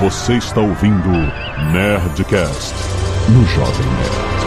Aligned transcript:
Você 0.00 0.38
está 0.38 0.62
ouvindo 0.62 1.10
Nerdcast 1.72 2.74
no 3.28 3.44
Jovem 3.44 3.86
Nerd. 3.86 4.40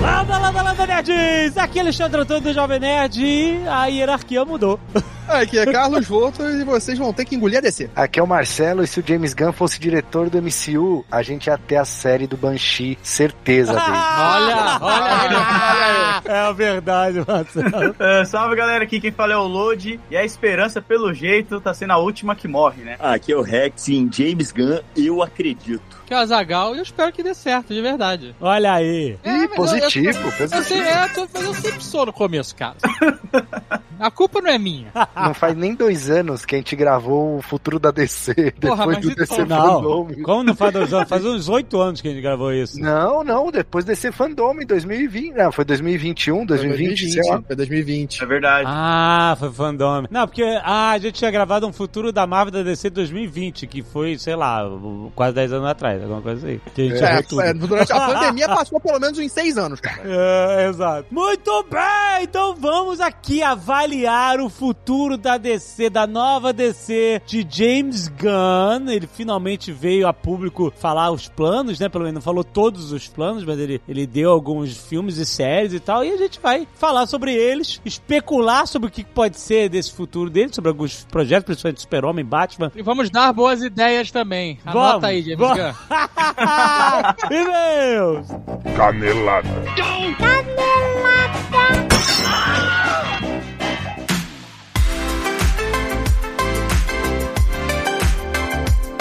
Landa, 0.00 0.38
landa, 0.38 0.62
landa, 0.62 0.86
nerds! 0.86 1.58
Aqui 1.58 1.78
é 1.78 1.82
Alexandre 1.82 2.22
Antônio 2.22 2.42
do 2.42 2.54
Jovem 2.54 2.80
Nerd 2.80 3.22
e 3.22 3.68
a 3.68 3.84
hierarquia 3.84 4.46
mudou. 4.46 4.80
Aqui 5.28 5.58
é 5.58 5.64
Carlos 5.70 6.06
Volto 6.06 6.42
e 6.42 6.64
vocês 6.64 6.98
vão 6.98 7.12
ter 7.12 7.24
que 7.24 7.34
engolir 7.36 7.58
a 7.58 7.60
DC. 7.60 7.88
Aqui 7.94 8.18
é 8.18 8.22
o 8.22 8.26
Marcelo 8.26 8.82
e 8.82 8.86
se 8.86 9.00
o 9.00 9.04
James 9.06 9.32
Gunn 9.34 9.52
fosse 9.52 9.78
diretor 9.80 10.28
do 10.28 10.40
MCU, 10.42 11.04
a 11.10 11.22
gente 11.22 11.46
ia 11.46 11.56
ter 11.56 11.76
a 11.76 11.84
série 11.84 12.26
do 12.26 12.36
Banshee, 12.36 12.98
certeza 13.02 13.72
dele. 13.72 13.84
olha, 13.86 14.78
olha, 14.80 16.22
É 16.24 16.52
verdade, 16.52 17.22
Marcelo. 17.26 17.90
Uh, 17.92 18.26
salve 18.26 18.56
galera, 18.56 18.84
aqui 18.84 19.00
quem 19.00 19.12
fala 19.12 19.32
é 19.32 19.36
o 19.36 19.46
Load 19.46 19.98
e 20.10 20.16
a 20.16 20.24
esperança, 20.24 20.82
pelo 20.82 21.14
jeito, 21.14 21.60
tá 21.60 21.72
sendo 21.72 21.92
a 21.92 21.98
última 21.98 22.34
que 22.34 22.48
morre, 22.48 22.82
né? 22.82 22.96
Aqui 22.98 23.32
é 23.32 23.36
o 23.36 23.42
Rex 23.42 23.88
e 23.88 23.96
em 23.96 24.10
James 24.12 24.50
Gunn 24.52 24.80
eu 24.96 25.22
acredito. 25.22 26.02
Que 26.04 26.12
é 26.14 26.16
o 26.16 26.20
Azagal 26.20 26.74
e 26.74 26.78
eu 26.78 26.82
espero 26.82 27.12
que 27.12 27.22
dê 27.22 27.32
certo, 27.32 27.72
de 27.72 27.80
verdade. 27.80 28.34
Olha 28.40 28.74
aí. 28.74 29.16
Ih, 29.24 29.48
mas 29.48 29.50
eu- 29.50 29.56
positivo, 29.56 30.18
eu, 30.18 30.24
eu, 30.26 30.32
positivo. 30.32 30.64
sei, 30.64 30.80
é, 30.80 30.98
mas 30.98 31.44
eu 31.44 31.54
sempre 31.54 31.84
sou 31.84 32.06
no 32.06 32.12
começo, 32.12 32.54
cara. 32.54 32.76
A 33.98 34.10
culpa 34.10 34.40
não 34.40 34.50
é 34.50 34.58
minha. 34.58 34.90
Não 35.14 35.34
faz 35.34 35.56
nem 35.56 35.74
dois 35.74 36.10
anos 36.10 36.44
que 36.44 36.54
a 36.54 36.58
gente 36.58 36.74
gravou 36.74 37.38
o 37.38 37.42
futuro 37.42 37.78
da 37.78 37.90
DC, 37.90 38.34
depois 38.34 38.72
Porra, 38.72 38.86
mas 38.86 38.98
do 38.98 39.10
então- 39.12 39.24
DC 39.24 39.44
Não, 39.44 39.58
Fandom. 39.82 40.08
como 40.22 40.42
não 40.42 40.54
faz 40.56 40.72
dois 40.72 40.92
anos? 40.92 41.08
Faz 41.08 41.24
uns 41.24 41.48
oito 41.48 41.80
anos 41.80 42.00
que 42.00 42.08
a 42.08 42.10
gente 42.10 42.22
gravou 42.22 42.52
isso. 42.52 42.78
Não, 42.80 43.22
não, 43.22 43.50
depois 43.50 43.84
do 43.84 43.88
DC 43.88 44.10
Fandom 44.12 44.60
em 44.60 44.66
2020. 44.66 45.34
Não, 45.34 45.52
foi 45.52 45.64
2021, 45.64 46.44
2020, 46.46 47.10
sei 47.10 47.22
lá. 47.30 47.42
Foi 47.46 47.54
2020. 47.56 48.22
É 48.22 48.26
verdade. 48.26 48.64
Ah, 48.68 49.36
foi 49.38 49.52
fandom. 49.52 50.04
Não, 50.10 50.26
porque 50.26 50.42
ah, 50.64 50.90
a 50.90 50.98
gente 50.98 51.14
tinha 51.14 51.30
gravado 51.30 51.66
um 51.66 51.72
futuro 51.72 52.12
da 52.12 52.26
Marvel 52.26 52.52
da 52.52 52.62
DC 52.62 52.90
2020, 52.90 53.66
que 53.66 53.82
foi, 53.82 54.18
sei 54.18 54.34
lá, 54.34 54.62
quase 55.14 55.34
10 55.34 55.52
anos 55.52 55.68
atrás, 55.68 56.02
alguma 56.02 56.22
coisa 56.22 56.46
aí. 56.48 56.60
Que 56.74 56.82
a 56.92 57.16
gente 57.20 57.40
É, 57.40 57.48
é, 57.50 57.54
durante 57.54 57.92
a 57.92 58.00
pandemia 58.06 58.48
passou 58.48 58.80
pelo 58.80 58.98
menos 58.98 59.18
uns 59.18 59.30
seis 59.32 59.56
anos, 59.56 59.80
cara. 59.80 60.02
É, 60.04 60.68
exato. 60.68 61.06
Muito 61.10 61.64
bem, 61.70 62.22
então 62.24 62.54
vamos 62.56 63.00
aqui 63.00 63.42
avaliar 63.42 63.91
o 64.40 64.48
futuro 64.48 65.16
da 65.18 65.36
DC, 65.36 65.90
da 65.90 66.06
nova 66.06 66.52
DC 66.52 67.20
de 67.26 67.46
James 67.48 68.08
Gunn. 68.08 68.90
Ele 68.90 69.06
finalmente 69.06 69.70
veio 69.70 70.08
a 70.08 70.12
público 70.12 70.72
falar 70.74 71.10
os 71.10 71.28
planos, 71.28 71.78
né? 71.78 71.88
Pelo 71.88 72.04
menos 72.04 72.14
não 72.14 72.22
falou 72.22 72.42
todos 72.42 72.90
os 72.90 73.06
planos, 73.06 73.44
mas 73.44 73.58
ele, 73.58 73.80
ele 73.86 74.06
deu 74.06 74.30
alguns 74.30 74.76
filmes 74.76 75.18
e 75.18 75.26
séries 75.26 75.74
e 75.74 75.80
tal. 75.80 76.04
E 76.04 76.10
a 76.10 76.16
gente 76.16 76.40
vai 76.40 76.66
falar 76.74 77.06
sobre 77.06 77.34
eles, 77.34 77.80
especular 77.84 78.66
sobre 78.66 78.88
o 78.88 78.90
que 78.92 79.04
pode 79.04 79.38
ser 79.38 79.68
desse 79.68 79.92
futuro 79.92 80.30
dele, 80.30 80.52
sobre 80.52 80.70
alguns 80.70 81.04
projetos, 81.04 81.44
principalmente 81.44 81.82
Super-Homem, 81.82 82.24
Batman. 82.24 82.72
E 82.74 82.82
vamos 82.82 83.10
dar 83.10 83.32
boas 83.32 83.62
ideias 83.62 84.10
também. 84.10 84.58
Anota 84.64 84.88
Vamos, 84.88 85.04
aí, 85.04 85.22
James 85.22 85.38
vamos. 85.38 85.58
Gunn. 85.58 85.72
e-mails! 87.30 88.26
Canelada. 88.76 89.48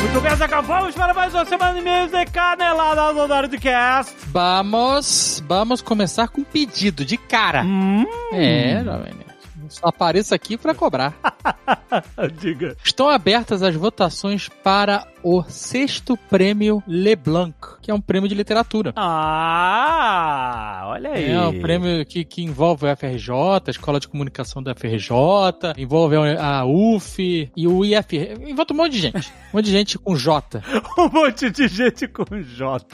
Muito 0.02 0.20
bem, 0.22 0.36
Zagal, 0.36 0.64
vamos 0.64 0.96
para 0.96 1.14
mais 1.14 1.34
uma 1.34 1.46
semana 1.46 1.74
de 1.74 1.80
e-mails 1.80 2.12
de 2.12 2.26
Canelada 2.26 3.14
do 3.14 3.28
Nerdcast. 3.28 4.16
Vamos, 4.28 5.44
vamos 5.48 5.82
começar 5.82 6.28
com 6.28 6.42
um 6.42 6.44
pedido 6.44 7.06
de 7.06 7.18
cara. 7.18 7.64
Hum, 7.64 8.06
É, 8.34 8.82
jovem. 8.84 9.14
Só 9.70 9.88
apareço 9.88 10.36
aqui 10.36 10.58
pra 10.58 10.74
cobrar. 10.76 11.14
diga. 12.42 12.76
Estão 12.84 13.08
abertas 13.10 13.64
as 13.64 13.74
votações 13.76 14.50
para 14.50 15.08
o 15.24 15.44
sexto 15.44 16.18
prêmio 16.30 16.84
Leblanc, 16.88 17.56
que 17.82 17.92
é 17.92 17.94
um 17.94 18.02
prêmio 18.02 18.28
de 18.28 18.36
literatura. 18.36 18.94
Ah, 18.96 20.84
olha 20.88 21.12
aí. 21.12 21.32
É 21.32 21.42
um 21.42 21.60
prêmio 21.60 22.06
que, 22.06 22.24
que 22.24 22.44
envolve 22.44 22.86
o 22.86 22.96
FRJ, 22.96 23.32
a 23.68 23.72
Escola 23.72 24.00
de 24.00 24.08
Comunicação 24.08 24.62
da 24.62 24.74
FRJ, 24.74 25.12
envolve 25.78 26.16
a 26.16 26.66
UF 26.66 27.52
e 27.56 27.68
o 27.68 27.86
IF. 27.86 28.16
Envolve 28.48 28.74
um 28.74 28.78
monte 28.78 28.92
de 28.94 29.00
gente. 29.00 29.30
Um 29.54 29.58
monte 29.58 29.66
de 29.66 29.72
gente 29.72 29.98
com 29.98 30.16
J. 30.16 30.62
Um 30.98 31.10
monte 31.10 31.50
de 31.50 31.68
gente 31.68 32.08
com 32.08 32.26
J. 32.42 32.86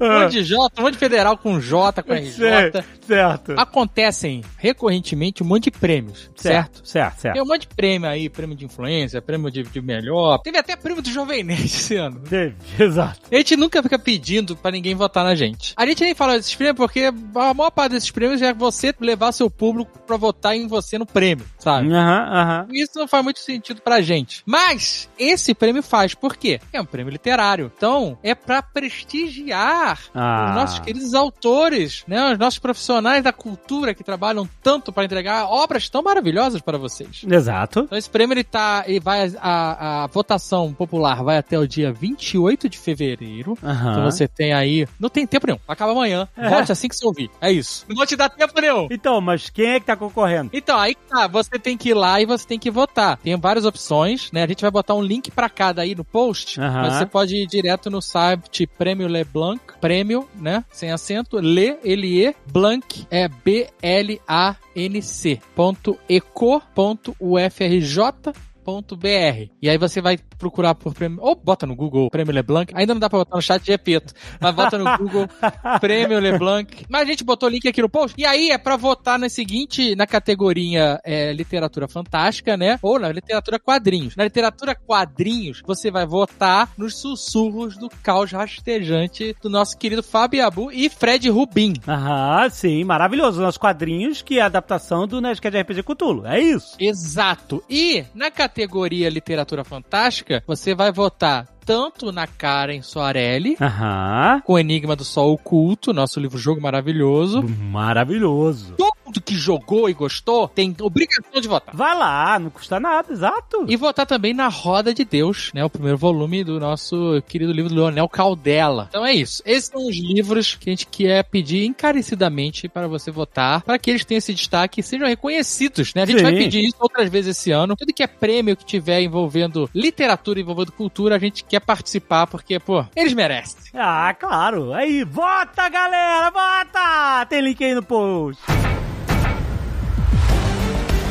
Um 0.00 0.22
monte 0.22 0.32
de 0.32 0.44
J, 0.44 0.56
um 0.78 0.82
monte 0.82 0.92
de 0.94 0.98
federal 0.98 1.36
com 1.36 1.60
J, 1.60 2.02
com 2.02 2.12
RJ. 2.12 2.32
Certo, 2.52 2.84
certo. 3.06 3.52
Acontecem 3.56 4.42
recorrentemente 4.58 5.42
um 5.42 5.46
monte 5.46 5.64
de 5.64 5.70
prêmios, 5.72 6.30
certo? 6.36 6.86
Certo, 6.86 7.20
certo. 7.20 7.34
Tem 7.34 7.42
um 7.42 7.46
monte 7.46 7.62
de 7.62 7.68
prêmio 7.74 8.08
aí, 8.08 8.28
prêmio 8.28 8.56
de 8.56 8.64
influência, 8.64 9.20
prêmio 9.22 9.50
de, 9.50 9.62
de 9.62 9.80
melhor. 9.80 10.38
Teve 10.38 10.58
até 10.58 10.76
prêmio 10.76 11.02
do 11.02 11.10
Jovem 11.10 11.41
Nerd 11.42 11.64
esse 11.66 11.96
ano. 11.96 12.20
Teve, 12.20 12.54
exato. 12.82 13.20
A 13.30 13.34
gente 13.36 13.56
nunca 13.56 13.82
fica 13.82 13.98
pedindo 13.98 14.56
pra 14.56 14.70
ninguém 14.70 14.94
votar 14.94 15.24
na 15.24 15.34
gente. 15.34 15.72
A 15.76 15.84
gente 15.86 16.02
nem 16.02 16.14
fala 16.14 16.36
desses 16.36 16.54
prêmios 16.54 16.76
porque 16.76 17.00
a 17.34 17.54
maior 17.54 17.70
parte 17.70 17.92
desses 17.92 18.10
prêmios 18.10 18.40
é 18.42 18.52
você 18.52 18.94
levar 19.00 19.32
seu 19.32 19.50
público 19.50 19.98
pra 20.06 20.16
votar 20.16 20.56
em 20.56 20.66
você 20.66 20.98
no 20.98 21.06
prêmio, 21.06 21.44
sabe? 21.58 21.92
Aham, 21.92 22.28
aham. 22.32 22.66
Isso 22.72 22.98
não 22.98 23.08
faz 23.08 23.24
muito 23.24 23.40
sentido 23.40 23.80
pra 23.82 24.00
gente. 24.00 24.42
Mas 24.46 25.08
esse 25.18 25.54
prêmio 25.54 25.82
faz. 25.82 26.14
Por 26.14 26.36
quê? 26.36 26.60
É 26.72 26.80
um 26.80 26.84
prêmio 26.84 27.10
literário. 27.12 27.70
Então, 27.76 28.18
é 28.22 28.34
pra 28.34 28.62
prestigiar 28.62 29.98
Ah. 30.14 30.46
os 30.50 30.54
nossos 30.54 30.78
queridos 30.80 31.14
autores, 31.14 32.04
né? 32.06 32.32
Os 32.32 32.38
nossos 32.38 32.58
profissionais 32.58 33.22
da 33.22 33.32
cultura 33.32 33.94
que 33.94 34.04
trabalham 34.04 34.48
tanto 34.62 34.92
pra 34.92 35.04
entregar 35.04 35.46
obras 35.46 35.88
tão 35.88 36.02
maravilhosas 36.02 36.60
para 36.60 36.78
vocês. 36.78 37.22
Exato. 37.28 37.80
Então 37.80 37.98
esse 37.98 38.10
prêmio 38.10 38.34
ele 38.34 38.44
tá, 38.44 38.84
ele 38.86 39.00
vai 39.00 39.32
a, 39.40 40.04
a 40.04 40.06
votação 40.08 40.72
popular 40.72 41.22
vai 41.22 41.31
até 41.38 41.58
o 41.58 41.66
dia 41.66 41.92
28 41.92 42.68
de 42.68 42.78
fevereiro. 42.78 43.56
Aham. 43.62 43.92
Então 43.92 44.10
você 44.10 44.28
tem 44.28 44.52
aí, 44.52 44.86
não 44.98 45.08
tem 45.08 45.26
tempo 45.26 45.46
nenhum, 45.46 45.58
acaba 45.66 45.92
amanhã. 45.92 46.28
É. 46.36 46.48
Vote 46.48 46.72
assim 46.72 46.88
que 46.88 46.96
você 46.96 47.06
ouvir. 47.06 47.30
É 47.40 47.50
isso. 47.50 47.84
Não 47.88 47.96
vou 47.96 48.06
te 48.06 48.16
dar 48.16 48.28
tempo 48.28 48.60
nenhum. 48.60 48.88
Então, 48.90 49.20
mas 49.20 49.50
quem 49.50 49.72
é 49.72 49.80
que 49.80 49.86
tá 49.86 49.96
concorrendo? 49.96 50.50
Então, 50.52 50.78
aí 50.78 50.94
tá, 51.08 51.26
você 51.26 51.58
tem 51.58 51.76
que 51.76 51.90
ir 51.90 51.94
lá 51.94 52.20
e 52.20 52.26
você 52.26 52.46
tem 52.46 52.58
que 52.58 52.70
votar. 52.70 53.16
Tem 53.18 53.36
várias 53.36 53.64
opções, 53.64 54.30
né? 54.32 54.42
A 54.42 54.46
gente 54.46 54.62
vai 54.62 54.70
botar 54.70 54.94
um 54.94 55.02
link 55.02 55.30
pra 55.30 55.48
cada 55.48 55.82
aí 55.82 55.94
no 55.94 56.04
post, 56.04 56.60
Aham. 56.60 56.82
mas 56.82 56.94
você 56.94 57.06
pode 57.06 57.36
ir 57.36 57.46
direto 57.46 57.90
no 57.90 58.00
site 58.00 58.66
Prêmio 58.66 59.08
Leblanc, 59.08 59.60
prêmio, 59.80 60.28
né? 60.34 60.64
Sem 60.72 60.90
acento, 60.90 61.38
Le, 61.38 61.78
L-E, 61.84 62.34
Blanc, 62.50 63.06
é 63.10 63.28
B-L-A-N-C, 63.28 65.40
ponto 65.54 65.98
eco, 66.08 66.62
ponto 66.74 67.14
UFRJ, 67.20 68.32
ponto 68.64 68.96
BR. 68.96 69.50
E 69.60 69.68
aí 69.68 69.76
você 69.76 70.00
vai 70.00 70.18
procurar 70.42 70.74
por 70.74 70.92
prêmio, 70.92 71.20
ou 71.22 71.36
bota 71.36 71.64
no 71.64 71.76
Google 71.76 72.10
Prêmio 72.10 72.34
Leblanc, 72.34 72.72
ainda 72.74 72.94
não 72.94 72.98
dá 72.98 73.08
pra 73.08 73.20
botar 73.20 73.36
no 73.36 73.42
chat 73.42 73.62
de 73.62 73.70
Epeto, 73.70 74.12
mas 74.40 74.52
bota 74.52 74.76
no 74.76 74.98
Google 74.98 75.28
Prêmio 75.80 76.18
Leblanc. 76.18 76.84
Mas 76.88 77.02
a 77.02 77.04
gente 77.04 77.22
botou 77.22 77.48
o 77.48 77.52
link 77.52 77.68
aqui 77.68 77.80
no 77.80 77.88
post, 77.88 78.20
e 78.20 78.26
aí 78.26 78.50
é 78.50 78.58
pra 78.58 78.76
votar 78.76 79.20
na 79.20 79.28
seguinte, 79.28 79.94
na 79.94 80.04
categoria 80.04 80.98
é, 81.04 81.32
literatura 81.32 81.86
fantástica, 81.86 82.56
né? 82.56 82.76
Ou 82.82 82.98
na 82.98 83.12
literatura 83.12 83.60
quadrinhos. 83.60 84.16
Na 84.16 84.24
literatura 84.24 84.74
quadrinhos, 84.74 85.62
você 85.64 85.92
vai 85.92 86.04
votar 86.04 86.72
nos 86.76 86.96
sussurros 87.00 87.76
do 87.76 87.88
caos 88.02 88.32
rastejante 88.32 89.36
do 89.40 89.48
nosso 89.48 89.78
querido 89.78 90.02
Fábio 90.02 90.44
Abu 90.44 90.72
e 90.72 90.88
Fred 90.88 91.28
Rubin. 91.30 91.74
Aham, 91.86 92.50
sim, 92.50 92.82
maravilhoso. 92.82 93.40
Nossos 93.40 93.58
quadrinhos, 93.58 94.22
que 94.22 94.40
é 94.40 94.42
a 94.42 94.46
adaptação 94.46 95.06
do 95.06 95.20
Nerdcast 95.20 95.56
RPG 95.60 95.82
Cthulhu. 95.84 96.26
É 96.26 96.40
isso. 96.40 96.76
Exato. 96.80 97.62
E 97.70 98.04
na 98.12 98.28
categoria 98.28 99.08
literatura 99.08 99.62
fantástica, 99.64 100.31
você 100.46 100.74
vai 100.74 100.92
votar 100.92 101.46
tanto 101.64 102.10
na 102.10 102.26
Karen 102.26 102.82
Soarelli, 102.82 103.56
Aham. 103.60 104.40
com 104.44 104.58
Enigma 104.58 104.96
do 104.96 105.04
Sol 105.04 105.32
Oculto, 105.32 105.92
nosso 105.92 106.18
livro-jogo 106.18 106.60
maravilhoso. 106.60 107.42
Maravilhoso. 107.42 108.74
Todo 108.76 108.92
mundo 109.12 109.20
que 109.20 109.34
jogou 109.34 109.90
e 109.90 109.92
gostou 109.92 110.48
tem 110.48 110.74
obrigação 110.80 111.40
de 111.40 111.46
votar. 111.46 111.76
Vai 111.76 111.96
lá, 111.96 112.38
não 112.38 112.48
custa 112.48 112.80
nada, 112.80 113.12
exato. 113.12 113.66
E 113.68 113.76
votar 113.76 114.06
também 114.06 114.32
na 114.32 114.48
Roda 114.48 114.94
de 114.94 115.04
Deus, 115.04 115.50
né? 115.54 115.62
O 115.64 115.70
primeiro 115.70 115.98
volume 115.98 116.42
do 116.42 116.58
nosso 116.58 117.22
querido 117.28 117.52
livro 117.52 117.68
do 117.68 117.74
Leonel 117.74 118.08
Caldela. 118.08 118.86
Então 118.88 119.04
é 119.04 119.12
isso. 119.12 119.42
Esses 119.44 119.70
são 119.70 119.86
os 119.86 119.96
livros 119.96 120.54
que 120.54 120.70
a 120.70 120.72
gente 120.72 120.86
quer 120.86 121.24
pedir 121.24 121.66
encarecidamente 121.66 122.68
para 122.68 122.88
você 122.88 123.10
votar, 123.10 123.62
para 123.62 123.78
que 123.78 123.90
eles 123.90 124.04
tenham 124.04 124.18
esse 124.18 124.32
destaque 124.32 124.80
e 124.80 124.82
sejam 124.82 125.06
reconhecidos, 125.06 125.92
né? 125.94 126.02
A 126.02 126.06
gente 126.06 126.18
Sim. 126.18 126.24
vai 126.24 126.34
pedir 126.34 126.64
isso 126.64 126.76
outras 126.80 127.10
vezes 127.10 127.36
esse 127.36 127.50
ano. 127.50 127.76
Tudo 127.76 127.92
que 127.92 128.02
é 128.02 128.06
prêmio 128.06 128.56
que 128.56 128.64
tiver 128.64 129.02
envolvendo 129.02 129.68
literatura, 129.74 130.40
envolvendo 130.40 130.72
cultura, 130.72 131.16
a 131.16 131.18
gente 131.18 131.44
quer 131.44 131.60
participar, 131.60 132.26
porque, 132.26 132.58
pô, 132.58 132.84
eles 132.96 133.12
merecem. 133.12 133.58
Ah, 133.74 134.14
claro. 134.18 134.72
Aí, 134.72 135.04
vota, 135.04 135.68
galera, 135.68 136.30
vota! 136.30 137.26
Tem 137.26 137.40
link 137.40 137.62
aí 137.62 137.74
no 137.74 137.82
post. 137.82 138.42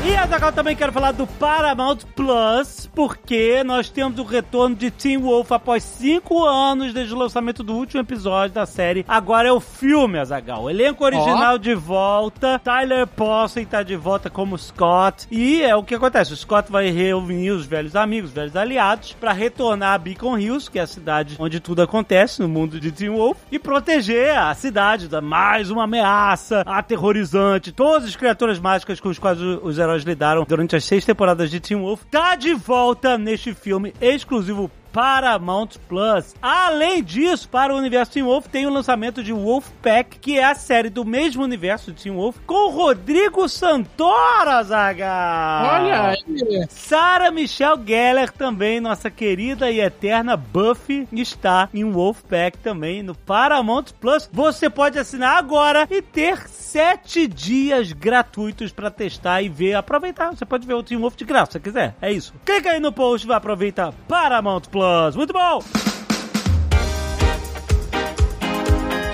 E 0.03 0.15
Azaghal, 0.15 0.51
também 0.51 0.75
quero 0.75 0.91
falar 0.91 1.11
do 1.11 1.27
Paramount 1.27 1.99
Plus, 2.15 2.89
porque 2.95 3.63
nós 3.63 3.87
temos 3.87 4.17
o 4.17 4.23
retorno 4.23 4.75
de 4.75 4.89
Teen 4.89 5.19
Wolf 5.19 5.51
após 5.51 5.83
cinco 5.83 6.43
anos 6.43 6.91
desde 6.91 7.13
o 7.13 7.17
lançamento 7.17 7.61
do 7.61 7.75
último 7.75 8.01
episódio 8.01 8.55
da 8.55 8.65
série. 8.65 9.05
Agora 9.07 9.47
é 9.47 9.51
o 9.51 9.59
filme, 9.59 10.17
Azaghal. 10.17 10.71
Elenco 10.71 11.05
original 11.05 11.59
de 11.59 11.75
volta. 11.75 12.59
Tyler 12.63 13.05
Posey 13.05 13.63
tá 13.63 13.83
de 13.83 13.95
volta 13.95 14.27
como 14.27 14.57
Scott. 14.57 15.27
E 15.29 15.61
é 15.61 15.75
o 15.75 15.83
que 15.83 15.93
acontece: 15.93 16.33
o 16.33 16.37
Scott 16.37 16.71
vai 16.71 16.89
reunir 16.89 17.51
os 17.51 17.67
velhos 17.67 17.95
amigos, 17.95 18.31
os 18.31 18.35
velhos 18.35 18.55
aliados, 18.55 19.13
para 19.13 19.31
retornar 19.31 19.93
a 19.93 19.97
Beacon 19.99 20.35
Hills, 20.35 20.69
que 20.69 20.79
é 20.79 20.81
a 20.81 20.87
cidade 20.87 21.35
onde 21.37 21.59
tudo 21.59 21.83
acontece 21.83 22.41
no 22.41 22.49
mundo 22.49 22.79
de 22.79 22.91
Teen 22.91 23.11
Wolf, 23.11 23.37
e 23.51 23.59
proteger 23.59 24.35
a 24.35 24.53
cidade 24.55 25.07
da 25.07 25.21
mais 25.21 25.69
uma 25.69 25.83
ameaça 25.83 26.63
aterrorizante. 26.65 27.71
Todas 27.71 28.07
as 28.07 28.15
criaturas 28.15 28.57
mágicas 28.57 28.99
com 28.99 29.09
as 29.09 29.19
quais 29.19 29.39
os 29.39 29.77
heróis 29.77 29.90
lidaram 29.97 30.45
durante 30.47 30.75
as 30.75 30.83
seis 30.83 31.05
temporadas 31.05 31.49
de 31.49 31.59
Teen 31.59 31.79
Wolf 31.79 32.03
tá 32.09 32.35
de 32.35 32.53
volta 32.53 33.17
neste 33.17 33.53
filme 33.53 33.93
exclusivo 34.01 34.69
Paramount 34.91 35.69
Plus. 35.87 36.35
Além 36.41 37.03
disso, 37.03 37.47
para 37.49 37.73
o 37.73 37.77
universo 37.77 38.11
Teen 38.13 38.25
Wolf 38.25 38.47
tem 38.47 38.65
o 38.65 38.69
lançamento 38.69 39.23
de 39.23 39.31
Wolfpack, 39.31 40.19
que 40.19 40.37
é 40.37 40.43
a 40.43 40.55
série 40.55 40.89
do 40.89 41.05
mesmo 41.05 41.43
universo 41.43 41.91
de 41.91 42.03
Teen 42.03 42.15
Wolf, 42.15 42.37
com 42.45 42.69
Rodrigo 42.71 43.47
Santoro, 43.47 44.63
Zaga. 44.63 45.71
Olha 45.73 46.01
aí. 46.09 46.65
Sarah 46.69 47.31
Michelle 47.31 47.81
Gellar 47.85 48.31
também, 48.31 48.79
nossa 48.79 49.09
querida 49.09 49.71
e 49.71 49.79
eterna 49.79 50.35
Buffy, 50.35 51.07
está 51.11 51.69
em 51.73 51.89
Wolfpack 51.89 52.57
também 52.57 53.01
no 53.01 53.15
Paramount 53.15 53.85
Plus. 53.99 54.29
Você 54.31 54.69
pode 54.69 54.99
assinar 54.99 55.37
agora 55.37 55.87
e 55.89 56.01
ter 56.01 56.37
sete 56.47 57.27
dias 57.27 57.91
gratuitos 57.91 58.71
para 58.71 58.89
testar 58.89 59.41
e 59.41 59.49
ver, 59.49 59.75
aproveitar. 59.75 60.31
Você 60.31 60.45
pode 60.45 60.67
ver 60.67 60.73
o 60.73 60.83
Teen 60.83 60.99
Wolf 60.99 61.15
de 61.15 61.25
graça, 61.25 61.53
se 61.53 61.59
quiser. 61.59 61.95
É 62.01 62.11
isso. 62.11 62.33
Clica 62.45 62.71
aí 62.71 62.79
no 62.79 62.91
post 62.91 63.25
e 63.25 63.27
vai 63.27 63.37
aproveitar 63.37 63.93
Paramount 64.07 64.61
Plus. 64.71 64.80
Muito 65.15 65.33
bom! 65.33 65.63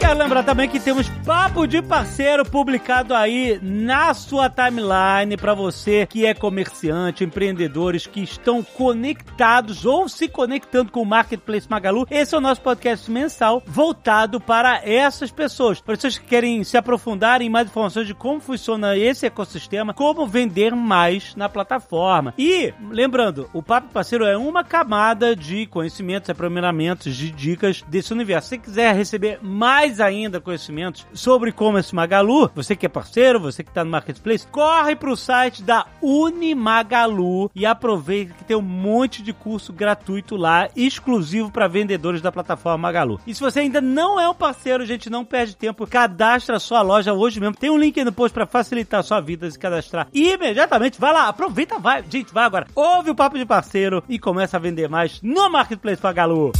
Quero 0.08 0.20
lembrar 0.20 0.44
também 0.44 0.70
que 0.70 0.80
temos 0.80 1.10
Papo 1.26 1.68
de 1.68 1.82
Parceiro 1.82 2.46
publicado 2.46 3.14
aí 3.14 3.60
na 3.62 4.14
sua 4.14 4.50
timeline 4.50 5.36
para 5.36 5.54
você 5.54 6.06
que 6.06 6.26
é 6.26 6.34
comerciante, 6.34 7.26
empreendedores 7.26 8.08
que 8.08 8.22
estão 8.22 8.64
conectados 8.64 9.86
ou 9.86 10.08
se 10.08 10.30
conectando 10.30 10.94
com 10.94 11.02
o 11.02 11.06
Marketplace 11.06 11.70
Magalu. 11.70 12.08
Esse 12.10 12.34
é 12.34 12.38
o 12.38 12.42
nosso 12.42 12.62
podcast 12.62 13.12
mensal 13.12 13.62
voltado 13.66 14.40
para 14.40 14.80
essas 14.90 15.30
pessoas. 15.30 15.82
Para 15.82 15.96
pessoas 15.96 16.18
que 16.18 16.26
querem 16.26 16.64
se 16.64 16.78
aprofundar 16.78 17.42
em 17.42 17.50
mais 17.50 17.68
informações 17.68 18.08
de 18.08 18.14
como 18.14 18.40
funciona 18.40 18.96
esse 18.96 19.26
ecossistema, 19.26 19.94
como 19.94 20.26
vender 20.26 20.74
mais 20.74 21.36
na 21.36 21.50
plataforma. 21.50 22.34
E, 22.38 22.74
lembrando, 22.90 23.50
o 23.52 23.62
Papo 23.62 23.88
de 23.88 23.94
Parceiro 23.94 24.24
é 24.24 24.38
uma 24.38 24.64
camada 24.64 25.36
de 25.36 25.66
conhecimentos, 25.66 26.30
aprimoramento, 26.30 27.12
de 27.12 27.30
dicas 27.30 27.84
desse 27.90 28.14
universo. 28.14 28.48
Se 28.48 28.58
quiser 28.58 28.96
receber 28.96 29.40
mais 29.42 29.97
ainda 30.00 30.40
conhecimentos 30.40 31.06
sobre 31.14 31.50
e-commerce 31.50 31.94
Magalu, 31.94 32.50
você 32.54 32.76
que 32.76 32.86
é 32.86 32.90
parceiro, 32.90 33.40
você 33.40 33.64
que 33.64 33.70
está 33.70 33.84
no 33.84 33.92
Marketplace, 33.92 34.48
corre 34.48 34.96
para 34.96 35.12
o 35.12 35.16
site 35.16 35.64
da 35.64 35.86
Unimagalu 36.02 37.50
e 37.56 37.66
aproveita 37.66 38.34
que 38.34 38.44
tem 38.44 38.58
um 38.58 38.62
monte 38.62 39.22
de 39.22 39.34
curso 39.34 39.74
gratuito 39.74 40.36
lá, 40.36 40.70
exclusivo 40.76 41.52
para 41.52 41.68
vendedores 41.68 42.22
da 42.22 42.32
plataforma 42.32 42.78
Magalu. 42.78 43.20
E 43.26 43.34
se 43.34 43.42
você 43.42 43.62
ainda 43.62 43.82
não 43.82 44.20
é 44.20 44.30
um 44.30 44.34
parceiro, 44.34 44.86
gente, 44.86 45.10
não 45.10 45.26
perde 45.26 45.56
tempo, 45.56 45.88
cadastra 45.88 46.58
a 46.58 46.60
sua 46.60 46.82
loja 46.82 47.14
hoje 47.14 47.40
mesmo. 47.40 47.56
Tem 47.56 47.70
um 47.70 47.78
link 47.78 47.98
aí 47.98 48.06
no 48.06 48.12
post 48.12 48.34
para 48.34 48.46
facilitar 48.46 49.00
a 49.00 49.04
sua 49.04 49.20
vida 49.20 49.50
se 49.50 49.60
cadastrar 49.60 50.08
imediatamente. 50.14 51.00
Vai 51.00 51.14
lá, 51.14 51.28
aproveita, 51.28 51.80
vai. 51.80 52.04
Gente, 52.10 52.34
vai 52.34 52.46
agora. 52.46 52.68
Ouve 52.76 53.12
o 53.12 53.16
papo 53.16 53.38
de 53.38 53.46
parceiro 53.46 54.04
e 54.08 54.20
começa 54.20 54.58
a 54.58 54.60
vender 54.60 54.90
mais 54.90 55.22
no 55.22 55.50
Marketplace 55.50 56.02
Magalu. 56.02 56.52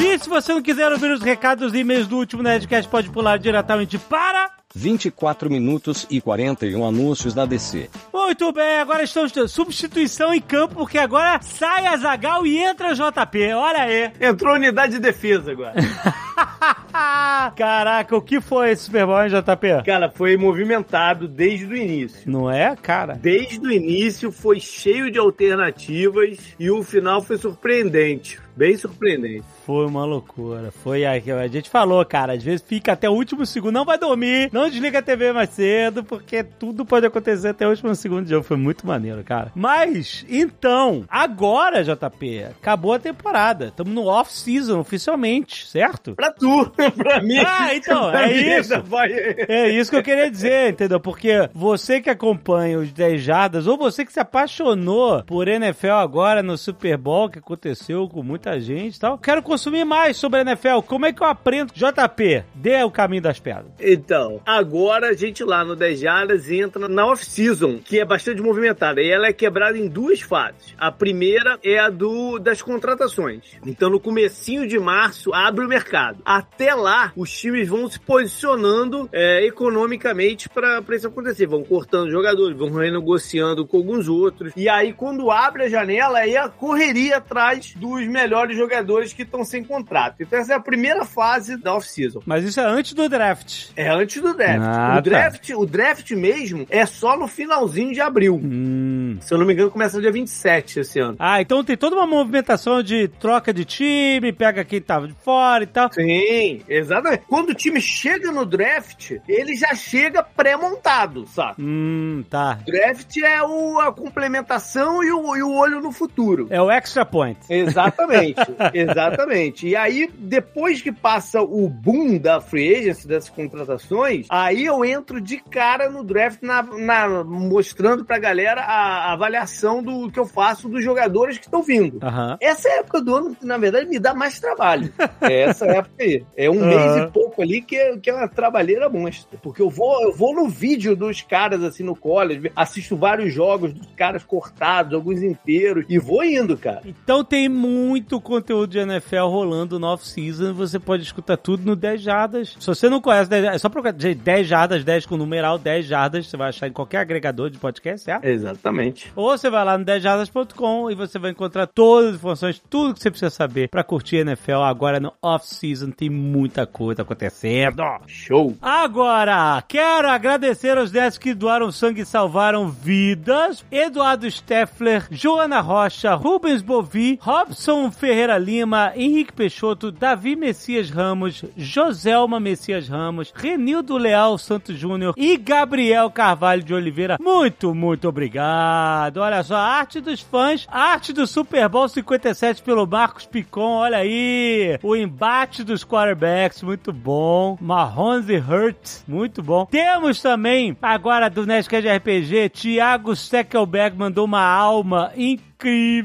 E 0.00 0.18
se 0.18 0.28
você 0.28 0.52
não 0.52 0.62
quiser 0.62 0.90
ouvir 0.90 1.10
os 1.10 1.22
recados 1.22 1.72
e 1.74 1.78
e-mails 1.78 2.06
do 2.06 2.16
último 2.16 2.42
Nerdcast, 2.42 2.90
pode 2.90 3.10
pular 3.10 3.38
diretamente 3.38 3.98
para... 3.98 4.61
24 4.74 5.50
minutos 5.50 6.06
e 6.10 6.20
41 6.20 6.84
anúncios 6.84 7.34
da 7.34 7.44
DC. 7.44 7.90
Muito 8.12 8.52
bem, 8.52 8.78
agora 8.78 9.02
estamos 9.02 9.32
de 9.32 9.46
substituição 9.48 10.32
em 10.32 10.40
campo, 10.40 10.74
porque 10.76 10.98
agora 10.98 11.40
sai 11.42 11.86
a 11.86 11.96
Zagal 11.96 12.46
e 12.46 12.58
entra 12.58 12.94
JP. 12.94 13.52
Olha 13.54 13.82
aí. 13.82 14.10
Entrou 14.20 14.54
unidade 14.54 14.92
de 14.92 14.98
defesa 14.98 15.52
agora. 15.52 15.74
Caraca, 17.56 18.16
o 18.16 18.22
que 18.22 18.40
foi 18.40 18.70
esse 18.70 18.84
Super 18.84 19.06
Bowl, 19.06 19.22
hein, 19.22 19.30
JP? 19.30 19.84
Cara, 19.84 20.10
foi 20.10 20.36
movimentado 20.36 21.26
desde 21.26 21.66
o 21.66 21.76
início. 21.76 22.30
Não 22.30 22.50
é, 22.50 22.76
cara? 22.76 23.14
Desde 23.14 23.60
o 23.60 23.70
início 23.70 24.30
foi 24.30 24.60
cheio 24.60 25.10
de 25.10 25.18
alternativas 25.18 26.38
e 26.58 26.70
o 26.70 26.82
final 26.82 27.22
foi 27.22 27.38
surpreendente. 27.38 28.40
Bem 28.54 28.76
surpreendente. 28.76 29.44
Foi 29.72 29.86
uma 29.86 30.04
loucura. 30.04 30.70
Foi 30.70 31.04
a, 31.06 31.12
a 31.12 31.46
gente 31.48 31.70
falou, 31.70 32.04
cara. 32.04 32.34
Às 32.34 32.42
vezes 32.42 32.62
fica 32.66 32.92
até 32.92 33.08
o 33.08 33.12
último 33.14 33.46
segundo, 33.46 33.72
não 33.72 33.84
vai 33.86 33.96
dormir, 33.96 34.50
não 34.52 34.68
desliga 34.68 34.98
a 34.98 35.02
TV 35.02 35.32
mais 35.32 35.48
cedo, 35.48 36.04
porque 36.04 36.44
tudo 36.44 36.84
pode 36.84 37.06
acontecer 37.06 37.48
até 37.48 37.66
o 37.66 37.70
último 37.70 37.94
segundo 37.94 38.24
de 38.24 38.30
jogo. 38.30 38.44
Foi 38.44 38.56
muito 38.58 38.86
maneiro, 38.86 39.24
cara. 39.24 39.50
Mas, 39.54 40.26
então, 40.28 41.04
agora, 41.08 41.82
JP, 41.82 42.44
acabou 42.60 42.92
a 42.92 42.98
temporada. 42.98 43.66
Estamos 43.68 43.94
no 43.94 44.04
off-season 44.06 44.78
oficialmente, 44.78 45.66
certo? 45.66 46.14
Pra 46.14 46.30
tu, 46.30 46.70
pra 46.94 47.22
mim. 47.22 47.38
Ah, 47.38 47.74
então, 47.74 48.10
Pra 48.10 48.28
é 48.30 48.34
mim, 48.34 48.60
isso. 48.60 48.82
vai- 48.82 49.10
É 49.48 49.70
isso 49.70 49.90
que 49.90 49.96
eu 49.96 50.02
queria 50.02 50.30
dizer, 50.30 50.70
entendeu? 50.70 51.00
Porque 51.00 51.48
você 51.54 51.98
que 52.00 52.10
acompanha 52.10 52.78
os 52.78 52.92
10 52.92 53.22
jardas, 53.22 53.66
ou 53.66 53.78
você 53.78 54.04
que 54.04 54.12
se 54.12 54.20
apaixonou 54.20 55.22
por 55.24 55.48
NFL 55.48 55.92
agora 55.92 56.42
no 56.42 56.58
Super 56.58 56.96
Bowl, 56.98 57.30
que 57.30 57.38
aconteceu 57.38 58.06
com 58.08 58.22
muita 58.22 58.60
gente 58.60 58.96
e 58.96 59.00
tal, 59.00 59.16
quero 59.16 59.42
consumir 59.62 59.84
mais 59.84 60.16
sobre 60.16 60.40
a 60.40 60.42
NFL. 60.42 60.80
Como 60.84 61.06
é 61.06 61.12
que 61.12 61.22
eu 61.22 61.26
aprendo? 61.26 61.72
JP, 61.72 62.44
dê 62.52 62.82
o 62.82 62.90
caminho 62.90 63.22
das 63.22 63.38
pedras. 63.38 63.66
Então, 63.78 64.40
agora 64.44 65.10
a 65.10 65.12
gente 65.12 65.44
lá 65.44 65.64
no 65.64 65.76
10 65.76 66.00
Jardas 66.00 66.50
entra 66.50 66.88
na 66.88 67.06
off-season, 67.06 67.78
que 67.78 68.00
é 68.00 68.04
bastante 68.04 68.42
movimentada. 68.42 69.00
E 69.00 69.08
ela 69.08 69.28
é 69.28 69.32
quebrada 69.32 69.78
em 69.78 69.86
duas 69.86 70.20
fases. 70.20 70.74
A 70.76 70.90
primeira 70.90 71.60
é 71.62 71.78
a 71.78 71.88
do 71.88 72.40
das 72.40 72.60
contratações. 72.60 73.56
Então, 73.64 73.88
no 73.88 74.00
comecinho 74.00 74.66
de 74.66 74.80
março, 74.80 75.32
abre 75.32 75.64
o 75.64 75.68
mercado. 75.68 76.18
Até 76.24 76.74
lá, 76.74 77.12
os 77.16 77.30
times 77.30 77.68
vão 77.68 77.88
se 77.88 78.00
posicionando 78.00 79.08
é, 79.12 79.46
economicamente 79.46 80.48
para 80.48 80.82
isso 80.90 81.06
acontecer. 81.06 81.46
Vão 81.46 81.62
cortando 81.62 82.10
jogadores, 82.10 82.58
vão 82.58 82.70
renegociando 82.70 83.64
com 83.64 83.76
alguns 83.76 84.08
outros. 84.08 84.52
E 84.56 84.68
aí, 84.68 84.92
quando 84.92 85.30
abre 85.30 85.64
a 85.64 85.68
janela, 85.68 86.18
aí 86.18 86.36
a 86.36 86.48
correria 86.48 87.18
atrás 87.18 87.74
dos 87.76 88.04
melhores 88.08 88.56
jogadores 88.56 89.12
que 89.12 89.22
estão 89.22 89.41
sem 89.44 89.64
contrato. 89.64 90.16
Então, 90.20 90.38
essa 90.38 90.52
é 90.52 90.56
a 90.56 90.60
primeira 90.60 91.04
fase 91.04 91.56
da 91.56 91.74
off-season. 91.74 92.20
Mas 92.26 92.44
isso 92.44 92.60
é 92.60 92.64
antes 92.64 92.92
do 92.92 93.08
draft. 93.08 93.70
É 93.76 93.88
antes 93.88 94.20
do 94.20 94.34
draft. 94.34 94.62
Ah, 94.64 94.92
o 94.92 94.94
tá. 94.94 95.00
draft, 95.00 95.50
o 95.50 95.66
draft 95.66 96.10
mesmo 96.12 96.66
é 96.70 96.84
só 96.86 97.16
no 97.16 97.26
finalzinho 97.26 97.92
de 97.92 98.00
abril. 98.00 98.40
Hum. 98.42 99.18
Se 99.20 99.32
eu 99.32 99.38
não 99.38 99.46
me 99.46 99.52
engano, 99.52 99.70
começa 99.70 100.00
dia 100.00 100.12
27 100.12 100.80
esse 100.80 101.00
ano. 101.00 101.16
Ah, 101.18 101.40
então 101.40 101.64
tem 101.64 101.76
toda 101.76 101.96
uma 101.96 102.06
movimentação 102.06 102.82
de 102.82 103.08
troca 103.08 103.52
de 103.52 103.64
time, 103.64 104.32
pega 104.32 104.64
quem 104.64 104.80
tava 104.80 105.08
de 105.08 105.14
fora 105.14 105.64
e 105.64 105.66
tal. 105.66 105.92
Sim, 105.92 106.62
exatamente. 106.68 107.24
Quando 107.28 107.50
o 107.50 107.54
time 107.54 107.80
chega 107.80 108.30
no 108.30 108.44
draft, 108.44 109.12
ele 109.28 109.54
já 109.54 109.74
chega 109.74 110.22
pré-montado, 110.22 111.26
sabe? 111.26 111.62
Hum, 111.62 112.24
tá. 112.28 112.58
Draft 112.66 113.16
é 113.18 113.42
o, 113.42 113.80
a 113.80 113.92
complementação 113.92 115.02
e 115.02 115.10
o, 115.10 115.36
e 115.36 115.42
o 115.42 115.52
olho 115.52 115.80
no 115.80 115.92
futuro. 115.92 116.46
É 116.50 116.60
o 116.60 116.70
extra 116.70 117.04
point. 117.04 117.38
Exatamente, 117.48 118.40
exatamente. 118.74 119.31
E 119.66 119.74
aí, 119.76 120.08
depois 120.18 120.80
que 120.82 120.92
passa 120.92 121.40
o 121.42 121.68
boom 121.68 122.18
da 122.18 122.40
free 122.40 122.74
agency, 122.76 123.06
dessas 123.08 123.30
contratações, 123.30 124.26
aí 124.28 124.64
eu 124.64 124.84
entro 124.84 125.20
de 125.20 125.38
cara 125.38 125.88
no 125.90 126.02
draft, 126.04 126.42
na, 126.42 126.62
na- 126.62 127.24
mostrando 127.24 128.04
pra 128.04 128.18
galera 128.18 128.60
a, 128.62 129.10
a 129.10 129.12
avaliação 129.12 129.82
do 129.82 130.10
que 130.10 130.18
eu 130.18 130.26
faço 130.26 130.68
dos 130.68 130.82
jogadores 130.84 131.38
que 131.38 131.44
estão 131.44 131.62
vindo. 131.62 131.98
Aham. 132.02 132.36
Essa 132.40 132.68
é 132.68 132.72
a 132.72 132.78
época 132.80 133.00
do 133.00 133.14
ano 133.14 133.34
que, 133.34 133.46
na 133.46 133.56
verdade, 133.58 133.88
me 133.88 133.98
dá 133.98 134.14
mais 134.14 134.38
trabalho. 134.40 134.92
É 135.22 135.42
essa 135.42 135.66
época 135.66 135.94
aí. 136.02 136.24
É 136.36 136.50
um 136.50 136.58
Aham. 136.58 136.66
mês 136.68 136.96
e 136.96 137.10
pouco 137.12 137.42
ali 137.42 137.62
que 137.62 137.76
é, 137.76 137.96
que 137.96 138.10
é 138.10 138.14
uma 138.14 138.26
trabalheira 138.28 138.88
monstra. 138.88 139.38
Porque 139.40 139.62
eu 139.62 139.70
vou, 139.70 140.02
eu 140.02 140.12
vou 140.12 140.34
no 140.34 140.48
vídeo 140.48 140.96
dos 140.96 141.20
caras, 141.22 141.62
assim, 141.62 141.84
no 141.84 141.94
college, 141.94 142.50
assisto 142.56 142.96
vários 142.96 143.32
jogos 143.32 143.72
dos 143.72 143.86
caras 143.96 144.24
cortados, 144.24 144.92
alguns 144.94 145.22
inteiros, 145.22 145.84
e 145.88 145.98
vou 145.98 146.24
indo, 146.24 146.56
cara. 146.56 146.82
Então 146.84 147.22
tem 147.24 147.48
muito 147.48 148.20
conteúdo 148.20 148.70
de 148.72 148.78
NFL 148.80 149.21
rolando 149.28 149.78
no 149.78 149.86
off-season. 149.86 150.52
Você 150.54 150.78
pode 150.78 151.02
escutar 151.02 151.36
tudo 151.36 151.64
no 151.64 151.76
10 151.76 152.00
Jardas. 152.00 152.56
Se 152.58 152.66
você 152.66 152.88
não 152.88 153.00
conhece 153.00 153.28
10 153.28 153.42
Jardas, 153.42 153.56
é 153.56 153.62
só 153.62 153.68
procurar 153.68 153.94
gente, 153.98 154.18
10 154.18 154.46
Jardas, 154.46 154.84
10 154.84 155.06
com 155.06 155.16
numeral, 155.16 155.58
10 155.58 155.86
Jardas. 155.86 156.26
Você 156.26 156.36
vai 156.36 156.48
achar 156.48 156.68
em 156.68 156.72
qualquer 156.72 156.98
agregador 156.98 157.50
de 157.50 157.58
podcast, 157.58 158.04
certo? 158.04 158.24
Exatamente. 158.24 159.12
Ou 159.14 159.30
você 159.30 159.50
vai 159.50 159.64
lá 159.64 159.76
no 159.78 159.84
10jardas.com 159.84 160.90
e 160.90 160.94
você 160.94 161.18
vai 161.18 161.30
encontrar 161.30 161.66
todas 161.66 162.10
as 162.10 162.14
informações, 162.16 162.62
tudo 162.70 162.94
que 162.94 163.00
você 163.00 163.10
precisa 163.10 163.30
saber 163.30 163.68
pra 163.68 163.84
curtir 163.84 164.16
NFL 164.16 164.62
agora 164.62 164.98
no 165.00 165.12
off-season. 165.22 165.90
Tem 165.90 166.10
muita 166.10 166.66
coisa 166.66 167.02
acontecendo. 167.02 167.82
Show. 168.06 168.56
Agora, 168.60 169.62
quero 169.66 170.08
agradecer 170.08 170.76
aos 170.76 170.90
10 170.90 171.18
que 171.18 171.34
doaram 171.34 171.70
sangue 171.70 172.02
e 172.02 172.06
salvaram 172.06 172.68
vidas. 172.68 173.64
Eduardo 173.70 174.30
Steffler, 174.30 175.06
Joana 175.10 175.60
Rocha, 175.60 176.14
Rubens 176.14 176.62
Bovi, 176.62 177.18
Robson 177.20 177.90
Ferreira 177.90 178.38
Lima, 178.38 178.92
Henrique 179.12 179.34
Peixoto, 179.34 179.92
Davi 179.92 180.34
Messias 180.34 180.88
Ramos, 180.88 181.44
Joselma 181.54 182.40
Messias 182.40 182.88
Ramos, 182.88 183.30
Renildo 183.34 183.98
Leal 183.98 184.38
Santos 184.38 184.78
Júnior 184.78 185.12
e 185.18 185.36
Gabriel 185.36 186.10
Carvalho 186.10 186.62
de 186.62 186.72
Oliveira. 186.72 187.18
Muito, 187.20 187.74
muito 187.74 188.08
obrigado. 188.08 189.18
Olha 189.18 189.42
só, 189.42 189.56
arte 189.56 190.00
dos 190.00 190.22
fãs, 190.22 190.66
arte 190.70 191.12
do 191.12 191.26
Super 191.26 191.68
Bowl 191.68 191.86
57 191.86 192.62
pelo 192.62 192.86
Marcos 192.86 193.26
Picon, 193.26 193.80
olha 193.80 193.98
aí. 193.98 194.78
O 194.82 194.96
embate 194.96 195.62
dos 195.62 195.84
quarterbacks, 195.84 196.62
muito 196.62 196.90
bom. 196.90 197.58
Mahomes 197.60 198.30
e 198.30 198.36
Hurts, 198.38 199.04
muito 199.06 199.42
bom. 199.42 199.66
Temos 199.66 200.22
também, 200.22 200.74
agora 200.80 201.28
do 201.28 201.44
Nerdcast 201.44 201.86
RPG, 201.86 202.48
Thiago 202.48 203.14
Steckelberg 203.14 203.94
mandou 203.94 204.24
uma 204.24 204.42
alma 204.42 205.12
incrível. 205.14 205.51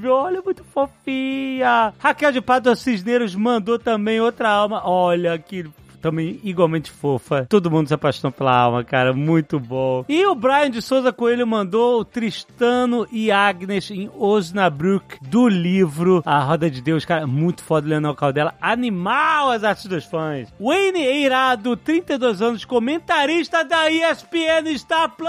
Olha, 0.09 0.41
muito 0.41 0.63
fofinha. 0.63 1.93
Raquel 1.99 2.31
de 2.31 2.41
Pato 2.41 2.75
Cisneiros 2.75 3.35
mandou 3.35 3.79
também 3.79 4.19
outra 4.19 4.49
alma. 4.49 4.81
Olha 4.87 5.37
que 5.37 5.65
também 6.07 6.39
igualmente 6.43 6.89
fofa. 6.89 7.45
Todo 7.49 7.69
mundo 7.69 7.87
se 7.87 7.93
apaixonou 7.93 8.31
pela 8.31 8.55
alma, 8.55 8.83
cara. 8.83 9.13
Muito 9.13 9.59
bom. 9.59 10.05
E 10.07 10.25
o 10.25 10.33
Brian 10.33 10.71
de 10.71 10.81
Souza 10.81 11.11
Coelho 11.11 11.45
mandou 11.45 11.99
o 11.99 12.05
Tristano 12.05 13.05
e 13.11 13.29
Agnes 13.29 13.91
em 13.91 14.09
Osnabrück 14.17 15.17
do 15.21 15.49
livro 15.49 16.23
A 16.25 16.39
Roda 16.39 16.69
de 16.69 16.81
Deus, 16.81 17.03
cara. 17.03 17.27
Muito 17.27 17.61
foda, 17.61 17.87
Leonel 17.87 18.15
Caldela. 18.15 18.53
Animal 18.61 19.51
as 19.51 19.63
artes 19.65 19.85
dos 19.85 20.05
fãs. 20.05 20.53
Wayne 20.59 21.01
Eirado, 21.01 21.75
32 21.75 22.41
anos, 22.41 22.63
comentarista 22.63 23.65
da 23.65 23.91
ESPN 23.91 24.77
Star 24.77 25.09
Plus. 25.09 25.27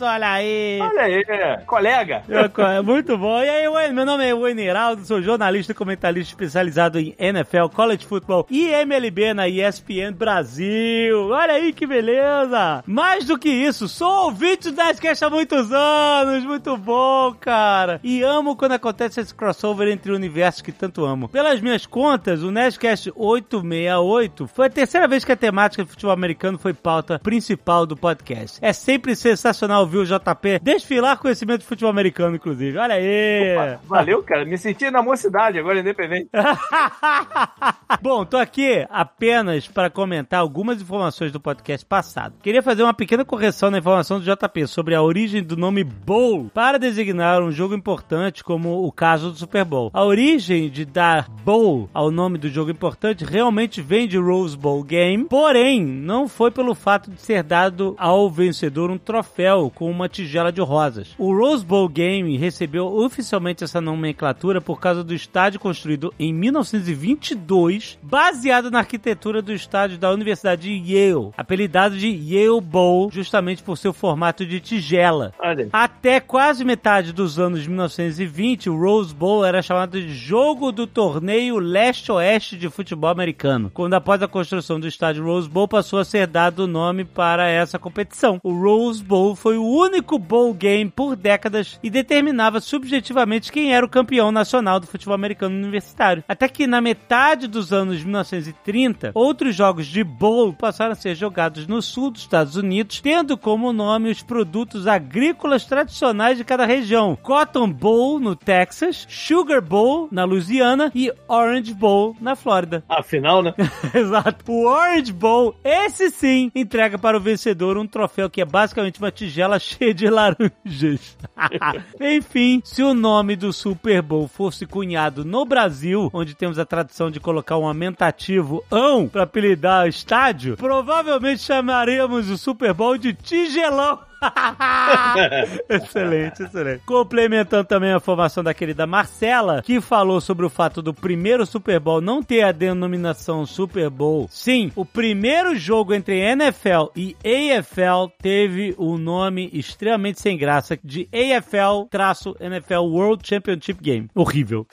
Olha 0.00 0.32
aí. 0.32 0.78
Olha 0.80 1.02
aí, 1.02 1.24
colega. 1.66 2.22
É 2.28 2.80
muito 2.80 3.18
bom. 3.18 3.42
E 3.42 3.48
aí, 3.48 3.68
Wayne, 3.68 3.94
meu 3.94 4.06
nome 4.06 4.24
é 4.24 4.34
Wayne 4.34 4.62
Heraldo, 4.62 5.04
sou 5.04 5.20
jornalista 5.20 5.72
e 5.72 5.74
comentarista 5.74 6.32
especializado 6.32 6.98
em 7.00 7.14
NFL, 7.18 7.66
College 7.74 8.06
Football 8.06 8.46
e 8.48 8.68
MLB 8.68 9.34
na 9.34 9.47
ESPN 9.48 10.12
Brasil. 10.12 11.28
Olha 11.28 11.54
aí 11.54 11.72
que 11.72 11.86
beleza. 11.86 12.82
Mais 12.86 13.24
do 13.24 13.38
que 13.38 13.48
isso, 13.48 13.88
sou 13.88 14.26
ouvinte 14.26 14.70
do 14.70 14.76
Nerdcast 14.76 15.24
há 15.24 15.30
muitos 15.30 15.72
anos. 15.72 16.44
Muito 16.44 16.76
bom, 16.76 17.34
cara. 17.40 18.00
E 18.02 18.22
amo 18.22 18.56
quando 18.56 18.72
acontece 18.72 19.20
esse 19.20 19.34
crossover 19.34 19.88
entre 19.88 20.12
universos 20.12 20.62
que 20.62 20.72
tanto 20.72 21.04
amo. 21.04 21.28
Pelas 21.28 21.60
minhas 21.60 21.86
contas, 21.86 22.42
o 22.42 22.50
Nerdcast 22.50 23.12
868 23.14 24.46
foi 24.48 24.66
a 24.66 24.70
terceira 24.70 25.08
vez 25.08 25.24
que 25.24 25.32
a 25.32 25.36
temática 25.36 25.84
de 25.84 25.90
futebol 25.90 26.12
americano 26.12 26.58
foi 26.58 26.74
pauta 26.74 27.18
principal 27.18 27.86
do 27.86 27.96
podcast. 27.96 28.58
É 28.60 28.72
sempre 28.72 29.14
sensacional 29.14 29.82
ouvir 29.82 29.98
o 29.98 30.04
JP 30.04 30.58
desfilar 30.62 31.18
conhecimento 31.18 31.60
de 31.60 31.66
futebol 31.66 31.90
americano, 31.90 32.36
inclusive. 32.36 32.76
Olha 32.78 32.94
aí. 32.94 33.54
Opa, 33.56 33.80
valeu, 33.86 34.22
cara. 34.22 34.44
Me 34.44 34.58
senti 34.58 34.90
na 34.90 35.02
mocidade, 35.02 35.58
agora 35.58 35.80
independente. 35.80 36.28
Bom, 38.02 38.24
tô 38.24 38.36
aqui 38.36 38.86
apenas 38.90 39.27
para 39.74 39.90
comentar 39.90 40.40
algumas 40.40 40.80
informações 40.80 41.30
do 41.30 41.38
podcast 41.38 41.84
passado. 41.84 42.34
Queria 42.42 42.62
fazer 42.62 42.82
uma 42.82 42.94
pequena 42.94 43.24
correção 43.24 43.70
na 43.70 43.78
informação 43.78 44.18
do 44.18 44.24
JP 44.24 44.66
sobre 44.66 44.94
a 44.94 45.02
origem 45.02 45.42
do 45.42 45.54
nome 45.54 45.84
Bowl 45.84 46.50
para 46.54 46.78
designar 46.78 47.42
um 47.42 47.52
jogo 47.52 47.74
importante 47.74 48.42
como 48.42 48.86
o 48.86 48.90
caso 48.90 49.30
do 49.30 49.36
Super 49.36 49.66
Bowl. 49.66 49.90
A 49.92 50.02
origem 50.02 50.70
de 50.70 50.86
dar 50.86 51.28
Bowl 51.44 51.90
ao 51.92 52.10
nome 52.10 52.38
do 52.38 52.48
jogo 52.48 52.70
importante 52.70 53.22
realmente 53.22 53.82
vem 53.82 54.08
de 54.08 54.16
Rose 54.16 54.56
Bowl 54.56 54.82
Game, 54.82 55.24
porém 55.24 55.84
não 55.84 56.26
foi 56.26 56.50
pelo 56.50 56.74
fato 56.74 57.10
de 57.10 57.20
ser 57.20 57.42
dado 57.42 57.94
ao 57.98 58.30
vencedor 58.30 58.90
um 58.90 58.96
troféu 58.96 59.70
com 59.74 59.90
uma 59.90 60.08
tigela 60.08 60.50
de 60.50 60.62
rosas. 60.62 61.14
O 61.18 61.36
Rose 61.36 61.64
Bowl 61.64 61.88
Game 61.88 62.36
recebeu 62.38 62.86
oficialmente 62.86 63.62
essa 63.62 63.80
nomenclatura 63.80 64.60
por 64.60 64.80
causa 64.80 65.04
do 65.04 65.12
estádio 65.12 65.60
construído 65.60 66.14
em 66.18 66.32
1922, 66.32 67.98
baseado 68.02 68.70
na 68.70 68.78
arquitetura 68.78 69.17
do 69.18 69.52
estádio 69.52 69.98
da 69.98 70.10
Universidade 70.12 70.62
de 70.62 70.92
Yale, 70.92 71.30
apelidado 71.36 71.96
de 71.96 72.06
Yale 72.06 72.60
Bowl, 72.60 73.10
justamente 73.10 73.62
por 73.62 73.76
seu 73.76 73.92
formato 73.92 74.46
de 74.46 74.60
tigela. 74.60 75.32
Olha. 75.38 75.68
Até 75.72 76.20
quase 76.20 76.64
metade 76.64 77.12
dos 77.12 77.38
anos 77.38 77.66
1920, 77.66 78.70
o 78.70 78.78
Rose 78.78 79.14
Bowl 79.14 79.44
era 79.44 79.60
chamado 79.60 80.00
de 80.00 80.14
Jogo 80.14 80.70
do 80.70 80.86
Torneio 80.86 81.58
Leste-Oeste 81.58 82.56
de 82.56 82.70
Futebol 82.70 83.10
Americano, 83.10 83.70
quando 83.74 83.94
após 83.94 84.22
a 84.22 84.28
construção 84.28 84.78
do 84.78 84.86
estádio 84.86 85.24
Rose 85.24 85.48
Bowl 85.48 85.66
passou 85.66 85.98
a 85.98 86.04
ser 86.04 86.26
dado 86.26 86.60
o 86.60 86.66
nome 86.66 87.04
para 87.04 87.48
essa 87.48 87.78
competição. 87.78 88.40
O 88.42 88.52
Rose 88.52 89.02
Bowl 89.02 89.34
foi 89.34 89.58
o 89.58 89.64
único 89.64 90.18
bowl 90.18 90.54
game 90.54 90.90
por 90.90 91.16
décadas 91.16 91.78
e 91.82 91.90
determinava 91.90 92.60
subjetivamente 92.60 93.50
quem 93.50 93.74
era 93.74 93.84
o 93.84 93.88
campeão 93.88 94.30
nacional 94.30 94.78
do 94.78 94.86
futebol 94.86 95.14
americano 95.14 95.56
universitário. 95.56 96.22
Até 96.28 96.48
que 96.48 96.66
na 96.66 96.80
metade 96.80 97.48
dos 97.48 97.72
anos 97.72 98.02
1930, 98.02 99.07
outros 99.14 99.54
jogos 99.54 99.86
de 99.86 100.02
bowl 100.02 100.52
passaram 100.52 100.92
a 100.92 100.96
ser 100.96 101.14
jogados 101.14 101.66
no 101.66 101.80
sul 101.82 102.10
dos 102.10 102.22
Estados 102.22 102.56
Unidos, 102.56 103.00
tendo 103.00 103.36
como 103.36 103.72
nome 103.72 104.10
os 104.10 104.22
produtos 104.22 104.86
agrícolas 104.86 105.64
tradicionais 105.64 106.38
de 106.38 106.44
cada 106.44 106.66
região: 106.66 107.16
Cotton 107.22 107.70
Bowl 107.70 108.18
no 108.18 108.34
Texas, 108.34 109.06
Sugar 109.08 109.62
Bowl 109.62 110.08
na 110.10 110.24
Louisiana 110.24 110.90
e 110.94 111.12
Orange 111.28 111.74
Bowl 111.74 112.16
na 112.20 112.36
Flórida. 112.36 112.84
Afinal, 112.88 113.42
né? 113.42 113.54
Exato. 113.94 114.50
O 114.50 114.66
Orange 114.66 115.12
Bowl, 115.12 115.54
esse 115.62 116.10
sim, 116.10 116.50
entrega 116.54 116.98
para 116.98 117.16
o 117.16 117.20
vencedor 117.20 117.76
um 117.76 117.86
troféu 117.86 118.30
que 118.30 118.40
é 118.40 118.44
basicamente 118.44 118.98
uma 118.98 119.10
tigela 119.10 119.58
cheia 119.60 119.94
de 119.94 120.08
laranjas. 120.08 121.16
Enfim, 122.00 122.60
se 122.64 122.82
o 122.82 122.94
nome 122.94 123.36
do 123.36 123.52
Super 123.52 124.02
Bowl 124.02 124.26
fosse 124.26 124.66
cunhado 124.66 125.24
no 125.24 125.44
Brasil, 125.44 126.10
onde 126.12 126.34
temos 126.34 126.58
a 126.58 126.64
tradição 126.64 127.10
de 127.10 127.20
colocar 127.20 127.58
um 127.58 127.66
aumentativo 127.66 128.64
ão 128.70 128.97
para 129.06 129.24
apelidar 129.24 129.86
estádio, 129.86 130.56
provavelmente 130.56 131.42
chamaríamos 131.42 132.30
o 132.30 132.38
Super 132.38 132.72
Bowl 132.72 132.96
de 132.96 133.12
Tigelão. 133.12 134.07
excelente, 135.68 136.42
excelente. 136.42 136.82
Complementando 136.84 137.64
também 137.64 137.92
a 137.92 138.00
formação 138.00 138.42
da 138.42 138.54
querida 138.54 138.86
Marcela, 138.86 139.62
que 139.62 139.80
falou 139.80 140.20
sobre 140.20 140.46
o 140.46 140.50
fato 140.50 140.80
do 140.82 140.92
primeiro 140.94 141.46
Super 141.46 141.80
Bowl 141.80 142.00
não 142.00 142.22
ter 142.22 142.42
a 142.42 142.52
denominação 142.52 143.46
Super 143.46 143.90
Bowl. 143.90 144.28
Sim, 144.30 144.72
o 144.74 144.84
primeiro 144.84 145.56
jogo 145.56 145.94
entre 145.94 146.18
NFL 146.18 146.88
e 146.96 147.16
AFL 147.24 148.12
teve 148.20 148.74
o 148.78 148.96
nome 148.98 149.50
extremamente 149.52 150.20
sem 150.20 150.36
graça 150.36 150.78
de 150.82 151.08
AFL-NFL 151.12 152.80
World 152.80 153.26
Championship 153.26 153.82
Game. 153.82 154.08
Horrível. 154.14 154.66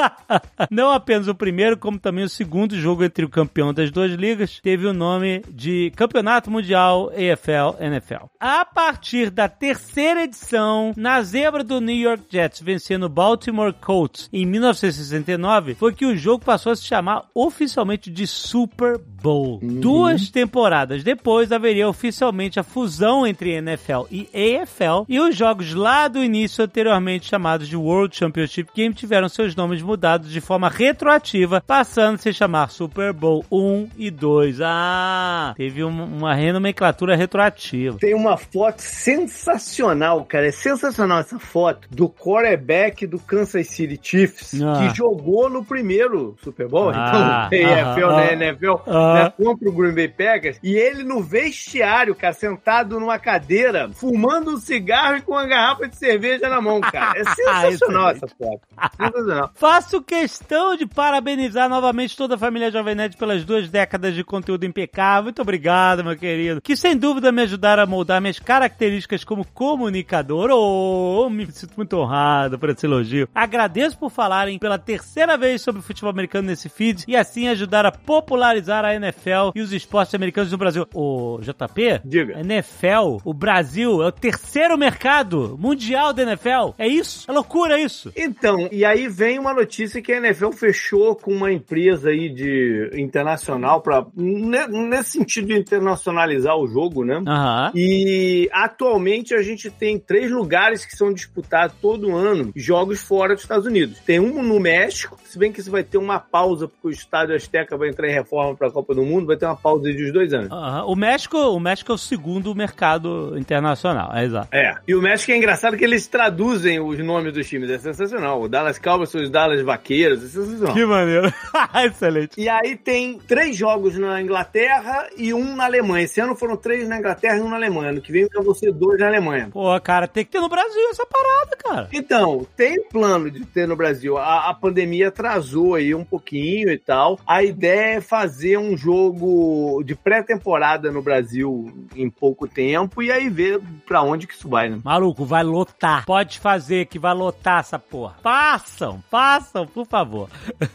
não 0.70 0.90
apenas 0.90 1.28
o 1.28 1.34
primeiro, 1.34 1.76
como 1.76 1.98
também 1.98 2.24
o 2.24 2.28
segundo 2.28 2.76
jogo 2.76 3.04
entre 3.04 3.24
o 3.24 3.28
campeão 3.28 3.72
das 3.72 3.90
duas 3.90 4.12
ligas 4.12 4.60
teve 4.60 4.86
o 4.86 4.92
nome 4.92 5.42
de 5.50 5.92
Campeonato 5.96 6.50
Mundial 6.50 7.10
AFL-NFL. 7.10 8.26
A 8.38 8.64
partir 8.80 9.28
da 9.28 9.46
terceira 9.46 10.24
edição, 10.24 10.94
na 10.96 11.20
zebra 11.20 11.62
do 11.62 11.82
New 11.82 11.94
York 11.94 12.24
Jets 12.30 12.62
vencendo 12.62 13.02
o 13.04 13.08
Baltimore 13.10 13.74
Colts 13.74 14.30
em 14.32 14.46
1969, 14.46 15.74
foi 15.74 15.92
que 15.92 16.06
o 16.06 16.16
jogo 16.16 16.42
passou 16.42 16.72
a 16.72 16.76
se 16.76 16.84
chamar 16.84 17.26
oficialmente 17.34 18.10
de 18.10 18.26
Super 18.26 18.96
Bowl. 18.96 19.60
Duas 19.62 20.30
temporadas 20.30 21.04
depois 21.04 21.52
haveria 21.52 21.86
oficialmente 21.86 22.58
a 22.58 22.62
fusão 22.62 23.26
entre 23.26 23.50
NFL 23.50 24.06
e 24.10 24.26
AFL 24.32 25.04
e 25.06 25.20
os 25.20 25.36
jogos 25.36 25.74
lá 25.74 26.08
do 26.08 26.24
início 26.24 26.64
anteriormente 26.64 27.28
chamados 27.28 27.68
de 27.68 27.76
World 27.76 28.16
Championship 28.16 28.70
Game 28.74 28.94
tiveram 28.94 29.28
seus 29.28 29.54
nomes 29.54 29.82
mudados 29.82 30.30
de 30.30 30.40
forma 30.40 30.70
retroativa, 30.70 31.62
passando 31.66 32.14
a 32.14 32.18
se 32.18 32.32
chamar 32.32 32.70
Super 32.70 33.12
Bowl 33.12 33.44
1 33.52 33.90
e 33.98 34.10
2. 34.10 34.62
Ah, 34.62 35.52
teve 35.54 35.84
uma, 35.84 36.04
uma 36.04 36.34
renomenclatura 36.34 37.14
retroativa. 37.14 37.98
Tem 37.98 38.14
uma 38.14 38.38
foto 38.38 38.69
sensacional, 38.76 40.24
cara. 40.24 40.48
É 40.48 40.52
sensacional 40.52 41.20
essa 41.20 41.38
foto 41.38 41.88
do 41.90 42.08
quarterback 42.08 43.06
do 43.06 43.18
Kansas 43.18 43.66
City 43.68 43.98
Chiefs 44.02 44.60
Ah. 44.62 44.88
que 44.88 44.96
jogou 44.96 45.48
no 45.48 45.64
primeiro 45.64 46.36
Super 46.42 46.68
Bowl, 46.68 46.90
Ah, 46.94 47.48
então, 47.52 47.72
AFL, 47.72 48.04
ah, 48.10 48.16
né, 48.16 48.28
ah. 48.28 48.32
NFL, 48.32 48.74
Ah. 48.86 49.14
né, 49.14 49.32
contra 49.44 49.68
o 49.68 49.72
Green 49.72 49.94
Bay 49.94 50.08
Packers, 50.08 50.58
e 50.62 50.74
ele 50.76 51.02
no 51.04 51.22
vestiário, 51.22 52.14
cara, 52.14 52.32
sentado 52.32 52.98
numa 53.00 53.18
cadeira, 53.18 53.90
fumando 53.94 54.52
um 54.52 54.56
cigarro 54.56 55.16
e 55.16 55.22
com 55.22 55.32
uma 55.32 55.46
garrafa 55.46 55.88
de 55.88 55.96
cerveja 55.96 56.48
na 56.48 56.60
mão, 56.60 56.80
cara. 56.80 57.18
É 57.18 57.24
sensacional 57.34 58.10
essa 58.10 58.26
foto. 58.28 58.60
Sensacional. 58.96 59.50
Faço 59.54 60.02
questão 60.02 60.76
de 60.76 60.86
parabenizar 60.86 61.68
novamente 61.68 62.16
toda 62.16 62.34
a 62.34 62.38
família 62.38 62.70
Jovem 62.70 62.94
Nerd 62.94 63.16
pelas 63.16 63.44
duas 63.44 63.68
décadas 63.68 64.14
de 64.14 64.24
conteúdo 64.24 64.64
impecável. 64.64 65.24
Muito 65.24 65.42
obrigado, 65.42 66.04
meu 66.04 66.16
querido. 66.16 66.60
Que 66.60 66.76
sem 66.76 66.96
dúvida 66.96 67.30
me 67.32 67.42
ajudaram 67.42 67.82
a 67.82 67.86
moldar 67.86 68.20
minhas 68.20 68.38
características 68.60 69.24
como 69.24 69.46
comunicador. 69.46 70.50
Oh, 70.52 71.30
me 71.30 71.50
sinto 71.50 71.72
muito 71.76 71.96
honrado 71.96 72.58
por 72.58 72.68
esse 72.68 72.84
elogio. 72.84 73.26
Agradeço 73.34 73.96
por 73.96 74.10
falarem 74.10 74.58
pela 74.58 74.78
terceira 74.78 75.38
vez 75.38 75.62
sobre 75.62 75.80
o 75.80 75.82
futebol 75.82 76.10
americano 76.10 76.48
nesse 76.48 76.68
feed 76.68 77.04
e 77.08 77.16
assim 77.16 77.48
ajudar 77.48 77.86
a 77.86 77.92
popularizar 77.92 78.84
a 78.84 78.94
NFL 78.94 79.52
e 79.54 79.62
os 79.62 79.72
esportes 79.72 80.14
americanos 80.14 80.52
no 80.52 80.58
Brasil. 80.58 80.86
Ô, 80.94 81.38
JP? 81.40 82.02
Diga. 82.04 82.40
NFL, 82.40 83.18
o 83.24 83.32
Brasil, 83.32 84.02
é 84.02 84.08
o 84.08 84.12
terceiro 84.12 84.76
mercado 84.76 85.56
mundial 85.58 86.12
da 86.12 86.22
NFL. 86.22 86.74
É 86.76 86.86
isso? 86.86 87.30
É 87.30 87.32
loucura 87.32 87.80
isso. 87.80 88.12
Então, 88.14 88.68
e 88.70 88.84
aí 88.84 89.08
vem 89.08 89.38
uma 89.38 89.54
notícia 89.54 90.02
que 90.02 90.12
a 90.12 90.18
NFL 90.18 90.50
fechou 90.50 91.16
com 91.16 91.32
uma 91.32 91.50
empresa 91.50 92.10
aí 92.10 92.28
de 92.28 92.90
internacional 92.94 93.80
para 93.80 94.04
nesse 94.14 95.12
sentido 95.12 95.46
de 95.46 95.58
internacionalizar 95.58 96.56
o 96.56 96.66
jogo, 96.66 97.04
né? 97.04 97.22
Aham. 97.26 97.72
E 97.74 98.49
atualmente 98.52 99.34
a 99.34 99.42
gente 99.42 99.70
tem 99.70 99.98
três 99.98 100.30
lugares 100.30 100.84
que 100.84 100.96
são 100.96 101.12
disputados 101.12 101.76
todo 101.80 102.14
ano 102.16 102.52
jogos 102.54 103.00
fora 103.00 103.34
dos 103.34 103.42
Estados 103.42 103.66
Unidos. 103.66 103.98
Tem 104.00 104.20
um 104.20 104.42
no 104.42 104.60
México, 104.60 105.16
se 105.24 105.38
bem 105.38 105.52
que 105.52 105.60
isso 105.60 105.70
vai 105.70 105.84
ter 105.84 105.98
uma 105.98 106.18
pausa 106.18 106.68
porque 106.68 106.88
o 106.88 106.90
Estádio 106.90 107.34
Azteca 107.34 107.76
vai 107.76 107.88
entrar 107.88 108.08
em 108.08 108.12
reforma 108.12 108.56
para 108.56 108.68
a 108.68 108.70
Copa 108.70 108.94
do 108.94 109.02
Mundo, 109.02 109.26
vai 109.26 109.36
ter 109.36 109.46
uma 109.46 109.56
pausa 109.56 109.92
de 109.92 110.04
uns 110.04 110.12
dois 110.12 110.32
anos. 110.32 110.50
Aham. 110.50 110.84
O 110.86 110.96
México, 110.96 111.36
o 111.38 111.60
México 111.60 111.92
é 111.92 111.94
o 111.94 111.98
segundo 111.98 112.54
mercado 112.54 113.36
internacional, 113.38 114.14
é 114.14 114.24
exato. 114.24 114.48
É. 114.52 114.74
E 114.86 114.94
o 114.94 115.02
México 115.02 115.32
é 115.32 115.36
engraçado 115.36 115.76
que 115.76 115.84
eles 115.84 116.06
traduzem 116.06 116.80
os 116.80 116.98
nomes 116.98 117.32
dos 117.32 117.48
times, 117.48 117.70
é 117.70 117.78
sensacional. 117.78 118.42
O 118.42 118.48
Dallas 118.48 118.78
Cowboys 118.78 119.10
são 119.10 119.20
os 119.20 119.30
Dallas 119.30 119.62
Vaqueiros, 119.62 120.24
é 120.24 120.28
sensacional. 120.28 120.74
Que 120.74 120.84
maneiro. 120.84 121.32
Excelente. 121.84 122.40
E 122.40 122.48
aí 122.48 122.76
tem 122.76 123.18
três 123.18 123.56
jogos 123.56 123.96
na 123.96 124.20
Inglaterra 124.20 125.08
e 125.16 125.32
um 125.32 125.56
na 125.56 125.64
Alemanha. 125.64 126.04
Esse 126.04 126.20
ano 126.20 126.34
foram 126.34 126.56
três 126.56 126.88
na 126.88 126.98
Inglaterra 126.98 127.36
e 127.36 127.40
um 127.40 127.48
na 127.48 127.56
Alemanha. 127.56 127.90
Ano 127.90 128.00
que 128.00 128.12
vem 128.12 128.28
vai 128.42 128.54
ser 128.54 128.72
dois 128.72 128.98
na 128.98 129.06
Alemanha. 129.06 129.48
Pô, 129.52 129.78
cara, 129.80 130.06
tem 130.06 130.24
que 130.24 130.30
ter 130.30 130.40
no 130.40 130.48
Brasil 130.48 130.90
essa 130.90 131.06
parada, 131.06 131.56
cara. 131.56 131.88
Então, 131.92 132.46
tem 132.56 132.82
plano 132.88 133.30
de 133.30 133.44
ter 133.44 133.66
no 133.66 133.76
Brasil. 133.76 134.16
A, 134.18 134.50
a 134.50 134.54
pandemia 134.54 135.08
atrasou 135.08 135.74
aí 135.74 135.94
um 135.94 136.04
pouquinho 136.04 136.70
e 136.70 136.78
tal. 136.78 137.18
A 137.26 137.42
ideia 137.42 137.96
é 137.96 138.00
fazer 138.00 138.58
um 138.58 138.76
jogo 138.76 139.82
de 139.84 139.94
pré-temporada 139.94 140.90
no 140.90 141.02
Brasil 141.02 141.86
em 141.94 142.10
pouco 142.10 142.46
tempo 142.46 143.02
e 143.02 143.10
aí 143.10 143.28
ver 143.28 143.60
pra 143.86 144.02
onde 144.02 144.26
que 144.26 144.34
isso 144.34 144.48
vai, 144.48 144.68
né? 144.68 144.80
Maluco, 144.84 145.24
vai 145.24 145.42
lotar. 145.42 146.04
Pode 146.04 146.38
fazer 146.38 146.86
que 146.86 146.98
vai 146.98 147.14
lotar 147.14 147.60
essa 147.60 147.78
porra. 147.78 148.16
Façam, 148.22 149.02
façam, 149.10 149.66
por 149.66 149.86
favor. 149.86 150.28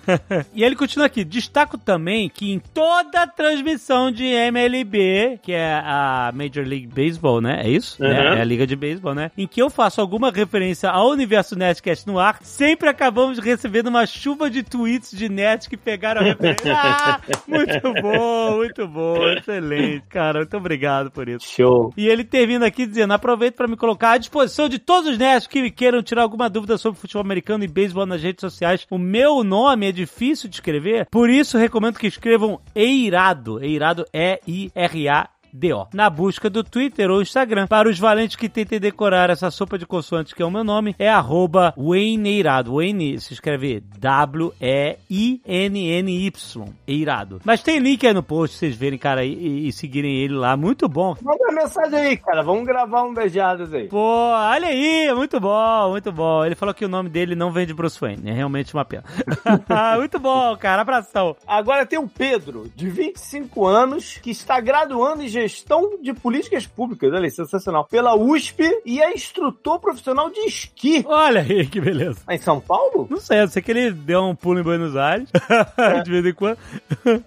e 0.54 0.64
ele 0.64 0.76
continua 0.76 1.08
aqui. 1.08 1.24
Destaco 1.24 1.78
também 1.78 2.30
que 2.30 2.52
em 2.52 2.60
toda 2.60 3.28
transmissão 3.28 4.12
de 4.12 4.26
MLB, 4.26 5.40
que 5.42 5.52
é 5.52 5.74
a 5.84 6.32
Major 6.34 6.66
League 6.66 6.88
Baseball, 6.88 7.42
né? 7.42 7.55
É 7.64 7.70
isso? 7.70 8.02
Uhum. 8.02 8.10
É, 8.10 8.38
é 8.38 8.42
a 8.42 8.44
liga 8.44 8.66
de 8.66 8.76
beisebol, 8.76 9.14
né? 9.14 9.32
Em 9.38 9.48
que 9.48 9.62
eu 9.62 9.70
faço 9.70 10.02
alguma 10.02 10.32
referência 10.32 10.90
ao 10.90 11.10
universo 11.10 11.56
Nerdcast 11.56 12.08
no 12.08 12.20
ar, 12.20 12.40
sempre 12.42 12.90
acabamos 12.90 13.40
recebendo 13.40 13.88
uma 13.88 14.06
chuva 14.06 14.50
de 14.50 14.64
tweets 14.64 15.12
de 15.12 15.30
nerds 15.30 15.68
que 15.68 15.78
pegaram 15.78 16.22
a 16.22 16.24
referência. 16.24 16.76
Ah, 16.78 17.20
muito 17.48 17.94
bom, 18.02 18.58
muito 18.58 18.88
bom, 18.88 19.28
excelente, 19.30 20.06
cara. 20.08 20.40
Muito 20.40 20.58
obrigado 20.58 21.10
por 21.12 21.28
isso. 21.28 21.48
Show. 21.48 21.94
E 21.96 22.08
ele 22.08 22.24
termina 22.24 22.66
aqui 22.68 22.86
dizendo: 22.86 23.14
aproveito 23.14 23.56
para 23.56 23.68
me 23.68 23.78
colocar 23.78 24.12
à 24.12 24.18
disposição 24.18 24.68
de 24.68 24.80
todos 24.80 25.10
os 25.10 25.18
nerds 25.18 25.48
que 25.48 25.70
queiram 25.72 26.04
tirar 26.04 26.24
alguma 26.24 26.50
dúvida 26.50 26.78
sobre 26.78 27.00
futebol 27.00 27.22
americano 27.22 27.64
e 27.64 27.68
beisebol 27.68 28.06
nas 28.06 28.22
redes 28.22 28.42
sociais. 28.42 28.86
O 28.90 28.98
meu 28.98 29.44
nome 29.44 29.88
é 29.88 29.92
difícil 29.92 30.50
de 30.50 30.56
escrever, 30.56 31.08
por 31.10 31.30
isso 31.30 31.58
recomendo 31.58 31.98
que 31.98 32.08
escrevam 32.08 32.60
Eirado. 32.74 33.64
Eirado 33.64 34.06
E-I-R-A. 34.14 35.30
D.O. 35.56 35.88
Na 35.94 36.10
busca 36.10 36.50
do 36.50 36.64
Twitter 36.64 37.10
ou 37.10 37.22
Instagram. 37.22 37.68
Para 37.68 37.90
os 37.90 37.98
valentes 37.98 38.36
que 38.36 38.50
tentem 38.50 38.80
decorar 38.80 39.30
essa 39.30 39.50
sopa 39.50 39.78
de 39.78 39.86
consoantes 39.86 40.34
que 40.34 40.42
é 40.42 40.46
o 40.46 40.52
meu 40.52 40.64
nome, 40.64 40.96
é 41.00 41.10
arroba 41.10 41.74
Wayne 41.78 42.30
Eirado. 42.30 42.76
Wayne 42.76 43.20
se 43.20 43.34
escreve 43.34 43.82
W-E-I-N-N-Y. 43.98 44.96
Eirado. 46.88 47.42
Mas 47.44 47.64
tem 47.64 47.80
link 47.80 48.06
aí 48.06 48.14
no 48.14 48.24
post, 48.24 48.58
vocês 48.58 48.76
verem, 48.76 49.00
cara, 49.00 49.24
e, 49.24 49.68
e 49.68 49.72
seguirem 49.72 50.18
ele 50.18 50.34
lá. 50.34 50.58
Muito 50.58 50.90
bom. 50.90 51.16
Manda 51.22 51.44
uma 51.44 51.64
mensagem 51.64 52.00
aí, 52.00 52.18
cara. 52.18 52.44
Vamos 52.44 52.66
gravar 52.66 53.04
um 53.04 53.14
beijadas 53.14 53.74
aí. 53.74 53.88
Pô, 53.88 54.32
olha 54.32 54.68
aí, 54.68 55.14
muito 55.14 55.40
bom, 55.40 55.92
muito 55.92 56.12
bom. 56.12 56.46
Ele 56.46 56.56
falou 56.56 56.74
que 56.74 56.86
o 56.86 56.90
nome 56.90 57.10
dele 57.10 57.36
não 57.36 57.52
vem 57.52 57.66
de 57.66 57.74
Bruce 57.74 58.00
Wayne, 58.00 58.30
é 58.30 58.34
realmente 58.34 58.74
uma 58.74 58.84
pena. 58.84 59.04
muito 59.98 60.20
bom, 60.20 60.56
cara, 60.58 60.82
abração. 60.82 61.36
Agora 61.48 61.86
tem 61.86 62.00
o 62.00 62.08
Pedro, 62.08 62.70
de 62.76 62.90
25 62.90 63.66
anos, 63.66 64.18
que 64.22 64.32
está 64.32 64.60
graduando 64.60 65.24
em 65.24 65.28
gestão 65.46 65.98
de 66.02 66.14
políticas 66.14 66.66
públicas, 66.66 67.12
olha 67.12 67.24
aí, 67.24 67.32
sensacional, 67.32 67.86
pela 67.86 68.16
USP 68.16 68.82
e 68.86 69.02
é 69.02 69.14
instrutor 69.14 69.80
profissional 69.80 70.30
de 70.30 70.40
esqui. 70.42 71.04
Olha 71.08 71.42
aí, 71.42 71.68
que 71.68 71.80
beleza. 71.80 72.22
Em 72.30 72.38
São 72.38 72.60
Paulo? 72.60 73.08
Não 73.10 73.20
sei, 73.20 73.42
eu 73.42 73.48
sei 73.48 73.62
que 73.62 73.72
ele 73.72 73.92
deu 73.92 74.22
um 74.22 74.36
pulo 74.36 74.60
em 74.60 74.64
Buenos 74.64 74.96
Aires, 74.96 75.30
de 76.04 76.12
vez 76.12 76.26
em 76.26 76.34
quando. 76.34 76.58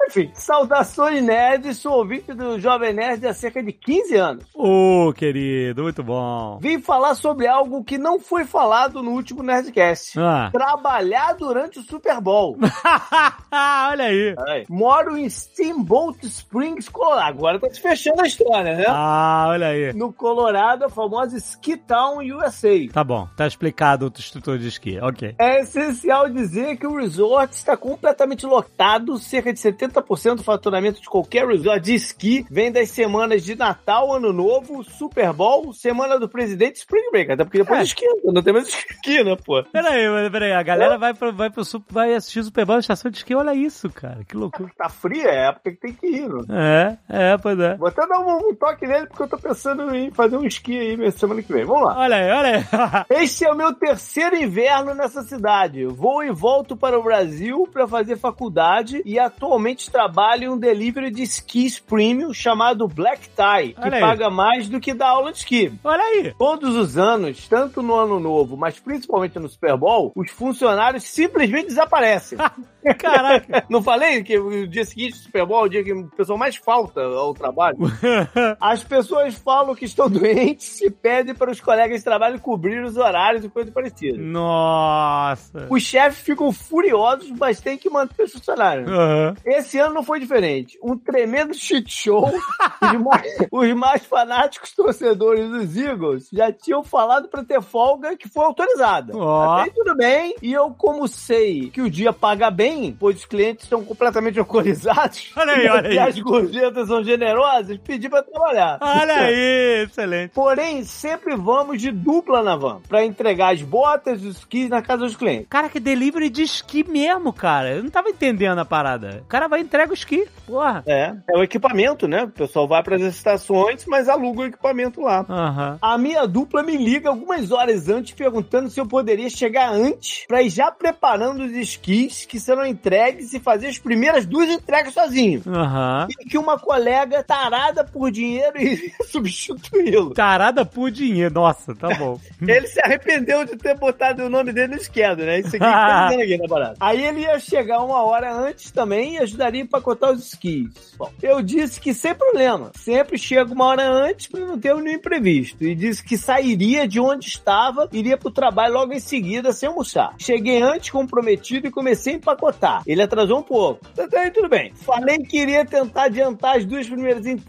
Enfim, 0.08 0.30
saudações 0.34 1.22
nerds, 1.22 1.78
sou 1.78 1.92
ouvinte 1.92 2.32
do 2.34 2.58
Jovem 2.58 2.92
Nerd 2.92 3.26
há 3.26 3.32
cerca 3.32 3.62
de 3.62 3.72
15 3.72 4.16
anos. 4.16 4.44
Ô, 4.54 5.12
querido, 5.12 5.82
muito 5.82 6.02
bom. 6.02 6.58
Vim 6.60 6.80
falar 6.80 7.14
sobre 7.14 7.46
algo 7.46 7.84
que 7.84 7.98
não 7.98 8.18
foi 8.18 8.44
falado 8.44 9.02
no 9.02 9.12
último 9.12 9.42
Nerdcast. 9.42 10.18
Ah. 10.18 10.50
Trabalhar 10.52 11.34
durante 11.34 11.78
o 11.78 11.82
Super 11.82 12.20
Bowl. 12.20 12.58
olha 13.52 14.04
aí. 14.04 14.34
Moro 14.68 15.16
em 15.16 15.28
Steamboat 15.28 16.26
Springs, 16.26 16.88
Colorado. 16.88 17.28
Agora 17.28 17.60
tá 17.60 17.68
se 17.70 17.80
fechando 17.80 18.07
a 18.18 18.26
história, 18.26 18.76
né? 18.76 18.84
Ah, 18.88 19.46
olha 19.48 19.68
aí. 19.68 19.92
No 19.92 20.12
Colorado, 20.12 20.84
a 20.84 20.88
famosa 20.88 21.36
Ski 21.36 21.76
Town 21.76 22.18
USA. 22.18 22.68
Tá 22.92 23.02
bom, 23.04 23.28
tá 23.36 23.46
explicado 23.46 24.06
o 24.06 24.12
instrutor 24.18 24.58
de 24.58 24.68
esqui, 24.68 24.98
ok. 25.00 25.34
É 25.38 25.60
essencial 25.60 26.28
dizer 26.28 26.76
que 26.76 26.86
o 26.86 26.96
resort 26.96 27.52
está 27.54 27.76
completamente 27.76 28.46
lotado, 28.46 29.18
cerca 29.18 29.52
de 29.52 29.58
70% 29.58 30.36
do 30.36 30.42
faturamento 30.42 31.00
de 31.00 31.08
qualquer 31.08 31.46
resort 31.46 31.80
de 31.80 31.94
esqui 31.94 32.46
vem 32.50 32.70
das 32.72 32.90
semanas 32.90 33.44
de 33.44 33.54
Natal, 33.54 34.12
Ano 34.14 34.32
Novo, 34.32 34.82
Super 34.84 35.32
Bowl, 35.32 35.72
Semana 35.72 36.18
do 36.18 36.28
Presidente 36.28 36.76
Spring 36.76 37.10
Break. 37.10 37.32
Até 37.32 37.44
porque 37.44 37.58
depois 37.58 37.80
É. 37.80 37.82
esquenta, 37.82 38.32
não 38.32 38.42
tem 38.42 38.52
mais 38.52 38.68
esqui, 38.68 39.22
né, 39.22 39.36
pô? 39.44 39.62
Peraí, 39.64 40.30
peraí, 40.30 40.52
a 40.52 40.62
galera 40.62 40.98
vai 40.98 41.14
pro, 41.14 41.32
vai 41.32 41.50
pro 41.50 41.62
vai 41.90 42.14
assistir 42.14 42.40
o 42.40 42.44
Super 42.44 42.64
Bowl 42.64 42.76
na 42.76 42.80
estação 42.80 43.10
de 43.10 43.18
esqui, 43.18 43.34
olha 43.34 43.54
isso, 43.54 43.88
cara, 43.90 44.24
que 44.24 44.36
loucura. 44.36 44.70
Tá 44.76 44.88
fria, 44.88 45.28
é 45.28 45.46
a 45.46 45.48
época 45.50 45.70
que 45.72 45.76
tem 45.80 45.92
que 45.92 46.06
ir, 46.06 46.28
né? 46.46 46.98
É, 47.08 47.32
é, 47.32 47.38
pois 47.38 47.58
é. 47.58 47.76
Vou 47.88 48.04
até 48.04 48.06
dar 48.06 48.20
um, 48.20 48.50
um 48.50 48.54
toque 48.54 48.86
nele, 48.86 49.06
porque 49.06 49.22
eu 49.22 49.28
tô 49.28 49.38
pensando 49.38 49.94
em 49.94 50.10
fazer 50.10 50.36
um 50.36 50.44
esqui 50.44 50.78
aí 50.78 50.96
na 50.96 51.10
semana 51.10 51.42
que 51.42 51.52
vem. 51.52 51.64
Vamos 51.64 51.84
lá. 51.84 51.98
Olha 51.98 52.16
aí, 52.16 52.30
olha 52.30 52.56
aí. 52.58 53.22
Este 53.22 53.44
é 53.44 53.52
o 53.52 53.56
meu 53.56 53.72
terceiro 53.72 54.36
inverno 54.36 54.94
nessa 54.94 55.22
cidade. 55.22 55.86
Vou 55.86 56.22
e 56.22 56.30
volto 56.30 56.76
para 56.76 56.98
o 56.98 57.02
Brasil 57.02 57.66
para 57.72 57.88
fazer 57.88 58.18
faculdade 58.18 59.02
e 59.04 59.18
atualmente 59.18 59.90
trabalho 59.90 60.44
em 60.44 60.48
um 60.48 60.58
delivery 60.58 61.10
de 61.10 61.22
skis 61.22 61.78
premium 61.78 62.32
chamado 62.34 62.86
Black 62.86 63.28
Tie, 63.30 63.72
que 63.72 63.80
Olha 63.80 63.94
aí. 63.94 64.00
paga 64.00 64.30
mais 64.30 64.68
do 64.68 64.80
que 64.80 64.92
dar 64.92 65.10
aula 65.10 65.32
de 65.32 65.38
esqui. 65.38 65.72
Olha 65.82 66.02
aí. 66.02 66.34
Todos 66.38 66.76
os 66.76 66.98
anos, 66.98 67.48
tanto 67.48 67.82
no 67.82 67.94
Ano 67.94 68.20
Novo, 68.20 68.56
mas 68.56 68.78
principalmente 68.78 69.38
no 69.38 69.48
Super 69.48 69.76
Bowl, 69.76 70.12
os 70.14 70.30
funcionários 70.30 71.04
simplesmente 71.04 71.68
desaparecem. 71.68 72.38
Caraca. 72.98 73.64
Não 73.68 73.82
falei 73.82 74.22
que 74.22 74.38
o 74.38 74.66
dia 74.66 74.84
seguinte 74.84 75.12
do 75.12 75.18
Super 75.18 75.46
Bowl 75.46 75.62
é 75.62 75.66
o 75.66 75.68
dia 75.68 75.84
que 75.84 75.92
o 75.92 76.06
pessoal 76.08 76.38
mais 76.38 76.56
falta 76.56 77.00
ao 77.00 77.34
trabalho? 77.34 77.76
As 78.60 78.82
pessoas 78.82 79.34
falam 79.34 79.74
que 79.74 79.84
estão 79.84 80.08
doentes 80.10 80.80
e 80.80 80.90
pedem 80.90 81.34
para 81.34 81.50
os 81.50 81.60
colegas 81.60 81.98
de 81.98 82.04
trabalho 82.04 82.40
cobrir 82.40 82.82
os 82.84 82.96
horários 82.96 83.44
e 83.44 83.48
coisa 83.48 83.70
parecida. 83.70 84.18
Nossa. 84.18 85.66
Os 85.70 85.82
chefes 85.82 86.20
ficam 86.20 86.52
furiosos, 86.52 87.30
mas 87.38 87.60
tem 87.60 87.76
que 87.76 87.90
manter 87.90 88.24
os 88.24 88.32
funcionários. 88.32 88.90
Aham. 88.90 89.34
Esse 89.44 89.78
ano 89.78 89.94
não 89.94 90.02
foi 90.02 90.20
diferente. 90.20 90.78
Um 90.82 90.96
tremendo 90.96 91.54
shit 91.54 91.90
show. 91.90 92.28
os, 92.82 93.00
mais, 93.00 93.36
os 93.50 93.72
mais 93.74 94.04
fanáticos 94.04 94.74
torcedores 94.74 95.48
dos 95.48 95.76
Eagles 95.76 96.28
já 96.32 96.52
tinham 96.52 96.82
falado 96.82 97.28
para 97.28 97.44
ter 97.44 97.60
folga 97.62 98.16
que 98.16 98.28
foi 98.28 98.44
autorizada. 98.44 99.16
Ó. 99.16 99.52
Até 99.52 99.62
aí 99.64 99.70
tudo 99.74 99.96
bem. 99.96 100.34
E 100.42 100.52
eu, 100.52 100.70
como 100.70 101.06
sei 101.08 101.70
que 101.70 101.80
o 101.80 101.90
dia 101.90 102.12
paga 102.12 102.50
bem, 102.50 102.96
pois 102.98 103.16
os 103.16 103.24
clientes 103.24 103.64
estão 103.64 103.84
completamente 103.84 104.38
alcoolizados 104.38 104.88
Olha 105.36 105.52
aí, 105.52 105.68
olha 105.68 105.88
e 105.88 105.98
aí. 105.98 106.08
as 106.08 106.18
gorjetas 106.18 106.88
são 106.88 107.02
generosas, 107.02 107.67
pedi 107.76 108.08
para 108.08 108.22
trabalhar. 108.22 108.78
Olha 108.80 109.14
aí, 109.20 109.84
excelente. 109.84 110.30
Porém, 110.30 110.84
sempre 110.84 111.36
vamos 111.36 111.80
de 111.80 111.90
dupla 111.90 112.42
na 112.42 112.56
van 112.56 112.80
para 112.88 113.04
entregar 113.04 113.52
as 113.52 113.62
botas 113.62 114.22
e 114.22 114.26
os 114.26 114.38
skis 114.38 114.68
na 114.68 114.80
casa 114.80 115.04
dos 115.04 115.16
clientes. 115.16 115.46
Cara, 115.50 115.68
que 115.68 115.80
delivery 115.80 116.30
de 116.30 116.42
esqui 116.42 116.88
mesmo, 116.88 117.32
cara. 117.32 117.70
Eu 117.74 117.82
não 117.82 117.90
tava 117.90 118.08
entendendo 118.08 118.58
a 118.58 118.64
parada. 118.64 119.22
O 119.24 119.28
cara 119.28 119.48
vai 119.48 119.60
e 119.60 119.62
entrega 119.62 119.90
o 119.90 119.94
esqui, 119.94 120.26
porra. 120.46 120.82
É, 120.86 121.14
é 121.28 121.36
o 121.36 121.42
equipamento, 121.42 122.06
né? 122.06 122.24
O 122.24 122.28
pessoal 122.28 122.66
vai 122.66 122.82
para 122.82 122.96
as 122.96 123.02
estações, 123.02 123.84
mas 123.86 124.08
aluga 124.08 124.42
o 124.42 124.46
equipamento 124.46 125.00
lá. 125.00 125.26
Aham. 125.28 125.78
A 125.82 125.98
minha 125.98 126.26
dupla 126.26 126.62
me 126.62 126.76
liga 126.76 127.08
algumas 127.08 127.50
horas 127.50 127.88
antes 127.88 128.14
perguntando 128.14 128.70
se 128.70 128.80
eu 128.80 128.86
poderia 128.86 129.28
chegar 129.28 129.72
antes 129.72 130.26
para 130.26 130.42
ir 130.42 130.50
já 130.50 130.70
preparando 130.70 131.44
os 131.44 131.52
esquis 131.52 132.24
que 132.24 132.40
serão 132.40 132.64
entregues 132.64 133.34
e 133.34 133.40
fazia 133.40 133.68
as 133.68 133.78
primeiras 133.78 134.24
duas 134.24 134.48
entregas 134.48 134.94
sozinho. 134.94 135.42
Aham. 135.46 136.06
E 136.10 136.24
que 136.24 136.38
uma 136.38 136.58
colega 136.58 137.22
tarada 137.22 137.57
por 137.84 138.10
dinheiro 138.10 138.60
iria 138.60 138.92
substituí-lo. 139.08 140.14
Tarada 140.14 140.64
por 140.64 140.90
dinheiro. 140.90 141.34
Nossa, 141.34 141.74
tá 141.74 141.88
bom. 141.94 142.20
Ele 142.40 142.66
se 142.66 142.80
arrependeu 142.80 143.44
de 143.44 143.56
ter 143.56 143.76
botado 143.76 144.24
o 144.24 144.28
nome 144.28 144.52
dele 144.52 144.74
no 144.74 144.80
esquerdo, 144.80 145.24
né? 145.24 145.40
Isso 145.40 145.48
aqui 145.48 145.58
que 145.58 145.64
tá 145.64 146.08
dizendo 146.08 146.22
aqui 146.22 146.38
na 146.38 146.48
parada. 146.48 146.76
Aí 146.80 147.04
ele 147.04 147.20
ia 147.20 147.38
chegar 147.38 147.82
uma 147.82 148.02
hora 148.02 148.32
antes 148.32 148.70
também 148.70 149.14
e 149.14 149.18
ajudaria 149.18 149.62
a 149.62 149.64
empacotar 149.64 150.12
os 150.12 150.26
skis. 150.26 150.94
Bom, 150.96 151.10
eu 151.22 151.42
disse 151.42 151.80
que 151.80 151.92
sem 151.92 152.14
problema. 152.14 152.70
Sempre 152.76 153.18
chego 153.18 153.54
uma 153.54 153.66
hora 153.66 153.88
antes 153.88 154.26
para 154.26 154.40
não 154.40 154.58
ter 154.58 154.74
nenhum 154.74 154.96
imprevisto. 154.96 155.64
E 155.64 155.74
disse 155.74 156.04
que 156.04 156.16
sairia 156.16 156.86
de 156.86 157.00
onde 157.00 157.26
estava, 157.26 157.88
iria 157.92 158.16
pro 158.16 158.30
trabalho 158.30 158.74
logo 158.74 158.92
em 158.92 159.00
seguida 159.00 159.52
sem 159.52 159.68
almoçar. 159.68 160.14
Cheguei 160.18 160.62
antes 160.62 160.90
comprometido 160.90 161.66
e 161.66 161.70
comecei 161.70 162.14
a 162.14 162.16
empacotar. 162.16 162.82
Ele 162.86 163.02
atrasou 163.02 163.38
um 163.38 163.42
pouco. 163.42 163.84
Até 163.98 164.20
aí 164.20 164.30
tudo 164.30 164.48
bem. 164.48 164.72
Falei 164.74 165.18
que 165.18 165.38
iria 165.38 165.64
tentar 165.64 166.04
adiantar 166.04 166.56
as 166.56 166.64
duas 166.64 166.86
primeiras 166.86 167.26
entregas 167.26 167.47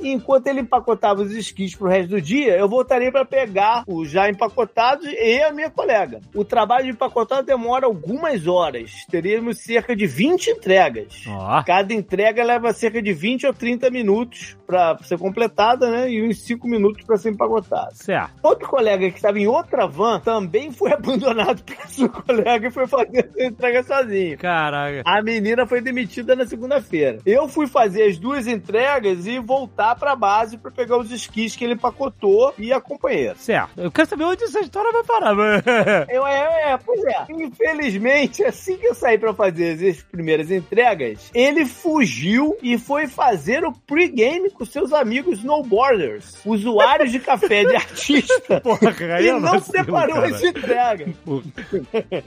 e 0.00 0.12
enquanto 0.12 0.46
ele 0.48 0.60
empacotava 0.60 1.22
os 1.22 1.32
skis 1.32 1.74
pro 1.74 1.88
resto 1.88 2.10
do 2.10 2.20
dia, 2.20 2.58
eu 2.58 2.68
voltaria 2.68 3.10
para 3.10 3.24
pegar 3.24 3.82
os 3.86 4.10
já 4.10 4.28
empacotados 4.28 5.06
e 5.06 5.42
a 5.42 5.50
minha 5.50 5.70
colega. 5.70 6.20
O 6.34 6.44
trabalho 6.44 6.84
de 6.84 6.90
empacotar 6.90 7.42
demora 7.42 7.86
algumas 7.86 8.46
horas. 8.46 9.06
Teríamos 9.10 9.58
cerca 9.58 9.96
de 9.96 10.06
20 10.06 10.50
entregas. 10.50 11.24
Ó. 11.26 11.62
Cada 11.62 11.94
entrega 11.94 12.44
leva 12.44 12.72
cerca 12.72 13.00
de 13.00 13.12
20 13.12 13.46
ou 13.46 13.54
30 13.54 13.90
minutos 13.90 14.56
para 14.66 14.98
ser 15.02 15.18
completada, 15.18 15.90
né? 15.90 16.10
E 16.10 16.26
uns 16.26 16.40
5 16.42 16.66
minutos 16.66 17.04
para 17.04 17.16
ser 17.16 17.30
empacotada. 17.30 17.94
Certo. 17.94 18.32
Outro 18.42 18.68
colega 18.68 19.10
que 19.10 19.16
estava 19.16 19.38
em 19.38 19.46
outra 19.46 19.86
van 19.86 20.20
também 20.20 20.72
foi 20.72 20.92
abandonado 20.94 21.62
pela 21.62 21.86
sua 21.86 22.08
colega 22.08 22.68
e 22.68 22.70
foi 22.70 22.86
fazer 22.86 23.30
a 23.38 23.44
entrega 23.44 23.82
sozinho. 23.82 24.38
Caraca. 24.38 25.02
A 25.04 25.22
menina 25.22 25.66
foi 25.66 25.80
demitida 25.80 26.34
na 26.34 26.46
segunda-feira. 26.46 27.18
Eu 27.24 27.48
fui 27.48 27.66
fazer 27.66 28.04
as 28.04 28.18
duas 28.18 28.46
entregas 28.46 29.26
e 29.26 29.38
voltar 29.38 29.94
pra 29.96 30.16
base 30.16 30.56
pra 30.56 30.70
pegar 30.70 30.98
os 30.98 31.10
esquis 31.10 31.56
que 31.56 31.64
ele 31.64 31.74
empacotou 31.74 32.54
e 32.58 32.72
a 32.72 32.80
companheira. 32.80 33.34
Certo. 33.36 33.80
Eu 33.80 33.90
quero 33.90 34.08
saber 34.08 34.24
onde 34.24 34.44
essa 34.44 34.60
história 34.60 34.90
vai 34.92 35.04
parar. 35.04 35.34
Eu, 36.08 36.26
é, 36.26 36.72
é, 36.72 36.78
pois 36.78 37.02
é. 37.04 37.26
Infelizmente, 37.30 38.44
assim 38.44 38.76
que 38.76 38.86
eu 38.86 38.94
saí 38.94 39.18
pra 39.18 39.34
fazer 39.34 39.88
as 39.88 40.02
primeiras 40.02 40.50
entregas, 40.50 41.30
ele 41.34 41.64
fugiu 41.66 42.56
e 42.62 42.78
foi 42.78 43.06
fazer 43.06 43.64
o 43.64 43.72
pregame 43.72 44.50
com 44.54 44.64
seus 44.64 44.92
amigos 44.92 45.38
snowboarders, 45.38 46.36
usuários 46.44 47.10
de 47.12 47.18
café 47.20 47.64
de 47.64 47.74
artista. 47.76 48.60
Porra, 48.60 48.94
aí 49.16 49.26
E 49.26 49.28
é 49.28 49.38
não 49.38 49.60
separou 49.60 50.16
cara. 50.16 50.28
as 50.28 50.42
entregas. 50.44 51.08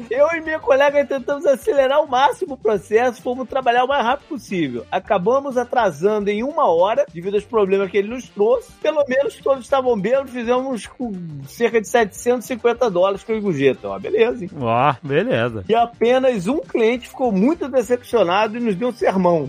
Eu 0.10 0.28
e 0.36 0.42
minha 0.42 0.60
colega 0.60 1.06
tentamos 1.06 1.46
acelerar 1.46 1.98
ao 1.98 2.08
máximo 2.08 2.54
o 2.54 2.58
processo, 2.58 3.22
fomos 3.22 3.48
trabalhar 3.48 3.84
o 3.84 3.88
mais 3.88 4.04
rápido 4.04 4.28
possível. 4.28 4.86
Acabamos 4.92 5.58
atrasando 5.58 6.30
em 6.30 6.44
uma 6.44 6.70
hora, 6.70 7.06
devido 7.13 7.36
aos 7.36 7.44
problemas 7.46 7.90
que 7.90 7.98
ele 7.98 8.10
nos 8.10 8.28
trouxe. 8.30 8.72
Pelo 8.82 9.04
menos 9.08 9.36
todos 9.38 9.63
estavam 9.63 10.00
bêbados, 10.00 10.32
fizemos 10.32 10.86
com 10.88 11.12
cerca 11.48 11.80
de 11.82 11.88
750 11.88 12.90
dólares 12.90 13.24
com 13.24 13.34
o 13.34 13.42
gorjeta. 13.42 13.88
Ó, 13.90 14.00
beleza, 14.00 14.44
hein? 14.44 14.50
Ó, 14.60 14.94
beleza. 15.02 15.63
E 15.68 15.76
apenas 15.76 16.48
um 16.48 16.60
cliente 16.60 17.08
ficou 17.10 17.32
muito 17.32 17.68
decepcionado 17.70 18.58
e 18.58 18.60
nos 18.60 18.76
deu 18.76 18.90
um 18.90 18.94
sermão. 18.94 19.48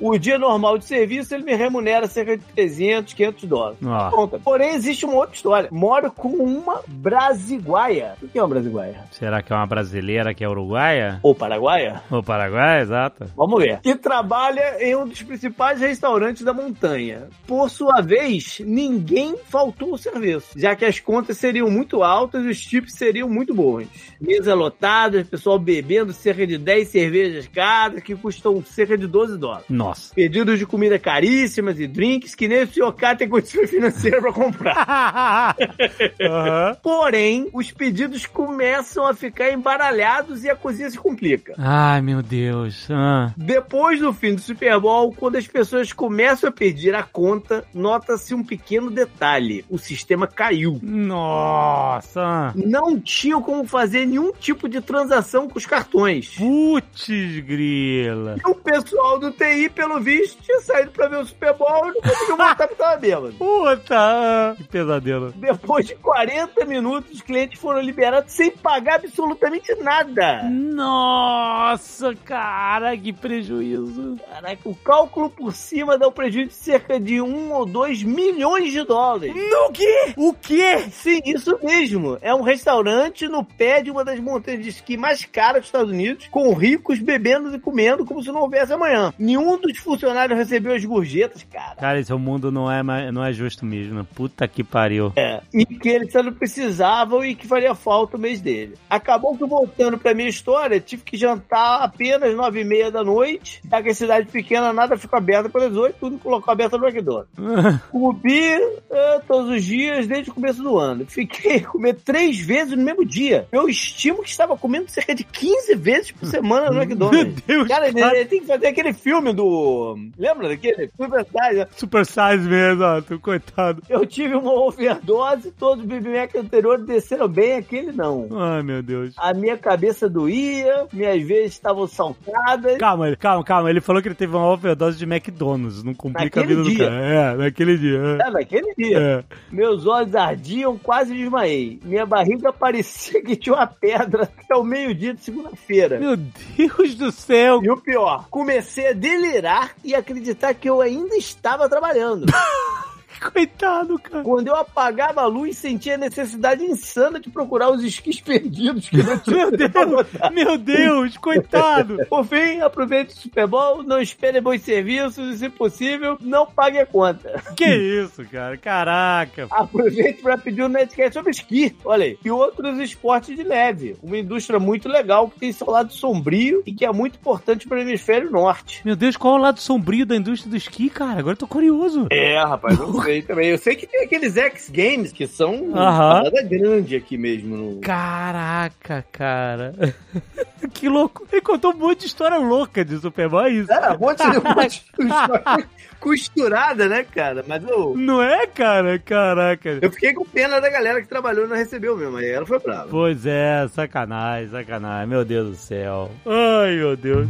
O 0.00 0.18
dia 0.18 0.38
normal 0.38 0.78
de 0.78 0.84
serviço 0.84 1.34
ele 1.34 1.44
me 1.44 1.54
remunera 1.54 2.06
cerca 2.10 2.36
de 2.36 2.44
300, 2.44 3.14
500 3.14 3.44
dólares. 3.44 3.78
Conta. 4.10 4.38
Porém, 4.38 4.74
existe 4.74 5.04
uma 5.04 5.16
outra 5.16 5.34
história. 5.34 5.68
Moro 5.72 6.10
com 6.12 6.28
uma 6.28 6.82
brasiguaia. 6.86 8.14
O 8.22 8.28
que 8.28 8.38
é 8.38 8.42
uma 8.42 8.48
brasiguaia? 8.48 9.04
Será 9.10 9.42
que 9.42 9.52
é 9.52 9.56
uma 9.56 9.66
brasileira 9.66 10.34
que 10.34 10.44
é 10.44 10.48
uruguaia? 10.48 11.20
Ou 11.22 11.34
paraguaia? 11.34 12.02
Ou 12.10 12.22
Paraguai, 12.22 12.80
exato. 12.80 13.26
Vamos 13.36 13.62
ver. 13.62 13.80
Que 13.80 13.94
trabalha 13.94 14.76
em 14.80 14.94
um 14.94 15.06
dos 15.06 15.22
principais 15.22 15.80
restaurantes 15.80 16.42
da 16.42 16.52
montanha. 16.52 17.28
Por 17.46 17.68
sua 17.68 18.00
vez, 18.00 18.60
ninguém 18.64 19.36
faltou 19.48 19.94
o 19.94 19.98
serviço, 19.98 20.58
já 20.58 20.76
que 20.76 20.84
as 20.84 21.00
contas 21.00 21.38
seriam 21.38 21.70
muito 21.70 22.02
altas 22.02 22.44
e 22.44 22.48
os 22.48 22.60
tips 22.60 22.94
seriam 22.94 23.28
muito 23.28 23.54
bons. 23.54 23.88
Mesa 24.20 24.54
lotada, 24.54 25.24
pessoal 25.24 25.58
bebendo 25.58 26.12
cerca 26.12 26.46
de 26.46 26.56
10 26.56 26.88
cervejas 26.88 27.48
cada, 27.48 28.00
que 28.00 28.14
custam 28.14 28.62
cerca 28.64 28.96
de 28.96 29.06
12 29.06 29.38
dólares. 29.38 29.66
Nossa. 29.68 30.14
Pedidos 30.14 30.58
de 30.58 30.66
comida 30.66 30.98
caríssimas 30.98 31.78
e 31.80 31.86
drinks 32.00 32.34
que 32.34 32.48
nem 32.48 32.62
o 32.62 32.66
senhor 32.66 32.92
K 32.94 33.14
tem 33.14 33.28
condição 33.28 33.66
financeira 33.68 34.22
para 34.22 34.32
comprar. 34.32 35.54
Aham. 36.18 36.76
Porém, 36.82 37.50
os 37.52 37.70
pedidos 37.70 38.24
começam 38.24 39.06
a 39.06 39.12
ficar 39.12 39.52
embaralhados 39.52 40.42
e 40.42 40.48
a 40.48 40.56
cozinha 40.56 40.88
se 40.88 40.96
complica. 40.96 41.54
Ai, 41.58 42.00
meu 42.00 42.22
Deus. 42.22 42.88
Ah. 42.90 43.34
Depois 43.36 44.00
do 44.00 44.14
fim 44.14 44.34
do 44.34 44.40
Super 44.40 44.80
Bowl, 44.80 45.12
quando 45.14 45.36
as 45.36 45.46
pessoas 45.46 45.92
começam 45.92 46.48
a 46.48 46.52
pedir 46.52 46.94
a 46.94 47.02
conta, 47.02 47.64
nota-se 47.74 48.34
um 48.34 48.42
pequeno 48.42 48.90
detalhe: 48.90 49.62
o 49.68 49.76
sistema 49.76 50.26
caiu. 50.26 50.78
Nossa. 50.82 52.54
Não 52.54 52.98
tinham 52.98 53.42
como 53.42 53.66
fazer 53.66 54.06
nenhum 54.06 54.32
tipo 54.32 54.70
de 54.70 54.80
transação 54.80 55.48
com 55.48 55.58
os 55.58 55.66
cartões. 55.66 56.34
Putz, 56.36 57.08
grila. 57.40 58.36
E 58.42 58.50
o 58.50 58.54
pessoal 58.54 59.18
do 59.18 59.30
TI, 59.32 59.68
pelo 59.68 60.00
visto, 60.00 60.42
tinha 60.42 60.60
saído 60.60 60.92
pra 60.92 61.08
ver 61.08 61.18
o 61.18 61.26
Super 61.26 61.52
Bowl 61.54 61.89
não 61.94 62.00
conseguiu 62.00 62.36
voltar 62.36 62.56
porque 62.68 62.74
tava 62.74 62.96
bêbado. 62.96 63.32
Puta. 63.34 63.94
ah, 63.96 64.54
Que 64.56 64.64
pesadelo. 64.64 65.32
Depois 65.32 65.86
de 65.86 65.94
40 65.96 66.64
minutos, 66.64 67.12
os 67.12 67.20
clientes 67.22 67.58
foram 67.60 67.80
liberados 67.80 68.32
sem 68.32 68.50
pagar 68.50 68.96
absolutamente 68.96 69.74
nada. 69.76 70.42
Nossa, 70.50 72.14
cara, 72.24 72.96
que 72.96 73.12
prejuízo. 73.12 74.16
Caraca, 74.30 74.60
o 74.68 74.74
cálculo 74.74 75.30
por 75.30 75.52
cima 75.52 75.96
dá 75.98 76.08
um 76.08 76.12
prejuízo 76.12 76.48
de 76.48 76.54
cerca 76.54 76.98
de 76.98 77.20
1 77.20 77.52
ou 77.52 77.66
2 77.66 78.02
milhões 78.02 78.72
de 78.72 78.82
dólares. 78.84 79.34
No 79.34 79.70
quê? 79.72 80.12
O 80.16 80.32
quê? 80.32 80.78
Sim, 80.90 81.20
isso 81.24 81.58
mesmo. 81.62 82.18
É 82.20 82.34
um 82.34 82.42
restaurante 82.42 83.28
no 83.28 83.44
pé 83.44 83.82
de 83.82 83.90
uma 83.90 84.04
das 84.04 84.18
montanhas 84.20 84.62
de 84.62 84.68
esqui 84.70 84.96
mais 84.96 85.24
caras 85.24 85.60
dos 85.62 85.66
Estados 85.68 85.90
Unidos, 85.90 86.28
com 86.30 86.52
ricos 86.54 86.98
bebendo 86.98 87.54
e 87.54 87.58
comendo 87.60 88.04
como 88.04 88.22
se 88.22 88.30
não 88.32 88.40
houvesse 88.42 88.72
amanhã. 88.72 89.12
Nenhum 89.18 89.56
dos 89.58 89.78
funcionários 89.78 90.38
recebeu 90.38 90.74
as 90.74 90.84
gorjetas, 90.84 91.44
cara. 91.50 91.74
Cara, 91.80 91.98
esse 91.98 92.12
mundo 92.12 92.52
não 92.52 92.70
é, 92.70 92.82
não 93.10 93.24
é 93.24 93.32
justo 93.32 93.64
mesmo. 93.64 94.04
Puta 94.04 94.46
que 94.46 94.62
pariu. 94.62 95.12
É, 95.16 95.40
e 95.52 95.64
que 95.64 95.88
eles 95.88 96.12
só 96.12 96.22
não 96.22 96.32
precisavam 96.32 97.24
e 97.24 97.34
que 97.34 97.46
faria 97.46 97.74
falta 97.74 98.16
o 98.16 98.20
mês 98.20 98.40
dele. 98.40 98.74
Acabou 98.88 99.36
que 99.36 99.44
voltando 99.46 99.96
pra 99.98 100.14
minha 100.14 100.28
história, 100.28 100.78
tive 100.80 101.02
que 101.02 101.16
jantar 101.16 101.82
apenas 101.82 102.34
nove 102.36 102.60
e 102.60 102.64
meia 102.64 102.90
da 102.90 103.02
noite, 103.02 103.62
já 103.68 103.82
que 103.82 103.88
a 103.88 103.94
cidade 103.94 104.26
pequena 104.30 104.72
nada 104.72 104.96
fica 104.96 105.16
aberta 105.16 105.48
pelas 105.48 105.74
oito, 105.76 105.96
tudo 105.98 106.18
colocou 106.18 106.52
aberto 106.52 106.76
no 106.76 106.86
McDonald's. 106.86 107.30
Comi 107.90 108.50
é, 108.90 109.20
todos 109.26 109.50
os 109.50 109.64
dias 109.64 110.06
desde 110.06 110.30
o 110.30 110.34
começo 110.34 110.62
do 110.62 110.78
ano. 110.78 111.06
Fiquei 111.06 111.60
comer 111.60 111.94
três 111.94 112.38
vezes 112.38 112.76
no 112.76 112.84
mesmo 112.84 113.04
dia. 113.04 113.46
Eu 113.50 113.68
estimo 113.68 114.22
que 114.22 114.28
estava 114.28 114.56
comendo 114.56 114.90
cerca 114.90 115.14
de 115.14 115.24
15 115.24 115.74
vezes 115.76 116.10
por 116.12 116.26
semana 116.26 116.70
no 116.70 116.76
McDonald's. 116.82 117.24
Meu 117.24 117.42
Deus, 117.46 117.68
Cara, 117.68 117.88
ele, 117.88 118.00
cara. 118.00 118.16
ele 118.16 118.28
tem 118.28 118.40
que 118.40 118.46
fazer 118.46 118.66
aquele 118.66 118.92
filme 118.92 119.32
do. 119.32 119.96
Lembra 120.18 120.48
daquele? 120.48 120.90
Super 120.96 121.24
Size? 121.24 121.66
Super 121.76 122.04
size 122.04 122.48
mesmo, 122.48 122.82
ó. 122.84 123.00
Tu 123.00 123.18
coitado. 123.18 123.82
Eu 123.88 124.04
tive 124.06 124.34
uma 124.34 124.52
overdose, 124.52 125.50
todos 125.52 125.84
os 125.84 125.88
Big 125.88 126.08
Mac 126.08 126.34
anteriores 126.34 126.84
desceram 126.84 127.28
bem, 127.28 127.54
aquele 127.54 127.92
não. 127.92 128.28
Ai, 128.32 128.62
meu 128.62 128.82
Deus. 128.82 129.14
A 129.16 129.32
minha 129.32 129.56
cabeça 129.56 130.08
doía, 130.08 130.86
minhas 130.92 131.22
veias 131.22 131.52
estavam 131.52 131.86
saltadas. 131.86 132.76
Calma, 132.78 133.14
calma, 133.16 133.44
calma. 133.44 133.70
Ele 133.70 133.80
falou 133.80 134.02
que 134.02 134.08
ele 134.08 134.14
teve 134.14 134.34
uma 134.36 134.46
overdose 134.50 134.98
de 134.98 135.04
McDonald's. 135.04 135.82
Não 135.82 135.94
complica 135.94 136.40
Naquele 136.40 136.60
a 136.60 136.62
vida 136.64 136.70
dia. 136.70 136.84
do 136.84 136.90
cara. 136.90 137.04
É, 137.04 137.36
naquele 137.36 137.78
dia. 137.78 137.98
É, 138.26 138.30
naquele 138.30 138.74
dia. 138.74 138.98
É. 138.98 139.24
Meus 139.50 139.86
olhos 139.86 140.14
ardiam, 140.14 140.76
quase 140.78 141.14
desmaiei. 141.14 141.80
Minha 141.84 142.04
barriga 142.04 142.52
parecia 142.52 143.22
que 143.22 143.36
tinha 143.36 143.54
uma 143.54 143.66
pedra 143.66 144.24
até 144.24 144.54
o 144.56 144.64
meio-dia 144.64 145.14
de 145.14 145.22
segunda-feira. 145.22 145.98
Meu 145.98 146.16
Deus 146.16 146.94
do 146.94 147.10
céu. 147.12 147.60
E 147.62 147.70
o 147.70 147.76
pior, 147.76 148.26
comecei 148.30 148.88
a 148.88 148.92
delirar 148.92 149.72
e 149.84 149.94
acreditar 149.94 150.52
que 150.54 150.68
eu 150.68 150.80
ainda 150.80 151.16
estava 151.16 151.59
trabalhando. 151.68 152.26
Coitado, 153.32 153.98
cara. 153.98 154.24
Quando 154.24 154.48
eu 154.48 154.56
apagava 154.56 155.20
a 155.20 155.26
luz, 155.26 155.58
sentia 155.58 155.94
a 155.94 155.98
necessidade 155.98 156.64
insana 156.64 157.20
de 157.20 157.28
procurar 157.28 157.70
os 157.70 157.84
esquis 157.84 158.20
perdidos 158.20 158.88
que 158.88 159.02
não 159.02 159.18
tinha 159.18 159.46
Meu 159.50 159.50
Deus. 159.50 160.32
Meu 160.32 160.58
Deus, 160.58 161.16
coitado. 161.18 161.98
Por 162.08 162.24
fim, 162.24 162.60
aproveite 162.60 163.14
o 163.14 163.18
Super 163.18 163.46
Bowl, 163.46 163.82
não 163.82 164.00
espere 164.00 164.40
bons 164.40 164.62
serviços 164.62 165.34
e, 165.34 165.38
se 165.38 165.48
possível, 165.48 166.16
não 166.20 166.46
pague 166.46 166.78
a 166.78 166.86
conta. 166.86 167.42
Que 167.56 167.66
isso, 167.66 168.24
cara. 168.24 168.56
Caraca. 168.56 169.46
Aproveite 169.50 170.22
para 170.22 170.38
pedir 170.38 170.62
um 170.62 170.68
Netcast 170.68 171.14
sobre 171.14 171.30
esqui, 171.30 171.76
olha 171.84 172.04
aí, 172.04 172.18
e 172.24 172.30
outros 172.30 172.78
esportes 172.78 173.36
de 173.36 173.42
leve. 173.42 173.96
Uma 174.02 174.18
indústria 174.18 174.58
muito 174.58 174.88
legal 174.88 175.28
que 175.28 175.38
tem 175.38 175.52
seu 175.52 175.68
lado 175.68 175.92
sombrio 175.92 176.62
e 176.64 176.72
que 176.72 176.84
é 176.84 176.92
muito 176.92 177.16
importante 177.16 177.68
para 177.68 177.78
o 177.78 177.80
hemisfério 177.80 178.30
norte. 178.30 178.80
Meu 178.84 178.96
Deus, 178.96 179.16
qual 179.16 179.36
é 179.36 179.38
o 179.38 179.42
lado 179.42 179.60
sombrio 179.60 180.06
da 180.06 180.16
indústria 180.16 180.50
do 180.50 180.56
esqui, 180.56 180.88
cara? 180.88 181.18
Agora 181.18 181.34
eu 181.34 181.38
tô 181.38 181.46
curioso. 181.46 182.06
É, 182.10 182.42
rapaz, 182.42 182.78
não 182.78 183.02
sei. 183.02 183.09
Sei 183.10 183.22
também. 183.22 183.48
Eu 183.48 183.58
sei 183.58 183.74
que 183.74 183.86
tem 183.86 184.04
aqueles 184.04 184.36
X-Games 184.36 185.12
que 185.12 185.26
são 185.26 185.72
Aham. 185.74 186.22
nada 186.24 186.42
grande 186.42 186.94
aqui 186.94 187.16
mesmo. 187.18 187.56
No... 187.56 187.80
Caraca, 187.80 189.04
cara. 189.10 189.74
que 190.72 190.88
louco. 190.88 191.26
Ele 191.32 191.42
contou 191.42 191.72
um 191.72 191.76
monte 191.76 192.00
de 192.00 192.06
história 192.06 192.38
louca 192.38 192.84
de 192.84 192.98
Superman, 192.98 193.46
é 193.46 193.50
isso. 193.50 193.72
É, 193.72 193.92
um 193.92 193.98
monte 193.98 194.30
de, 194.30 194.38
um 194.38 194.54
monte 194.54 194.84
de 194.98 195.02
história 195.06 195.68
costurada, 195.98 196.88
né, 196.88 197.04
cara? 197.04 197.44
Mas 197.46 197.62
eu, 197.66 197.96
Não 197.96 198.22
é, 198.22 198.46
cara? 198.46 198.98
Caraca. 198.98 199.78
eu 199.82 199.90
fiquei 199.90 200.14
com 200.14 200.24
pena 200.24 200.60
da 200.60 200.70
galera 200.70 201.02
que 201.02 201.08
trabalhou 201.08 201.44
e 201.46 201.48
não 201.48 201.56
recebeu 201.56 201.96
mesmo. 201.96 202.16
Aí 202.16 202.30
ela 202.30 202.46
foi 202.46 202.58
brava. 202.60 202.88
Pois 202.88 203.26
é, 203.26 203.66
sacanagem, 203.68 204.50
sacanagem. 204.50 205.08
Meu 205.08 205.24
Deus 205.24 205.50
do 205.50 205.56
céu. 205.56 206.10
Ai, 206.24 206.76
meu 206.76 206.96
Deus. 206.96 207.28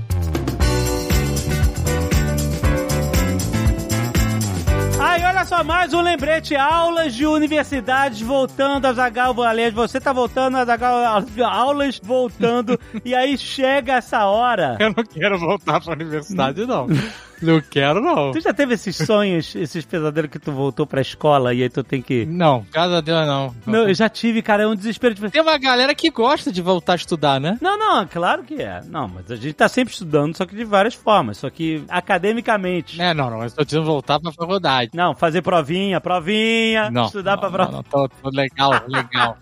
Aí, 5.02 5.22
olha 5.40 5.46
só, 5.46 5.64
mais 5.64 5.94
um 5.94 6.02
lembrete. 6.02 6.54
Aulas 6.54 7.14
de 7.14 7.24
universidades 7.26 8.20
voltando 8.20 8.84
a 8.84 8.92
Zagal. 8.92 9.42
Aliás, 9.42 9.72
você 9.72 9.98
tá 9.98 10.12
voltando 10.12 10.58
a 10.58 10.64
Zagal. 10.66 11.24
Aulas 11.46 11.98
voltando. 12.02 12.78
e 13.02 13.14
aí 13.14 13.38
chega 13.38 13.94
essa 13.94 14.26
hora. 14.26 14.76
Eu 14.78 14.92
não 14.94 15.02
quero 15.02 15.38
voltar 15.38 15.80
pra 15.80 15.94
universidade, 15.94 16.66
não. 16.66 16.86
Não 17.42 17.60
quero, 17.60 18.00
não. 18.00 18.32
Tu 18.32 18.40
já 18.40 18.52
teve 18.52 18.74
esses 18.74 18.96
sonhos, 18.96 19.54
esses 19.54 19.84
pesadelos 19.84 20.30
que 20.30 20.38
tu 20.38 20.52
voltou 20.52 20.86
pra 20.86 21.00
escola 21.00 21.54
e 21.54 21.62
aí 21.62 21.70
tu 21.70 21.82
tem 21.82 22.02
que. 22.02 22.26
Não, 22.26 22.66
graças 22.70 22.94
a 22.94 23.00
Deus, 23.00 23.26
não. 23.26 23.54
Não, 23.66 23.88
eu 23.88 23.94
já 23.94 24.08
tive, 24.08 24.42
cara, 24.42 24.64
é 24.64 24.66
um 24.66 24.74
desespero 24.74 25.14
de. 25.14 25.30
Tem 25.30 25.40
uma 25.40 25.56
galera 25.56 25.94
que 25.94 26.10
gosta 26.10 26.52
de 26.52 26.60
voltar 26.60 26.92
a 26.92 26.96
estudar, 26.96 27.40
né? 27.40 27.56
Não, 27.60 27.78
não, 27.78 28.06
claro 28.06 28.42
que 28.42 28.60
é. 28.60 28.82
Não, 28.86 29.08
mas 29.08 29.30
a 29.30 29.36
gente 29.36 29.54
tá 29.54 29.68
sempre 29.68 29.92
estudando, 29.92 30.36
só 30.36 30.44
que 30.44 30.54
de 30.54 30.64
várias 30.64 30.94
formas. 30.94 31.38
Só 31.38 31.48
que 31.48 31.82
academicamente. 31.88 33.00
É, 33.00 33.14
não, 33.14 33.30
não, 33.30 33.38
mas 33.38 33.54
tô 33.54 33.64
dizendo 33.64 33.84
voltar 33.84 34.20
pra 34.20 34.32
faculdade. 34.32 34.90
Não, 34.94 35.14
fazer 35.30 35.42
provinha, 35.42 36.00
provinha, 36.00 36.90
Não. 36.90 37.06
estudar 37.06 37.32
não, 37.32 37.38
pra 37.38 37.48
não, 37.48 37.54
prova. 37.54 37.72
não, 37.72 37.82
tô, 37.82 38.08
tô 38.08 38.30
legal, 38.30 38.72
legal. 38.88 39.36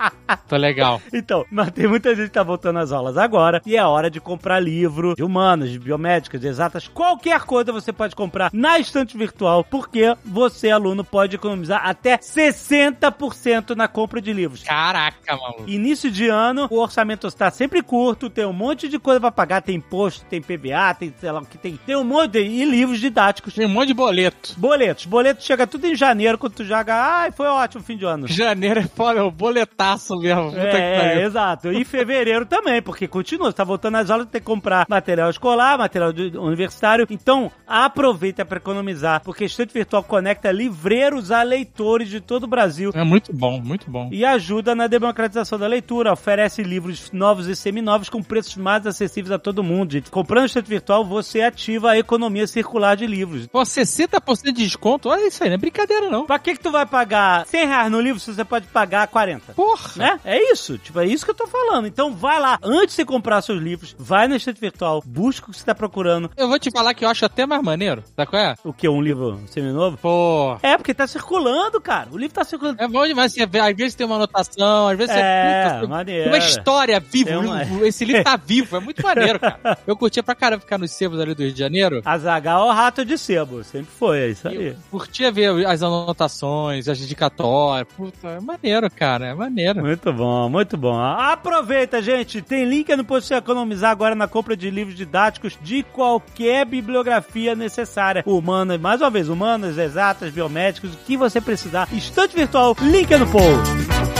tô 0.47 0.57
legal. 0.57 1.01
Então, 1.13 1.45
mas 1.51 1.71
tem 1.71 1.89
muita 1.89 2.15
gente 2.15 2.27
que 2.27 2.33
tá 2.35 2.43
voltando 2.43 2.79
às 2.79 2.93
aulas 2.93 3.17
agora 3.17 3.61
e 3.65 3.77
é 3.77 3.85
hora 3.85 4.11
de 4.11 4.21
comprar 4.21 4.61
livro 4.61 5.15
de 5.17 5.23
humanas, 5.23 5.71
de 5.71 5.79
biomédicas, 5.79 6.41
de 6.41 6.47
exatas, 6.47 6.87
qualquer 6.87 7.41
coisa 7.41 7.73
você 7.73 7.93
pode 7.93 8.15
comprar 8.15 8.51
na 8.53 8.79
estante 8.79 9.17
virtual, 9.17 9.65
porque 9.65 10.15
você, 10.25 10.71
aluno, 10.71 11.03
pode 11.03 11.37
economizar 11.37 11.81
até 11.85 12.19
60% 12.19 13.75
na 13.75 13.89
compra 13.89 14.21
de 14.21 14.33
livros. 14.33 14.63
Caraca, 14.63 15.37
maluco. 15.37 15.69
Início 15.69 16.11
de 16.11 16.29
ano, 16.29 16.69
o 16.71 16.79
orçamento 16.79 17.27
está 17.27 17.51
sempre 17.51 17.83
curto, 17.83 18.31
tem 18.31 18.47
um 18.47 18.53
monte 18.53 18.89
de 18.89 18.99
coisa 18.99 19.21
pra 19.21 19.33
pagar, 19.33 19.63
tem 19.63 19.77
imposto, 19.77 20.25
tem 20.27 20.41
PVA, 20.41 20.95
tem, 20.99 21.13
sei 21.19 21.33
lá 21.33 21.41
o 21.41 21.47
que 21.47 21.59
tem, 21.59 21.77
tem 21.87 21.97
um 21.97 22.05
monte 22.05 22.33
de, 22.33 22.41
e 22.41 22.65
livros 22.65 23.01
didáticos. 23.01 23.55
Tem 23.55 23.67
um 23.67 23.71
monte 23.71 23.89
de 23.89 23.95
boleto. 23.95 24.55
Boletos, 24.57 25.07
boletos 25.07 25.45
chega 25.45 25.67
tudo 25.67 25.78
em 25.85 25.95
janeiro, 25.95 26.37
quando 26.39 26.55
tu 26.55 26.65
joga, 26.65 26.95
ai, 26.95 27.33
foi 27.33 27.47
ótimo 27.47 27.83
fim 27.83 27.97
de 27.97 28.05
ano. 28.05 28.27
Janeiro 28.29 28.81
é 28.81 28.85
foda, 28.87 29.21
é 29.21 29.23
o 29.23 29.31
boletaço 29.31 30.17
mesmo. 30.17 30.53
É, 30.57 31.19
é, 31.21 31.25
exato. 31.25 31.73
E 31.73 31.85
fevereiro 31.85 32.45
também, 32.47 32.81
porque 32.83 33.07
continua. 33.09 33.51
Você 33.51 33.57
tá 33.57 33.65
voltando 33.65 33.97
às 33.97 34.11
aulas, 34.11 34.27
tem 34.29 34.41
que 34.41 34.47
comprar 34.47 34.87
material 34.89 35.31
escolar, 35.31 35.79
material 35.79 36.13
de- 36.13 36.37
universitário. 36.37 37.07
Então, 37.11 37.51
aproveita 37.67 38.45
para 38.45 38.59
economizar, 38.59 39.23
porque 39.23 39.45
Estante 39.45 39.73
Virtual 39.73 40.03
conecta 40.03 40.51
livreiros 40.51 41.31
a 41.31 41.43
leitores 41.43 42.09
de 42.09 42.21
todo 42.21 42.45
o 42.45 42.47
Brasil. 42.47 42.91
É 42.95 43.05
muito 43.05 43.33
bom, 43.33 43.61
muito 43.61 43.91
bom. 43.91 44.09
E 44.13 44.25
ajuda 44.25 44.75
na 44.75 44.87
democratização 44.87 45.59
da 45.59 45.67
leitura, 45.67 46.13
oferece 46.13 46.63
livros 46.63 47.11
novos 47.13 47.47
e 47.47 47.55
seminovos 47.57 48.09
com 48.09 48.23
preços 48.23 48.57
mais 48.57 48.87
acessíveis 48.87 49.31
a 49.33 49.39
todo 49.39 49.63
mundo. 49.63 49.93
Gente. 49.93 50.11
Comprando 50.11 50.43
o 50.43 50.47
Estante 50.47 50.69
Virtual, 50.69 51.05
você 51.05 51.41
ativa 51.43 51.91
a 51.93 51.99
economia 51.99 52.47
circular 52.47 52.97
de 52.97 53.07
livros. 53.07 53.47
Pô, 53.47 53.61
60% 53.63 54.45
de 54.45 54.53
desconto? 54.53 55.09
Olha 55.09 55.27
isso 55.29 55.43
aí, 55.43 55.49
não 55.51 55.55
é 55.57 55.59
brincadeira, 55.71 56.09
não. 56.11 56.27
Pra 56.27 56.39
que 56.39 56.55
que 56.55 56.61
tu 56.61 56.71
vai 56.71 56.87
pagar 56.87 57.47
100 57.47 57.67
reais 57.67 57.91
no 57.91 58.01
livro 58.01 58.21
se 58.21 58.33
você 58.33 58.45
pode 58.45 58.67
pagar 58.69 59.07
40? 59.09 59.53
Porra! 59.55 59.91
Né? 59.97 60.21
É 60.25 60.53
isso. 60.53 60.79
Tipo, 60.79 61.01
é 61.01 61.07
isso 61.07 61.25
que 61.25 61.31
eu 61.31 61.35
tô 61.35 61.47
falando. 61.47 61.87
Então 61.87 62.13
vai 62.15 62.39
lá, 62.41 62.59
antes 62.63 62.89
de 62.89 62.93
você 62.95 63.05
comprar 63.05 63.41
seus 63.43 63.61
livros, 63.63 63.95
vai 63.99 64.27
na 64.29 64.37
estante 64.37 64.61
virtual, 64.61 65.03
busca 65.05 65.49
o 65.49 65.53
que 65.53 65.59
você 65.59 65.65
tá 65.65 65.75
procurando. 65.75 66.31
Eu 66.37 66.49
vou 66.49 66.59
te 66.59 66.71
falar 66.71 66.95
que 66.95 67.05
eu 67.05 67.09
acho 67.09 67.25
até 67.25 67.47
mais 67.47 67.63
maneiro. 67.63 68.03
Sabe 68.17 68.31
qual 68.31 68.43
é? 68.43 68.55
O 68.65 68.73
que? 68.73 68.89
Um 68.89 69.01
livro 69.03 69.41
seminovo? 69.47 69.97
Pô. 69.99 70.57
É, 70.63 70.77
porque 70.77 70.95
tá 70.95 71.07
circulando, 71.07 71.81
cara. 71.81 72.09
O 72.11 72.19
livro 72.19 72.35
tá 72.35 72.45
circulando. 72.45 72.83
É 72.83 72.89
bom 72.89 73.07
demais. 73.07 73.33
Você 73.33 73.47
vê, 73.47 73.61
às 73.61 73.77
vezes 73.77 73.95
tem 73.95 74.07
uma 74.07 74.17
anotação, 74.17 74.89
às 74.89 74.97
vezes 74.97 75.15
você 75.15 75.21
É, 75.21 75.79
você- 75.81 75.87
maneiro. 75.87 76.29
uma 76.31 76.39
história 76.39 77.01
viva. 77.01 77.39
Uma- 77.39 77.63
Esse 77.87 78.05
livro 78.05 78.25
tá 78.25 78.37
vivo, 78.43 78.77
é 78.77 78.81
muito 78.81 79.03
maneiro, 79.03 79.39
cara. 79.39 79.79
Eu 79.87 79.97
curtia 79.97 80.23
pra 80.23 80.35
caramba 80.35 80.61
ficar 80.61 80.79
nos 80.79 80.91
sebos 80.93 81.21
ali 81.21 81.35
do 81.35 81.43
Rio 81.43 81.53
de 81.53 81.59
Janeiro. 81.59 82.03
Azagal 82.05 82.67
é 82.69 82.71
o 82.71 82.75
rato 82.75 83.05
de 83.05 83.17
sebo. 83.19 83.63
Sempre 83.65 83.91
foi, 83.99 84.19
é 84.21 84.29
isso 84.29 84.49
aí. 84.49 84.69
Eu 84.69 84.77
curtia 84.91 85.31
ver 85.31 85.58
as 85.67 85.83
anotações, 85.83 86.89
as 86.89 86.99
dedicatórias. 86.99 87.89
Puta, 87.97 88.29
é 88.29 88.41
maneiro, 88.41 88.91
cara. 88.91 89.27
É 89.27 89.35
maneiro. 89.35 89.81
Muito 89.81 90.13
bom, 90.13 90.49
muito 90.49 90.77
bom. 90.77 90.99
Aproveita, 90.99 92.03
gente. 92.03 92.43
Tem 92.43 92.65
link 92.65 92.95
no 92.97 93.05
post 93.05 93.29
você 93.29 93.35
economizar 93.35 93.91
agora 93.91 94.15
na 94.15 94.27
compra 94.27 94.57
de 94.57 94.71
livros 94.71 94.97
didáticos 94.97 95.59
de 95.63 95.83
qualquer 95.83 96.65
bibliografia 96.65 97.55
necessária. 97.55 98.23
Humanas, 98.27 98.81
mais 98.81 99.01
uma 99.01 99.11
vez, 99.11 99.29
humanas, 99.29 99.79
exatas, 99.79 100.33
biomédicas, 100.33 100.95
o 100.95 100.99
que 100.99 101.17
você 101.17 101.41
precisar. 101.41 101.89
Estante 101.93 102.35
virtual, 102.35 102.77
link 102.81 103.11
no 103.17 103.27
post. 103.27 104.18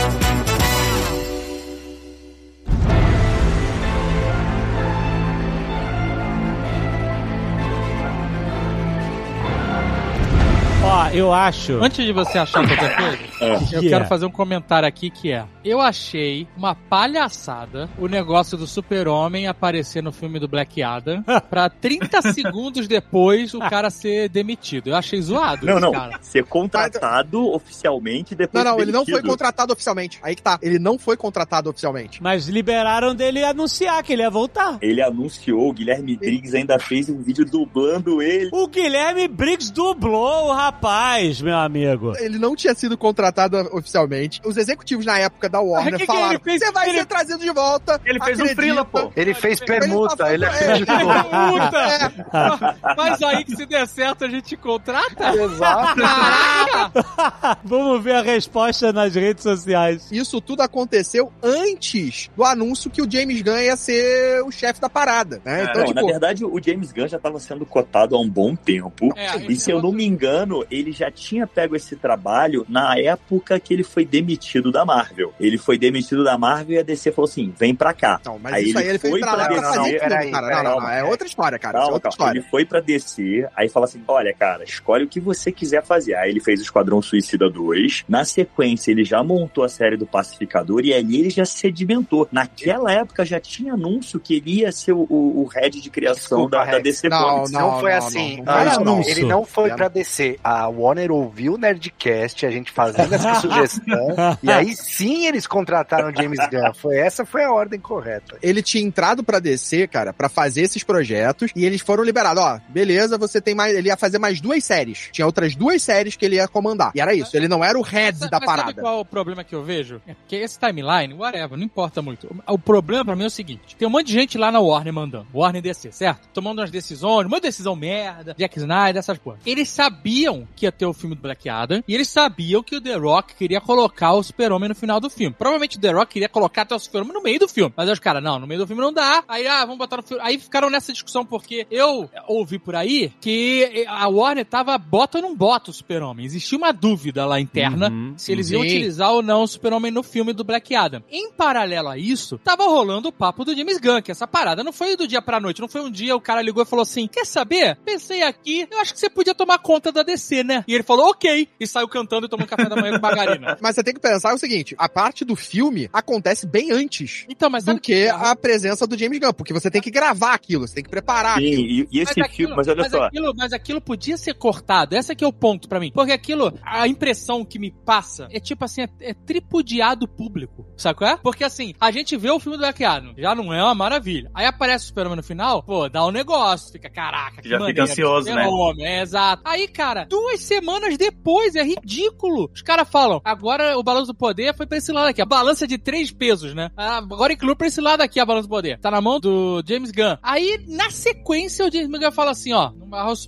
Ó, 11.11 11.15
eu 11.15 11.33
acho. 11.33 11.73
Antes 11.83 12.05
de 12.05 12.11
você 12.13 12.37
achar 12.37 12.65
qualquer 12.65 12.95
coisa, 13.39 13.75
eu 13.75 13.81
Que 13.81 13.89
quero 13.89 14.03
é? 14.05 14.07
fazer 14.07 14.25
um 14.25 14.31
comentário 14.31 14.87
aqui 14.87 15.09
que 15.09 15.31
é: 15.31 15.45
eu 15.63 15.79
achei 15.81 16.47
uma 16.57 16.75
palhaçada 16.75 17.89
o 17.97 18.07
negócio 18.07 18.57
do 18.57 18.67
Super-Homem 18.67 19.47
aparecer 19.47 20.01
no 20.03 20.11
filme 20.11 20.39
do 20.39 20.47
Black 20.47 20.81
Adam 20.81 21.23
pra 21.49 21.69
30 21.69 22.21
segundos 22.33 22.87
depois 22.87 23.53
o 23.53 23.59
cara 23.59 23.89
ser 23.89 24.29
demitido. 24.29 24.87
Eu 24.87 24.95
achei 24.95 25.21
zoado 25.21 25.65
Não, 25.65 25.73
esse 25.73 25.81
não. 25.81 25.91
cara. 25.91 26.19
Ser 26.21 26.43
contratado 26.45 27.47
oficialmente 27.53 28.35
depois 28.35 28.63
Não, 28.63 28.71
não, 28.73 28.79
ele 28.81 28.91
não 28.91 28.99
foi 29.05 29.13
demitido. 29.15 29.29
contratado 29.29 29.73
oficialmente. 29.73 30.19
Aí 30.21 30.35
que 30.35 30.41
tá. 30.41 30.59
Ele 30.61 30.79
não 30.79 30.97
foi 30.97 31.17
contratado 31.17 31.69
oficialmente. 31.69 32.21
Mas 32.21 32.47
liberaram 32.47 33.13
dele 33.15 33.43
anunciar 33.43 34.01
que 34.03 34.13
ele 34.13 34.21
ia 34.21 34.29
voltar. 34.29 34.77
Ele 34.81 35.01
anunciou, 35.01 35.69
o 35.69 35.73
Guilherme 35.73 36.15
Briggs 36.17 36.55
ainda 36.55 36.79
fez 36.79 37.09
um 37.09 37.21
vídeo 37.21 37.45
dublando 37.45 38.21
ele. 38.21 38.49
O 38.53 38.67
Guilherme 38.67 39.27
Briggs 39.27 39.71
dublou 39.71 40.47
o 40.49 40.53
rapaz, 40.53 40.98
meu 41.41 41.57
amigo. 41.57 42.13
Ele 42.17 42.37
não 42.37 42.55
tinha 42.55 42.73
sido 42.73 42.97
contratado 42.97 43.57
oficialmente. 43.71 44.41
Os 44.45 44.57
executivos 44.57 45.05
na 45.05 45.17
época 45.19 45.47
da 45.49 45.59
Mas 45.59 45.67
Warner 45.69 45.97
que 45.97 46.05
falaram: 46.05 46.29
ele 46.31 46.39
fez? 46.39 46.59
você 46.59 46.71
vai 46.71 46.89
Ele- 46.89 46.97
ser 46.99 47.05
trazido 47.05 47.39
de 47.39 47.51
volta. 47.51 48.01
Ele 48.05 48.19
fez 48.19 48.39
um 48.39 48.43
acredita." 48.43 48.61
frila, 48.61 48.85
pô. 48.85 49.11
Ele 49.15 49.33
fez 49.33 49.59
permuta, 49.59 50.33
ele 50.33 50.45
é, 50.45 50.47
acreditou. 50.47 50.95
Puta! 51.29 52.75
Mas 52.97 53.21
aí 53.23 53.43
que 53.43 53.55
se 53.55 53.65
der 53.65 53.87
certo 53.87 54.25
a 54.25 54.29
gente 54.29 54.55
contrata? 54.57 55.33
Exato. 55.35 56.01
Caraca! 56.01 57.57
Vamos 57.63 58.03
ver 58.03 58.15
a 58.15 58.21
resposta 58.21 58.91
nas 58.93 59.13
redes 59.15 59.43
sociais. 59.43 60.07
Isso 60.11 60.39
tudo 60.41 60.61
aconteceu 60.61 61.31
antes 61.41 62.29
do 62.35 62.43
anúncio 62.43 62.89
que 62.89 63.01
o 63.01 63.09
James 63.09 63.41
Gunn 63.41 63.57
ia 63.57 63.75
ser 63.77 64.41
o 64.43 64.51
chefe 64.51 64.79
da 64.81 64.89
parada. 64.89 65.41
Né? 65.45 65.63
Então, 65.63 65.81
Não, 65.81 65.85
tipo, 65.87 66.01
na 66.01 66.05
verdade, 66.07 66.45
o 66.45 66.59
James 66.63 66.91
Gunn 66.91 67.07
já 67.07 67.17
estava 67.17 67.39
sendo 67.39 67.65
cotado 67.65 68.15
há 68.15 68.19
um 68.19 68.29
bom 68.29 68.55
tempo. 68.55 69.13
É, 69.15 69.37
e 69.49 69.55
se 69.55 69.71
eu 69.71 69.81
não 69.81 69.91
me 69.91 70.05
engano, 70.05 70.65
ele 70.69 70.88
já 70.91 71.09
tinha 71.11 71.45
pego 71.47 71.75
esse 71.75 71.95
trabalho 71.95 72.65
na 72.69 72.97
época 72.97 73.59
que 73.59 73.73
ele 73.73 73.83
foi 73.83 74.05
demitido 74.05 74.71
da 74.71 74.85
Marvel. 74.85 75.33
Ele 75.39 75.57
foi 75.57 75.77
demitido 75.77 76.23
da 76.23 76.37
Marvel 76.37 76.75
e 76.77 76.79
a 76.79 76.83
DC 76.83 77.11
falou 77.11 77.29
assim: 77.29 77.53
vem 77.57 77.73
pra 77.75 77.93
cá. 77.93 78.19
Não, 78.25 78.37
mas 78.39 78.53
Aí 78.53 78.69
isso 78.69 78.77
aí 78.77 78.83
ele 78.85 78.89
ele 78.91 78.99
foi 78.99 79.09
foi 79.11 79.19
pra 79.19 79.33
lá 79.33 79.45
pra 79.47 79.47
pra 79.47 79.55
DC. 79.69 79.77
fazer 79.77 79.99
Peraí, 79.99 80.17
filme, 80.19 80.31
cara. 80.31 80.47
peraí, 80.47 80.63
não, 80.63 80.63
não, 80.63 80.69
não, 80.71 80.79
calma. 80.81 80.95
é 80.95 81.03
outra 81.03 81.27
história, 81.27 81.59
cara. 81.59 81.77
É 81.77 81.81
Calma, 81.81 81.93
outra 81.93 82.09
calma. 82.09 82.13
história. 82.13 82.39
Ele 82.39 82.47
foi 82.49 82.65
pra 82.65 82.79
DC, 82.79 83.47
aí 83.55 83.69
fala 83.69 83.85
assim: 83.85 84.01
olha, 84.07 84.33
cara, 84.33 84.63
escolhe 84.63 85.03
o 85.03 85.07
que 85.07 85.19
você 85.19 85.51
quiser 85.51 85.83
fazer. 85.83 86.15
Aí 86.15 86.29
ele 86.31 86.39
fez 86.39 86.59
o 86.59 86.63
Esquadrão 86.63 87.01
Suicida 87.01 87.49
2. 87.49 88.05
Na 88.07 88.23
sequência, 88.25 88.91
ele 88.91 89.03
já 89.03 89.23
montou 89.23 89.63
a 89.63 89.69
série 89.69 89.97
do 89.97 90.05
Pacificador 90.05 90.81
e 90.83 90.93
ali 90.93 91.19
ele 91.19 91.29
já 91.29 91.45
sedimentou. 91.45 92.27
Naquela 92.31 92.91
época 92.91 93.25
já 93.25 93.39
tinha 93.39 93.73
anúncio 93.73 94.19
que 94.19 94.35
ele 94.35 94.59
ia 94.61 94.71
ser 94.71 94.93
o, 94.93 95.05
o, 95.09 95.43
o 95.43 95.45
head 95.47 95.79
de 95.81 95.89
criação 95.89 96.39
Desculpa, 96.39 96.57
da, 96.57 96.65
da. 96.65 96.79
DC 96.79 97.09
Não, 97.09 97.29
Comics. 97.29 97.51
Não, 97.51 97.71
Não, 97.71 97.79
foi 97.79 97.91
não, 97.91 97.97
assim. 97.97 98.37
não, 98.37 98.45
Não, 98.45 98.65
não, 98.65 98.75
não, 98.75 98.83
não. 98.97 99.01
Ele 99.07 99.23
não 99.25 99.45
foi 99.45 99.69
É. 99.69 99.75
pra 99.75 99.87
descer. 99.87 100.39
A 100.43 100.67
Warner 100.79 101.11
ouviu 101.11 101.53
o 101.53 101.57
Nerdcast, 101.57 102.45
a 102.45 102.51
gente 102.51 102.71
fazendo 102.71 103.13
essa 103.13 103.35
sugestão, 103.41 104.07
e 104.41 104.51
aí 104.51 104.75
sim 104.75 105.25
eles 105.25 105.45
contrataram 105.47 106.09
o 106.09 106.15
James 106.15 106.39
Gunn. 106.49 106.73
Foi, 106.73 106.97
essa 106.97 107.25
foi 107.25 107.43
a 107.43 107.51
ordem 107.51 107.79
correta. 107.79 108.37
ele 108.41 108.61
tinha 108.61 108.83
entrado 108.83 109.23
pra 109.23 109.39
DC, 109.39 109.87
cara, 109.87 110.13
pra 110.13 110.29
fazer 110.29 110.61
esses 110.61 110.83
projetos, 110.83 111.51
e 111.55 111.65
eles 111.65 111.81
foram 111.81 112.03
liberados. 112.03 112.43
Ó, 112.43 112.59
beleza, 112.69 113.17
você 113.17 113.41
tem 113.41 113.55
mais. 113.55 113.75
Ele 113.75 113.87
ia 113.89 113.97
fazer 113.97 114.19
mais 114.19 114.39
duas 114.41 114.63
séries. 114.63 115.09
Tinha 115.11 115.25
outras 115.25 115.55
duas 115.55 115.81
séries 115.81 116.15
que 116.15 116.25
ele 116.25 116.35
ia 116.35 116.47
comandar. 116.47 116.91
E 116.95 117.01
era 117.01 117.13
isso. 117.13 117.35
Ele 117.35 117.47
não 117.47 117.63
era 117.63 117.77
o 117.77 117.81
head 117.81 118.17
Mas 118.19 118.29
da 118.29 118.37
sabe 118.37 118.45
parada. 118.45 118.73
qual 118.81 118.97
é 118.97 119.01
o 119.01 119.05
problema 119.05 119.43
que 119.43 119.53
eu 119.55 119.63
vejo? 119.63 120.01
É 120.07 120.15
que 120.27 120.35
esse 120.35 120.57
timeline, 120.59 121.13
whatever, 121.13 121.57
não 121.57 121.63
importa 121.65 122.01
muito. 122.01 122.29
O 122.47 122.57
problema 122.59 123.05
pra 123.05 123.15
mim 123.15 123.23
é 123.23 123.27
o 123.27 123.31
seguinte: 123.31 123.75
tem 123.77 123.87
um 123.87 123.91
monte 123.91 124.07
de 124.07 124.13
gente 124.13 124.37
lá 124.37 124.51
na 124.51 124.59
Warner 124.59 124.93
mandando. 124.93 125.27
Warner 125.33 125.61
DC, 125.61 125.91
certo? 125.91 126.27
Tomando 126.33 126.59
umas 126.59 126.71
decisões, 126.71 127.25
uma 127.25 127.39
decisão 127.39 127.75
merda, 127.75 128.35
Jack 128.37 128.57
Snyder, 128.59 128.97
essas 128.97 129.17
porra. 129.17 129.37
Eles 129.45 129.69
sabiam 129.69 130.47
que 130.55 130.68
ia 130.69 130.71
ter 130.71 130.85
o 130.85 130.93
filme 130.93 131.15
do 131.15 131.21
Black 131.21 131.49
Adam 131.49 131.83
e 131.87 131.93
eles 131.93 132.07
sabiam 132.07 132.63
que 132.63 132.75
o 132.75 132.81
The 132.81 132.95
Rock 132.95 133.35
queria 133.35 133.59
colocar 133.59 134.13
o 134.13 134.23
Super-Homem 134.23 134.69
no 134.69 134.75
final 134.75 134.99
do 134.99 135.09
filme. 135.09 135.35
Provavelmente 135.37 135.77
o 135.77 135.81
The 135.81 135.91
Rock 135.91 136.13
queria 136.13 136.29
colocar 136.29 136.61
até 136.61 136.75
o 136.75 136.79
Super-Homem 136.79 137.13
no 137.13 137.21
meio 137.21 137.39
do 137.39 137.47
filme. 137.47 137.73
Mas 137.75 137.89
os 137.89 137.99
caras, 137.99 138.23
não, 138.23 138.39
no 138.39 138.47
meio 138.47 138.61
do 138.61 138.67
filme 138.67 138.81
não 138.81 138.93
dá. 138.93 139.23
Aí, 139.27 139.47
ah, 139.47 139.61
vamos 139.61 139.77
botar 139.77 139.97
no 139.97 140.03
filme. 140.03 140.23
Aí 140.23 140.39
ficaram 140.39 140.69
nessa 140.69 140.93
discussão 140.93 141.25
porque 141.25 141.67
eu 141.69 142.09
ouvi 142.27 142.59
por 142.59 142.75
aí 142.75 143.11
que 143.19 143.85
a 143.87 144.07
Warner 144.07 144.45
tava 144.45 144.77
bota 144.77 145.17
ou 145.17 145.21
não 145.21 145.35
bota 145.35 145.71
o 145.71 145.73
Super-Homem. 145.73 146.25
Existia 146.25 146.57
uma 146.57 146.71
dúvida 146.71 147.25
lá 147.25 147.39
interna 147.39 147.89
Uhum, 147.89 148.13
se 148.17 148.31
eles 148.31 148.51
iam 148.51 148.61
utilizar 148.61 149.11
ou 149.11 149.21
não 149.21 149.43
o 149.43 149.47
Super-Homem 149.47 149.91
no 149.91 150.03
filme 150.03 150.33
do 150.33 150.43
Black 150.43 150.75
Adam. 150.75 151.03
Em 151.09 151.31
paralelo 151.31 151.89
a 151.89 151.97
isso, 151.97 152.37
tava 152.37 152.63
rolando 152.63 153.09
o 153.09 153.11
papo 153.11 153.43
do 153.43 153.55
James 153.55 153.77
Gunn, 153.79 154.01
que 154.01 154.11
essa 154.11 154.27
parada 154.27 154.63
não 154.63 154.71
foi 154.71 154.95
do 154.95 155.07
dia 155.07 155.21
pra 155.21 155.39
noite, 155.39 155.61
não 155.61 155.67
foi 155.67 155.81
um 155.81 155.91
dia 155.91 156.15
o 156.15 156.21
cara 156.21 156.41
ligou 156.41 156.63
e 156.63 156.65
falou 156.65 156.83
assim: 156.83 157.07
Quer 157.07 157.25
saber? 157.25 157.77
Pensei 157.85 158.23
aqui, 158.23 158.67
eu 158.69 158.79
acho 158.79 158.93
que 158.93 158.99
você 158.99 159.09
podia 159.09 159.33
tomar 159.33 159.59
conta 159.59 159.91
da 159.91 160.03
DC, 160.03 160.43
né? 160.43 160.58
E 160.67 160.73
ele 160.73 160.83
falou, 160.83 161.09
ok, 161.09 161.47
e 161.59 161.67
saiu 161.67 161.87
cantando 161.87 162.25
e 162.25 162.29
tomando 162.29 162.47
café 162.47 162.67
da 162.67 162.75
manhã 162.75 162.93
com 162.99 163.01
margarina. 163.01 163.57
Mas 163.61 163.75
você 163.75 163.83
tem 163.83 163.93
que 163.93 163.99
pensar 163.99 164.33
o 164.33 164.37
seguinte: 164.37 164.75
a 164.77 164.87
parte 164.87 165.23
do 165.25 165.35
filme 165.35 165.89
acontece 165.91 166.47
bem 166.47 166.71
antes 166.71 167.25
Então, 167.29 167.49
mas 167.49 167.63
do 167.63 167.67
sabe 167.67 167.79
que 167.81 167.93
é? 167.93 168.09
a 168.09 168.35
presença 168.35 168.85
do 168.87 168.97
James 168.97 169.19
Gunn, 169.19 169.33
porque 169.33 169.53
você 169.53 169.69
tem 169.69 169.81
que 169.81 169.91
gravar 169.91 170.33
aquilo, 170.33 170.67
você 170.67 170.75
tem 170.75 170.83
que 170.83 170.89
preparar 170.89 171.37
Sim, 171.37 171.47
aquilo. 171.47 171.61
e, 171.67 171.87
e 171.91 171.99
esse 171.99 172.19
Mas 172.19 172.31
filme, 172.31 172.55
mas 172.55 172.67
olha 172.67 172.89
só. 172.89 173.03
Aquilo, 173.03 173.33
mas 173.35 173.53
aquilo 173.53 173.81
podia 173.81 174.17
ser 174.17 174.33
cortado. 174.33 174.95
Esse 174.95 175.11
aqui 175.11 175.23
é 175.23 175.27
o 175.27 175.33
ponto 175.33 175.67
pra 175.67 175.79
mim. 175.79 175.91
Porque 175.93 176.11
aquilo, 176.11 176.53
a 176.63 176.87
impressão 176.87 177.43
que 177.43 177.59
me 177.59 177.71
passa 177.71 178.27
é 178.31 178.39
tipo 178.39 178.65
assim, 178.65 178.81
é, 178.81 178.89
é 179.01 179.13
tripudiado 179.13 180.07
público. 180.07 180.65
Sabe 180.77 180.97
qual 180.97 181.11
é? 181.11 181.17
Porque 181.17 181.43
assim, 181.43 181.73
a 181.79 181.91
gente 181.91 182.15
vê 182.17 182.29
o 182.29 182.39
filme 182.39 182.57
do 182.57 182.61
Black 182.61 182.83
Adam, 182.83 183.13
já 183.17 183.35
não 183.35 183.53
é 183.53 183.63
uma 183.63 183.75
maravilha. 183.75 184.29
Aí 184.33 184.45
aparece 184.45 184.85
o 184.85 184.87
Superman 184.87 185.15
no 185.15 185.23
final, 185.23 185.63
pô, 185.63 185.89
dá 185.89 186.05
um 186.05 186.11
negócio, 186.11 186.71
fica, 186.71 186.89
caraca, 186.89 187.41
que 187.41 187.49
Já 187.49 187.59
fica 187.65 187.83
ansioso, 187.83 188.27
né? 188.27 188.43
Super-Homem, 188.43 188.85
É, 188.85 189.01
exato. 189.01 189.41
Aí, 189.45 189.67
cara, 189.67 190.05
duas 190.05 190.41
semanas 190.49 190.97
depois, 190.97 191.55
é 191.55 191.63
ridículo. 191.63 192.49
Os 192.51 192.63
caras 192.63 192.89
falam, 192.89 193.21
agora 193.23 193.77
o 193.77 193.83
balanço 193.83 194.07
do 194.07 194.15
poder 194.15 194.55
foi 194.55 194.65
pra 194.65 194.79
esse 194.79 194.91
lado 194.91 195.09
aqui. 195.09 195.21
A 195.21 195.25
balança 195.25 195.67
de 195.67 195.77
três 195.77 196.11
pesos, 196.11 196.55
né? 196.55 196.71
Ah, 196.75 196.97
agora 196.97 197.33
inclui 197.33 197.55
pra 197.55 197.67
esse 197.67 197.79
lado 197.79 198.01
aqui 198.01 198.19
a 198.19 198.25
balança 198.25 198.47
do 198.47 198.51
poder. 198.51 198.79
Tá 198.79 198.89
na 198.89 198.99
mão 198.99 199.19
do 199.19 199.61
James 199.65 199.91
Gunn. 199.91 200.17
Aí, 200.23 200.65
na 200.67 200.89
sequência, 200.89 201.67
o 201.67 201.71
James 201.71 201.87
Gunn 201.87 202.11
fala 202.11 202.31
assim, 202.31 202.51
ó, 202.51 202.71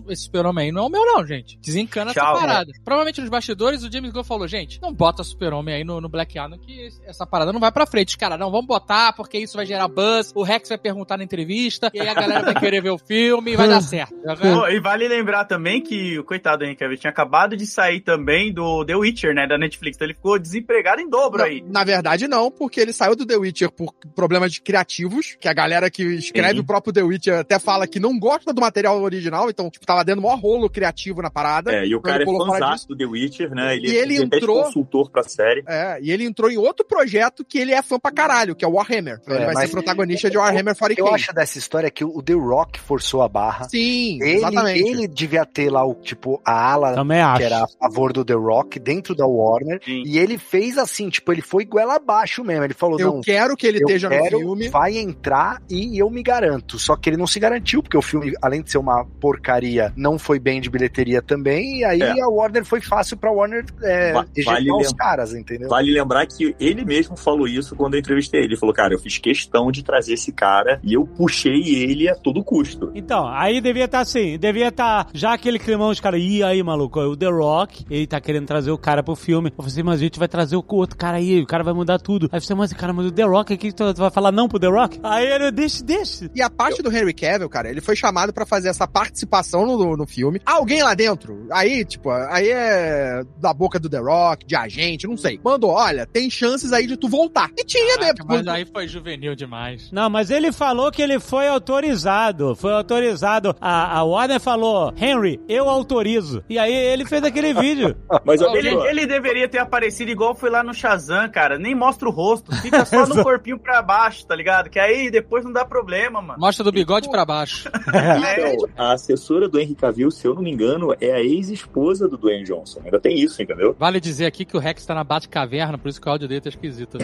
esse 0.09 0.23
super-homem 0.23 0.65
aí 0.65 0.71
não 0.71 0.83
é 0.83 0.87
o 0.87 0.89
meu 0.89 1.05
não, 1.05 1.25
gente. 1.25 1.59
Desencana 1.59 2.11
Tchau, 2.11 2.33
essa 2.33 2.39
parada. 2.39 2.71
Provavelmente 2.83 3.21
nos 3.21 3.29
bastidores, 3.29 3.83
o 3.83 3.91
James 3.91 4.11
Gunn 4.11 4.23
falou, 4.23 4.47
gente, 4.47 4.81
não 4.81 4.91
bota 4.91 5.23
super-homem 5.23 5.75
aí 5.75 5.83
no, 5.83 6.01
no 6.01 6.09
Black 6.09 6.39
Adam 6.39 6.57
que 6.57 6.89
essa 7.05 7.25
parada 7.25 7.53
não 7.53 7.59
vai 7.59 7.71
pra 7.71 7.85
frente. 7.85 8.09
Os 8.09 8.15
caras, 8.15 8.39
não, 8.39 8.49
vamos 8.49 8.65
botar 8.65 9.13
porque 9.13 9.37
isso 9.37 9.57
vai 9.57 9.65
gerar 9.65 9.87
buzz, 9.87 10.31
o 10.33 10.41
Rex 10.41 10.69
vai 10.69 10.77
perguntar 10.77 11.17
na 11.17 11.23
entrevista, 11.23 11.91
e 11.93 11.99
aí 11.99 12.07
a 12.07 12.13
galera 12.13 12.43
vai 12.43 12.55
querer 12.55 12.81
ver 12.81 12.89
o 12.89 12.97
filme 12.97 13.51
e 13.51 13.55
vai 13.55 13.67
dar 13.69 13.81
certo. 13.81 14.15
Pô, 14.39 14.67
e 14.67 14.79
vale 14.79 15.07
lembrar 15.07 15.45
também 15.45 15.81
que 15.81 16.17
o 16.17 16.23
coitado 16.23 16.59
do 16.59 16.65
Henry 16.65 16.75
Cavill 16.75 16.97
tinha 16.97 17.10
acabado 17.11 17.55
de 17.55 17.65
sair 17.65 17.99
também 18.01 18.53
do 18.53 18.83
The 18.85 18.95
Witcher, 18.95 19.33
né, 19.35 19.47
da 19.47 19.57
Netflix. 19.57 19.95
Então 19.97 20.07
ele 20.07 20.13
ficou 20.15 20.39
desempregado 20.39 21.01
em 21.01 21.09
dobro 21.09 21.43
aí. 21.43 21.63
Na, 21.67 21.83
verdade, 21.83 22.27
não, 22.27 22.49
porque 22.51 22.79
ele 22.79 22.93
saiu 22.93 23.15
do 23.15 23.25
The 23.25 23.35
Witcher 23.37 23.71
por 23.71 23.93
problemas 24.15 24.51
de 24.51 24.61
criativos, 24.61 25.35
que 25.39 25.47
a 25.47 25.53
galera 25.53 25.89
que 25.89 26.03
escreve 26.03 26.55
Sim. 26.55 26.59
o 26.59 26.63
próprio 26.65 26.93
The 26.93 27.03
Witcher 27.03 27.39
até 27.39 27.59
fala 27.59 27.87
que 27.87 27.99
não 27.99 28.17
gosta 28.19 28.53
do 28.53 28.61
material 28.61 29.01
original, 29.01 29.49
então, 29.49 29.69
tipo, 29.69 29.85
tava 29.85 30.03
dando 30.03 30.21
maior 30.21 30.39
rolo 30.39 30.69
criativo 30.69 31.21
na 31.21 31.29
parada. 31.29 31.71
É, 31.73 31.85
e 31.85 31.95
o 31.95 31.99
Então 31.99 32.01
cara 32.01 32.23
ele 32.23 32.31
é 32.31 32.45
fãzaço 32.45 32.87
do 32.87 32.97
The 32.97 33.05
Witcher, 33.05 33.51
né? 33.53 33.75
Ele, 33.75 33.87
E 33.89 33.95
ele 33.95 34.17
é 34.17 34.23
até 34.23 34.37
entrou- 34.37 34.63
consultor 34.63 35.09
pra 35.11 35.23
série. 35.23 35.63
É, 35.67 35.99
e 36.01 36.11
ele 36.11 36.23
entrou 36.25 36.49
em 36.49 36.57
outro 36.57 36.85
projeto 36.85 37.43
que 37.45 37.57
ele 37.57 37.71
é 37.73 37.81
fã 37.81 37.99
pra 37.99 38.11
caralho, 38.11 38.55
que 38.55 38.63
é 38.65 38.67
o 38.67 38.71
Warhammer. 38.73 39.19
Então 39.21 39.33
É, 39.35 39.37
ele 39.37 39.45
vai 39.45 39.53
mas- 39.55 39.65
ser 39.65 39.71
protagonista 39.71 40.29
de 40.29 40.37
Warhammer 40.37 40.75
40k. 40.75 40.99
Eu 40.99 41.13
acho 41.13 41.33
dessa 41.33 41.57
história 41.57 41.89
que 41.89 42.03
o 42.03 42.21
The 42.21 42.33
Rock 42.33 42.79
forçou 42.79 43.21
a 43.21 43.27
barra. 43.27 43.67
Sim, 43.69 44.19
Ele, 44.21 44.35
exatamente. 44.37 44.79
ele 44.87 45.07
devia 45.07 45.45
ter 45.45 45.69
lá 45.69 45.85
o 45.85 45.93
tipo 45.95 46.41
a 46.45 46.71
ala 46.73 46.90
Também 46.95 47.21
acho. 47.21 47.37
que 47.39 47.43
era 47.43 47.63
a 47.63 47.67
favor 47.67 48.13
do 48.13 48.23
The 48.25 48.33
Rock 48.33 48.79
dentro 48.79 49.15
da 49.15 49.25
Warner 49.25 49.79
Sim. 49.83 50.03
e 50.05 50.17
ele 50.19 50.37
fez 50.37 50.77
assim, 50.77 51.09
tipo, 51.09 51.31
ele 51.31 51.41
foi 51.41 51.65
goela 51.65 51.95
abaixo 51.95 52.43
mesmo. 52.43 52.63
Ele 52.63 52.73
falou: 52.73 52.99
Eu 52.99 53.13
"Não, 53.15 53.21
quero 53.21 53.55
que 53.55 53.65
ele 53.67 53.77
eu 53.79 53.87
esteja 53.87 54.09
no 54.09 54.25
filme. 54.39 54.69
vai 54.69 54.97
entrar 54.97 55.61
e 55.69 55.97
eu 56.01 56.09
me 56.09 56.21
garanto". 56.23 56.77
Só 56.79 56.95
que 56.95 57.09
ele 57.09 57.17
não 57.17 57.27
se 57.27 57.39
garantiu 57.39 57.81
porque 57.81 57.97
o 57.97 58.01
filme, 58.01 58.33
além 58.41 58.61
de 58.61 58.71
ser 58.71 58.77
uma 58.77 59.05
porcaria, 59.19 59.93
não 59.95 60.19
foi 60.19 60.39
bem 60.39 60.59
de 60.61 60.69
bilheteria 60.69 61.21
também. 61.21 61.79
E 61.79 61.83
aí 61.85 62.01
É. 62.01 62.21
a 62.21 62.27
Warner 62.27 62.65
foi 62.65 62.81
fácil 62.81 63.17
pra 63.17 63.31
Warner 63.31 63.65
é, 63.83 64.11
Va- 64.13 64.25
vale 64.45 64.71
os 64.71 64.93
caras, 64.93 65.33
entendeu? 65.33 65.69
Vale 65.69 65.91
lembrar 65.91 66.25
que 66.27 66.55
ele 66.59 66.83
mesmo 66.83 67.15
falou 67.15 67.47
isso 67.47 67.75
quando 67.75 67.93
eu 67.95 67.99
entrevistei 67.99 68.41
ele. 68.41 68.51
Ele 68.51 68.57
falou, 68.57 68.75
cara, 68.75 68.93
eu 68.93 68.99
fiz 68.99 69.17
questão 69.17 69.71
de 69.71 69.83
trazer 69.83 70.13
esse 70.13 70.31
cara 70.31 70.79
e 70.83 70.93
eu 70.93 71.05
puxei 71.05 71.61
ele 71.83 72.09
a 72.09 72.15
todo 72.15 72.43
custo. 72.43 72.91
Então, 72.93 73.27
aí 73.27 73.61
devia 73.61 73.85
estar 73.85 73.99
assim, 74.01 74.37
devia 74.37 74.67
estar 74.67 75.07
já 75.13 75.33
aquele 75.33 75.57
climão, 75.59 75.89
os 75.89 75.99
caras, 75.99 76.19
ih, 76.21 76.43
aí, 76.43 76.61
maluco, 76.61 76.80
o 76.85 77.17
The 77.17 77.27
Rock, 77.27 77.85
ele 77.89 78.07
tá 78.07 78.19
querendo 78.19 78.45
trazer 78.45 78.71
o 78.71 78.77
cara 78.77 79.03
pro 79.03 79.15
filme. 79.15 79.49
Eu 79.49 79.55
falei 79.57 79.71
assim, 79.71 79.83
mas 79.83 79.99
a 79.99 80.03
gente 80.03 80.19
vai 80.19 80.27
trazer 80.27 80.55
o 80.55 80.65
outro 80.67 80.97
cara 80.97 81.17
aí, 81.17 81.41
o 81.41 81.47
cara 81.47 81.63
vai 81.63 81.73
mudar 81.73 81.99
tudo. 81.99 82.29
Aí 82.31 82.39
você, 82.39 82.53
mas 82.53 82.73
cara, 82.73 82.93
mas 82.93 83.05
o 83.05 83.11
The 83.11 83.23
Rock 83.23 83.53
aqui, 83.53 83.71
tu 83.71 83.93
vai 83.93 84.11
falar 84.11 84.31
não 84.31 84.47
pro 84.47 84.59
The 84.59 84.67
Rock? 84.67 84.99
Aí 85.03 85.25
ele, 85.25 85.51
deixa, 85.51 85.83
deixa. 85.83 86.29
E 86.33 86.41
a 86.41 86.49
parte 86.49 86.81
do 86.81 86.95
Henry 86.95 87.13
Cavill, 87.13 87.49
cara, 87.49 87.69
ele 87.69 87.81
foi 87.81 87.95
chamado 87.95 88.33
pra 88.33 88.45
fazer 88.45 88.69
essa 88.69 88.87
participação 88.87 89.65
no, 89.65 89.97
no 89.97 90.07
filme. 90.07 90.41
Alguém 90.45 90.83
lá 90.83 90.93
dentro, 90.93 91.47
aí, 91.51 91.83
tipo, 91.85 92.09
aí 92.09 92.49
é 92.49 93.23
da 93.37 93.53
boca 93.53 93.79
do 93.79 93.89
The 93.89 93.99
Rock, 93.99 94.45
de 94.45 94.55
agente, 94.55 95.07
não 95.07 95.17
sei. 95.17 95.39
Mandou, 95.43 95.71
olha, 95.71 96.05
tem 96.05 96.29
chances 96.29 96.73
aí 96.73 96.87
de 96.87 96.97
tu 96.97 97.07
voltar. 97.07 97.49
E 97.57 97.63
tinha, 97.63 97.97
né? 97.97 98.13
Mas 98.25 98.47
aí 98.47 98.65
foi 98.65 98.87
juvenil 98.87 99.35
demais. 99.35 99.91
Não, 99.91 100.09
mas 100.09 100.29
ele 100.29 100.51
falou 100.51 100.91
que 100.91 101.01
ele 101.01 101.19
foi 101.19 101.47
autorizado. 101.47 102.55
Foi 102.55 102.73
autorizado. 102.73 103.55
A, 103.59 103.99
a 103.99 104.03
Warner 104.03 104.39
falou, 104.39 104.93
Henry, 104.95 105.39
eu 105.47 105.69
autorizo. 105.69 106.43
E 106.49 106.57
aí 106.57 106.70
ele 106.71 107.05
fez 107.05 107.23
aquele 107.23 107.53
vídeo. 107.53 107.95
Mas 108.25 108.41
Ele, 108.41 108.69
ele 108.69 109.05
deveria 109.05 109.47
ter 109.47 109.57
aparecido 109.59 110.11
igual 110.11 110.35
foi 110.35 110.49
lá 110.49 110.63
no 110.63 110.73
Shazam, 110.73 111.29
cara. 111.29 111.57
Nem 111.57 111.73
mostra 111.75 112.07
o 112.07 112.11
rosto, 112.11 112.53
fica 112.57 112.83
só 112.85 113.05
no 113.07 113.23
corpinho 113.23 113.57
pra 113.59 113.81
baixo, 113.81 114.25
tá 114.25 114.35
ligado? 114.35 114.69
Que 114.69 114.79
aí 114.79 115.09
depois 115.09 115.43
não 115.43 115.51
dá 115.51 115.63
problema, 115.65 116.21
mano. 116.21 116.39
Mostra 116.39 116.63
do 116.63 116.71
bigode 116.71 117.09
pra 117.09 117.25
baixo. 117.25 117.69
É, 117.91 118.53
então, 118.53 118.69
a 118.77 118.93
assessora 118.93 119.47
do 119.49 119.59
Henry 119.59 119.75
Cavill, 119.75 120.09
se 120.11 120.25
eu 120.25 120.33
não 120.33 120.41
me 120.41 120.51
engano, 120.51 120.93
é 120.99 121.11
a 121.11 121.19
ex-esposa 121.21 122.07
do 122.07 122.17
Dwayne 122.17 122.43
Johnson. 122.43 122.81
Ainda 122.85 122.99
tem 122.99 123.19
isso, 123.19 123.41
entendeu? 123.41 123.75
Vale 123.77 123.99
dizer 123.99 124.25
aqui 124.25 124.45
que 124.45 124.55
o 124.55 124.59
Rex 124.59 124.85
tá 124.85 124.93
na 124.95 125.03
Bate-Caverna, 125.03 125.77
por 125.77 125.89
isso 125.89 125.99
que 125.99 126.07
o 126.07 126.11
áudio 126.11 126.27
dele 126.27 126.41
tá 126.41 126.49
esquisito. 126.49 126.97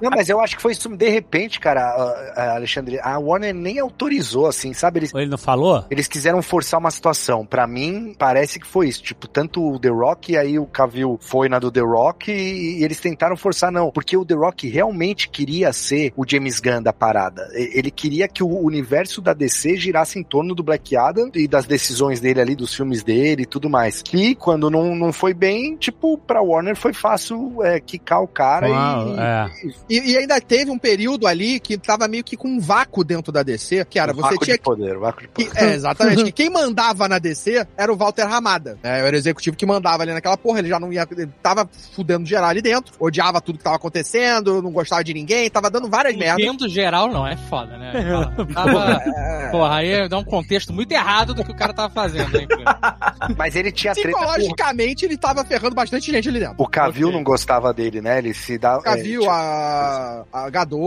Não, 0.00 0.10
mas 0.10 0.28
eu 0.28 0.40
acho 0.40 0.56
que 0.56 0.62
foi 0.62 0.72
isso, 0.72 0.88
de 0.96 1.08
repente, 1.08 1.60
cara, 1.60 1.80
a- 1.82 2.32
a 2.42 2.54
Alexandre, 2.56 2.98
a 3.00 3.18
Warner 3.18 3.54
nem 3.54 3.78
autorizou, 3.78 4.46
assim, 4.46 4.72
sabe? 4.72 5.00
Eles, 5.00 5.14
Ele 5.14 5.26
não 5.30 5.38
falou? 5.38 5.84
eles 5.90 6.06
quiseram 6.08 6.40
forçar 6.42 6.78
uma 6.80 6.90
situação. 6.90 7.44
Pra 7.44 7.57
mim, 7.66 8.14
parece 8.18 8.58
que 8.58 8.66
foi 8.66 8.88
isso. 8.88 9.02
Tipo, 9.02 9.26
tanto 9.26 9.62
o 9.62 9.78
The 9.78 9.88
Rock, 9.88 10.36
aí 10.36 10.58
o 10.58 10.66
Cavill 10.66 11.18
foi 11.20 11.48
na 11.48 11.58
do 11.58 11.70
The 11.70 11.80
Rock 11.80 12.30
e, 12.30 12.78
e 12.78 12.84
eles 12.84 13.00
tentaram 13.00 13.36
forçar, 13.36 13.70
não. 13.72 13.90
Porque 13.90 14.16
o 14.16 14.24
The 14.24 14.34
Rock 14.34 14.68
realmente 14.68 15.28
queria 15.28 15.72
ser 15.72 16.12
o 16.16 16.24
James 16.26 16.60
Gunn 16.60 16.82
da 16.82 16.92
parada. 16.92 17.48
Ele 17.52 17.90
queria 17.90 18.28
que 18.28 18.42
o 18.42 18.48
universo 18.48 19.20
da 19.20 19.32
DC 19.32 19.76
girasse 19.76 20.18
em 20.18 20.22
torno 20.22 20.54
do 20.54 20.62
Black 20.62 20.96
Adam 20.96 21.30
e 21.34 21.48
das 21.48 21.66
decisões 21.66 22.20
dele 22.20 22.40
ali, 22.40 22.54
dos 22.54 22.74
filmes 22.74 23.02
dele 23.02 23.42
e 23.42 23.46
tudo 23.46 23.68
mais. 23.68 24.02
Que 24.02 24.34
quando 24.34 24.70
não, 24.70 24.94
não 24.94 25.12
foi 25.12 25.34
bem, 25.34 25.76
tipo, 25.76 26.18
pra 26.18 26.42
Warner 26.42 26.76
foi 26.76 26.92
fácil 26.92 27.62
é, 27.62 27.80
quicar 27.80 28.22
o 28.22 28.28
cara 28.28 28.68
Uau, 28.68 29.08
e, 29.08 29.18
é. 29.18 29.50
E, 29.88 30.12
e 30.12 30.16
ainda 30.16 30.40
teve 30.40 30.70
um 30.70 30.78
período 30.78 31.26
ali 31.26 31.60
que 31.60 31.76
tava 31.76 32.08
meio 32.08 32.24
que 32.24 32.36
com 32.36 32.48
um 32.48 32.60
vácuo 32.60 33.04
dentro 33.04 33.32
da 33.32 33.42
DC, 33.42 33.84
que 33.86 33.98
era, 33.98 34.12
o 34.12 34.16
você 34.16 34.22
vácuo 34.22 34.44
tinha 34.44 34.56
de 34.56 34.62
poder, 34.62 34.98
vácuo 34.98 35.22
de 35.22 35.28
que, 35.28 35.44
poder. 35.46 35.58
é, 35.64 35.74
exatamente. 35.74 36.24
que 36.24 36.32
quem 36.32 36.50
mandava 36.50 37.08
na 37.08 37.18
DC 37.18 37.47
era 37.76 37.92
o 37.92 37.96
Walter 37.96 38.24
Ramada. 38.26 38.78
né? 38.82 39.00
Era 39.00 39.14
o 39.16 39.18
executivo 39.18 39.56
que 39.56 39.66
mandava 39.66 40.02
ali 40.02 40.12
naquela 40.12 40.36
porra. 40.36 40.58
Ele 40.60 40.68
já 40.68 40.78
não 40.78 40.92
ia. 40.92 41.06
Ele 41.10 41.28
tava 41.42 41.68
fudendo 41.94 42.26
geral 42.26 42.50
ali 42.50 42.62
dentro. 42.62 42.92
Odiava 42.98 43.40
tudo 43.40 43.58
que 43.58 43.64
tava 43.64 43.76
acontecendo, 43.76 44.62
não 44.62 44.70
gostava 44.72 45.02
de 45.04 45.14
ninguém, 45.14 45.50
tava 45.50 45.70
dando 45.70 45.88
várias 45.88 46.16
merdas. 46.16 46.44
Entendo 46.44 46.68
geral 46.68 47.08
não, 47.08 47.26
é 47.26 47.36
foda, 47.36 47.76
né? 47.76 47.92
Tava, 48.54 49.00
porra, 49.50 49.76
aí 49.76 50.08
dá 50.08 50.18
um 50.18 50.24
contexto 50.24 50.72
muito 50.72 50.90
errado 50.92 51.34
do 51.34 51.44
que 51.44 51.50
o 51.50 51.56
cara 51.56 51.72
tava 51.72 51.92
fazendo, 51.92 52.36
hein? 52.38 52.46
Mas 53.36 53.54
ele 53.54 53.70
tinha 53.70 53.92
Psicologicamente, 53.92 55.04
ele 55.04 55.16
tava 55.16 55.44
ferrando 55.44 55.74
bastante 55.74 56.10
gente 56.10 56.28
ali 56.28 56.40
dentro. 56.40 56.54
O 56.58 56.66
Cavill 56.66 57.08
Ok. 57.08 57.16
não 57.16 57.24
gostava 57.24 57.72
dele, 57.72 58.00
né? 58.00 58.18
Ele 58.18 58.34
se 58.34 58.58
dá. 58.58 58.80
Cavil, 58.80 59.22
é, 59.24 59.28
a, 59.28 60.24
a 60.32 60.50
Gadot, 60.50 60.78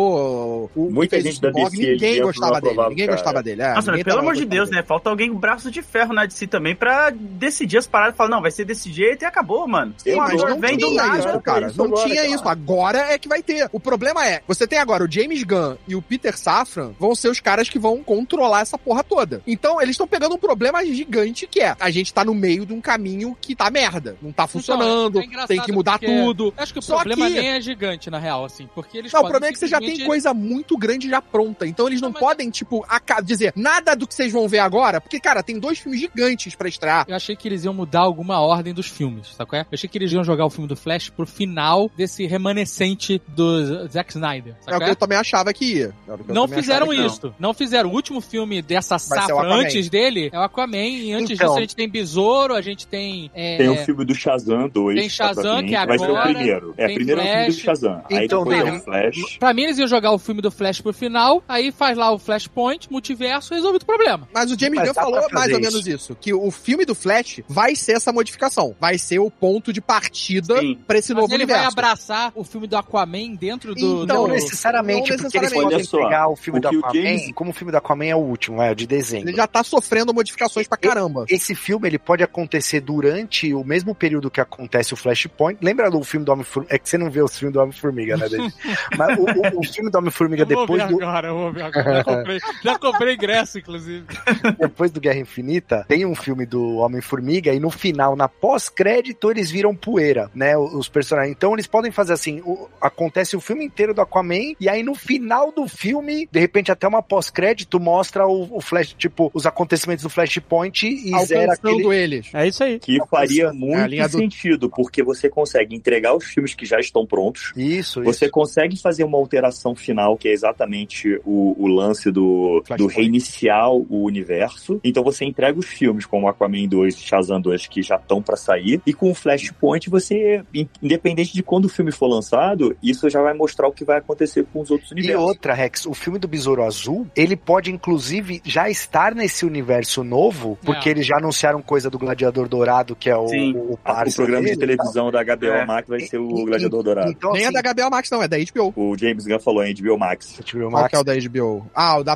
o 0.76 0.89
Muita 0.91 1.19
gente 1.21 1.38
o 1.38 1.41
da 1.41 1.50
DC 1.52 1.78
ninguém 1.78 2.21
gostava 2.21 2.62
dele. 2.62 2.82
Ninguém 2.89 3.06
cara. 3.06 3.17
gostava 3.17 3.43
dele. 3.43 3.62
É, 3.62 3.74
Nossa, 3.74 3.91
ninguém 3.91 4.04
pelo 4.04 4.19
amor 4.19 4.36
de 4.36 4.45
Deus, 4.45 4.69
dele. 4.69 4.82
né? 4.82 4.88
Falta 4.88 5.10
alguém 5.10 5.32
com 5.32 5.39
braço 5.39 5.71
de 5.71 5.82
ferro 5.82 6.13
na 6.13 6.26
DC 6.26 6.47
também 6.51 6.75
pra 6.75 7.09
decidir 7.09 7.77
as 7.77 7.87
paradas. 7.87 8.15
Falar, 8.15 8.29
não, 8.29 8.41
vai 8.41 8.51
ser 8.51 8.65
desse 8.65 8.91
jeito 8.91 9.23
e 9.23 9.25
acabou, 9.25 9.67
mano. 9.67 9.93
Sim, 9.97 10.13
Um 10.13 10.17
mas 10.17 10.33
ator 10.35 10.49
não 10.51 10.59
vem 10.59 10.77
do 10.77 10.87
tinha 10.87 11.03
nada. 11.07 11.17
isso, 11.29 11.41
cara. 11.41 11.67
isso 11.67 11.77
Não 11.77 11.85
agora, 11.85 12.03
tinha 12.05 12.15
cara. 12.21 12.27
isso. 12.35 12.47
Agora 12.49 12.97
é 13.13 13.17
que 13.17 13.27
vai 13.27 13.41
ter. 13.41 13.69
O 13.71 13.79
problema 13.79 14.27
é, 14.27 14.41
você 14.47 14.67
tem 14.67 14.77
agora 14.77 15.03
o 15.03 15.11
James 15.11 15.41
Gunn 15.43 15.77
e 15.87 15.95
o 15.95 16.01
Peter 16.01 16.37
Safran 16.37 16.93
vão 16.99 17.15
ser 17.15 17.29
os 17.29 17.39
caras 17.39 17.69
que 17.69 17.79
vão 17.79 18.03
controlar 18.03 18.61
essa 18.61 18.77
porra 18.77 19.03
toda. 19.03 19.41
Então, 19.47 19.81
eles 19.81 19.91
estão 19.93 20.07
pegando 20.07 20.35
um 20.35 20.37
problema 20.37 20.85
gigante 20.85 21.47
que 21.47 21.61
é, 21.61 21.75
a 21.79 21.89
gente 21.89 22.13
tá 22.13 22.23
no 22.25 22.33
meio 22.35 22.65
de 22.65 22.73
um 22.73 22.81
caminho 22.81 23.35
que 23.39 23.55
tá 23.55 23.69
merda. 23.71 24.17
Não 24.21 24.31
tá 24.31 24.45
funcionando, 24.45 25.19
Então, 25.19 25.21
é 25.21 25.25
engraçado 25.25 25.47
tem 25.47 25.61
que 25.61 25.71
mudar 25.71 25.97
tudo. 25.99 26.53
Acho 26.57 26.73
que 26.73 26.79
o 26.79 26.81
Só 26.81 26.95
problema 26.97 27.27
que- 27.27 27.33
nem 27.39 27.49
é 27.49 27.61
gigante, 27.61 28.09
na 28.09 28.19
real, 28.19 28.43
assim. 28.45 28.67
Porque 28.75 28.97
eles 28.97 29.11
Não, 29.11 29.21
o 29.21 29.23
problema 29.23 29.47
é 29.47 29.53
que 29.53 29.59
você 29.59 29.67
já 29.67 29.79
tem 29.79 30.05
coisa 30.05 30.33
muito 30.33 30.77
grande 30.77 31.09
já 31.09 31.21
pronta. 31.21 31.65
Então 31.65 31.88
eles 31.88 32.01
não 32.01 32.09
Não, 32.09 32.13
mas- 32.13 32.19
podem, 32.19 32.49
tipo, 32.49 32.86
dizer 33.23 33.53
nada 33.55 33.95
do 33.95 34.05
que 34.07 34.13
vocês 34.13 34.32
vão 34.34 34.47
ver 34.47 34.59
agora. 34.59 34.99
Porque, 34.99 35.19
cara, 35.19 35.41
tem 35.43 35.57
dois 35.59 35.80
filmes 35.80 35.99
gigantes 36.01 36.40
pra 36.55 36.67
estrear. 36.67 37.05
Eu 37.07 37.15
achei 37.15 37.35
que 37.35 37.47
eles 37.47 37.63
iam 37.63 37.73
mudar 37.73 38.01
alguma 38.01 38.39
ordem 38.39 38.73
dos 38.73 38.87
filmes, 38.87 39.27
sabe 39.35 39.49
qual 39.49 39.59
é? 39.61 39.63
Eu 39.63 39.67
achei 39.73 39.89
que 39.89 39.97
eles 39.97 40.11
iam 40.11 40.23
jogar 40.23 40.45
o 40.45 40.49
filme 40.49 40.67
do 40.67 40.75
Flash 40.75 41.09
pro 41.09 41.25
final 41.25 41.89
desse 41.95 42.25
remanescente 42.25 43.21
do 43.27 43.87
Zack 43.87 44.11
Snyder, 44.11 44.55
É 44.61 44.63
sabe 44.71 44.77
o 44.77 44.85
que 44.85 44.91
eu 44.91 44.95
também 44.95 45.17
achava 45.17 45.53
que 45.53 45.65
ia. 45.65 45.93
Que 46.05 46.11
eu 46.31 46.35
Não 46.35 46.47
fizeram 46.47 46.91
isso. 46.93 47.33
Não. 47.39 47.53
fizeram. 47.53 47.89
O 47.91 47.93
último 47.93 48.21
filme 48.21 48.61
dessa 48.61 48.97
safra 48.97 49.35
antes 49.53 49.89
dele 49.89 50.29
é 50.33 50.39
o 50.39 50.41
Aquaman. 50.41 50.77
E 50.77 51.13
antes 51.13 51.31
Então. 51.31 51.47
disso 51.47 51.57
a 51.57 51.61
gente 51.61 51.75
tem 51.75 51.89
Besouro, 51.89 52.53
a 52.55 52.61
gente 52.61 52.87
tem. 52.87 53.29
é, 53.33 53.57
Tem 53.57 53.69
o 53.69 53.75
filme 53.77 54.05
do 54.05 54.15
Shazam 54.15 54.67
2. 54.69 54.99
Tem 54.99 55.09
Shazam, 55.09 55.63
que 55.65 55.75
é 55.75 55.85
Vai 55.85 55.97
ser 55.99 56.05
o 56.05 56.15
agora, 56.15 56.33
primeiro. 56.33 56.73
É, 56.77 56.93
primeiro 56.93 57.21
é 57.21 57.23
o 57.23 57.27
filme 57.27 57.47
do. 57.47 57.53
Shazam. 57.53 58.01
Aí 58.11 58.25
Então, 58.25 58.43
depois 58.43 58.65
é 58.67 58.71
o 58.71 58.79
Flash. 58.81 59.37
Pra 59.39 59.53
mim, 59.53 59.63
eles 59.63 59.77
iam 59.77 59.87
jogar 59.87 60.11
o 60.11 60.17
filme 60.17 60.41
do 60.41 60.51
Flash 60.51 60.81
pro 60.81 60.93
final, 60.93 61.43
aí 61.47 61.71
faz 61.71 61.97
lá 61.97 62.11
o 62.11 62.17
Flashpoint, 62.19 62.91
multiverso, 62.91 63.53
resolve 63.53 63.77
o 63.77 63.85
problema. 63.85 64.27
Mas 64.33 64.51
o 64.51 64.59
James 64.59 64.79
Gunn 64.81 64.93
falou 64.93 65.21
mais 65.31 65.51
ou 65.53 65.59
menos 65.59 65.85
isso. 65.87 66.15
Que 66.19 66.30
o 66.34 66.49
filme 66.51 66.86
do 66.86 66.93
Flash 66.95 67.41
vai 67.47 67.75
ser 67.75 67.93
essa 67.93 68.11
modificação. 68.11 68.75
Vai 68.79 68.97
ser 68.97 69.19
o 69.19 69.29
ponto 69.32 69.71
de 69.73 69.82
partida 69.82 70.59
Sim. 70.59 70.77
pra 70.88 70.97
esse 70.97 71.13
Mas 71.13 71.21
novo 71.21 71.34
ele 71.34 71.43
universo. 71.43 71.63
vai 71.63 71.71
abraçar 71.71 72.32
o 72.36 72.43
filme 72.43 72.67
do 72.67 72.75
Aquaman 72.77 73.36
dentro 73.36 73.73
do. 73.75 74.03
Então, 74.03 74.05
Não 74.23 74.27
necessariamente, 74.27 75.09
não 75.11 75.17
porque 75.17 75.23
eles 75.23 75.23
necessariamente. 75.23 75.63
podem 75.63 75.77
Olha 75.77 75.84
só, 75.86 75.97
pegar 76.03 76.27
o 76.27 76.36
filme 76.36 76.59
o 76.59 76.61
do 76.61 76.69
que 76.69 76.75
Aquaman, 76.77 76.93
James- 77.01 77.32
como 77.34 77.49
o 77.51 77.53
filme 77.53 77.71
do 77.71 77.77
Aquaman 77.77 78.05
é 78.05 78.15
o 78.15 78.19
último, 78.19 78.61
é 78.61 78.71
o 78.71 78.75
de 78.75 78.88
dezembro. 78.88 79.29
Ele 79.29 79.38
já 79.38 79.47
tá 79.47 79.63
sofrendo 79.63 80.13
modificações 80.13 80.67
pra 80.67 80.77
caramba. 80.77 81.25
Esse 81.29 81.55
filme 81.55 81.88
ele 81.88 81.99
pode 81.99 82.23
acontecer 82.23 82.79
durante 82.82 83.53
o 83.53 83.63
mesmo 83.63 83.93
período 83.95 84.29
que 84.29 84.41
acontece 84.41 84.93
o 84.93 84.97
Flashpoint. 84.97 85.59
Lembra 85.61 85.89
do 85.89 86.03
filme 86.03 86.25
do 86.25 86.32
Homem-Formiga? 86.32 86.75
É 86.75 86.79
que 86.79 86.89
você 86.89 86.97
não 86.97 87.09
vê 87.09 87.21
o 87.21 87.27
filme 87.27 87.53
do 87.53 87.59
Homem-Formiga, 87.59 88.17
né, 88.17 88.27
David? 88.29 88.53
Mas 88.97 89.17
o, 89.17 89.23
o- 89.23 89.59
o 89.59 89.63
filme 89.63 89.89
do 89.89 89.97
Homem-Formiga 89.97 90.45
depois 90.45 90.88
do, 90.88 90.95
agora, 91.03 91.27
eu 91.29 91.36
vou 91.36 91.51
ver 91.51 91.63
agora. 91.63 91.93
Já 91.95 92.03
comprei, 92.03 92.39
já 92.63 92.79
comprei 92.79 93.13
ingresso, 93.15 93.59
inclusive. 93.59 94.05
depois 94.59 94.91
do 94.91 94.99
Guerra 94.99 95.19
Infinita, 95.19 95.86
tem 95.88 96.05
um 96.05 96.11
filme 96.16 96.45
do 96.45 96.78
Homem-Formiga 96.78 97.53
e 97.53 97.59
no 97.59 97.70
final, 97.70 98.16
na 98.16 98.28
pós-crédito, 98.28 99.30
eles 99.32 99.49
viram 99.51 99.76
poeira, 99.76 100.30
né? 100.34 100.57
Os 100.57 100.88
personagens. 100.88 101.36
Então 101.36 101.53
eles 101.53 101.68
podem 101.68 101.91
fazer 101.91 102.14
assim: 102.14 102.41
o- 102.45 102.68
acontece 102.80 103.36
o 103.36 103.41
filme 103.41 103.66
inteiro 103.66 103.93
do 103.93 104.01
Aquaman, 104.01 104.53
e 104.59 104.70
aí 104.70 104.84
no 104.84 104.95
final 104.95 105.51
do 105.51 105.68
filme, 105.68 106.28
de 106.32 106.39
repente, 106.39 106.72
até 106.72 106.88
uma 106.88 107.01
pós-crédito, 107.01 107.80
mostra 107.80 108.28
o, 108.28 108.57
o 108.57 108.62
Flash, 108.62 108.93
tipo, 108.97 109.32
os 109.34 109.45
acontecimentos 109.45 110.03
do 110.03 110.09
Flashpoint 110.09 110.88
e 110.88 111.09
zera 111.26 111.51
Alcançando 111.51 111.80
aquele. 111.89 111.95
eles. 111.95 112.28
É 112.34 112.47
isso 112.47 112.64
aí. 112.64 112.80
Que 112.80 112.97
faria 113.09 113.47
É 113.47 113.51
muito 113.51 113.95
do- 114.09 114.09
sentido, 114.18 114.70
porque 114.70 115.03
você 115.03 115.30
consegue 115.30 115.76
entregar 115.76 116.16
os 116.16 116.26
filmes 116.26 116.53
que 116.53 116.66
já 116.66 116.80
estão 116.80 117.05
prontos. 117.05 117.51
Isso, 117.55 118.03
Você 118.03 118.26
isso. 118.26 118.32
consegue 118.32 118.78
fazer 118.80 119.03
uma 119.03 119.18
alteração 119.18 119.76
final, 119.76 120.18
que 120.18 120.28
é 120.28 120.32
exatamente 120.34 121.20
o, 121.26 121.55
o 121.57 121.68
lance 121.68 122.12
do, 122.12 122.64
do 122.78 122.88
reiniciar 122.88 123.72
o 123.72 124.03
universo. 124.03 124.80
Então 124.84 125.03
você 125.03 125.26
entrega 125.26 125.57
os 125.57 125.66
filmes 125.66 126.01
como 126.08 126.28
Aquaman 126.28 126.68
2 126.68 126.95
e 126.95 126.99
Shazam 126.99 127.39
2 127.41 127.68
que 127.68 127.82
já 127.82 127.95
estão 127.95 128.22
pra 128.22 128.36
sair. 128.36 128.82
E 128.86 128.93
com 128.93 129.12
o 129.12 129.16
Flashpoint, 129.16 129.89
você, 129.89 130.43
in- 130.54 130.68
independente 130.82 131.34
de 131.34 131.43
quando 131.43 131.66
o 131.66 131.70
filme 131.70 131.91
for 131.91 132.08
lançado, 132.08 132.76
isso 132.82 133.10
já 133.10 133.22
vai 133.22 133.34
mostrar 133.34 133.68
o 133.68 133.72
que 133.72 133.84
vai 133.84 133.97
acontecer 133.97 134.45
com 134.52 134.62
os 134.62 134.72
outros 134.72 134.91
E 134.91 134.93
universos. 134.95 135.24
outra, 135.24 135.54
Rex, 135.54 135.86
o 135.86 135.93
filme 135.93 136.20
do 136.20 136.28
Besouro 136.28 136.64
Azul, 136.64 137.08
ele 137.16 137.36
pode 137.36 137.72
inclusive 137.72 138.41
já 138.45 138.70
estar 138.70 139.14
nesse 139.16 139.45
universo 139.45 140.04
novo, 140.04 140.58
porque 140.64 140.89
É. 140.89 140.91
eles 140.91 141.06
já 141.06 141.18
anunciaram 141.18 141.62
coisa 141.62 141.89
do 141.89 141.97
Gladiador 141.99 142.47
Dourado, 142.47 142.95
que 142.95 143.10
é 143.10 143.16
o, 143.18 143.28
Sim. 143.28 143.54
o, 143.56 143.78
Ah, 143.84 144.04
o 144.08 144.14
programa 144.16 144.43
de 144.47 144.56
dele 144.56 144.74
e 144.74 144.78
tal. 144.78 144.86
televisão 144.86 145.12
da 145.12 145.24
HBO 145.24 145.45
É. 145.47 145.66
Max 145.66 145.88
vai 145.88 145.99
ser 146.02 146.18
o 146.18 146.30
E- 146.39 146.45
Gladiador 146.45 146.84
Dourado. 146.84 147.12
Então, 147.12 147.32
Nem 147.34 147.45
é 147.45 147.52
da 147.52 147.62
HBO 147.62 147.89
Max, 147.89 148.10
não, 148.10 148.24
é 148.24 148.28
da 148.28 148.38
HBO. 148.38 148.74
O 148.76 148.97
James 148.97 149.26
Gunn 149.26 149.39
falou 149.39 149.64
em 149.64 149.74
HBO 149.74 149.97
Max. 149.97 150.38
HBO 150.39 150.60
Qual 150.70 150.72
Max, 150.72 150.89
que 150.89 150.95
é 150.95 150.99
o 150.99 151.04
da 151.04 151.14
HBO? 151.16 151.66
Ah, 151.74 151.97
o 151.99 152.04
da 152.04 152.16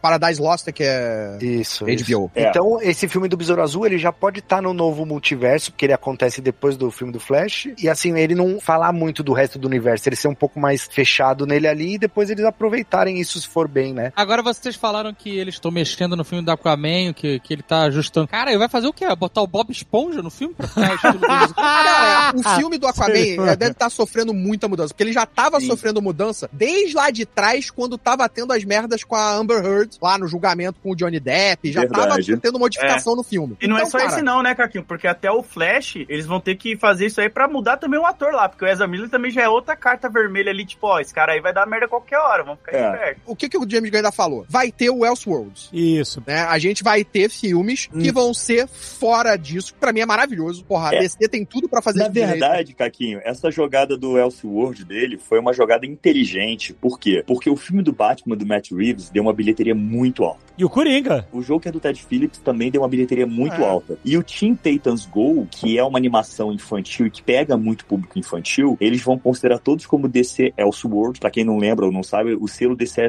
Paradise 0.00 0.40
Lost, 0.40 0.70
que 0.72 0.82
é 0.82 1.38
Isso, 1.40 1.88
isso. 1.88 2.04
HBO. 2.04 2.30
É. 2.34 2.48
Então, 2.50 2.80
esse 2.90 3.08
filme 3.08 3.28
do 3.28 3.36
Besouro 3.36 3.62
Azul, 3.62 3.86
ele 3.86 3.98
já 3.98 4.12
pode 4.12 4.40
estar 4.40 4.60
no 4.60 4.72
novo 4.74 5.04
multiverso, 5.06 5.72
porque 5.72 5.86
ele 5.86 5.92
acontece 5.92 6.40
depois 6.40 6.76
do 6.76 6.90
filme 6.90 7.12
do 7.12 7.20
Flash, 7.20 7.68
e 7.82 7.88
assim, 7.88 8.18
ele 8.18 8.34
não 8.34 8.60
falar 8.60 8.92
muito 8.92 9.22
do 9.22 9.32
resto 9.32 9.58
do 9.58 9.66
universo, 9.68 10.08
ele 10.08 10.16
ser 10.16 10.28
um 10.28 10.34
pouco 10.34 10.58
mais 10.60 10.86
fechado 10.90 11.46
nele 11.46 11.66
ali, 11.68 11.94
e 11.94 11.98
depois 11.98 12.30
eles 12.30 12.44
aproveitarem 12.44 13.18
isso 13.20 13.40
se 13.40 13.46
for 13.48 13.68
bem, 13.68 13.92
né? 13.92 14.12
Agora 14.16 14.42
vocês 14.42 14.76
falaram 14.76 15.12
que 15.14 15.30
eles 15.38 15.54
estão 15.54 15.70
mexendo 15.70 16.16
no 16.16 16.24
filme 16.24 16.44
do 16.44 16.50
Aquaman, 16.50 17.12
que, 17.14 17.38
que 17.40 17.54
ele 17.54 17.62
tá 17.62 17.82
ajustando. 17.82 18.28
Cara, 18.28 18.50
ele 18.50 18.58
vai 18.58 18.68
fazer 18.68 18.86
o 18.88 18.92
quê? 18.92 19.06
Botar 19.16 19.42
o 19.42 19.46
Bob 19.46 19.70
Esponja 19.70 20.22
no 20.22 20.30
filme 20.30 20.54
pra 20.54 20.66
ficar 20.68 20.94
estilo 20.94 21.18
do- 21.18 21.54
Cara, 21.54 22.19
o 22.38 22.42
filme 22.56 22.78
do 22.78 22.86
Aquaman 22.86 23.14
eh, 23.48 23.56
deve 23.56 23.72
estar 23.72 23.90
sofrendo 23.90 24.32
muita 24.34 24.68
mudança, 24.68 24.88
porque 24.94 25.02
ele 25.02 25.12
já 25.12 25.26
tava 25.26 25.60
Sim. 25.60 25.66
sofrendo 25.66 26.00
mudança 26.02 26.48
desde 26.52 26.94
lá 26.94 27.10
de 27.10 27.24
trás, 27.26 27.70
quando 27.70 27.96
tava 27.98 28.28
tendo 28.28 28.52
as 28.52 28.64
merdas 28.64 29.04
com 29.04 29.14
a 29.14 29.34
Amber 29.34 29.64
Heard, 29.64 29.96
lá 30.00 30.18
no 30.18 30.26
julgamento 30.26 30.78
com 30.82 30.92
o 30.92 30.96
Johnny 30.96 31.20
Depp, 31.20 31.70
já 31.72 31.80
Verdade. 31.80 32.26
tava 32.26 32.40
tendo 32.40 32.58
modificação 32.58 33.14
no 33.16 33.22
filme. 33.22 33.56
E 33.60 33.66
não 33.66 33.76
é 33.76 33.80
Então, 33.80 33.90
só 33.90 33.98
cara, 33.98 34.10
esse 34.12 34.22
não, 34.22 34.42
né, 34.42 34.54
Caquinho? 34.54 34.84
Porque 34.84 35.06
até 35.06 35.30
o 35.30 35.42
Flash, 35.42 35.96
eles 36.08 36.26
vão 36.26 36.40
ter 36.40 36.56
que 36.56 36.76
fazer 36.76 37.06
isso 37.06 37.20
aí 37.20 37.28
pra 37.28 37.48
mudar 37.48 37.76
também 37.76 37.98
o 37.98 38.06
ator 38.06 38.32
lá. 38.32 38.48
Porque 38.48 38.64
o 38.64 38.68
Ezra 38.68 38.86
Miller 38.86 39.08
também 39.08 39.30
já 39.30 39.42
é 39.42 39.48
outra 39.48 39.76
carta 39.76 40.08
vermelha 40.08 40.50
ali, 40.50 40.64
tipo, 40.66 40.86
ó, 40.86 40.98
esse 41.00 41.12
cara 41.14 41.32
aí 41.32 41.40
vai 41.40 41.52
dar 41.52 41.66
merda 41.66 41.86
a 41.86 41.88
qualquer 41.88 42.18
hora, 42.18 42.42
vamos 42.44 42.60
ficar 42.60 42.76
É. 42.76 42.90
esperto. 42.92 43.20
O 43.26 43.36
que, 43.36 43.48
que 43.48 43.58
o 43.58 43.68
James 43.68 43.90
Gunn 43.90 43.96
ainda 43.98 44.12
falou? 44.12 44.44
Vai 44.48 44.70
ter 44.70 44.90
o 44.90 45.04
Elseworlds. 45.04 45.68
Isso. 45.72 46.22
Né? 46.26 46.40
A 46.42 46.58
gente 46.58 46.82
vai 46.82 47.04
ter 47.04 47.28
filmes 47.30 47.86
que 47.86 48.12
vão 48.12 48.32
ser 48.34 48.66
fora 48.68 49.36
disso. 49.36 49.72
que 49.74 49.80
Pra 49.80 49.92
mim 49.92 50.00
é 50.00 50.06
maravilhoso. 50.06 50.64
Porra, 50.64 50.90
a 50.90 50.94
É. 50.94 51.00
DC 51.00 51.28
tem 51.28 51.44
tudo 51.44 51.68
pra 51.68 51.80
fazer 51.82 52.00
Na. 52.00 52.08
Verdade, 52.26 52.74
Caquinho, 52.74 53.20
essa 53.24 53.50
jogada 53.50 53.96
do 53.96 54.18
Elseworld 54.18 54.84
dele 54.84 55.18
foi 55.18 55.38
uma 55.38 55.52
jogada 55.52 55.86
inteligente. 55.86 56.72
Por 56.74 56.98
quê? 56.98 57.22
Porque 57.26 57.48
o 57.50 57.56
filme 57.56 57.82
do 57.82 57.92
Batman 57.92 58.36
do 58.36 58.46
Matt 58.46 58.70
Reeves 58.72 59.10
deu 59.10 59.22
uma 59.22 59.32
bilheteria 59.32 59.74
muito 59.74 60.24
alta. 60.24 60.40
E 60.58 60.64
o 60.64 60.68
Coringa. 60.68 61.26
O 61.32 61.40
jogo 61.40 61.60
que 61.60 61.68
é 61.68 61.72
do 61.72 61.80
Ted 61.80 62.02
Phillips 62.04 62.38
também 62.38 62.70
deu 62.70 62.82
uma 62.82 62.88
bilheteria 62.88 63.26
muito 63.26 63.54
É. 63.62 63.64
alta. 63.66 63.98
E 64.04 64.16
o 64.18 64.22
Teen 64.22 64.54
Titans 64.54 65.06
Go, 65.06 65.46
que 65.50 65.78
é 65.78 65.84
uma 65.84 65.98
animação 65.98 66.52
infantil 66.52 67.06
e 67.06 67.10
que 67.10 67.22
pega 67.22 67.56
muito 67.56 67.86
público 67.86 68.18
infantil, 68.18 68.76
eles 68.80 69.00
vão 69.02 69.18
considerar 69.18 69.58
todos 69.58 69.86
como 69.86 70.06
DC 70.08 70.52
Elseworld. 70.58 71.18
Pra 71.18 71.30
quem 71.30 71.44
não 71.44 71.56
lembra 71.56 71.86
ou 71.86 71.92
não 71.92 72.02
sabe, 72.02 72.34
o 72.34 72.46
selo 72.46 72.76
DC 72.76 73.00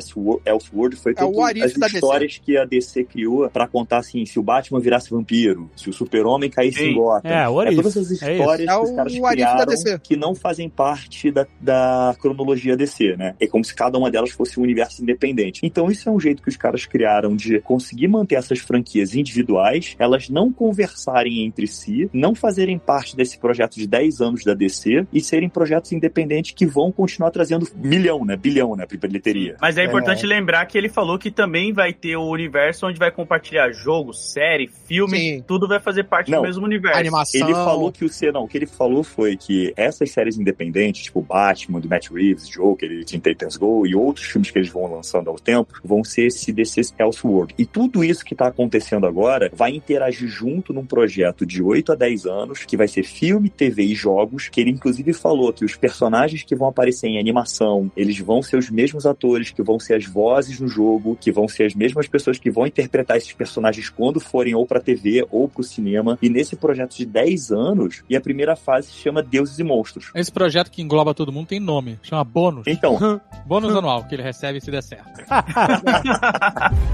Elseworld- 0.45 0.95
foi 0.95 1.13
É 1.17 1.23
o 1.23 1.31
todas 1.31 1.61
as 1.63 1.73
da 1.73 1.87
DC. 1.87 1.97
histórias 1.97 2.37
que 2.37 2.57
a 2.57 2.63
DC 2.65 3.03
criou 3.03 3.49
pra 3.49 3.67
contar 3.67 3.97
assim, 3.97 4.25
se 4.25 4.39
o 4.39 4.43
Batman 4.43 4.79
virasse 4.79 5.09
vampiro, 5.09 5.69
se 5.75 5.89
o 5.89 5.93
Super-Homem 5.93 6.49
caísse 6.49 6.79
Sim. 6.79 6.91
em 6.91 6.95
Gotham. 6.95 7.29
É, 7.29 7.43
É 7.43 7.75
todas 7.75 7.97
as 7.97 8.11
É 8.21 8.33
histórias 8.33 8.69
isso. 8.69 8.79
que 8.79 8.83
os 8.85 8.89
É 8.89 8.93
caras 9.01 9.15
o 9.15 9.21
criaram 9.21 9.99
que 10.03 10.15
não 10.15 10.35
fazem 10.35 10.69
parte 10.69 11.31
da, 11.31 11.47
da 11.59 12.15
cronologia 12.19 12.75
DC, 12.75 13.15
né? 13.17 13.35
É 13.39 13.47
como 13.47 13.63
se 13.63 13.73
cada 13.73 13.97
uma 13.97 14.09
delas 14.11 14.31
fosse 14.31 14.59
um 14.59 14.63
universo 14.63 15.01
independente. 15.01 15.61
Então 15.63 15.89
isso 15.89 16.07
é 16.09 16.11
um 16.11 16.19
jeito 16.19 16.41
que 16.41 16.49
os 16.49 16.57
caras 16.57 16.85
criaram 16.85 17.35
de 17.35 17.59
conseguir 17.61 18.07
manter 18.07 18.35
essas 18.35 18.59
franquias 18.59 19.15
individuais, 19.15 19.95
elas 19.99 20.29
não 20.29 20.51
conversarem 20.51 21.45
entre 21.45 21.67
si, 21.67 22.09
não 22.13 22.35
fazerem 22.35 22.77
parte 22.77 23.15
desse 23.15 23.37
projeto 23.37 23.75
de 23.75 23.87
10 23.87 24.21
anos 24.21 24.43
da 24.43 24.53
DC 24.53 25.05
e 25.11 25.21
serem 25.21 25.49
projetos 25.49 25.91
independentes 25.91 26.51
que 26.51 26.65
vão 26.65 26.91
continuar 26.91 27.31
trazendo 27.31 27.67
milhão, 27.75 28.25
né? 28.25 28.35
Bilhão, 28.35 28.75
né? 28.75 28.85
Pra 28.85 28.97
bilheteria. 29.07 29.55
Mas 29.61 29.77
é 29.77 29.85
importante 29.85 30.25
lembrar 30.25 30.65
que 30.65 30.77
ele 30.77 30.89
falou 30.89 31.17
que 31.17 31.31
também 31.31 31.73
vai 31.73 31.93
ter 31.93 32.15
o 32.15 32.23
universo 32.23 32.87
onde 32.87 32.99
vai 32.99 33.11
compartilhar 33.11 33.71
jogo, 33.71 34.13
série, 34.13 34.67
filme, 34.67 35.17
Sim. 35.17 35.43
tudo 35.47 35.67
vai 35.67 35.79
fazer 35.79 36.03
parte 36.03 36.29
Não. 36.31 36.39
do 36.39 36.47
mesmo 36.47 36.65
universo. 36.65 36.99
Animação. 36.99 37.41
Ele 37.41 37.53
falou 37.53 37.91
que 37.91 38.05
o 38.05 38.09
C, 38.09 38.31
não, 38.31 38.43
o 38.43 38.47
que 38.47 38.57
ele 38.57 38.65
falou 38.65 38.90
foi 39.03 39.37
que 39.37 39.73
essas 39.75 40.11
séries 40.11 40.37
independentes, 40.37 41.03
tipo 41.03 41.21
Batman, 41.21 41.79
do 41.79 41.87
Matt 41.87 42.09
Reeves, 42.11 42.47
Joker, 42.47 43.05
Teen 43.05 43.19
Titans 43.19 43.57
Go 43.57 43.87
e 43.87 43.95
outros 43.95 44.25
filmes 44.25 44.51
que 44.51 44.59
eles 44.59 44.69
vão 44.69 44.91
lançando 44.91 45.29
ao 45.29 45.37
tempo, 45.39 45.79
vão 45.83 46.03
ser 46.03 46.27
esse 46.27 46.51
DC 46.51 46.81
Elseworld. 46.99 47.53
E 47.57 47.65
tudo 47.65 48.03
isso 48.03 48.25
que 48.25 48.35
tá 48.35 48.47
acontecendo 48.47 49.05
agora 49.05 49.49
vai 49.53 49.71
interagir 49.71 50.27
junto 50.27 50.73
num 50.73 50.85
projeto 50.85 51.45
de 51.45 51.63
8 51.63 51.93
a 51.93 51.95
10 51.95 52.25
anos, 52.25 52.65
que 52.65 52.77
vai 52.77 52.87
ser 52.87 53.03
filme, 53.03 53.49
TV 53.49 53.83
e 53.83 53.95
jogos, 53.95 54.49
que 54.49 54.61
ele 54.61 54.71
inclusive 54.71 55.13
falou 55.13 55.53
que 55.53 55.65
os 55.65 55.75
personagens 55.75 56.43
que 56.43 56.55
vão 56.55 56.67
aparecer 56.67 57.07
em 57.07 57.19
animação, 57.19 57.91
eles 57.95 58.19
vão 58.19 58.41
ser 58.41 58.57
os 58.57 58.69
mesmos 58.69 59.05
atores, 59.05 59.51
que 59.51 59.63
vão 59.63 59.79
ser 59.79 59.95
as 59.95 60.05
vozes 60.05 60.59
no 60.59 60.67
jogo, 60.67 61.17
que 61.19 61.31
vão 61.31 61.47
ser 61.47 61.65
as 61.65 61.75
mesmas 61.75 62.07
pessoas 62.07 62.37
que 62.37 62.51
vão 62.51 62.67
interpretar 62.67 63.17
esses 63.17 63.33
personagens 63.33 63.89
quando 63.89 64.19
forem 64.19 64.55
ou 64.55 64.65
pra 64.65 64.79
TV 64.79 65.25
ou 65.29 65.47
pro 65.47 65.63
cinema. 65.63 66.17
E 66.21 66.29
nesse 66.29 66.55
projeto 66.55 66.95
de 66.95 67.05
10 67.05 67.51
anos, 67.51 68.03
e 68.09 68.15
a 68.15 68.21
primeira 68.21 68.55
fase 68.55 68.80
se 68.81 68.93
chama 68.93 69.21
Deuses 69.21 69.59
e 69.59 69.63
Monstros. 69.63 70.11
Esse 70.15 70.31
projeto 70.31 70.71
que 70.71 70.81
engloba 70.81 71.13
todo 71.13 71.31
mundo 71.31 71.47
tem 71.47 71.59
nome. 71.59 71.99
Chama 72.03 72.23
bônus. 72.23 72.65
Então, 72.67 72.97
Bônus 73.45 73.75
anual 73.75 74.03
que 74.05 74.15
ele 74.15 74.23
recebe 74.23 74.59
se 74.61 74.71
der 74.71 74.83
certo. 74.83 75.21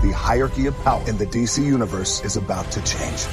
The 0.01 0.13
hierarchy 0.13 0.67
of 0.67 0.77
power 0.83 1.01
in 1.09 1.17
the 1.17 1.25
DC 1.25 1.61
universe 1.61 2.23
is 2.25 2.37
about 2.37 2.69
to 2.71 2.81
change. 2.81 3.27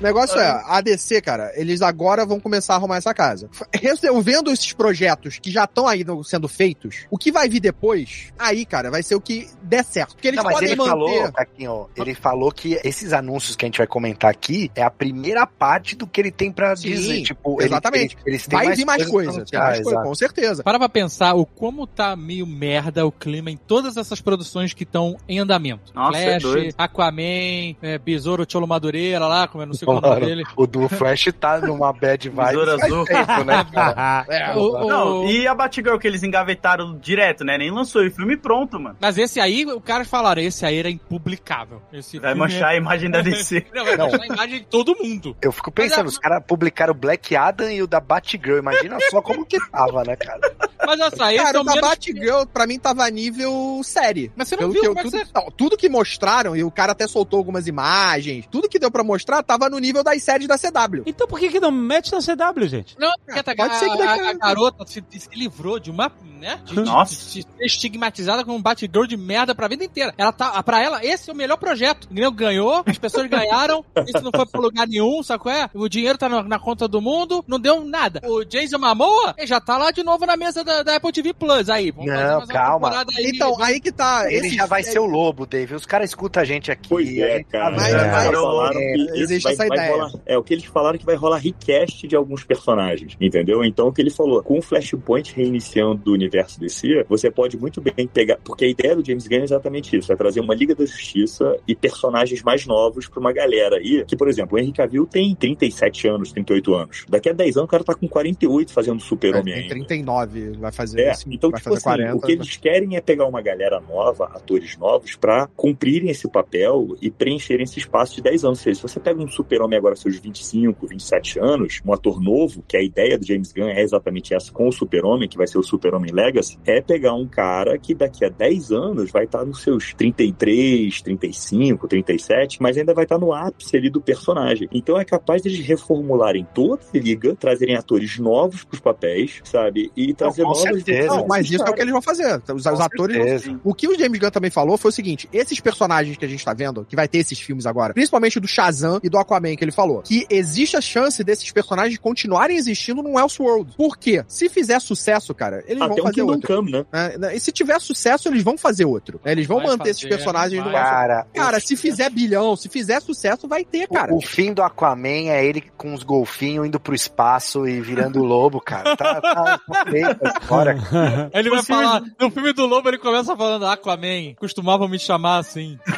O 0.00 0.02
negócio 0.02 0.38
é, 0.40 0.62
a 0.66 0.80
DC, 0.80 1.20
cara, 1.20 1.52
eles 1.54 1.82
agora 1.82 2.24
vão 2.24 2.40
começar 2.40 2.72
a 2.72 2.76
arrumar 2.76 2.96
essa 2.96 3.12
casa. 3.12 3.50
Resolvendo 3.72 4.50
esses 4.50 4.72
projetos 4.72 5.38
que 5.38 5.50
já 5.50 5.64
estão 5.64 5.86
aí 5.86 6.04
sendo 6.24 6.48
feitos, 6.48 7.04
o 7.10 7.18
que 7.18 7.30
vai 7.30 7.48
vir 7.48 7.60
depois, 7.60 8.32
aí, 8.38 8.64
cara, 8.64 8.90
vai 8.90 9.02
ser 9.02 9.14
o 9.14 9.20
que 9.20 9.48
der 9.62 9.84
certo. 9.84 10.14
Porque 10.14 10.28
eles 10.28 10.38
Não, 10.38 10.44
mas 10.44 10.54
podem 10.54 10.68
ele 10.70 10.76
manter... 10.76 10.90
falou, 10.90 11.32
Caquinho, 11.32 11.90
ele 11.94 12.14
falou 12.14 12.50
que 12.50 12.80
esses 12.82 13.12
anúncios 13.12 13.56
que 13.56 13.64
a 13.64 13.68
gente 13.68 13.78
vai 13.78 13.86
comentar 13.86 14.30
aqui 14.30 14.70
é 14.74 14.82
a 14.82 14.90
primeira 14.90 15.46
parte 15.46 15.94
do 15.94 16.06
que 16.06 16.20
ele 16.20 16.30
tem 16.30 16.50
pra 16.50 16.74
Sim, 16.74 16.88
dizer. 16.88 17.22
Tipo, 17.22 17.60
ele- 17.60 17.66
exatamente. 17.68 18.14
eles, 18.14 18.26
eles 18.26 18.46
têm 18.46 18.58
Vai 18.58 18.74
vir 18.74 18.84
mais 18.86 19.06
coisas 19.06 19.34
coisa, 19.34 19.50
tem 19.50 19.58
mais 19.60 19.82
coisa, 19.82 20.02
com 20.02 20.14
certeza. 20.14 20.62
Para 20.62 20.78
pra 20.78 20.88
pensar 20.88 21.34
o 21.34 21.44
como 21.44 21.86
tá 21.86 22.16
meio 22.16 22.46
merda 22.46 23.04
o 23.06 23.12
clima 23.12 23.50
em 23.50 23.56
todas 23.56 23.96
essas 23.96 24.20
produções 24.20 24.72
que 24.72 24.84
estão 24.84 25.16
em 25.28 25.38
andamento. 25.38 25.92
Nossa, 25.94 26.18
é 26.18 26.30
Flash, 26.40 26.42
doido. 26.42 26.74
Aquaman, 26.78 27.76
é, 27.82 27.98
Besouro 27.98 28.46
Cholo 28.50 28.66
Madureira 28.66 29.26
lá, 29.26 29.46
como 29.46 29.62
eu 29.62 29.66
não 29.66 29.74
sei 29.74 29.89
é 29.94 29.98
o 29.98 30.20
dele. 30.20 30.44
O 30.56 30.66
do 30.66 30.88
Flash 30.88 31.28
tá 31.38 31.58
numa 31.60 31.92
bad 31.92 32.28
vibe 32.28 32.36
faz 32.66 32.82
azul. 32.84 33.04
tempo, 33.04 33.44
né, 33.44 33.66
cara? 33.72 34.24
É, 34.30 34.54
O- 34.56 34.76
o- 34.84 34.88
Não, 34.88 35.26
e 35.28 35.46
a 35.46 35.54
Batgirl 35.54 35.96
que 35.98 36.06
eles 36.06 36.22
engavetaram 36.22 36.98
direto, 36.98 37.44
né? 37.44 37.56
Nem 37.58 37.70
lançou 37.70 38.02
o 38.06 38.10
filme 38.10 38.36
pronto, 38.36 38.78
mano. 38.78 38.96
Mas 39.00 39.18
esse 39.18 39.40
aí, 39.40 39.64
o 39.66 39.80
cara 39.80 40.04
falaram, 40.04 40.40
esse 40.42 40.64
aí 40.64 40.78
era 40.78 40.90
impublicável. 40.90 41.82
Esse 41.92 42.18
Vai 42.18 42.32
filme 42.32 42.40
manchar 42.48 42.70
a 42.70 42.76
imagem 42.76 43.10
da 43.10 43.20
DC. 43.20 43.58
é... 43.58 43.64
Não, 43.76 43.84
vai 43.84 43.96
manchar 43.96 44.20
a 44.22 44.26
imagem 44.26 44.58
de 44.60 44.64
todo 44.66 44.96
mundo. 44.96 45.36
Eu 45.42 45.52
fico 45.52 45.70
pensando, 45.70 46.04
Mas, 46.04 46.12
os 46.14 46.18
caras 46.18 46.42
publicaram 46.46 46.92
o 46.92 46.96
Black 46.96 47.34
Adam 47.36 47.70
e 47.70 47.82
o 47.82 47.86
da 47.86 48.00
Batgirl. 48.00 48.58
Imagina 48.58 48.98
só 49.10 49.20
como 49.22 49.44
que 49.44 49.58
tava, 49.70 50.02
né, 50.04 50.16
cara? 50.16 50.40
Mas 50.86 51.00
olha 51.00 51.10
só, 51.10 51.16
Cara, 51.36 51.56
é 51.56 51.58
o 51.58 51.62
o 51.62 51.64
da. 51.64 51.80
Batgirl, 51.80 52.44
pra 52.52 52.66
mim, 52.66 52.78
tava 52.78 53.08
nível 53.10 53.80
série. 53.84 54.30
Mas 54.36 54.48
você 54.48 54.56
não 54.56 54.60
Pelo 54.70 54.72
viu 54.72 54.80
que 54.82 54.88
eu- 54.88 54.94
como 54.94 55.00
é 55.00 55.10
que 55.10 55.10
tudo, 55.10 55.26
você... 55.26 55.32
não, 55.34 55.50
tudo 55.52 55.76
que 55.76 55.88
mostraram, 55.88 56.56
e 56.56 56.64
o 56.64 56.70
cara 56.70 56.92
até 56.92 57.06
soltou 57.06 57.38
algumas 57.38 57.66
imagens, 57.66 58.46
tudo 58.50 58.68
que 58.68 58.78
deu 58.78 58.90
pra 58.90 59.02
mostrar 59.04 59.42
tava 59.42 59.68
no 59.68 59.78
nível 59.80 60.02
das 60.04 60.22
séries 60.22 60.46
da 60.46 60.56
CW. 60.58 61.02
Então 61.06 61.26
por 61.26 61.38
que 61.38 61.48
que 61.50 61.60
não 61.60 61.70
mete 61.70 62.12
na 62.12 62.18
CW, 62.20 62.66
gente? 62.66 62.96
Não, 62.98 63.12
porque 63.26 63.42
tá- 63.42 63.54
pode 63.54 63.74
a, 63.74 63.78
ser 63.78 63.90
que 63.90 63.98
daqui 63.98 64.20
a- 64.20 64.26
a, 64.26 64.30
a 64.30 64.34
garota 64.34 64.84
se, 64.86 65.02
se 65.10 65.28
livrou 65.34 65.78
de 65.78 65.90
uma, 65.90 66.10
né? 66.40 66.60
De, 66.64 66.74
de- 66.74 66.80
Nossa. 66.82 67.14
de- 67.14 67.20
de 67.20 67.42
ser 67.42 67.64
estigmatizada 67.64 68.44
como 68.44 68.56
um 68.56 68.62
Batgirl 68.62 69.04
de 69.06 69.16
merda 69.16 69.54
pra 69.54 69.68
vida 69.68 69.84
inteira. 69.84 70.14
Ela 70.16 70.32
tá, 70.32 70.62
pra 70.62 70.82
ela, 70.82 71.04
esse 71.04 71.28
é 71.30 71.32
o 71.32 71.36
melhor 71.36 71.56
projeto. 71.56 72.04
Entendeu? 72.10 72.30
Ganhou, 72.32 72.82
as 72.86 72.98
pessoas 72.98 73.26
ganharam, 73.28 73.84
isso 74.06 74.22
não 74.22 74.30
foi 74.34 74.46
pra 74.46 74.60
lugar 74.60 74.86
nenhum, 74.86 75.22
sabe 75.22 75.42
qual 75.42 75.54
é? 75.54 75.68
O 75.74 75.88
dinheiro 75.88 76.18
tá 76.18 76.28
na, 76.28 76.42
na 76.42 76.58
conta 76.58 76.86
do 76.86 77.00
mundo, 77.00 77.44
não 77.48 77.58
deu 77.58 77.84
nada. 77.84 78.20
O 78.24 78.44
Jason 78.44 78.78
Momoa, 78.78 79.34
ele 79.38 79.46
já 79.46 79.60
tá 79.60 79.76
lá 79.76 79.90
de 79.90 80.02
novo 80.02 80.24
na 80.26 80.36
mesa 80.36 80.62
da, 80.64 80.82
da 80.82 80.96
Apple 80.96 81.12
TV 81.12 81.32
Plus. 81.34 81.68
Aí, 81.68 81.90
vamos 81.90 82.10
fazer 82.10 82.34
Não, 82.34 82.46
calma. 82.46 82.90
aí. 83.16 83.30
Então, 83.34 83.62
aí 83.62 83.80
que 83.80 83.92
tá. 83.92 84.24
Ele 84.30 84.46
esse- 84.48 84.56
já 84.56 84.66
vai 84.66 84.82
ser 84.82 84.98
o 84.98 85.06
lobo, 85.06 85.46
Dave. 85.46 85.74
Os 85.74 85.86
caras 85.86 86.10
escutam 86.10 86.42
a 86.42 86.44
gente 86.46 86.70
aqui. 86.70 86.88
Pois 86.88 87.08
é, 87.18 87.42
cara. 87.44 87.76
Mas- 87.76 87.92
É, 87.92 88.10
mas- 88.10 88.30
que 88.76 89.10
existe 89.20 89.48
essa 89.48 89.66
vai 89.76 89.86
ideia. 89.86 89.92
rolar- 90.02 90.20
é, 90.26 90.38
o 90.38 90.42
que 90.42 90.54
eles 90.54 90.64
falaram 90.64 90.98
que 90.98 91.04
vai 91.06 91.14
rolar 91.16 91.38
recast 91.38 92.06
de 92.06 92.16
alguns 92.16 92.44
personagens, 92.44 93.16
entendeu? 93.20 93.64
Então, 93.64 93.88
o 93.88 93.92
que 93.92 94.00
ele 94.00 94.10
falou, 94.10 94.42
com 94.42 94.58
o 94.58 94.62
Flashpoint 94.62 95.34
reiniciando 95.34 96.10
o 96.10 96.14
universo 96.14 96.58
DC, 96.60 97.04
você 97.08 97.30
pode 97.30 97.56
muito 97.58 97.80
bem 97.80 98.06
pegar, 98.06 98.38
porque 98.44 98.64
a 98.64 98.68
ideia 98.68 98.96
do 98.96 99.04
James 99.04 99.26
Gunn 99.26 99.40
é 99.40 99.44
exatamente 99.44 99.96
isso, 99.96 100.12
é 100.12 100.16
trazer 100.16 100.40
uma 100.40 100.54
Liga 100.54 100.74
da 100.74 100.84
Justiça 100.84 101.56
e 101.66 101.74
personagens 101.74 102.42
mais 102.42 102.66
novos 102.66 103.08
pra 103.08 103.20
uma 103.20 103.32
galera 103.32 103.76
aí, 103.76 104.04
que, 104.06 104.16
por 104.16 104.28
exemplo, 104.28 104.56
o 104.56 104.60
Henry 104.60 104.72
Cavill 104.72 105.06
tem 105.06 105.34
37 105.34 106.08
anos, 106.08 106.32
38 106.32 106.74
anos. 106.74 107.04
Daqui 107.08 107.28
a 107.28 107.32
10 107.32 107.56
anos 107.56 107.68
o 107.68 107.70
cara 107.70 107.84
tá 107.84 107.94
com 107.94 108.08
48 108.08 108.72
fazendo 108.72 109.00
Super-Homem 109.00 109.54
Tem 109.54 109.62
ainda. 109.62 109.74
39, 109.74 110.50
vai 110.58 110.72
fazer. 110.72 111.00
É, 111.02 111.10
esse- 111.12 111.24
então, 111.32 111.50
vai 111.50 111.60
tipo 111.60 111.70
fazer 111.74 111.76
assim, 111.76 111.84
40. 112.02 112.16
o 112.16 112.20
que 112.20 112.32
eles 112.32 112.56
querem 112.56 112.96
é 112.96 113.00
pegar 113.00 113.26
uma 113.26 113.40
galera 113.40 113.80
nova, 113.80 114.24
atores 114.26 114.76
novos, 114.76 115.16
pra 115.16 115.46
cumprirem 115.56 116.10
esse 116.10 116.28
papel 116.28 116.96
e 117.00 117.10
preencherem 117.10 117.64
esse 117.64 117.78
espaço 117.78 118.16
de 118.16 118.22
10 118.22 118.44
anos. 118.44 118.58
Ou 118.58 118.62
seja, 118.64 118.76
se 118.76 118.82
você 118.82 119.00
pega 119.00 119.20
um 119.22 119.28
super-homem 119.60 119.78
agora, 119.78 119.96
seus 119.96 120.16
25, 120.18 120.86
27 120.86 121.38
anos, 121.38 121.80
um 121.84 121.92
ator 121.92 122.20
novo, 122.20 122.64
que 122.66 122.76
a 122.76 122.82
ideia 122.82 123.18
do 123.18 123.26
James 123.26 123.52
Gunn 123.52 123.68
é 123.68 123.82
exatamente 123.82 124.34
essa 124.34 124.50
com 124.52 124.68
o 124.68 124.72
super-homem, 124.72 125.28
que 125.28 125.36
vai 125.36 125.46
ser 125.46 125.58
o 125.58 125.62
super-homem 125.62 126.12
Legacy, 126.12 126.58
é 126.64 126.80
pegar 126.80 127.14
um 127.14 127.26
cara 127.26 127.78
que 127.78 127.94
daqui 127.94 128.24
a 128.24 128.28
10 128.28 128.72
anos 128.72 129.10
vai 129.10 129.24
estar 129.24 129.44
nos 129.44 129.62
seus 129.62 129.92
33, 129.94 131.02
35, 131.02 131.88
37, 131.88 132.62
mas 132.62 132.76
ainda 132.76 132.94
vai 132.94 133.04
estar 133.04 133.18
no 133.18 133.32
ápice 133.32 133.76
ali 133.76 133.90
do 133.90 134.00
personagem. 134.00 134.68
Então 134.72 134.98
é 134.98 135.04
capaz 135.04 135.42
de 135.42 135.62
reformularem 135.62 136.46
toda 136.54 136.80
a 136.94 136.98
liga, 136.98 137.34
trazerem 137.34 137.76
atores 137.76 138.18
novos 138.18 138.64
pros 138.64 138.80
papéis, 138.80 139.40
sabe? 139.44 139.90
E 139.96 140.14
trazer 140.14 140.42
com 140.42 140.48
novas 140.48 140.62
certeza. 140.62 141.08
Não, 141.08 141.26
mas 141.26 141.50
isso 141.50 141.64
é 141.64 141.70
o 141.70 141.74
que 141.74 141.82
eles 141.82 141.92
vão 141.92 142.02
fazer. 142.02 142.42
Os, 142.54 142.66
os 142.66 142.80
atores 142.80 143.44
vão. 143.44 143.60
O 143.64 143.74
que 143.74 143.88
o 143.88 143.98
James 143.98 144.18
Gunn 144.18 144.30
também 144.30 144.50
falou 144.50 144.78
foi 144.78 144.90
o 144.90 144.92
seguinte: 144.92 145.28
esses 145.32 145.60
personagens 145.60 146.16
que 146.16 146.24
a 146.24 146.28
gente 146.28 146.44
tá 146.44 146.54
vendo, 146.54 146.84
que 146.84 146.96
vai 146.96 147.08
ter 147.08 147.18
esses 147.18 147.38
filmes 147.40 147.66
agora, 147.66 147.92
principalmente 147.92 148.40
do 148.40 148.48
Shazam 148.48 149.00
e 149.02 149.08
do 149.08 149.18
Aquaman, 149.18 149.39
que 149.56 149.64
ele 149.64 149.72
falou, 149.72 150.02
que 150.02 150.26
existe 150.30 150.76
a 150.76 150.80
chance 150.80 151.22
desses 151.24 151.50
personagens 151.50 151.98
continuarem 151.98 152.56
existindo 152.56 153.02
no 153.02 153.18
Elseworld. 153.18 153.74
Por 153.76 153.96
quê? 153.98 154.24
Se 154.28 154.48
fizer 154.48 154.80
sucesso, 154.80 155.34
cara, 155.34 155.62
eles 155.66 155.82
Até 155.82 155.88
vão 155.88 155.96
um 155.96 156.02
fazer 156.02 156.14
Kingdom 156.20 156.32
outro. 156.32 156.56
Come, 156.56 156.72
né? 156.72 156.84
né? 157.18 157.36
E 157.36 157.40
se 157.40 157.52
tiver 157.52 157.80
sucesso, 157.80 158.28
eles 158.28 158.42
vão 158.42 158.56
fazer 158.58 158.84
outro. 158.84 159.20
né? 159.24 159.32
Eles 159.32 159.46
vão 159.46 159.58
Vai 159.58 159.68
manter 159.68 159.90
esses 159.90 160.02
fazer, 160.02 160.14
personagens 160.14 160.62
vai. 160.62 160.70
no 160.72 160.76
Elseworld. 160.78 160.90
Cara, 161.00 161.26
Cara, 161.34 161.60
se 161.60 161.76
fizer 161.76 162.10
bilhão, 162.10 162.56
se 162.56 162.68
fizer 162.68 163.00
sucesso, 163.00 163.46
vai 163.48 163.64
ter, 163.64 163.88
cara. 163.88 164.12
O, 164.12 164.18
o 164.18 164.20
fim 164.20 164.52
do 164.52 164.62
Aquaman 164.62 165.28
é 165.30 165.44
ele 165.44 165.62
com 165.76 165.94
os 165.94 166.02
golfinhos 166.02 166.66
indo 166.66 166.78
pro 166.80 166.94
espaço 166.94 167.66
e 167.66 167.80
virando 167.80 168.22
lobo, 168.22 168.60
cara. 168.60 168.96
Tá, 168.96 169.20
tá, 169.20 169.58
tá 169.58 169.84
feita 169.90 170.18
a 170.28 170.40
história. 170.40 170.76
Ele 171.32 171.50
vai 171.50 171.62
falar, 171.62 172.02
no 172.18 172.30
filme 172.30 172.52
do 172.52 172.66
Lobo 172.66 172.88
ele 172.88 172.98
começa 172.98 173.36
falando 173.36 173.64
Aquaman, 173.66 174.34
costumavam 174.38 174.88
me 174.88 174.98
chamar 174.98 175.38
assim. 175.38 175.78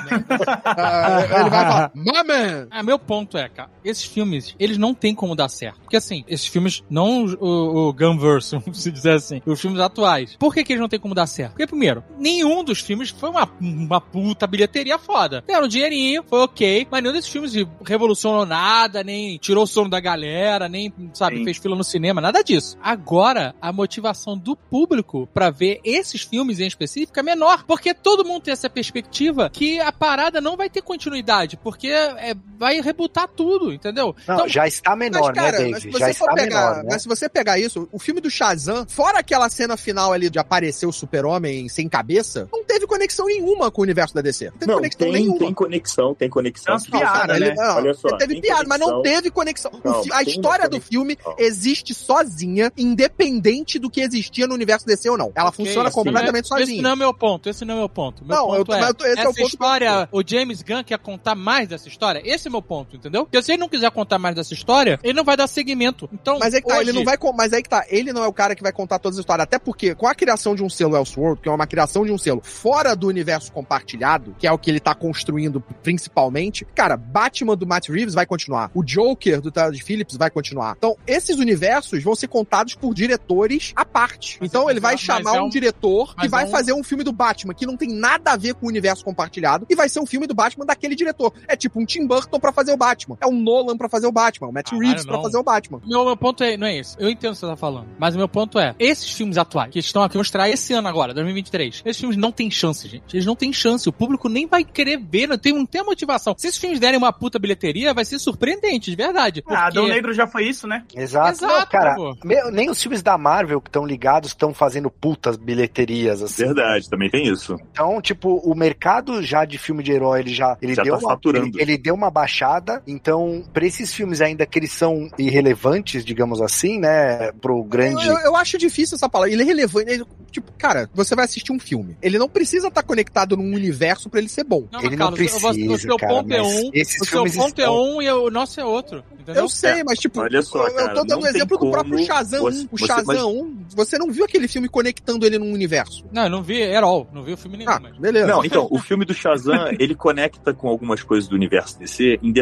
Ah, 0.65 1.21
ele 1.41 1.51
vai 1.51 1.65
falar, 1.67 1.91
my 1.95 2.23
man! 2.27 2.67
Ah, 2.71 2.83
meu 2.83 2.99
ponto 2.99 3.32
é, 3.39 3.49
cara, 3.49 3.71
esses 3.85 4.05
filmes, 4.05 4.55
eles 4.59 4.79
não 4.79 4.95
tem 4.95 5.15
como 5.15 5.35
dar 5.35 5.49
certo. 5.49 5.81
Porque 5.81 5.97
assim, 5.97 6.25
esses 6.27 6.47
filmes, 6.47 6.83
não 6.89 7.25
o, 7.25 7.89
o 7.89 7.93
Gunverse, 7.93 8.57
se 8.73 8.91
dizer 8.91 9.15
assim, 9.15 9.41
os 9.45 9.61
filmes 9.61 9.81
atuais. 9.81 10.37
Por 10.37 10.55
que, 10.55 10.65
que 10.65 10.73
eles 10.73 10.81
não 10.81 10.89
tem 10.89 11.01
como 11.01 11.15
dar 11.15 11.27
certo? 11.27 11.53
Porque, 11.53 11.67
primeiro, 11.67 12.05
nenhum 12.19 12.65
dos 12.65 12.81
filmes 12.81 13.11
foi 13.11 13.31
uma, 13.31 13.49
uma 13.61 14.01
puta 14.01 14.47
bilheteria 14.47 14.99
foda. 14.99 15.43
Deram 15.47 15.67
um 15.67 15.69
dinheirinho, 15.69 16.25
foi 16.27 16.41
ok, 16.41 16.87
mas 16.91 17.03
nenhum 17.03 17.15
desses 17.15 17.31
filmes 17.31 17.53
revolucionou 17.85 18.47
nada, 18.47 19.03
nem 19.03 19.39
tirou 19.39 19.65
o 19.65 19.67
sono 19.67 19.91
da 19.91 20.01
galera, 20.01 20.69
nem, 20.69 20.93
sabe, 21.13 21.39
Sim. 21.39 21.45
fez 21.45 21.59
fila 21.59 21.77
no 21.77 21.85
cinema, 21.85 22.21
nada 22.21 22.43
disso. 22.43 22.77
Agora, 22.83 23.55
a 23.61 23.73
motivação 23.73 24.37
do 24.37 24.57
público 24.57 25.29
pra 25.33 25.51
ver 25.51 25.81
esses 25.85 26.23
filmes 26.23 26.61
em 26.61 26.67
específico 26.67 27.19
é 27.19 27.23
menor, 27.23 27.65
porque 27.65 27.95
todo 27.95 28.25
mundo 28.25 28.43
tem 28.43 28.53
essa 28.53 28.71
perspectiva 28.71 29.51
que 29.51 29.81
a 29.81 29.93
parada 29.93 30.41
não 30.41 30.57
vai 30.57 30.69
ter 30.69 30.83
continuidade, 30.83 31.57
porque 31.57 31.89
é, 31.89 32.35
vai 32.59 32.81
rebutar 32.81 33.22
tudo, 33.29 33.73
entendeu? 33.73 34.15
Não, 34.27 34.35
Então, 34.35 34.49
já 34.49 34.67
está 34.67 34.95
menor, 34.97 35.33
mas, 35.35 35.45
cara, 35.45 35.59
né, 35.61 35.69
mas 35.71 35.83
se 35.83 35.89
Dave? 35.89 35.99
Já 35.99 36.11
está 36.11 36.33
pegar, 36.35 36.61
menor, 36.71 36.77
né? 36.85 36.89
mas 36.93 37.03
se 37.03 37.09
você 37.09 37.29
pegar 37.29 37.59
isso, 37.59 37.89
o 37.93 37.99
filme 37.99 38.21
do 38.21 38.31
Shazam, 38.31 38.87
fora 38.89 39.19
aquela 39.19 39.49
cena 39.49 39.77
final 39.77 40.13
ali 40.13 40.29
de 40.31 40.39
aparecer 40.39 40.87
o 40.87 40.93
Super-Homem 40.93 41.69
sem 41.69 41.89
cabeça, 41.89 42.49
não 42.53 42.65
teve 42.65 42.87
conexão 42.87 43.27
nenhuma 43.27 43.71
com 43.71 43.81
o 43.81 43.85
universo 43.85 44.15
da 44.15 44.21
DC. 44.21 44.47
Não 44.47 44.53
teve 44.59 44.67
Não, 44.73 44.79
conexão 44.79 44.99
tem, 44.99 45.13
nenhuma. 45.13 45.39
tem 45.39 45.55
conexão, 45.55 46.15
tem 46.15 46.29
conexão. 46.31 46.75
Não, 46.77 46.83
piada, 47.01 47.19
cara, 47.19 47.39
né? 47.39 47.47
ele- 47.47 47.55
não, 47.55 47.77
Olha 47.77 47.95
só, 47.95 48.17
teve 48.17 48.41
piada, 48.41 48.65
mas 48.69 48.79
não 48.81 48.87
conexão. 48.89 49.03
teve 49.15 49.31
conexão. 49.31 49.73
Não, 49.85 50.03
fi- 50.03 50.13
a 50.13 50.23
história 50.23 50.65
do 50.69 50.73
conexão. 50.73 50.89
filme 50.91 51.19
Não. 51.25 51.35
existe 51.39 51.95
sozinha, 51.95 52.71
independente 52.77 53.79
do 53.79 53.91
que 53.91 54.01
existia 54.01 54.47
no 54.47 54.55
universo 54.55 54.87
DC 54.87 55.09
ou 55.11 55.19
não. 55.19 55.33
Ela 55.35 55.49
ok, 55.51 55.65
funciona 55.65 55.89
esse 55.89 55.95
completamente 55.97 56.51
não 56.51 56.57
é- 56.57 56.63
Esse 56.63 56.67
sozinha. 56.71 56.83
não 56.83 56.91
é 56.91 56.97
meu 56.97 57.13
ponto, 57.15 57.49
esse 57.49 57.65
não 57.65 57.75
é 57.75 57.79
meu 57.79 57.89
ponto. 57.89 58.25
Meu 58.25 58.37
Não, 58.37 58.47
ponto 58.47 58.57
eu 58.59 58.65
tô- 58.65 58.75
é, 58.75 58.81
eu 58.83 58.85
esse 58.91 59.07
é 59.07 59.13
essa 59.21 59.31
o 59.31 59.35
ponto 59.35 59.49
história, 59.49 60.09
o 60.13 60.23
James 60.27 60.63
Gunn 60.63 60.85
quer 60.85 60.99
contar 60.99 61.35
mais 61.35 61.69
dessa 61.69 61.89
história? 61.89 62.23
Esse 62.25 62.49
é 62.49 62.51
meu 62.51 62.63
ponto, 62.63 62.97
entendeu? 62.97 63.12
Porque 63.21 63.43
se 63.43 63.53
ele 63.53 63.61
não 63.61 63.69
quiser 63.69 63.91
contar 63.91 64.19
mais 64.19 64.35
dessa 64.35 64.53
história, 64.55 64.99
ele 65.03 65.13
não 65.15 65.25
vai 65.25 65.37
dar 65.37 65.47
seguimento. 65.47 66.09
Então, 66.13 66.39
Mas 66.39 66.55
aí 66.55 66.63
que 66.63 66.69
tá, 66.69 66.75
hoje, 66.79 66.91
ele 66.91 66.99
não 66.99 67.05
vai. 67.05 67.17
Mas 67.37 67.53
aí 67.53 67.63
que 67.63 67.69
tá, 67.69 67.85
ele 67.89 68.13
não 68.13 68.25
é 68.25 68.27
o 68.27 68.33
cara 68.33 68.55
que 68.55 68.63
vai 68.63 68.73
contar 68.73 68.99
todas 68.99 69.19
as 69.19 69.23
histórias. 69.23 69.45
Até 69.45 69.59
porque, 69.59 69.95
com 69.95 70.07
a 70.07 70.15
criação 70.15 70.55
de 70.55 70.63
um 70.63 70.69
selo 70.69 70.97
Elseworld, 70.97 71.41
que 71.41 71.49
é 71.49 71.53
uma 71.53 71.67
criação 71.67 72.05
de 72.05 72.13
um 72.13 72.19
selo 72.19 72.41
fora 72.43 72.95
do 72.97 73.07
universo 73.07 73.53
compartilhado, 73.53 74.35
que 74.39 74.47
é 74.47 74.53
o 74.53 74.59
que 74.59 74.71
ele 74.71 74.81
tá 74.81 74.95
construindo 74.95 75.61
principalmente, 75.83 76.65
cara, 76.75 76.97
Batman 76.97 77.57
do 77.57 77.67
Matt 77.67 77.89
Reeves 77.89 78.15
vai 78.15 78.27
continuar. 78.27 78.71
O 78.75 78.83
Joker 78.83 79.41
do 79.41 79.51
Todd 79.51 79.79
Phillips 79.83 80.17
vai 80.17 80.31
continuar. 80.31 80.75
Então, 80.77 80.97
esses 81.07 81.39
universos 81.39 82.03
vão 82.03 82.15
ser 82.15 82.29
contados 82.29 82.75
por 82.75 82.95
diretores 82.95 83.73
à 83.77 83.85
parte. 83.85 84.39
Mas 84.41 84.49
então, 84.51 84.69
é- 84.69 84.73
ele 84.73 84.81
vai 84.81 84.97
chamar 84.97 85.37
é 85.37 85.41
um, 85.41 85.47
um- 85.47 85.49
diretor 85.49 86.11
que 86.15 86.23
mas 86.23 86.31
vai 86.31 86.45
é 86.45 86.47
um- 86.47 86.51
fazer 86.51 86.73
um 86.73 86.83
filme 86.83 87.05
do 87.05 87.13
Batman 87.13 87.55
que 87.55 87.67
não 87.67 87.77
tem 87.77 87.89
nada 87.93 88.33
a 88.33 88.37
ver 88.37 88.55
com 88.55 88.67
o 88.67 88.69
universo 88.69 89.05
compartilhado 89.05 89.67
e 89.69 89.75
vai 89.75 89.89
ser 89.89 90.01
um 90.01 90.07
filme 90.07 90.27
do 90.27 90.35
Batman 90.35 90.65
daquele 90.65 90.95
diretor. 90.95 91.33
É 91.47 91.55
tipo 91.57 91.81
um 91.81 91.85
Tim 91.85 92.07
Burton 92.07 92.41
pra 92.41 92.53
fazer 92.53 92.73
o 92.73 92.77
Batman. 92.77 93.02
É 93.21 93.27
um 93.27 93.33
Nolan 93.41 93.77
pra 93.77 93.89
fazer 93.89 94.07
o 94.07 94.13
Batman. 94.13 94.49
O 94.49 94.53
Matt 94.53 94.71
Caralho, 94.71 94.87
Reeves 94.87 95.07
pra 95.07 95.21
fazer 95.21 95.39
o 95.39 95.43
Batman. 95.43 95.81
Meu, 95.87 96.05
meu 96.05 96.17
ponto 96.17 96.43
é, 96.45 96.57
não 96.57 96.67
é 96.67 96.77
esse. 96.79 96.97
Eu 96.99 97.09
entendo 97.11 97.31
o 97.33 97.35
que 97.35 97.41
você 97.41 97.47
tá 97.47 97.57
falando. 97.57 97.89
Mas 97.99 98.15
o 98.15 98.19
meu 98.19 98.29
ponto 98.29 98.59
é, 98.59 98.75
esses 98.79 99.11
filmes 99.13 99.39
atuais, 99.39 99.71
que 99.71 99.79
estão 99.79 100.03
aqui, 100.03 100.15
vão 100.15 100.23
estrear 100.23 100.49
esse 100.49 100.73
ano 100.73 100.89
agora, 100.89 101.13
2023, 101.15 101.83
esses 101.85 101.99
filmes 102.01 102.17
não 102.17 102.31
têm 102.33 102.51
chance 102.51 102.87
gente. 102.89 103.15
Eles 103.15 103.27
não 103.27 103.35
têm 103.37 103.53
chance. 103.53 103.89
O 103.89 103.93
público 103.93 104.29
nem 104.29 104.47
vai 104.47 104.65
querer 104.65 104.99
ver, 104.99 105.27
não 105.29 105.39
tem, 105.39 105.53
não 105.53 105.67
tem 105.67 105.81
a 105.81 105.85
motivação. 105.85 106.35
Se 106.39 106.47
esses 106.49 106.59
filmes 106.59 106.79
derem 106.81 106.99
uma 106.99 107.13
puta 107.13 107.39
bilheteria, 107.39 107.95
vai 107.95 108.05
ser 108.05 108.19
surpreendente, 108.19 108.91
de 108.91 108.97
verdade. 108.97 109.43
Ah, 109.49 109.67
Adão 109.67 109.83
Porque- 109.85 109.95
Negro 109.95 110.13
já 110.13 110.27
foi 110.27 110.45
isso, 110.49 110.67
né? 110.67 110.85
Exato. 110.95 111.31
Exato, 111.31 111.53
Não, 111.53 111.67
cara, 111.67 111.97
meu, 112.25 112.51
nem 112.51 112.71
os 112.71 112.81
filmes 112.81 113.03
da 113.03 113.17
Marvel 113.19 113.61
que 113.61 113.69
estão 113.69 113.85
ligados 113.87 114.31
estão 114.31 114.53
fazendo 114.53 114.91
putas 114.91 115.37
bilheterias, 115.37 116.23
assim. 116.23 116.45
Verdade, 116.45 116.89
também 116.89 117.11
tem 117.11 117.27
isso. 117.27 117.57
Então, 117.73 118.01
tipo, 118.01 118.37
o 118.39 118.55
mercado 118.55 119.23
já 119.23 119.45
de 119.45 119.59
filme 119.59 119.83
de 119.83 119.93
herói, 119.93 120.21
ele 120.21 120.35
já, 120.35 120.57
ele 120.61 120.75
Já 120.75 120.83
deu 120.83 120.95
tá 120.99 121.01
uma, 121.01 121.11
faturando. 121.11 121.47
ele, 121.59 121.63
ele 121.73 121.79
deu 121.79 121.95
uma 121.95 122.11
baixada. 122.11 122.83
Então, 122.93 123.43
pra 123.53 123.67
esses 123.67 123.93
filmes 123.93 124.21
ainda 124.21 124.45
que 124.47 124.59
eles 124.59 124.73
são 124.73 125.09
irrelevantes, 125.19 126.05
digamos 126.05 126.41
assim, 126.41 126.79
né, 126.79 127.33
pro 127.41 127.63
grande... 127.65 128.07
Eu, 128.07 128.17
eu 128.19 128.37
acho 128.37 128.59
difícil 128.59 128.95
essa 128.97 129.09
palavra. 129.09 129.33
Ele 129.33 129.43
é 129.43 129.45
relevante. 129.47 129.91
ele- 129.91 130.05
tipo, 130.31 130.51
cara, 130.57 130.89
você 130.95 131.15
vai 131.15 131.25
assistir 131.27 131.53
um 131.53 131.59
filme. 131.59 131.97
Ele 132.01 132.19
não 132.19 132.29
precisa 132.29 132.69
estar 132.69 132.83
conectado 132.83 133.37
num 133.37 133.55
universo 133.55 134.09
pra 134.09 134.19
ele 134.19 134.29
ser 134.29 134.45
bom. 134.45 134.67
Não, 134.73 134.81
Ele 134.81 134.97
não 134.97 135.11
eu 135.11 135.11
vou- 135.11 135.13
o 135.13 135.15
precisa, 135.15 135.79
seu 135.79 135.97
cara, 135.97 136.13
ponto 136.15 136.33
é 136.33 136.43
um, 136.43 136.71
o 136.71 137.05
seu 137.05 137.25
ponto 137.25 137.39
é 137.61 137.65
estão- 137.65 137.83
um 137.97 138.01
e 138.03 138.11
o 138.11 138.31
nosso 138.31 138.61
é 138.61 138.65
outro. 138.65 139.03
Entendeu? 139.21 139.43
Eu 139.45 139.49
sei, 139.49 139.85
mas 139.85 140.01
tipo, 140.01 140.21
Olha 140.21 140.43
só, 140.43 140.65
eu, 140.67 140.69
eu 140.71 140.75
cara, 140.75 140.95
tô 140.95 141.05
dando 141.05 141.21
tem 141.21 141.31
exemplo 141.31 141.57
do 141.57 141.71
próprio 141.71 142.05
Shazam 142.05 142.41
você- 142.43 142.59
1. 142.63 142.65
O 142.65 142.69
você- 142.79 142.87
Shazam 142.87 143.05
mas- 143.07 143.23
1, 143.23 143.57
você 143.77 143.99
não 143.99 144.11
viu 144.11 144.25
aquele 144.25 144.49
filme 144.49 144.69
conectando 144.69 145.25
ele 145.25 145.39
num 145.39 145.53
universo. 145.53 146.05
Não, 146.11 146.25
eu 146.25 146.31
não 146.31 146.43
vi 146.43 146.61
at 146.65 146.83
all, 146.83 147.07
não 147.13 147.23
vi 147.23 147.33
o 147.35 147.37
filme 147.37 147.59
nenhum. 147.59 147.71
Ah, 147.71 147.79
mas- 147.81 147.97
beleza. 147.99 148.27
Não, 148.27 148.45
então, 148.45 148.67
o 148.69 148.79
filme 148.81 149.05
do 149.05 149.15
Shazam, 149.15 149.55
ele 149.79 149.95
conecta 149.95 150.53
com 150.53 150.67
algumas 150.69 151.05
coisas 151.05 151.29
do 151.29 151.37
universo 151.37 151.79
DC 151.79 152.19
em 152.21 152.33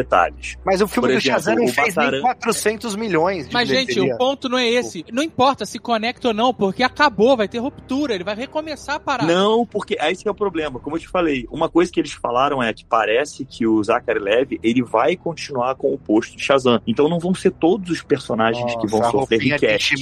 Mas 0.65 0.81
o 0.81 0.87
filme 0.87 1.09
Por 1.09 1.13
do 1.13 1.17
exemplo, 1.19 1.39
Shazam 1.41 1.55
não 1.55 1.67
fez 1.67 1.95
Bataran- 1.95 2.11
nem 2.11 2.21
400 2.21 2.95
milhões 2.95 3.47
de 3.47 3.53
Mas, 3.53 3.67
gente, 3.69 3.99
o 3.99 4.17
ponto 4.17 4.49
não 4.49 4.57
é 4.57 4.67
esse. 4.67 5.05
Não 5.11 5.23
importa 5.23 5.65
se 5.65 5.79
conecta 5.79 6.29
ou 6.29 6.33
não, 6.33 6.53
porque 6.53 6.83
acabou, 6.83 7.35
vai 7.37 7.47
ter 7.47 7.59
ruptura, 7.59 8.13
ele 8.13 8.23
vai 8.23 8.35
recomeçar 8.35 8.95
a 8.95 8.99
parada. 8.99 9.31
Não, 9.33 9.65
porque 9.65 9.97
esse 9.99 10.23
que 10.23 10.27
é 10.27 10.31
o 10.31 10.35
problema. 10.35 10.79
Como 10.79 10.95
eu 10.95 10.99
te 10.99 11.07
falei, 11.07 11.47
uma 11.51 11.69
coisa 11.69 11.91
que 11.91 11.99
eles 11.99 12.11
falaram 12.13 12.61
é 12.61 12.73
que 12.73 12.85
parece 12.85 13.45
que 13.45 13.65
o 13.67 13.83
Zachary 13.83 14.19
Levi, 14.19 14.59
ele 14.63 14.83
vai 14.83 15.15
continuar 15.15 15.75
com 15.75 15.93
o 15.93 15.97
posto 15.97 16.35
de 16.35 16.43
Shazam. 16.43 16.79
Então 16.87 17.07
não 17.09 17.19
vão 17.19 17.33
ser 17.33 17.51
todos 17.51 17.89
os 17.89 18.01
personagens 18.01 18.75
que 18.75 18.87
vão 18.87 18.99
Nossa, 18.99 19.17
a 19.17 19.19
sofrer 19.21 19.39
request. 19.39 19.95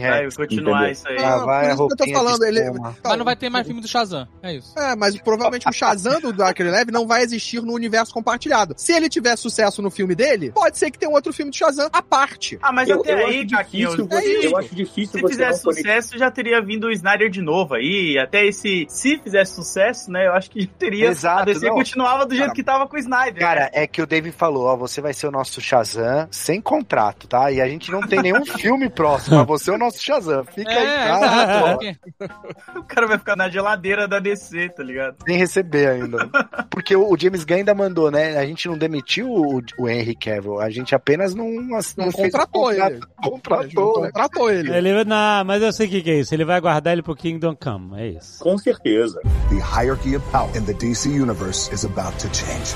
Vai 0.00 0.28
continuar 0.46 0.90
isso 0.90 1.08
aí. 1.08 1.16
Ah, 1.18 1.38
vai 1.38 1.64
por 1.66 1.72
isso 1.74 1.96
que 1.96 2.02
eu 2.02 2.06
tô 2.06 2.12
falando, 2.12 2.42
ele-. 2.44 2.70
Mas 3.04 3.18
não 3.18 3.24
vai 3.24 3.36
ter 3.36 3.48
mais 3.50 3.66
filme 3.66 3.80
do 3.80 3.88
Shazam. 3.88 4.26
É 4.42 4.54
isso. 4.54 4.78
É, 4.78 4.94
mas 4.96 5.18
provavelmente 5.20 5.68
o 5.68 5.72
Shazam 5.72 6.20
do 6.20 6.36
Zachary 6.36 6.70
Levi 6.70 6.92
não 6.92 7.06
vai 7.06 7.22
existir 7.22 7.60
no 7.62 7.72
universo 7.72 8.12
compartilhado. 8.12 8.74
Se 8.76 8.92
ele 8.92 9.08
tiver 9.08 9.36
sucesso 9.36 9.79
no 9.80 9.90
filme 9.90 10.14
dele, 10.14 10.50
pode 10.52 10.78
ser 10.78 10.90
que 10.90 10.98
tenha 10.98 11.10
um 11.10 11.14
outro 11.14 11.32
filme 11.32 11.50
de 11.50 11.58
Shazam 11.58 11.88
à 11.92 12.02
parte. 12.02 12.58
Ah, 12.62 12.72
mas 12.72 12.88
Eu, 12.88 13.00
até 13.00 13.12
eu 13.22 13.26
aí, 13.26 13.46
Caquinho, 13.46 13.88
difícil 13.90 14.06
é 14.10 14.20
você, 14.20 14.38
isso. 14.38 14.46
eu 14.48 14.56
acho 14.58 14.74
difícil 14.74 15.12
se 15.12 15.20
você 15.20 15.28
fizesse 15.28 15.62
sucesso, 15.62 16.18
já 16.18 16.30
teria 16.30 16.60
vindo 16.62 16.86
o 16.86 16.90
Snyder 16.92 17.28
de 17.30 17.40
novo 17.42 17.74
aí. 17.74 18.18
Até 18.18 18.44
esse. 18.46 18.86
Se 18.88 19.18
fizesse 19.18 19.54
sucesso, 19.54 20.10
né? 20.10 20.26
Eu 20.26 20.32
acho 20.32 20.50
que 20.50 20.66
teria. 20.66 21.08
Exato, 21.08 21.42
a 21.42 21.44
DC 21.44 21.66
não. 21.66 21.74
continuava 21.74 22.24
do 22.26 22.32
jeito 22.34 22.46
Cara, 22.46 22.54
que 22.54 22.62
tava 22.62 22.86
com 22.86 22.96
o 22.96 22.98
Snyder. 22.98 23.34
né? 23.34 23.40
Cara, 23.40 23.70
é 23.72 23.86
que 23.86 24.00
o 24.02 24.06
David 24.06 24.34
falou, 24.36 24.64
ó, 24.66 24.76
você 24.76 25.00
vai 25.00 25.12
ser 25.12 25.26
o 25.26 25.30
nosso 25.30 25.60
Shazam 25.60 26.28
sem 26.30 26.60
contrato, 26.60 27.26
tá? 27.26 27.50
E 27.50 27.60
a 27.60 27.68
gente 27.68 27.90
não 27.90 28.00
tem 28.00 28.20
nenhum 28.22 28.44
filme 28.46 28.88
próximo, 28.88 29.36
mas 29.38 29.46
você 29.46 29.70
é 29.70 29.74
o 29.74 29.78
nosso 29.78 30.02
Shazam. 30.02 30.44
Fica 30.44 30.70
aí, 30.70 30.86
É, 30.86 31.06
cara, 31.06 31.78
exato. 31.78 32.78
o 32.78 32.82
cara 32.84 33.06
vai 33.06 33.18
ficar 33.18 33.36
na 33.36 33.48
geladeira 33.48 34.06
da 34.08 34.18
DC, 34.18 34.68
tá 34.70 34.82
ligado? 34.82 35.16
sem 35.26 35.36
receber 35.36 35.88
ainda. 35.88 36.28
Porque 36.70 36.94
o, 36.94 37.12
o 37.12 37.18
James 37.18 37.44
Gunn 37.44 37.56
ainda 37.58 37.74
mandou, 37.74 38.10
né? 38.10 38.36
A 38.38 38.46
gente 38.46 38.68
não 38.68 38.76
demitiu 38.78 39.28
o, 39.30 39.59
o 39.78 39.88
Henry 39.88 40.14
Cavill, 40.14 40.60
a 40.60 40.70
gente 40.70 40.94
apenas 40.94 41.34
não, 41.34 41.50
Não 41.50 41.82
fez 41.82 41.94
o 41.96 42.16
contratou 42.16 42.62
contrato. 42.62 42.92
ele. 42.92 43.00
Contratou, 43.22 44.00
né? 44.02 44.06
Contratou 44.08 44.50
ele. 44.50 44.72
Ele, 44.72 45.04
não, 45.04 45.44
mas 45.44 45.62
eu 45.62 45.72
sei 45.72 45.86
o 45.86 45.90
que, 45.90 46.02
que 46.02 46.10
é 46.10 46.20
isso. 46.20 46.34
Ele 46.34 46.44
vai 46.44 46.60
guardar 46.60 46.92
ele 46.92 47.02
pro 47.02 47.14
Kingdom 47.16 47.56
Come. 47.56 48.00
É 48.00 48.08
isso. 48.08 48.42
Com 48.42 48.56
certeza. 48.58 49.20
The 49.48 49.56
hierarchy 49.56 50.16
of 50.16 50.24
power 50.30 50.50
in 50.56 50.64
the 50.64 50.74
DC 50.74 51.08
universe 51.08 51.72
is 51.72 51.84
about 51.84 52.16
to 52.18 52.28
change. 52.34 52.74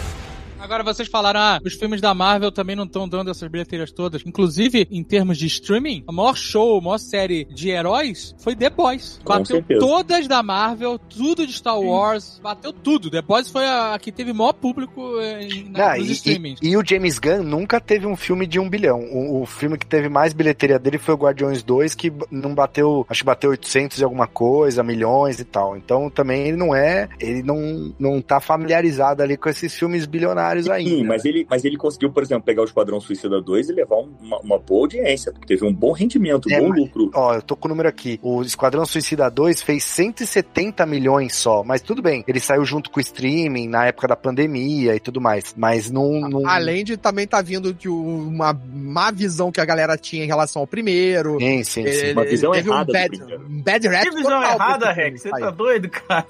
Agora 0.64 0.82
vocês 0.82 1.08
falaram, 1.08 1.40
ah, 1.40 1.60
os 1.64 1.74
filmes 1.74 2.00
da 2.00 2.14
Marvel 2.14 2.50
também 2.50 2.74
não 2.74 2.84
estão 2.84 3.06
dando 3.08 3.30
essas 3.30 3.48
bilheterias 3.50 3.92
todas. 3.92 4.22
Inclusive, 4.24 4.88
em 4.90 5.02
termos 5.04 5.36
de 5.36 5.46
streaming, 5.46 6.02
a 6.08 6.12
maior 6.12 6.34
show, 6.36 6.78
a 6.78 6.80
maior 6.80 6.98
série 6.98 7.44
de 7.46 7.68
heróis 7.68 8.34
foi 8.38 8.56
The 8.56 8.70
Boys. 8.70 9.20
Com 9.22 9.32
Bateu 9.34 9.56
certeza. 9.56 9.80
todas 9.80 10.26
da 10.26 10.42
Marvel, 10.42 10.98
tudo 10.98 11.46
de 11.46 11.52
Star 11.52 11.78
Wars, 11.78 12.40
bateu 12.42 12.72
tudo. 12.72 13.10
The 13.10 13.20
Boys 13.20 13.48
foi 13.50 13.66
a, 13.66 13.94
a 13.94 13.98
que 13.98 14.10
teve 14.10 14.32
maior 14.32 14.54
público 14.54 15.20
eh, 15.20 15.42
em, 15.42 15.70
na, 15.70 15.90
Não, 15.90 15.98
nos 15.98 16.08
e, 16.08 16.12
streamings. 16.12 16.60
e- 16.62 16.68
e 16.68 16.76
o 16.78 16.82
James 16.86 17.18
Gunn 17.18 17.42
nunca 17.42 17.78
teve 17.78 18.06
um 18.06 18.16
filme 18.16 18.46
de 18.46 18.58
um 18.58 18.68
bilhão. 18.68 19.00
O, 19.12 19.42
o 19.42 19.46
filme 19.46 19.76
que 19.76 19.86
teve 19.86 20.08
mais 20.08 20.32
bilheteria 20.32 20.78
dele 20.78 20.96
foi 20.98 21.14
o 21.14 21.18
Guardiões 21.18 21.62
2, 21.62 21.94
que 21.94 22.10
não 22.30 22.54
bateu, 22.54 23.04
acho 23.10 23.20
que 23.20 23.26
bateu 23.26 23.50
800 23.50 23.98
e 23.98 24.04
alguma 24.04 24.26
coisa, 24.26 24.82
milhões 24.82 25.38
e 25.40 25.44
tal. 25.44 25.76
Então 25.76 26.08
também 26.08 26.46
ele 26.48 26.56
não 26.56 26.74
é, 26.74 27.08
ele 27.20 27.42
não, 27.42 27.94
não 27.98 28.22
tá 28.22 28.40
familiarizado 28.40 29.22
ali 29.22 29.36
com 29.36 29.48
esses 29.50 29.74
filmes 29.74 30.06
bilionários 30.06 30.53
ainda. 30.68 30.90
Sim, 30.90 31.04
mas 31.04 31.24
ele, 31.24 31.46
mas 31.48 31.64
ele 31.64 31.76
conseguiu, 31.76 32.10
por 32.10 32.22
exemplo, 32.22 32.44
pegar 32.44 32.62
o 32.62 32.64
Esquadrão 32.64 33.00
Suicida 33.00 33.40
2 33.40 33.68
e 33.68 33.72
levar 33.72 33.96
um- 33.96 34.12
uma, 34.20 34.38
uma 34.40 34.58
boa 34.58 34.82
audiência, 34.82 35.32
porque 35.32 35.46
teve 35.46 35.64
um 35.64 35.72
bom 35.72 35.92
rendimento, 35.92 36.48
um 36.48 36.52
É, 36.52 36.60
bom 36.60 36.68
mas- 36.68 36.78
lucro. 36.80 37.10
Ó, 37.14 37.34
eu 37.34 37.42
tô 37.42 37.56
com 37.56 37.68
o 37.68 37.70
número 37.70 37.88
aqui. 37.88 38.18
O 38.22 38.42
Esquadrão 38.42 38.84
Suicida 38.86 39.28
2 39.30 39.62
fez 39.62 39.84
170 39.84 40.86
milhões 40.86 41.34
só, 41.34 41.62
mas 41.64 41.80
tudo 41.82 42.00
bem. 42.02 42.24
Ele 42.26 42.40
saiu 42.40 42.64
junto 42.64 42.90
com 42.90 42.98
o 42.98 43.02
streaming 43.02 43.68
na 43.68 43.86
época 43.86 44.08
da 44.08 44.16
pandemia 44.16 44.94
e 44.94 45.00
tudo 45.00 45.20
mais. 45.20 45.54
Mas 45.56 45.90
não. 45.90 46.20
não... 46.28 46.48
Além 46.48 46.84
de 46.84 46.96
também 46.96 47.26
tá 47.26 47.40
vindo 47.42 47.72
de 47.72 47.88
uma 47.88 48.52
má 48.72 49.10
visão 49.10 49.50
que 49.52 49.60
a 49.60 49.64
galera 49.64 49.96
tinha 49.96 50.24
em 50.24 50.26
relação 50.26 50.60
ao 50.62 50.66
primeiro. 50.66 51.38
Sim, 51.38 51.64
sim, 51.64 51.82
sim. 51.82 51.88
Ele- 51.88 52.12
Uma 52.12 52.24
visão 52.24 52.52
teve 52.52 52.68
errada 52.70 52.90
um 52.90 52.92
bad, 52.92 53.22
um 53.50 53.62
bad 53.62 53.88
rap 53.88 54.04
Que 54.10 54.16
visão 54.16 54.42
errada, 54.42 54.92
Rex. 54.92 55.22
Você 55.22 55.30
tá 55.30 55.50
doido, 55.50 55.88
cara? 55.90 56.26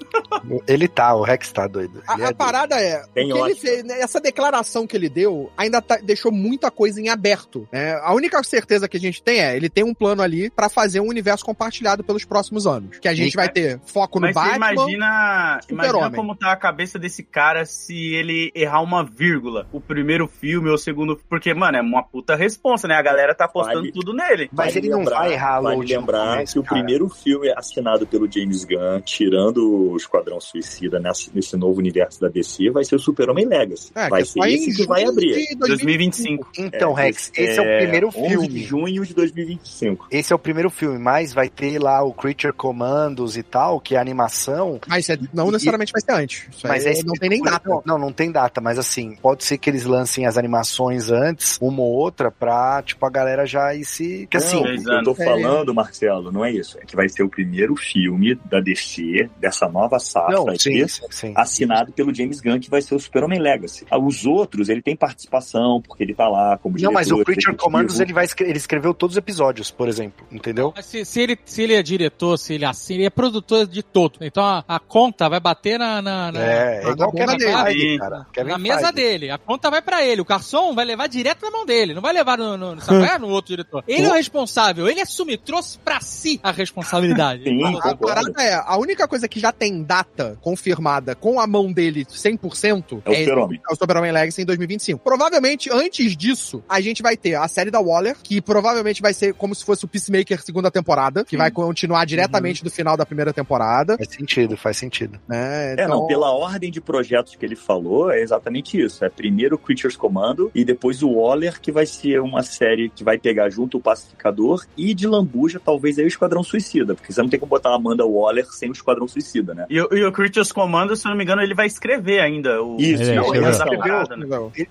Ele 0.67 0.87
tá, 0.87 1.15
o 1.15 1.21
Rex 1.23 1.51
tá 1.51 1.67
doido. 1.67 2.01
A, 2.07 2.13
Ele 2.15 2.23
a 2.23 2.27
é 2.29 2.33
parada 2.33 2.75
é, 2.75 3.03
Tem 3.13 3.31
o 3.31 3.35
que 3.35 3.41
ele 3.41 3.55
fez, 3.55 3.83
né, 3.83 4.01
essa 4.15 4.21
declaração 4.21 4.87
que 4.87 4.95
ele 4.95 5.09
deu 5.09 5.51
ainda 5.57 5.81
tá- 5.81 5.97
deixou 6.01 6.31
muita 6.31 6.71
coisa 6.71 7.01
em 7.01 7.09
aberto. 7.09 7.67
né? 7.71 7.93
A 8.01 8.13
única 8.13 8.41
certeza 8.43 8.87
que 8.87 8.95
a 8.97 8.99
gente 8.99 9.21
tem 9.21 9.39
é, 9.41 9.55
ele 9.55 9.69
tem 9.69 9.83
um 9.83 9.93
plano 9.93 10.21
ali 10.21 10.49
pra 10.49 10.69
fazer 10.69 10.99
um 11.01 11.07
universo 11.07 11.43
compartilhado 11.45 12.03
pelos 12.03 12.23
próximos 12.23 12.65
anos. 12.65 12.97
Que 12.99 13.07
a 13.07 13.13
gente 13.13 13.33
E- 13.33 13.35
vai 13.35 13.49
ter 13.49 13.79
foco 13.85 14.19
no 14.19 14.27
Mas 14.27 14.35
Batman. 14.35 14.55
imagina, 14.73 15.59
imagina 15.69 16.11
como 16.11 16.35
tá 16.35 16.51
a 16.51 16.55
cabeça 16.55 16.97
desse 16.97 17.23
cara 17.23 17.65
se 17.65 18.13
ele 18.13 18.51
errar 18.55 18.81
uma 18.81 19.03
vírgula. 19.03 19.67
O 19.73 19.81
primeiro 19.81 20.27
filme 20.27 20.69
ou 20.69 20.75
o 20.75 20.77
segundo. 20.77 21.19
Porque, 21.29 21.53
mano, 21.53 21.77
é 21.77 21.81
uma 21.81 22.03
puta 22.03 22.35
responsa, 22.35 22.87
né? 22.87 22.95
A 22.95 23.01
galera 23.01 23.33
tá 23.35 23.45
apostando 23.45 23.79
Vale. 23.81 23.91
tudo 23.91 24.13
nele. 24.13 24.49
Mas 24.51 24.73
Vale 24.73 24.77
ele 24.79 24.89
não 24.89 24.99
lembrar- 24.99 25.19
vai 25.19 25.33
errar 25.33 25.61
Vale 25.61 25.75
no 25.77 25.81
lembrar 25.83 26.43
que 26.45 26.59
o 26.59 26.63
cara. 26.63 26.75
primeiro 26.75 27.09
filme 27.09 27.51
assinado 27.55 28.07
pelo 28.07 28.31
James 28.31 28.63
Gunn, 28.63 29.01
tirando 29.03 29.91
o 29.91 29.97
Esquadrão 29.97 30.39
Suicida 30.39 30.99
nesse, 30.99 31.31
nesse 31.33 31.57
novo 31.57 31.79
universo 31.79 32.21
da 32.21 32.27
DC, 32.29 32.69
vai 32.69 32.83
ser 32.83 32.95
o 32.95 32.99
Super-Homem 32.99 33.45
Legacy. 33.45 33.91
É, 33.95 34.04
vai 34.09 34.21
que 34.23 34.27
ser 34.29 34.39
em 34.39 34.53
esse 34.53 34.75
que 34.75 34.87
vai 34.87 35.03
abrir. 35.05 35.47
de 35.47 35.55
2025. 35.55 36.47
Então, 36.57 36.97
É, 36.97 37.03
Rex, 37.03 37.31
esse 37.35 37.59
é, 37.59 37.61
o 37.61 37.79
primeiro 37.81 38.07
11 38.07 38.19
de 38.19 38.29
filme. 38.29 38.63
junho 38.63 39.05
de 39.05 39.13
2025. 39.13 40.07
Esse 40.11 40.33
é 40.33 40.35
o 40.35 40.39
primeiro 40.39 40.69
filme, 40.69 40.97
mas 40.99 41.33
vai 41.33 41.49
ter 41.49 41.79
lá 41.79 42.03
o 42.03 42.13
Creature 42.13 42.53
Commandos 42.53 43.37
e 43.37 43.43
tal, 43.43 43.79
que 43.79 43.95
é 43.95 43.99
animação. 43.99 44.79
Mas 44.87 45.09
é- 45.09 45.17
não 45.33 45.51
necessariamente 45.51 45.91
vai 45.91 46.01
ser 46.01 46.11
antes. 46.11 46.47
Isso 46.51 46.67
Mas 46.67 46.85
aí 46.85 46.99
é 46.99 47.03
não 47.03 47.13
tem 47.13 47.29
nem 47.29 47.41
data. 47.41 47.67
Não, 47.69 47.81
não, 47.85 47.97
não 47.99 48.11
tem 48.11 48.31
data, 48.31 48.61
mas 48.61 48.77
assim, 48.77 49.15
pode 49.21 49.43
ser 49.43 49.57
que 49.57 49.69
eles 49.69 49.85
lancem 49.85 50.25
as 50.25 50.37
animações 50.37 51.09
antes, 51.09 51.57
uma 51.61 51.81
ou 51.81 51.91
outra, 51.93 52.31
pra, 52.31 52.81
tipo, 52.83 53.05
a 53.05 53.09
galera 53.09 53.45
já 53.45 53.73
ir 53.73 53.85
se. 53.85 54.27
Que 54.29 54.37
assim, 54.37 54.61
não, 54.83 54.97
eu 54.99 55.03
tô 55.03 55.15
falando, 55.15 55.73
Marcelo, 55.73 56.31
não 56.31 56.43
é 56.43 56.51
isso. 56.51 56.77
É 56.79 56.85
que 56.85 56.95
vai 56.95 57.07
ser 57.09 57.23
o 57.23 57.29
primeiro 57.29 57.75
filme 57.75 58.35
da 58.45 58.59
DC, 58.59 59.29
dessa 59.39 59.67
nova 59.67 59.99
safra 59.99 60.35
não, 60.35 60.49
aqui, 60.49 60.59
sim, 60.59 60.87
sim, 60.87 61.01
sim. 61.09 61.33
assinado 61.35 61.91
pelo 61.91 62.13
James 62.13 62.39
Gunn, 62.41 62.59
que 62.59 62.69
vai 62.69 62.81
ser 62.81 62.95
o 62.95 62.99
Super-Homem 62.99 63.39
Legacy. 63.39 63.85
Os 63.97 64.25
outros, 64.25 64.69
ele 64.69 64.81
tem 64.81 64.95
participação, 64.95 65.81
porque 65.81 66.03
ele 66.03 66.13
tá 66.13 66.27
lá 66.27 66.57
como 66.57 66.77
Não, 66.79 66.91
mas 66.91 67.07
o 67.11 67.15
diretor, 67.15 67.25
Creature. 67.33 67.57
Commandos 67.57 67.99
ele 67.99 68.13
vai 68.13 68.25
ele 68.39 68.57
escreveu 68.57 68.93
todos 68.93 69.15
os 69.15 69.17
episódios, 69.17 69.71
por 69.71 69.87
exemplo, 69.87 70.25
entendeu? 70.31 70.73
Mas 70.75 70.85
se, 70.85 71.05
se 71.05 71.21
ele, 71.21 71.37
se 71.45 71.61
ele 71.63 71.73
é 71.73 71.81
diretor, 71.83 72.37
se 72.37 72.53
ele 72.53 72.65
assina, 72.65 72.99
ele 72.99 73.05
é 73.07 73.09
produtor 73.09 73.65
de 73.67 73.81
todo. 73.83 74.19
Então 74.21 74.43
a, 74.43 74.63
a 74.67 74.79
conta 74.79 75.27
vai 75.29 75.39
bater 75.39 75.77
na, 75.79 76.01
na, 76.01 76.31
na- 76.31 76.43
É, 76.43 76.81
é 76.83 76.89
igual 76.89 77.11
Kevin 77.11 77.37
dele. 77.37 77.53
Feige, 77.63 77.97
cara. 77.99 78.27
Kevin 78.33 78.49
na 78.51 78.57
mesa 78.57 78.79
Feige. 78.79 78.93
dele. 78.93 79.29
A 79.31 79.37
conta 79.37 79.69
vai 79.69 79.81
pra 79.81 80.03
ele. 80.05 80.21
O 80.21 80.25
garçom 80.25 80.73
vai 80.73 80.85
levar 80.85 81.07
direto 81.07 81.41
na 81.43 81.51
mão 81.51 81.65
dele. 81.65 81.93
Não 81.93 82.01
vai 82.01 82.13
levar 82.13 82.37
no, 82.37 82.57
no, 82.57 82.73
é? 83.05 83.17
no 83.19 83.29
outro 83.29 83.49
diretor. 83.55 83.83
Ele 83.87 84.05
é 84.05 84.09
o 84.09 84.13
responsável. 84.13 84.87
Ele 84.87 85.01
assume, 85.01 85.37
trouxe 85.37 85.77
pra 85.79 85.99
si 86.01 86.39
a 86.43 86.51
responsabilidade. 86.51 87.43
Sim, 87.45 87.63
A 87.81 87.95
parada 87.95 88.31
é, 88.41 88.53
a 88.55 88.77
única 88.77 89.07
coisa 89.07 89.27
que 89.27 89.39
já 89.39 89.51
tem 89.51 89.81
data 89.83 90.37
confirmada 90.41 91.15
com 91.15 91.39
a 91.39 91.47
mão 91.47 91.71
dele 91.71 92.05
100% 92.05 93.01
É 93.05 93.09
o 93.09 93.15
Super-Homem. 93.15 93.61
é 93.69 93.73
o 93.73 93.75
Super-Homem 93.85 94.11
Legacy 94.11 94.41
em 94.41 94.45
2025. 94.45 94.99
Provavelmente, 95.03 95.69
antes 95.71 96.15
disso, 96.17 96.63
a 96.67 96.81
gente 96.81 97.01
vai 97.01 97.15
ter 97.15 97.35
a 97.35 97.47
série 97.47 97.69
da 97.71 97.79
Waller, 97.79 98.15
que 98.21 98.41
provavelmente 98.41 99.01
vai 99.01 99.13
ser 99.13 99.33
como 99.33 99.53
se 99.55 99.63
fosse 99.63 99.85
o 99.85 99.87
Peacemaker 99.87 100.41
segunda 100.41 100.69
temporada, 100.71 101.23
que 101.23 101.37
vai 101.37 101.51
continuar 101.51 102.05
diretamente 102.05 102.63
do 102.63 102.69
final 102.71 102.97
da 102.97 103.05
primeira 103.05 103.31
temporada. 103.31 103.95
Faz 103.97 104.09
sentido, 104.09 104.57
faz 104.57 104.77
sentido. 104.77 105.19
Né? 105.27 105.75
É, 105.77 105.87
não, 105.87 106.07
pela 106.07 106.31
ordem 106.31 106.71
de 106.71 106.81
projetos 106.81 107.35
que 107.35 107.45
ele 107.45 107.55
falou, 107.55 108.11
é 108.11 108.21
exatamente 108.21 108.79
isso. 108.81 109.05
É 109.05 109.09
primeiro 109.09 109.55
o 109.55 109.59
Creatures 109.59 109.95
Commando 109.95 110.51
e 110.53 110.65
depois 110.65 111.03
o 111.03 111.09
Waller, 111.11 111.59
que 111.61 111.71
vai 111.71 111.85
ser 111.85 112.19
uma 112.21 112.41
série 112.43 112.89
que 112.89 113.03
vai 113.03 113.17
pegar 113.17 113.49
junto 113.49 113.77
o 113.77 113.81
Pacificador 113.81 114.65
e 114.77 114.93
de 114.93 115.07
lambuja, 115.07 115.59
talvez 115.63 115.97
aí 115.99 116.05
o 116.05 116.07
Esquadrão 116.07 116.43
Suicida, 116.43 116.95
porque 116.95 117.11
você 117.13 117.21
não 117.21 117.29
tem 117.29 117.39
como 117.39 117.49
botar 117.49 117.69
a 117.69 117.75
Amanda 117.75 118.05
Waller 118.05 118.45
sem 118.51 118.69
o 118.69 118.73
Esquadrão 118.73 119.07
Suicida, 119.07 119.53
né? 119.53 119.65
E, 119.69 119.79
o- 119.79 119.89
e 119.91 120.03
o 120.05 120.11
Creatures 120.11 120.51
Commando, 120.51 120.95
se 120.95 121.05
eu 121.07 121.09
não 121.11 121.17
me 121.17 121.23
engano, 121.23 121.41
ele 121.41 121.53
vai 121.53 121.67
escrever 121.67 122.19
ainda. 122.19 122.61
O... 122.63 122.77
Isso, 122.79 123.03
Ele 123.03 123.15
não, 123.15 123.27
vai 123.27 123.37
ele 123.37 123.74
parada, 123.77 124.17
né? 124.17 124.25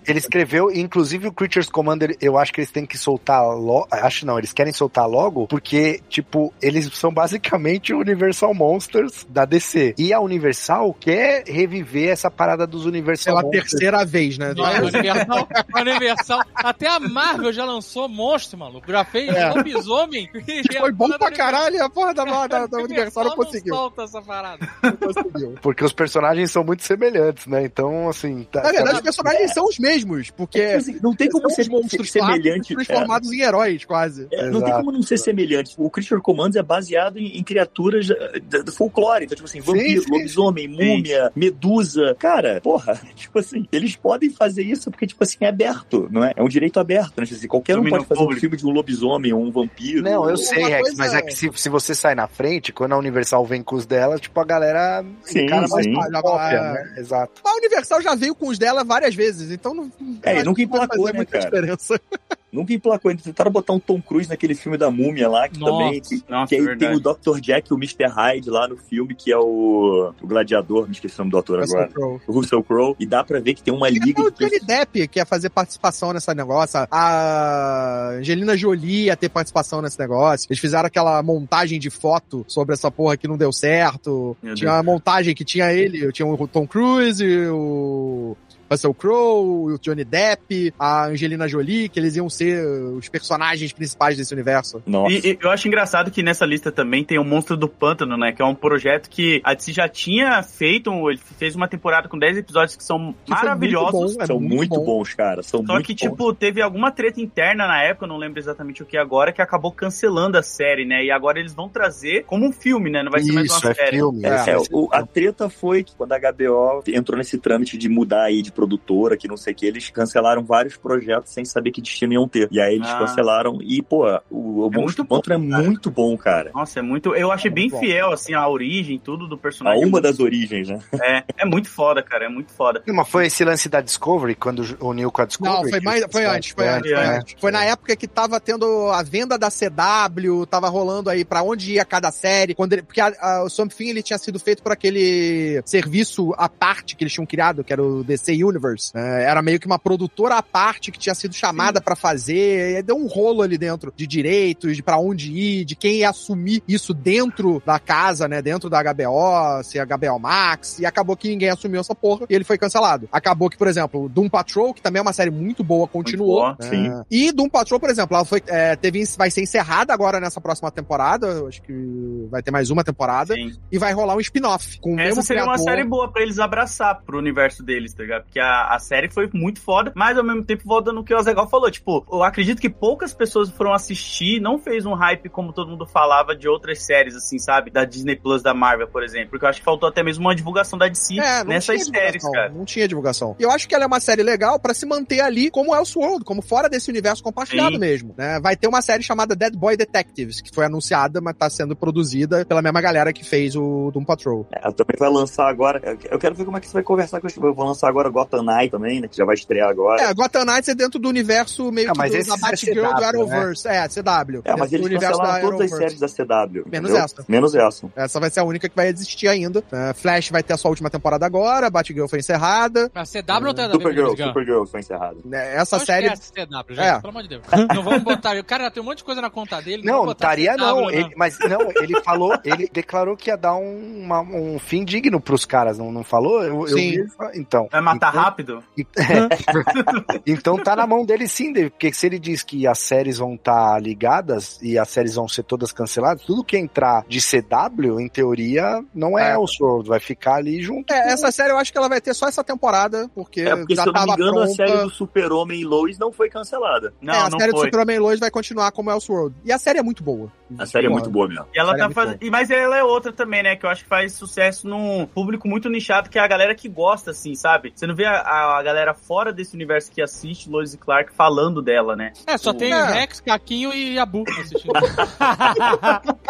Ele- 0.06 0.18
escreveu, 0.18 0.70
inclusive 0.70 1.28
o 1.28 1.32
Creatures 1.32 1.68
Commander, 1.68 2.16
eu 2.20 2.38
acho 2.38 2.52
que 2.52 2.60
eles 2.60 2.70
têm 2.70 2.86
que 2.86 2.96
soltar 2.96 3.42
logo. 3.44 3.86
Acho 3.90 4.24
não, 4.26 4.38
eles 4.38 4.52
querem 4.52 4.72
soltar 4.72 5.08
logo, 5.08 5.46
porque, 5.46 6.00
tipo, 6.08 6.52
eles 6.62 6.90
são 6.94 7.12
basicamente 7.12 7.92
o 7.92 7.98
Universal 8.00 8.54
Monsters 8.54 9.26
da 9.28 9.44
DC. 9.44 9.94
E 9.98 10.12
a 10.12 10.20
Universal 10.20 10.94
quer 10.98 11.44
reviver 11.46 12.10
essa 12.10 12.30
parada 12.30 12.66
dos 12.66 12.86
Universal 12.86 13.34
Pela 13.36 13.42
Monsters. 13.42 13.70
terceira 13.70 14.04
vez, 14.04 14.38
né? 14.38 14.54
Não, 14.56 14.64
a 14.64 14.70
Universal, 14.70 15.48
Universal, 15.76 16.40
até 16.54 16.86
a 16.88 16.98
Marvel 17.00 17.52
já 17.52 17.64
lançou 17.64 18.08
monstro, 18.08 18.58
maluco. 18.58 18.90
Já 18.90 19.04
fez 19.04 19.28
É. 19.34 19.48
lobisomem. 19.50 20.28
Que 20.28 20.62
foi 20.78 20.92
bom 20.92 21.08
pra 21.10 21.30
caralho, 21.30 21.82
a 21.82 21.90
porra 21.90 22.14
da, 22.14 22.24
da, 22.46 22.66
da 22.66 22.78
Universal 22.78 23.24
não 23.24 23.36
conseguiu. 23.36 23.74
solta 23.74 24.02
essa 24.04 24.22
parada. 24.22 24.68
Não 24.82 24.92
conseguiu. 24.92 25.54
Porque 25.60 25.84
os 25.84 25.92
personagens 25.92 26.50
são 26.50 26.64
muito 26.64 26.82
semelhantes, 26.82 27.46
né? 27.46 27.64
Então, 27.64 28.08
assim. 28.08 28.46
Tá, 28.50 28.62
Na 28.62 28.72
verdade, 28.72 28.93
os 28.94 29.00
personagens 29.02 29.52
são 29.52 29.64
os 29.66 29.78
mesmos, 29.78 30.30
porque 30.30 30.60
Assim, 30.60 30.98
não 31.02 31.14
tem 31.14 31.28
como 31.28 31.48
ser 31.50 31.62
os 31.62 31.68
monstros 31.68 32.10
semelhante. 32.10 32.42
clássicos 32.74 32.86
transformados 32.86 33.32
em 33.32 33.40
heróis, 33.40 33.84
quase. 33.84 34.26
É, 34.32 34.50
não 34.50 34.60
tem 34.62 34.72
como 34.74 34.92
não 34.92 35.02
ser 35.02 35.18
semelhante. 35.18 35.74
O 35.78 35.90
Creature 35.90 36.20
Commands 36.20 36.56
é 36.56 36.62
baseado 36.62 37.18
em, 37.18 37.38
em 37.38 37.42
criaturas 37.42 38.08
eh, 38.10 38.40
do 38.62 38.72
folclore. 38.72 39.24
Então, 39.24 39.36
tipo 39.36 39.46
assim, 39.48 39.60
vampiro, 39.60 40.02
sim. 40.02 40.10
lobisomem, 40.10 40.68
múmia, 40.68 41.30
medusa. 41.34 42.14
Cara, 42.18 42.60
porra, 42.60 43.00
tipo 43.14 43.38
assim, 43.38 43.66
eles 43.72 43.96
podem 43.96 44.30
fazer 44.30 44.62
isso 44.62 44.90
porque, 44.90 45.06
tipo 45.06 45.22
assim, 45.22 45.36
é 45.40 45.48
aberto, 45.48 46.08
não 46.10 46.24
é? 46.24 46.32
É 46.36 46.42
um 46.42 46.48
direito 46.48 46.78
aberto, 46.80 47.12
né? 47.18 47.24
Tipo 47.24 47.36
assim, 47.38 47.48
qualquer 47.48 47.74
um 47.74 47.78
Domínio 47.78 47.98
pode 47.98 48.08
fazer 48.08 48.20
um 48.20 48.24
público. 48.24 48.40
filme 48.40 48.56
de 48.56 48.66
um 48.66 48.70
lobisomem 48.70 49.32
ou 49.32 49.42
um 49.42 49.50
vampiro. 49.50 50.02
Não, 50.02 50.28
eu 50.28 50.36
sei, 50.36 50.64
Rex, 50.64 50.80
coisa- 50.82 50.96
mas 50.98 51.14
é 51.14 51.22
que 51.22 51.32
se, 51.34 51.50
se 51.54 51.68
você 51.68 51.94
sai 51.94 52.14
na 52.14 52.26
frente, 52.26 52.72
quando 52.72 52.92
a 52.92 52.98
Universal 52.98 53.44
vem 53.44 53.62
com 53.62 53.76
os 53.76 53.86
dela, 53.86 54.18
tipo, 54.18 54.38
a 54.40 54.44
galera 54.44 55.04
Sim, 55.22 55.40
encara 55.44 55.66
mais 55.68 55.84
sim. 55.84 55.94
fácil, 55.94 56.22
cópia, 56.22 56.60
né? 56.72 56.94
Exato. 56.98 57.42
A 57.44 57.56
Universal 57.56 58.02
já 58.02 58.14
veio 58.14 58.34
com 58.34 58.48
os 58.48 58.58
dela 58.58 58.73
várias 58.82 59.14
vezes, 59.14 59.50
então 59.50 59.74
não. 59.74 59.92
É, 60.22 60.42
nunca 60.42 60.62
emplacou, 60.62 60.88
fazer 60.88 61.12
né, 61.12 61.16
muita 61.18 61.32
cara? 61.32 61.44
diferença. 61.44 62.00
Nunca 62.54 62.72
emplacou. 62.72 63.10
Eles 63.10 63.24
tentaram 63.24 63.50
botar 63.50 63.72
um 63.72 63.80
Tom 63.80 64.00
Cruise 64.00 64.30
naquele 64.30 64.54
filme 64.54 64.78
da 64.78 64.88
múmia 64.88 65.28
lá, 65.28 65.48
que 65.48 65.58
Nossa, 65.58 65.72
também. 65.72 66.00
Que, 66.00 66.22
nossa, 66.28 66.48
que 66.48 66.54
aí 66.54 66.64
verdade. 66.64 67.00
tem 67.00 67.12
o 67.12 67.14
Dr. 67.14 67.40
Jack 67.40 67.68
e 67.68 67.74
o 67.74 67.76
Mr. 67.76 68.06
Hyde 68.06 68.48
lá 68.48 68.68
no 68.68 68.76
filme, 68.76 69.12
que 69.12 69.32
é 69.32 69.36
o, 69.36 70.12
o 70.22 70.26
gladiador, 70.26 70.86
me 70.86 70.92
esqueci 70.92 71.16
o 71.16 71.18
nome 71.18 71.32
do 71.32 71.38
ator 71.38 71.60
agora. 71.60 71.90
O 71.98 72.32
Russell 72.32 72.62
Crowe. 72.62 72.94
E 73.00 73.06
dá 73.06 73.24
pra 73.24 73.40
ver 73.40 73.54
que 73.54 73.62
tem 73.62 73.74
uma 73.74 73.88
E 73.90 73.94
liga 73.98 74.28
até 74.28 74.46
o 74.46 74.48
de 74.48 74.56
Johnny 74.58 74.64
Depp 74.64 75.08
que 75.08 75.18
ia 75.18 75.26
fazer 75.26 75.50
participação 75.50 76.12
nessa 76.12 76.32
negócio. 76.32 76.78
A 76.88 78.10
Angelina 78.18 78.56
Jolie 78.56 79.06
ia 79.06 79.16
ter 79.16 79.28
participação 79.30 79.82
nesse 79.82 79.98
negócio. 79.98 80.46
Eles 80.48 80.60
fizeram 80.60 80.86
aquela 80.86 81.20
montagem 81.24 81.80
de 81.80 81.90
foto 81.90 82.44
sobre 82.46 82.74
essa 82.74 82.88
porra 82.88 83.16
que 83.16 83.26
não 83.26 83.36
deu 83.36 83.52
certo. 83.52 84.36
Meu 84.40 84.54
tinha 84.54 84.70
uma 84.70 84.82
montagem 84.84 85.34
que 85.34 85.44
tinha 85.44 85.72
ele, 85.72 86.12
tinha 86.12 86.24
o 86.24 86.46
Tom 86.46 86.68
Cruise, 86.68 87.24
o 87.48 88.36
Russell 88.70 88.94
Crowe, 88.94 89.72
o 89.74 89.78
Johnny 89.80 90.04
Depp, 90.04 90.72
a 90.78 91.06
Angelina 91.06 91.46
Jolie, 91.48 91.88
que 91.88 91.98
eles 91.98 92.16
iam 92.16 92.28
ser 92.28 92.64
os 92.66 93.08
personagens 93.08 93.72
principais 93.72 94.16
desse 94.16 94.32
universo. 94.34 94.82
Nossa. 94.86 95.12
E, 95.12 95.32
e 95.32 95.38
eu 95.40 95.50
acho 95.50 95.68
engraçado 95.68 96.10
que 96.10 96.22
nessa 96.22 96.44
lista 96.46 96.70
também 96.72 97.04
tem 97.04 97.18
o 97.18 97.24
Monstro 97.24 97.56
do 97.56 97.68
Pântano, 97.68 98.16
né? 98.16 98.32
Que 98.32 98.42
é 98.42 98.44
um 98.44 98.54
projeto 98.54 99.08
que 99.10 99.40
a 99.44 99.54
DC 99.54 99.72
já 99.72 99.88
tinha 99.88 100.42
feito, 100.42 100.90
ele 101.10 101.18
fez 101.38 101.54
uma 101.54 101.68
temporada 101.68 102.08
com 102.08 102.18
10 102.18 102.38
episódios 102.38 102.76
que 102.76 102.84
são 102.84 103.14
Que 103.24 103.30
maravilhosos. 103.30 103.92
muito 104.00 104.16
bom, 104.16 104.22
é 104.22 104.26
São 104.26 104.40
muito, 104.40 104.70
bom. 104.76 104.84
bons, 104.84 105.14
cara. 105.14 105.42
São 105.42 105.64
Só 105.64 105.72
muito 105.74 105.86
que, 105.86 105.92
bons. 105.94 106.00
tipo, 106.10 106.34
teve 106.34 106.60
alguma 106.62 106.90
treta 106.90 107.20
interna 107.20 107.66
na 107.66 107.82
época, 107.82 108.04
eu 108.04 108.08
não 108.08 108.16
lembro 108.16 108.38
exatamente 108.38 108.82
o 108.82 108.86
que 108.86 108.96
agora, 108.96 109.32
que 109.32 109.42
acabou 109.42 109.70
cancelando 109.72 110.38
a 110.38 110.42
série, 110.42 110.84
né? 110.84 111.04
E 111.04 111.10
agora 111.10 111.38
eles 111.38 111.54
vão 111.54 111.68
trazer 111.68 112.24
como 112.24 112.46
um 112.46 112.52
filme, 112.52 112.90
né? 112.90 113.02
Não 113.02 113.10
vai 113.10 113.22
ser 113.22 113.32
mais 113.32 113.46
Isso, 113.46 113.60
uma 113.64 113.70
é 113.70 113.74
série. 113.74 113.96
filme. 113.96 114.24
É, 114.24 114.28
é. 114.28 114.50
é, 114.50 114.56
o- 114.70 114.88
a 114.92 115.04
treta 115.06 115.48
foi 115.48 115.82
que 115.84 115.94
quando 115.94 116.12
a 116.12 116.18
HBO 116.18 116.82
entrou 116.88 117.18
nesse 117.18 117.38
trâmite 117.38 117.76
de 117.76 117.88
mudar 117.88 118.24
aí 118.24 118.42
de 118.42 118.50
produtora, 118.54 119.16
que 119.16 119.28
não 119.28 119.36
sei 119.36 119.52
o 119.52 119.56
que, 119.56 119.66
eles 119.66 119.90
cancelaram 119.90 120.42
vários 120.44 120.76
projetos 120.76 121.32
sem 121.32 121.44
saber 121.44 121.70
que 121.72 121.80
destino 121.82 122.12
iam 122.12 122.28
ter. 122.28 122.48
E 122.50 122.60
aí 122.60 122.76
eles 122.76 122.88
Ah. 122.88 122.98
cancelaram. 122.98 123.58
E, 123.62 123.82
pô, 123.82 124.06
o, 124.30 124.66
o 124.66 124.70
É 124.72 124.76
Monstro 124.76 125.04
Pântano 125.04 125.34
é 125.34 125.62
muito 125.62 125.90
bom, 125.90 126.16
cara. 126.16 126.50
Nossa, 126.54 126.78
é 126.78 126.82
muito. 126.82 127.14
Eu 127.14 127.30
achei 127.32 127.50
bem 127.50 127.68
bom. 127.68 127.80
fiel, 127.80 128.12
assim, 128.12 128.34
a 128.34 128.48
origem, 128.48 128.98
tudo 128.98 129.26
do 129.28 129.34
A 129.34 129.38
personagem. 129.38 129.84
uma 129.84 130.00
das 130.00 130.20
origens, 130.20 130.68
né? 130.68 130.78
É, 131.02 131.24
é 131.38 131.44
muito 131.44 131.68
foda, 131.68 132.02
cara. 132.02 132.26
É 132.26 132.28
muito 132.28 132.52
foda. 132.52 132.82
Mas 132.86 133.08
foi 133.08 133.26
esse 133.26 133.44
lance 133.44 133.68
da 133.68 133.80
Discovery, 133.80 134.34
quando 134.34 134.62
uniu 134.80 135.10
com 135.10 135.22
a 135.22 135.24
Discovery? 135.24 135.62
Não, 135.62 135.68
foi 135.70 135.80
mais, 135.80 136.04
foi 136.10 136.24
antes, 136.24 136.50
foi 136.56 136.68
antes, 136.68 136.90
foi 136.90 137.00
é. 137.00 137.16
antes. 137.18 137.36
Foi 137.40 137.50
na 137.50 137.64
época 137.64 137.96
que 137.96 138.06
tava 138.06 138.38
tendo 138.40 138.88
a 138.90 139.02
venda 139.02 139.36
da 139.38 139.50
CW, 139.50 140.46
tava 140.46 140.68
rolando 140.68 141.10
aí 141.10 141.24
pra 141.24 141.42
onde 141.42 141.72
ia 141.74 141.84
cada 141.84 142.10
série, 142.10 142.54
quando 142.54 142.72
ele, 142.74 142.82
porque 142.82 143.00
a- 143.00 143.12
a- 143.20 143.44
o 143.44 143.48
Swamp 143.50 143.72
Thing 143.72 143.88
ele 143.90 144.02
tinha 144.02 144.18
sido 144.18 144.38
feito 144.38 144.62
por 144.62 144.72
aquele 144.72 145.60
serviço 145.64 146.32
à 146.36 146.48
parte 146.48 146.94
que 146.96 147.02
eles 147.04 147.12
tinham 147.12 147.26
criado, 147.26 147.64
que 147.64 147.72
era 147.72 147.82
o 147.82 148.04
DC 148.04 148.32
Universe. 148.44 148.92
né? 148.94 149.24
era 149.24 149.42
meio 149.42 149.58
que 149.58 149.66
uma 149.66 149.78
produtora 149.78 150.36
à 150.36 150.42
parte 150.42 150.90
que 150.90 150.98
tinha 150.98 151.14
sido 151.14 151.34
chamada 151.34 151.80
pra 151.80 151.96
fazer, 151.96 152.78
e 152.78 152.82
deu 152.82 152.96
um 152.96 153.06
rolo 153.06 153.42
ali 153.42 153.56
dentro 153.58 153.92
de 153.94 154.06
direitos, 154.06 154.76
de 154.76 154.82
pra 154.82 154.98
onde 154.98 155.32
ir, 155.32 155.64
de 155.64 155.74
quem 155.74 155.96
ia 155.98 156.10
assumir 156.10 156.62
isso 156.68 156.92
dentro 156.92 157.62
da 157.64 157.78
casa, 157.78 158.28
né, 158.28 158.42
dentro 158.42 158.68
da 158.68 158.82
HBO, 158.82 159.62
se 159.62 159.78
a 159.78 159.84
HBO 159.84 160.18
Max, 160.18 160.78
e 160.78 160.86
acabou 160.86 161.16
que 161.16 161.28
ninguém 161.28 161.50
assumiu 161.50 161.80
essa 161.80 161.94
porra 161.94 162.26
e 162.28 162.34
ele 162.34 162.44
foi 162.44 162.58
cancelado. 162.58 163.08
Acabou 163.12 163.48
que, 163.48 163.56
por 163.56 163.66
exemplo, 163.68 164.08
Doom 164.08 164.28
Patrol, 164.28 164.74
que 164.74 164.82
também 164.82 164.98
é 165.00 165.02
uma 165.02 165.12
série 165.12 165.30
muito 165.30 165.62
boa, 165.64 165.86
continuou. 165.86 166.40
boa, 166.40 166.56
né? 166.60 166.68
sim. 166.68 167.04
E 167.10 167.32
Doom 167.32 167.48
Patrol, 167.48 167.80
por 167.80 167.90
exemplo, 167.90 168.16
ela 168.16 168.24
foi, 168.24 168.42
é, 168.46 168.76
teve, 168.76 169.04
vai 169.16 169.30
ser 169.30 169.42
encerrada 169.42 169.92
agora 169.92 170.20
nessa 170.20 170.40
próxima 170.40 170.70
temporada, 170.70 171.26
eu 171.26 171.48
acho 171.48 171.62
que 171.62 172.26
vai 172.30 172.42
ter 172.42 172.50
mais 172.50 172.70
uma 172.70 172.84
temporada, 172.84 173.34
Sim. 173.34 173.52
e 173.70 173.78
vai 173.78 173.92
rolar 173.92 174.16
um 174.16 174.20
spin-off 174.20 174.78
com 174.80 174.94
o 174.94 175.00
Essa 175.00 175.22
seria 175.22 175.44
uma 175.44 175.54
criador. 175.54 175.72
série 175.72 175.88
boa 175.88 176.10
pra 176.10 176.22
eles 176.22 176.38
abraçar 176.38 177.00
pro 177.02 177.18
universo 177.18 177.62
deles, 177.62 177.94
tá 177.94 178.02
ligado? 178.02 178.24
Porque 178.34 178.40
a, 178.40 178.74
a 178.74 178.80
série 178.80 179.08
foi 179.08 179.30
muito 179.32 179.60
foda, 179.60 179.92
mas 179.94 180.18
ao 180.18 180.24
mesmo 180.24 180.44
tempo 180.44 180.64
volta 180.64 180.92
no 180.92 181.04
que 181.04 181.14
o 181.14 181.16
Azegal 181.16 181.48
falou. 181.48 181.70
Tipo, 181.70 182.04
eu 182.10 182.24
acredito 182.24 182.60
que 182.60 182.68
poucas 182.68 183.14
pessoas 183.14 183.48
foram 183.48 183.72
assistir, 183.72 184.40
não 184.40 184.58
fez 184.58 184.84
um 184.84 184.94
hype 184.94 185.28
como 185.28 185.52
todo 185.52 185.70
mundo 185.70 185.86
falava 185.86 186.34
de 186.34 186.48
outras 186.48 186.84
séries, 186.84 187.14
assim, 187.14 187.38
sabe? 187.38 187.70
Da 187.70 187.84
Disney 187.84 188.16
Plus, 188.16 188.42
da 188.42 188.52
Marvel, 188.52 188.88
por 188.88 189.04
exemplo. 189.04 189.30
Porque 189.30 189.44
eu 189.44 189.48
acho 189.48 189.60
que 189.60 189.64
faltou 189.64 189.88
até 189.88 190.02
mesmo 190.02 190.24
uma 190.24 190.34
divulgação 190.34 190.76
da 190.76 190.88
DC 190.88 191.20
É, 191.20 191.44
não 191.44 191.50
nessas 191.50 191.76
tinha 191.76 191.84
séries, 191.84 192.12
divulgação, 192.14 192.32
cara. 192.32 192.48
Não 192.52 192.64
tinha 192.64 192.88
divulgação. 192.88 193.36
E 193.38 193.44
eu 193.44 193.52
acho 193.52 193.68
que 193.68 193.74
ela 193.74 193.84
é 193.84 193.86
uma 193.86 194.00
série 194.00 194.24
legal 194.24 194.58
pra 194.58 194.74
se 194.74 194.84
manter 194.84 195.20
ali 195.20 195.48
como 195.48 195.72
Elseworld, 195.72 196.24
como 196.24 196.42
fora 196.42 196.68
desse 196.68 196.90
universo 196.90 197.22
compartilhado 197.22 197.74
Sim. 197.74 197.78
mesmo. 197.78 198.16
Né? 198.18 198.40
Vai 198.40 198.56
ter 198.56 198.66
uma 198.66 198.82
série 198.82 199.04
chamada 199.04 199.36
Dead 199.36 199.54
Boy 199.54 199.76
Detectives, 199.76 200.40
que 200.40 200.52
foi 200.52 200.64
anunciada, 200.64 201.20
mas 201.20 201.36
tá 201.36 201.48
sendo 201.48 201.76
produzida 201.76 202.44
pela 202.44 202.60
mesma 202.60 202.80
galera 202.80 203.12
que 203.12 203.24
fez 203.24 203.54
o 203.54 203.92
Doom 203.92 204.04
Patrol. 204.04 204.48
Ela 204.50 204.72
também 204.72 204.96
vai 204.98 205.08
lançar 205.08 205.48
agora. 205.48 205.80
Eu 206.10 206.18
quero 206.18 206.34
ver 206.34 206.44
como 206.44 206.56
é 206.56 206.60
que 206.60 206.66
você 206.66 206.74
vai 206.74 206.82
conversar 206.82 207.20
com 207.20 207.28
os. 207.28 207.36
Eu 207.36 207.54
vou 207.54 207.64
lançar 207.64 207.88
agora 207.88 208.10
Gotham 208.24 208.42
Knight 208.42 208.70
também, 208.70 209.00
né? 209.00 209.08
Que 209.08 209.16
já 209.16 209.24
vai 209.24 209.34
estrear 209.34 209.68
agora. 209.68 210.02
É, 210.02 210.14
Gotham 210.14 210.44
Knights 210.44 210.68
é 210.68 210.74
dentro 210.74 210.98
do 210.98 211.08
universo 211.08 211.70
meio 211.70 211.88
É, 211.88 211.92
que 211.92 211.98
mas 211.98 212.10
do, 212.10 212.16
esse 212.16 212.28
da 212.28 212.34
é 212.34 212.38
Batgirl 212.38 212.84
CW, 212.88 212.94
do 212.96 213.04
Arrowverse. 213.04 213.68
É, 213.68 213.88
CW. 213.88 214.40
É, 214.44 214.56
mas 214.56 214.72
eles 214.72 214.88
cancelaram 214.88 215.50
todas 215.50 215.72
as 215.72 215.78
séries 215.78 216.00
da 216.00 216.08
CW. 216.08 216.62
Menos 216.66 216.90
entendeu? 216.90 216.96
essa. 217.04 217.24
Menos 217.28 217.54
essa. 217.54 217.86
Essa 217.96 218.20
vai 218.20 218.30
ser 218.30 218.40
a 218.40 218.44
única 218.44 218.68
que 218.68 218.76
vai 218.76 218.88
existir 218.88 219.28
ainda. 219.28 219.62
É, 219.72 219.92
Flash 219.94 220.30
vai 220.30 220.42
ter 220.42 220.52
a 220.52 220.56
sua 220.56 220.70
última 220.70 220.90
temporada 220.90 221.24
agora, 221.26 221.68
Batgirl 221.70 222.06
foi 222.06 222.18
encerrada. 222.20 222.90
A 222.94 223.04
CW 223.04 223.20
não 223.40 223.54
tem 223.54 223.64
nada 223.64 223.72
Supergirl. 223.72 224.10
Supergirl 224.16 224.64
foi 224.64 224.80
encerrado. 224.80 225.18
né, 225.24 225.54
Essa 225.56 225.78
Não 225.78 225.84
série. 225.86 226.08
CW, 226.10 226.74
gente, 226.74 226.80
É. 226.80 226.98
pelo 227.00 227.08
amor 227.10 227.22
de 227.22 227.28
Deus. 227.28 227.42
Não 227.74 227.82
vamos 227.82 228.02
botar. 228.02 228.36
O 228.36 228.44
cara 228.44 228.70
tem 228.70 228.82
um 228.82 228.86
monte 228.86 228.98
de 228.98 229.04
coisa 229.04 229.20
na 229.20 229.30
conta 229.30 229.60
dele. 229.60 229.82
Não, 229.84 230.04
botar 230.04 230.34
estaria 230.34 230.52
CW, 230.54 230.60
não. 230.60 230.90
Ele, 230.90 231.12
mas 231.16 231.38
não, 231.40 231.70
ele 231.82 232.00
falou, 232.02 232.32
ele 232.44 232.68
declarou 232.72 233.16
que 233.16 233.30
ia 233.30 233.36
dar 233.36 233.54
um, 233.56 234.02
uma- 234.04 234.20
um 234.20 234.58
fim 234.58 234.84
digno 234.84 235.20
pros 235.20 235.44
caras, 235.44 235.78
não, 235.78 235.90
não 235.92 236.02
falou? 236.04 236.42
Eu, 236.42 236.60
eu 236.62 236.68
Sim. 236.68 236.90
vi, 237.02 237.04
então. 237.34 237.68
Vai 237.70 237.80
matar 237.80 238.13
então, 238.14 238.22
rápido? 238.22 238.64
Então 240.26 240.56
tá 240.56 240.74
na 240.76 240.86
mão 240.86 241.04
dele 241.04 241.26
sim, 241.28 241.52
David, 241.52 241.70
porque 241.70 241.92
se 241.92 242.06
ele 242.06 242.18
diz 242.18 242.42
que 242.42 242.66
as 242.66 242.78
séries 242.78 243.18
vão 243.18 243.34
estar 243.34 243.80
ligadas 243.80 244.58
e 244.62 244.78
as 244.78 244.88
séries 244.88 245.14
vão 245.14 245.28
ser 245.28 245.42
todas 245.42 245.72
canceladas, 245.72 246.22
tudo 246.24 246.44
que 246.44 246.56
entrar 246.56 247.04
de 247.08 247.20
CW, 247.20 248.00
em 248.00 248.08
teoria, 248.08 248.82
não 248.94 249.18
é, 249.18 249.32
É. 249.32 249.38
o 249.38 249.46
Sword, 249.46 249.88
vai 249.88 250.00
ficar 250.00 250.36
ali 250.36 250.62
junto. 250.62 250.92
É, 250.92 251.12
essa 251.12 251.30
série 251.30 251.50
eu 251.52 251.58
acho 251.58 251.72
que 251.72 251.78
ela 251.78 251.88
vai 251.88 252.00
ter 252.00 252.14
só 252.14 252.26
essa 252.28 252.42
temporada, 252.44 253.08
porque, 253.14 253.42
É, 253.42 253.56
porque 253.56 253.74
já 253.74 253.82
se 253.82 253.88
eu 253.88 253.92
não 253.92 254.04
me 254.04 254.12
engano, 254.12 254.32
pronta. 254.32 254.50
a 254.50 254.54
série 254.54 254.82
do 254.82 254.90
Super-Homem 254.90 255.60
e 255.60 255.64
Lois 255.64 255.98
não 255.98 256.12
foi 256.12 256.28
cancelada. 256.28 256.92
Não, 257.00 257.14
é, 257.14 257.18
a 257.18 257.30
não 257.30 257.38
série 257.38 257.52
do 257.52 257.58
foi. 257.58 257.66
Superman 257.68 257.98
Lois 257.98 258.20
vai 258.20 258.30
continuar 258.30 258.70
como 258.72 258.90
Elseworld. 258.90 259.34
E 259.44 259.52
a 259.52 259.58
série 259.58 259.78
é 259.78 259.82
muito 259.82 260.02
boa. 260.02 260.30
A 260.58 260.66
série 260.66 260.86
é 260.86 260.90
muito 260.90 261.10
boa 261.10 261.28
mesmo. 261.28 261.46
E 261.54 261.58
ela 261.58 261.74
é 261.74 261.76
tá 261.78 261.84
muito 261.84 261.94
fazendo. 261.94 262.18
Mas 262.30 262.50
ela 262.50 262.76
é 262.76 262.82
outra 262.84 263.12
também, 263.12 263.42
né? 263.42 263.56
Que 263.56 263.66
eu 263.66 263.70
acho 263.70 263.82
que 263.82 263.88
faz 263.88 264.12
sucesso 264.12 264.66
num 264.68 265.06
público 265.06 265.48
muito 265.48 265.68
nichado, 265.68 266.08
que 266.10 266.18
é 266.18 266.22
a 266.22 266.26
galera 266.26 266.54
que 266.54 266.68
gosta, 266.68 267.10
assim, 267.12 267.34
sabe? 267.34 267.72
Você 267.74 267.86
não 267.86 267.94
vê 267.94 268.04
a, 268.06 268.20
a 268.58 268.62
galera 268.62 268.94
fora 268.94 269.32
desse 269.32 269.54
universo 269.54 269.90
que 269.90 270.02
assiste 270.02 270.48
Lois 270.48 270.74
e 270.74 270.78
Clark 270.78 271.14
falando 271.14 271.60
dela, 271.62 271.94
né? 271.96 272.12
É, 272.26 272.36
só 272.38 272.52
tem 272.52 272.72
É. 272.72 272.84
Rex, 272.92 273.20
Caquinho 273.20 273.72
e 273.72 273.98
Abu 273.98 274.24
assistindo. 274.38 274.72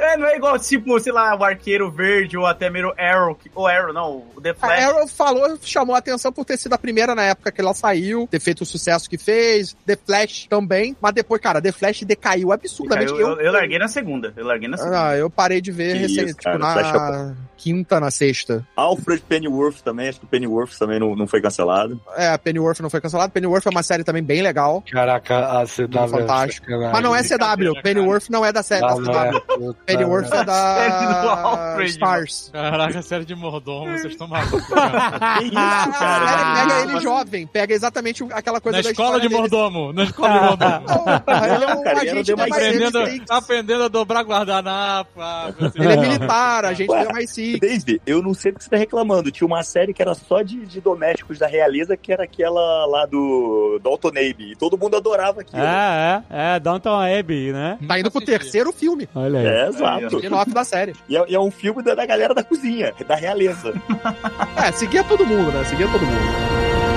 É, 0.00 0.16
não 0.16 0.26
é 0.26 0.36
igual, 0.36 0.58
tipo, 0.58 0.98
sei 1.00 1.12
lá, 1.12 1.34
o 1.36 1.42
Arqueiro 1.42 1.90
Verde 1.90 2.36
ou 2.36 2.46
até 2.46 2.70
mesmo 2.70 2.92
Arrow. 2.96 3.34
que- 3.34 3.50
Ou 3.54 3.66
Arrow, 3.66 3.92
não, 3.92 4.24
o 4.36 4.40
The 4.40 4.50
A 4.50 4.54
Flash. 4.54 4.84
Arrow 4.84 5.08
falou, 5.08 5.58
chamou 5.62 5.94
a 5.94 5.98
atenção 5.98 6.32
por 6.32 6.44
ter 6.44 6.56
sido 6.56 6.72
a 6.74 6.78
primeira 6.78 7.14
na 7.14 7.24
época 7.24 7.50
que 7.50 7.60
ela 7.60 7.74
saiu, 7.74 8.28
ter 8.30 8.40
feito 8.40 8.62
o 8.62 8.66
sucesso 8.66 9.08
que 9.10 9.18
fez, 9.18 9.76
The 9.86 9.96
Flash 9.96 10.46
também, 10.48 10.96
mas 11.00 11.12
depois, 11.12 11.40
cara, 11.40 11.60
The 11.60 11.72
Flash 11.72 12.02
decaiu 12.04 12.52
absurdamente. 12.94 13.12
Eu, 13.20 13.28
eu, 13.28 13.40
eu 13.46 13.52
larguei 13.52 13.78
na 13.78 13.88
segunda. 13.88 14.32
Eu 14.36 14.46
larguei 14.46 14.68
na 14.68 14.76
segunda. 14.76 15.08
Ah, 15.08 15.16
eu 15.16 15.28
parei 15.30 15.60
de 15.60 15.70
ver 15.72 15.94
recente, 15.94 16.26
tipo, 16.32 16.42
cara, 16.42 16.58
na 16.58 16.72
Flash 16.72 16.94
é 16.94 17.48
quinta, 17.56 17.98
na 17.98 18.10
sexta. 18.10 18.64
Alfred 18.76 19.20
Pennyworth 19.28 19.80
também, 19.82 20.08
acho 20.08 20.20
que 20.20 20.24
o 20.26 20.28
Pennyworth 20.28 20.78
também 20.78 21.00
não, 21.00 21.16
não 21.16 21.26
foi 21.26 21.40
cancelado. 21.42 22.00
É, 22.16 22.36
Pennyworth 22.38 22.78
não 22.80 22.88
foi 22.88 23.00
cancelado. 23.00 23.32
Pennyworth 23.32 23.66
é 23.66 23.70
uma 23.70 23.82
série 23.82 24.04
também 24.04 24.22
bem 24.22 24.42
legal. 24.42 24.82
Caraca, 24.90 25.60
a 25.60 25.64
CW 25.66 25.82
é 26.04 26.08
Fantástico. 26.08 26.66
sacanagem. 26.66 26.92
Mas 26.92 27.02
não 27.02 27.16
é 27.16 27.22
CW. 27.24 27.82
Pennyworth 27.82 28.28
não 28.30 28.44
é 28.44 28.52
da 28.52 28.62
série 28.62 28.84
Ah, 28.84 28.88
da 28.88 28.94
não 28.94 29.02
CW. 29.12 29.18
é. 29.36 29.40
Puta, 29.56 29.78
Pennyworth 29.86 30.26
é 30.26 30.28
série 30.44 30.44
do 30.44 31.12
da 31.26 31.40
Alfred, 31.42 31.90
Stars. 31.90 32.50
Caraca, 32.52 33.02
série 33.02 33.24
de 33.24 33.34
mordomo, 33.34 33.90
vocês 33.90 34.12
estão 34.12 34.28
malucos. 34.28 34.62
Que 34.64 35.44
isso, 35.44 35.54
cara? 35.54 35.92
série 35.98 36.68
pega 36.68 36.80
ele 36.92 37.00
jovem, 37.00 37.46
pega 37.46 37.74
exatamente 37.74 38.24
aquela 38.32 38.60
coisa 38.60 38.78
Na 38.78 38.82
da 38.84 38.90
escola 38.90 39.20
de 39.20 39.28
mordomo, 39.28 39.92
na 39.92 40.04
escola 40.04 40.32
de 40.32 40.46
mordomo. 40.46 40.86
Ele 41.54 41.64
é 41.64 41.74
um 41.74 41.82
Cara, 41.82 42.00
agente 42.02 42.34
da 42.34 42.46
aprendendo, 42.68 42.98
MI6. 43.00 43.24
aprendendo 43.30 43.82
a 43.84 43.88
dobrar 43.88 44.22
guardanapo. 44.24 45.10
ah, 45.20 45.52
você- 45.58 45.78
Ele 45.80 45.92
é 45.92 45.96
militar, 45.96 46.64
agente 46.64 46.90
Ué. 46.90 47.04
da 47.04 47.12
MI6. 47.12 47.58
Daisy, 47.60 48.00
eu 48.06 48.22
não 48.22 48.34
sei 48.34 48.52
porque 48.52 48.64
você 48.64 48.70
tá 48.70 48.76
reclamando. 48.76 49.30
Tinha 49.30 49.46
uma 49.46 49.62
série 49.62 49.92
que 49.94 50.02
era 50.02 50.14
só 50.14 50.42
de, 50.42 50.64
de 50.66 50.80
domésticos 50.80 51.38
da 51.38 51.46
realeza, 51.46 51.96
que 51.96 52.12
era 52.12 52.24
aquela 52.24 52.86
lá 52.86 53.06
do 53.06 53.80
Dalton 53.82 54.08
Abbey. 54.08 54.52
E 54.52 54.56
todo 54.56 54.76
mundo 54.78 54.96
adorava 54.96 55.40
aquilo. 55.40 55.62
É, 55.62 56.22
é, 56.30 56.56
é, 56.56 56.60
Downton 56.60 57.00
Abbey, 57.00 57.52
né? 57.52 57.78
Tá 57.86 57.98
indo 57.98 58.10
pro 58.10 58.24
terceiro 58.24 58.72
filme. 58.72 59.08
Olha 59.14 59.40
aí. 59.40 59.46
É, 59.46 59.68
exato. 59.68 60.16
Spin-off 60.16 60.50
da 60.52 60.64
série. 60.64 60.94
E 61.08 61.16
é, 61.16 61.24
e 61.28 61.34
é 61.34 61.40
um 61.40 61.50
filme 61.50 61.82
da, 61.82 61.94
da 61.94 62.06
galera 62.06 62.34
da 62.34 62.42
cozinha, 62.42 62.92
da 63.06 63.14
realeza. 63.14 63.72
É, 64.56 64.72
seguia 64.72 65.04
todo 65.04 65.24
mundo, 65.24 65.52
né? 65.52 65.64
Seguia 65.64 65.86
todo 65.88 66.00
mundo. 66.04 66.87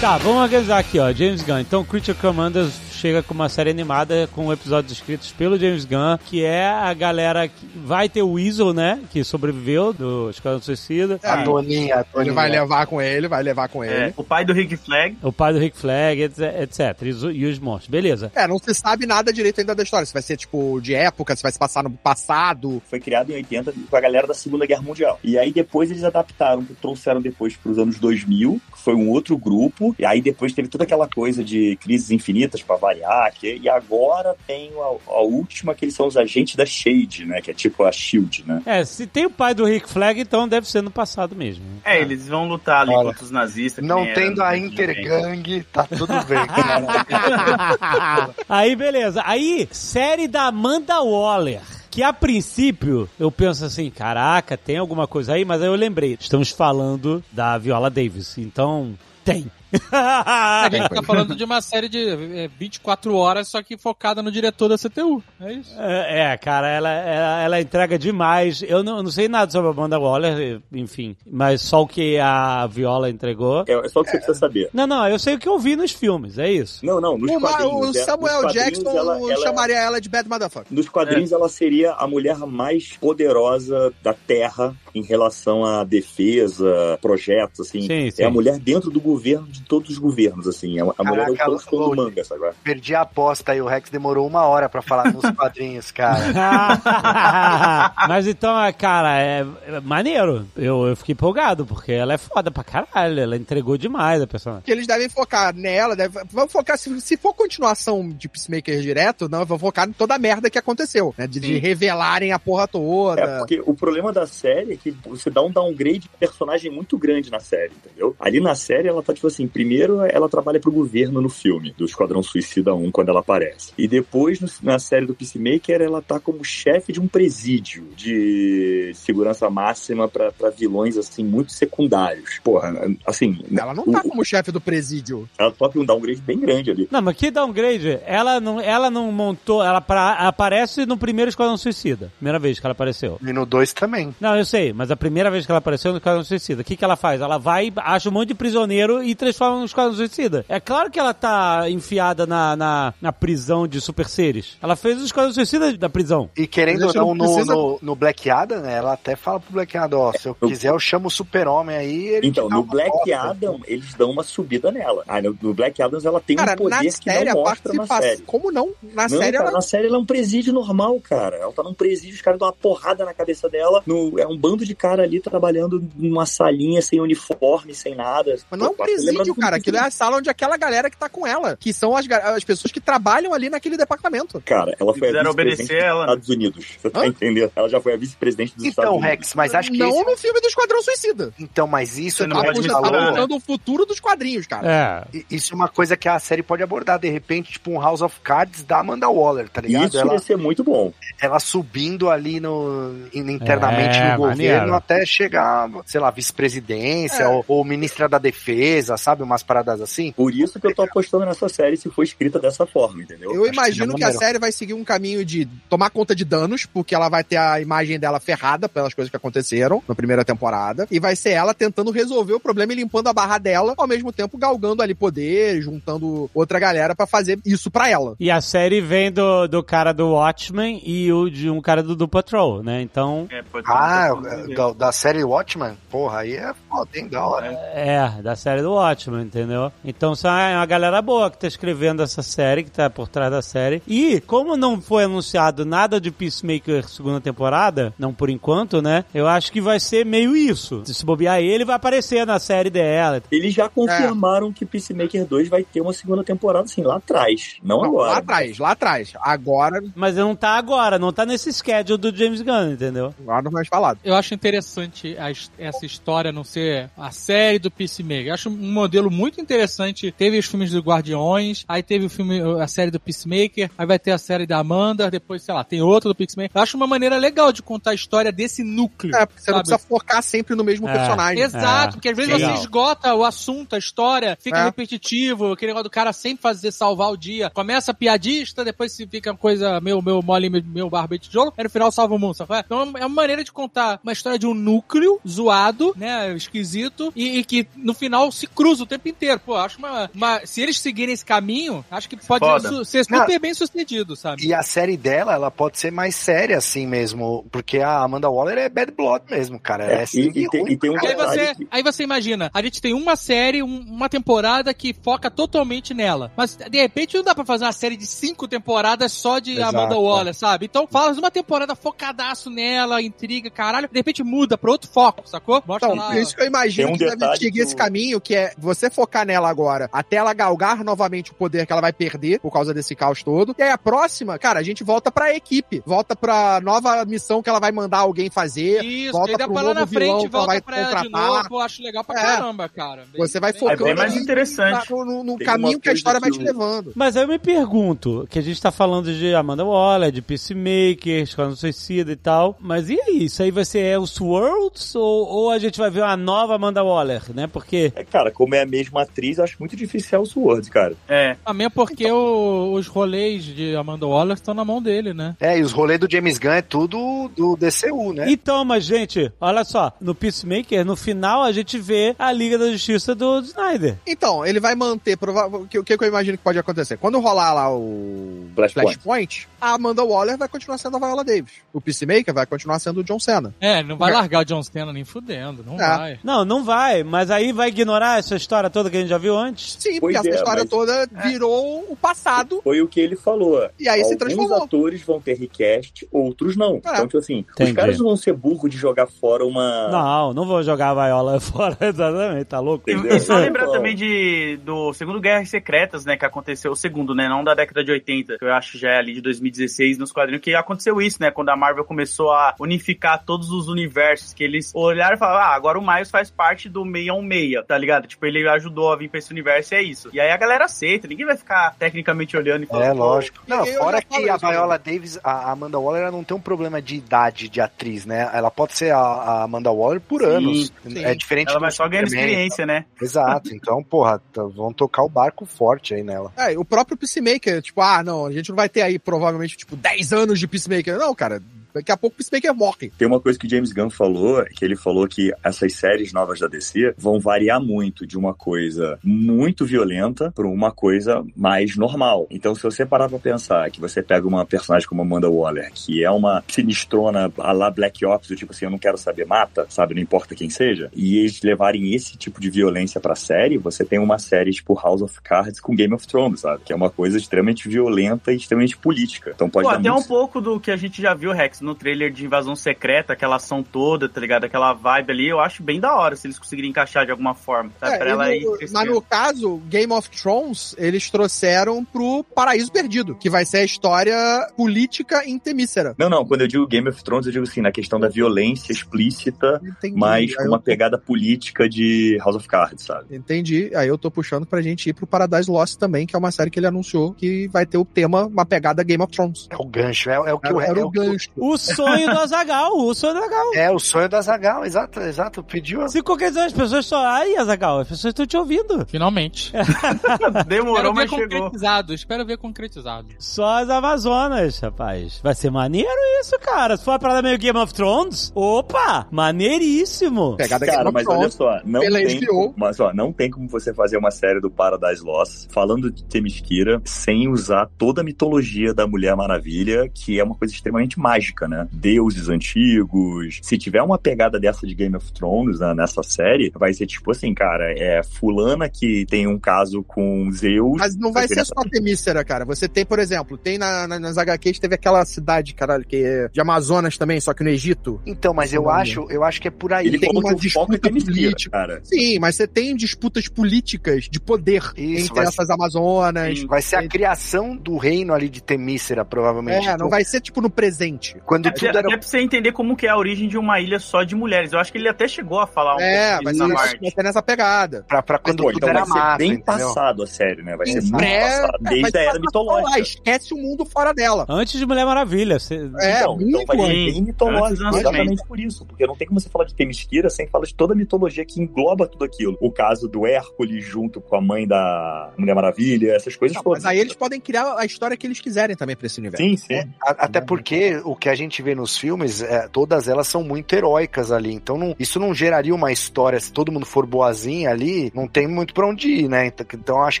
Tá, 0.00 0.16
vamos 0.16 0.40
organizar 0.40 0.78
aqui, 0.78 1.00
ó. 1.00 1.12
James 1.12 1.42
Gunn. 1.42 1.58
Então, 1.58 1.84
Creature 1.84 2.16
Commanders 2.18 2.72
chega 2.98 3.22
com 3.22 3.32
uma 3.32 3.48
série 3.48 3.70
animada 3.70 4.28
com 4.34 4.52
episódios 4.52 4.92
escritos 4.92 5.30
pelo 5.32 5.58
James 5.58 5.84
Gunn, 5.84 6.18
que 6.26 6.44
é 6.44 6.66
a 6.66 6.92
galera 6.92 7.46
que 7.48 7.66
vai 7.76 8.08
ter 8.08 8.22
o 8.22 8.32
Weasel, 8.32 8.74
né? 8.74 9.00
Que 9.10 9.22
sobreviveu 9.24 9.92
do 9.92 10.28
Esquadrão 10.30 10.60
Suicida. 10.60 11.18
A 11.22 11.42
Toninha, 11.44 11.94
a 11.94 11.98
Ele 12.00 12.06
Toninha. 12.12 12.32
vai 12.34 12.48
levar 12.50 12.86
com 12.86 13.00
ele, 13.00 13.28
vai 13.28 13.42
levar 13.42 13.68
com 13.68 13.84
É, 13.84 14.06
ele. 14.06 14.14
o 14.16 14.24
pai 14.24 14.44
do 14.44 14.52
Rick 14.52 14.76
Flag. 14.76 15.16
O 15.22 15.32
pai 15.32 15.52
do 15.52 15.58
Rick 15.58 15.76
Flag, 15.78 16.20
etc. 16.22 16.38
etc. 16.62 17.02
E, 17.02 17.08
os, 17.10 17.22
e 17.22 17.44
os 17.46 17.58
monstros. 17.58 17.88
Beleza. 17.88 18.32
É, 18.34 18.46
não 18.48 18.58
se 18.58 18.74
sabe 18.74 19.06
nada 19.06 19.32
direito 19.32 19.60
ainda 19.60 19.74
da 19.74 19.82
história. 19.82 20.04
Se 20.04 20.12
vai 20.12 20.22
ser, 20.22 20.36
tipo, 20.36 20.80
de 20.80 20.94
época, 20.94 21.36
se 21.36 21.42
vai 21.42 21.52
se 21.52 21.58
passar 21.58 21.84
no 21.84 21.90
passado. 21.90 22.82
Foi 22.90 22.98
criado 22.98 23.30
em 23.30 23.34
80 23.36 23.72
com 23.88 23.96
a 23.96 24.00
galera 24.00 24.26
da 24.26 24.34
Segunda 24.34 24.66
Guerra 24.66 24.82
Mundial. 24.82 25.18
E 25.22 25.38
aí 25.38 25.52
depois 25.52 25.90
eles 25.90 26.02
adaptaram, 26.04 26.64
trouxeram 26.80 27.20
depois 27.20 27.56
pros 27.56 27.78
anos 27.78 27.98
2000, 27.98 28.60
que 28.72 28.78
foi 28.80 28.94
um 28.94 29.08
outro 29.10 29.36
grupo. 29.38 29.94
E 29.98 30.04
aí 30.04 30.20
depois 30.20 30.52
teve 30.52 30.68
toda 30.68 30.84
aquela 30.84 31.08
coisa 31.08 31.44
de 31.44 31.76
crises 31.80 32.10
infinitas 32.10 32.62
pra 32.62 32.76
variar. 32.88 33.32
Que, 33.32 33.58
e 33.62 33.68
agora 33.68 34.34
tem 34.46 34.70
a, 34.76 35.12
a 35.12 35.20
última, 35.20 35.74
que 35.74 35.84
eles 35.84 35.94
são 35.94 36.06
os 36.06 36.16
agentes 36.16 36.56
da 36.56 36.64
Shade, 36.64 37.24
né? 37.24 37.40
Que 37.40 37.50
é 37.50 37.54
tipo 37.54 37.84
a 37.84 37.92
Shield, 37.92 38.44
né? 38.46 38.62
É, 38.64 38.84
se 38.84 39.06
tem 39.06 39.26
o 39.26 39.30
pai 39.30 39.54
do 39.54 39.64
Rick 39.64 39.88
Flag, 39.88 40.20
então 40.20 40.48
deve 40.48 40.68
ser 40.68 40.82
no 40.82 40.90
passado 40.90 41.36
mesmo. 41.36 41.64
É, 41.84 42.00
eles 42.00 42.28
vão 42.28 42.48
lutar 42.48 42.82
ali 42.82 42.94
Olha, 42.94 43.08
contra 43.08 43.24
os 43.24 43.30
nazistas. 43.30 43.84
Não 43.84 44.00
era 44.00 44.14
tendo 44.14 44.42
a. 44.42 44.58
Intergang, 44.58 45.62
tá 45.72 45.84
tudo 45.84 46.12
bem. 46.24 46.38
aí, 48.48 48.74
beleza. 48.74 49.22
Aí, 49.24 49.68
série 49.70 50.26
da 50.26 50.44
Amanda 50.44 51.00
Waller. 51.00 51.60
Que 51.90 52.02
a 52.02 52.12
princípio 52.12 53.08
eu 53.18 53.30
penso 53.30 53.64
assim, 53.64 53.90
caraca, 53.90 54.56
tem 54.56 54.76
alguma 54.76 55.06
coisa 55.06 55.32
aí, 55.32 55.44
mas 55.44 55.62
aí 55.62 55.68
eu 55.68 55.74
lembrei, 55.74 56.18
estamos 56.20 56.50
falando 56.50 57.24
da 57.32 57.56
Viola 57.56 57.88
Davis, 57.88 58.36
então 58.36 58.94
tem. 59.24 59.50
A 59.92 60.68
gente 60.70 60.88
tá 60.88 61.02
falando 61.02 61.34
de 61.36 61.44
uma 61.44 61.60
série 61.60 61.88
de 61.88 62.08
é, 62.08 62.48
24 62.58 63.14
horas, 63.14 63.48
só 63.48 63.62
que 63.62 63.76
focada 63.76 64.22
no 64.22 64.30
diretor 64.30 64.68
da 64.68 64.76
CTU. 64.78 65.22
É 65.40 65.52
isso. 65.52 65.74
É, 65.78 66.32
é, 66.32 66.36
cara, 66.38 66.68
ela, 66.68 66.90
ela, 66.90 67.42
ela 67.42 67.60
entrega 67.60 67.98
demais. 67.98 68.62
Eu 68.62 68.82
não, 68.82 69.02
não 69.02 69.10
sei 69.10 69.28
nada 69.28 69.50
sobre 69.50 69.68
a 69.68 69.72
Amanda 69.72 69.98
Waller, 69.98 70.60
enfim, 70.72 71.16
mas 71.30 71.62
só 71.62 71.82
o 71.82 71.86
que 71.86 72.18
a 72.18 72.66
Viola 72.66 73.10
entregou. 73.10 73.64
É, 73.66 73.72
é 73.72 73.88
só 73.88 74.00
o 74.00 74.04
que 74.04 74.10
você 74.10 74.16
precisa 74.18 74.38
saber. 74.38 74.70
Não, 74.72 74.86
não, 74.86 75.06
eu 75.08 75.18
sei 75.18 75.34
o 75.34 75.38
que 75.38 75.48
eu 75.48 75.58
vi 75.58 75.76
nos 75.76 75.92
filmes, 75.92 76.38
é 76.38 76.50
isso. 76.50 76.84
Não, 76.84 77.00
não, 77.00 77.18
nos 77.18 77.30
O, 77.30 77.40
quadrinhos. 77.40 77.96
o 77.96 77.98
é- 77.98 78.04
Samuel 78.04 78.40
quadrinhos 78.42 78.64
Jackson 78.70 78.90
ela- 78.96 79.16
ela- 79.18 79.36
chamaria 79.42 79.76
ela 79.78 80.00
de 80.00 80.08
Bad 80.08 80.28
Motherfucker. 80.28 80.66
Nos 80.72 80.88
quadrinhos, 80.88 81.32
ela 81.32 81.48
seria 81.48 81.92
a 81.92 82.06
mulher 82.06 82.36
mais 82.38 82.96
poderosa 83.00 83.92
da 84.02 84.14
Terra 84.14 84.74
em 84.94 85.02
relação 85.02 85.64
à 85.64 85.84
defesa, 85.84 86.98
projetos, 87.00 87.60
assim. 87.60 87.82
Sim, 87.82 88.10
sim. 88.10 88.22
É 88.22 88.26
a 88.26 88.30
mulher 88.30 88.58
dentro 88.58 88.90
do 88.90 89.00
governo, 89.00 89.46
de 89.46 89.57
todos 89.62 89.90
os 89.90 89.98
governos, 89.98 90.46
assim. 90.46 90.78
A, 90.80 90.84
a 90.98 91.04
mulher 91.04 91.28
é 91.28 91.30
o 91.30 91.36
Caraca, 91.36 91.44
Tolstói 91.44 91.90
do 91.90 91.96
manga, 91.96 92.24
sabe? 92.24 92.42
Perdi 92.62 92.94
a 92.94 93.02
aposta 93.02 93.52
aí, 93.52 93.60
o 93.60 93.66
Rex 93.66 93.90
demorou 93.90 94.26
uma 94.26 94.42
hora 94.42 94.68
pra 94.68 94.82
falar 94.82 95.12
nos 95.12 95.28
quadrinhos, 95.36 95.90
cara. 95.90 96.18
Mas 98.08 98.26
então, 98.26 98.60
é, 98.60 98.72
cara, 98.72 99.20
é, 99.20 99.46
é 99.66 99.80
maneiro. 99.80 100.46
Eu, 100.56 100.86
eu 100.86 100.96
fiquei 100.96 101.12
empolgado, 101.12 101.66
porque 101.66 101.92
ela 101.92 102.14
é 102.14 102.18
foda 102.18 102.50
pra 102.50 102.64
caralho. 102.64 103.20
Ela 103.20 103.36
entregou 103.36 103.76
demais 103.76 104.20
a 104.22 104.26
personagem. 104.26 104.64
Que 104.64 104.72
eles 104.72 104.86
devem 104.86 105.08
focar 105.08 105.54
nela, 105.54 105.96
deve, 105.96 106.18
vão 106.30 106.48
focar, 106.48 106.78
se, 106.78 107.00
se 107.00 107.16
for 107.16 107.34
continuação 107.34 108.08
de 108.08 108.28
Peacemaker 108.28 108.80
direto, 108.80 109.28
não, 109.28 109.44
vão 109.44 109.58
focar 109.58 109.88
em 109.88 109.92
toda 109.92 110.14
a 110.14 110.18
merda 110.18 110.50
que 110.50 110.58
aconteceu, 110.58 111.14
né? 111.16 111.26
De, 111.26 111.40
de 111.40 111.58
revelarem 111.58 112.32
a 112.32 112.38
porra 112.38 112.68
toda. 112.68 113.20
É, 113.20 113.38
porque 113.38 113.62
o 113.64 113.74
problema 113.74 114.12
da 114.12 114.26
série 114.26 114.74
é 114.74 114.76
que 114.76 114.90
você 114.90 115.30
dá 115.30 115.42
um 115.42 115.50
downgrade 115.50 116.00
de 116.00 116.08
personagem 116.08 116.70
muito 116.70 116.96
grande 116.98 117.30
na 117.30 117.40
série, 117.40 117.72
entendeu? 117.72 118.14
Ali 118.18 118.40
na 118.40 118.54
série, 118.54 118.88
ela 118.88 119.02
tá 119.02 119.12
tipo 119.12 119.26
assim, 119.26 119.47
primeiro 119.48 120.00
ela 120.02 120.28
trabalha 120.28 120.60
pro 120.60 120.70
governo 120.72 121.20
no 121.20 121.28
filme, 121.28 121.74
do 121.76 121.84
Esquadrão 121.84 122.22
Suicida 122.22 122.74
1, 122.74 122.90
quando 122.90 123.08
ela 123.10 123.20
aparece. 123.20 123.72
E 123.78 123.86
depois, 123.88 124.40
no- 124.40 124.48
na 124.62 124.78
série 124.78 125.06
do 125.06 125.14
Peacemaker, 125.14 125.80
ela 125.80 126.00
tá 126.02 126.18
como 126.20 126.44
chefe 126.44 126.92
de 126.92 127.00
um 127.00 127.08
presídio 127.08 127.84
de 127.96 128.92
segurança 128.94 129.48
máxima 129.50 130.08
pra 130.08 130.28
pra 130.32 130.50
vilões, 130.50 130.96
assim, 130.96 131.24
muito 131.24 131.52
secundários. 131.52 132.38
Porra, 132.44 132.72
assim... 133.06 133.38
Ela 133.56 133.74
não 133.74 133.84
tá 133.84 134.00
o- 134.04 134.08
como 134.08 134.24
chefe 134.24 134.52
do 134.52 134.60
presídio. 134.60 135.28
Ela 135.38 135.50
toca 135.50 135.78
um 135.78 135.84
downgrade 135.84 136.20
bem 136.20 136.38
grande 136.38 136.70
ali. 136.70 136.88
Não, 136.90 137.00
mas 137.02 137.16
que 137.16 137.30
downgrade? 137.30 137.98
Ela 138.06 138.40
não, 138.40 138.60
ela 138.60 138.90
não 138.90 139.10
montou. 139.10 139.62
Ela 139.64 139.80
pra- 139.80 140.14
aparece 140.28 140.84
no 140.86 140.96
primeiro 140.96 141.28
Esquadrão 141.28 141.56
Suicida. 141.56 142.12
Primeira 142.18 142.38
vez 142.38 142.60
que 142.60 142.66
ela 142.66 142.72
apareceu. 142.72 143.18
E 143.22 143.32
no 143.32 143.44
2 143.46 143.72
também. 143.72 144.14
Não, 144.20 144.36
eu 144.36 144.44
sei, 144.44 144.72
mas 144.72 144.90
a 144.90 144.96
primeira 144.96 145.30
vez 145.30 145.44
que 145.46 145.50
ela 145.52 145.58
apareceu 145.58 145.90
no 145.92 145.98
Esquadrão 145.98 146.22
Suicida, 146.24 146.62
o 146.62 146.64
que, 146.64 146.76
que 146.76 146.84
ela 146.84 146.96
faz? 146.96 147.20
Ela 147.20 147.38
vai, 147.38 147.72
acha 147.76 148.08
um 148.08 148.12
monte 148.12 148.28
de 148.28 148.34
prisioneiro 148.34 149.02
e 149.02 149.14
transforma 149.14 149.37
no 149.46 149.64
Esquadrão 149.64 149.94
Suicida. 149.94 150.44
É 150.48 150.58
claro 150.60 150.90
que 150.90 150.98
ela 150.98 151.14
tá 151.14 151.68
enfiada 151.68 152.26
na, 152.26 152.56
na, 152.56 152.94
na 153.00 153.12
prisão 153.12 153.66
de 153.66 153.80
super 153.80 154.08
seres. 154.08 154.56
Ela 154.62 154.76
fez 154.76 155.00
o 155.00 155.04
Esquadrão 155.04 155.32
Suicida 155.32 155.72
da 155.76 155.88
prisão. 155.88 156.28
E 156.36 156.46
querendo 156.46 156.86
ou 156.88 156.94
não, 156.94 157.14
não 157.14 157.26
precisa- 157.26 157.54
no, 157.54 157.78
no 157.82 157.94
Black 157.96 158.28
Adam, 158.30 158.60
né, 158.60 158.74
ela 158.76 158.92
até 158.94 159.14
fala 159.16 159.40
pro 159.40 159.52
Black 159.52 159.76
Adam, 159.76 160.00
ó, 160.00 160.12
se 160.12 160.28
eu 160.28 160.34
quiser 160.34 160.70
eu 160.70 160.78
chamo 160.78 161.08
o 161.08 161.10
super-homem 161.10 161.76
aí, 161.76 162.06
ele 162.08 162.28
Então, 162.28 162.48
no 162.48 162.62
Black 162.62 162.90
bosta. 162.90 163.16
Adam, 163.18 163.60
eles 163.66 163.94
dão 163.94 164.10
uma 164.10 164.22
subida 164.22 164.70
nela. 164.70 165.02
Ah, 165.06 165.20
no, 165.22 165.36
no 165.40 165.54
Black 165.54 165.80
Adam, 165.82 166.00
ela 166.04 166.20
tem 166.20 166.36
Cara, 166.36 166.52
um 166.52 166.56
poder 166.56 166.76
na 166.76 166.82
que 166.82 166.90
série, 166.92 167.24
não 167.32 167.40
a 167.40 167.44
mostra 167.48 167.72
na 167.72 167.86
série. 167.86 168.22
Como 168.22 168.50
não? 168.52 168.70
Na 168.94 169.02
não, 169.02 169.08
série 169.18 169.32
cara, 169.36 169.44
ela. 169.44 169.50
na 169.52 169.60
série 169.60 169.86
ela 169.86 169.96
é 169.96 170.00
um 170.00 170.06
presídio 170.06 170.52
normal, 170.52 170.98
cara. 171.00 171.36
Ela 171.36 171.52
tá 171.52 171.62
num 171.62 171.74
presídio, 171.74 172.14
os 172.14 172.22
caras 172.22 172.38
dão 172.38 172.48
uma 172.48 172.52
porrada 172.54 173.04
na 173.04 173.14
cabeça 173.14 173.48
dela. 173.48 173.82
No, 173.86 174.18
é 174.18 174.26
um 174.26 174.36
bando 174.36 174.64
de 174.64 174.74
cara 174.74 175.02
ali 175.02 175.20
trabalhando 175.20 175.82
numa 175.96 176.26
salinha 176.26 176.80
sem 176.82 177.00
uniforme, 177.00 177.74
sem 177.74 177.94
nada. 177.94 178.36
Mas 178.50 178.58
não 178.60 178.66
é 178.66 178.70
um 178.70 178.74
presídio, 178.74 179.27
prédio, 179.34 179.40
cara. 179.42 179.56
Aquilo 179.56 179.76
é 179.76 179.80
a 179.80 179.90
sala 179.90 180.16
onde 180.18 180.30
aquela 180.30 180.56
galera 180.56 180.90
que 180.90 180.96
tá 180.96 181.08
com 181.08 181.26
ela, 181.26 181.56
que 181.56 181.72
são 181.72 181.96
as, 181.96 182.06
as 182.10 182.44
pessoas 182.44 182.72
que 182.72 182.80
trabalham 182.80 183.32
ali 183.34 183.48
naquele 183.50 183.76
departamento. 183.76 184.40
Cara, 184.44 184.74
ela 184.78 184.94
foi 184.94 185.08
a 185.08 185.22
vice-presidente 185.22 185.28
obedecer 185.30 185.82
ela, 185.82 186.06
dos 186.06 186.06
né? 186.06 186.12
Estados 186.12 186.28
Unidos. 186.28 186.66
Você 186.80 186.90
tá 186.90 187.06
entendendo? 187.06 187.52
Ela 187.54 187.68
já 187.68 187.80
foi 187.80 187.94
a 187.94 187.96
vice-presidente 187.96 188.54
dos 188.56 188.64
Estados 188.64 188.88
Então, 188.88 188.96
Unidos. 188.98 189.10
Rex, 189.18 189.34
mas 189.34 189.54
acho 189.54 189.70
que 189.70 189.78
Não 189.78 189.90
esse- 189.90 190.04
no 190.10 190.16
filme 190.16 190.40
do 190.40 190.46
Esquadrão 190.46 190.82
Suicida. 190.82 191.32
Então, 191.38 191.66
mas 191.66 191.98
isso 191.98 192.18
Você 192.18 192.24
é 192.24 192.26
não 192.26 192.42
tá 192.42 192.52
mostrando 192.90 193.36
o 193.36 193.40
futuro 193.40 193.84
dos 193.86 194.00
quadrinhos, 194.00 194.46
cara. 194.46 195.06
É. 195.12 195.22
Isso 195.30 195.52
é 195.52 195.56
uma 195.56 195.68
coisa 195.68 195.96
que 195.96 196.08
a 196.08 196.18
série 196.18 196.42
pode 196.42 196.62
abordar, 196.62 196.98
de 196.98 197.08
repente, 197.08 197.52
tipo 197.52 197.70
um 197.70 197.80
House 197.80 198.00
of 198.02 198.18
Cards 198.20 198.62
da 198.62 198.78
Amanda 198.80 199.08
Waller, 199.08 199.48
tá 199.48 199.60
ligado? 199.60 199.88
Isso 199.88 199.98
Ela, 199.98 200.12
ia 200.14 200.18
ser 200.18 200.36
muito 200.36 200.62
bom. 200.64 200.92
ela 201.20 201.38
subindo 201.40 202.10
ali 202.10 202.40
no, 202.40 202.94
in- 203.14 203.30
internamente 203.32 203.98
É, 203.98 204.12
no 204.12 204.18
governo 204.18 204.28
maneiro. 204.28 204.74
até 204.74 205.04
chegar, 205.06 205.68
sei 205.86 206.00
lá, 206.00 206.10
vice-presidência 206.10 207.24
É. 207.24 207.28
ou, 207.28 207.44
ou 207.48 207.64
ministra 207.64 208.08
da 208.08 208.18
defesa, 208.18 208.96
sabe? 208.96 209.17
Umas 209.24 209.42
paradas 209.42 209.80
assim. 209.80 210.12
Por 210.12 210.32
isso 210.34 210.58
que 210.60 210.66
eu 210.66 210.74
tô 210.74 210.82
apostando 210.82 211.24
nessa 211.24 211.48
série 211.48 211.76
se 211.76 211.90
for 211.90 212.02
escrita 212.02 212.38
dessa 212.38 212.66
forma, 212.66 213.02
entendeu? 213.02 213.32
Eu 213.34 213.42
Acho 213.42 213.50
que 213.50 213.56
imagino 213.56 213.92
seria 213.92 213.96
que 213.96 214.02
a 214.04 214.06
maneiro. 214.06 214.24
série 214.24 214.38
vai 214.38 214.52
seguir 214.52 214.74
um 214.74 214.84
caminho 214.84 215.24
de 215.24 215.46
tomar 215.68 215.90
conta 215.90 216.14
de 216.14 216.24
danos, 216.24 216.66
porque 216.66 216.94
ela 216.94 217.08
vai 217.08 217.22
ter 217.24 217.36
a 217.36 217.60
imagem 217.60 217.98
dela 217.98 218.20
ferrada 218.20 218.68
pelas 218.68 218.94
coisas 218.94 219.10
que 219.10 219.16
aconteceram 219.16 219.82
na 219.88 219.94
primeira 219.94 220.24
temporada, 220.24 220.86
e 220.90 220.98
vai 221.00 221.14
ser 221.16 221.30
ela 221.30 221.52
tentando 221.54 221.90
resolver 221.90 222.34
o 222.34 222.40
problema 222.40 222.72
e 222.72 222.76
limpando 222.76 223.08
a 223.08 223.12
barra 223.12 223.38
dela, 223.38 223.74
ao 223.76 223.86
mesmo 223.86 224.12
tempo 224.12 224.38
galgando 224.38 224.82
ali 224.82 224.94
poder, 224.94 225.60
juntando 225.60 226.30
outra 226.34 226.58
galera 226.58 226.94
pra 226.94 227.06
fazer 227.06 227.38
isso 227.44 227.70
pra 227.70 227.88
ela. 227.88 228.14
E 228.18 228.30
a 228.30 228.40
série 228.40 228.80
vem 228.80 229.10
do, 229.12 229.46
do 229.46 229.62
cara 229.62 229.92
do 229.92 230.10
Watchmen 230.12 230.80
e 230.84 231.12
o 231.12 231.28
de 231.28 231.50
um 231.50 231.60
cara 231.60 231.82
do, 231.82 231.94
do 231.94 232.08
Patrol, 232.08 232.62
né? 232.62 232.80
Então, 232.82 233.26
É, 233.30 233.42
Ah, 233.66 234.08
pouco 234.12 234.54
da, 234.54 234.86
da 234.86 234.92
série 234.92 235.22
Watchmen? 235.24 235.76
Porra, 235.90 236.20
aí 236.20 236.34
é 236.34 236.52
hein? 236.94 237.08
Da 237.08 237.26
hora. 237.26 237.46
é, 237.74 238.22
da 238.22 238.36
série 238.36 238.62
do 238.62 238.72
Watchmen, 238.72 239.22
entendeu? 239.22 239.72
Então 239.84 240.14
são 240.14 240.30
é 240.36 240.54
uma 240.56 240.66
galera 240.66 241.00
boa 241.02 241.30
que 241.30 241.38
tá 241.38 241.46
escrevendo 241.46 242.02
essa 242.02 242.22
série, 242.22 242.62
que 242.64 242.70
tá 242.70 242.88
por 242.90 243.08
trás 243.08 243.30
da 243.30 243.42
série. 243.42 243.82
E, 243.86 244.20
como 244.20 244.56
não 244.56 244.80
foi 244.80 245.04
anunciado 245.04 245.64
nada 245.64 246.00
de 246.00 246.10
Peacemaker 246.10 246.88
segunda 246.88 247.20
temporada, 247.20 247.92
não 247.98 248.12
por 248.12 248.30
enquanto, 248.30 248.80
né? 248.82 249.04
Eu 249.14 249.26
acho 249.26 249.50
que 249.52 249.60
vai 249.60 249.80
ser 249.80 250.04
meio 250.04 250.36
isso. 250.36 250.82
Se 250.84 251.04
bobear 251.04 251.40
ele, 251.40 251.64
vai 251.64 251.76
aparecer 251.76 252.26
na 252.26 252.38
série 252.38 252.70
dela. 252.70 253.22
Eles 253.30 253.54
já 253.54 253.68
confirmaram 253.68 254.52
que 254.52 254.66
Peacemaker 254.66 255.24
2 255.26 255.48
vai 255.48 255.62
ter 255.64 255.80
uma 255.80 255.92
segunda 255.92 256.22
temporada, 256.24 256.64
assim, 256.64 256.82
lá 256.82 256.96
atrás. 256.96 257.56
Não, 257.62 257.78
Não, 257.78 257.84
agora. 257.86 258.10
lá 258.12 258.18
atrás, 258.18 258.58
lá 258.58 258.70
atrás. 258.72 259.12
Agora, 259.20 259.82
Mas 259.94 260.16
não 260.16 260.34
tá 260.34 260.50
agora, 260.50 260.98
não 260.98 261.12
tá 261.12 261.24
nesse 261.24 261.52
schedule 261.52 261.98
do 261.98 262.14
James 262.14 262.42
Gunn, 262.42 262.72
entendeu? 262.72 263.14
agora 263.20 263.42
não 263.42 263.50
mais 263.52 263.68
falado. 263.68 263.98
Eu 264.04 264.14
acho 264.14 264.34
interessante 264.34 265.16
a 265.18 265.30
essa 265.58 265.86
história 265.86 266.32
não 266.32 266.44
ser 266.44 266.67
a 266.96 267.10
série 267.10 267.58
do 267.58 267.70
Peacemaker. 267.70 268.26
Eu 268.28 268.34
acho 268.34 268.48
um 268.48 268.72
modelo 268.72 269.10
muito 269.10 269.40
interessante. 269.40 270.12
Teve 270.12 270.38
os 270.38 270.46
filmes 270.46 270.70
do 270.70 270.80
Guardiões, 270.80 271.64
aí 271.68 271.82
teve 271.82 272.06
o 272.06 272.10
filme, 272.10 272.40
a 272.60 272.66
série 272.68 272.90
do 272.90 273.00
Peacemaker, 273.00 273.70
aí 273.76 273.86
vai 273.86 273.98
ter 273.98 274.12
a 274.12 274.18
série 274.18 274.46
da 274.46 274.58
Amanda, 274.58 275.10
depois, 275.10 275.42
sei 275.42 275.54
lá, 275.54 275.64
tem 275.64 275.80
outra 275.80 276.08
do 276.08 276.14
Peacemaker. 276.14 276.50
Eu 276.54 276.62
acho 276.62 276.76
uma 276.76 276.86
maneira 276.86 277.16
legal 277.16 277.52
de 277.52 277.62
contar 277.62 277.90
a 277.90 277.94
história 277.94 278.30
desse 278.32 278.62
núcleo. 278.62 279.14
É, 279.16 279.26
porque 279.26 279.40
você 279.42 279.50
não 279.50 279.58
sabe? 279.58 279.68
precisa 279.68 279.88
focar 279.88 280.22
sempre 280.22 280.54
no 280.54 280.64
mesmo 280.64 280.88
É. 280.88 280.92
personagem. 280.92 281.42
Exato, 281.42 281.88
É, 281.88 281.92
porque 281.92 282.08
às 282.08 282.16
vezes 282.16 282.32
legal. 282.32 282.52
você 282.54 282.60
esgota 282.62 283.14
o 283.14 283.24
assunto, 283.24 283.74
a 283.74 283.78
história, 283.78 284.36
fica 284.40 284.58
É. 284.58 284.64
repetitivo, 284.64 285.52
aquele 285.52 285.70
negócio 285.70 285.84
do 285.84 285.90
cara 285.90 286.12
sempre 286.12 286.42
fazer 286.42 286.72
salvar 286.72 287.10
o 287.10 287.16
dia. 287.16 287.50
Começa 287.50 287.92
piadista, 287.94 288.64
depois 288.64 288.92
se 288.92 289.06
fica 289.06 289.30
uma 289.30 289.36
coisa 289.38 289.80
meio, 289.80 290.00
meio 290.02 290.22
mole, 290.22 290.50
meio, 290.50 290.64
meio 290.64 290.90
barba 290.90 291.18
de 291.18 291.26
tijolo, 291.28 291.52
aí 291.56 291.64
no 291.64 291.70
final 291.70 291.90
salva 291.92 292.14
o 292.14 292.18
mundo, 292.18 292.34
sabe? 292.34 292.54
é? 292.54 292.60
Então 292.60 292.80
é 292.96 293.06
uma 293.06 293.08
maneira 293.08 293.42
de 293.44 293.52
contar 293.52 294.00
uma 294.02 294.12
história 294.12 294.38
de 294.38 294.46
um 294.46 294.54
núcleo 294.54 295.20
zoado, 295.26 295.92
né, 295.96 296.36
esquisito, 296.48 297.12
e, 297.14 297.38
e 297.38 297.44
que 297.44 297.66
no 297.76 297.94
final 297.94 298.30
se 298.32 298.46
cruza 298.46 298.82
o 298.82 298.86
tempo 298.86 299.08
inteiro. 299.08 299.40
Pô, 299.44 299.54
acho 299.56 299.78
uma, 299.78 300.10
uma- 300.14 300.40
Se 300.46 300.60
eles 300.62 300.78
seguirem 300.80 301.14
esse 301.14 301.24
caminho, 301.24 301.84
acho 301.90 302.08
que 302.08 302.16
pode 302.16 302.44
Foda. 302.44 302.84
ser 302.84 303.04
Não. 303.10 303.20
super 303.20 303.38
bem 303.38 303.54
sucedido, 303.54 304.16
sabe? 304.16 304.46
E 304.46 304.54
a 304.54 304.62
série 304.62 304.96
dela, 304.96 305.32
ela 305.34 305.50
pode 305.50 305.78
ser 305.78 305.92
mais 305.92 306.14
séria 306.14 306.56
assim 306.58 306.86
mesmo, 306.86 307.44
porque 307.50 307.78
a 307.78 308.02
Amanda 308.02 308.28
Waller 308.30 308.58
é 308.58 308.68
bad 308.68 308.92
blood 308.92 309.24
mesmo, 309.30 309.58
cara. 309.60 309.84
É, 309.84 309.98
É, 310.00 310.04
e- 310.04 310.06
sangue 310.06 310.44
e 310.44 310.48
tem- 310.48 310.68
e 310.68 310.76
tem 310.76 310.90
um 310.90 310.94
E 310.94 311.06
aí 311.06 311.14
você, 311.14 311.54
que- 311.54 311.68
aí 311.70 311.82
você 311.82 312.02
imagina, 312.02 312.50
a 312.52 312.62
gente 312.62 312.80
tem 312.80 312.94
uma 312.94 313.16
série, 313.16 313.62
um- 313.62 313.80
uma 313.88 314.08
temporada 314.08 314.72
que 314.74 314.94
foca 315.02 315.30
totalmente 315.30 315.92
nela. 315.94 316.32
Mas, 316.36 316.56
de 316.56 316.78
repente, 316.80 317.16
não 317.16 317.24
dá 317.24 317.34
pra 317.34 317.44
fazer 317.44 317.64
uma 317.64 317.72
série 317.72 317.96
de 317.96 318.06
cinco 318.06 318.46
temporadas 318.48 319.12
só 319.12 319.38
de 319.38 319.52
Exato, 319.52 319.76
Amanda 319.76 319.98
Waller, 319.98 320.34
sabe? 320.34 320.66
Então, 320.66 320.86
fala 320.86 321.12
uma 321.12 321.30
temporada 321.30 321.74
focadaço 321.74 322.50
nela, 322.50 323.02
intriga, 323.02 323.50
caralho. 323.50 323.88
De 323.88 323.98
repente 323.98 324.22
muda 324.22 324.56
pra 324.56 324.70
outro 324.70 324.90
foco, 324.90 325.28
sacou? 325.28 325.62
Mostra 325.66 325.88
Então, 325.92 325.98
lá. 326.08 326.18
isso 326.18 326.34
eu 326.38 326.46
imagino 326.46 326.90
um 326.90 326.92
que 326.96 327.04
deve 327.04 327.36
seguir 327.36 327.52
que 327.52 327.60
esse 327.60 327.74
caminho, 327.76 328.20
que 328.20 328.34
é 328.34 328.52
você 328.58 328.90
focar 328.90 329.26
nela 329.26 329.48
agora, 329.48 329.88
até 329.92 330.16
ela 330.16 330.32
galgar 330.32 330.84
novamente 330.84 331.30
o 331.32 331.34
poder 331.34 331.66
que 331.66 331.72
ela 331.72 331.80
vai 331.82 331.92
perder 331.92 332.40
por 332.40 332.52
causa 332.52 332.72
desse 332.74 332.94
caos 332.94 333.22
todo. 333.22 333.54
E 333.58 333.62
aí 333.62 333.70
a 333.70 333.78
próxima, 333.78 334.38
cara, 334.38 334.60
a 334.60 334.62
gente 334.62 334.84
volta 334.84 335.10
pra 335.10 335.34
equipe, 335.34 335.82
volta 335.86 336.14
pra 336.14 336.60
nova 336.62 337.04
missão 337.04 337.42
que 337.42 337.48
ela 337.50 337.60
vai 337.60 337.72
mandar 337.72 337.98
alguém 337.98 338.30
fazer. 338.30 338.84
Isso, 338.84 339.12
volta 339.12 339.30
aí 339.32 339.36
dá 339.36 339.44
pro 339.44 339.54
pra 339.54 339.62
lá 339.62 339.68
novo 339.74 339.80
na 339.80 339.86
vilão 339.86 340.18
frente, 340.20 340.30
volta 340.30 340.46
vai 340.46 340.60
pra 340.60 340.76
ela 340.78 340.86
de 340.88 340.94
contratar. 341.10 341.26
novo. 341.42 341.48
Eu 341.50 341.60
acho 341.60 341.82
legal 341.82 342.04
pra 342.04 342.18
É. 342.20 342.22
caramba, 342.22 342.68
cara. 342.68 343.04
Bem- 343.12 343.20
Você 343.26 343.40
vai 343.40 343.52
focando 343.52 343.82
É 343.82 343.84
bem 343.86 343.94
mais 343.96 344.16
interessante. 344.16 344.90
no, 344.90 345.04
no- 345.04 345.24
no 345.24 345.38
caminho 345.38 345.80
que 345.80 345.88
a 345.88 345.92
história 345.92 346.20
vai 346.20 346.30
te 346.30 346.38
levando. 346.38 346.92
Mas 346.94 347.16
aí 347.16 347.24
eu 347.24 347.28
me 347.28 347.38
pergunto, 347.38 348.26
que 348.30 348.38
a 348.38 348.42
gente 348.42 348.60
tá 348.60 348.70
falando 348.70 349.12
de 349.12 349.34
Amanda 349.34 349.64
Waller, 349.64 350.10
de 350.12 350.22
Peacemaker, 350.22 351.22
Esquadrão 351.22 351.56
Suicida 351.56 352.12
e 352.12 352.16
tal, 352.16 352.56
mas 352.60 352.88
e 352.90 352.98
aí? 353.00 353.24
Isso 353.24 353.42
aí 353.42 353.50
vai 353.50 353.64
ser 353.64 353.80
Elseworlds 353.80 354.94
ou, 354.94 355.26
ou 355.26 355.50
a 355.50 355.58
gente 355.58 355.78
vai 355.78 355.90
ver 355.90 356.02
uma 356.02 356.16
nova 356.28 356.54
Amanda 356.56 356.82
Waller, 356.84 357.22
né? 357.34 357.46
Porque 357.46 357.90
É, 357.96 358.04
cara, 358.04 358.30
como 358.30 358.54
é 358.54 358.60
a 358.62 358.66
mesma 358.66 359.02
atriz, 359.02 359.38
eu 359.38 359.44
acho 359.44 359.56
muito 359.58 359.74
difícil 359.74 360.10
ser 360.10 360.16
Elseworlds, 360.16 360.68
cara. 360.68 360.94
É. 361.08 361.36
Também 361.44 361.66
é 361.66 361.70
porque 361.70 362.10
o- 362.10 362.72
os 362.74 362.86
rolês 362.86 363.44
de 363.44 363.74
Amanda 363.76 364.06
Waller 364.06 364.34
estão 364.34 364.52
na 364.54 364.64
mão 364.64 364.82
dele, 364.82 365.14
né? 365.14 365.34
É, 365.40 365.58
e 365.58 365.62
os 365.62 365.72
rolês 365.72 365.98
do 365.98 366.10
James 366.10 366.38
Gunn 366.38 366.52
é 366.52 366.62
tudo 366.62 367.30
do 367.36 367.56
DCU, 367.56 368.12
né? 368.12 368.26
Então, 368.30 368.64
mas 368.64 368.84
gente, 368.84 369.32
olha 369.40 369.64
só, 369.64 369.92
no 370.00 370.14
Peacemaker, 370.14 370.84
no 370.84 370.96
final 370.96 371.42
a 371.42 371.52
gente 371.52 371.78
vê 371.78 372.14
a 372.18 372.30
Liga 372.32 372.58
da 372.58 372.70
Justiça 372.70 373.14
do 373.14 373.40
Snyder. 373.40 373.96
Então, 374.06 374.44
ele 374.44 374.60
vai 374.60 374.74
manter, 374.74 375.16
provável, 375.16 375.62
o 375.62 375.66
que, 375.66 375.78
o 375.78 375.84
que 375.84 375.94
eu 375.94 376.08
imagino 376.08 376.36
que 376.36 376.44
pode 376.44 376.58
acontecer? 376.58 376.96
Quando 376.98 377.18
rolar 377.20 377.52
lá 377.54 377.74
o 377.74 378.46
Flashpoint. 378.54 378.86
Flashpoint, 378.98 379.48
a 379.60 379.74
Amanda 379.74 380.04
Waller 380.04 380.36
vai 380.36 380.48
continuar 380.48 380.78
sendo 380.78 380.96
a 380.96 381.00
Viola 381.00 381.24
Davis. 381.24 381.52
O 381.72 381.80
Peacemaker 381.80 382.34
vai 382.34 382.46
continuar 382.46 382.78
sendo 382.78 383.00
o 383.00 383.04
John 383.04 383.18
Cena. 383.18 383.54
É, 383.60 383.82
não 383.82 383.96
vai 383.96 384.12
largar 384.12 384.40
o 384.42 384.44
John 384.44 384.62
Cena 384.62 384.92
nem 384.92 385.04
fudendo, 385.04 385.64
não 385.66 385.74
É. 385.74 385.96
vai. 385.96 386.17
Não, 386.22 386.44
não 386.44 386.64
vai, 386.64 387.02
mas 387.02 387.30
aí 387.30 387.52
vai 387.52 387.68
ignorar 387.68 388.18
essa 388.18 388.36
história 388.36 388.68
toda 388.70 388.90
que 388.90 388.96
a 388.96 389.00
gente 389.00 389.08
já 389.08 389.18
viu 389.18 389.36
antes. 389.36 389.76
Sim, 389.78 389.98
Pois 390.00 390.14
porque 390.16 390.28
essa 390.28 390.36
é, 390.36 390.40
história 390.40 390.62
mas- 390.62 390.70
toda 390.70 391.08
virou 391.28 391.84
o 391.90 391.96
passado. 391.96 392.60
Foi 392.62 392.80
o 392.80 392.88
que 392.88 393.00
ele 393.00 393.16
falou. 393.16 393.68
E 393.78 393.88
aí 393.88 393.98
se 394.04 394.12
Alguns 394.12 394.18
transformou. 394.18 394.62
atores 394.64 395.02
vão 395.02 395.20
ter 395.20 395.34
request, 395.38 396.06
outros 396.12 396.56
não. 396.56 396.74
É. 396.76 396.78
Então, 396.78 397.06
tipo 397.06 397.18
assim, 397.18 397.38
Entendi. 397.52 397.70
os 397.70 397.76
caras 397.76 397.98
vão 397.98 398.16
ser 398.16 398.32
burro 398.32 398.68
de 398.68 398.76
jogar 398.76 399.06
fora 399.06 399.44
uma. 399.44 399.88
Não, 399.88 400.32
não 400.34 400.46
vou 400.46 400.62
jogar 400.62 400.90
a 400.90 401.06
Viola 401.06 401.40
fora, 401.40 401.76
exatamente, 401.80 402.44
tá 402.44 402.60
louco? 402.60 402.88
E, 402.88 402.92
Entendeu? 402.94 403.16
e 403.16 403.20
só 403.20 403.36
lembrar 403.36 403.66
Bom. 403.66 403.72
também 403.72 403.94
de, 403.94 404.58
do 404.64 404.92
segundo 404.94 405.20
Guerras 405.20 405.48
Secretas, 405.48 406.04
né, 406.04 406.16
que 406.16 406.24
aconteceu, 406.24 406.72
o 406.72 406.76
segundo, 406.76 407.14
né, 407.14 407.28
não 407.28 407.42
da 407.44 407.54
década 407.54 407.84
de 407.84 407.90
80, 407.92 408.38
que 408.38 408.44
eu 408.44 408.52
acho 408.52 408.78
já 408.78 408.90
é 408.90 408.98
ali 408.98 409.14
de 409.14 409.20
2016 409.20 409.98
nos 409.98 410.12
quadrinhos, 410.12 410.42
que 410.42 410.54
aconteceu 410.54 411.00
isso, 411.00 411.18
né, 411.20 411.30
quando 411.30 411.48
a 411.50 411.56
Marvel 411.56 411.84
começou 411.84 412.30
a 412.32 412.54
unificar 412.60 413.22
todos 413.24 413.50
os 413.50 413.68
universos, 413.68 414.32
que 414.32 414.44
eles 414.44 414.72
olharam 414.74 415.16
e 415.16 415.18
falaram, 415.18 415.40
ah, 415.52 415.54
agora 415.54 415.78
o 415.78 415.86
Miles 415.86 416.07
faz 416.10 416.30
parte 416.30 416.68
do 416.68 416.82
616, 416.84 417.66
tá 417.66 417.76
ligado? 417.78 418.06
Tipo, 418.06 418.26
ele 418.26 418.48
ajudou 418.48 418.92
a 418.92 418.96
vir 418.96 419.08
pra 419.08 419.18
esse 419.18 419.30
universo 419.30 419.74
e 419.74 419.76
é 419.76 419.82
isso. 419.82 420.10
E 420.12 420.20
aí 420.20 420.30
a 420.30 420.36
galera 420.36 420.64
aceita, 420.64 421.06
ninguém 421.08 421.26
vai 421.26 421.36
ficar 421.36 421.74
tecnicamente 421.78 422.36
olhando 422.36 422.64
e 422.64 422.66
falando, 422.66 422.84
É, 422.84 422.90
"Pô, 422.92 422.98
lógico. 422.98 423.42
Não, 423.46 423.66
fora 423.66 424.02
que 424.02 424.28
a? 424.28 424.36
Viola 424.36 424.78
Davis, 424.78 425.18
a 425.22 425.50
Amanda 425.50 425.78
Waller, 425.78 426.02
ela 426.02 426.10
não 426.12 426.24
tem 426.24 426.36
um 426.36 426.40
problema 426.40 426.80
de 426.80 426.96
idade 426.96 427.48
de 427.48 427.60
atriz, 427.60 428.06
né? 428.06 428.30
Ela 428.32 428.50
pode 428.50 428.74
ser 428.74 428.92
a, 428.92 428.98
a 428.98 429.42
Amanda 429.44 429.70
Waller 429.70 430.00
por 430.00 430.20
Sim, 430.20 430.26
anos. 430.26 430.72
sim. 430.82 431.04
É 431.04 431.14
diferente 431.14 431.50
Ela 431.50 431.60
vai 431.60 431.70
só 431.70 431.88
ganhando 431.88 432.06
experiência, 432.08 432.64
né? 432.66 432.84
Exato. 433.00 433.54
Então, 433.54 433.82
porra, 433.82 434.20
vão 434.34 434.72
tocar 434.72 435.02
o 435.02 435.08
barco 435.08 435.44
forte 435.46 435.94
aí 435.94 436.02
nela. 436.02 436.32
É, 436.36 436.58
o 436.58 436.64
próprio 436.64 436.96
Peacemaker, 436.96 437.60
tipo, 437.62 437.80
ah, 437.80 438.02
não, 438.02 438.26
a 438.26 438.32
gente 438.32 438.48
não 438.50 438.56
vai 438.56 438.68
ter 438.68 438.82
aí 438.82 438.98
provavelmente, 438.98 439.56
tipo, 439.56 439.76
10 439.76 440.12
anos 440.12 440.38
de 440.38 440.46
Peacemaker. 440.46 440.96
Não, 440.98 441.14
cara, 441.14 441.42
daqui 441.74 441.92
a 441.92 441.96
pouco 441.96 442.14
o 442.14 442.16
Peacemaker 442.16 442.54
morre. 442.54 442.92
Tem 442.96 443.06
uma 443.06 443.20
coisa 443.20 443.38
que 443.38 443.46
o 443.46 443.50
James 443.50 443.72
Gunn 443.72 443.90
falou, 443.90 444.44
que 444.44 444.64
ele 444.64 444.76
falou 444.76 445.06
que 445.06 445.32
essas 445.42 445.74
séries 445.74 446.12
novas 446.12 446.40
da 446.40 446.46
DC 446.46 446.94
vão 446.96 447.20
variar 447.20 447.60
muito 447.60 448.06
de 448.06 448.16
uma 448.16 448.34
coisa 448.34 448.98
muito 449.02 449.64
violenta 449.64 450.32
para 450.32 450.46
uma 450.46 450.72
coisa 450.72 451.24
mais 451.36 451.76
normal. 451.76 452.26
Então, 452.30 452.54
se 452.54 452.62
você 452.62 452.84
parar 452.84 453.08
pra 453.08 453.18
pensar 453.18 453.70
que 453.70 453.80
você 453.80 454.02
pega 454.02 454.26
uma 454.26 454.44
personagem 454.44 454.88
como 454.88 455.02
Amanda 455.02 455.30
Waller, 455.30 455.70
que 455.74 456.04
é 456.04 456.10
uma 456.10 456.42
sinistrona 456.48 457.32
a 457.38 457.52
la 457.52 457.70
Black 457.70 458.04
Ops, 458.04 458.28
do 458.28 458.36
tipo 458.36 458.52
assim, 458.52 458.64
eu 458.64 458.70
não 458.70 458.78
quero 458.78 458.98
saber, 458.98 459.26
mata, 459.26 459.66
sabe, 459.68 459.94
não 459.94 460.02
importa 460.02 460.34
quem 460.34 460.50
seja, 460.50 460.90
e 460.94 461.18
eles 461.18 461.42
levarem 461.42 461.94
esse 461.94 462.16
tipo 462.16 462.40
de 462.40 462.50
violência 462.50 463.00
pra 463.00 463.14
série, 463.14 463.58
você 463.58 463.84
tem 463.84 463.98
uma 463.98 464.18
série 464.18 464.50
tipo 464.50 464.74
House 464.74 465.02
of 465.02 465.20
Cards 465.22 465.60
com 465.60 465.74
Game 465.74 465.94
of 465.94 466.06
Thrones, 466.06 466.40
sabe? 466.40 466.62
Que 466.64 466.72
é 466.72 466.76
uma 466.76 466.90
coisa 466.90 467.16
extremamente 467.16 467.68
violenta 467.68 468.32
e 468.32 468.36
extremamente 468.36 468.76
política. 468.76 469.32
Então 469.34 469.48
pode 469.48 469.66
Pô, 469.66 469.72
dar 469.72 469.78
até 469.78 469.90
muito 469.90 470.04
um 470.04 470.08
pouco 470.08 470.40
do 470.40 470.60
que 470.60 470.70
a 470.70 470.76
gente 470.76 471.00
já 471.00 471.14
viu, 471.14 471.32
Rex, 471.32 471.57
Drax 471.58 471.60
no 471.60 471.74
trailer 471.74 472.10
de 472.10 472.24
Invasão 472.24 472.54
Secreta, 472.56 473.12
aquela 473.12 473.36
ação 473.36 473.62
toda, 473.62 474.08
tá 474.08 474.20
ligado? 474.20 474.44
Aquela 474.44 474.72
vibe 474.72 475.10
ali, 475.10 475.28
eu 475.28 475.40
acho 475.40 475.62
bem 475.62 475.80
da 475.80 475.94
hora 475.94 476.16
se 476.16 476.26
eles 476.26 476.38
conseguirem 476.38 476.70
encaixar 476.70 477.04
de 477.04 477.10
alguma 477.10 477.34
forma. 477.34 477.70
Tá? 477.78 477.94
É, 477.94 477.98
pra 477.98 478.10
ela 478.10 478.26
no- 478.26 478.32
ir 478.32 478.70
mas 478.72 478.88
no 478.88 479.00
caso, 479.02 479.56
Game 479.68 479.92
of 479.92 480.08
Thrones, 480.10 480.74
eles 480.78 481.10
trouxeram 481.10 481.84
pro 481.84 482.24
Paraíso 482.34 482.70
Perdido, 482.72 483.14
que 483.14 483.28
vai 483.30 483.44
ser 483.44 483.58
a 483.58 483.64
história 483.64 484.16
política 484.56 485.24
em 485.26 485.38
Temícera. 485.38 485.94
Não, 485.98 486.08
não, 486.08 486.24
quando 486.24 486.42
eu 486.42 486.48
digo 486.48 486.66
Game 486.66 486.88
of 486.88 487.02
Thrones, 487.02 487.26
eu 487.26 487.32
digo 487.32 487.44
assim, 487.44 487.60
na 487.60 487.72
questão 487.72 487.98
da 487.98 488.08
violência 488.08 488.72
explícita, 488.72 489.60
Entendi. 489.64 489.96
mas 489.96 490.30
Aí 490.30 490.34
com 490.34 490.42
eu 490.42 490.48
uma 490.48 490.58
tô- 490.58 490.64
pegada 490.64 490.98
política 490.98 491.68
de 491.68 492.16
House 492.18 492.36
of 492.36 492.46
Cards, 492.48 492.84
sabe? 492.84 493.14
Entendi. 493.14 493.70
Aí 493.74 493.88
eu 493.88 493.96
tô 493.98 494.10
puxando 494.10 494.46
pra 494.46 494.60
gente 494.60 494.88
ir 494.90 494.92
pro 494.92 495.06
Paradise 495.06 495.50
Lost 495.50 495.76
também, 495.78 496.06
que 496.06 496.14
é 496.14 496.18
uma 496.18 496.30
série 496.30 496.50
que 496.50 496.58
ele 496.58 496.66
anunciou 496.66 497.12
que 497.12 497.48
vai 497.48 497.64
ter 497.66 497.78
o 497.78 497.84
tema, 497.84 498.26
uma 498.26 498.44
pegada 498.44 498.82
Game 498.82 499.02
of 499.02 499.12
Thrones. 499.12 499.46
É 499.50 499.56
o 499.56 499.64
gancho, 499.64 500.10
é, 500.10 500.14
é 500.14 500.32
o 500.32 500.38
que 500.38 500.52
o, 500.52 500.60
Era 500.60 500.80
é 500.80 500.84
o 500.84 500.90
gancho. 500.90 501.28
O 501.36 501.47
sonho 501.56 502.10
do 502.10 502.18
Azagal, 502.18 502.76
o 502.76 502.94
sonho 502.94 503.14
do 503.14 503.20
Azagal. 503.20 503.54
É 503.54 503.70
o 503.70 503.78
sonho 503.78 504.08
da 504.08 504.20
Zagal, 504.20 504.64
exato, 504.64 505.00
exato. 505.00 505.42
Pediu 505.42 505.82
a 505.82 505.88
Se 505.88 506.02
qualquer 506.02 506.26
coisa 506.32 506.44
as 506.46 506.52
pessoas 506.52 506.84
estão. 506.84 507.00
Aí, 507.06 507.36
Azagal, 507.36 507.78
as 507.80 507.88
pessoas 507.88 508.10
estão 508.10 508.26
te 508.26 508.36
ouvindo. 508.36 508.84
Finalmente. 508.86 509.52
Demorou, 510.46 510.76
Espero 510.76 510.94
ver 510.94 511.00
mas 511.00 511.10
chegou. 511.10 511.40
concretizado, 511.40 511.94
espero 511.94 512.26
ver 512.26 512.36
concretizado. 512.38 513.08
Só 513.18 513.62
as 513.62 513.70
Amazonas, 513.70 514.58
rapaz. 514.60 515.20
Vai 515.22 515.34
ser 515.34 515.50
maneiro 515.50 515.88
isso, 516.20 516.38
cara. 516.40 516.76
Se 516.76 516.84
for 516.84 516.92
uma 516.92 516.98
parada 516.98 517.22
meio 517.22 517.38
Game 517.38 517.58
of 517.58 517.72
Thrones, 517.72 518.32
opa, 518.34 519.06
maneiríssimo. 519.10 520.36
Pegada 520.36 520.64
Game 520.66 520.76
Cara, 520.76 520.88
of 520.88 520.94
mas 520.94 521.06
olha 521.06 521.16
Thrones. 521.18 521.34
só, 521.34 521.60
não 521.64 521.80
pela 521.80 521.98
tem, 521.98 522.20
HBO. 522.20 522.54
mas, 522.56 522.80
ó, 522.80 522.92
não 522.92 523.12
tem 523.12 523.30
como 523.30 523.48
você 523.48 523.72
fazer 523.72 523.96
uma 523.96 524.10
série 524.10 524.40
do 524.40 524.50
Paradise 524.50 525.02
Lost 525.02 525.46
falando 525.50 525.90
de 525.90 526.04
Themyscira 526.04 526.80
sem 526.84 527.28
usar 527.28 527.68
toda 527.78 528.00
a 528.00 528.04
mitologia 528.04 528.74
da 528.74 528.86
Mulher 528.86 529.14
Maravilha, 529.16 529.88
que 529.92 530.18
é 530.18 530.24
uma 530.24 530.34
coisa 530.34 530.52
extremamente 530.52 530.98
mágica, 530.98 531.37
né? 531.46 531.68
Deuses 531.70 532.28
antigos. 532.28 533.38
Se 533.42 533.56
tiver 533.58 533.82
uma 533.82 533.98
pegada 533.98 534.40
dessa 534.40 534.66
de 534.66 534.74
Game 534.74 534.96
of 534.96 535.12
Thrones 535.12 535.60
né, 535.60 535.74
nessa 535.74 536.02
série, 536.02 536.50
vai 536.54 536.72
ser 536.72 536.86
tipo 536.86 537.10
assim, 537.10 537.34
cara, 537.34 537.72
é 537.72 538.02
fulana 538.02 538.68
que 538.68 539.06
tem 539.06 539.26
um 539.26 539.38
caso 539.38 539.82
com 539.82 540.30
Zeus. 540.32 540.78
Mas 540.78 540.96
não 540.96 541.12
vai 541.12 541.28
ser 541.28 541.44
só 541.44 541.54
Temícera, 541.70 542.24
cara. 542.24 542.44
Você 542.44 542.66
tem, 542.66 542.84
por 542.84 542.98
exemplo, 542.98 543.36
tem 543.36 543.58
na, 543.58 543.86
na- 543.86 543.98
nas 543.98 544.16
HQs, 544.16 544.58
teve 544.58 544.74
aquela 544.74 545.04
cidade, 545.04 545.54
caralho, 545.54 545.84
que 545.84 545.96
é 545.96 546.28
de 546.28 546.40
Amazonas 546.40 546.96
também, 546.96 547.20
só 547.20 547.34
que 547.34 547.44
no 547.44 547.50
Egito. 547.50 548.00
Então, 548.06 548.32
mas 548.32 548.52
eu 548.52 548.70
acho, 548.70 549.06
eu 549.10 549.22
acho 549.22 549.40
que 549.40 549.48
é 549.48 549.50
por 549.50 549.72
aí. 549.72 549.86
Ele 549.86 549.98
tem 549.98 550.10
uma 550.10 550.34
que 550.34 550.46
o 550.46 550.50
foco 550.50 550.72
é 550.74 550.78
disputa 550.78 551.04
política. 551.04 551.50
cara. 551.50 551.80
Sim, 551.84 552.18
mas 552.18 552.36
você 552.36 552.46
tem 552.46 552.74
disputas 552.74 553.28
políticas 553.28 554.04
de 554.10 554.18
poder 554.18 554.62
Isso, 554.76 555.12
entre 555.12 555.22
essas 555.24 555.50
Amazonas. 555.50 556.42
Vai 556.44 556.62
ser 556.62 556.76
a 556.76 556.88
criação 556.88 557.56
do 557.56 557.76
reino 557.76 558.14
ali 558.14 558.28
de 558.28 558.42
Temícera, 558.42 559.04
provavelmente. 559.04 559.66
É, 559.68 559.76
não 559.76 559.88
vai 559.88 560.04
ser 560.04 560.20
tipo 560.20 560.40
no 560.40 560.48
presente. 560.50 561.16
Quando 561.28 561.46
Até, 561.46 561.56
tudo 561.58 561.68
era 561.68 561.80
até 561.80 561.96
pra 561.98 562.06
você 562.08 562.20
entender 562.20 562.52
como 562.52 562.74
que 562.74 562.86
é 562.86 562.90
a 562.90 562.96
origem 562.96 563.28
de 563.28 563.36
uma 563.36 563.60
ilha 563.60 563.78
só 563.78 564.02
de 564.02 564.14
mulheres. 564.16 564.52
Eu 564.52 564.58
acho 564.58 564.72
que 564.72 564.78
ele 564.78 564.88
até 564.88 565.06
chegou 565.06 565.38
a 565.40 565.46
falar 565.46 565.76
um 565.76 565.80
É, 565.80 566.08
pouco 566.12 566.24
vai 566.24 566.32
disso 566.32 566.44
ser, 566.44 566.48
na 566.48 566.54
nessa, 566.54 566.64
Marte. 566.66 566.80
vai 566.80 566.90
ser 566.90 567.02
nessa 567.02 567.22
pegada. 567.22 567.84
pra, 567.86 568.02
pra 568.02 568.18
quando 568.18 568.42
Pô, 568.42 568.44
tudo 568.52 568.56
então 568.56 568.68
era 568.70 568.78
vai 568.80 568.86
ser 568.88 568.94
massa, 568.98 569.16
bem 569.18 569.30
entendeu? 569.32 569.44
passado 569.68 570.02
a 570.02 570.06
série, 570.06 570.42
né? 570.42 570.56
Vai 570.56 570.66
ser 570.66 570.80
muito 570.80 570.96
Pré- 570.96 571.20
passado. 571.20 571.58
Desde 571.60 571.98
a 571.98 572.00
era 572.00 572.12
lá, 572.14 572.18
mitológica. 572.18 572.80
esquece 572.80 573.34
o 573.34 573.36
mundo 573.36 573.64
fora 573.66 573.92
dela. 573.92 574.24
Antes 574.26 574.58
de 574.58 574.64
Mulher 574.66 574.86
Maravilha. 574.86 575.38
Você... 575.38 575.54
É, 575.78 576.00
então, 576.00 576.18
então 576.20 576.46
vai 576.46 576.56
ser 576.56 576.72
bem 576.72 577.02
mitológico, 577.02 577.62
exatamente 577.76 578.24
por 578.26 578.40
isso. 578.40 578.64
Porque 578.64 578.86
não 578.86 578.96
tem 578.96 579.06
como 579.06 579.20
você 579.20 579.28
falar 579.28 579.44
de 579.44 579.54
Temesquira 579.54 580.08
sem 580.08 580.26
falar 580.28 580.46
de 580.46 580.54
toda 580.54 580.72
a 580.72 580.76
mitologia 580.76 581.24
que 581.26 581.42
engloba 581.42 581.86
tudo 581.86 582.04
aquilo. 582.04 582.38
O 582.40 582.50
caso 582.50 582.88
do 582.88 583.06
Hércules 583.06 583.62
junto 583.64 584.00
com 584.00 584.16
a 584.16 584.20
mãe 584.20 584.46
da 584.48 585.10
Mulher 585.18 585.34
Maravilha, 585.34 585.92
essas 585.92 586.16
coisas 586.16 586.36
Não, 586.36 586.42
todas. 586.42 586.62
mas 586.64 586.72
aí 586.72 586.78
eles 586.78 586.94
podem 586.94 587.20
criar 587.20 587.56
a 587.58 587.64
história 587.66 587.96
que 587.96 588.06
eles 588.06 588.18
quiserem 588.20 588.56
também 588.56 588.74
pra 588.74 588.86
esse 588.86 588.98
universo. 588.98 589.22
Sim, 589.24 589.36
sim. 589.36 589.58
A- 589.82 590.06
Até 590.06 590.20
porque 590.20 590.80
o 590.84 590.96
que 590.96 591.08
a 591.08 591.14
gente 591.18 591.42
vê 591.42 591.54
nos 591.54 591.76
filmes, 591.76 592.22
é, 592.22 592.48
todas 592.48 592.88
elas 592.88 593.06
são 593.08 593.22
muito 593.22 593.54
heróicas 593.54 594.10
ali. 594.12 594.32
Então 594.32 594.56
não- 594.56 594.74
isso 594.78 594.98
não 594.98 595.14
geraria 595.14 595.54
uma 595.54 595.72
história. 595.72 596.18
Se 596.20 596.32
todo 596.32 596.50
mundo 596.52 596.64
for 596.66 596.86
boazinha 596.86 597.50
ali, 597.50 597.90
não 597.94 598.06
tem 598.08 598.26
muito 598.26 598.54
pra 598.54 598.66
onde 598.66 598.88
ir, 598.88 599.08
né? 599.08 599.26
Então, 599.26 599.46
então 599.54 599.82
acho 599.82 600.00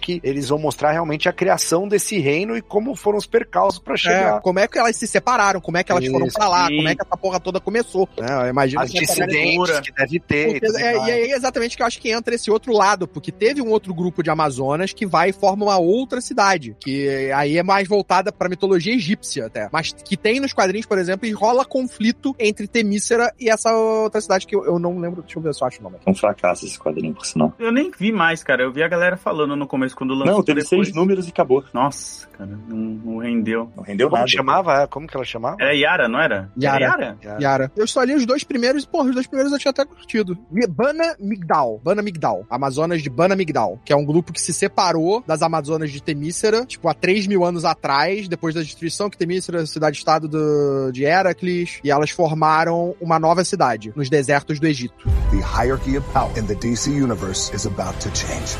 que 0.00 0.20
eles 0.22 0.48
vão 0.48 0.58
mostrar 0.58 0.92
realmente 0.92 1.28
a 1.28 1.32
criação 1.32 1.86
desse 1.88 2.18
reino 2.18 2.56
e 2.56 2.62
como 2.62 2.94
foram 2.94 3.18
os 3.18 3.26
percalços 3.26 3.78
pra 3.80 3.94
É, 3.94 3.98
chegar. 3.98 4.40
como 4.40 4.58
é 4.58 4.66
que 4.68 4.78
elas 4.78 4.96
se 4.96 5.06
separaram, 5.06 5.60
como 5.60 5.76
é 5.76 5.84
que 5.84 5.92
elas 5.92 6.06
foram 6.06 6.26
Isso, 6.26 6.36
pra 6.38 6.48
lá, 6.48 6.66
sim. 6.66 6.76
como 6.76 6.88
é 6.88 6.94
que 6.94 7.02
essa 7.02 7.16
porra 7.16 7.40
toda 7.40 7.60
começou. 7.60 8.08
Eu 8.16 8.48
imagino 8.48 8.80
As 8.82 8.90
dissidentes 8.90 9.80
que 9.80 9.92
deve 9.92 10.20
ter. 10.20 10.60
Porque 10.60 10.82
é, 10.82 10.92
e 10.96 11.10
aí 11.10 11.30
é 11.32 11.36
exatamente 11.36 11.76
que 11.76 11.82
eu 11.82 11.86
acho 11.86 12.00
que 12.00 12.10
entra 12.10 12.34
esse 12.34 12.50
outro 12.50 12.72
lado, 12.72 13.06
porque 13.08 13.30
teve 13.32 13.60
um 13.60 13.68
outro 13.70 13.92
grupo 13.94 14.22
de 14.22 14.30
Amazonas 14.30 14.92
que 14.92 15.06
vai 15.06 15.30
e 15.30 15.32
forma 15.32 15.64
uma 15.64 15.78
outra 15.78 16.20
cidade, 16.20 16.76
que 16.80 17.30
aí 17.32 17.58
é 17.58 17.62
mais 17.62 17.88
voltada 17.88 18.30
pra 18.32 18.48
mitologia 18.48 18.94
egípcia 18.94 19.46
até, 19.46 19.68
mas 19.72 19.92
que 19.92 20.16
tem 20.16 20.40
nos 20.40 20.52
quadrinhos, 20.52 20.86
por 20.86 20.98
exemplo, 20.98 21.07
e 21.22 21.32
rola 21.32 21.64
conflito 21.64 22.34
entre 22.38 22.66
Temícera 22.66 23.32
e 23.38 23.48
essa 23.50 23.72
outra 23.74 24.20
cidade 24.20 24.46
que 24.46 24.54
eu, 24.54 24.64
eu 24.64 24.78
não 24.78 24.98
lembro, 24.98 25.22
deixa 25.22 25.38
eu 25.38 25.42
ver 25.42 25.54
se 25.54 25.62
eu 25.62 25.66
acho 25.68 25.80
o 25.80 25.82
nome. 25.82 25.96
É 26.04 26.10
um 26.10 26.14
fracasso 26.14 26.64
esse 26.66 26.78
quadrinho, 26.78 27.14
por 27.14 27.24
sinal. 27.26 27.52
Eu 27.58 27.72
nem 27.72 27.90
vi 27.98 28.12
mais, 28.12 28.42
cara. 28.42 28.62
Eu 28.62 28.72
vi 28.72 28.82
a 28.82 28.88
galera 28.88 29.16
falando 29.16 29.54
no 29.56 29.66
começo 29.66 29.96
quando 29.96 30.14
lançou. 30.14 30.34
Não, 30.36 30.42
teve 30.42 30.62
depois. 30.62 30.86
seis 30.86 30.94
números 30.96 31.26
e 31.26 31.30
acabou. 31.30 31.64
Nossa, 31.72 32.26
cara, 32.28 32.50
não, 32.68 32.76
não 32.76 33.18
rendeu. 33.18 33.70
Não 33.76 33.82
rendeu 33.84 34.08
Como 34.08 34.18
nada. 34.20 34.30
chamava? 34.30 34.86
Como 34.88 35.06
que 35.06 35.16
ela 35.16 35.24
chamava? 35.24 35.56
Era 35.60 35.72
Yara, 35.74 36.08
não 36.08 36.20
era? 36.20 36.50
Yara. 36.60 36.84
Era 36.84 37.16
Yara? 37.24 37.42
Yara. 37.42 37.72
Eu 37.76 37.86
só 37.86 38.02
li 38.02 38.14
os 38.14 38.26
dois 38.26 38.44
primeiros 38.44 38.84
e, 38.84 38.88
porra, 38.88 39.08
os 39.08 39.14
dois 39.14 39.26
primeiros 39.26 39.52
eu 39.52 39.58
tinha 39.58 39.70
até 39.70 39.84
curtido. 39.84 40.36
Bana 40.68 41.16
Migdal. 41.18 41.80
Bana 41.82 42.02
Migdal. 42.02 42.44
Amazonas 42.50 43.02
de 43.02 43.10
Bana 43.10 43.34
Migdal. 43.36 43.78
Que 43.84 43.92
é 43.92 43.96
um 43.96 44.04
grupo 44.04 44.32
que 44.32 44.40
se 44.40 44.52
separou 44.52 45.22
das 45.26 45.42
Amazonas 45.42 45.90
de 45.90 46.02
Temícera, 46.02 46.64
tipo, 46.66 46.88
há 46.88 46.94
3 46.94 47.26
mil 47.26 47.44
anos 47.44 47.64
atrás, 47.64 48.28
depois 48.28 48.54
da 48.54 48.60
destruição 48.62 49.08
que 49.10 49.16
Temícera, 49.18 49.64
cidade-estado 49.66 50.28
do- 50.28 50.90
de 50.98 51.04
Heracles, 51.04 51.78
e 51.84 51.90
elas 51.90 52.10
formaram 52.10 52.96
uma 53.00 53.18
nova 53.20 53.44
cidade, 53.44 53.92
nos 53.94 54.10
desertos 54.10 54.58
do 54.58 54.66
Egito. 54.66 55.08
The 55.30 55.36
hierarchy 55.36 55.96
of 55.96 56.06
power 56.12 56.36
in 56.36 56.46
the 56.46 56.56
DC 56.56 56.90
universe 56.90 57.54
is 57.54 57.66
about 57.66 57.98
to 58.00 58.10
change. 58.10 58.56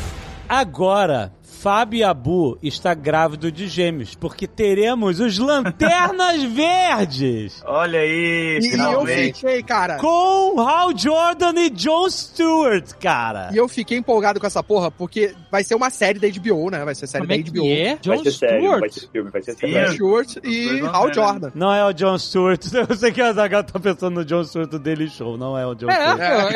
Agora, 0.47 1.33
Fábio 1.61 2.07
Abu 2.07 2.57
está 2.63 2.93
grávido 2.93 3.51
de 3.51 3.67
gêmeos, 3.67 4.15
porque 4.15 4.47
teremos 4.47 5.19
os 5.19 5.37
Lanternas 5.37 6.41
Verdes. 6.53 7.61
Olha 7.65 7.99
aí, 7.99 8.07
E, 8.09 8.63
e 8.63 8.65
eu 8.67 8.71
finalmente. 8.71 9.39
fiquei, 9.39 9.63
cara. 9.63 9.97
Com 9.97 10.59
Hal 10.61 10.97
Jordan 10.97 11.53
e 11.59 11.69
John 11.69 12.09
Stewart, 12.09 12.93
cara. 12.99 13.49
E 13.53 13.57
eu 13.57 13.67
fiquei 13.67 13.97
empolgado 13.97 14.39
com 14.39 14.47
essa 14.47 14.63
porra, 14.63 14.89
porque 14.89 15.33
vai 15.51 15.63
ser 15.63 15.75
uma 15.75 15.89
série 15.89 16.17
da 16.19 16.27
HBO, 16.29 16.69
né? 16.69 16.83
Vai 16.85 16.95
ser 16.95 17.07
série 17.07 17.25
Como 17.27 17.33
é 17.39 17.43
da 17.43 17.49
HBO. 17.51 17.61
que 17.61 17.71
é? 17.81 17.97
John 18.01 18.09
Vai 18.15 18.23
ser 18.23 18.31
sério, 18.31 18.61
não 18.71 18.79
vai 18.79 18.89
Stewart? 18.89 18.93
ser 18.93 19.11
filme, 19.11 19.29
vai 19.31 19.41
ser 19.41 19.53
série. 19.55 19.73
John 19.73 19.91
Stewart 19.93 20.35
e 20.43 20.79
Hal 20.93 21.07
né? 21.07 21.13
Jordan. 21.13 21.51
Não 21.55 21.73
é 21.73 21.85
o 21.85 21.91
John 21.93 22.17
Stewart. 22.17 22.61
Eu 22.89 22.95
sei 22.95 23.11
que 23.11 23.21
o 23.21 23.25
Azaghal 23.25 23.63
tá 23.63 23.79
pensando 23.79 24.15
no 24.15 24.25
John 24.25 24.43
Stewart 24.43 24.69
do 24.69 24.79
Daily 24.79 25.09
Show. 25.09 25.37
Não 25.37 25.57
é 25.57 25.65
o 25.65 25.75
John 25.75 25.89
É, 25.89 25.93
Stewart. 25.95 26.53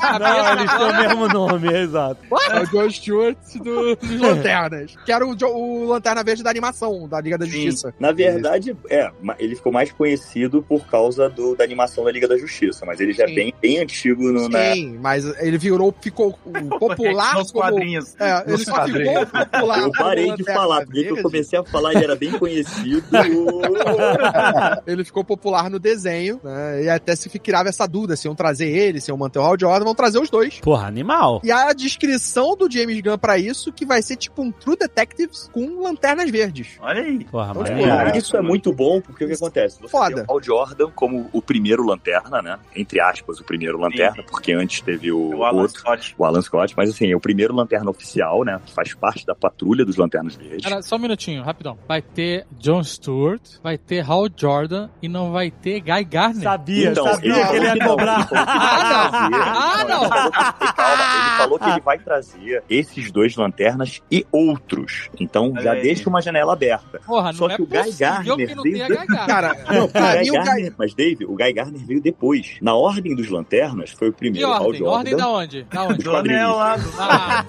pô, 0.00 0.18
Não, 0.18 0.52
eles 0.52 0.72
têm 0.72 0.86
o 0.86 0.94
mesmo 0.96 1.28
nome, 1.28 1.68
é 1.74 1.80
exato. 1.82 2.20
É 2.50 2.60
o 2.60 2.66
John 2.68 2.90
Stewart 2.90 3.36
do, 3.56 3.96
Lanternas. 4.38 4.94
Que 5.04 5.12
era 5.12 5.26
o, 5.26 5.36
o 5.54 5.84
Lanterna 5.86 6.22
Verde 6.22 6.42
da 6.42 6.50
animação, 6.50 7.08
da 7.08 7.20
Liga 7.20 7.38
da 7.38 7.46
Sim. 7.46 7.52
Justiça. 7.52 7.94
Na 7.98 8.12
verdade, 8.12 8.76
é, 8.90 9.10
ele 9.38 9.54
ficou 9.56 9.72
mais 9.72 9.92
conhecido 9.92 10.62
por 10.62 10.86
causa 10.86 11.28
do, 11.28 11.54
da 11.54 11.64
animação 11.64 12.04
da 12.04 12.10
Liga 12.10 12.28
da 12.28 12.36
Justiça, 12.36 12.84
mas 12.86 13.00
ele 13.00 13.12
já 13.12 13.24
é 13.24 13.28
Sim. 13.28 13.34
bem, 13.34 13.54
bem 13.60 13.78
antigo 13.78 14.22
no, 14.32 14.48
na, 14.48 14.72
Sim, 14.72 14.98
mas 15.00 15.24
ele 15.40 15.58
virou, 15.58 15.94
ficou 16.00 16.32
popular 16.78 17.34
Nos 17.36 17.52
como... 17.52 17.64
quadrinhos. 17.64 18.14
É, 18.18 18.42
ele 18.42 18.52
Nos 18.52 18.64
só 18.64 18.72
quadrinhos. 18.72 19.24
ficou 19.24 19.46
popular 19.46 19.80
Eu 19.80 19.92
parei 19.92 20.34
de 20.34 20.44
falar, 20.44 20.84
porque 20.84 21.04
que 21.04 21.10
eu 21.10 21.22
comecei 21.22 21.58
a 21.58 21.64
falar 21.64 21.94
ele 21.94 22.04
era 22.04 22.16
bem 22.16 22.32
conhecido. 22.32 23.04
ele 24.86 25.04
ficou 25.04 25.24
popular 25.24 25.70
no 25.70 25.78
desenho, 25.78 26.40
né? 26.42 26.84
E 26.84 26.88
até 26.88 27.14
se 27.16 27.28
criava 27.38 27.68
essa 27.68 27.86
dúvida 27.86 28.16
se 28.16 28.26
iam 28.26 28.34
trazer 28.34 28.68
ele, 28.68 29.00
se 29.00 29.10
iam 29.10 29.16
manter 29.16 29.38
o 29.38 29.42
Hal 29.42 29.56
Jordan, 29.58 29.84
vão 29.84 29.94
trazer 29.94 30.18
os 30.18 30.30
dois. 30.30 30.60
Porra, 30.60 30.86
animal. 30.86 31.40
E 31.44 31.50
a 31.50 31.72
descrição 31.72 32.56
do 32.56 32.70
James 32.70 33.00
Gunn 33.00 33.18
pra 33.18 33.38
isso, 33.38 33.72
que 33.72 33.86
vai 33.86 34.02
ser 34.02 34.16
tipo 34.28 34.42
um 34.42 34.52
True 34.52 34.76
Detectives 34.76 35.48
com 35.52 35.82
lanternas 35.82 36.30
verdes. 36.30 36.76
Olha 36.80 37.02
aí. 37.02 37.24
Porra, 37.24 37.50
Então, 37.50 37.62
maneiro. 37.62 37.88
Cara, 37.90 38.16
isso 38.16 38.36
é 38.36 38.42
muito 38.42 38.72
bom, 38.72 39.00
porque 39.00 39.24
o 39.24 39.28
que 39.28 39.34
acontece? 39.34 39.80
Você 39.80 39.88
Foda. 39.88 40.14
tem 40.16 40.24
o 40.24 40.30
Hal 40.32 40.42
Jordan 40.42 40.90
como 40.94 41.28
o 41.32 41.40
primeiro 41.42 41.82
lanterna, 41.84 42.40
né? 42.42 42.58
Entre 42.76 43.00
aspas, 43.00 43.40
o 43.40 43.44
primeiro 43.44 43.78
lanterna, 43.78 44.22
porque 44.28 44.52
antes 44.52 44.80
teve 44.80 45.10
o, 45.12 45.36
O 45.38 45.44
Alan 45.44 45.62
outro, 45.62 45.78
Scott. 45.80 46.14
o 46.18 46.24
Alan 46.24 46.42
Scott, 46.42 46.74
mas 46.76 46.90
assim, 46.90 47.10
é 47.10 47.16
o 47.16 47.20
primeiro 47.20 47.54
lanterna 47.54 47.90
oficial, 47.90 48.44
né? 48.44 48.60
Que 48.64 48.72
faz 48.72 48.94
parte 48.94 49.24
da 49.26 49.34
patrulha 49.34 49.84
dos 49.84 49.96
lanternas 49.96 50.36
verdes. 50.36 50.64
Cara, 50.64 50.82
só 50.82 50.96
um 50.96 51.00
minutinho, 51.00 51.42
rapidão. 51.42 51.78
Vai 51.86 52.02
ter 52.02 52.46
John 52.58 52.82
Stewart, 52.84 53.42
vai 53.62 53.76
ter 53.78 54.04
Hal 54.08 54.26
Jordan 54.36 54.88
e 55.02 55.08
não 55.08 55.32
vai 55.32 55.50
ter 55.50 55.80
Guy 55.80 56.04
Gardner. 56.04 56.42
Sabia, 56.42 56.90
Então, 56.90 57.04
sabia 57.06 57.32
ele 57.36 57.46
que 57.48 57.56
ele 57.56 57.66
ia 57.66 57.74
não, 57.76 57.86
cobrar. 57.88 58.18
ele 58.18 58.26
falou 58.28 58.46
que 58.46 58.58
vai 58.58 58.78
trazer- 58.78 59.48
Ah, 59.48 59.84
não! 59.88 60.02
Ele 60.02 60.08
falou 60.08 60.30
que- 60.32 61.16
ele 61.18 61.36
falou 61.38 61.58
que 61.58 61.68
ele 61.70 61.80
vai 61.80 61.98
trazer 61.98 62.62
esses 62.68 63.10
dois 63.10 63.36
lanternas 63.36 64.02
e 64.10 64.17
outros. 64.30 65.08
Então 65.18 65.54
já 65.60 65.72
aí. 65.72 65.82
deixa 65.82 66.08
uma 66.08 66.20
janela 66.20 66.52
aberta. 66.52 67.00
Porra, 67.06 67.32
não 67.32 67.38
Só 67.38 67.48
é 67.48 67.56
que 67.56 67.62
o 67.62 67.66
Guy 67.66 67.92
que 67.92 68.54
não 68.54 68.62
veio. 68.62 69.06
Cara, 69.26 69.56
Não, 69.70 69.84
o 69.84 69.88
Guy 69.88 70.18
mim 70.20 70.30
o 70.30 70.32
Guy... 70.32 70.44
Gardner, 70.44 70.74
mas 70.78 70.94
Dave, 70.94 71.24
o 71.24 71.34
Guy 71.34 71.52
Gardner 71.52 71.86
veio 71.86 72.00
depois. 72.00 72.56
Na 72.60 72.74
ordem 72.74 73.14
dos 73.14 73.28
lanternas, 73.28 73.90
foi 73.90 74.08
o 74.08 74.12
Que 74.12 74.18
primeiro 74.18 74.48
Hal 74.48 74.66
ordem? 74.66 74.82
Ordem 74.82 75.16
da 75.16 75.28
onde? 75.28 75.62
Da 75.64 75.84
onde? 75.84 76.04
Quadrinhos. 76.04 76.42
Anel 76.42 76.56
lá 76.56 76.76
do 76.76 76.88
Ah, 76.98 77.44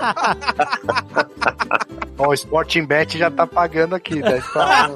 Ó, 2.20 2.28
o 2.28 2.34
Sporting 2.34 2.84
Bet 2.84 3.18
já 3.18 3.32
tá 3.32 3.48
pagando 3.48 3.96
aqui, 3.96 4.20
tá... 4.22 4.92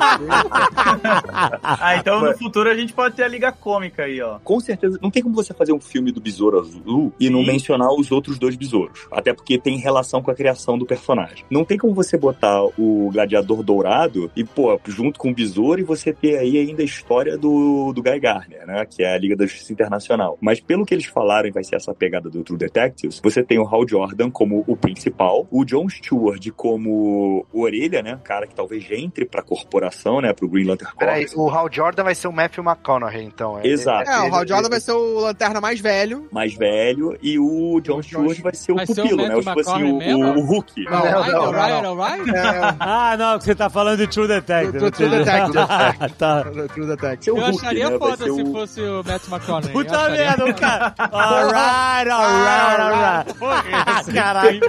ah, 1.64 1.96
então 1.96 2.20
no 2.20 2.38
futuro 2.38 2.70
a 2.70 2.76
gente 2.76 2.92
pode 2.92 3.16
ter 3.16 3.24
a 3.24 3.30
Liga 3.30 3.50
Cômica 3.50 4.04
aí, 4.04 4.22
ó. 4.22 4.40
Com 4.44 4.60
certeza. 4.60 5.00
Não 5.02 5.10
tem 5.10 5.24
como 5.24 5.34
você 5.34 5.54
fazer 5.54 5.72
um 5.72 5.80
filme 5.80 6.12
do 6.12 6.20
Besouro 6.20 6.60
Azul 6.60 7.14
e 7.18 7.30
não 7.30 7.40
Sim. 7.40 7.48
mencionar 7.48 7.94
os 7.94 8.12
outros 8.12 8.38
dois 8.38 8.58
besouros. 8.58 9.08
Até 9.10 9.34
porque 9.34 9.58
tem 9.58 9.78
relação 9.78 10.22
com 10.22 10.32
a 10.32 10.36
criação 10.36 10.78
do 10.78 10.86
personagem. 10.86 11.46
Não 11.50 11.63
tem 11.66 11.78
como 11.78 11.94
você 11.94 12.18
botar 12.18 12.64
o 12.78 13.10
Gladiador 13.12 13.64
Dourado 13.64 14.32
e, 14.36 14.44
pô, 14.44 14.80
junto 14.88 15.20
com 15.20 15.30
o 15.32 15.34
Besouro 15.34 15.80
e 15.80 15.84
você 15.84 16.14
ter 16.14 16.38
aí 16.38 16.58
ainda 16.58 16.82
a 16.82 16.86
história 16.86 17.38
do, 17.38 17.92
do 17.94 18.02
Guy 18.02 18.20
Garner, 18.20 18.66
né? 18.66 18.86
Que 18.86 19.04
é 19.04 19.14
a 19.14 19.18
Liga 19.18 19.36
da 19.36 19.46
Justiça 19.46 19.74
Internacional. 19.74 20.38
Mas 20.42 20.60
pelo 20.60 20.86
que 20.86 20.94
eles 20.94 21.06
falaram, 21.06 21.52
vai 21.52 21.64
ser 21.64 21.76
essa 21.76 21.94
pegada 21.94 22.30
do 22.30 22.44
True 22.44 22.58
Detectives, 22.58 23.20
você 23.24 23.44
tem 23.44 23.60
o 23.60 23.68
Hal 23.68 23.88
Jordan 23.88 24.30
como 24.32 24.64
o 24.68 24.76
principal, 24.76 25.48
o 25.52 25.64
John 25.66 25.88
Stewart 25.90 26.48
como 26.56 27.46
o 27.52 27.62
Orelha, 27.62 28.02
né? 28.02 28.20
Cara 28.24 28.48
que 28.48 28.56
talvez 28.56 28.86
entre 28.92 29.26
pra 29.26 29.42
corporação, 29.42 30.22
né? 30.22 30.34
Pro 30.34 30.48
Green 30.48 30.66
Lantern 30.66 30.94
Peraí, 30.98 31.26
Corps. 31.26 31.36
o 31.38 31.50
Hal 31.50 31.70
Jordan 31.72 32.04
vai 32.04 32.16
ser 32.16 32.28
o 32.28 32.32
Matthew 32.34 32.64
McConaughey, 32.64 33.24
então. 33.24 33.60
é- 33.60 33.68
Exato. 33.68 34.10
É, 34.10 34.20
o 34.30 34.34
Hal 34.34 34.42
ele- 34.42 34.48
Jordan 34.50 34.70
vai 34.70 34.80
ser 34.80 34.92
o 34.92 35.20
lanterna 35.20 35.62
mais 35.62 35.80
velho. 35.80 36.28
mais 36.32 36.54
velho, 36.56 37.18
e 37.22 37.38
o 37.40 37.80
John 37.82 38.02
Stewart 38.02 38.40
vai 38.42 38.54
ser 38.54 38.72
o 38.72 38.76
Vai 38.76 38.86
ser 38.86 38.92
o 38.94 38.96
pupilo, 39.04 39.28
né? 39.28 39.36
O, 39.36 39.44
Matthew 39.44 39.64
tipo 39.64 39.70
assim, 39.72 39.84
o, 40.14 40.18
o, 40.18 40.38
o 40.40 40.46
Hulk. 40.46 40.84
Não, 40.86 40.94
Alright, 40.98 41.32
não, 41.32 41.52
alright, 41.56 41.86
alright. 41.86 42.30
É, 42.30 42.76
Ah, 42.80 43.16
não, 43.18 43.38
que 43.40 43.46
você 43.46 43.56
tá 43.56 43.70
falando 43.70 43.98
de 44.00 44.08
True 44.08 44.28
Detective. 44.28 44.78
True- 44.80 44.92
True 44.92 45.10
Detective. 45.10 46.14
tá. 46.18 46.44
True 46.74 46.88
Detective. 46.88 47.38
Eu 47.38 47.46
acharia 47.46 47.90
né? 47.90 47.98
Foda 47.98 48.18
se 48.26 48.46
fosse 48.52 48.82
o 48.82 49.04
Matt 49.04 49.28
McConaughey. 49.28 49.72
Puta 49.72 50.10
merda, 50.10 50.54
cara. 50.54 50.94
Alright, 51.12 52.10
alright, 52.10 52.82
alright. 52.82 53.34
foda. 53.38 54.14
Caralho. 54.14 54.62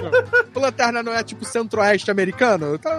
O 0.53 0.59
lanterna 0.59 1.03
não 1.03 1.13
é 1.13 1.23
tipo 1.23 1.43
centro-oeste 1.45 2.09
americano? 2.11 2.77
Tá... 2.77 2.91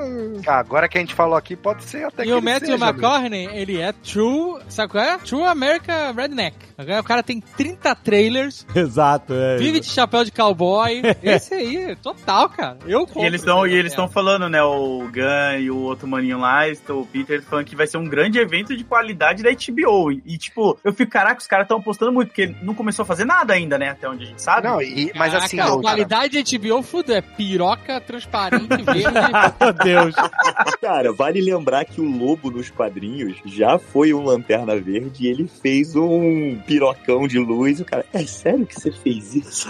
Ah, 0.46 0.58
agora 0.58 0.88
que 0.88 0.98
a 0.98 1.00
gente 1.00 1.14
falou 1.14 1.36
aqui, 1.36 1.56
pode 1.56 1.84
ser 1.84 2.04
até 2.06 2.22
que 2.24 2.28
E 2.28 2.32
o 2.32 2.42
Matthew 2.42 2.72
seja, 2.78 2.84
McConaughey, 2.84 3.48
ele 3.52 3.80
é 3.80 3.92
true, 3.92 4.58
sabe 4.68 4.92
qual 4.92 5.04
é? 5.04 5.18
True 5.18 5.44
America 5.44 6.12
Redneck. 6.12 6.56
O 7.00 7.04
cara 7.04 7.22
tem 7.22 7.40
30 7.40 7.94
trailers, 7.96 8.66
Exato, 8.74 9.32
é. 9.34 9.56
vive 9.56 9.80
de 9.80 9.86
chapéu 9.86 10.24
de 10.24 10.30
cowboy. 10.30 11.02
Esse 11.22 11.54
aí, 11.54 11.96
total, 11.96 12.48
cara. 12.50 12.78
Eu 12.86 13.02
E 13.02 13.06
compro. 13.06 13.24
eles 13.24 13.40
estão 13.40 13.66
e 13.66 13.72
eles 13.78 13.92
É. 13.92 13.94
estão 13.94 14.08
falando, 14.08 14.48
né? 14.48 14.62
O 14.62 15.00
Gun 15.12 15.58
e 15.60 15.70
o 15.70 15.76
outro 15.78 16.06
maninho 16.06 16.38
lá, 16.38 16.68
estão- 16.68 17.00
o 17.00 17.06
Peter 17.06 17.42
falando 17.42 17.64
que 17.64 17.76
vai 17.76 17.86
ser 17.86 17.96
um 17.98 18.04
grande 18.04 18.38
evento 18.38 18.76
de 18.76 18.84
qualidade 18.84 19.42
da 19.42 19.50
HBO. 19.50 20.10
E, 20.12 20.22
e, 20.26 20.38
tipo, 20.38 20.78
eu 20.84 20.92
fico, 20.92 21.10
caraca, 21.10 21.40
os 21.40 21.46
caras 21.46 21.64
estão 21.64 21.78
apostando 21.78 22.12
muito, 22.12 22.28
porque 22.28 22.54
não 22.62 22.74
começou 22.74 23.02
a 23.02 23.06
fazer 23.06 23.24
nada 23.24 23.52
ainda, 23.54 23.78
né? 23.78 23.90
Até 23.90 24.08
onde 24.08 24.24
a 24.24 24.26
gente 24.26 24.42
sabe. 24.42 24.66
Não, 24.68 24.80
e, 24.82 25.12
mas 25.14 25.30
Caraca, 25.32 25.44
assim, 25.46 25.60
a 25.60 25.66
ô, 25.66 25.80
cara, 25.80 25.82
qualidade 25.82 26.42
de 26.42 26.58
HBO 26.58 26.82
Food 26.82 27.12
é 27.12 27.20
piroca 27.20 28.00
transparente 28.00 28.66
verde. 28.82 29.04
Meu 29.60 29.72
Deus. 29.72 30.14
Cara, 30.80 31.12
vale 31.12 31.40
lembrar 31.40 31.84
que 31.84 32.00
o 32.00 32.04
Lobo 32.04 32.50
nos 32.50 32.70
quadrinhos 32.70 33.36
já 33.44 33.78
foi 33.78 34.12
um 34.14 34.22
Lanterna 34.24 34.76
Verde 34.76 35.24
e 35.24 35.28
ele 35.28 35.48
fez 35.62 35.94
um 35.96 36.58
pirocão 36.66 37.26
de 37.26 37.38
luz. 37.38 37.80
O 37.80 37.84
cara, 37.84 38.04
é 38.12 38.24
sério 38.26 38.66
que 38.66 38.74
você 38.80 38.90
fez 38.92 39.34
isso? 39.34 39.68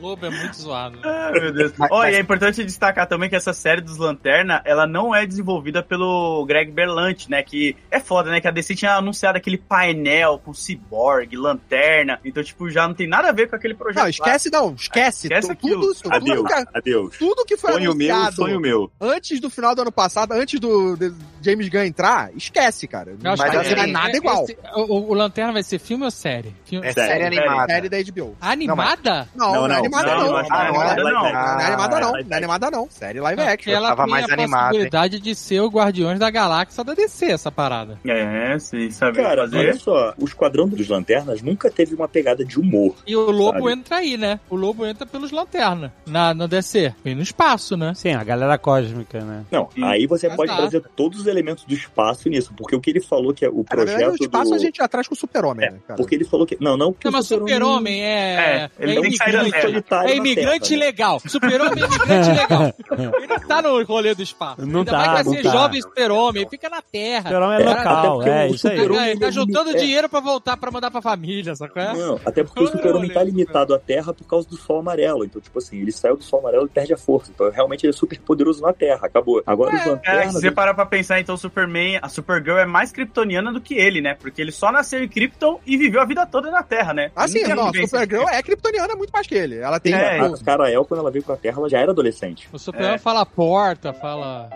O 0.00 0.06
Lobo 0.08 0.26
é 0.26 0.30
muito 0.30 0.56
zoado. 0.56 0.98
Ah, 1.10 1.30
meu 1.32 1.52
Deus. 1.52 1.72
E 2.10 2.14
é 2.14 2.20
importante 2.20 2.64
destacar 2.64 3.06
também 3.06 3.28
que 3.28 3.36
essa 3.36 3.52
série 3.52 3.80
dos 3.80 3.96
Lanterna, 3.98 4.62
ela 4.64 4.86
não 4.86 5.14
é 5.14 5.26
desenvolvida 5.26 5.82
pelo 5.82 6.44
Greg 6.46 6.70
Berlanti, 6.70 7.30
né? 7.30 7.42
Que 7.42 7.76
é 7.90 8.00
foda, 8.00 8.30
né? 8.30 8.40
Que 8.40 8.48
a 8.48 8.50
DC 8.50 8.74
tinha 8.74 8.94
anunciado 8.94 9.36
aquele 9.38 9.58
painel 9.58 10.40
com 10.44 10.52
Cyborg, 10.54 11.34
Lanterna. 11.36 12.18
Então, 12.24 12.42
tipo, 12.42 12.68
já 12.70 12.86
não 12.86 12.94
tem 12.94 13.06
nada 13.08 13.28
a 13.28 13.32
ver 13.32 13.48
com 13.48 13.56
aquele 13.56 13.74
projeto. 13.74 13.96
Não, 13.98 14.04
lá. 14.04 14.10
esquece 14.10 14.50
não, 14.50 14.74
esquece. 14.74 15.26
Esquece 15.26 15.48
Tu- 15.48 15.52
aquilo. 15.52 15.80
tudo, 15.80 15.94
tudo, 16.02 16.14
Adeus, 16.14 16.46
que, 16.46 16.64
adeus. 16.78 17.18
tudo 17.18 17.44
que 17.44 17.56
foi 17.56 17.72
Sonho 17.72 17.94
meu, 17.94 18.14
anunciado 18.14 18.36
sonho 18.36 18.60
meu. 18.60 18.90
antes 19.00 19.40
do 19.40 19.50
final 19.50 19.74
do 19.74 19.82
ano 19.82 19.92
passado, 19.92 20.32
antes 20.32 20.58
do, 20.60 20.96
James 21.42 21.68
Gunn 21.68 21.84
entrar, 21.84 22.30
esquece, 22.36 22.86
cara. 22.88 23.12
Não 23.22 23.36
vai 23.36 23.48
Mas 23.54 23.66
ser 23.66 23.78
assim, 23.78 23.92
nada 23.92 24.10
é- 24.12 24.16
igual. 24.16 24.44
esse- 24.44 24.56
o, 24.74 25.10
o 25.10 25.14
Lanterna 25.14 25.52
vai 25.52 25.62
ser 25.62 25.78
filme 25.78 26.04
ou 26.04 26.10
série? 26.10 26.54
Filme- 26.64 26.86
é 26.86 26.92
Série, 26.92 27.08
série 27.24 27.38
animada. 27.38 27.72
Série 27.72 27.88
da 27.88 27.98
HBO. 28.02 28.36
Animada? 28.40 29.28
Não, 29.34 29.46
não, 29.46 29.54
Não, 29.54 29.64
é 29.66 29.68
não, 29.68 29.82
animada 29.98 30.14
não, 30.16 30.24
não. 30.24 30.32
mas 30.32 30.48
Não, 30.48 30.58
não 30.58 30.64
é 30.64 30.72
não, 30.72 30.82
é 30.86 30.90
animada, 30.90 31.10
não. 31.10 31.20
Não 31.22 31.60
é 31.60 31.64
animada 31.66 32.00
não, 32.00 32.08
Ah, 32.08 32.22
não 32.22 32.34
é 32.34 32.36
animada 32.36 32.70
não. 32.70 32.88
Série 32.90 33.20
live 33.20 33.40
action. 33.42 33.72
ela 33.72 33.88
tava 33.90 34.06
mais 34.06 34.30
animada, 34.30 34.68
possibilidade 34.68 35.20
de 35.20 35.34
ser 35.34 35.60
o 35.60 35.68
Guardiões 35.68 36.18
da 36.18 36.30
Galáxia 36.30 36.84
da 36.84 36.94
DC, 36.94 37.26
essa 37.26 37.50
parada. 37.52 37.98
É, 38.06 38.58
se 38.58 38.90
saber 38.92 39.22
Cara, 39.22 39.42
fazer. 39.42 39.58
olha 39.58 39.74
só, 39.74 40.14
o 40.18 40.24
Esquadrão 40.24 40.68
dos 40.68 40.88
Lanternas 40.88 41.42
nunca 41.42 41.70
teve 41.70 41.94
uma 41.94 42.08
pegada 42.08 42.44
de 42.44 42.58
humor. 42.58 42.94
E 43.06 43.14
o 43.16 43.30
Lobo 43.30 43.58
Sabe? 43.68 43.72
entra 43.72 43.96
aí, 43.96 44.16
né? 44.16 44.40
O 44.48 44.56
Lobo 44.56 44.86
entra 44.86 45.06
pelos 45.06 45.30
Lanterna, 45.30 45.92
na, 46.06 46.32
no 46.34 46.46
DC. 46.48 46.94
E 47.04 47.14
no 47.14 47.22
espaço, 47.22 47.76
né? 47.76 47.92
Sim, 47.94 48.12
a 48.14 48.24
galera 48.24 48.56
cósmica, 48.58 49.20
né? 49.20 49.44
Não, 49.50 49.68
Sim. 49.74 49.84
aí 49.84 50.06
você 50.06 50.26
Ah, 50.26 50.36
pode 50.36 50.50
tá. 50.50 50.56
trazer 50.56 50.82
todos 50.96 51.20
os 51.20 51.26
elementos 51.26 51.64
do 51.64 51.74
espaço 51.74 52.28
nisso, 52.28 52.52
porque 52.56 52.74
o 52.76 52.80
que 52.80 52.90
ele 52.90 53.00
falou 53.00 53.32
que 53.34 53.44
é 53.44 53.48
o 53.48 53.64
Na 53.68 53.76
verdade, 53.76 53.98
projeto 53.98 54.20
o 54.20 54.24
espaço 54.24 54.50
do... 54.50 54.54
a 54.54 54.58
gente 54.58 54.76
já 54.78 54.88
traz 54.88 55.08
com 55.08 55.14
o 55.14 55.18
super-homem, 55.18 55.66
É, 55.66 55.70
né, 55.72 55.78
cara? 55.86 55.96
porque 55.96 56.14
ele 56.14 56.24
falou 56.24 56.46
que... 56.46 56.56
Não, 56.60 56.76
não, 56.76 56.92
porque 56.92 57.06
Não, 57.08 57.12
mas 57.12 57.26
Super-Homem 57.26 58.02
é. 58.02 58.30
É, 58.40 58.70
ele 58.78 59.00
tem 59.00 59.10
que 59.10 59.16
sair 59.16 59.32
da. 59.32 59.44
Terra. 59.50 59.79
Solitário 59.80 60.10
É 60.10 60.16
imigrante 60.16 60.68
Terra, 60.68 60.78
né? 60.80 60.86
legal. 60.86 61.20
Super-Homem 61.26 61.82
é 61.82 61.86
imigrante 61.86 62.30
legal. 62.30 62.74
Ele 63.16 63.26
não 63.26 63.40
tá 63.40 63.62
no 63.62 63.82
rolê 63.84 64.14
do 64.14 64.22
espaço. 64.22 64.66
Não 64.66 64.80
Ainda 64.80 64.90
tá, 64.92 64.98
mais 64.98 65.26
vai 65.26 65.36
ser 65.36 65.42
tá. 65.42 65.50
jovem 65.50 65.82
super-homem. 65.82 66.42
Ele 66.42 66.50
fica 66.50 66.68
na 66.68 66.82
Terra. 66.82 67.22
Super-homem 67.24 67.58
é 67.58 67.62
É, 67.62 67.68
local, 67.68 67.96
até 67.96 68.08
porque 68.08 68.30
é 68.30 68.46
o 68.46 68.54
isso 68.54 68.68
aí. 68.68 69.10
Ele 69.10 69.20
tá 69.20 69.30
juntando 69.30 69.70
é. 69.70 69.74
dinheiro 69.74 70.08
pra 70.08 70.20
voltar 70.20 70.56
pra 70.56 70.70
mandar 70.70 70.90
pra 70.90 71.00
família, 71.02 71.54
sacou? 71.54 71.82
É? 71.82 71.94
Não, 71.94 72.20
até 72.24 72.44
porque 72.44 72.62
o 72.62 72.66
super-homem 72.66 73.10
tá 73.10 73.22
limitado 73.22 73.74
à 73.74 73.78
Terra 73.78 74.12
por 74.12 74.24
causa 74.26 74.48
do 74.48 74.56
Sol 74.56 74.80
Amarelo. 74.80 75.24
Então, 75.24 75.40
tipo 75.40 75.58
assim, 75.58 75.80
ele 75.80 75.92
saiu 75.92 76.16
do 76.16 76.24
Sol 76.24 76.40
Amarelo 76.40 76.66
e 76.66 76.68
perde 76.68 76.92
a 76.92 76.98
força. 76.98 77.30
Então, 77.34 77.50
realmente, 77.50 77.84
ele 77.84 77.92
é 77.92 77.96
super 77.96 78.18
poderoso 78.20 78.62
na 78.62 78.72
Terra. 78.72 79.00
Acabou. 79.06 79.42
Agora, 79.46 79.74
os 79.74 79.80
É, 79.80 79.82
se 79.84 79.88
Lanternas... 79.88 80.32
você 80.34 80.50
parar 80.50 80.74
pra 80.74 80.86
pensar, 80.86 81.20
então 81.20 81.34
o 81.34 81.38
Superman, 81.38 81.98
a 82.02 82.08
Supergirl 82.08 82.58
é 82.58 82.66
mais 82.66 82.92
kryptoniana 82.92 83.52
do 83.52 83.60
que 83.60 83.74
ele, 83.74 84.00
né? 84.00 84.14
Porque 84.18 84.40
ele 84.40 84.52
só 84.52 84.70
nasceu 84.72 85.02
em 85.02 85.08
Krypton 85.08 85.60
e 85.66 85.76
viveu 85.76 86.00
a 86.00 86.04
vida 86.04 86.26
toda 86.26 86.50
na 86.50 86.62
Terra, 86.62 86.92
né? 86.92 87.10
Ah, 87.14 87.26
sim, 87.28 87.40
Nunca 87.42 87.54
não, 87.54 87.72
Supergirl 87.72 88.28
é 88.28 88.42
kryptoniana 88.42 88.94
muito 88.94 89.10
mais 89.10 89.26
que 89.26 89.34
ele. 89.34 89.62
Ela 89.70 89.80
tem... 89.80 89.94
É, 89.94 90.22
o- 90.22 90.34
A 90.34 90.38
Kara-El, 90.38 90.84
quando 90.84 91.00
ela 91.00 91.10
veio 91.10 91.24
pra 91.24 91.36
Terra, 91.36 91.58
ela 91.58 91.68
já 91.68 91.78
era 91.78 91.92
adolescente. 91.92 92.48
O 92.52 92.58
Superman 92.58 92.94
É. 92.94 92.98
fala 92.98 93.24
porta, 93.24 93.92
fala. 93.92 94.50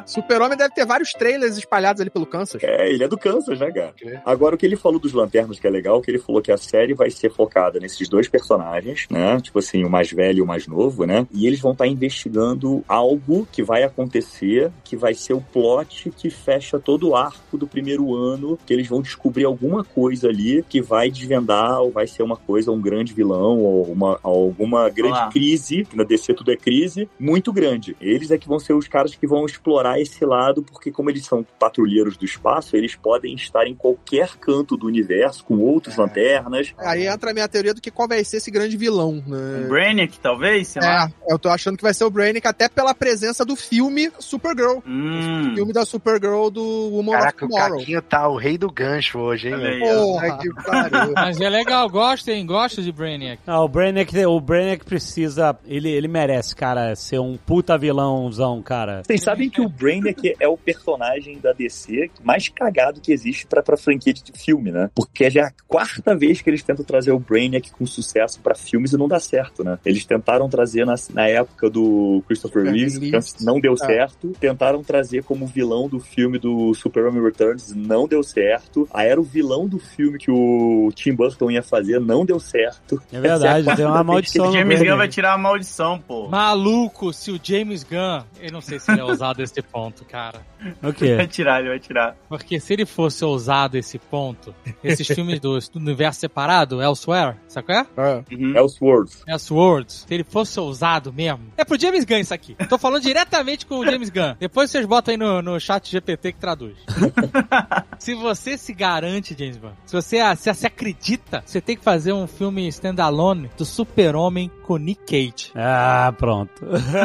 Super-Homem 0.10 0.56
deve 0.58 0.74
ter 0.74 0.84
vários 0.86 1.12
trailers 1.12 1.56
espalhados 1.56 2.00
ali 2.00 2.10
pelo 2.10 2.26
Kansas. 2.26 2.62
É, 2.62 2.88
ele 2.90 3.04
é 3.04 3.08
do 3.08 3.16
Kansas, 3.18 3.58
né, 3.58 3.70
cara? 3.70 3.92
Agora, 4.24 4.54
o 4.54 4.58
que 4.58 4.66
ele 4.66 4.76
falou 4.76 4.98
dos 4.98 5.12
Lanternas, 5.12 5.58
que 5.60 5.66
é 5.66 5.70
legal, 5.70 6.00
que 6.00 6.10
ele 6.10 6.18
falou 6.18 6.40
que 6.42 6.50
a 6.52 6.56
série 6.56 6.94
vai 6.94 7.10
ser 7.10 7.30
focada 7.30 7.78
nesses 7.78 8.08
dois 8.08 8.28
personagens, 8.28 9.06
né? 9.10 9.40
Tipo 9.40 9.58
assim, 9.60 9.84
o 9.84 9.90
mais 9.90 10.10
velho 10.10 10.38
e 10.38 10.42
o 10.42 10.46
mais 10.46 10.66
novo, 10.66 11.04
né? 11.04 11.26
E 11.32 11.46
eles 11.46 11.60
vão 11.60 11.72
estar 11.72 11.86
investigando 11.86 12.84
algo 12.88 13.46
que 13.52 13.62
vai 13.62 13.82
acontecer, 13.82 14.70
que 14.84 14.96
vai 14.96 15.14
ser 15.14 15.32
o 15.34 15.40
plot 15.40 16.10
que 16.16 16.30
fecha 16.30 16.78
todo 16.78 17.10
o 17.10 17.16
arco 17.16 17.56
do 17.56 17.66
primeiro 17.66 17.87
ano, 17.96 18.58
que 18.66 18.72
eles 18.72 18.88
vão 18.88 19.00
descobrir 19.00 19.44
alguma 19.44 19.84
coisa 19.84 20.28
ali 20.28 20.64
que 20.68 20.80
vai 20.80 21.10
desvendar, 21.10 21.80
ou 21.80 21.90
vai 21.90 22.06
ser 22.06 22.22
uma 22.22 22.36
coisa, 22.36 22.70
um 22.70 22.80
grande 22.80 23.12
vilão, 23.12 23.58
ou 23.58 23.84
uma, 23.84 24.18
alguma 24.22 24.88
grande 24.88 25.12
Olá. 25.12 25.30
crise, 25.30 25.84
que 25.84 25.96
na 25.96 26.04
DC 26.04 26.34
tudo 26.34 26.52
é 26.52 26.56
crise, 26.56 27.08
muito 27.18 27.52
grande. 27.52 27.96
Eles 28.00 28.30
é 28.30 28.38
que 28.38 28.48
vão 28.48 28.58
ser 28.58 28.74
os 28.74 28.88
caras 28.88 29.14
que 29.14 29.26
vão 29.26 29.46
explorar 29.46 30.00
esse 30.00 30.24
lado, 30.24 30.62
porque 30.62 30.90
como 30.90 31.10
eles 31.10 31.24
são 31.24 31.46
patrulheiros 31.58 32.16
do 32.16 32.24
espaço, 32.24 32.76
eles 32.76 32.94
podem 32.94 33.34
estar 33.34 33.66
em 33.66 33.74
qualquer 33.74 34.36
canto 34.36 34.76
do 34.76 34.86
universo, 34.86 35.44
com 35.44 35.58
outros 35.58 35.96
lanternas. 35.96 36.74
Aí 36.78 37.06
entra 37.06 37.30
a 37.30 37.34
minha 37.34 37.48
teoria 37.48 37.74
do 37.74 37.80
que 37.80 37.90
qual 37.90 38.08
vai 38.08 38.22
ser 38.24 38.38
esse 38.38 38.50
grande 38.50 38.76
vilão, 38.76 39.22
Um 39.26 39.30
né? 39.30 39.66
Brainiac, 39.68 40.18
talvez, 40.20 40.68
sei 40.68 40.82
lá. 40.82 41.06
É, 41.06 41.32
eu 41.32 41.38
tô 41.38 41.48
achando 41.48 41.76
que 41.76 41.82
vai 41.82 41.94
ser 41.94 42.04
o 42.04 42.10
Brainiac 42.10 42.46
até 42.46 42.68
pela 42.68 42.94
presença 42.94 43.44
do 43.44 43.56
filme 43.56 44.10
Supergirl. 44.18 44.78
Hum. 44.86 45.54
Filme 45.54 45.72
da 45.72 45.84
Supergirl 45.84 46.48
do 46.48 46.62
Woman 46.62 47.12
Caraca, 47.12 47.44
of 47.44 47.44
o 47.44 47.48
Tomorrow. 47.48 47.77
Caquinho 47.78 48.02
tá 48.02 48.28
o 48.28 48.36
rei 48.36 48.56
do 48.58 48.70
gancho 48.70 49.18
hoje, 49.18 49.48
hein? 49.48 49.80
Porra, 49.80 50.38
que 50.38 50.48
pariu. 50.64 51.12
Mas 51.14 51.40
é 51.40 51.48
legal, 51.48 51.88
gosta, 51.88 52.32
hein? 52.32 52.44
Gosta 52.46 52.82
de 52.82 52.92
Brainiac. 52.92 53.40
Não, 53.46 53.64
o 53.64 53.68
Brainiac, 53.68 54.16
o 54.26 54.40
Brainiac 54.40 54.84
precisa. 54.84 55.56
Ele, 55.66 55.88
ele 55.90 56.08
merece, 56.08 56.54
cara, 56.54 56.94
ser 56.96 57.18
um 57.20 57.36
puta 57.36 57.76
vilãozão, 57.78 58.62
cara. 58.62 59.02
Vocês 59.04 59.22
sabem 59.22 59.48
que 59.50 59.60
o 59.60 59.68
Brainiac 59.68 60.34
é 60.40 60.48
o 60.48 60.56
personagem 60.56 61.38
da 61.38 61.52
DC 61.52 62.10
mais 62.22 62.48
cagado 62.48 63.00
que 63.00 63.12
existe 63.12 63.46
pra, 63.46 63.62
pra 63.62 63.76
franquia 63.76 64.12
de 64.12 64.22
filme, 64.36 64.70
né? 64.70 64.90
Porque 64.94 65.30
já 65.30 65.40
é 65.42 65.44
a 65.44 65.52
quarta 65.66 66.14
vez 66.16 66.40
que 66.40 66.50
eles 66.50 66.62
tentam 66.62 66.84
trazer 66.84 67.12
o 67.12 67.18
Brainiac 67.18 67.70
com 67.72 67.86
sucesso 67.86 68.40
pra 68.40 68.54
filmes 68.54 68.92
e 68.92 68.96
não 68.96 69.08
dá 69.08 69.20
certo, 69.20 69.62
né? 69.64 69.78
Eles 69.84 70.04
tentaram 70.04 70.48
trazer 70.48 70.84
na, 70.84 70.94
na 71.12 71.26
época 71.26 71.68
do 71.70 72.22
Christopher 72.26 72.64
Reeves, 72.64 73.36
não 73.40 73.60
deu 73.60 73.74
É. 73.74 73.76
certo. 73.76 74.32
Tentaram 74.40 74.82
trazer 74.82 75.22
como 75.24 75.46
vilão 75.46 75.88
do 75.88 76.00
filme 76.00 76.38
do 76.38 76.74
Superman 76.74 77.22
Returns, 77.22 77.67
não 77.74 78.06
deu 78.06 78.22
certo. 78.22 78.88
Aí 78.92 79.08
era 79.08 79.20
o 79.20 79.24
vilão 79.24 79.66
do 79.66 79.78
filme 79.78 80.18
que 80.18 80.30
o 80.30 80.90
Tim 80.94 81.14
Burton 81.14 81.50
ia 81.50 81.62
fazer, 81.62 82.00
não 82.00 82.24
deu 82.24 82.38
certo. 82.40 83.00
É 83.12 83.20
verdade, 83.20 83.68
é 83.68 83.72
a 83.72 83.76
tem 83.76 83.84
uma 83.84 84.04
maldição 84.04 84.46
no 84.46 84.52
James 84.52 84.82
Gunn 84.82 84.96
vai 84.96 85.08
tirar 85.08 85.34
a 85.34 85.38
maldição, 85.38 85.98
pô. 85.98 86.28
Maluco, 86.28 87.12
se 87.12 87.30
o 87.30 87.40
James 87.42 87.82
Gunn, 87.82 88.22
eu 88.40 88.52
não 88.52 88.60
sei 88.60 88.78
se 88.78 88.90
ele 88.90 89.00
é 89.00 89.04
ousado 89.04 89.42
esse 89.42 89.60
ponto, 89.62 90.04
cara. 90.04 90.40
O 90.82 90.92
quê? 90.92 91.14
Vai 91.16 91.26
tirar, 91.26 91.60
ele 91.60 91.68
vai 91.68 91.78
tirar. 91.78 92.16
Porque 92.28 92.58
se 92.58 92.72
ele 92.72 92.84
fosse 92.86 93.24
ousado 93.24 93.76
esse 93.76 93.98
ponto, 93.98 94.54
esses 94.82 95.06
filmes 95.06 95.40
do, 95.40 95.58
do 95.58 95.78
universo 95.78 96.20
separado, 96.20 96.82
Elsewhere, 96.82 97.36
sabe 97.46 97.66
qual 97.66 97.78
é? 97.78 97.86
É. 97.96 98.58
Elseworlds. 98.58 99.22
Elseworlds, 99.26 100.04
se 100.06 100.14
ele 100.14 100.24
fosse 100.24 100.58
ousado 100.58 101.12
mesmo. 101.12 101.52
É 101.56 101.64
pro 101.64 101.78
James 101.78 102.04
Gunn 102.04 102.18
isso 102.18 102.34
aqui. 102.34 102.56
Tô 102.68 102.78
falando 102.78 103.02
diretamente 103.02 103.66
com 103.66 103.76
o 103.76 103.84
James 103.84 104.10
Gunn. 104.10 104.34
Depois 104.38 104.70
vocês 104.70 104.84
botam 104.86 105.12
aí 105.12 105.18
no, 105.18 105.42
no 105.42 105.60
chat 105.60 105.90
GPT 105.90 106.32
que 106.32 106.38
traduz. 106.38 106.76
se 107.98 108.14
você 108.14 108.56
se 108.56 108.72
garante, 108.72 109.36
James 109.38 109.56
Gunn, 109.56 109.72
se 109.84 109.94
você 109.94 110.18
se, 110.36 110.52
se 110.54 110.66
acredita, 110.66 111.42
você 111.44 111.60
tem 111.60 111.76
que 111.76 111.82
fazer 111.82 112.12
um 112.12 112.26
filme 112.26 112.66
standalone 112.68 113.50
do 113.56 113.64
super-homem 113.64 114.50
com 114.68 114.76
Nick 114.76 115.00
Cage. 115.06 115.50
Ah, 115.54 116.12
pronto. 116.18 116.52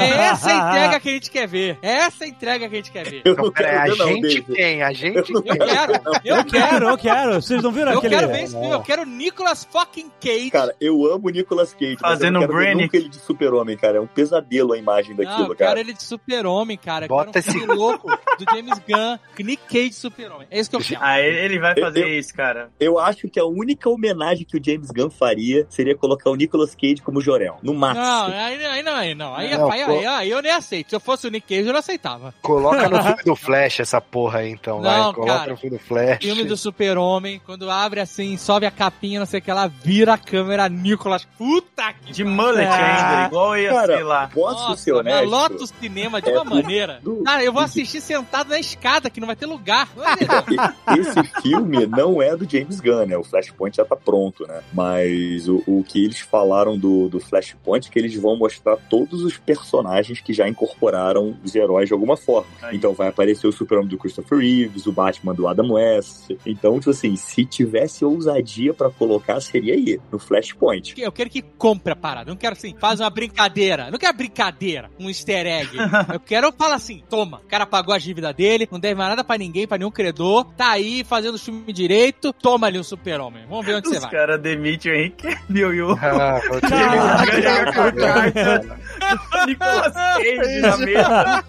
É 0.02 0.10
essa 0.28 0.50
a 0.52 0.54
entrega 0.70 1.00
que 1.00 1.10
a 1.10 1.12
gente 1.14 1.32
quer 1.32 1.48
ver. 1.48 1.78
É 1.82 1.92
essa 1.94 2.26
entrega 2.28 2.68
que 2.68 2.74
a 2.76 2.78
gente 2.78 2.92
quer 2.92 3.10
ver. 3.10 3.22
Eu 3.24 3.36
não 3.36 3.50
Pera, 3.52 3.84
quero 3.84 3.94
a 3.94 3.96
não, 3.96 4.08
gente 4.08 4.22
David. 4.22 4.54
tem, 4.54 4.84
a 4.84 4.92
gente 4.92 5.32
Eu. 5.34 5.44
Eu 5.46 5.56
quero, 5.56 5.94
eu 6.26 6.36
Eu 6.38 6.46
quero, 6.46 6.90
eu 6.90 6.98
quero. 6.98 7.34
Vocês 7.36 7.64
não 7.64 7.72
viram 7.72 7.94
Eu 7.94 8.00
aquele... 8.00 8.16
quero 8.16 8.28
ver 8.28 8.44
esse 8.44 8.52
filme, 8.54 8.70
eu 8.70 8.82
quero 8.82 9.06
Nicolas 9.06 9.64
fucking 9.64 10.12
Cage. 10.20 10.52
Cara, 10.52 10.76
eu 10.82 11.06
amo 11.06 11.28
o 11.28 11.30
Nicolas 11.30 11.74
Cage, 11.74 11.98
mas 12.02 12.02
eu 12.02 12.18
Fazendo 12.18 12.34
não 12.42 12.48
quero 12.48 12.78
nunca 12.80 12.98
ele 12.98 13.08
de 13.10 13.16
super-homem, 13.18 13.78
cara. 13.78 13.98
É 13.98 14.02
um 14.02 14.08
pesadelo 14.08 14.74
a 14.74 14.78
imagem 14.78 15.16
Não, 15.16 15.24
daquilo, 15.24 15.48
eu 15.52 15.56
quero 15.56 15.70
cara. 15.70 15.80
ele 15.80 15.94
de 15.94 16.04
super-homem, 16.04 16.78
cara. 16.78 17.06
Eu 17.06 17.10
Bota 17.10 17.40
um 17.40 17.42
filme 17.42 17.66
louco 17.74 18.08
do 18.10 18.46
James 18.54 18.80
Gunn, 18.80 19.18
Nick 19.40 19.64
Cage 19.68 19.90
de 19.90 19.96
super-homem. 19.96 20.48
É 20.52 20.60
isso 20.60 20.70
que 20.70 20.76
eu 20.76 20.82
quero. 20.82 21.00
Ah, 21.02 21.20
ele 21.22 21.38
ele 21.54 21.60
vai 21.60 21.80
fazer 21.80 22.04
Eu- 22.04 22.20
isso, 22.20 22.34
cara. 22.34 22.70
Eu 22.80 23.00
acho 23.00 23.30
que 23.30 23.40
a 23.40 23.46
única 23.46 23.90
homenagem 23.90 24.46
que 24.46 24.58
o 24.58 24.62
James 24.64 24.90
Gunn 24.92 25.10
faria 25.10 25.66
seria 25.70 25.96
colocar 25.96 26.30
o 26.30 26.36
Nicolas 26.36 26.76
Cage 26.76 27.02
como 27.02 27.22
Jorel. 27.22 27.53
No 27.62 27.74
máximo. 27.74 28.06
Não, 28.06 28.26
aí, 28.28 28.66
aí 28.66 28.84
não, 28.84 28.96
aí 28.96 29.16
não. 29.16 29.36
Aí, 29.36 29.58
Não, 29.58 29.72
aí, 29.72 29.86
pô. 29.86 29.92
aí, 29.92 30.06
aí 30.06 30.30
eu 30.30 30.42
nem 30.42 30.52
aceito. 30.52 30.90
Se 30.90 30.96
eu 30.96 31.00
fosse 31.00 31.28
o 31.28 31.32
Nick 31.32 31.48
Cage, 31.48 31.68
eu 31.68 31.74
não 31.74 31.80
aceitava. 31.80 32.34
Coloca 32.42 32.90
no 32.90 33.02
filme 33.04 33.24
do 33.26 33.36
Flash 33.36 33.80
essa 33.80 34.00
porra 34.02 34.40
aí, 34.40 34.50
então, 34.52 34.82
Não, 34.82 34.84
vai. 35.04 35.14
Coloca 35.14 35.34
cara. 35.40 35.52
no 35.52 35.58
filme 35.58 35.78
do 35.78 35.84
Flash. 35.84 36.18
Filme 36.22 36.44
do 36.44 36.58
super-homem, 36.58 37.42
quando 37.46 37.70
abre 37.70 38.00
assim, 38.00 38.38
sobe 38.38 38.66
a 38.66 38.72
capinha, 38.72 39.20
não 39.20 39.26
sei 39.26 39.40
o 39.40 39.44
que 39.44 39.52
lá, 39.52 39.68
vira 39.68 40.14
a 40.14 40.18
câmera, 40.18 40.68
Nicolas. 40.70 41.26
Puta 41.38 41.94
que 41.94 42.12
De 42.14 42.24
mullet 42.24 42.68
ainda, 42.68 43.28
igual 43.28 43.58
ia 43.58 43.70
Cara, 43.74 43.98
ser 43.98 44.04
lá. 44.04 44.30
Posso 44.34 44.70
Nossa, 44.70 44.82
ser 44.84 44.92
honesto? 44.94 45.30
lota 45.30 45.56
o 45.64 45.68
cinema 45.68 46.22
de 46.22 46.30
É 46.30 46.34
uma 46.34 46.46
do- 46.46 46.56
maneira. 46.56 47.00
do- 47.02 47.24
Cara, 47.24 47.44
eu 47.44 47.52
vou 47.54 47.62
do- 47.62 47.66
assistir 47.66 48.02
sentado 48.02 48.50
na 48.50 48.60
escada, 48.60 49.10
que 49.10 49.20
não 49.20 49.28
vai 49.28 49.36
ter 49.36 49.46
lugar. 49.46 49.88
Esse 50.98 51.42
filme 51.42 51.86
não 51.86 52.22
é 52.22 52.36
do 52.36 52.50
James 52.50 52.80
Gunn, 52.80 53.06
né? 53.06 53.18
O 53.18 53.24
Flashpoint 53.24 53.76
já 53.78 53.86
tá 53.86 53.96
pronto, 53.96 54.46
né? 54.48 54.62
Mas 54.74 55.48
o, 55.48 55.64
o 55.68 55.84
que 55.88 56.04
eles 56.04 56.20
falaram 56.20 56.78
do, 56.78 57.10
do 57.10 57.20
Flashpoint 57.44 57.90
que 57.90 58.00
eles 58.00 58.16
vão 58.16 58.36
mostrar 58.38 58.78
todos 58.90 59.24
os 59.24 59.38
personagens 59.38 60.22
que 60.22 60.34
já 60.34 60.48
incorporaram 60.48 61.38
os 61.44 61.54
heróis 61.56 61.88
de 61.88 61.94
alguma 61.94 62.16
forma. 62.18 62.48
Aí. 62.62 62.76
Então 62.78 62.94
vai 62.94 63.10
aparecer 63.10 63.48
o 63.48 63.52
Super-Homem 63.52 63.90
do 63.90 63.98
Christopher 63.98 64.38
Reeves, 64.40 64.86
o 64.86 64.92
Batman 64.92 65.34
do 65.34 65.48
Adam 65.48 65.72
West. 65.74 66.32
Então, 66.46 66.78
tipo 66.80 66.90
assim, 66.92 67.16
se 67.16 67.46
tivesse 67.46 68.06
ousadia 68.06 68.74
pra 68.74 68.90
colocar, 68.90 69.40
seria 69.42 69.74
aí, 69.74 70.00
no 70.12 70.18
Flashpoint. 70.20 70.94
Eu 70.98 71.12
quero 71.12 71.30
que 71.30 71.42
compre 71.42 71.94
a 71.94 71.96
parada. 71.96 72.30
Eu 72.30 72.34
não 72.34 72.40
quero 72.40 72.54
assim, 72.54 72.76
faz 72.80 73.00
uma 73.00 73.10
brincadeira. 73.10 73.86
Eu 73.88 73.92
não 73.92 74.00
quero 74.00 74.16
brincadeira, 74.18 74.90
um 75.00 75.10
easter 75.10 75.46
egg. 75.46 75.70
Eu 76.14 76.20
quero 76.20 76.52
falar 76.54 76.76
assim, 76.76 77.04
toma, 77.10 77.38
o 77.44 77.48
cara 77.48 77.66
pagou 77.66 77.94
a 77.94 77.98
dívida 77.98 78.34
dele, 78.34 78.68
não 78.72 78.80
deve 78.80 78.96
mais 78.96 79.10
nada 79.10 79.24
pra 79.24 79.38
ninguém, 79.38 79.68
pra 79.68 79.78
nenhum 79.78 79.92
credor, 79.92 80.46
tá 80.56 80.72
aí 80.72 81.04
fazendo 81.04 81.36
o 81.36 81.40
filme 81.40 81.72
direito, 81.74 82.32
toma 82.34 82.68
ali 82.68 82.80
um 82.80 82.84
super-homem. 82.84 83.46
Vamos 83.50 83.66
ver 83.66 83.76
onde 83.76 83.90
você 83.90 83.96
Os 83.98 84.02
vai. 84.04 84.12
caras 84.12 84.42
demitem 84.42 84.92
o 84.92 84.96
Henrique 84.96 85.36
Cavill 85.36 85.74
e 85.74 85.82
o 85.82 85.92
Ah, 85.94 86.40
vou 87.42 88.60
te 88.60 89.46
Nicolas 89.48 89.94
Cage 89.94 90.62
na 90.62 90.78
mesa. 90.78 91.44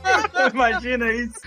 Imagina 0.52 1.12
isso. 1.12 1.40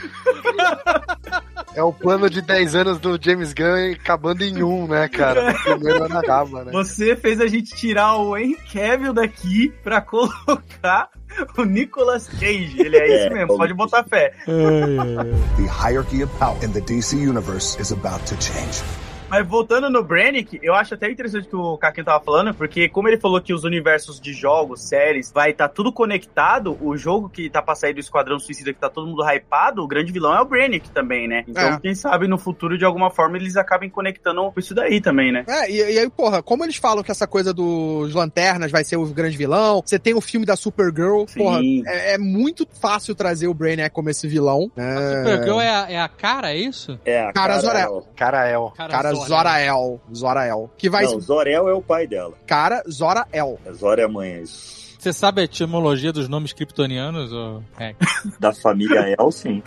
É 1.76 1.84
o 1.84 1.94
plano 1.94 2.30
de 2.30 2.42
10 2.42 2.76
anos 2.76 3.00
do 3.00 3.20
James 3.22 3.54
Gunn 3.54 3.94
acabando 3.94 4.44
em 4.44 4.64
um, 4.64 4.88
né, 4.88 5.08
cara? 5.08 5.52
No 5.54 5.60
primeiro 5.60 6.04
ano 6.06 6.18
acaba, 6.20 6.64
né? 6.66 6.72
Você 6.72 7.16
fez 7.16 7.40
a 7.40 7.48
gente 7.48 7.76
tirar 7.76 8.16
o 8.18 8.36
Henry 8.38 8.58
Cavill 8.74 9.14
daqui 9.14 9.74
pra 9.84 10.02
colocar 10.02 11.10
o 11.58 11.64
Nicolas 11.64 12.28
Cage. 12.28 12.76
Ele 12.80 12.98
é 12.98 13.06
isso 13.08 13.28
É, 13.28 13.30
mesmo, 13.30 13.58
pode 13.58 13.74
botar 13.74 14.04
fé. 14.04 14.34
The 14.46 15.64
hierarchy 15.64 16.24
of 16.24 16.34
power 16.38 16.58
in 16.64 16.72
the 16.72 16.82
DC 16.82 17.16
universe 17.16 17.80
is 17.80 17.92
about 17.92 18.26
to 18.26 18.36
change. 18.42 18.82
Mas 19.30 19.46
voltando 19.46 19.90
no 19.90 20.02
Brannick, 20.04 20.58
eu 20.64 20.74
acho 20.74 20.94
até 20.94 21.12
interessante 21.12 21.48
o 21.48 21.50
que 21.50 21.56
o 21.56 21.78
Kakin 21.78 22.04
tava 22.04 22.24
falando, 22.24 22.54
porque 22.54 22.88
como 22.88 23.10
ele 23.10 23.18
falou 23.18 23.42
que 23.42 23.54
os 23.54 23.64
universos 23.66 24.22
de 24.22 24.32
jogos, 24.34 24.82
séries, 24.88 25.32
vai 25.34 25.52
estar 25.52 25.68
tudo 25.68 25.92
conectado, 25.92 26.78
o 26.82 26.96
jogo 26.96 27.28
que 27.30 27.50
tá 27.50 27.62
pra 27.62 27.76
sair 27.76 27.94
do 27.94 28.00
Esquadrão 28.00 28.40
Suicida, 28.40 28.72
que 28.74 28.80
tá 28.80 28.90
todo 28.90 29.06
mundo 29.08 29.24
hypado, 29.30 29.84
o 29.84 29.88
grande 29.88 30.12
vilão 30.14 30.34
é 30.34 30.40
o 30.42 30.46
Brannick 30.46 30.90
também, 30.92 31.28
né? 31.28 31.44
Então, 31.48 31.74
É. 31.74 31.80
quem 31.80 31.94
sabe 31.94 32.26
no 32.28 32.38
futuro, 32.38 32.78
de 32.78 32.86
alguma 32.86 33.10
forma, 33.12 33.36
eles 33.38 33.58
acabem 33.58 33.90
conectando 33.90 34.50
com 34.52 34.60
isso 34.60 34.74
daí 34.74 35.02
também, 35.02 35.32
né? 35.32 35.44
É, 35.48 35.70
e, 35.70 35.76
e 35.76 36.00
aí, 36.00 36.10
porra, 36.10 36.42
como 36.42 36.64
eles 36.64 36.78
falam 36.78 37.04
que 37.04 37.12
essa 37.12 37.28
coisa 37.28 37.54
dos 37.54 38.14
lanternas 38.14 38.72
vai 38.72 38.84
ser 38.86 38.96
o 38.96 39.06
grande 39.08 39.36
vilão, 39.36 39.82
você 39.86 40.00
tem 40.00 40.14
o 40.14 40.22
filme 40.22 40.46
da 40.46 40.56
Supergirl, 40.56 41.26
Sim. 41.28 41.40
porra, 41.40 41.60
é, 41.86 42.14
é 42.14 42.18
muito 42.18 42.66
fácil 42.80 43.14
trazer 43.14 43.48
o 43.48 43.54
Brainiac 43.54 43.94
como 43.94 44.10
esse 44.10 44.26
vilão. 44.28 44.72
né? 44.76 44.96
Supergirl 45.24 45.60
é 45.60 45.70
a, 45.70 45.92
é 45.92 46.00
a 46.00 46.08
cara, 46.08 46.52
é 46.54 46.58
isso? 46.58 46.98
É, 47.04 47.20
a 47.22 47.34
Cara, 47.34 47.48
cara 47.48 47.60
Zor-El. 47.60 48.08
Cara, 48.16 49.14
Zora. 49.14 49.17
Zorael. 49.26 50.00
Zorael. 50.14 50.70
Que 50.78 50.90
vai. 50.90 51.06
Não, 51.06 51.20
Zorel 51.20 51.68
é 51.70 51.74
o 51.74 51.82
pai 51.82 52.08
dela. 52.08 52.34
Cara, 52.46 52.84
Zorael. 52.90 53.60
Zora 53.74 54.02
é 54.02 54.06
a 54.06 54.10
mãe, 54.10 54.34
é 54.34 54.42
isso. 54.42 54.77
Você 55.08 55.14
sabe 55.14 55.40
a 55.40 55.46
etimologia 55.46 56.12
dos 56.12 56.28
nomes 56.28 56.52
kryptonianos? 56.52 57.32
Ou... 57.32 57.64
É. 57.80 57.94
Da 58.40 58.52
família 58.52 59.16
El, 59.18 59.32
sim. 59.32 59.62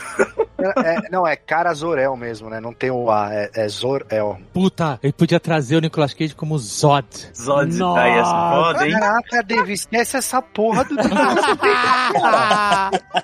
É, 0.58 0.96
é- 0.96 1.10
não, 1.10 1.26
é 1.26 1.34
cara 1.36 1.72
Zorel 1.72 2.14
mesmo, 2.16 2.50
né? 2.50 2.60
Não 2.60 2.74
tem 2.74 2.90
o 2.90 3.08
A, 3.10 3.32
é, 3.32 3.50
é 3.54 3.68
Zor-El. 3.68 4.38
Puta, 4.52 4.98
ele 5.02 5.12
podia 5.12 5.38
trazer 5.40 5.76
o 5.76 5.80
Nicolas 5.80 6.12
Cage 6.12 6.34
como 6.34 6.58
Zod. 6.58 7.06
Zod, 7.34 7.78
tá 7.78 8.02
aí 8.02 8.18
essa 8.18 8.50
foda, 8.50 8.86
hein? 8.86 8.92
Caraca, 8.92 9.42
Davi, 9.44 9.72
esquece 9.72 10.16
essa 10.16 10.42
porra 10.42 10.84
do 10.84 10.94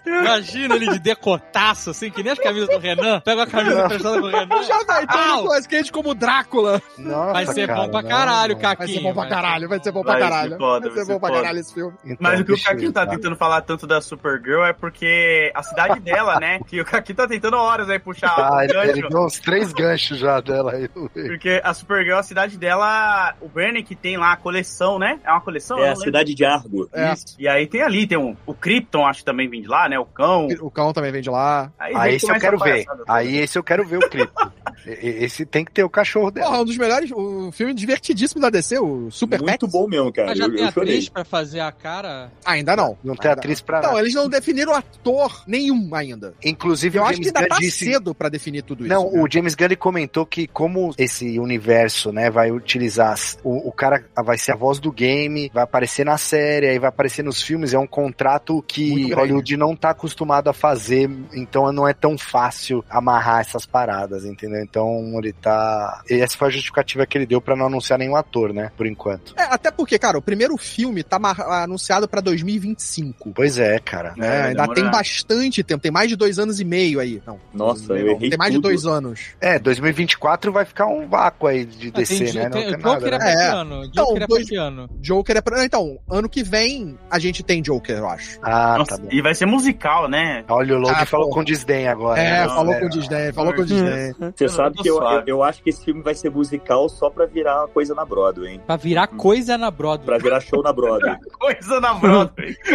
Imagina 0.06 0.76
ele 0.76 0.88
de 0.93 0.98
decotaço, 1.01 1.90
assim, 1.90 2.10
que 2.10 2.22
nem 2.22 2.32
as 2.32 2.38
camisas 2.38 2.68
do 2.68 2.78
Renan. 2.78 3.20
Pega 3.20 3.43
a 3.43 3.47
camisa 3.47 3.84
emprestada 3.84 4.20
do 4.20 4.28
Renan. 4.28 4.62
Já 4.62 4.84
vai 4.84 5.06
ter 5.06 5.18
o! 5.18 5.36
Nicolas 5.36 5.66
Cage 5.66 5.93
como 5.93 6.14
Drácula. 6.14 6.80
Nossa, 6.97 7.32
Vai 7.32 7.47
ser 7.47 7.66
cara, 7.66 7.82
bom 7.82 7.90
pra 7.90 8.02
caralho, 8.05 8.55
não. 8.55 8.60
Caquinho. 8.62 8.86
Vai 8.86 8.88
ser 8.88 9.01
bom 9.02 9.12
pra 9.14 9.28
caralho, 9.28 9.68
vai 9.68 9.82
ser 9.82 9.93
bom 9.93 10.02
pra 10.02 10.12
Vai 10.12 10.20
caralho. 10.22 10.56
foda, 10.56 10.86
Vai 10.86 10.97
vai 10.97 11.05
ser 11.05 11.12
bom 11.12 11.20
pra 11.20 11.30
caralho 11.32 11.59
esse 11.59 11.74
filme. 11.74 11.93
Então, 12.07 12.16
Mas 12.20 12.41
o 12.41 12.45
que 12.45 12.53
o 12.53 12.62
Kakin 12.62 12.93
tá 12.93 13.07
tentando 13.07 13.37
falar 13.37 13.61
tanto 13.62 13.87
da 13.87 14.01
Supergirl 14.01 14.65
é 14.65 14.73
porque 14.73 15.51
a 15.55 15.62
cidade 15.62 16.01
dela, 16.01 16.39
né? 16.41 16.61
Que 16.66 16.81
o 16.81 16.85
Kakin 16.85 17.15
tá 17.15 17.27
tentando 17.27 17.57
horas 17.57 17.89
aí 17.91 17.99
puxar 17.99 18.28
Ah, 18.39 18.57
o 18.57 18.61
ele, 18.62 18.73
ele 18.78 18.93
gancho. 19.03 19.09
deu 19.09 19.24
uns 19.24 19.39
três 19.41 19.73
ganchos 19.73 20.19
já 20.19 20.41
dela 20.41 20.73
aí. 20.73 20.89
Porque 20.89 21.61
a 21.62 21.74
Supergirl, 21.74 22.19
a 22.19 22.23
cidade 22.23 22.57
dela, 22.59 23.35
o 23.41 23.49
Bernie 23.49 23.83
que 23.83 23.95
tem 23.95 24.16
lá 24.16 24.33
a 24.33 24.37
coleção, 24.37 24.99
né? 24.99 25.19
É 25.24 25.31
uma 25.31 25.41
coleção? 25.41 25.78
É 25.78 25.89
Eu 25.89 25.93
a 25.93 25.97
cidade 25.97 26.35
de 26.35 26.45
Argo. 26.45 26.89
É. 26.93 27.12
Isso. 27.12 27.37
E 27.39 27.49
aí 27.49 27.66
tem 27.66 27.83
ali, 27.83 28.07
tem 28.07 28.19
um, 28.19 28.37
o 28.47 28.55
Krypton, 28.55 29.07
acho 29.07 29.20
que 29.20 29.24
também 29.24 29.49
vem 29.49 29.62
de 29.62 29.69
lá, 29.69 29.89
né? 29.89 29.99
O 29.99 30.05
cão. 30.07 30.49
O 30.61 30.70
cão 30.70 30.93
também 30.93 31.11
vem 31.12 31.23
de 31.23 31.31
lá. 31.31 31.70
Aí, 31.78 31.95
Aí 31.97 32.15
esse 32.16 32.31
eu 32.31 32.39
quero 32.39 32.59
ver. 32.59 32.85
toda. 32.85 33.05
Aí 33.09 33.37
esse 33.39 33.59
eu 33.59 33.62
quero 33.65 33.85
ver 33.87 33.99
o 33.99 34.09
Cripto. 34.09 34.53
E- 34.87 35.24
esse 35.24 35.45
tem 35.45 35.65
que 35.65 35.73
ter 35.73 35.83
o 35.83 35.91
cachorro 35.91 36.31
dela. 36.31 36.47
Porra, 36.49 36.61
um 36.61 36.65
dos 36.65 36.77
melhores, 36.77 37.11
o 37.11 37.51
filme 37.51 37.74
divertidíssimo 37.74 38.41
da 38.41 38.51
DC, 38.51 38.78
o 38.78 39.11
Super 39.11 39.41
Muito 39.41 39.61
Pets. 39.61 39.73
bom 39.73 39.89
mesmo, 39.89 40.12
cara. 40.12 40.28
Mas 40.28 40.39
já 40.39 40.45
eu, 40.45 40.51
tem 40.53 40.61
eu 40.62 40.69
atriz 40.69 41.09
pra 41.09 41.24
fazer 41.24 41.59
a 41.61 41.73
cara. 41.73 41.95
Ainda 42.44 42.77
não. 42.77 42.97
Não 43.02 43.14
tem 43.16 43.31
Ainda 43.31 43.40
atriz 43.40 43.60
pra 43.60 43.81
Não, 43.81 43.89
nada. 43.90 44.01
eles 44.01 44.14
não 44.14 44.28
definiram 44.28 44.74
ator 44.74 45.43
nenhum 45.47 45.94
ainda. 45.94 46.35
Inclusive 46.44 46.98
Eu 46.98 47.02
o 47.02 47.06
acho 47.06 47.20
que 47.20 47.27
ainda 47.28 47.40
Gunn 47.40 47.48
tá 47.48 47.56
disse... 47.59 47.85
cedo 47.85 48.14
pra 48.14 48.28
definir 48.28 48.62
tudo 48.62 48.85
isso. 48.85 48.93
Não, 48.94 49.10
né? 49.10 49.20
o 49.23 49.28
James 49.31 49.55
Gunn 49.55 49.64
ele 49.66 49.77
comentou 49.77 50.27
que 50.27 50.47
como 50.47 50.93
esse 50.98 51.39
universo, 51.39 52.12
né, 52.12 52.31
vai 52.31 52.51
utilizar 52.51 53.16
o, 53.44 53.68
o 53.68 53.73
cara 53.73 54.05
vai 54.24 54.36
ser 54.39 54.52
a 54.52 54.56
voz 54.56 54.78
do 54.78 54.90
game, 54.93 55.51
vai 55.52 55.62
aparecer 55.64 56.05
na 56.05 56.18
série, 56.18 56.68
aí 56.68 56.78
vai 56.78 56.89
aparecer 56.89 57.23
nos 57.23 57.40
filmes, 57.43 57.73
é 57.74 57.78
um 57.78 57.86
contrato 57.86 58.62
que. 58.66 59.12
Hollywood 59.12 59.56
não 59.56 59.74
tá 59.77 59.90
acostumado 59.90 60.48
a 60.48 60.52
fazer, 60.52 61.09
então 61.32 61.73
não 61.73 61.86
é 61.89 61.93
tão 61.94 62.18
fácil 62.18 62.85
amarrar 62.90 63.40
essas 63.40 63.64
paradas, 63.66 64.24
entendeu? 64.24 64.60
Então 64.62 64.89
ele 65.18 65.32
tá, 65.32 66.02
e 66.10 66.20
essa 66.20 66.36
foi 66.36 66.48
a 66.48 66.51
justificativa 66.51 67.06
que 67.06 67.16
ele 67.16 67.27
deu 67.27 67.40
pra 67.40 67.56
não 67.56 67.66
anunciar 67.66 67.98
nenhum 67.98 68.16
ator, 68.16 68.52
né, 68.52 68.70
por 68.77 68.86
enquanto. 68.86 69.35
É, 69.39 69.43
até 69.44 69.70
porque, 69.70 69.98
cara, 69.98 70.18
o 70.18 70.23
primeiro 70.23 70.56
filme 70.56 71.02
tá 71.02 71.18
mar- 71.18 71.40
anunciado 71.77 72.09
pra 72.09 72.20
2025. 72.20 73.32
Pois 73.35 73.59
é, 73.59 73.78
cara. 73.78 74.15
né? 74.16 74.27
É, 74.27 74.43
ainda 74.48 74.66
tem 74.69 74.90
bastante 74.90 75.62
tempo, 75.62 75.82
tem 75.82 75.93
mais 75.93 76.09
de 76.09 76.16
dois 76.16 76.39
anos 76.39 76.59
e 76.61 76.65
meio 76.65 76.98
aí. 76.98 77.23
Não. 77.27 77.39
Nossa, 77.55 77.93
eu 77.93 78.05
Não, 78.07 78.12
errei 78.15 78.31
Tem 78.31 78.39
mais 78.39 78.51
de 78.53 78.59
tudo. 78.59 78.65
dois 78.69 78.86
anos. 78.86 79.20
É, 79.40 79.59
2024 79.59 80.51
vai 80.53 80.65
ficar 80.65 80.86
um 80.86 81.07
vácuo 81.07 81.47
aí 81.47 81.65
de 81.65 81.89
Ah, 81.89 81.98
DC, 81.98 82.24
tem, 82.24 82.32
né? 82.35 82.44
Não 82.44 82.51
tem, 82.51 82.70
Joker 82.70 82.81
nada, 82.81 83.07
é 83.07 83.11
né? 83.11 83.19
pra 83.19 83.31
É. 83.31 83.35
que 83.51 83.55
ano? 83.57 83.85
Então, 83.85 84.05
Joker 84.07 84.16
é 84.23 84.27
pra 84.27 84.36
dois- 84.36 84.53
ano? 84.53 84.90
Joker 85.01 85.36
é 85.36 85.40
pra. 85.40 85.65
Então, 85.65 85.98
ano 86.11 86.28
que 86.28 86.43
vem 86.43 86.98
a 87.11 87.19
gente 87.19 87.43
tem 87.43 87.62
Joker, 87.62 87.98
eu 87.98 88.09
acho. 88.09 88.39
Ah, 88.43 88.78
Nossa, 88.78 88.97
tá 88.97 89.03
bom. 89.03 89.09
e 89.11 89.20
vai 89.23 89.35
ser 89.35 89.47
musical, 89.47 90.09
né? 90.09 90.44
Olha, 90.48 90.77
o 90.77 90.78
Logan 90.78 90.94
Ah, 90.97 91.07
falou 91.07 91.28
pô. 91.28 91.35
com 91.36 91.44
desdém 91.44 91.89
agora. 91.89 92.20
É, 92.20 92.40
né? 92.43 92.48
falou 92.48 92.73
É. 92.74 92.81
com 92.81 92.86
o 92.86 92.89
Disney, 92.89 93.32
falou 93.32 93.55
com 93.55 93.62
o. 93.62 93.66
Disney. 93.66 94.15
Você 94.36 94.48
sabe 94.48 94.77
que 94.78 94.89
eu, 94.89 94.94
eu, 94.97 95.01
suave. 95.01 95.31
eu 95.31 95.43
acho 95.43 95.62
que 95.62 95.70
esse 95.70 95.85
filme 95.85 96.03
vai 96.03 96.15
ser 96.15 96.31
musical 96.31 96.89
só 96.89 97.11
pra 97.11 97.27
virar 97.27 97.66
coisa 97.69 97.94
na 97.94 98.05
Broadway, 98.05 98.55
hein? 98.55 98.61
Pra 98.66 98.77
virar 98.77 99.07
coisa 99.09 99.59
na 99.59 99.70
Broadway. 99.70 100.07
Pra 100.07 100.19
virar 100.19 100.40
show 100.40 100.62
na 100.62 100.73
Broadway. 100.73 101.16
Coisa 101.39 101.65
na 101.80 101.94
Broadway. 101.94 102.56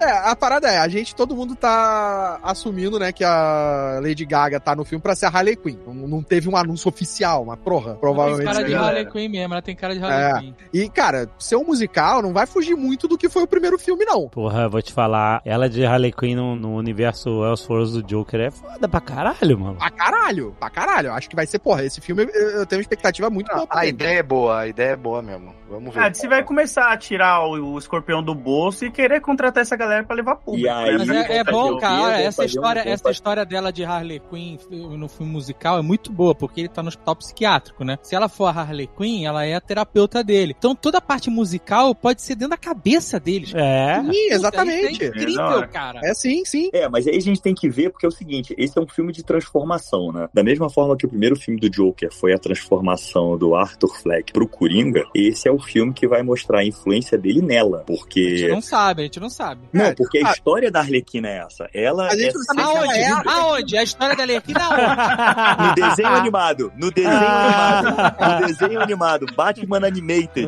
É, 0.00 0.30
a 0.30 0.34
parada 0.36 0.68
é, 0.68 0.78
a 0.78 0.88
gente, 0.88 1.14
todo 1.14 1.34
mundo 1.36 1.54
tá 1.54 2.38
assumindo, 2.42 2.98
né, 2.98 3.12
que 3.12 3.22
a 3.24 3.98
Lady 4.02 4.24
Gaga 4.24 4.58
tá 4.58 4.74
no 4.74 4.84
filme 4.84 5.00
pra 5.02 5.14
ser 5.14 5.26
a 5.26 5.28
Harley 5.28 5.56
Quinn. 5.56 5.76
Não, 5.86 5.94
não 5.94 6.22
teve 6.22 6.48
um 6.48 6.56
anúncio 6.56 6.88
oficial, 6.88 7.44
mas 7.44 7.58
porra, 7.60 7.90
Ela 7.90 7.92
tem 7.94 8.00
provavelmente. 8.00 8.44
cara 8.44 8.64
de. 8.64 8.74
Harley 8.74 9.06
Quinn 9.10 9.28
mesmo, 9.28 9.54
ela 9.54 9.62
tem 9.62 9.76
cara 9.76 9.94
de 9.94 10.02
Harley 10.02 10.18
É. 10.18 10.40
Quinn. 10.40 10.54
E, 10.72 10.88
cara, 10.88 11.28
ser 11.38 11.56
um 11.56 11.64
musical 11.64 12.20
não 12.22 12.32
vai 12.32 12.46
fugir 12.46 12.74
muito 12.76 13.06
do 13.06 13.16
que 13.16 13.28
foi 13.28 13.42
o 13.42 13.46
primeiro 13.46 13.78
filme, 13.78 14.04
não. 14.04 14.28
Porra, 14.28 14.62
eu 14.62 14.70
vou 14.70 14.82
te 14.82 14.92
falar, 14.92 15.40
ela 15.44 15.68
de 15.68 15.84
Harley 15.84 16.12
Quinn 16.12 16.34
no, 16.36 16.56
no 16.56 16.74
universo 16.76 17.44
Elseworlds 17.44 17.92
do 17.92 18.02
Joker 18.02 18.40
é 18.40 18.50
foda 18.50 18.88
pra 18.88 19.00
caralho, 19.00 19.58
mano. 19.58 19.76
Pra 19.76 19.90
caralho, 19.90 20.56
pra 20.58 20.70
caralho. 20.70 21.12
Acho 21.12 21.28
que 21.30 21.36
vai 21.36 21.46
ser, 21.46 21.58
porra, 21.60 21.84
esse 21.84 22.00
filme 22.00 22.22
eu, 22.34 22.66
tenho 22.66 22.78
uma 22.78 22.82
expectativa 22.82 23.30
muito 23.30 23.52
boa. 23.54 23.66
pra 23.66 23.80
A 23.80 23.86
ideia 23.86 24.18
é 24.18 24.22
boa, 24.22 24.60
a 24.60 24.66
ideia 24.68 24.90
é 24.90 24.96
boa 24.96 25.22
mesmo. 25.22 25.54
Vamos 25.70 25.94
ver. 25.94 26.00
Ah, 26.02 26.12
você 26.12 26.28
vai 26.28 26.42
começar 26.42 26.92
a 26.92 26.96
tirar 26.96 27.46
o, 27.46 27.72
o 27.74 27.78
escorpião 27.78 28.11
do 28.20 28.34
bolso 28.34 28.84
e 28.84 28.90
querer 28.90 29.20
contratar 29.20 29.62
essa 29.62 29.76
galera 29.76 30.02
pra 30.04 30.16
levar 30.16 30.34
público. 30.36 30.66
E 30.66 30.68
aí, 30.68 30.98
Mas 30.98 31.06
né? 31.08 31.26
é, 31.28 31.36
é 31.38 31.44
bom, 31.44 31.78
cara. 31.78 32.20
essa 32.20 32.42
um- 32.42 32.44
história, 32.44 32.80
essa 32.80 33.10
história 33.10 33.44
dela 33.44 33.72
de 33.72 33.84
Harley 33.84 34.20
Quinn 34.28 34.58
no 34.70 35.08
filme 35.08 35.30
musical 35.32 35.78
é 35.78 35.82
muito 35.82 36.10
boa, 36.10 36.34
porque 36.34 36.60
ele 36.62 36.68
tá 36.68 36.82
no 36.82 36.88
hospital 36.88 37.14
psiquiátrico, 37.16 37.84
né? 37.84 37.96
Se 38.02 38.14
ela 38.16 38.28
for 38.28 38.46
a 38.46 38.50
Harley 38.50 38.88
Quinn, 38.98 39.24
ela 39.24 39.44
é 39.46 39.54
a 39.54 39.60
terapeuta 39.60 40.24
dele. 40.24 40.54
Então 40.58 40.74
toda 40.74 40.98
a 40.98 41.00
parte 41.00 41.30
musical 41.30 41.94
pode 41.94 42.20
ser 42.22 42.34
dentro 42.34 42.50
da 42.50 42.56
cabeça 42.56 43.20
deles. 43.20 43.52
É. 43.54 44.00
Sim, 44.00 44.06
Puta, 44.06 44.12
isso 44.18 44.34
exatamente. 44.34 45.02
É 45.04 45.06
É 45.06 45.08
incrível, 45.08 45.68
cara. 45.72 46.00
É 46.02 46.12
sim, 46.14 46.44
sim. 46.44 46.70
É, 46.72 46.88
mas 46.88 47.06
aí 47.06 47.16
a 47.16 47.20
gente 47.20 47.40
tem 47.40 47.54
que 47.54 47.68
ver, 47.68 47.90
porque 47.90 48.04
é 48.04 48.08
o 48.08 48.12
seguinte, 48.12 48.54
esse 48.58 48.76
é 48.76 48.82
um 48.82 48.88
filme 48.88 49.12
de 49.12 49.22
transformação, 49.22 50.10
né? 50.10 50.28
Da 50.34 50.42
mesma 50.42 50.68
forma 50.68 50.96
que 50.96 51.06
o 51.06 51.08
primeiro 51.08 51.36
filme 51.36 51.60
do 51.60 51.70
Joker 51.70 52.10
foi 52.12 52.32
a 52.32 52.38
transformação 52.38 53.36
do 53.36 53.54
Arthur 53.54 53.94
Fleck 54.02 54.32
pro 54.32 54.48
Coringa, 54.48 55.04
esse 55.14 55.46
é 55.48 55.52
o 55.52 55.58
filme 55.58 55.92
que 55.92 56.08
vai 56.08 56.22
mostrar 56.22 56.60
a 56.60 56.64
influência 56.64 57.18
dele 57.18 57.42
nela, 57.42 57.84
A 58.02 58.20
gente 58.22 58.40
porque... 58.40 58.48
não 58.48 58.60
sabe, 58.62 59.02
a 59.02 59.04
gente 59.04 59.20
não 59.20 59.30
sabe. 59.30 59.60
Não, 59.72 59.84
É, 59.84 59.94
porque 59.94 60.18
a 60.18 60.28
ah, 60.28 60.32
história 60.32 60.70
da 60.70 60.80
Arlequina 60.80 61.28
é 61.28 61.38
essa. 61.38 61.68
Ela 61.72 62.08
A 62.08 62.16
gente 62.16 62.30
é 62.30 62.34
não 62.34 62.42
sabe 62.42 62.62
Aonde? 62.62 62.98
é 62.98 63.08
a- 63.10 63.22
Aonde? 63.26 63.76
A 63.76 63.82
história 63.82 64.16
da 64.16 64.22
Arlequina 64.22 64.60
aonde? 64.64 65.68
No 65.68 65.74
desenho 65.74 66.08
animado. 66.08 66.72
No 66.76 66.90
desenho 66.90 67.16
animado. 67.16 68.40
No 68.40 68.46
desenho 68.46 68.80
animado. 68.80 69.26
Batman 69.36 69.86
Animated. 69.86 70.46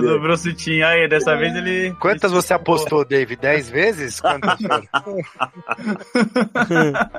Do 0.00 0.20
Bruce 0.20 0.52
Timm. 0.54 0.82
Aí, 0.82 1.08
dessa 1.08 1.36
vez 1.36 1.54
ele. 1.54 1.94
Quantas 2.00 2.32
você 2.32 2.54
apostou, 2.54 3.04
Dave? 3.04 3.36
10 3.36 3.70
vezes? 3.70 4.20
Quantas? 4.20 4.58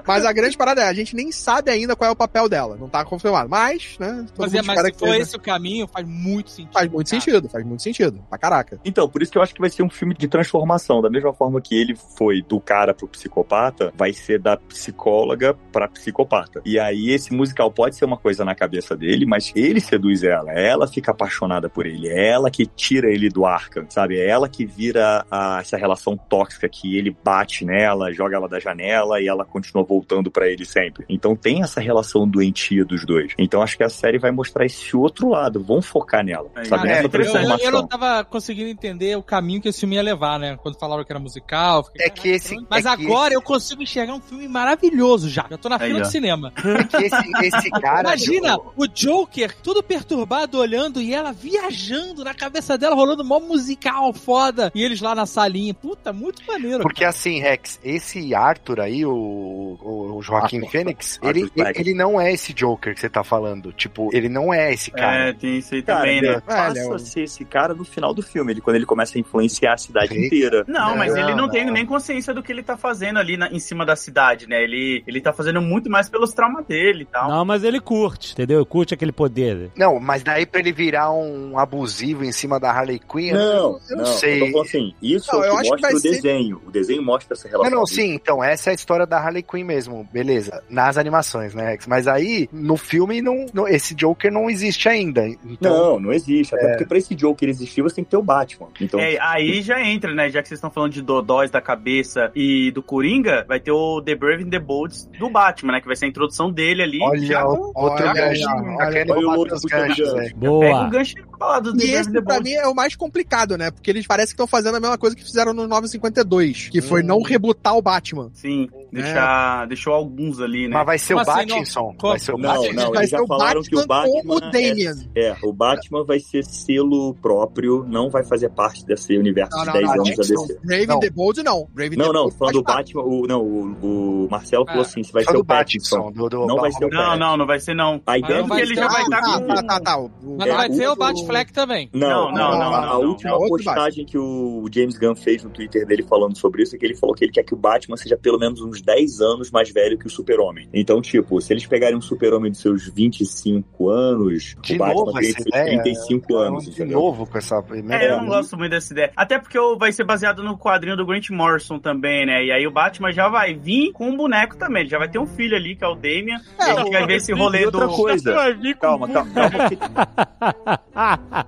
Mas 0.06 0.26
a 0.26 0.32
grande 0.32 0.58
parada 0.58 0.82
é, 0.82 0.88
a 0.88 0.94
gente 0.94 1.16
nem 1.16 1.32
sabe 1.32 1.72
ainda 1.72 1.96
qual 1.96 2.10
é 2.10 2.12
o 2.12 2.16
papel 2.16 2.50
dela. 2.50 2.78
Não 2.80 2.90
tá 2.90 3.04
confirmado. 3.06 3.50
Mas, 3.50 3.98
né? 4.00 4.26
Mas, 4.38 4.54
é, 4.54 4.62
mas 4.62 4.82
se 4.82 4.94
for 4.94 5.16
esse 5.16 5.36
o 5.36 5.40
caminho, 5.40 5.88
faz 5.88 6.08
muito 6.08 6.50
sentido. 6.50 6.74
Faz 6.74 6.92
muito 6.92 7.10
cara. 7.10 7.22
sentido, 7.22 7.50
faz 7.50 7.66
muito 7.66 7.84
sentido. 7.84 8.24
Pra 8.30 8.38
caraca. 8.38 8.80
Então, 8.84 9.08
por 9.20 9.24
isso 9.24 9.32
que 9.34 9.38
eu 9.38 9.42
acho 9.42 9.54
que 9.54 9.60
vai 9.60 9.70
ser 9.70 9.84
um 9.84 9.90
filme 9.90 10.14
de 10.14 10.30
transformação. 10.30 11.02
Da 11.02 11.10
mesma 11.10 11.34
forma 11.34 11.60
que 11.60 11.76
ele 11.76 11.94
foi 12.18 12.42
do 12.42 12.58
cara 12.60 12.94
pro 12.94 13.06
psicopata, 13.06 13.92
vai 13.98 14.14
ser 14.14 14.40
da 14.40 14.56
psicóloga 14.56 15.54
pra 15.74 15.90
psicopata. 15.90 16.62
E 16.66 16.80
aí 16.80 17.10
esse 17.10 17.34
musical 17.34 17.70
pode 17.70 17.98
ser 17.98 18.06
uma 18.06 18.16
coisa 18.16 18.46
na 18.46 18.56
cabeça 18.56 18.96
dele, 18.96 19.26
mas 19.26 19.52
ele 19.56 19.82
seduz 19.82 20.24
ela. 20.24 20.54
Ela 20.54 20.88
fica 20.88 21.12
apaixonada 21.12 21.70
por 21.70 21.86
ele. 21.86 22.08
É 22.08 22.30
ela 22.30 22.50
que 22.50 22.66
tira 22.66 23.12
ele 23.12 23.28
do 23.30 23.46
Arkham, 23.46 23.86
sabe? 23.90 24.18
É 24.18 24.26
ela 24.30 24.48
que 24.48 24.66
vira 24.66 25.26
a- 25.30 25.58
essa 25.60 25.76
relação 25.76 26.16
tóxica 26.18 26.70
que 26.70 26.98
ele 26.98 27.14
bate 27.24 27.66
nela, 27.66 28.14
joga 28.14 28.38
ela 28.38 28.48
da 28.48 28.60
janela 28.60 29.20
e 29.22 29.28
ela 29.28 29.44
continua 29.44 29.84
voltando 29.84 30.32
pra 30.32 30.48
ele 30.48 30.64
sempre. 30.64 31.04
Então 31.10 31.36
tem 31.36 31.62
essa 31.62 31.82
relação 31.82 32.26
doentia 32.26 32.86
dos 32.86 33.06
dois. 33.06 33.34
Então 33.38 33.62
acho 33.62 33.76
que 33.76 33.84
a 33.84 33.90
série 33.90 34.18
vai 34.18 34.32
mostrar 34.32 34.66
esse 34.66 34.96
outro 34.96 35.28
lado. 35.28 35.62
Vão 35.62 35.82
focar 35.82 36.24
nela, 36.24 36.50
Aí, 36.56 36.66
sabe? 36.66 36.88
cara, 36.88 37.02
é 37.02 37.04
Eu, 37.04 37.10
transformação. 37.10 37.66
eu 37.66 37.72
não 37.72 37.86
tava 37.88 38.24
conseguindo 38.24 38.70
entender 38.70 39.09
o 39.18 39.24
caminho 39.24 39.62
que 39.62 39.70
esse 39.70 39.80
filme 39.82 39.96
ia 39.96 40.02
levar, 40.02 40.40
né? 40.40 40.58
Quando 40.62 40.78
falaram 40.80 41.04
que 41.04 41.12
era 41.12 41.20
musical. 41.20 41.84
fiquei, 41.86 42.06
É 42.06 42.10
que 42.10 42.30
esse- 42.30 42.56
Mas 42.70 42.86
é 42.86 42.96
que 42.96 43.04
agora 43.06 43.28
esse- 43.30 43.36
eu 43.36 43.42
consigo 43.42 43.82
enxergar 43.84 44.14
um 44.14 44.22
filme 44.22 44.48
maravilhoso 44.48 45.30
já. 45.30 45.46
Já 45.50 45.58
tô 45.58 45.70
na 45.70 45.76
Aí, 45.80 45.88
fila 45.88 46.00
ó. 46.00 46.02
do 46.04 46.08
cinema. 46.12 46.52
Porque 46.62 47.06
esse, 47.06 47.32
esse 47.46 47.70
cara. 47.72 48.02
Imagina 48.02 48.50
eu- 48.54 48.74
o 48.76 48.88
Joker 48.88 49.56
todo 49.62 49.82
perturbado 49.84 50.58
olhando 50.60 51.02
e 51.02 51.14
ela 51.14 51.32
viajando 51.32 52.24
na 52.24 52.34
cabeça 52.34 52.78
dela, 52.78 52.96
rolando 52.96 53.24
mó 53.24 53.40
musical 53.40 54.14
foda. 54.14 54.72
E 54.76 54.84
eles 54.84 55.02
lá 55.02 55.14
na 55.16 55.26
salinha. 55.26 55.74
Puta, 55.74 56.12
muito 56.14 56.42
maneiro. 56.46 56.84
Porque 56.84 57.04
assim, 57.04 57.40
Rex, 57.40 57.80
esse 57.84 58.34
Arthur 58.36 58.80
aí, 58.82 59.06
o, 59.06 59.12
o, 59.14 60.16
o 60.18 60.22
Joaquim 60.22 60.58
Arthur. 60.58 60.70
Fênix, 60.72 61.20
Arthur 61.22 61.30
ele, 61.30 61.52
ele 61.76 61.94
não 61.94 62.20
é 62.20 62.32
esse 62.34 62.54
Joker 62.54 62.94
que 62.94 63.00
você 63.00 63.10
tá 63.10 63.24
falando. 63.24 63.72
Tipo, 63.74 64.10
ele 64.14 64.30
não 64.30 64.54
é 64.54 64.74
esse 64.74 64.92
cara. 64.92 65.30
É, 65.30 65.34
tem 65.34 65.58
isso 65.58 65.74
aí 65.76 65.82
Cara, 65.82 66.00
também, 66.02 66.22
né? 66.22 66.40
passa 66.42 66.80
É, 66.80 66.84
é 66.84 66.88
um- 66.88 66.98
ser 67.00 67.22
esse 67.24 67.46
cara 67.46 67.74
no 67.74 67.84
final 67.86 68.14
do 68.14 68.22
filme, 68.22 68.52
ele, 68.54 68.62
quando 68.62 68.76
ele 68.76 68.86
começa 68.86 68.99
a 69.02 69.20
influenciar 69.20 69.74
a 69.74 69.78
cidade 69.78 70.18
inteira. 70.18 70.64
Não, 70.68 70.96
mas 70.98 71.14
Não, 71.14 71.20
ele 71.22 71.32
não, 71.32 71.38
não. 71.46 71.50
tem 71.50 71.70
nem 71.72 71.86
consciência 71.86 72.34
do 72.34 72.42
que 72.44 72.52
ele 72.52 72.64
tá 72.64 72.76
fazendo 72.78 73.18
ali 73.20 73.38
na- 73.38 73.50
em 73.50 73.60
cima 73.60 73.86
da 73.86 73.96
cidade, 73.96 74.48
né? 74.48 74.62
Ele, 74.64 75.04
ele 75.08 75.22
tá 75.22 75.32
fazendo 75.34 75.62
muito 75.62 75.90
mais 75.90 76.10
pelos 76.10 76.34
traumas 76.34 76.66
dele 76.66 77.04
e 77.04 77.06
tal. 77.06 77.30
Não, 77.30 77.46
mas 77.46 77.64
ele 77.64 77.80
curte, 77.80 78.34
entendeu? 78.34 78.66
Curte 78.66 78.94
aquele 78.94 79.12
poder. 79.12 79.72
Não, 79.76 80.00
mas 80.00 80.24
daí 80.24 80.46
pra 80.46 80.60
ele 80.60 80.72
virar 80.72 81.12
um 81.12 81.58
abusivo 81.58 82.24
em 82.24 82.32
cima 82.32 82.60
da 82.60 82.72
Harley 82.72 83.00
Quinn, 83.00 83.30
eu 83.30 83.36
Não, 83.36 83.80
eu 83.90 83.98
não, 83.98 83.98
não 83.98 84.06
sei. 84.06 84.42
eu 84.42 84.52
falando 84.52 84.68
assim, 84.68 84.94
isso 85.02 85.32
Não, 85.34 85.44
é 85.44 85.52
o 85.52 85.56
que 85.58 85.64
que 85.64 85.70
mostra 85.70 85.82
vai 85.90 85.94
o 85.94 86.00
ser- 86.00 86.10
desenho. 86.12 86.62
O 86.66 86.72
desenho 86.72 87.04
mostra 87.04 87.34
essa 87.36 87.48
Não, 87.48 87.52
relação. 87.52 87.78
não, 87.80 87.86
sim, 87.86 88.14
então, 88.14 88.44
essa 88.44 88.70
é 88.70 88.72
a 88.72 88.76
história 88.76 89.06
da 89.06 89.18
Harley 89.18 89.44
Quinn 89.44 89.64
mesmo, 89.66 90.08
beleza. 90.12 90.64
Nas 90.70 90.98
animações, 90.98 91.54
né, 91.54 91.72
Rex? 91.72 91.88
Mas 91.88 92.08
aí, 92.08 92.50
no 92.52 92.78
filme, 92.78 93.22
não, 93.22 93.46
não- 93.54 93.68
esse 93.68 93.94
Joker 93.96 94.32
não 94.32 94.50
existe 94.50 94.88
ainda. 94.90 95.26
Então, 95.28 95.94
Não, 95.94 96.00
não 96.00 96.14
existe. 96.14 96.56
Até 96.56 96.70
porque 96.70 96.86
pra 96.86 96.98
esse 96.98 97.14
Joker 97.16 97.48
existir, 97.50 97.82
você 97.82 97.96
tem 97.96 98.04
que 98.04 98.10
ter 98.12 98.18
o 98.18 98.22
Batman. 98.24 98.68
Então, 98.82 98.89
É, 98.98 99.20
aí 99.20 99.62
já 99.62 99.84
entra, 99.84 100.14
né? 100.16 100.30
Já 100.30 100.42
que 100.42 100.48
vocês 100.48 100.58
estão 100.58 100.72
falando 100.72 100.94
de 100.94 101.02
Dodóis 101.02 101.52
da 101.52 101.60
cabeça 101.62 102.32
e 102.34 102.72
do 102.72 102.82
Coringa, 102.82 103.46
vai 103.48 103.60
ter 103.60 103.72
o 103.72 104.02
The 104.02 104.16
Brave 104.16 104.44
and 104.46 104.50
the 104.50 104.60
Bold 104.60 104.96
do 105.20 105.30
Batman, 105.30 105.74
né? 105.74 105.82
Que 105.82 105.88
vai 105.88 105.96
ser 105.96 106.06
a 106.06 106.08
introdução 106.08 106.50
dele 106.52 106.82
ali. 106.84 107.00
olha, 107.02 107.44
com- 107.44 107.72
outro 107.76 108.06
olha, 108.06 108.14
gancho. 108.14 108.48
olha, 108.50 108.92
querendo 108.92 109.12
olha 109.12 109.50
ganchos, 109.50 109.66
gancho. 109.66 110.16
velho. 110.16 110.36
Pega 110.36 110.36
Boa. 110.50 110.88
o 110.88 110.90
gancho 110.90 111.14
e 111.20 111.38
fala 111.38 111.60
do 111.60 111.76
The 111.76 111.84
E 111.84 111.88
Brave 111.88 111.98
and 111.98 112.02
esse, 112.02 112.12
the 112.14 112.22
pra 112.22 112.40
mim, 112.40 112.52
é 112.54 112.68
o 112.68 112.74
mais 112.76 112.96
complicado, 112.96 113.58
né? 113.58 113.70
Porque 113.72 113.90
eles 113.92 114.08
parecem 114.08 114.30
que 114.30 114.34
estão 114.34 114.48
fazendo 114.48 114.76
a 114.78 114.80
mesma 114.80 114.98
coisa 114.98 115.16
que 115.16 115.24
fizeram 115.24 115.54
no 115.54 115.68
952, 115.68 116.70
que 116.70 116.82
foi 116.82 117.04
Hum. 117.04 117.06
não 117.08 117.22
rebutar 117.22 117.76
o 117.76 117.82
Batman. 117.82 118.30
Sim, 118.34 118.70
deixar, 118.92 119.68
deixou 119.68 119.94
alguns 119.94 120.40
ali, 120.42 120.68
né? 120.68 120.74
Mas 120.76 120.86
vai 120.86 120.98
ser 121.00 121.14
Como 121.16 121.26
o 121.26 121.30
assim, 121.32 121.40
não? 121.46 121.56
Battinson. 121.58 121.96
Vai 122.02 122.20
ser 122.20 122.34
o 122.34 122.38
Não, 122.38 122.50
Battinson. 122.50 122.74
não, 122.74 122.90
vai 122.92 122.98
eles 123.00 123.10
ser 123.10 123.16
já 123.18 123.24
o 123.24 123.28
falaram 123.28 123.62
que 123.62 123.76
o 123.76 123.88
Batman 123.88 124.20
o 124.20 124.40
Batman 124.40 124.52
Damian. 124.52 124.96
é, 125.16 125.26
é, 125.28 125.36
o 125.44 125.54
Batman 125.54 126.04
vai 126.04 126.20
ser 126.20 126.44
selo 126.46 127.14
próprio, 127.22 127.86
não 127.88 128.10
vai 128.10 128.24
fazer 128.24 128.50
parte 128.50 128.86
desse 128.86 129.18
universo 129.18 129.56
Não, 129.58 129.62
de 129.62 129.66
não, 129.68 129.74
10 129.74 129.86
não, 129.86 129.94
anos 129.94 130.10
da 130.10 130.16
Jackson. 130.24 130.48
DC. 130.48 130.60
Brave 130.64 130.88
Não. 130.88 131.00
the 131.00 131.10
Bold, 131.10 131.44
não. 131.44 131.68
Brave 131.74 131.96
Não, 131.98 132.14
não, 132.14 132.32
falando 132.32 132.54
do. 132.56 132.64
Batman, 132.64 133.02
o, 133.04 133.28
não, 133.28 133.42
o, 133.42 134.26
o 134.26 134.28
Marcelo 134.30 134.66
falou 134.66 134.82
Ah, 134.82 134.86
assim, 134.86 135.04
se 135.04 135.12
vai 135.12 135.24
ser 135.24 135.36
o. 135.38 135.44
Battinson. 135.44 136.12
Do, 136.12 136.30
Não 136.48 136.58
vai 136.58 136.72
ser 136.72 136.86
o 136.86 136.90
Não, 136.90 137.18
não, 137.18 137.38
não 137.38 137.46
vai 137.48 137.60
ser 137.60 137.74
não. 137.74 138.02
A 138.06 138.18
ideia 138.18 138.42
do 138.44 138.48
vai 138.50 138.62
ele 138.62 138.76
ser 138.76 138.82
já 138.82 138.88
o 138.88 138.92
vai 138.92 139.02
estar 139.04 139.20
Ah, 139.20 139.40
com... 139.40 139.48
tá, 139.48 139.64
tá, 139.64 139.80
tá. 139.80 139.98
O- 140.00 140.10
Mas 140.38 140.48
É, 140.48 140.50
não 140.52 140.58
vai 140.58 140.72
ser 140.74 140.88
o 140.90 140.96
Batfleck 140.96 141.54
também. 141.54 141.90
Não, 141.94 142.32
Não, 142.32 142.52
não, 142.52 142.74
a, 142.76 142.86
a 142.88 142.98
última 142.98 143.36
É 143.36 143.48
postagem 143.48 144.06
que 144.06 144.18
o 144.18 144.66
James 144.72 144.98
Gunn 144.98 145.16
fez 145.16 145.44
no 145.44 145.50
Twitter 145.50 145.86
dele 145.86 146.04
falando 146.04 146.38
sobre 146.38 146.64
isso 146.64 146.76
é 146.76 146.80
que 146.80 146.86
ele 146.86 146.96
falou 146.96 147.16
que 147.16 147.26
ele 147.26 147.32
quer 147.32 147.44
que 147.44 147.54
o 147.54 147.58
Batman 147.58 147.98
seja 147.98 148.18
pelo 148.18 148.38
menos 148.38 148.62
uns 148.62 148.79
10 148.82 149.22
anos 149.22 149.52
mais 149.52 149.72
velho 149.72 149.98
que 149.98 150.08
o 150.08 150.10
Super-Homem. 150.10 150.70
Então, 150.74 151.02
tipo, 151.02 151.40
se 151.42 151.54
eles 151.54 151.66
pegarem 151.66 151.98
um 151.98 152.02
Super-Homem 152.02 152.52
de 152.52 152.58
seus 152.58 152.88
25 152.88 153.90
anos, 153.90 154.56
De 154.62 154.76
o 154.76 154.78
Batman 154.78 155.06
novo 155.06 155.14
tem 155.14 155.32
seus 155.32 155.46
ideia? 155.48 155.82
35 155.82 156.38
anos, 156.38 156.64
De 156.66 156.72
entendeu? 156.72 157.00
novo 157.00 157.26
com 157.26 157.38
essa... 157.38 157.64
É, 157.90 158.12
eu 158.12 158.18
não 158.18 158.28
gosto 158.28 158.58
muito 158.58 158.72
dessa 158.72 158.94
ideia. 158.94 159.12
Até 159.16 159.40
porque 159.40 159.58
vai 159.78 159.92
ser 159.92 160.04
baseado 160.04 160.44
no 160.44 160.58
quadrinho 160.58 160.98
do 160.98 161.06
Grant 161.06 161.30
Morrison 161.30 161.80
também, 161.80 162.26
né? 162.26 162.44
E 162.46 162.52
aí 162.52 162.66
o 162.68 162.72
Batman 162.72 163.12
já 163.12 163.30
vai 163.30 163.54
vir 163.54 163.92
com 163.92 164.10
um 164.10 164.16
boneco 164.16 164.58
também. 164.58 164.82
Ele 164.82 164.90
já 164.90 164.98
vai 164.98 165.10
ter 165.10 165.20
um 165.20 165.26
filho 165.26 165.56
ali, 165.56 165.76
que 165.76 165.84
é 165.84 165.88
o 165.88 165.96
Damian. 165.96 166.40
É, 166.60 166.68
e 166.68 166.72
a 166.72 166.80
gente 166.80 166.92
vai 166.92 167.06
ver 167.06 167.16
esse 167.16 167.34
rolê 167.34 167.66
outra 167.66 167.88
do... 167.88 167.94
coisa, 167.96 168.34
calma, 168.80 169.08
calma, 169.10 169.32
calma, 169.34 169.60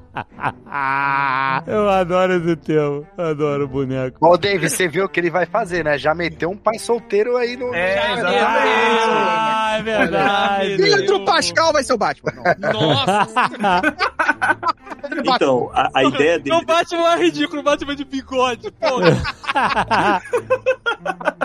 Eu 1.68 1.90
adoro 1.90 2.34
esse 2.34 2.56
termo. 2.56 3.06
Adoro 3.18 3.66
o 3.66 3.68
boneco. 3.68 4.18
Ô, 4.26 4.38
Dave, 4.38 4.70
você 4.70 4.88
viu 4.88 5.06
o 5.06 5.10
que 5.10 5.20
ele 5.20 5.30
vai 5.30 5.46
fazer, 5.46 5.84
né? 5.84 5.98
Já 5.98 6.16
meteu 6.16 6.50
um 6.50 6.58
pai 6.58 6.80
solteiro 6.80 7.21
aí 7.38 7.56
no... 7.58 7.74
É, 7.74 7.96
Já 7.96 8.12
exatamente. 8.14 8.44
Ah, 9.10 9.76
é 9.78 9.82
verdade. 9.82 10.78
Pedro 10.78 11.26
Pascal 11.26 11.74
vai 11.74 11.84
ser 11.84 11.94
o 11.94 11.98
Batman. 11.98 12.32
Não. 12.60 12.72
Nossa, 12.82 13.82
Então, 15.36 15.70
a, 15.74 15.90
a 15.94 16.04
ideia 16.04 16.40
dele. 16.40 16.56
o 16.56 16.66
Batman 16.66 17.14
é 17.14 17.18
ridículo, 17.18 17.62
o 17.62 17.64
Batman 17.64 17.96
de 17.96 18.06
bigode, 18.06 18.72
pô. 18.72 18.88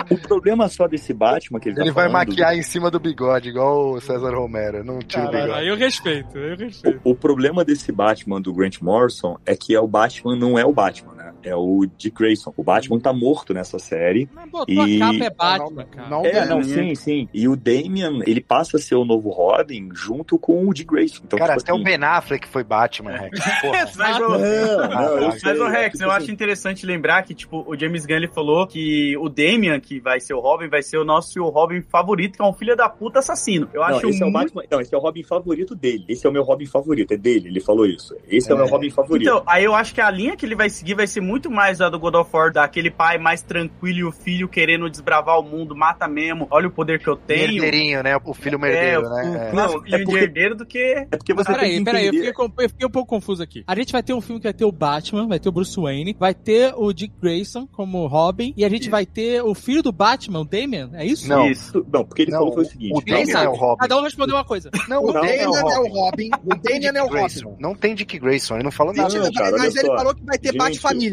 O 0.09 0.17
problema 0.19 0.69
só 0.69 0.87
desse 0.87 1.13
Batman 1.13 1.59
que 1.59 1.67
ele, 1.69 1.79
Ele 1.81 1.89
tá 1.89 1.93
vai 1.95 2.09
falando- 2.09 2.27
maquiar 2.29 2.55
em 2.55 2.61
cima 2.61 2.89
do 2.89 2.97
bigode, 2.99 3.49
igual 3.49 3.93
o 3.93 3.99
César 4.01 4.33
Romero. 4.33 4.81
Não 4.83 4.99
tira 4.99 5.25
o 5.25 5.31
bigode. 5.31 5.51
aí 5.51 5.67
eu 5.67 5.75
respeito, 5.75 6.37
eu 6.37 6.55
respeito. 6.55 7.01
O 7.03 7.13
problema 7.13 7.65
desse 7.65 7.91
Batman 7.91 8.39
do 8.39 8.53
Grant 8.53 8.79
Morrison 8.81 9.37
é 9.45 9.55
que 9.55 9.75
é 9.75 9.79
o 9.81 9.87
Batman 9.87 10.35
não 10.37 10.57
é 10.57 10.63
o 10.65 10.71
Batman? 10.71 11.16
É 11.43 11.55
o 11.55 11.85
Dick 11.97 12.15
Grayson. 12.17 12.53
O 12.57 12.63
Batman 12.63 12.99
tá 12.99 13.13
morto 13.13 13.53
nessa 13.53 13.79
série. 13.79 14.27
Mas 14.33 14.49
botou 14.49 14.87
E- 14.87 15.01
a 15.01 15.11
capa 15.11 15.23
é 15.25 15.29
Batman, 15.29 15.85
cara. 15.85 16.09
Não, 16.09 16.25
É, 16.25 16.45
não, 16.45 16.57
não, 16.57 16.63
sim, 16.63 16.95
sim. 16.95 17.29
E 17.33 17.47
o 17.47 17.55
Damian, 17.55 18.19
ele 18.25 18.41
passa 18.41 18.77
a 18.77 18.79
ser 18.79 18.95
o 18.95 19.05
novo 19.05 19.29
Robin 19.29 19.89
junto 19.93 20.37
com 20.37 20.67
o 20.67 20.73
Dick 20.73 20.91
Grayson. 20.91 21.21
Então, 21.25 21.37
Cara, 21.39 21.53
tipo 21.53 21.63
até 21.63 21.71
o 21.73 21.75
assim, 21.75 21.83
Ben 21.83 22.03
Affleck 22.03 22.47
foi 22.47 22.63
Batman, 22.63 23.11
Rex. 23.17 23.39
Mas, 23.97 24.17
ô, 24.17 24.29
Não, 24.29 24.37
não, 24.37 25.17
eu 25.17 25.27
Mas, 25.29 25.43
ô, 25.59 25.67
é, 25.67 25.69
Rex, 25.81 25.91
tipo 25.93 26.03
eu 26.03 26.11
assim, 26.11 26.23
acho 26.23 26.31
interessante 26.31 26.85
lembrar 26.85 27.23
que, 27.23 27.33
tipo, 27.33 27.63
o 27.67 27.77
James 27.77 28.05
Gunn 28.05 28.15
ele 28.17 28.27
falou 28.27 28.65
que 28.67 29.15
o 29.17 29.29
Damian, 29.29 29.79
que 29.79 29.99
vai 29.99 30.19
ser 30.19 30.33
o 30.33 30.39
Robin, 30.39 30.67
vai 30.67 30.81
ser 30.81 30.97
o 30.97 31.05
nosso 31.05 31.41
Robin 31.49 31.81
favorito, 31.81 32.35
que 32.37 32.41
é 32.41 32.45
um 32.45 32.53
filho 32.53 32.75
da 32.75 32.89
puta 32.89 33.19
assassino. 33.19 33.69
Eu 33.73 33.81
Não, 33.81 33.87
acho 33.87 34.07
esse 34.09 34.21
é 34.21 34.25
o 34.25 34.31
muito... 34.31 34.53
Batman. 34.53 34.63
Não, 34.71 34.81
esse 34.81 34.93
é 34.93 34.97
o 34.97 35.01
Robin 35.01 35.23
favorito 35.23 35.75
dele. 35.75 36.05
Esse 36.09 36.25
é 36.25 36.29
o 36.29 36.33
meu 36.33 36.43
Robin 36.43 36.65
favorito, 36.65 37.13
é 37.13 37.17
dele. 37.17 37.47
Ele 37.49 37.59
falou 37.59 37.85
isso. 37.85 38.15
Esse 38.27 38.51
é, 38.51 38.53
o 38.53 38.57
meu 38.57 38.67
Robin 38.67 38.89
favorito. 38.89 39.27
Então, 39.29 39.43
aí 39.45 39.63
eu 39.63 39.73
acho 39.75 39.93
que 39.93 40.01
a 40.01 40.09
linha 40.09 40.35
que 40.35 40.45
ele 40.45 40.55
vai 40.55 40.69
seguir 40.69 40.95
vai 40.95 41.07
ser 41.07 41.21
muito 41.27 41.51
mais 41.51 41.81
a 41.81 41.89
do 41.89 41.99
God 41.99 42.15
of 42.15 42.29
War, 42.33 42.51
daquele 42.51 42.89
pai 42.89 43.17
mais 43.17 43.41
tranquilo 43.41 43.99
e 43.99 44.03
o 44.05 44.11
filho 44.11 44.47
querendo 44.47 44.89
desbravar 44.89 45.39
o 45.39 45.43
mundo, 45.43 45.75
mata 45.75 46.07
mesmo, 46.07 46.47
olha 46.49 46.67
o 46.67 46.71
poder 46.71 46.99
que 46.99 47.07
eu 47.07 47.15
tenho. 47.15 47.55
Herdeirinho, 47.55 48.01
né? 48.03 48.17
O 48.23 48.33
filho 48.33 48.55
É, 48.55 48.57
merdeiro, 48.59 49.05
o- 49.05 49.09
né? 49.09 49.49
É. 49.51 49.53
Não, 49.55 49.63
Não, 49.73 49.81
filho 49.83 49.95
é 49.95 49.97
de 49.99 50.03
porque- 50.05 50.17
herdeiro 50.19 50.55
do 50.55 50.65
que... 50.65 50.77
é 50.79 51.05
porque 51.17 51.33
você 51.33 51.51
Peraí, 51.51 51.69
tem 51.71 51.79
que 51.79 51.85
peraí, 51.85 52.03
eu 52.05 52.07
entender... 52.09 52.27
fiquei, 52.27 52.47
com- 52.47 52.61
eu 52.63 52.69
fiquei 52.69 52.87
um 52.87 52.91
pouco 52.91 53.09
confuso 53.09 53.43
aqui. 53.43 53.63
A 53.67 53.75
gente 53.75 53.91
vai 53.91 54.01
ter 54.01 54.13
um 54.13 54.21
filme 54.21 54.39
que 54.39 54.47
vai 54.47 54.53
ter 54.53 54.65
o 54.65 54.71
Batman, 54.71 55.27
vai 55.27 55.39
ter 55.39 55.49
o 55.49 55.51
Bruce 55.51 55.79
Wayne, 55.79 56.15
vai 56.19 56.33
ter 56.33 56.73
o 56.75 56.93
Dick 56.93 57.13
Grayson 57.21 57.67
como 57.67 58.07
Robin, 58.07 58.53
e 58.55 58.63
a 58.63 58.69
gente 58.69 58.89
vai 58.89 59.05
ter 59.05 59.41
o 59.43 59.53
filho 59.53 59.83
do 59.83 59.91
Batman, 59.91 60.39
o 60.41 60.45
Damian, 60.45 60.91
é 60.93 61.05
isso? 61.05 61.27
Não. 61.27 61.47
Isso. 61.49 61.85
Não, 61.91 62.03
porque 62.05 62.21
ele 62.23 62.31
Não, 62.31 62.39
falou 62.39 62.53
foi 62.53 62.63
o 62.63 62.67
seguinte. 62.67 62.93
o 62.95 63.01
Damian 63.05 63.39
é 63.43 63.49
o 63.49 63.53
Robin. 63.53 63.77
Cada 63.79 63.97
um 63.97 64.01
respondeu 64.03 64.35
uma 64.35 64.45
coisa. 64.45 64.69
Não, 64.87 65.03
o 65.03 65.07
Não, 65.07 65.13
Damian 65.21 65.33
é 65.33 65.47
o 65.47 65.55
é 65.71 65.79
o 65.79 65.87
Robin. 65.87 66.29
O 66.45 66.55
Damian 66.55 66.91
é 66.95 67.03
o. 67.03 67.07
Robin. 67.07 67.55
Não 67.59 67.75
tem 67.75 67.95
Dick 67.95 68.17
Grayson, 68.19 68.55
ele 68.55 68.63
não 68.63 68.71
falou 68.71 68.93
nada. 68.93 69.17
Não, 69.17 69.31
cara, 69.31 69.57
mas 69.57 69.75
ele 69.75 69.87
só. 69.87 69.97
falou 69.97 70.15
que 70.15 70.23
vai 70.23 70.37
ter 70.37 70.47
Gente, 70.53 70.57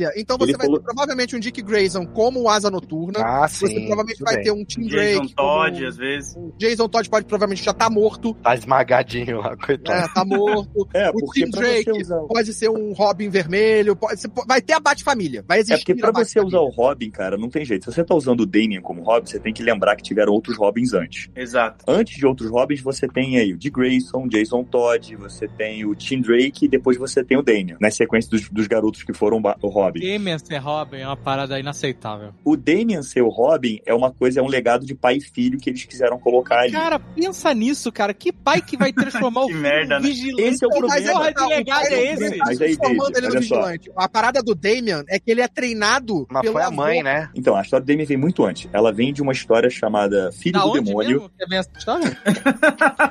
Bate-Família. 0.05 0.13
Então 0.17 0.37
você 0.39 0.51
ele 0.51 0.59
vai 0.59 0.67
falou- 0.67 0.79
ter 0.81 0.85
provavelmente 0.85 1.37
um 1.37 1.41
Dick 1.41 1.63
Grayson 1.63 2.07
como 2.07 2.43
o 2.43 2.49
Asa 2.49 2.71
Noturna. 2.71 3.21
Ah, 3.21 3.49
você 3.49 3.67
sim. 3.67 3.87
provavelmente 3.87 4.19
tudo 4.19 4.27
vai 4.27 4.35
bem. 4.37 4.45
ter 4.45 4.51
um 4.53 4.65
Tim 4.65 4.83
Jason 4.83 4.97
Drake. 5.21 5.35
Todd, 5.35 5.75
como- 5.77 5.89
às 5.89 5.97
vezes. 5.97 6.37
O 6.37 6.53
Jason 6.59 6.89
Todd 6.89 7.11
pode 7.11 7.27
provavelmente 7.27 7.65
já 7.65 7.73
tá 7.73 7.89
morto. 7.91 8.35
Tá 8.35 8.55
esmagadinho 8.55 9.39
lá, 9.39 9.57
coitado. 9.57 10.05
É, 10.05 10.15
tá 10.15 10.25
morto. 10.25 10.89
É, 10.95 11.11
o 11.11 11.33
Tim 11.33 11.51
Drake 11.51 11.85
você 11.91 12.03
usar... 12.03 12.21
pode 12.21 12.53
ser 12.53 12.69
um 12.71 12.93
Robin 12.93 13.29
vermelho. 13.29 13.97
Pode, 13.97 14.21
você 14.21 14.29
po- 14.29 14.45
vai 14.47 14.61
ter 14.61 14.75
a 14.75 14.81
Bate-Família. 14.81 15.45
Vai 15.47 15.59
É 15.59 15.61
existir 15.61 15.95
porque 15.95 16.01
pra 16.01 16.13
você 16.13 16.41
usar 16.41 16.61
o 16.61 16.69
Robin, 16.69 17.11
cara, 17.11 17.37
não 17.37 17.49
tem 17.49 17.65
jeito. 17.65 17.85
Se 17.85 17.93
você 17.93 18.05
tá 18.05 18.15
usando 18.15 18.41
o 18.41 18.47
Damian 18.47 18.81
como 18.81 19.03
Robin, 19.03 19.27
você 19.27 19.39
tem 19.41 19.53
que 19.53 19.63
lembrar 19.63 19.97
que 19.97 20.03
tiveram 20.03 20.33
outros 20.33 20.57
Robins 20.57 20.93
antes. 20.93 21.29
Exato. 21.35 21.85
Antes 21.89 22.17
de 22.17 22.27
outros 22.27 22.51
Robins, 22.51 22.81
você 22.81 23.09
tem 23.09 23.39
aí 23.39 23.53
o 23.53 23.57
Dick 23.59 23.75
Grayson, 23.79 24.29
Jason 24.29 24.63
Todd, 24.65 25.17
você 25.17 25.49
tem 25.49 25.85
o 25.85 25.95
Tim 25.95 26.21
Drake 26.21 26.67
e 26.67 26.69
depois 26.69 26.97
você 26.97 27.25
tem 27.25 27.37
o 27.37 27.43
Damian, 27.43 27.77
na 27.81 27.91
sequência 27.91 28.31
dos, 28.31 28.49
dos 28.49 28.67
garotos 28.67 29.03
que 29.03 29.13
foram 29.13 29.41
o 29.63 29.69
Robin. 29.69 29.94
Damian 30.01 30.39
ser 30.39 30.59
Robin 30.59 30.99
é 30.99 31.07
uma 31.07 31.17
parada 31.17 31.59
inaceitável. 31.59 32.33
O 32.45 32.57
Damian 32.57 33.03
ser 33.03 33.23
o 33.23 33.29
Robin 33.29 33.81
é 33.87 33.95
uma 33.95 34.11
coisa, 34.13 34.41
é 34.41 34.43
um 34.43 34.49
legado 34.49 34.85
de 34.85 34.95
pai 34.95 35.17
e 35.17 35.21
filho 35.21 35.59
que 35.59 35.71
eles 35.71 35.85
quiseram 35.85 36.19
colocar 36.19 36.61
ali. 36.61 36.73
Cara, 36.73 36.99
pensa 36.99 37.53
nisso, 37.55 37.91
cara. 37.93 38.13
Que 38.13 38.33
pai 38.33 38.61
que 38.61 38.77
vai 38.77 38.93
transformar 38.95 39.43
o 39.43 39.47
Que 39.47 39.53
filho 39.53 39.63
merda, 39.63 39.99
né? 40.01 40.07
vigilante? 40.09 40.43
Esse 40.43 40.65
é 40.65 40.69
o 40.69 40.71
mas 40.71 40.79
problema. 40.79 41.13
Porra, 41.13 41.33
de 41.33 41.55
legado 41.55 41.83
o 41.83 41.87
é 41.87 41.91
não 41.91 42.27
esse? 42.27 42.39
Mas 42.39 42.61
aí, 42.61 42.77
transformando 42.77 43.13
David, 43.13 43.19
ele 43.19 43.27
no 43.27 43.33
só. 43.33 43.39
vigilante. 43.57 43.91
A 43.97 44.09
parada 44.09 44.43
do 44.43 44.55
Damian 44.55 45.05
é 45.09 45.19
que 45.19 45.31
ele 45.31 45.41
é 45.41 45.49
treinado 45.49 46.27
Mas 46.31 46.51
foi 46.51 46.63
a 46.63 46.67
avô. 46.67 46.77
mãe, 46.77 47.03
né? 47.03 47.31
Então, 47.35 47.55
a 47.57 47.63
história 47.63 47.85
do 47.85 47.89
Damian 47.89 48.07
vem 48.07 48.17
muito 48.17 48.45
antes. 48.45 48.69
Ela 48.73 48.93
vem 48.93 49.13
de 49.13 49.23
uma 49.23 49.33
história 49.33 49.71
chamada 49.71 50.31
Filho 50.33 50.55
Da 50.55 50.61
do 50.61 50.71
onde 50.71 50.81
Demônio. 50.83 51.11
mesmo 51.21 51.31
que 51.39 51.47
vem 51.47 51.59
essa 51.59 51.71
história? 51.77 52.19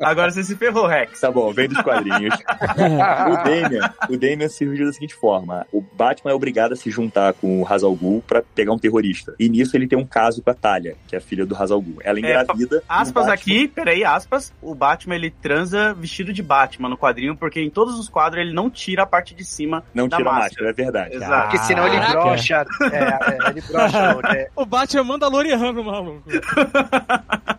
Agora 0.00 0.30
você 0.30 0.42
se 0.42 0.56
ferrou, 0.56 0.86
Rex. 0.86 1.20
Tá 1.20 1.30
bom, 1.30 1.52
vem 1.52 1.68
dos 1.68 1.80
quadrinhos. 1.82 2.34
o 2.34 3.44
Damian, 3.44 3.94
o 4.10 4.16
Damian 4.16 4.48
surgiu 4.48 4.86
da 4.86 4.92
seguinte 4.92 5.14
forma: 5.14 5.66
o 5.74 5.80
Batman 5.80 6.30
é 6.30 6.34
obrigado 6.34 6.72
a 6.72 6.76
se 6.76 6.88
juntar 6.88 7.32
com 7.34 7.60
o 7.60 7.66
Hazal 7.66 7.92
Ghul 7.96 8.22
pra 8.24 8.40
pegar 8.54 8.72
um 8.72 8.78
terrorista. 8.78 9.34
E 9.40 9.48
nisso 9.48 9.76
ele 9.76 9.88
tem 9.88 9.98
um 9.98 10.06
caso 10.06 10.40
com 10.40 10.48
a 10.48 10.54
Talia, 10.54 10.94
que 11.08 11.16
é 11.16 11.18
a 11.18 11.20
filha 11.20 11.44
do 11.44 11.56
Hazal 11.56 11.82
Ghul. 11.82 11.96
Ela 12.04 12.20
engravida. 12.20 12.80
Aspas 12.88 13.24
do 13.24 13.28
Batman. 13.28 13.34
aqui, 13.34 13.66
peraí, 13.66 14.04
aspas. 14.04 14.52
O 14.62 14.72
Batman 14.72 15.16
ele 15.16 15.30
transa 15.30 15.92
vestido 15.92 16.32
de 16.32 16.44
Batman 16.44 16.88
no 16.88 16.96
quadrinho, 16.96 17.36
porque 17.36 17.60
em 17.60 17.68
todos 17.68 17.98
os 17.98 18.08
quadros 18.08 18.40
ele 18.40 18.54
não 18.54 18.70
tira 18.70 19.02
a 19.02 19.06
parte 19.06 19.34
de 19.34 19.44
cima 19.44 19.82
Não 19.92 20.06
da 20.06 20.18
tira 20.18 20.30
a 20.30 20.32
máscara. 20.32 20.48
máscara, 20.48 20.70
é 20.70 20.72
verdade. 20.72 21.16
Exato. 21.16 21.42
Porque 21.42 21.66
senão 21.66 21.86
ele 21.88 22.06
brocha. 22.06 22.64
É, 22.92 23.46
é, 23.46 23.50
ele 23.50 23.60
brocha. 23.62 24.20
é. 24.36 24.48
O 24.54 24.64
Batman 24.64 25.02
manda 25.04 25.26
Loriano, 25.26 25.82
maluco. 25.82 26.22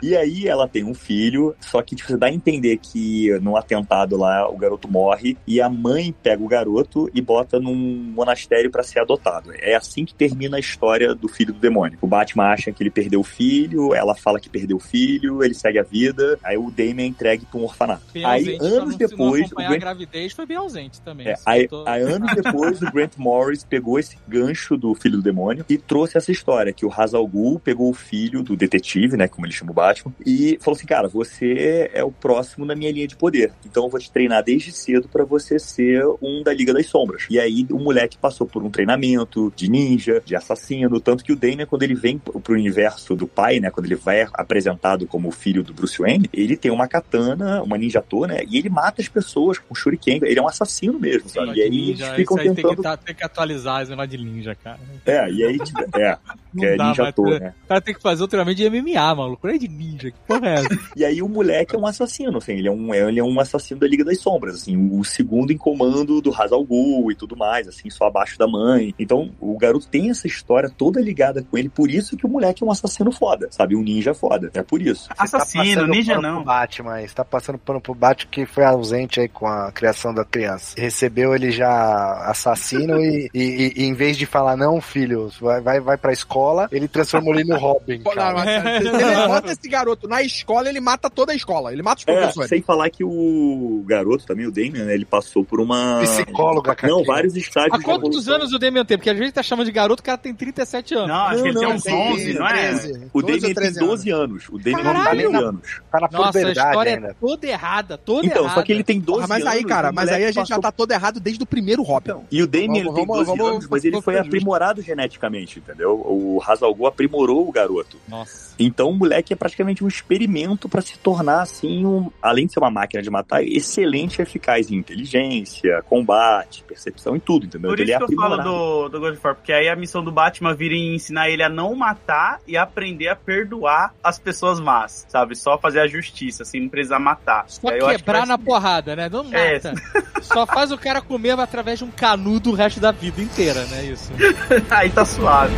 E 0.02 0.16
aí 0.16 0.48
ela 0.48 0.70
tem 0.70 0.86
um 0.86 0.94
filho, 0.94 1.54
só 1.60 1.82
que 1.82 1.96
tipo, 1.96 2.10
você 2.10 2.18
dá 2.18 2.28
a 2.28 2.32
entender 2.32 2.78
que 2.78 3.38
no 3.42 3.58
atentado 3.58 4.16
lá 4.16 4.48
o 4.50 4.58
garoto 4.58 4.90
morre 4.90 5.38
e 5.46 5.60
a 5.60 5.68
mãe 5.68 6.16
pega 6.24 6.42
o 6.42 6.48
garoto 6.48 7.10
e 7.14 7.20
bota 7.22 7.60
num 7.60 8.05
monastério 8.06 8.70
pra 8.72 8.84
ser 8.84 9.00
adotado. 9.00 9.52
É 9.56 9.76
assim 9.76 10.06
que 10.06 10.14
termina 10.14 10.58
a 10.58 10.60
história 10.60 11.14
do 11.16 11.28
filho 11.28 11.54
do 11.54 11.60
demônio. 11.60 11.98
O 12.02 12.08
Batman 12.08 12.46
acha 12.46 12.72
que 12.72 12.82
ele 12.84 12.90
perdeu 12.90 13.20
o 13.20 13.24
filho, 13.24 13.94
ela 13.94 14.16
fala 14.16 14.40
que 14.40 14.50
perdeu 14.50 14.78
o 14.78 14.80
filho, 14.80 15.44
ele 15.44 15.54
segue 15.54 15.80
a 15.80 15.84
vida, 15.84 16.38
aí 16.44 16.58
o 16.58 16.72
Damon 16.72 17.02
é 17.02 17.06
entregue 17.06 17.46
pra 17.46 17.60
um 17.60 17.64
orfanato. 17.64 18.04
Bem 18.14 18.26
aí 18.26 18.56
ausente, 18.56 18.66
anos 18.76 18.96
depois, 18.96 19.46
acompanhar 19.46 19.68
a 19.68 19.70
Grant 19.72 19.82
gravidez 19.82 20.34
foi 20.34 20.46
bem 20.46 20.58
ausente 20.58 21.02
também. 21.02 21.28
É, 21.28 21.34
Isso 21.34 21.44
aí, 21.46 21.68
tô- 21.68 21.84
aí, 21.88 22.02
anos 22.02 22.34
depois, 22.36 22.82
o 22.82 22.92
Grant 22.92 23.14
Morris 23.18 23.64
pegou 23.64 24.00
esse 24.00 24.18
gancho 24.28 24.78
do 24.78 24.94
filho 24.96 25.18
do 25.18 25.24
demônio 25.24 25.66
e 25.70 25.78
trouxe 25.78 26.18
essa 26.18 26.32
história, 26.32 26.74
que 26.74 26.86
o 26.86 26.92
Hazal 26.92 27.26
Ghul 27.28 27.60
pegou 27.60 27.90
o 27.90 27.94
filho 27.94 28.42
do 28.44 28.56
detetive, 28.56 29.18
né, 29.18 29.28
como 29.28 29.46
ele 29.46 29.54
chama 29.54 29.72
o 29.72 29.74
Batman, 29.74 30.14
e 30.26 30.58
falou 30.62 30.76
assim, 30.78 30.86
cara, 30.88 31.08
você 31.08 31.90
é 31.94 32.04
o 32.04 32.12
próximo 32.12 32.66
na 32.66 32.76
minha 32.76 32.92
linha 32.92 33.08
de 33.08 33.16
poder, 33.16 33.52
então 33.66 33.84
eu 33.86 33.90
vou 33.90 34.00
te 34.00 34.12
treinar 34.12 34.44
desde 34.44 34.72
cedo 34.72 35.08
pra 35.08 35.24
você 35.24 35.58
ser 35.60 36.04
um 36.22 36.44
da 36.44 36.54
Liga 36.54 36.74
das 36.74 36.86
Sombras. 36.88 37.26
E 37.30 37.40
aí 37.40 37.66
o 37.72 37.80
moleque 37.80 37.95
passou 38.22 38.48
por 38.48 38.64
um 38.64 38.70
treinamento 38.70 39.52
de 39.56 39.70
ninja, 39.70 40.22
de 40.26 40.36
assassino, 40.36 41.00
tanto 41.00 41.24
que 41.24 41.32
o 41.32 41.36
Damian, 41.36 41.66
quando 41.66 41.84
ele 41.84 41.96
vem 41.96 42.18
pro 42.18 42.54
universo 42.54 43.16
do 43.16 43.28
pai, 43.28 43.60
né, 43.60 43.70
quando 43.72 43.86
ele 43.86 43.96
vai 43.96 44.28
apresentado 44.34 45.08
como 45.08 45.32
filho 45.32 45.64
do 45.64 45.74
Bruce 45.74 46.00
Wayne, 46.00 46.30
ele 46.34 46.56
tem 46.56 46.72
uma 46.72 46.88
katana, 46.88 47.62
uma 47.64 47.78
ninjatô, 47.78 48.26
né, 48.26 48.42
e 48.50 48.58
ele 48.58 48.70
mata 48.70 49.02
as 49.02 49.08
pessoas 49.08 49.58
com 49.58 49.74
shuriken, 49.76 50.20
ele 50.24 50.40
é 50.40 50.42
um 50.42 50.48
assassino 50.48 51.00
mesmo, 51.00 51.30
sabe? 51.30 51.58
E 51.58 51.62
aí 51.62 51.68
eles 51.68 52.00
Ninja, 52.00 52.16
ficam 52.16 52.38
isso 52.38 52.40
aí 52.40 52.46
tem 52.46 52.56
tentando 52.56 52.76
que, 52.78 52.84
tá- 52.84 52.98
tem 52.98 53.16
que 53.16 53.24
atualizar 53.24 53.82
esse 53.82 53.92
negócio 53.92 54.12
de 54.12 54.18
ninja, 54.18 54.56
cara. 54.56 54.80
é, 55.06 55.32
e 55.32 55.44
aí, 55.44 55.58
tipo, 55.60 55.82
é, 55.98 56.18
que 56.58 56.66
é 56.66 56.76
dá 56.76 56.88
ninja 56.88 57.12
Tô, 57.14 57.30
né? 57.30 57.54
O 57.64 57.68
cara 57.68 57.82
tem 57.82 57.94
que 57.94 58.02
fazer 58.02 58.24
o 58.24 58.28
treinamento 58.28 58.58
de 58.58 58.70
MMA, 58.70 59.16
maluco. 59.16 59.48
Não 59.48 59.54
é 59.54 59.58
de 59.58 59.68
ninja. 59.68 60.12
Que 60.12 60.18
porra 60.28 60.50
é 60.50 60.54
essa? 60.56 60.80
E 60.96 61.06
aí 61.06 61.22
o 61.22 61.30
moleque 61.30 61.76
é 61.76 61.80
um 61.80 61.86
assassino, 61.86 62.38
assim, 62.38 62.54
ele 62.54 62.68
é 62.68 62.72
um, 62.72 62.94
ele 62.94 63.20
é 63.20 63.24
um 63.24 63.40
assassino 63.40 63.80
da 63.80 63.88
Liga 63.88 64.04
das 64.04 64.20
Sombras, 64.20 64.56
assim, 64.56 64.76
o 64.92 65.04
segundo 65.04 65.52
em 65.52 65.58
comando 65.58 66.20
do 66.22 66.34
Hazal 66.34 66.64
Ghul 66.64 67.12
e 67.12 67.16
tudo 67.16 67.36
mais, 67.38 67.68
assim, 67.68 67.85
só 67.92 68.06
abaixo 68.06 68.38
da 68.38 68.48
mãe. 68.48 68.94
Então, 69.00 69.32
o 69.40 69.58
garoto 69.58 69.88
tem 69.88 70.10
essa 70.10 70.28
história 70.28 70.70
toda 70.70 71.00
ligada 71.02 71.44
com 71.44 71.58
ele, 71.58 71.70
por 71.70 71.90
isso 71.90 72.16
que 72.18 72.26
o 72.26 72.30
moleque 72.30 72.64
é 72.64 72.66
um 72.66 72.72
assassino 72.72 73.12
foda, 73.12 73.48
sabe? 73.52 73.76
Um 73.76 73.82
ninja 73.84 74.14
foda, 74.14 74.50
é 74.54 74.62
por 74.64 74.82
isso. 74.82 75.04
Você 75.04 75.08
tá 75.16 75.24
Assassino, 75.24 75.64
passando 75.76 75.88
ninja 75.88 76.16
pano 76.16 76.28
não. 76.28 76.36
Pro 76.38 76.46
Batman, 76.46 76.94
aí. 76.94 77.08
Você 77.08 77.16
tá 77.16 77.26
passando 77.26 77.58
pano 77.58 77.82
pro 77.82 77.94
Batman 77.96 78.32
que 78.32 78.46
foi 78.46 78.64
ausente 78.64 79.20
aí 79.20 79.28
com 79.30 79.48
a 79.48 79.72
criação 79.72 80.14
da 80.14 80.24
criança. 80.26 80.76
Recebeu 80.78 81.34
ele 81.36 81.52
já 81.52 82.24
assassino 82.30 83.00
e, 83.00 83.30
e- 83.34 83.40
e- 83.40 83.74
e 83.78 83.84
em 83.86 83.94
vez 83.94 84.18
de 84.18 84.26
falar, 84.26 84.56
não, 84.56 84.80
filho, 84.82 85.30
vai, 85.40 85.62
vai, 85.62 85.80
vai 85.80 85.98
pra 85.98 86.12
escola, 86.14 86.68
ele 86.72 86.88
transformou 86.88 87.34
ele 87.34 87.44
no 87.50 87.58
Robin. 87.58 88.02
Cara. 88.04 88.80
ele 88.80 88.90
bota 89.28 89.52
esse 89.52 89.68
garoto 89.70 90.08
na 90.08 90.22
escola, 90.22 90.70
ele 90.70 90.80
mata 90.80 91.10
toda 91.10 91.32
a 91.32 91.36
escola. 91.36 91.72
Ele 91.72 91.82
mata 91.82 92.02
os 92.02 92.08
É, 92.08 92.14
professores. 92.20 92.50
sem 92.50 92.62
falar 92.62 92.90
que 92.90 93.04
o 93.04 93.84
garoto 93.86 94.26
também, 94.26 94.46
o 94.48 94.52
Damian, 94.52 94.86
né, 94.86 94.94
ele 94.94 95.06
passou 95.06 95.44
por 95.44 95.60
uma... 95.60 96.00
Psicóloga, 96.02 96.76
cara. 96.76 96.92
Não, 96.94 97.04
vários 97.04 97.36
estágios 97.36 97.75
Há 97.76 97.78
de 97.80 97.84
quantos 97.84 98.10
evolução. 98.10 98.36
anos 98.36 98.54
o 98.54 98.60
Damian 98.60 98.86
tem? 98.86 98.98
Porque 98.98 99.10
a 99.10 99.14
gente 99.14 99.32
tá 99.32 99.44
chamando 99.44 99.66
de 99.66 99.72
garoto, 99.72 100.02
o 100.02 100.04
cara 100.04 100.18
tem 100.18 100.34
37 100.34 100.94
anos. 100.96 101.08
Não, 101.08 101.16
acho 101.16 101.42
que 101.44 101.48
ele 101.50 101.54
Não, 101.56 101.62
tem 101.62 101.74
uns 101.74 101.84
tem 101.84 102.12
11, 102.14 102.34
não 102.34 102.48
é? 102.48 102.54
13, 102.54 103.08
O 103.14 103.22
12 103.22 103.34
Damian 103.40 103.40
tem 103.42 103.54
13 103.54 103.80
12 103.80 104.10
anos. 104.12 104.44
O 104.50 104.58
Damian 104.58 105.04
tem 105.06 105.22
12 105.32 105.36
anos. 105.46 105.82
Tá 105.92 106.00
na 106.00 106.10
Nossa, 106.12 106.40
a 106.40 106.52
história 106.52 106.94
ainda. 106.96 107.08
é 107.08 107.14
toda 107.14 107.48
errada, 107.48 107.98
toda 107.98 108.26
Então, 108.26 108.44
errada. 108.44 108.56
só 108.56 108.64
que 108.64 108.72
ele 108.72 108.84
tem 108.84 109.00
12 109.00 109.22
Porra, 109.22 109.28
mas 109.28 109.46
aí, 109.46 109.58
anos, 109.60 109.70
cara, 109.70 109.92
mas 109.92 110.10
aí 110.10 110.26
a 110.26 110.32
gente 110.32 110.48
já 110.50 110.60
tá 110.60 110.72
todo 110.72 110.92
errado 110.92 111.20
desde 111.20 111.44
o 111.44 111.46
primeiro 111.46 111.82
Robin. 111.84 112.14
E 112.32 112.42
o 112.42 112.48
Damien 112.48 112.78
ele 112.80 112.94
tem 112.94 113.06
vamos- 113.06 113.26
12 113.26 113.38
vamos- 113.38 113.48
anos, 113.54 113.68
mas 113.70 113.84
ele 113.86 114.02
foi 114.02 114.18
aprimorado 114.18 114.82
geneticamente, 114.82 115.60
entendeu? 115.60 115.92
O 115.94 116.42
Hazal 116.46 116.74
Ghul 116.74 116.88
aprimorou 116.88 117.48
o 117.48 117.52
garoto. 117.52 117.98
Nossa. 118.08 118.45
Então 118.58 118.90
o 118.90 118.94
moleque 118.94 119.34
é 119.34 119.36
praticamente 119.36 119.84
um 119.84 119.88
experimento 119.88 120.70
pra 120.70 120.82
se 120.82 120.98
tornar, 120.98 121.42
assim, 121.42 121.86
um, 121.86 122.10
além 122.22 122.46
de 122.46 122.54
ser 122.54 122.60
uma 122.60 122.72
máquina 122.72 123.02
de 123.02 123.10
matar, 123.10 123.44
excelente 123.44 124.20
e 124.20 124.22
eficaz 124.22 124.72
em 124.72 124.76
inteligência, 124.76 125.82
combate, 125.90 126.64
percepção 126.68 127.16
e 127.16 127.20
tudo, 127.20 127.46
entendeu? 127.46 127.70
Por 127.70 127.80
ele 127.80 127.92
isso 127.92 128.04
é 128.04 128.08
que 128.08 128.14
eu 128.14 128.18
falo 128.18 128.38
do, 128.38 128.90
do 128.90 129.00
God 129.00 129.14
of 129.14 129.22
War, 129.24 129.36
porque 129.36 129.54
aí 129.54 129.68
a 129.68 129.76
missão 129.76 130.04
do 130.04 130.12
Batman 130.12 130.54
vira 130.54 130.74
em 130.74 130.96
ensinar 130.96 131.30
ele 131.30 131.44
a 131.44 131.50
não 131.50 131.76
matar 131.76 132.40
e 132.48 132.56
aprender 132.58 133.10
a 133.10 133.16
perdoar 133.16 133.94
as 134.04 134.20
pessoas 134.20 134.60
más, 134.60 135.06
sabe? 135.10 135.36
Só 135.36 135.58
fazer 135.58 135.80
a 135.80 135.88
justiça, 135.88 136.44
assim, 136.44 136.62
não 136.62 136.70
precisar 136.70 137.00
matar. 137.00 137.46
Só 137.48 137.72
que 137.72 137.80
quebrar 137.80 138.20
vai- 138.20 138.28
na 138.28 138.38
porrada, 138.38 138.96
né? 138.96 139.10
Não 139.10 139.24
mata. 139.24 139.38
É. 139.38 140.22
Só 140.22 140.46
faz 140.46 140.72
o 140.72 140.78
cara 140.78 141.02
comer 141.02 141.40
através 141.40 141.80
de 141.80 141.86
um 141.86 141.92
canudo 141.92 142.52
o 142.52 142.54
resto 142.54 142.80
da 142.80 142.92
vida 142.92 143.22
inteira, 143.22 143.66
né? 143.66 143.86
Isso. 143.86 144.12
aí 144.70 144.90
tá 144.90 145.06
suave. 145.06 145.54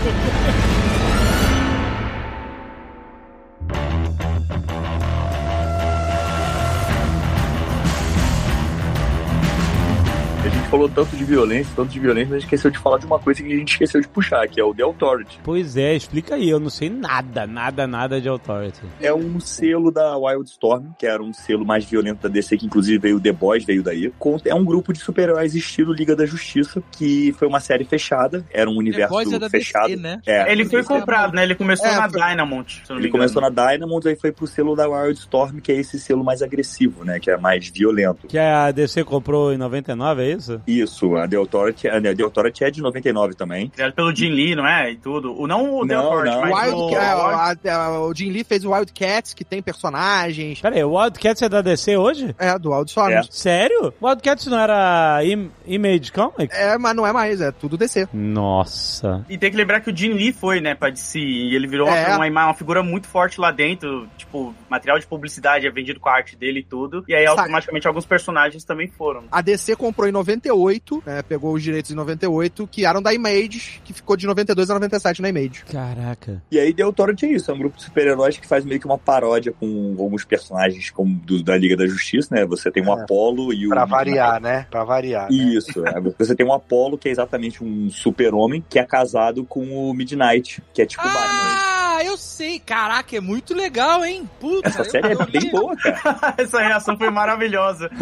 Gente 10.68 10.72
falou 10.72 10.90
tanto 10.90 11.16
de 11.16 11.24
violência, 11.24 11.72
tanto 11.76 11.90
de 11.90 12.00
violência, 12.00 12.34
mas 12.36 12.44
esqueceu 12.44 12.70
de 12.70 12.78
falar 12.78 12.98
de 12.98 13.06
uma 13.06 13.18
coisa 13.18 13.42
que 13.42 13.52
a 13.52 13.56
gente 13.56 13.70
esqueceu 13.72 14.02
de 14.02 14.08
puxar, 14.08 14.46
que 14.48 14.60
é 14.60 14.64
o 14.64 14.74
The 14.74 14.84
Authority. 14.84 15.40
Pois 15.44 15.78
é, 15.78 15.96
explica 15.96 16.36
aí, 16.36 16.50
eu 16.50 16.60
não 16.60 16.70
sei 16.70 16.90
nada, 16.90 17.48
nada, 17.48 17.88
nada 17.88 18.20
de 18.20 18.28
Authority. 18.28 18.82
É 19.02 19.14
um 19.14 19.40
selo 19.40 19.92
da 19.92 20.18
Wildstorm, 20.18 20.88
que 21.00 21.06
era 21.08 21.24
um 21.24 21.32
selo 21.34 21.66
mais 21.66 21.86
violento 21.86 22.22
da 22.24 22.30
DC, 22.30 22.58
que 22.58 22.66
inclusive 22.66 22.98
veio 22.98 23.20
The 23.20 23.32
Boys, 23.32 23.64
veio 23.64 23.82
daí. 23.82 24.12
É 24.46 24.54
um 24.54 24.66
grupo 24.66 24.92
de 24.92 25.00
super-heróis 25.00 25.56
estilo 25.56 25.94
Liga 25.94 26.16
da 26.16 26.26
Justiça, 26.26 26.84
que 26.92 27.32
foi 27.40 27.48
uma 27.48 27.60
série 27.62 27.86
fechada, 27.86 28.46
era 28.52 28.70
um 28.70 28.76
universo 28.78 29.14
Boys 29.14 29.32
é 29.32 29.50
fechado. 29.50 29.88
DC, 29.88 30.02
né? 30.02 30.20
É, 30.26 30.52
Ele 30.52 30.66
foi 30.66 30.84
comprado, 30.84 31.34
né? 31.34 31.44
Ele 31.44 31.56
começou 31.56 31.88
É, 31.88 31.96
na 31.96 32.10
foi- 32.10 32.20
Dynamont. 32.22 32.84
Ele 32.90 33.00
engano. 33.00 33.12
começou 33.12 33.42
na 33.42 33.50
Dynamond, 33.50 34.08
aí 34.08 34.16
foi 34.16 34.32
pro 34.32 34.46
selo 34.46 34.76
da 34.76 34.88
Wildstorm, 34.90 35.60
que 35.60 35.72
é 35.72 35.76
esse 35.76 35.98
selo 36.00 36.24
mais 36.24 36.42
agressivo, 36.42 37.06
né? 37.06 37.20
Que 37.20 37.32
é 37.32 37.38
mais 37.38 37.70
violento. 37.70 38.28
Que 38.28 38.38
a 38.38 38.70
DC 38.72 39.04
comprou 39.06 39.54
em 39.54 39.58
99, 39.58 40.24
é 40.24 40.32
isso? 40.32 40.57
Isso, 40.66 41.16
a 41.16 41.28
The 41.28 41.36
Authority, 41.38 41.88
a 41.88 42.02
The 42.02 42.24
Authority 42.24 42.64
é 42.64 42.72
de 42.72 42.82
99 42.82 43.36
também. 43.36 43.70
Criado 43.70 43.94
pelo 43.94 44.16
Jim 44.16 44.30
Lee, 44.30 44.56
não 44.56 44.66
é? 44.68 44.92
E 44.92 44.98
tudo. 44.98 45.40
O, 45.40 45.46
não 45.48 45.80
o 45.80 45.88
The 45.88 45.96
Não, 45.96 46.04
Authority, 46.04 46.36
não. 46.36 46.42
mas 46.50 46.74
Wild, 46.74 46.82
o... 46.96 46.98
é, 46.98 47.00
a- 47.00 47.56
a- 47.76 48.00
o 48.02 48.14
Jim 48.14 48.30
Lee 48.32 48.44
fez 48.44 48.64
o 48.66 48.72
Wildcats, 48.72 49.34
que 49.34 49.44
tem 49.44 49.62
personagens. 49.62 50.60
Pera 50.62 50.76
aí, 50.76 50.84
o 50.84 50.94
Wildcats 50.98 51.42
é 51.42 51.50
da 51.50 51.62
DC 51.62 51.98
hoje? 51.98 52.36
É, 52.40 52.58
do 52.58 52.72
Wildstorm. 52.72 53.12
É. 53.12 53.16
É. 53.20 53.22
Sério? 53.30 53.94
Wildcats 54.02 54.48
não 54.48 54.60
era 54.60 55.20
Im 55.24 55.50
Image 55.66 56.12
Comics? 56.12 56.56
mas 56.80 56.96
não 56.96 57.06
é 57.06 57.12
mais, 57.14 57.42
é 57.42 57.52
tudo 57.52 57.78
DC. 57.78 58.08
Nossa. 58.14 59.26
E 59.30 59.38
tem 59.38 59.52
que 59.52 59.58
lembrar 59.58 59.82
que 59.82 59.92
o 59.92 59.96
Jim 59.96 60.14
Lee 60.14 60.32
foi, 60.32 60.60
né, 60.62 60.74
pra 60.76 60.90
DC. 60.90 61.20
E 61.20 61.56
ele 61.56 61.68
virou 61.68 61.88
É. 61.88 62.16
uma, 62.16 62.26
uma, 62.28 62.46
uma 62.46 62.54
figura 62.54 62.82
muito 62.82 63.08
forte 63.08 63.40
lá 63.40 63.52
dentro. 63.52 64.08
Tipo, 64.18 64.54
material 64.70 65.00
de 65.00 65.06
publicidade 65.08 65.68
é 65.68 65.72
vendido 65.72 66.00
com 66.00 66.10
a 66.10 66.14
arte 66.14 66.36
dele 66.36 66.60
e 66.60 66.64
tudo. 66.64 67.04
E 67.08 67.14
aí, 67.16 67.26
Sabe. 67.26 67.40
automaticamente, 67.42 67.88
alguns 67.88 68.06
personagens 68.06 68.64
também 68.64 68.88
foram. 68.88 69.24
A 69.32 69.42
DC 69.42 69.76
comprou 69.76 70.08
em 70.08 70.12
98, 70.48 71.04
né, 71.06 71.22
pegou 71.22 71.54
os 71.54 71.62
direitos 71.62 71.92
em 71.92 71.96
98, 71.96 72.68
que 72.68 72.86
eram 72.86 73.02
da 73.02 73.14
Image, 73.14 73.82
que 73.84 73.94
ficou 73.94 74.16
de 74.16 74.26
92 74.26 74.70
a 74.70 74.74
97 74.74 75.22
na 75.22 75.30
Image. 75.30 75.64
Caraca. 75.66 76.42
E 76.52 76.60
aí 76.60 76.74
The 76.74 76.84
Authority 76.84 77.26
é 77.26 77.32
isso, 77.34 77.52
é 77.52 77.54
um 77.54 77.58
grupo 77.60 77.78
de 77.78 77.84
super-heróis 77.84 78.38
que 78.38 78.48
faz 78.48 78.66
meio 78.66 78.80
que 78.80 78.86
uma 78.86 78.98
paródia 78.98 79.54
com 79.60 79.96
alguns 80.00 80.24
personagens 80.24 80.90
como 80.90 81.16
do- 81.16 81.44
da 81.44 81.58
Liga 81.58 81.76
da 81.76 81.86
Justiça, 81.86 82.34
né? 82.34 82.46
Você 82.46 82.72
tem 82.72 82.84
o 82.84 82.90
É. 82.98 83.02
Apollo 83.02 83.54
e 83.54 83.66
o... 83.68 83.70
Pra 83.70 83.86
variar, 83.86 84.42
né? 84.42 84.66
Pra 84.70 84.84
variar. 84.84 85.30
né? 85.32 85.36
Isso, 85.38 85.86
é. 85.86 86.00
você 86.18 86.36
tem 86.36 86.46
o 86.46 86.54
Apollo, 86.54 86.98
que 86.98 87.08
é 87.10 87.12
exatamente 87.12 87.64
um 87.64 87.90
super-homem, 87.90 88.64
que 88.70 88.80
é 88.80 88.84
casado 88.84 89.44
com 89.46 89.66
o 89.90 89.94
Midnight, 89.94 90.62
que 90.74 90.82
é 90.82 90.86
tipo 90.86 91.04
o 91.04 91.12
Batman. 91.12 91.77
Ah, 91.98 92.04
eu 92.04 92.18
sei. 92.18 92.60
Caraca, 92.60 93.16
é 93.16 93.20
muito 93.22 93.54
legal, 93.56 94.04
hein? 94.06 94.30
Puta, 94.40 94.68
Essa 94.70 94.82
eu- 94.82 94.86
série 94.92 95.14
eu 95.14 95.22
é 95.22 95.26
bem 95.26 95.42
li- 95.42 95.52
boa, 95.52 95.76
cara. 95.76 96.34
Essa 96.38 96.60
reação 96.62 96.98
foi 96.98 97.10
maravilhosa. 97.10 97.90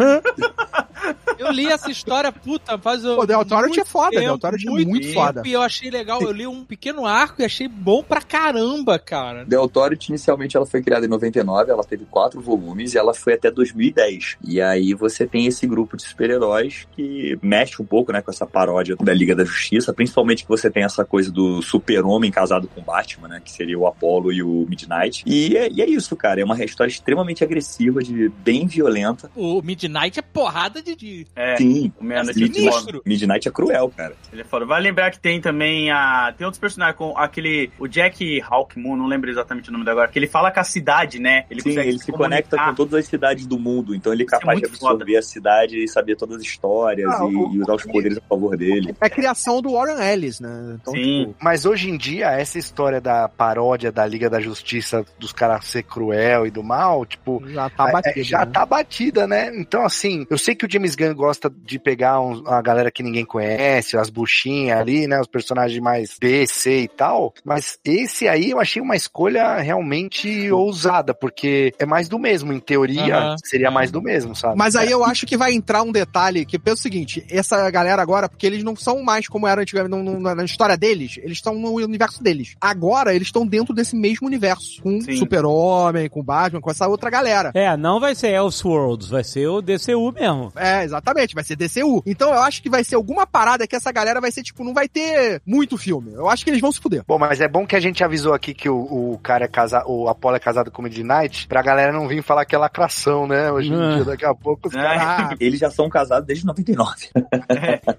Eu 1.38 1.52
li 1.52 1.66
essa 1.66 1.90
história, 1.90 2.32
puta, 2.32 2.78
faz 2.78 3.04
o. 3.04 3.16
Pô, 3.16 3.26
The 3.26 3.34
Authority 3.34 3.76
muito 3.76 3.80
é 3.80 3.84
foda, 3.84 4.18
The 4.18 4.26
Authority 4.26 4.66
é 4.66 4.70
muito 4.70 5.00
tempo, 5.02 5.12
foda. 5.14 5.42
E 5.44 5.52
eu 5.52 5.60
achei 5.62 5.90
legal, 5.90 6.20
eu 6.22 6.32
li 6.32 6.46
um 6.46 6.64
pequeno 6.64 7.04
arco 7.06 7.42
e 7.42 7.44
achei 7.44 7.68
bom 7.68 8.02
pra 8.02 8.22
caramba, 8.22 8.98
cara. 8.98 9.44
The 9.46 9.54
Authority, 9.56 10.08
inicialmente, 10.10 10.56
ela 10.56 10.64
foi 10.66 10.82
criada 10.82 11.04
em 11.04 11.08
99, 11.08 11.70
ela 11.70 11.84
teve 11.84 12.06
quatro 12.06 12.40
volumes 12.40 12.94
e 12.94 12.98
ela 12.98 13.12
foi 13.12 13.34
até 13.34 13.50
2010. 13.50 14.36
E 14.42 14.60
aí 14.60 14.94
você 14.94 15.26
tem 15.26 15.46
esse 15.46 15.66
grupo 15.66 15.96
de 15.96 16.04
super-heróis 16.04 16.88
que 16.96 17.38
mexe 17.42 17.80
um 17.80 17.84
pouco, 17.86 18.10
né, 18.12 18.22
com 18.22 18.30
essa 18.30 18.46
paródia 18.46 18.96
da 18.98 19.12
Liga 19.12 19.36
da 19.36 19.44
Justiça, 19.44 19.92
principalmente 19.92 20.42
que 20.42 20.48
você 20.48 20.70
tem 20.70 20.82
essa 20.84 21.04
coisa 21.04 21.30
do 21.30 21.60
super-homem 21.62 22.30
casado 22.30 22.66
com 22.74 22.80
Batman, 22.80 23.28
né, 23.28 23.42
que 23.44 23.52
seria 23.52 23.78
o 23.78 23.85
Apollo 23.86 24.32
e 24.32 24.42
o 24.42 24.66
Midnight. 24.68 25.22
E 25.26 25.56
é, 25.56 25.68
e 25.70 25.82
é 25.82 25.86
isso, 25.88 26.14
cara, 26.16 26.40
é 26.40 26.44
uma 26.44 26.62
história 26.64 26.90
extremamente 26.90 27.42
agressiva, 27.44 28.02
de 28.02 28.28
bem 28.28 28.66
violenta. 28.66 29.30
O 29.36 29.60
Midnight 29.62 30.18
é 30.18 30.22
porrada 30.22 30.82
de. 30.82 30.94
de... 30.96 31.26
É, 31.34 31.56
Sim, 31.56 31.92
o 32.00 32.10
é 32.12 32.16
é 32.16 32.20
foda. 32.24 32.32
sinistro. 32.34 33.02
Midnight 33.04 33.48
é 33.48 33.50
cruel, 33.50 33.92
cara. 33.96 34.14
Ele 34.32 34.42
é 34.42 34.44
foda. 34.44 34.64
Vai 34.66 34.80
lembrar 34.80 35.10
que 35.10 35.18
tem 35.20 35.40
também 35.40 35.90
a. 35.90 36.32
Tem 36.36 36.44
outros 36.44 36.60
personagens, 36.60 36.96
com 36.96 37.16
aquele. 37.16 37.70
O 37.78 37.86
Jack 37.86 38.40
Hawkmoon, 38.42 38.96
não 38.96 39.06
lembro 39.06 39.30
exatamente 39.30 39.68
o 39.68 39.72
nome 39.72 39.84
dele 39.84 39.92
agora, 39.92 40.08
que 40.08 40.18
ele 40.18 40.26
fala 40.26 40.50
com 40.50 40.60
a 40.60 40.64
cidade, 40.64 41.18
né? 41.18 41.44
Ele 41.50 41.60
Sim, 41.60 41.78
ele 41.78 41.98
se 41.98 42.10
conecta 42.12 42.50
comunicar. 42.56 42.70
com 42.70 42.74
todas 42.76 42.94
as 42.94 43.06
cidades 43.06 43.46
do 43.46 43.58
mundo, 43.58 43.94
então 43.94 44.12
ele 44.12 44.22
é 44.22 44.26
é 44.26 44.28
capaz 44.28 44.58
de 44.58 44.64
muito 44.66 44.74
absorver 44.86 45.16
a 45.16 45.22
cidade 45.22 45.82
e 45.82 45.88
saber 45.88 46.16
todas 46.16 46.36
as 46.36 46.42
histórias 46.42 47.10
Ah, 47.12 47.18
e, 47.30 47.34
o- 47.34 47.54
e 47.54 47.60
usar 47.60 47.74
os 47.74 47.84
poderes 47.84 48.18
a 48.18 48.20
favor 48.22 48.56
dele. 48.56 48.94
É 49.00 49.06
a 49.06 49.10
criação 49.10 49.60
do 49.62 49.72
Warren 49.72 50.00
Ellis, 50.12 50.40
né? 50.40 50.76
Então, 50.80 50.92
Sim. 50.94 51.26
tipo, 51.28 51.36
Mas 51.42 51.64
hoje 51.66 51.90
em 51.90 51.96
dia, 51.96 52.30
essa 52.32 52.58
história 52.58 53.00
da 53.00 53.28
paródia 53.28 53.75
da 53.76 54.06
Liga 54.06 54.28
da 54.30 54.40
Justiça, 54.40 55.04
dos 55.18 55.32
caras 55.32 55.64
ser 55.66 55.82
cruel 55.82 56.46
e 56.46 56.50
do 56.50 56.62
mal, 56.62 57.04
tipo, 57.06 57.42
já 57.48 57.68
tá 57.70 58.00
é- 58.04 58.20
é, 58.20 58.22
já 58.22 58.40
né? 58.44 58.46
tá 58.52 58.64
batida, 58.66 59.26
né? 59.26 59.52
Então, 59.56 59.84
assim, 59.84 60.26
eu 60.30 60.38
sei 60.38 60.54
que 60.54 60.64
o 60.66 60.70
James 60.70 60.94
Gunn 60.94 61.14
gosta 61.14 61.50
de 61.50 61.78
pegar 61.78 62.20
uns- 62.20 62.40
uma 62.40 62.60
galera 62.62 62.90
que 62.90 63.02
ninguém 63.02 63.24
conhece, 63.24 63.96
as 63.96 64.10
buchinhas 64.10 64.78
ali, 64.80 65.06
né? 65.06 65.20
Os 65.20 65.26
personagens 65.26 65.80
mais 65.80 66.16
B, 66.20 66.46
C 66.46 66.80
e 66.82 66.88
tal. 66.88 67.32
Mas 67.44 67.78
esse 67.84 68.26
aí 68.28 68.50
eu 68.50 68.60
achei 68.60 68.80
uma 68.80 68.96
escolha 68.96 69.56
realmente 69.58 70.50
ousada, 70.50 71.14
porque 71.14 71.72
é 71.78 71.86
mais 71.86 72.08
do 72.08 72.18
mesmo. 72.18 72.52
Em 72.52 72.60
teoria, 72.60 73.16
Aham. 73.16 73.36
seria 73.44 73.70
mais 73.70 73.90
do 73.90 74.00
mesmo, 74.02 74.34
sabe? 74.34 74.56
Mas 74.56 74.76
aí 74.76 74.90
eu 74.90 75.04
acho 75.04 75.26
que 75.26 75.36
vai 75.36 75.52
entrar 75.52 75.82
um 75.82 75.92
detalhe 75.92 76.44
que 76.46 76.58
pensa 76.58 76.80
o 76.80 76.82
seguinte: 76.82 77.24
essa 77.30 77.70
galera 77.70 78.00
agora, 78.02 78.28
porque 78.28 78.46
eles 78.46 78.62
não 78.62 78.74
são 78.76 79.02
mais 79.02 79.28
como 79.28 79.46
eram 79.46 79.62
antigamente 79.62 79.90
não- 79.90 80.20
não- 80.20 80.34
na 80.34 80.44
história 80.44 80.76
deles, 80.76 81.18
eles 81.18 81.38
estão 81.38 81.54
no 81.54 81.72
universo 81.72 82.22
deles. 82.22 82.54
Agora 82.60 83.14
eles 83.14 83.28
estão 83.28 83.46
dentro 83.46 83.65
desse 83.74 83.96
mesmo 83.96 84.26
universo, 84.26 84.82
com. 84.82 85.00
Super-Homem, 85.00 86.08
com 86.08 86.22
Batman, 86.22 86.60
com 86.60 86.70
essa 86.70 86.88
outra 86.88 87.10
galera. 87.10 87.50
É, 87.54 87.76
não 87.76 88.00
vai 88.00 88.14
ser 88.14 88.28
Elseworlds, 88.34 89.08
vai 89.08 89.24
ser 89.24 89.46
o 89.48 89.60
DCU 89.62 90.12
mesmo. 90.12 90.52
É, 90.56 90.84
exatamente, 90.84 91.34
vai 91.34 91.44
ser 91.44 91.56
DCU. 91.56 92.02
Então 92.06 92.32
eu 92.32 92.40
acho 92.40 92.62
que 92.62 92.70
vai 92.70 92.82
ser 92.84 92.96
alguma 92.96 93.26
parada 93.26 93.66
que 93.66 93.76
essa 93.76 93.92
galera 93.92 94.20
vai 94.20 94.30
ser, 94.30 94.42
tipo, 94.42 94.64
não 94.64 94.74
vai 94.74 94.88
ter 94.88 95.40
muito 95.46 95.76
filme. 95.76 96.12
Eu 96.14 96.28
acho 96.28 96.44
que 96.44 96.50
eles 96.50 96.60
vão 96.60 96.72
se 96.72 96.80
fuder. 96.80 97.02
Bom, 97.06 97.18
mas 97.18 97.40
é 97.40 97.48
bom 97.48 97.66
que 97.66 97.76
a 97.76 97.80
gente 97.80 98.02
avisou 98.02 98.32
aqui 98.34 98.54
que 98.54 98.68
o, 98.68 98.76
o 99.12 99.18
cara 99.22 99.44
é 99.44 99.48
casado, 99.48 99.88
o 99.90 100.08
Apollo 100.08 100.36
é 100.36 100.40
casado 100.40 100.70
com 100.70 100.80
o 100.82 100.84
Midnight, 100.84 101.46
pra 101.46 101.62
galera 101.62 101.92
não 101.92 102.08
vir 102.08 102.22
falar 102.22 102.44
que 102.44 102.54
é 102.54 102.58
lacração, 102.58 103.26
né? 103.26 103.50
Hoje 103.52 103.72
em 103.72 103.76
Ah. 103.76 103.94
dia, 103.96 104.04
daqui 104.04 104.24
a 104.24 104.34
pouco 104.34 104.68
os 104.68 104.74
É. 104.74 104.80
caras. 104.82 105.02
Ah, 105.02 105.34
Eles 105.40 105.60
já 105.60 105.70
são 105.70 105.88
casados 105.88 106.26
desde 106.26 106.44
99. 106.46 107.08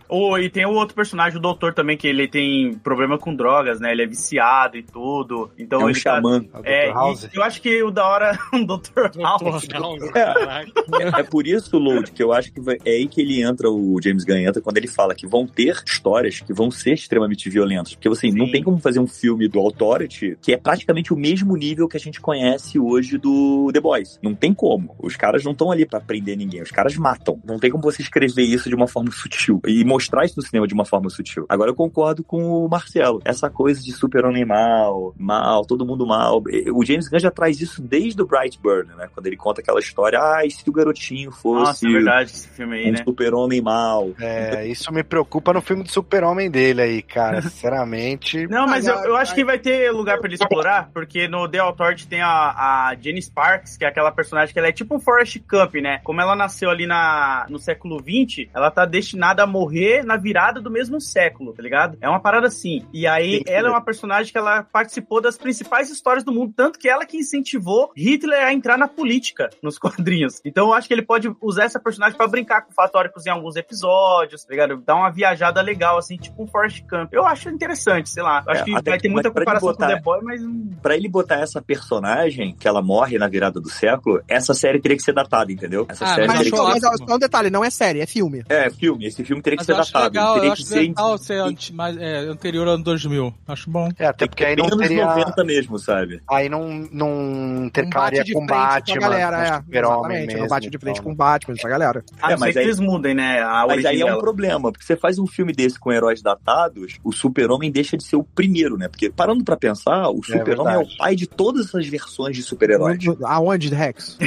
Oh, 0.10 0.38
e 0.40 0.50
tem 0.50 0.66
o 0.66 0.72
outro 0.74 0.96
personagem, 0.96 1.38
o 1.38 1.42
doutor 1.42 1.74
também, 1.74 1.98
que 1.98 2.08
ele 2.08 2.28
tem 2.28 2.74
problema 2.84 3.18
com 3.18 3.34
drogas, 3.36 3.80
né? 3.80 3.92
Ele 3.92 4.04
é 4.04 4.08
viciado 4.08 4.78
e 4.78 4.84
tudo. 4.84 5.52
Então 5.58 5.82
é 5.82 5.86
um 5.86 5.90
ele 5.90 6.02
tá- 6.02 6.16
xamã. 6.16 6.46
É, 6.64 6.88
Dr. 6.90 6.94
House. 6.94 7.24
e 7.24 7.36
eu 7.38 7.44
acho 7.44 7.62
que 7.62 7.84
o 7.84 7.92
da 7.92 8.08
hora 8.08 8.38
um 8.54 8.66
Dr. 8.66 9.20
House. 9.22 9.68
É, 10.16 11.20
é 11.20 11.24
por 11.24 11.48
isso, 11.48 11.78
Load, 11.78 12.12
que 12.12 12.22
eu 12.24 12.32
acho 12.32 12.52
que 12.52 12.60
vai- 12.62 12.78
é 12.86 12.92
aí 12.92 13.08
que 13.08 13.22
ele 13.22 13.42
entra, 13.42 13.70
o 13.70 14.00
James 14.02 14.24
Gunn 14.24 14.38
entra, 14.38 14.62
quando 14.62 14.78
ele 14.78 14.88
fala 14.88 15.14
que 15.16 15.26
vão 15.28 15.48
ter 15.48 15.76
histórias 15.86 16.40
que 16.42 16.54
vão 16.54 16.70
ser 16.72 16.94
extremamente 16.94 17.50
violentas. 17.50 17.96
Porque, 17.96 18.08
assim, 18.08 18.32
não 18.32 18.50
tem 18.52 18.64
como 18.64 18.78
fazer 18.80 19.00
um 19.00 19.08
filme 19.08 19.48
do 19.48 19.60
Authority 19.60 20.38
que 20.42 20.54
é 20.54 20.58
praticamente 20.58 21.14
o 21.14 21.18
mesmo 21.18 21.56
nível 21.56 21.88
que 21.88 21.98
a 21.98 22.00
gente 22.00 22.20
conhece 22.22 22.80
hoje 22.80 23.18
do 23.18 23.70
The 23.74 23.80
Boys. 23.80 24.20
Não 24.22 24.34
tem 24.36 24.54
como. 24.54 24.96
Os 25.00 25.16
caras 25.16 25.44
não 25.44 25.52
estão 25.52 25.72
ali 25.72 25.86
pra 25.86 26.00
prender 26.00 26.38
ninguém. 26.38 26.62
Os 26.62 26.72
caras 26.72 26.96
matam. 26.98 27.40
Não 27.46 27.60
tem 27.60 27.72
como 27.72 27.84
você 27.84 28.02
escrever 28.02 28.44
isso 28.44 28.70
de 28.70 28.76
uma 28.76 28.88
forma 28.88 29.12
sutil 29.12 29.62
e 29.66 29.84
mostrar 29.84 30.26
isso 30.26 30.36
no 30.38 30.44
cinema 30.46 30.68
de 30.68 30.74
uma 30.74 30.86
forma 30.86 31.10
sutil. 31.10 31.46
Agora 31.50 31.70
eu 31.72 31.76
concordo 31.76 32.24
com 32.24 32.44
o 32.66 32.68
Marcelo. 32.70 33.22
Essa 33.26 33.50
coisa 33.50 33.82
de 33.82 33.92
super-homem 33.92 34.46
mal, 34.46 35.14
mal, 35.40 35.66
todo 35.66 35.86
mundo 35.86 36.06
mal. 36.06 36.44
O 36.74 36.86
James 36.86 37.08
Gunn 37.08 37.20
já 37.20 37.32
traz 37.32 37.62
isso 37.62 37.82
desde 37.82 38.22
o 38.22 38.26
Brightburn, 38.26 38.94
né? 38.96 39.10
Quando 39.14 39.28
ele 39.28 39.38
conta 39.38 39.62
aquela 39.62 39.80
história, 39.80 40.20
ah, 40.20 40.46
e 40.46 40.52
se 40.52 40.68
o 40.68 40.74
garotinho 40.74 41.32
fosse 41.32 41.64
Nossa, 41.66 41.88
é 41.88 41.92
verdade, 41.92 42.32
esse 42.32 42.48
filme 42.50 42.78
aí, 42.78 42.90
um 42.90 42.92
né? 42.92 43.04
super-homem 43.04 43.62
mal. 43.62 44.10
É, 44.20 44.68
isso 44.68 44.92
me 44.92 45.04
preocupa 45.04 45.54
no 45.54 45.62
filme 45.62 45.84
do 45.84 45.92
Super-Homem 45.92 46.50
dele 46.50 46.82
aí, 46.82 47.02
cara. 47.02 47.42
Sinceramente. 47.48 48.48
Não, 48.48 48.66
mas 48.68 48.88
eu, 48.88 48.96
eu 48.96 49.16
acho 49.16 49.34
que 49.34 49.44
vai 49.44 49.60
ter 49.60 49.92
lugar 49.92 50.18
pra 50.20 50.28
ele 50.28 50.36
explorar, 50.36 50.90
porque 50.94 51.28
no 51.28 51.48
The 51.48 51.60
Authority 51.60 52.08
tem 52.08 52.22
a, 52.22 52.30
a 52.30 52.96
Jenny 53.00 53.22
Sparks, 53.22 53.78
que 53.78 53.86
é 53.86 53.88
aquela 53.88 54.12
personagem 54.12 54.54
que 54.54 54.60
ela 54.60 54.68
é 54.68 54.72
tipo 54.72 54.96
um 54.96 55.00
Forrest 55.00 55.38
Gump, 55.48 55.76
né? 55.76 56.00
Como 56.04 56.22
ela 56.22 56.36
nasceu 56.36 56.70
ali 56.70 56.86
na, 56.86 57.46
no 57.50 57.60
século 57.60 58.00
XX, 58.00 58.50
ela 58.54 58.72
tá 58.72 58.86
destinada 58.86 59.44
a 59.44 59.48
morrer 59.48 60.04
na 60.04 60.18
virada 60.18 60.62
do 60.62 60.72
mesmo 60.72 61.00
século, 61.00 61.54
tá 61.54 61.62
ligado? 61.62 61.98
É 62.02 62.10
uma 62.10 62.20
parada 62.20 62.48
assim. 62.48 62.86
E 62.94 63.08
aí, 63.08 63.38
Sim, 63.38 63.44
ela 63.48 63.68
é 63.68 63.72
uma 63.72 63.82
personagem 63.82 64.32
que 64.32 64.38
ela 64.38 64.64
participou 64.64 65.22
das 65.28 65.38
principais 65.38 65.90
histórias 65.90 66.24
do 66.24 66.32
mundo, 66.32 66.54
tanto 66.56 66.80
que 66.80 66.88
ela 66.90 67.06
que 67.06 67.18
incentivou 67.18 67.92
Hitler 67.96 68.44
a 68.46 68.54
entrar 68.54 68.78
na 68.78 68.88
política 68.88 69.50
nos 69.62 69.78
quadrinhos. 69.80 70.42
Então 70.46 70.68
eu 70.68 70.74
acho 70.74 70.88
que 70.88 70.94
ele 70.94 71.02
pode 71.02 71.30
usar 71.42 71.66
essa 71.66 71.80
personagem 71.80 72.18
pra 72.18 72.28
brincar 72.28 72.62
com 72.62 72.72
fatóricos 72.72 73.26
em 73.26 73.30
alguns 73.30 73.56
episódios, 73.56 74.44
tá 74.44 74.52
ligado? 74.52 74.78
Dar 74.78 74.96
uma 74.96 75.10
viajada 75.12 75.62
legal, 75.62 75.98
assim, 75.98 76.18
tipo 76.18 76.44
um 76.44 76.48
Forrest 76.48 76.82
Gump. 76.90 77.14
Eu 77.14 77.26
acho 77.26 77.50
interessante, 77.50 78.10
sei 78.10 78.24
lá. 78.24 78.44
Eu 78.46 78.52
acho 78.54 78.62
É, 78.62 78.66
que 78.66 78.76
até 78.76 78.92
vai 78.92 79.00
ter 79.00 79.10
muita 79.10 79.30
mas 79.30 79.40
comparação 79.40 79.70
botar- 79.70 79.88
com 79.88 79.94
The 79.96 80.02
Boy, 80.02 80.20
mas 80.24 80.42
Pra 80.82 80.96
ele 80.96 81.10
botar 81.10 81.36
essa 81.40 81.62
personagem, 81.62 82.56
que 82.56 82.68
ela 82.68 82.82
morre 82.82 83.18
na 83.18 83.28
virada 83.28 83.60
do 83.60 83.70
século, 83.70 84.22
essa 84.28 84.54
série 84.54 84.80
teria 84.80 84.96
que 84.98 85.04
ser 85.04 85.14
datada, 85.14 85.52
entendeu? 85.52 85.86
Essa 85.90 86.06
Ah, 86.06 86.08
série 86.16 86.28
mas 86.28 86.38
mas, 86.38 86.38
teria 86.38 86.52
que 86.52 86.68
mas, 86.88 87.00
só 87.10 87.16
um 87.16 87.20
detalhe, 87.20 87.50
não 87.50 87.64
é 87.66 87.70
série, 87.70 88.00
é 88.00 88.06
filme. 88.06 88.44
É, 88.50 88.70
filme. 88.70 89.06
Esse 89.06 89.24
filme 89.26 89.42
teria 89.42 89.58
que 89.58 89.62
Mas 89.68 89.68
ser 89.68 89.92
datado. 89.94 90.06
legal, 90.14 90.34
teria 90.36 90.50
eu 90.50 90.54
que 90.54 90.62
acho 90.62 90.70
ser 90.70 90.80
legal 90.80 91.18
ser 91.18 91.40
anti, 91.42 91.74
mais, 91.74 91.98
é, 91.98 92.20
anterior 92.20 92.68
ao 92.68 92.74
ano 92.76 92.84
2000. 92.84 93.34
Acho 93.48 93.70
bom. 93.70 93.90
É, 93.98 94.06
até 94.06 94.28
porque 94.28 94.46
aí 94.46 94.56
não 94.56 94.70
teria. 94.70 95.06
90 95.20 95.44
mesmo, 95.44 95.80
sabe? 95.80 96.22
Aí 96.30 96.50
não, 96.50 96.88
não 96.92 97.66
intercalaria 97.66 98.20
bate 98.20 98.28
de 98.28 98.34
com 98.34 98.46
frente 98.48 98.60
Batman, 98.60 98.94
com 98.96 99.02
galera, 99.02 99.38
com 99.38 99.44
é. 99.44 99.80
Exatamente, 99.80 100.28
mesmo, 100.28 100.40
não 100.42 100.48
bate 100.48 100.70
de 100.70 100.78
frente 100.78 101.00
então, 101.00 101.04
com 101.12 101.16
Batman, 101.16 101.56
essa 101.58 101.70
galera. 101.70 102.04
É, 102.24 102.36
mas 102.36 102.40
ser 102.40 102.54
que 102.54 102.60
aí- 102.60 102.66
eles 102.66 102.80
mudem, 102.80 103.14
né? 103.16 103.42
A 103.42 103.66
Mas 103.68 103.86
aí 103.86 104.02
é 104.02 104.14
um 104.14 104.20
problema, 104.20 104.72
porque 104.72 104.86
você 104.86 104.96
faz 104.96 105.20
um 105.20 105.28
filme 105.28 105.54
desse 105.54 105.80
com 105.80 105.92
heróis 105.92 106.22
datados, 106.22 106.98
o 107.04 107.12
super-homem 107.12 107.72
deixa 107.72 107.98
de 107.98 108.04
ser 108.04 108.16
o 108.16 108.24
primeiro, 108.24 108.78
né? 108.78 108.88
Porque 108.88 109.10
parando 109.10 109.44
pra 109.44 109.58
pensar, 109.58 110.10
o 110.10 110.24
super-homem 110.24 110.74
é, 110.74 110.78
verdade. 110.78 110.96
o 110.96 110.98
pai 110.98 111.16
de 111.16 111.28
todas 111.28 111.68
essas 111.68 111.88
versões 111.88 112.36
de 112.36 112.44
super-heróis. 112.44 113.00
Aonde, 113.24 113.70
Rex? 113.70 114.18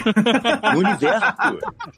no 0.73 0.79
universo. 0.79 1.27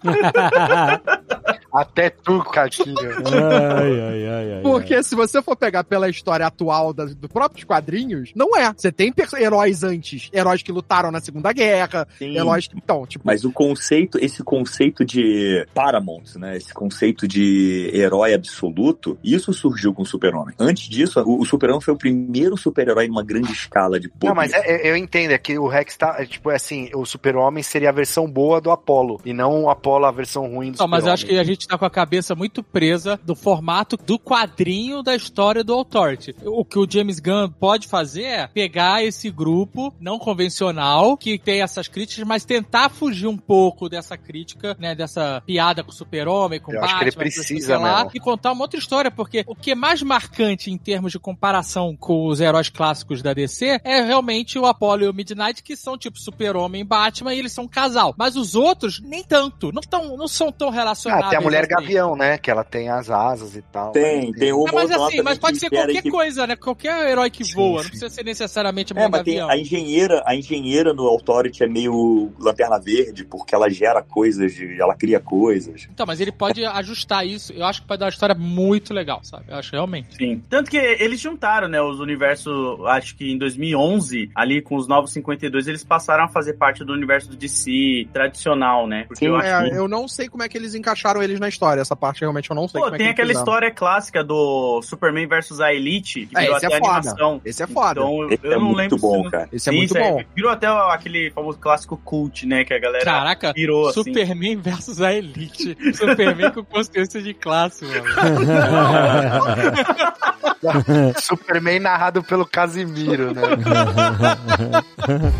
Até 1.72 2.10
tu, 2.10 2.42
Caquinho. 2.44 2.96
ai, 3.00 4.00
ai, 4.00 4.28
ai, 4.28 4.52
ai. 4.56 4.62
Porque 4.62 5.02
se 5.02 5.14
você 5.14 5.40
for 5.42 5.56
pegar 5.56 5.84
pela 5.84 6.08
história 6.08 6.46
atual 6.46 6.92
das, 6.92 7.14
dos 7.14 7.30
próprios 7.30 7.64
quadrinhos, 7.64 8.30
não 8.36 8.56
é. 8.56 8.74
Você 8.82 8.90
tem 8.90 9.12
heróis 9.38 9.84
antes, 9.84 10.28
heróis 10.32 10.60
que 10.60 10.72
lutaram 10.72 11.12
na 11.12 11.20
Segunda 11.20 11.52
Guerra, 11.52 12.06
Sim. 12.18 12.36
heróis 12.36 12.66
que. 12.66 12.76
Então, 12.76 13.06
tipo. 13.06 13.24
Mas 13.24 13.44
o 13.44 13.52
conceito, 13.52 14.18
esse 14.20 14.42
conceito 14.42 15.04
de 15.04 15.64
Paramount, 15.72 16.34
né? 16.34 16.56
Esse 16.56 16.74
conceito 16.74 17.28
de 17.28 17.88
herói 17.94 18.34
absoluto, 18.34 19.16
isso 19.22 19.52
surgiu 19.52 19.94
com 19.94 20.02
o 20.02 20.06
Super-Homem. 20.06 20.56
Antes 20.58 20.88
disso, 20.88 21.20
o, 21.20 21.42
o 21.42 21.44
Super-Homem 21.44 21.80
foi 21.80 21.94
o 21.94 21.96
primeiro 21.96 22.56
super-herói 22.56 23.06
numa 23.06 23.22
grande 23.22 23.52
escala 23.52 24.00
de 24.00 24.08
poder. 24.08 24.26
Não, 24.26 24.34
mas 24.34 24.52
é- 24.52 24.88
é- 24.88 24.90
eu 24.90 24.96
entendo, 24.96 25.30
é 25.30 25.38
que 25.38 25.56
o 25.56 25.68
Rex 25.68 25.96
tá, 25.96 26.16
é, 26.18 26.26
tipo, 26.26 26.50
é 26.50 26.56
assim, 26.56 26.90
o 26.92 27.06
super-homem 27.06 27.62
seria 27.62 27.90
a 27.90 27.92
versão 27.92 28.28
boa 28.28 28.60
do 28.60 28.72
Apollo, 28.72 29.20
e 29.24 29.32
não 29.32 29.62
o 29.64 29.70
Apollo 29.70 30.06
a 30.06 30.10
versão 30.10 30.52
ruim 30.52 30.72
do 30.72 30.78
Não, 30.78 30.88
mas 30.88 31.06
eu 31.06 31.12
acho 31.12 31.24
que 31.24 31.38
a 31.38 31.44
gente 31.44 31.68
tá 31.68 31.78
com 31.78 31.84
a 31.84 31.90
cabeça 31.90 32.34
muito 32.34 32.64
presa 32.64 33.18
do 33.22 33.36
formato 33.36 33.96
do 33.96 34.18
quadrinho 34.18 35.04
da 35.04 35.14
história 35.14 35.62
do 35.62 35.72
Authority. 35.72 36.34
O 36.44 36.64
que 36.64 36.80
o 36.80 36.86
James 36.90 37.20
Gunn 37.20 37.48
pode 37.48 37.86
fazer 37.86 38.22
é 38.24 38.46
pegar 38.48 38.71
esse 39.02 39.30
grupo 39.30 39.92
não 40.00 40.18
convencional 40.18 41.16
que 41.16 41.38
tem 41.38 41.62
essas 41.62 41.88
críticas, 41.88 42.26
mas 42.26 42.44
tentar 42.44 42.88
fugir 42.88 43.26
um 43.26 43.36
pouco 43.36 43.88
dessa 43.88 44.16
crítica, 44.16 44.76
né, 44.78 44.94
dessa 44.94 45.42
piada 45.46 45.82
com 45.82 45.90
o 45.90 45.94
super-homem, 45.94 46.60
com 46.60 46.72
Eu 46.72 46.78
acho 46.82 46.94
Batman, 46.94 46.98
que 46.98 47.04
ele 47.04 47.10
o 47.10 47.18
precisa 47.18 47.78
lá, 47.78 48.08
e 48.14 48.20
contar 48.20 48.52
uma 48.52 48.62
outra 48.62 48.78
história, 48.78 49.10
porque 49.10 49.44
o 49.46 49.54
que 49.54 49.72
é 49.72 49.74
mais 49.74 50.02
marcante 50.02 50.70
em 50.70 50.78
termos 50.78 51.12
de 51.12 51.18
comparação 51.18 51.96
com 51.96 52.26
os 52.26 52.40
heróis 52.40 52.68
clássicos 52.68 53.22
da 53.22 53.32
DC 53.34 53.80
é 53.84 54.00
realmente 54.02 54.58
o 54.58 54.66
Apollo 54.66 55.04
e 55.04 55.08
o 55.08 55.14
Midnight, 55.14 55.62
que 55.62 55.76
são 55.76 55.96
tipo 55.98 56.18
super-homem 56.18 56.80
e 56.82 56.84
Batman, 56.84 57.34
e 57.34 57.38
eles 57.38 57.52
são 57.52 57.64
um 57.64 57.68
casal. 57.68 58.14
Mas 58.16 58.36
os 58.36 58.54
outros, 58.54 59.00
nem 59.00 59.22
tanto. 59.22 59.72
Não, 59.72 59.82
tão, 59.82 60.16
não 60.16 60.28
são 60.28 60.50
tão 60.52 60.70
relacionados. 60.70 61.26
Ah, 61.26 61.30
tem 61.30 61.38
a 61.38 61.42
Mulher 61.42 61.64
assim. 61.64 61.70
Gavião, 61.74 62.16
né? 62.16 62.38
Que 62.38 62.50
ela 62.50 62.64
tem 62.64 62.88
as 62.88 63.10
asas 63.10 63.56
e 63.56 63.62
tal. 63.62 63.92
Tem, 63.92 64.32
tem 64.32 64.52
uma 64.52 64.68
É, 64.68 64.72
mas 64.72 64.90
assim, 64.90 65.22
mas 65.22 65.38
pode 65.38 65.58
ser 65.58 65.70
qualquer 65.70 66.02
que- 66.02 66.10
coisa, 66.10 66.46
né? 66.46 66.56
Qualquer 66.56 67.10
herói 67.10 67.30
que 67.30 67.44
Sim, 67.44 67.54
voa, 67.54 67.78
sim. 67.78 67.84
não 67.84 67.90
precisa 67.90 68.08
ser 68.10 68.24
necessariamente 68.62 68.92
a 68.96 69.00
É, 69.00 69.08
mas 69.08 69.22
tem, 69.22 69.40
a 69.40 69.56
engenheira, 69.56 70.22
a 70.26 70.34
engenheira 70.36 70.92
no 70.94 71.06
Authority 71.08 71.64
é 71.64 71.66
meio 71.66 72.32
lanterna 72.38 72.78
verde, 72.78 73.24
porque 73.24 73.54
ela 73.54 73.68
gera 73.68 74.02
coisas, 74.02 74.54
de, 74.54 74.80
ela 74.80 74.94
cria 74.94 75.18
coisas. 75.20 75.88
Então, 75.92 76.06
mas 76.06 76.20
ele 76.20 76.30
pode 76.32 76.64
ajustar 76.64 77.26
isso. 77.26 77.52
Eu 77.52 77.64
acho 77.64 77.82
que 77.82 77.88
pode 77.88 78.00
dar 78.00 78.06
uma 78.06 78.10
história 78.10 78.34
muito 78.34 78.94
legal, 78.94 79.20
sabe? 79.22 79.44
Eu 79.48 79.56
acho 79.56 79.72
realmente. 79.72 80.16
Sim. 80.16 80.42
Tanto 80.48 80.70
que 80.70 80.76
eles 80.76 81.20
juntaram, 81.20 81.68
né, 81.68 81.80
os 81.82 81.98
universos, 82.00 82.52
acho 82.86 83.16
que 83.16 83.30
em 83.30 83.38
2011, 83.38 84.30
ali 84.34 84.62
com 84.62 84.76
os 84.76 84.86
Novos 84.86 85.12
52, 85.12 85.66
eles 85.66 85.84
passaram 85.84 86.24
a 86.24 86.28
fazer 86.28 86.54
parte 86.54 86.84
do 86.84 86.92
universo 86.92 87.28
do 87.30 87.36
DC 87.36 88.06
tradicional, 88.12 88.86
né? 88.86 89.04
Porque 89.08 89.26
eu 89.26 89.36
acho 89.36 89.46
É, 89.46 89.70
que... 89.70 89.76
eu 89.76 89.88
não 89.88 90.06
sei 90.06 90.28
como 90.28 90.42
é 90.42 90.48
que 90.48 90.56
eles 90.56 90.74
encaixaram 90.74 91.22
eles 91.22 91.40
na 91.40 91.48
história. 91.48 91.80
Essa 91.80 91.96
parte 91.96 92.20
realmente 92.20 92.50
eu 92.50 92.56
não 92.56 92.68
sei 92.68 92.80
Pô, 92.80 92.84
como 92.86 92.96
é 92.96 92.98
tem 92.98 93.06
que 93.08 93.12
aquela 93.12 93.28
fizeram. 93.28 93.44
história 93.44 93.70
clássica 93.70 94.22
do 94.24 94.80
Superman 94.82 95.26
versus 95.26 95.60
a 95.60 95.72
Elite, 95.72 96.26
que 96.26 96.36
É, 96.36 96.40
virou 96.42 96.56
esse 96.56 96.66
até 96.66 96.76
é 96.76 96.78
foda. 96.78 96.92
animação. 96.98 97.40
Esse 97.44 97.62
é 97.62 97.66
foda. 97.66 98.00
Então, 98.00 98.28
eu 98.42 98.51
é 98.52 98.56
não 98.56 98.66
muito 98.66 98.76
lembro 98.76 98.98
bom, 98.98 99.24
se... 99.24 99.30
cara. 99.30 99.48
Esse 99.52 99.68
é 99.68 99.72
Sim, 99.72 99.78
muito 99.78 99.96
isso 99.96 100.02
bom. 100.02 100.22
Virou 100.34 100.50
até 100.50 100.66
aquele 100.66 101.30
famoso 101.30 101.58
clássico 101.58 101.96
cult, 101.96 102.46
né? 102.46 102.64
Que 102.64 102.74
a 102.74 102.78
galera 102.78 103.04
Caraca, 103.04 103.52
virou 103.52 103.88
assim. 103.88 104.04
Superman 104.04 104.56
versus 104.56 105.00
a 105.00 105.12
Elite. 105.12 105.76
Superman 105.94 106.50
com 106.52 106.64
consciência 106.64 107.22
de 107.22 107.34
classe, 107.34 107.84
mano. 107.84 108.04
Superman 111.20 111.80
narrado 111.80 112.22
pelo 112.22 112.46
Casimiro, 112.46 113.34
né? 113.34 113.42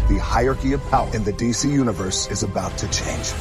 The 0.08 0.18
hierarchy 0.18 0.74
of 0.74 0.84
power 0.90 1.08
in 1.14 1.22
the 1.24 1.32
DC 1.32 1.68
universe 1.68 2.28
is 2.30 2.42
about 2.42 2.76
to 2.78 2.86
change. 2.92 3.32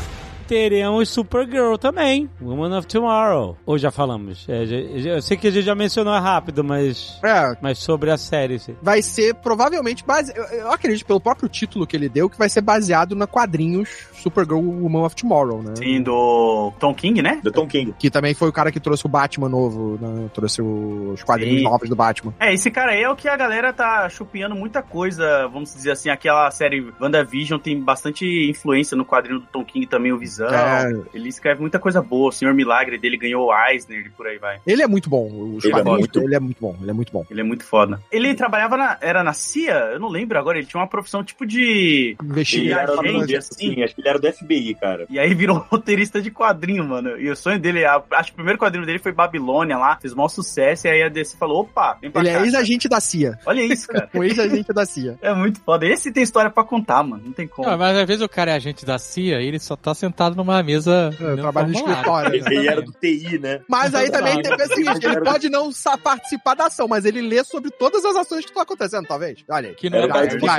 Teremos 0.56 1.08
Supergirl 1.08 1.76
também, 1.78 2.30
Woman 2.42 2.78
of 2.78 2.86
Tomorrow. 2.86 3.56
Ou 3.66 3.78
já 3.78 3.90
falamos? 3.90 4.46
É, 4.50 4.66
já- 4.66 4.98
já- 5.00 5.10
eu 5.12 5.22
sei 5.22 5.38
que 5.38 5.48
a 5.48 5.50
gente 5.52 5.64
já 5.64 5.74
mencionou 5.74 6.14
rápido, 6.20 6.62
mas, 6.62 7.18
É, 7.24 7.56
mas 7.62 7.78
sobre 7.78 8.12
a 8.12 8.18
série. 8.18 8.60
sim. 8.60 8.76
vai 8.82 9.02
ser 9.02 9.34
provavelmente 9.36 10.04
base... 10.06 10.34
eu, 10.36 10.44
eu 10.44 10.70
acredito 10.70 11.06
pelo 11.06 11.22
próprio 11.22 11.48
título 11.48 11.88
que 11.88 11.96
ele 11.96 12.10
deu 12.10 12.30
que 12.30 12.38
vai 12.38 12.50
ser 12.50 12.60
baseado 12.60 13.16
na 13.16 13.26
quadrinhos 13.26 14.10
Supergirl 14.12 14.60
Woman 14.60 15.06
of 15.06 15.16
Tomorrow, 15.16 15.64
né? 15.64 15.74
Sim, 15.78 16.02
do 16.02 16.74
Tom 16.78 16.94
King, 16.94 17.22
né? 17.22 17.40
Do 17.42 17.50
Tom 17.50 17.66
King. 17.66 17.96
Que 17.98 18.10
também 18.12 18.34
foi 18.34 18.50
o 18.50 18.52
cara 18.52 18.74
que 18.74 18.80
trouxe 18.82 19.06
o 19.06 19.10
Batman 19.10 19.48
novo, 19.48 19.98
né? 20.02 20.30
Trouxe 20.34 20.62
os 20.62 21.24
quadrinhos 21.24 21.60
Sim. 21.60 21.64
novos 21.64 21.88
do 21.88 21.96
Batman. 21.96 22.34
É, 22.38 22.54
esse 22.54 22.70
cara 22.70 22.92
aí 22.92 23.02
é 23.04 23.10
o 23.10 23.16
que 23.16 23.30
a 23.30 23.38
galera 23.38 23.72
tá 23.72 24.10
chupinhando 24.10 24.54
muita 24.54 24.82
coisa, 24.82 25.48
vamos 25.48 25.74
dizer 25.74 25.92
assim, 25.92 26.10
aquela 26.10 26.52
série 26.52 26.92
WandaVision 27.00 27.58
tem 27.58 27.80
bastante 27.82 28.26
influência 28.50 28.98
no 28.98 29.06
quadrinho 29.06 29.40
do 29.40 29.46
Tom 29.46 29.64
King 29.64 29.88
também, 29.88 30.12
o 30.12 30.18
Visão. 30.20 30.41
É. 30.46 30.92
Ele 31.14 31.30
escreve 31.30 31.62
muita 31.62 31.80
coisa 31.80 32.02
boa, 32.02 32.30
o 32.30 32.32
Senhor 32.32 32.54
Milagre 32.54 32.98
dele 32.98 33.18
ganhou 33.18 33.48
o 33.50 33.68
Eisner 33.68 34.06
e 34.06 34.10
por 34.10 34.28
aí 34.28 34.38
vai. 34.38 34.60
Ele 34.66 34.82
é 34.82 34.88
muito 34.88 35.10
bom. 35.10 35.28
Os 35.56 35.64
Ele 35.66 35.74
é 35.80 35.84
muito- 35.84 36.20
dele 36.20 36.36
é 36.36 36.40
muito 36.40 36.58
bom. 36.62 36.76
Ele 36.82 36.90
é 36.90 36.94
muito 36.94 37.12
bom. 37.12 37.26
Ele 37.30 37.42
é 37.42 37.44
muito 37.44 37.64
foda. 37.64 38.00
Ele 38.12 38.34
trabalhava 38.34 38.78
na. 38.78 38.98
Era 39.02 39.24
na 39.24 39.34
CIA? 39.34 39.92
Eu 39.94 40.00
não 40.00 40.10
lembro 40.10 40.38
agora. 40.38 40.58
Ele 40.58 40.68
tinha 40.68 40.80
uma 40.82 40.88
profissão 40.88 41.24
tipo 41.24 41.46
de. 41.46 42.16
Ele 42.20 42.30
Investigar. 42.30 42.90
assim, 42.90 43.36
assim. 43.36 43.84
acho 43.84 43.96
que 43.96 44.02
ele 44.02 44.10
era 44.10 44.20
do 44.20 44.28
FBI, 44.34 44.76
cara. 44.76 45.06
E 45.10 45.20
aí 45.20 45.34
virou 45.34 45.58
roteirista 45.70 46.22
de 46.22 46.32
quadrinho, 46.32 46.84
mano. 46.84 47.18
E 47.20 47.30
o 47.30 47.36
sonho 47.36 47.60
dele, 47.60 47.86
a- 47.86 48.02
acho 48.12 48.30
que 48.30 48.34
o 48.34 48.36
primeiro 48.36 48.60
quadrinho 48.60 48.86
dele 48.86 49.00
foi 49.00 49.12
Babilônia 49.12 49.78
lá, 49.78 49.98
fez 49.98 50.14
maior 50.14 50.28
sucesso. 50.30 50.88
E 50.88 50.90
aí 50.90 51.04
a 51.04 51.10
DC 51.10 51.38
falou: 51.38 51.62
opa, 51.62 51.98
vem 52.02 52.12
pra 52.12 52.22
Ele 52.22 52.32
cá. 52.32 52.40
é 52.40 52.44
ex-agente 52.44 52.88
da 52.90 53.00
CIA. 53.00 53.38
Olha 53.46 53.62
isso, 53.62 53.88
cara. 53.88 54.10
Um 54.14 54.24
ex-agente 54.24 54.72
da 54.74 54.86
CIA. 54.86 55.18
É 55.22 55.34
muito 55.34 55.60
foda. 55.62 55.86
Esse 55.86 56.12
tem 56.12 56.24
história 56.24 56.50
pra 56.50 56.64
contar, 56.64 57.02
mano. 57.04 57.22
Não 57.26 57.32
tem 57.32 57.48
como. 57.48 57.68
Não, 57.70 57.78
mas 57.78 57.98
às 57.98 58.06
vezes 58.08 58.22
o 58.22 58.30
cara 58.30 58.52
é 58.52 58.56
agente 58.56 58.86
da 58.86 58.98
CIA 59.00 59.42
e 59.42 59.48
ele 59.48 59.60
só 59.60 59.76
tá 59.76 59.94
sentado 59.94 60.21
numa 60.30 60.62
mesa. 60.64 61.10
É, 61.20 61.36
trabalho 61.36 61.68
no 61.70 61.74
escritório. 61.74 62.36
Ele 62.36 62.68
era 62.68 62.82
do 62.82 62.92
TI, 62.92 63.40
né? 63.40 63.62
Mas 63.68 63.94
aí 63.96 64.10
também 64.12 64.42
tem 64.42 64.52
Exato. 64.54 64.58
que 64.58 64.68
ver 64.68 64.72
o 64.72 64.76
seguinte, 64.76 65.06
ele 65.06 65.22
pode 65.22 65.50
não 65.50 65.70
participar 66.04 66.54
da 66.56 66.66
ação, 66.68 66.88
mas 66.88 67.06
ele 67.06 67.22
lê 67.22 67.44
sobre 67.44 67.72
todas 67.72 68.04
as 68.06 68.16
ações 68.16 68.42
que 68.46 68.52
estão 68.52 68.64
acontecendo, 68.64 69.08
talvez. 69.08 69.44
Olha 69.50 69.70
aí. 69.70 69.76
Que 69.76 69.90
não 69.90 70.00
é 70.00 70.08
já, 70.08 70.08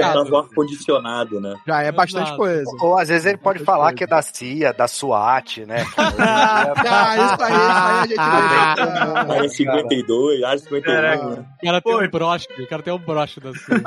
é, 0.00 0.16
o 0.30 0.36
ar-condicionado, 0.36 1.40
né? 1.40 1.56
já 1.66 1.82
é 1.82 1.92
bastante 1.92 2.24
Exato. 2.28 2.36
coisa. 2.38 2.70
Ou 2.80 2.98
às 2.98 3.08
vezes 3.08 3.26
ele 3.26 3.36
pode 3.38 3.58
Bastante 3.60 3.66
falar 3.66 3.84
coisa. 3.84 3.96
que 3.96 4.04
é 4.04 4.06
da 4.06 4.22
CIA, 4.22 4.72
da 4.72 4.88
SWAT, 4.88 5.66
né? 5.66 5.84
Ah, 6.18 7.14
isso 7.16 7.42
aí, 7.44 7.52
isso 7.52 7.70
aí 7.78 8.00
a 8.02 8.06
gente 8.06 8.18
Ah, 8.18 9.24
vai 9.24 9.36
Área 9.38 9.48
52, 9.48 10.42
área 10.42 10.58
51. 10.58 10.82
Caraca. 10.82 11.26
né? 11.26 11.44
O 11.62 11.64
cara 11.66 11.80
tem 11.80 11.94
um 11.96 12.10
broche, 12.10 12.46
o 12.58 12.66
cara 12.68 12.82
tem 12.82 12.92
um 12.92 12.98
broche 12.98 13.40
da 13.40 13.52
CIA. 13.52 13.82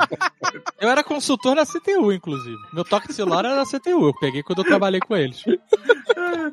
eu 0.80 0.88
era 0.88 1.02
consultor 1.04 1.54
na 1.54 1.64
CTU, 1.64 2.12
inclusive. 2.12 2.56
Meu 2.72 2.84
toque 2.84 3.08
de 3.08 3.14
celular 3.14 3.44
era 3.44 3.56
da 3.56 3.64
CTU, 3.64 4.06
eu 4.08 4.14
peguei 4.20 4.42
quando 4.42 4.58
eu 4.58 4.64
trabalhei 4.64 5.00
com 5.00 5.16
eles. 5.16 5.42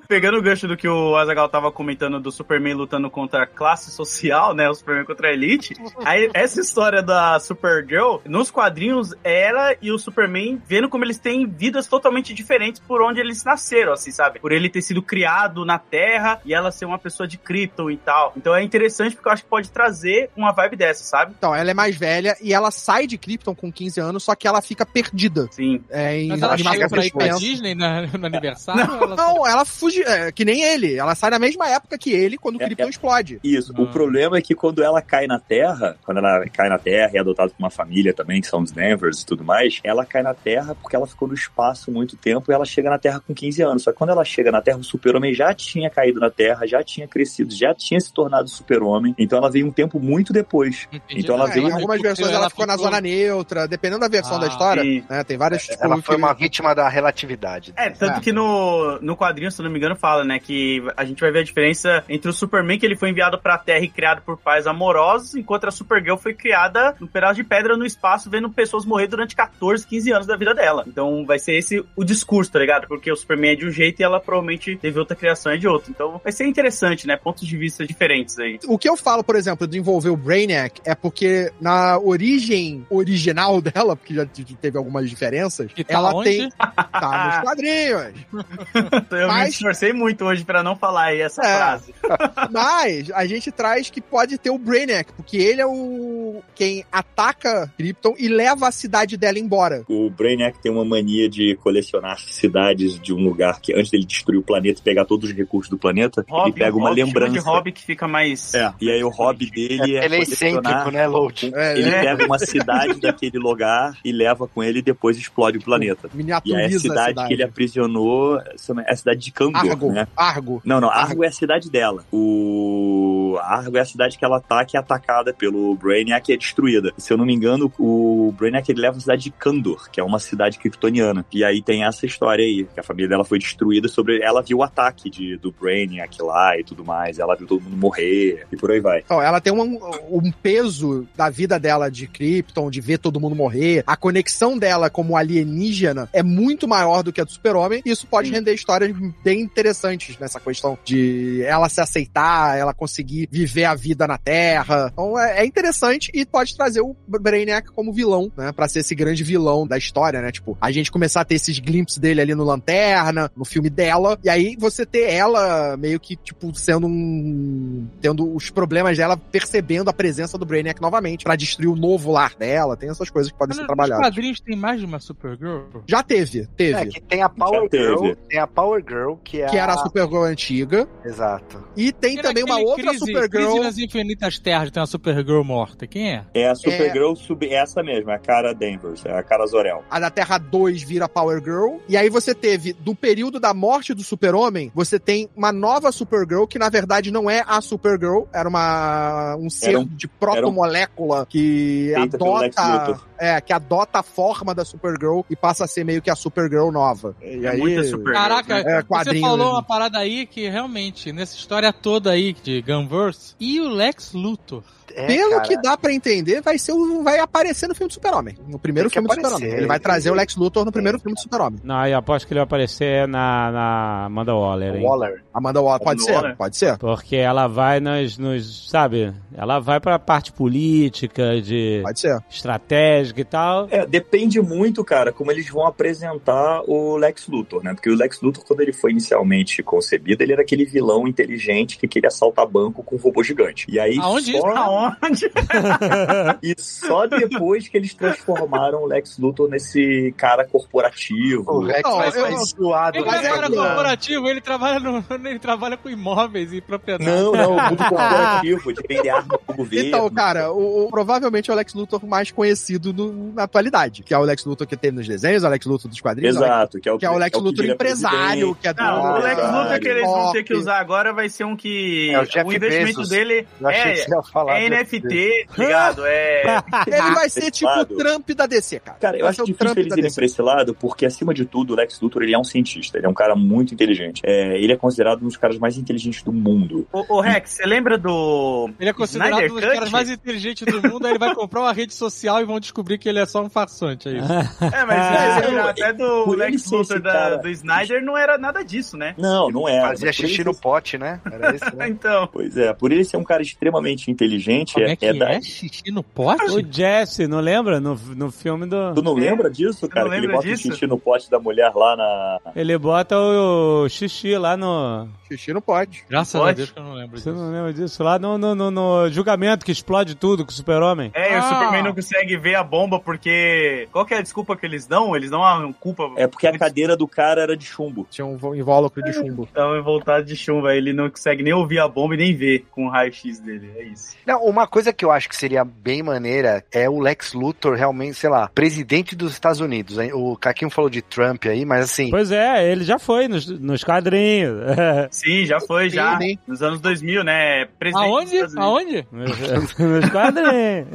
Pegando 0.07 0.37
o 0.37 0.41
gancho 0.41 0.67
do 0.67 0.75
que 0.75 0.87
o 0.87 1.15
Azagal 1.15 1.47
tava 1.49 1.71
comentando 1.71 2.19
do 2.19 2.31
Superman 2.31 2.73
lutando 2.73 3.09
contra 3.09 3.43
a 3.43 3.47
classe 3.47 3.91
social, 3.91 4.53
né? 4.53 4.69
O 4.69 4.73
Superman 4.73 5.05
contra 5.05 5.29
a 5.29 5.33
Elite. 5.33 5.75
Aí, 6.03 6.29
essa 6.33 6.59
história 6.61 7.01
da 7.01 7.39
Supergirl, 7.39 8.17
nos 8.25 8.49
quadrinhos, 8.51 9.13
ela 9.23 9.75
e 9.81 9.91
o 9.91 9.97
Superman 9.99 10.61
vendo 10.67 10.89
como 10.89 11.03
eles 11.05 11.17
têm 11.17 11.47
vidas 11.47 11.87
totalmente 11.87 12.33
diferentes 12.33 12.81
por 12.81 13.01
onde 13.01 13.19
eles 13.19 13.43
nasceram, 13.43 13.93
assim, 13.93 14.11
sabe? 14.11 14.39
Por 14.39 14.51
ele 14.51 14.69
ter 14.69 14.81
sido 14.81 15.01
criado 15.01 15.65
na 15.65 15.77
Terra 15.79 16.41
e 16.45 16.53
ela 16.53 16.71
ser 16.71 16.85
uma 16.85 16.97
pessoa 16.99 17.27
de 17.27 17.37
Krypton 17.37 17.89
e 17.91 17.97
tal. 17.97 18.33
Então 18.35 18.55
é 18.55 18.63
interessante 18.63 19.15
porque 19.15 19.27
eu 19.27 19.33
acho 19.33 19.43
que 19.43 19.49
pode 19.49 19.69
trazer 19.71 20.29
uma 20.35 20.51
vibe 20.51 20.75
dessa, 20.75 21.03
sabe? 21.03 21.33
Então, 21.37 21.53
ela 21.55 21.71
é 21.71 21.73
mais 21.73 21.95
velha 21.95 22.35
e 22.41 22.53
ela 22.53 22.71
sai 22.71 23.07
de 23.07 23.17
Krypton 23.17 23.55
com 23.55 23.71
15 23.71 23.99
anos, 23.99 24.23
só 24.23 24.35
que 24.35 24.47
ela 24.47 24.61
fica 24.61 24.85
perdida. 24.85 25.47
Sim. 25.51 25.83
É, 25.89 26.19
em 26.19 26.27
Mas 26.29 26.41
ela 26.41 26.57
chega 26.57 26.89
pra 26.89 27.05
ir 27.05 27.11
pra. 27.11 27.27
Disney 27.33 27.75
na- 27.75 28.07
no 28.07 28.25
aniversário? 28.25 29.01
ou 29.01 29.02
ela... 29.03 29.15
Não, 29.15 29.47
ela 29.47 29.65
fuge, 29.65 30.01
é, 30.03 30.31
que 30.31 30.43
nem 30.45 30.61
ele. 30.63 30.95
Ela 30.95 31.15
sai 31.15 31.29
na 31.29 31.39
mesma 31.39 31.67
época 31.69 31.97
que 31.97 32.11
ele, 32.11 32.37
quando 32.37 32.57
o 32.57 32.61
É, 32.61 32.65
Krypton 32.65 32.85
é. 32.85 32.89
explode. 32.89 33.39
Isso. 33.43 33.73
Ah. 33.77 33.81
O 33.81 33.87
problema 33.87 34.37
é 34.37 34.41
que 34.41 34.55
quando 34.55 34.83
ela 34.83 35.01
cai 35.01 35.27
na 35.27 35.39
Terra, 35.39 35.97
quando 36.05 36.17
ela 36.17 36.45
cai 36.49 36.69
na 36.69 36.77
Terra 36.77 37.11
e 37.13 37.17
é 37.17 37.19
adotada 37.19 37.49
por 37.49 37.59
uma 37.59 37.69
família 37.69 38.13
também, 38.13 38.41
que 38.41 38.47
são 38.47 38.61
os 38.61 38.71
Denvers 38.71 39.21
e 39.21 39.25
tudo 39.25 39.43
mais, 39.43 39.79
ela 39.83 40.05
cai 40.05 40.21
na 40.23 40.33
Terra 40.33 40.75
porque 40.81 40.95
ela 40.95 41.07
ficou 41.07 41.27
no 41.27 41.33
espaço 41.33 41.91
muito 41.91 42.15
tempo 42.15 42.51
e 42.51 42.53
ela 42.53 42.65
chega 42.65 42.89
na 42.89 42.97
Terra 42.99 43.21
com 43.25 43.33
15 43.33 43.61
anos. 43.63 43.83
Só 43.83 43.91
que 43.91 43.97
quando 43.97 44.11
ela 44.11 44.23
chega 44.25 44.51
na 44.51 44.61
Terra, 44.61 44.77
o 44.77 44.83
super-homem 44.83 45.33
já 45.33 45.53
tinha 45.53 45.89
caído 45.89 46.19
na 46.19 46.29
Terra, 46.29 46.65
já 46.67 46.83
tinha 46.83 47.07
crescido, 47.07 47.53
já 47.53 47.73
tinha 47.73 47.99
se 47.99 48.11
tornado 48.13 48.47
super-homem. 48.49 49.13
Então 49.17 49.37
ela 49.37 49.49
veio 49.49 49.67
um 49.67 49.71
tempo 49.71 49.99
muito 49.99 50.31
depois. 50.33 50.87
Entendi. 50.91 51.21
Então 51.21 51.35
ela 51.35 51.49
É, 51.49 51.53
veio- 51.53 51.67
em 51.69 51.71
algumas 51.73 52.01
versões 52.01 52.31
ela, 52.31 52.49
ficou 52.49 52.65
na 52.65 52.77
zona 52.77 52.99
neutra, 53.01 53.67
dependendo 53.67 53.99
da 54.01 54.07
versão 54.07 54.37
Ah, 54.37 54.39
da 54.39 54.47
história. 54.47 54.83
sim. 54.83 55.03
né, 55.09 55.23
tem 55.23 55.37
várias. 55.37 55.63
tipo, 55.63 55.83
Ela 55.83 56.01
foi 56.01 56.15
que- 56.15 56.21
uma 56.21 56.33
vítima 56.33 56.73
da 56.75 56.87
relatividade. 56.89 57.73
É, 57.75 57.89
tanto 57.89 58.17
É. 58.17 58.21
que 58.21 58.31
no, 58.31 58.92
no 59.01 59.15
quadrinho, 59.15 59.51
se 59.51 59.61
eu 59.61 59.63
não 59.63 59.71
me 59.71 59.77
engano, 59.77 59.95
fala, 59.95 60.23
né, 60.23 60.39
que 60.39 60.83
a 60.95 61.05
gente 61.05 61.19
vai 61.19 61.31
ver 61.31 61.39
a 61.39 61.43
diferença 61.43 62.03
entre 62.09 62.29
o 62.29 62.33
Superman, 62.33 62.79
que 62.79 62.85
ele 62.85 62.95
foi 62.95 63.09
enviado 63.09 63.39
pra 63.39 63.57
Terra 63.57 63.83
e 63.83 63.89
criado 63.89 64.21
por 64.21 64.37
pais 64.37 64.67
amorosos, 64.67 65.35
enquanto 65.35 65.65
a 65.67 65.71
Supergirl 65.71 66.17
foi 66.17 66.33
criada 66.33 66.95
num 66.99 67.07
pedaço 67.07 67.35
de 67.35 67.43
pedra 67.43 67.77
no 67.77 67.85
espaço, 67.85 68.29
vendo 68.29 68.49
pessoas 68.49 68.85
morrer 68.85 69.07
durante 69.07 69.35
14, 69.35 69.85
15 69.85 70.11
anos 70.11 70.27
da 70.27 70.35
vida 70.35 70.53
dela. 70.53 70.83
Então 70.87 71.25
vai 71.25 71.39
ser 71.39 71.55
esse 71.55 71.83
o 71.95 72.03
discurso, 72.03 72.51
tá 72.51 72.59
ligado? 72.59 72.87
Porque 72.87 73.11
o 73.11 73.15
Superman 73.15 73.51
é 73.51 73.55
de 73.55 73.65
um 73.65 73.71
jeito 73.71 73.99
e 73.99 74.03
ela 74.03 74.19
provavelmente 74.19 74.75
teve 74.75 74.99
outra 74.99 75.15
criação 75.15 75.51
é 75.51 75.57
de 75.57 75.67
outro. 75.67 75.91
Então 75.91 76.19
vai 76.23 76.31
ser 76.31 76.45
interessante, 76.45 77.07
né? 77.07 77.17
Pontos 77.17 77.47
de 77.47 77.57
vista 77.57 77.85
diferentes 77.85 78.37
aí. 78.39 78.59
O 78.67 78.77
que 78.77 78.89
eu 78.89 78.97
falo, 78.97 79.23
por 79.23 79.35
exemplo, 79.35 79.67
de 79.67 79.77
envolver 79.77 80.09
o 80.09 80.17
Brainiac 80.17 80.81
é 80.85 80.95
porque 80.95 81.51
na 81.59 81.97
origem 81.99 82.85
original 82.89 83.59
dela, 83.61 83.95
porque 83.95 84.13
já 84.13 84.25
teve 84.59 84.77
algumas 84.77 85.09
diferenças, 85.09 85.71
tá 85.73 85.83
ela 85.87 86.13
onde? 86.13 86.29
tem. 86.29 86.49
Tá 86.93 87.25
nos 87.27 87.43
quadrinhos. 87.43 88.13
Eu 89.11 89.27
me 89.27 89.33
Mas- 89.33 89.53
esforcei 89.53 89.93
muito 89.93 90.25
hoje 90.25 90.43
pra 90.43 90.63
não 90.63 90.75
falar 90.75 91.05
aí 91.05 91.21
essa 91.21 91.41
É. 91.41 91.57
frase. 91.57 91.93
Mas 92.51 93.11
a 93.11 93.25
gente 93.25 93.51
traz 93.51 93.89
que 93.89 94.01
pode 94.01 94.37
ter 94.37 94.49
o 94.49 94.57
Brainiac, 94.57 95.11
porque 95.13 95.37
ele 95.37 95.61
é 95.61 95.65
o 95.65 96.41
quem 96.55 96.83
ataca 96.91 97.71
Krypton 97.77 98.15
e 98.17 98.27
leva 98.27 98.67
a 98.67 98.71
cidade 98.71 99.17
dela 99.17 99.39
embora. 99.39 99.83
O 99.87 100.09
Brainiac 100.09 100.59
tem 100.61 100.71
uma 100.71 100.85
mania 100.85 101.29
de 101.29 101.55
colecionar 101.57 102.19
cidades 102.19 102.99
de 102.99 103.13
um 103.13 103.17
lugar 103.23 103.59
que, 103.61 103.73
antes 103.73 103.91
dele 103.91 104.05
destruir 104.05 104.37
o 104.39 104.43
planeta 104.43 104.79
e 104.79 104.83
pegar 104.83 105.05
todos 105.05 105.29
os 105.29 105.35
recursos 105.35 105.69
do 105.69 105.77
planeta, 105.77 106.25
Hobby, 106.29 106.49
ele 106.51 106.59
pega 106.59 106.75
uma 106.77 106.89
hobby, 106.89 107.03
lembrança. 107.03 107.31
de 107.33 107.39
hobby 107.39 107.71
que 107.71 107.81
fica 107.83 108.07
mais. 108.07 108.53
É, 108.53 108.71
e 108.81 108.89
aí 108.91 109.03
o 109.03 109.09
hobby 109.09 109.49
dele 109.49 109.97
é 109.97 110.05
Ele 110.05 110.15
é 110.15 110.19
excêntrico, 110.19 110.91
né, 110.91 111.07
Load? 111.07 111.51
É, 111.55 111.77
Ele 111.77 111.89
É. 111.89 112.01
pega 112.01 112.25
uma 112.25 112.39
cidade 112.39 112.99
daquele 112.99 113.37
lugar 113.37 113.97
e 114.03 114.11
leva 114.11 114.47
com 114.47 114.63
ele 114.63 114.79
e 114.79 114.81
depois 114.81 115.17
explode 115.17 115.57
o 115.57 115.61
planeta. 115.61 116.09
E 116.13 116.17
Miniaturiza 116.17 116.57
aí 116.59 116.75
a 116.75 116.79
cidade, 116.79 117.27
que 117.27 117.33
ele 117.33 117.43
aprisionou 117.43 118.39
é 118.81 118.91
a 118.91 118.95
cidade 118.95 119.19
de 119.19 119.31
Kandor, 119.31 119.69
Argo. 119.69 119.91
né? 119.91 120.07
Argo. 120.15 120.61
Não, 120.65 120.79
não, 120.79 120.89
Argo 120.89 121.23
é 121.23 121.27
a 121.27 121.31
cidade 121.31 121.69
dela. 121.69 122.03
O 122.11 123.37
Argo 123.41 123.77
é 123.77 123.81
a 123.81 123.85
cidade 123.85 124.17
que 124.17 124.25
ela 124.25 124.39
tá, 124.39 124.63
que 124.65 124.77
é 124.77 124.79
atacada 124.79 125.33
pelo 125.33 125.75
Brainiac 125.75 126.29
e 126.29 126.35
é 126.35 126.37
destruída. 126.37 126.93
Se 126.97 127.11
eu 127.11 127.17
não 127.17 127.25
me 127.25 127.33
engano, 127.33 127.71
o 127.79 128.33
Brainiac 128.37 128.69
ele 128.71 128.81
leva 128.81 128.97
a 128.97 129.01
cidade 129.01 129.23
de 129.23 129.31
Kandor, 129.31 129.89
que 129.91 129.99
é 129.99 130.03
uma 130.03 130.19
cidade 130.19 130.57
kryptoniana. 130.59 131.25
E 131.31 131.43
aí 131.43 131.61
tem 131.61 131.83
essa 131.83 132.05
história 132.05 132.43
aí, 132.43 132.67
que 132.73 132.79
a 132.79 132.83
família 132.83 133.09
dela 133.09 133.25
foi 133.25 133.39
destruída 133.39 133.87
sobre... 133.87 134.21
Ela 134.21 134.41
viu 134.41 134.59
o 134.59 134.63
ataque 134.63 135.09
de, 135.09 135.37
do 135.37 135.51
Brainiac 135.51 136.21
lá 136.21 136.57
e 136.57 136.63
tudo 136.63 136.83
mais. 136.83 137.19
Ela 137.19 137.35
viu 137.35 137.47
todo 137.47 137.61
mundo 137.61 137.77
morrer 137.77 138.45
e 138.51 138.57
por 138.57 138.71
aí 138.71 138.79
vai. 138.79 138.99
Então, 138.99 139.21
ela 139.21 139.41
tem 139.41 139.53
um, 139.53 139.79
um 140.09 140.31
peso 140.31 141.07
da 141.15 141.29
vida 141.29 141.59
dela 141.59 141.89
de 141.89 142.07
Krypton, 142.07 142.69
de 142.69 142.81
ver 142.81 142.97
todo 142.97 143.19
mundo 143.19 143.35
morrer. 143.35 143.83
A 143.85 143.95
conexão 143.95 144.57
dela 144.57 144.89
como 144.89 145.17
alienígena 145.17 146.09
é 146.13 146.23
muito 146.23 146.67
maior 146.67 147.03
do 147.03 147.11
que 147.11 147.21
a 147.21 147.23
do 147.23 147.31
Super-Homem. 147.31 147.81
E 147.85 147.91
isso 147.91 148.07
pode 148.07 148.31
render 148.31 148.53
histórias 148.63 148.95
bem 149.23 149.41
interessantes 149.41 150.17
nessa 150.17 150.39
questão 150.39 150.77
de 150.85 151.43
ela 151.43 151.67
se 151.67 151.81
aceitar, 151.81 152.57
ela 152.57 152.73
conseguir 152.73 153.27
viver 153.29 153.65
a 153.65 153.75
vida 153.75 154.07
na 154.07 154.17
Terra. 154.17 154.89
Então 154.91 155.19
é, 155.19 155.41
é 155.41 155.45
interessante 155.45 156.09
e 156.13 156.25
pode 156.25 156.55
trazer 156.55 156.81
o 156.81 156.95
Brainiac 157.07 157.69
como 157.71 157.91
vilão, 157.91 158.31
né? 158.37 158.51
Pra 158.53 158.67
ser 158.67 158.79
esse 158.79 158.95
grande 158.95 159.23
vilão 159.23 159.67
da 159.67 159.77
história, 159.77 160.21
né? 160.21 160.31
Tipo, 160.31 160.57
a 160.61 160.71
gente 160.71 160.91
começar 160.91 161.21
a 161.21 161.25
ter 161.25 161.35
esses 161.35 161.59
glimpses 161.59 161.97
dele 161.97 162.21
ali 162.21 162.33
no 162.33 162.43
Lanterna, 162.43 163.29
no 163.35 163.43
filme 163.43 163.69
dela, 163.69 164.17
e 164.23 164.29
aí 164.29 164.55
você 164.57 164.85
ter 164.85 165.11
ela 165.11 165.75
meio 165.77 165.99
que, 165.99 166.15
tipo, 166.15 166.55
sendo 166.55 166.87
um. 166.87 167.85
tendo 168.01 168.33
os 168.33 168.49
problemas 168.49 168.97
dela, 168.97 169.17
percebendo 169.17 169.89
a 169.89 169.93
presença 169.93 170.37
do 170.37 170.45
Brainiac 170.45 170.81
novamente, 170.81 171.25
pra 171.25 171.35
destruir 171.35 171.67
o 171.67 171.75
novo 171.75 172.11
lar 172.11 172.35
dela. 172.35 172.77
Tem 172.77 172.89
essas 172.89 173.09
coisas 173.09 173.31
que 173.31 173.37
podem 173.37 173.53
ser 173.55 173.61
Nos 173.61 173.67
trabalhadas. 173.67 174.05
quadrinhos 174.05 174.39
tem 174.39 174.55
mais 174.55 174.79
de 174.79 174.85
uma 174.85 174.99
Supergirl? 174.99 175.63
Já 175.85 176.01
teve, 176.01 176.47
teve. 176.55 176.79
É, 176.79 176.85
que 176.85 177.01
tem 177.01 177.21
a 177.21 177.29
Power. 177.29 177.69
Girl, 177.71 178.13
tem 178.29 178.39
a 178.39 178.47
Power 178.53 178.83
Girl, 178.87 179.13
que 179.23 179.41
é 179.41 179.47
que 179.47 179.57
era 179.57 179.73
a. 179.73 179.77
Supergirl 179.77 180.23
antiga. 180.23 180.87
Exato. 181.03 181.63
E 181.75 181.91
tem 181.91 182.17
Era 182.19 182.29
também 182.29 182.43
uma 182.43 182.57
outra 182.59 182.83
crise, 182.87 182.99
Supergirl. 182.99 183.45
Crise 183.51 183.59
nas 183.59 183.77
Infinitas 183.77 184.39
Terras 184.39 184.71
tem 184.71 184.79
uma 184.81 184.87
Supergirl 184.87 185.43
morta. 185.43 185.85
Quem 185.87 186.13
é? 186.13 186.25
É 186.33 186.49
a 186.49 186.55
Supergirl 186.55 187.13
sub... 187.15 187.45
é 187.45 187.53
essa 187.55 187.81
mesmo, 187.83 188.11
é 188.11 188.15
a 188.15 188.19
cara 188.19 188.53
Danvers, 188.53 189.05
é 189.05 189.11
a 189.17 189.23
cara 189.23 189.45
Zorel. 189.47 189.83
A 189.89 189.99
da 189.99 190.09
Terra 190.09 190.37
2 190.37 190.83
vira 190.83 191.09
Power 191.09 191.41
Girl. 191.43 191.77
E 191.89 191.97
aí 191.97 192.09
você 192.09 192.33
teve, 192.35 192.73
do 192.73 192.93
período 192.95 193.39
da 193.39 193.53
morte 193.53 193.93
do 193.93 194.03
Super-Homem, 194.03 194.71
você 194.73 194.99
tem 194.99 195.29
uma 195.35 195.51
nova 195.51 195.91
Supergirl, 195.91 196.45
que 196.45 196.59
na 196.59 196.69
verdade 196.69 197.11
não 197.11 197.29
é 197.29 197.43
a 197.47 197.59
Supergirl, 197.61 198.23
era 198.33 198.47
uma 198.47 199.35
um 199.37 199.49
ser 199.49 199.69
Era 199.69 199.79
um- 199.79 199.85
de 199.85 200.07
protomolécula 200.07 201.25
que 201.29 201.93
pelo 202.11 202.37
Lex 202.37 202.57
adota. 202.57 203.01
É, 203.17 203.39
que 203.39 203.53
adota 203.53 203.99
a 203.99 204.03
forma 204.03 204.53
da 204.53 204.65
Supergirl 204.65 205.21
e 205.29 205.35
passa 205.35 205.63
a 205.63 205.67
ser 205.67 205.83
meio 205.85 206.01
que 206.01 206.09
a 206.09 206.15
Supergirl 206.15 206.69
nova. 206.71 207.15
E 207.21 207.45
É 207.45 207.49
aí. 207.51 207.57
muita 207.59 207.83
Supergirl. 207.83 208.17
Caraca, 208.47 208.69
É, 208.69 209.03
você 209.05 209.19
falou 209.19 209.51
uma 209.51 209.63
parada 209.63 209.97
aí 209.99 210.25
que 210.25 210.47
realmente, 210.49 211.11
nessa 211.11 211.35
história 211.35 211.71
toda 211.73 212.11
aí 212.11 212.33
de 212.33 212.61
Gunverse, 212.61 213.35
e 213.39 213.59
o 213.59 213.67
Lex 213.69 214.13
Luthor? 214.13 214.63
É, 214.95 215.07
Pelo 215.07 215.31
cara. 215.31 215.41
que 215.47 215.59
dá 215.59 215.75
pra 215.75 215.91
entender, 215.91 216.39
vai 216.43 216.59
ser 216.59 216.71
o, 216.71 217.01
vai 217.01 217.17
aparecer 217.17 217.67
no 217.67 217.73
filme 217.73 217.87
do 217.89 217.93
Super-Homem. 217.95 218.37
No 218.47 218.59
primeiro 218.59 218.91
filme 218.91 219.07
do 219.07 219.11
aparecer, 219.11 219.31
Super-Homem. 219.37 219.57
Ele 219.57 219.65
vai 219.67 219.77
ele- 219.77 219.83
trazer 219.83 220.11
o 220.11 220.13
Lex 220.13 220.35
Luthor 220.35 220.63
no 220.65 220.71
primeiro 220.71 220.99
É. 220.99 221.01
filme 221.01 221.15
do 221.15 221.19
Super-Homem. 221.19 221.59
Não, 221.63 221.87
eu 221.87 221.97
aposto 221.97 222.27
que 222.27 222.33
ele 222.33 222.41
vai 222.41 222.43
aparecer 222.43 223.07
na, 223.07 223.51
na 223.51 224.05
Amanda 224.05 224.35
Waller, 224.35 224.75
hein? 224.75 224.83
Waller. 224.85 225.23
Amanda 225.33 225.61
Waller, 225.61 225.81
pode 225.83 225.99
Amanda 225.99 226.03
ser, 226.03 226.15
Waller? 226.15 226.37
pode 226.37 226.57
ser. 226.57 226.77
Porque 226.77 227.15
ela 227.15 227.47
vai 227.47 227.79
nos, 227.79 228.19
nos, 228.19 228.69
sabe? 228.69 229.11
Ela 229.35 229.57
vai 229.59 229.79
pra 229.79 229.97
parte 229.97 230.31
política, 230.31 231.41
de 231.41 231.79
Pode 231.83 231.99
ser. 231.99 232.19
estratégica 232.29 233.19
e 233.21 233.25
tal. 233.25 233.67
É, 233.71 233.87
depende 233.87 234.39
muito, 234.41 234.83
cara, 234.83 235.11
como 235.11 235.31
eles 235.31 235.49
vão 235.49 235.65
apresentar 235.65 236.61
o 236.67 236.97
Lex 236.97 237.27
Luthor, 237.27 237.63
né? 237.63 237.73
Porque 237.73 237.89
o 237.89 237.95
Lex 237.95 238.21
Luthor, 238.23 238.43
quando 238.45 238.61
ele 238.61 238.73
foi 238.73 238.91
inicialmente 238.91 239.61
concebido, 239.61 240.23
ele 240.23 240.33
era 240.33 240.41
aquele 240.41 240.65
vilão 240.65 241.07
inteligente 241.07 241.77
que 241.77 241.87
queria 241.87 242.07
assaltar 242.07 242.47
banco 242.47 242.81
com 242.83 242.95
um 242.95 242.99
robô 242.99 243.21
gigante. 243.23 243.65
E 243.69 243.79
aí 243.79 243.97
Aonde 243.99 244.31
só... 244.31 244.47
Aonde? 244.55 245.31
E 246.41 246.55
só 246.57 247.05
depois 247.07 247.67
que 247.67 247.77
eles 247.77 247.93
transformaram 247.93 248.83
o 248.83 248.85
Lex 248.85 249.17
Luthor 249.17 249.49
nesse 249.49 250.13
cara 250.17 250.45
corporativo. 250.45 251.43
O 251.51 251.65
Rex 251.65 251.81
Não, 251.83 251.97
vai 251.97 252.07
eu- 252.33 252.45
zoado. 252.45 252.97
Ele 252.97 253.05
não 253.05 253.11
Mas 253.11 253.23
é 253.23 253.27
é 253.27 253.31
cara 253.33 253.49
corporativo, 253.49 254.27
ele 254.29 254.41
trabalha, 254.41 254.79
no, 254.79 255.03
ele 255.27 255.39
trabalha 255.39 255.77
com 255.77 255.89
imóveis 255.89 256.51
e 256.53 256.61
propriedades. 256.61 257.13
Não, 257.13 257.31
não, 257.31 257.55
o 257.57 257.61
mundo 257.69 257.77
corporativo, 257.89 258.73
de 258.73 258.81
vender 258.87 259.09
arma 259.09 259.37
pro 259.37 259.55
governo. 259.55 259.87
Então, 259.87 260.09
cara, 260.09 260.51
o, 260.51 260.85
o- 260.85 260.89
provavelmente 260.89 261.49
é 261.49 261.53
o 261.53 261.57
Lex 261.57 261.73
Luthor 261.73 262.05
mais 262.05 262.31
conhecido 262.31 262.93
no- 262.93 263.33
na 263.33 263.43
atualidade. 263.43 264.03
Que 264.03 264.13
é 264.13 264.17
o 264.17 264.21
Lex 264.23 264.45
Luthor 264.45 264.67
que 264.67 264.75
tem 264.77 264.91
nos 264.91 265.07
desenhos, 265.07 265.43
é 265.43 265.47
o 265.47 265.49
Lex 265.49 265.65
Luthor 265.65 265.89
dos 265.89 266.01
quadrinhos. 266.01 266.35
Exato, 266.35 266.79
que 266.79 266.89
é 266.89 266.93
o 266.93 266.97
Que 266.97 267.05
é 267.05 267.09
o 267.09 267.17
Lex 267.17 267.37
que 267.37 267.43
Luthor 267.43 267.65
empresário, 267.65 268.12
presidente. 268.17 268.57
que 268.61 268.67
é 268.67 268.73
Não, 268.73 269.01
dono 269.01 269.13
o 269.13 269.19
Lex 269.21 269.41
Luthor 269.43 269.79
que 269.79 269.87
eles 269.87 270.03
vão 270.03 270.31
ter 270.31 270.43
que 270.43 270.53
usar 270.53 270.77
agora 270.79 271.13
vai 271.13 271.29
ser 271.29 271.43
um 271.45 271.55
que. 271.55 272.11
É 272.11 272.19
o 272.43 272.47
o 272.47 272.53
investimento 272.53 272.85
Bezos. 272.97 273.09
dele 273.09 273.47
é, 273.65 273.93
é. 274.01 274.69
NFT, 274.69 275.45
tá 275.55 275.63
ligado? 275.63 276.05
É. 276.05 276.43
Ele 276.87 277.15
vai 277.15 277.29
ser 277.29 277.51
tipo 277.51 277.69
o. 277.71 277.85
Trump 277.85 278.29
da 278.31 278.45
DC, 278.45 278.79
cara. 278.79 278.97
Cara, 278.99 279.17
eu 279.17 279.21
Vai 279.21 279.29
acho 279.31 279.41
o 279.43 279.45
difícil 279.45 279.65
Trump 279.65 279.77
eles 279.77 279.97
irem 279.97 280.13
pra 280.13 280.25
esse 280.25 280.41
lado, 280.41 280.73
porque 280.73 281.05
acima 281.05 281.33
de 281.33 281.45
tudo, 281.45 281.73
o 281.73 281.75
Lex 281.75 281.99
Luthor 282.01 282.23
ele 282.23 282.33
é 282.33 282.39
um 282.39 282.43
cientista, 282.43 282.97
ele 282.97 283.05
é 283.05 283.09
um 283.09 283.13
cara 283.13 283.35
muito 283.35 283.73
inteligente. 283.73 284.21
É, 284.25 284.57
ele 284.59 284.73
é 284.73 284.75
considerado 284.77 285.21
um 285.21 285.25
dos 285.27 285.37
caras 285.37 285.57
mais 285.57 285.77
inteligentes 285.77 286.21
do 286.23 286.31
mundo. 286.33 286.87
Ô, 286.91 287.05
ô, 287.17 287.21
Rex, 287.21 287.51
você 287.51 287.65
lembra 287.65 287.97
do. 287.97 288.69
Ele 288.79 288.89
é 288.89 288.93
considerado 288.93 289.29
Snyder 289.31 289.51
um 289.51 289.55
dos 289.55 289.63
Cut? 289.63 289.73
caras 289.75 289.89
mais 289.91 290.09
inteligentes 290.09 290.65
do 290.65 290.81
mundo, 290.89 291.05
aí 291.05 291.11
ele 291.13 291.19
vai 291.19 291.33
comprar 291.35 291.61
uma 291.61 291.73
rede 291.73 291.93
social 291.93 292.41
e 292.41 292.45
vão 292.45 292.59
descobrir 292.59 292.97
que 292.97 293.07
ele 293.09 293.19
é 293.19 293.25
só 293.25 293.41
um 293.43 293.49
farsante, 293.49 294.09
é 294.09 294.13
isso. 294.17 294.31
É, 294.33 294.85
mas 294.85 294.97
Ah, 294.99 295.35
você 295.41 295.47
lembra 295.47 295.61
eu- 295.63 295.67
até 295.69 295.93
do 295.93 296.35
Lex 296.35 296.71
Luthor 296.71 297.01
da- 297.01 297.35
do 297.37 297.49
Snyder 297.49 298.02
não 298.03 298.17
era 298.17 298.37
nada 298.37 298.63
disso, 298.63 298.97
né? 298.97 299.15
Não, 299.17 299.49
não 299.49 299.67
é. 299.67 299.81
Fazia 299.81 300.11
xixi 300.13 300.43
no 300.43 300.53
pote, 300.55 300.97
né? 300.97 301.19
Era 301.31 301.55
esse, 301.55 301.75
né? 301.75 301.87
Então. 301.93 302.27
Pois 302.31 302.55
é, 302.57 302.73
por 302.73 302.91
ele 302.91 303.03
ser 303.03 303.17
um 303.17 303.23
cara 303.23 303.41
extremamente 303.41 304.09
inteligente, 304.11 304.73
Como 304.73 304.85
é 304.85 304.95
que 304.95 305.05
é? 305.05 305.13
da- 305.13 305.41
Xixi 305.41 305.91
no 305.91 306.03
pote? 306.03 306.43
O 306.51 306.61
Jesse, 306.71 307.27
não 307.27 307.39
lembra? 307.39 307.79
No, 307.79 307.95
no 307.95 308.31
filme 308.31 308.65
do. 308.65 308.93
Tu 308.95 309.01
não 309.01 309.13
lembra 309.13 309.49
disso, 309.49 309.87
cara? 309.87 310.09
Que 310.09 310.15
ele 310.15 310.27
bota 310.27 310.47
disso? 310.47 310.67
o 310.69 310.71
xixi 310.71 310.87
no 310.87 310.97
pote 310.99 311.29
da 311.29 311.39
mulher 311.39 311.71
lá 311.73 311.95
na. 311.95 312.39
Ele 312.55 312.77
bota 312.77 313.17
o, 313.17 313.87
xixi 313.89 314.37
lá 314.37 314.57
no. 314.57 315.07
Xixi 315.27 315.53
não 315.53 315.61
pode. 315.61 316.03
Graças 316.09 316.35
a 316.35 316.39
Pode? 316.39 316.57
Deus 316.57 316.71
que 316.71 316.79
eu 316.79 316.83
não 316.83 316.93
lembro 316.93 317.17
Você 317.17 317.31
disso. 317.31 317.43
não 317.43 317.51
lembra 317.51 317.73
disso? 317.73 318.03
Lá 318.03 318.19
no, 318.19 318.37
no, 318.37 318.53
no- 318.55 318.71
no 318.71 319.09
julgamento 319.09 319.65
que 319.65 319.71
explode 319.71 320.15
tudo 320.15 320.43
com 320.45 320.51
o 320.51 320.53
super-homem. 320.53 321.11
É, 321.13 321.33
e 321.33 321.35
o 321.35 321.39
Ah. 321.39 321.41
Superman 321.43 321.83
não 321.83 321.93
consegue 321.93 322.37
ver 322.37 322.55
a 322.55 322.63
bomba 322.63 322.99
porque. 322.99 323.87
Qual 323.91 324.05
que 324.05 324.13
é 324.13 324.17
a 324.17 324.21
desculpa 324.21 324.55
que 324.55 324.65
eles 324.65 324.85
dão? 324.87 325.15
Eles 325.15 325.29
dão 325.29 325.39
uma 325.39 325.71
culpa. 325.73 326.11
É 326.17 326.27
porque 326.27 326.47
a 326.47 326.57
cadeira 326.57 326.95
do 326.95 327.07
cara 327.07 327.41
era 327.41 327.55
de 327.57 327.65
chumbo. 327.65 327.92
Tinha 328.09 328.25
um 328.25 328.55
invólucro 328.55 329.03
de 329.03 329.13
chumbo. 329.13 329.47
Tava 329.53 329.81
voltado 329.81 330.25
de 330.25 330.35
chumbo, 330.35 330.67
aí 330.67 330.77
ele 330.77 330.93
não 330.93 331.09
consegue 331.09 331.43
nem 331.43 331.53
ouvir 331.53 331.79
a 331.79 331.87
bomba 331.87 332.15
e 332.15 332.17
nem 332.17 332.35
ver 332.35 332.65
com 332.71 332.85
o 332.87 332.89
raio-x 332.89 333.39
dele. 333.39 333.71
É 333.75 333.83
isso. 333.83 334.15
Não, 334.25 334.43
uma 334.43 334.65
coisa 334.67 334.91
que 334.93 335.03
eu 335.05 335.11
acho 335.11 335.29
que 335.29 335.35
seria 335.35 335.63
bem 335.63 336.01
maneira 336.01 336.63
é 336.71 336.89
o 336.89 336.99
Lex 336.99 337.33
Luthor 337.33 337.75
realmente, 337.75 338.15
sei 338.15 338.29
lá, 338.29 338.49
presidente 338.53 339.15
dos 339.15 339.33
Estados 339.33 339.59
Unidos. 339.59 339.97
O 340.13 340.35
Caquinho 340.37 340.71
falou 340.71 340.89
de 340.89 341.01
Trump 341.01 341.45
aí, 341.45 341.65
mas 341.65 341.85
assim, 341.85 342.09
Pois 342.09 342.31
é, 342.31 342.71
ele 342.71 342.83
já 342.83 342.97
foi 342.99 343.27
nos, 343.27 343.47
nos 343.47 343.83
quadrinhos. 343.83 344.57
Sim, 345.11 345.45
já 345.45 345.59
foi, 345.59 345.89
já. 345.89 346.17
Sim. 346.17 346.37
Nos 346.47 346.61
anos 346.61 346.79
2000, 346.81 347.23
né? 347.23 347.65
Presidente 347.77 348.07
Aonde? 348.07 348.37
Aonde? 348.57 349.07
nos, 349.11 350.09
quadrinhos. 350.09 350.87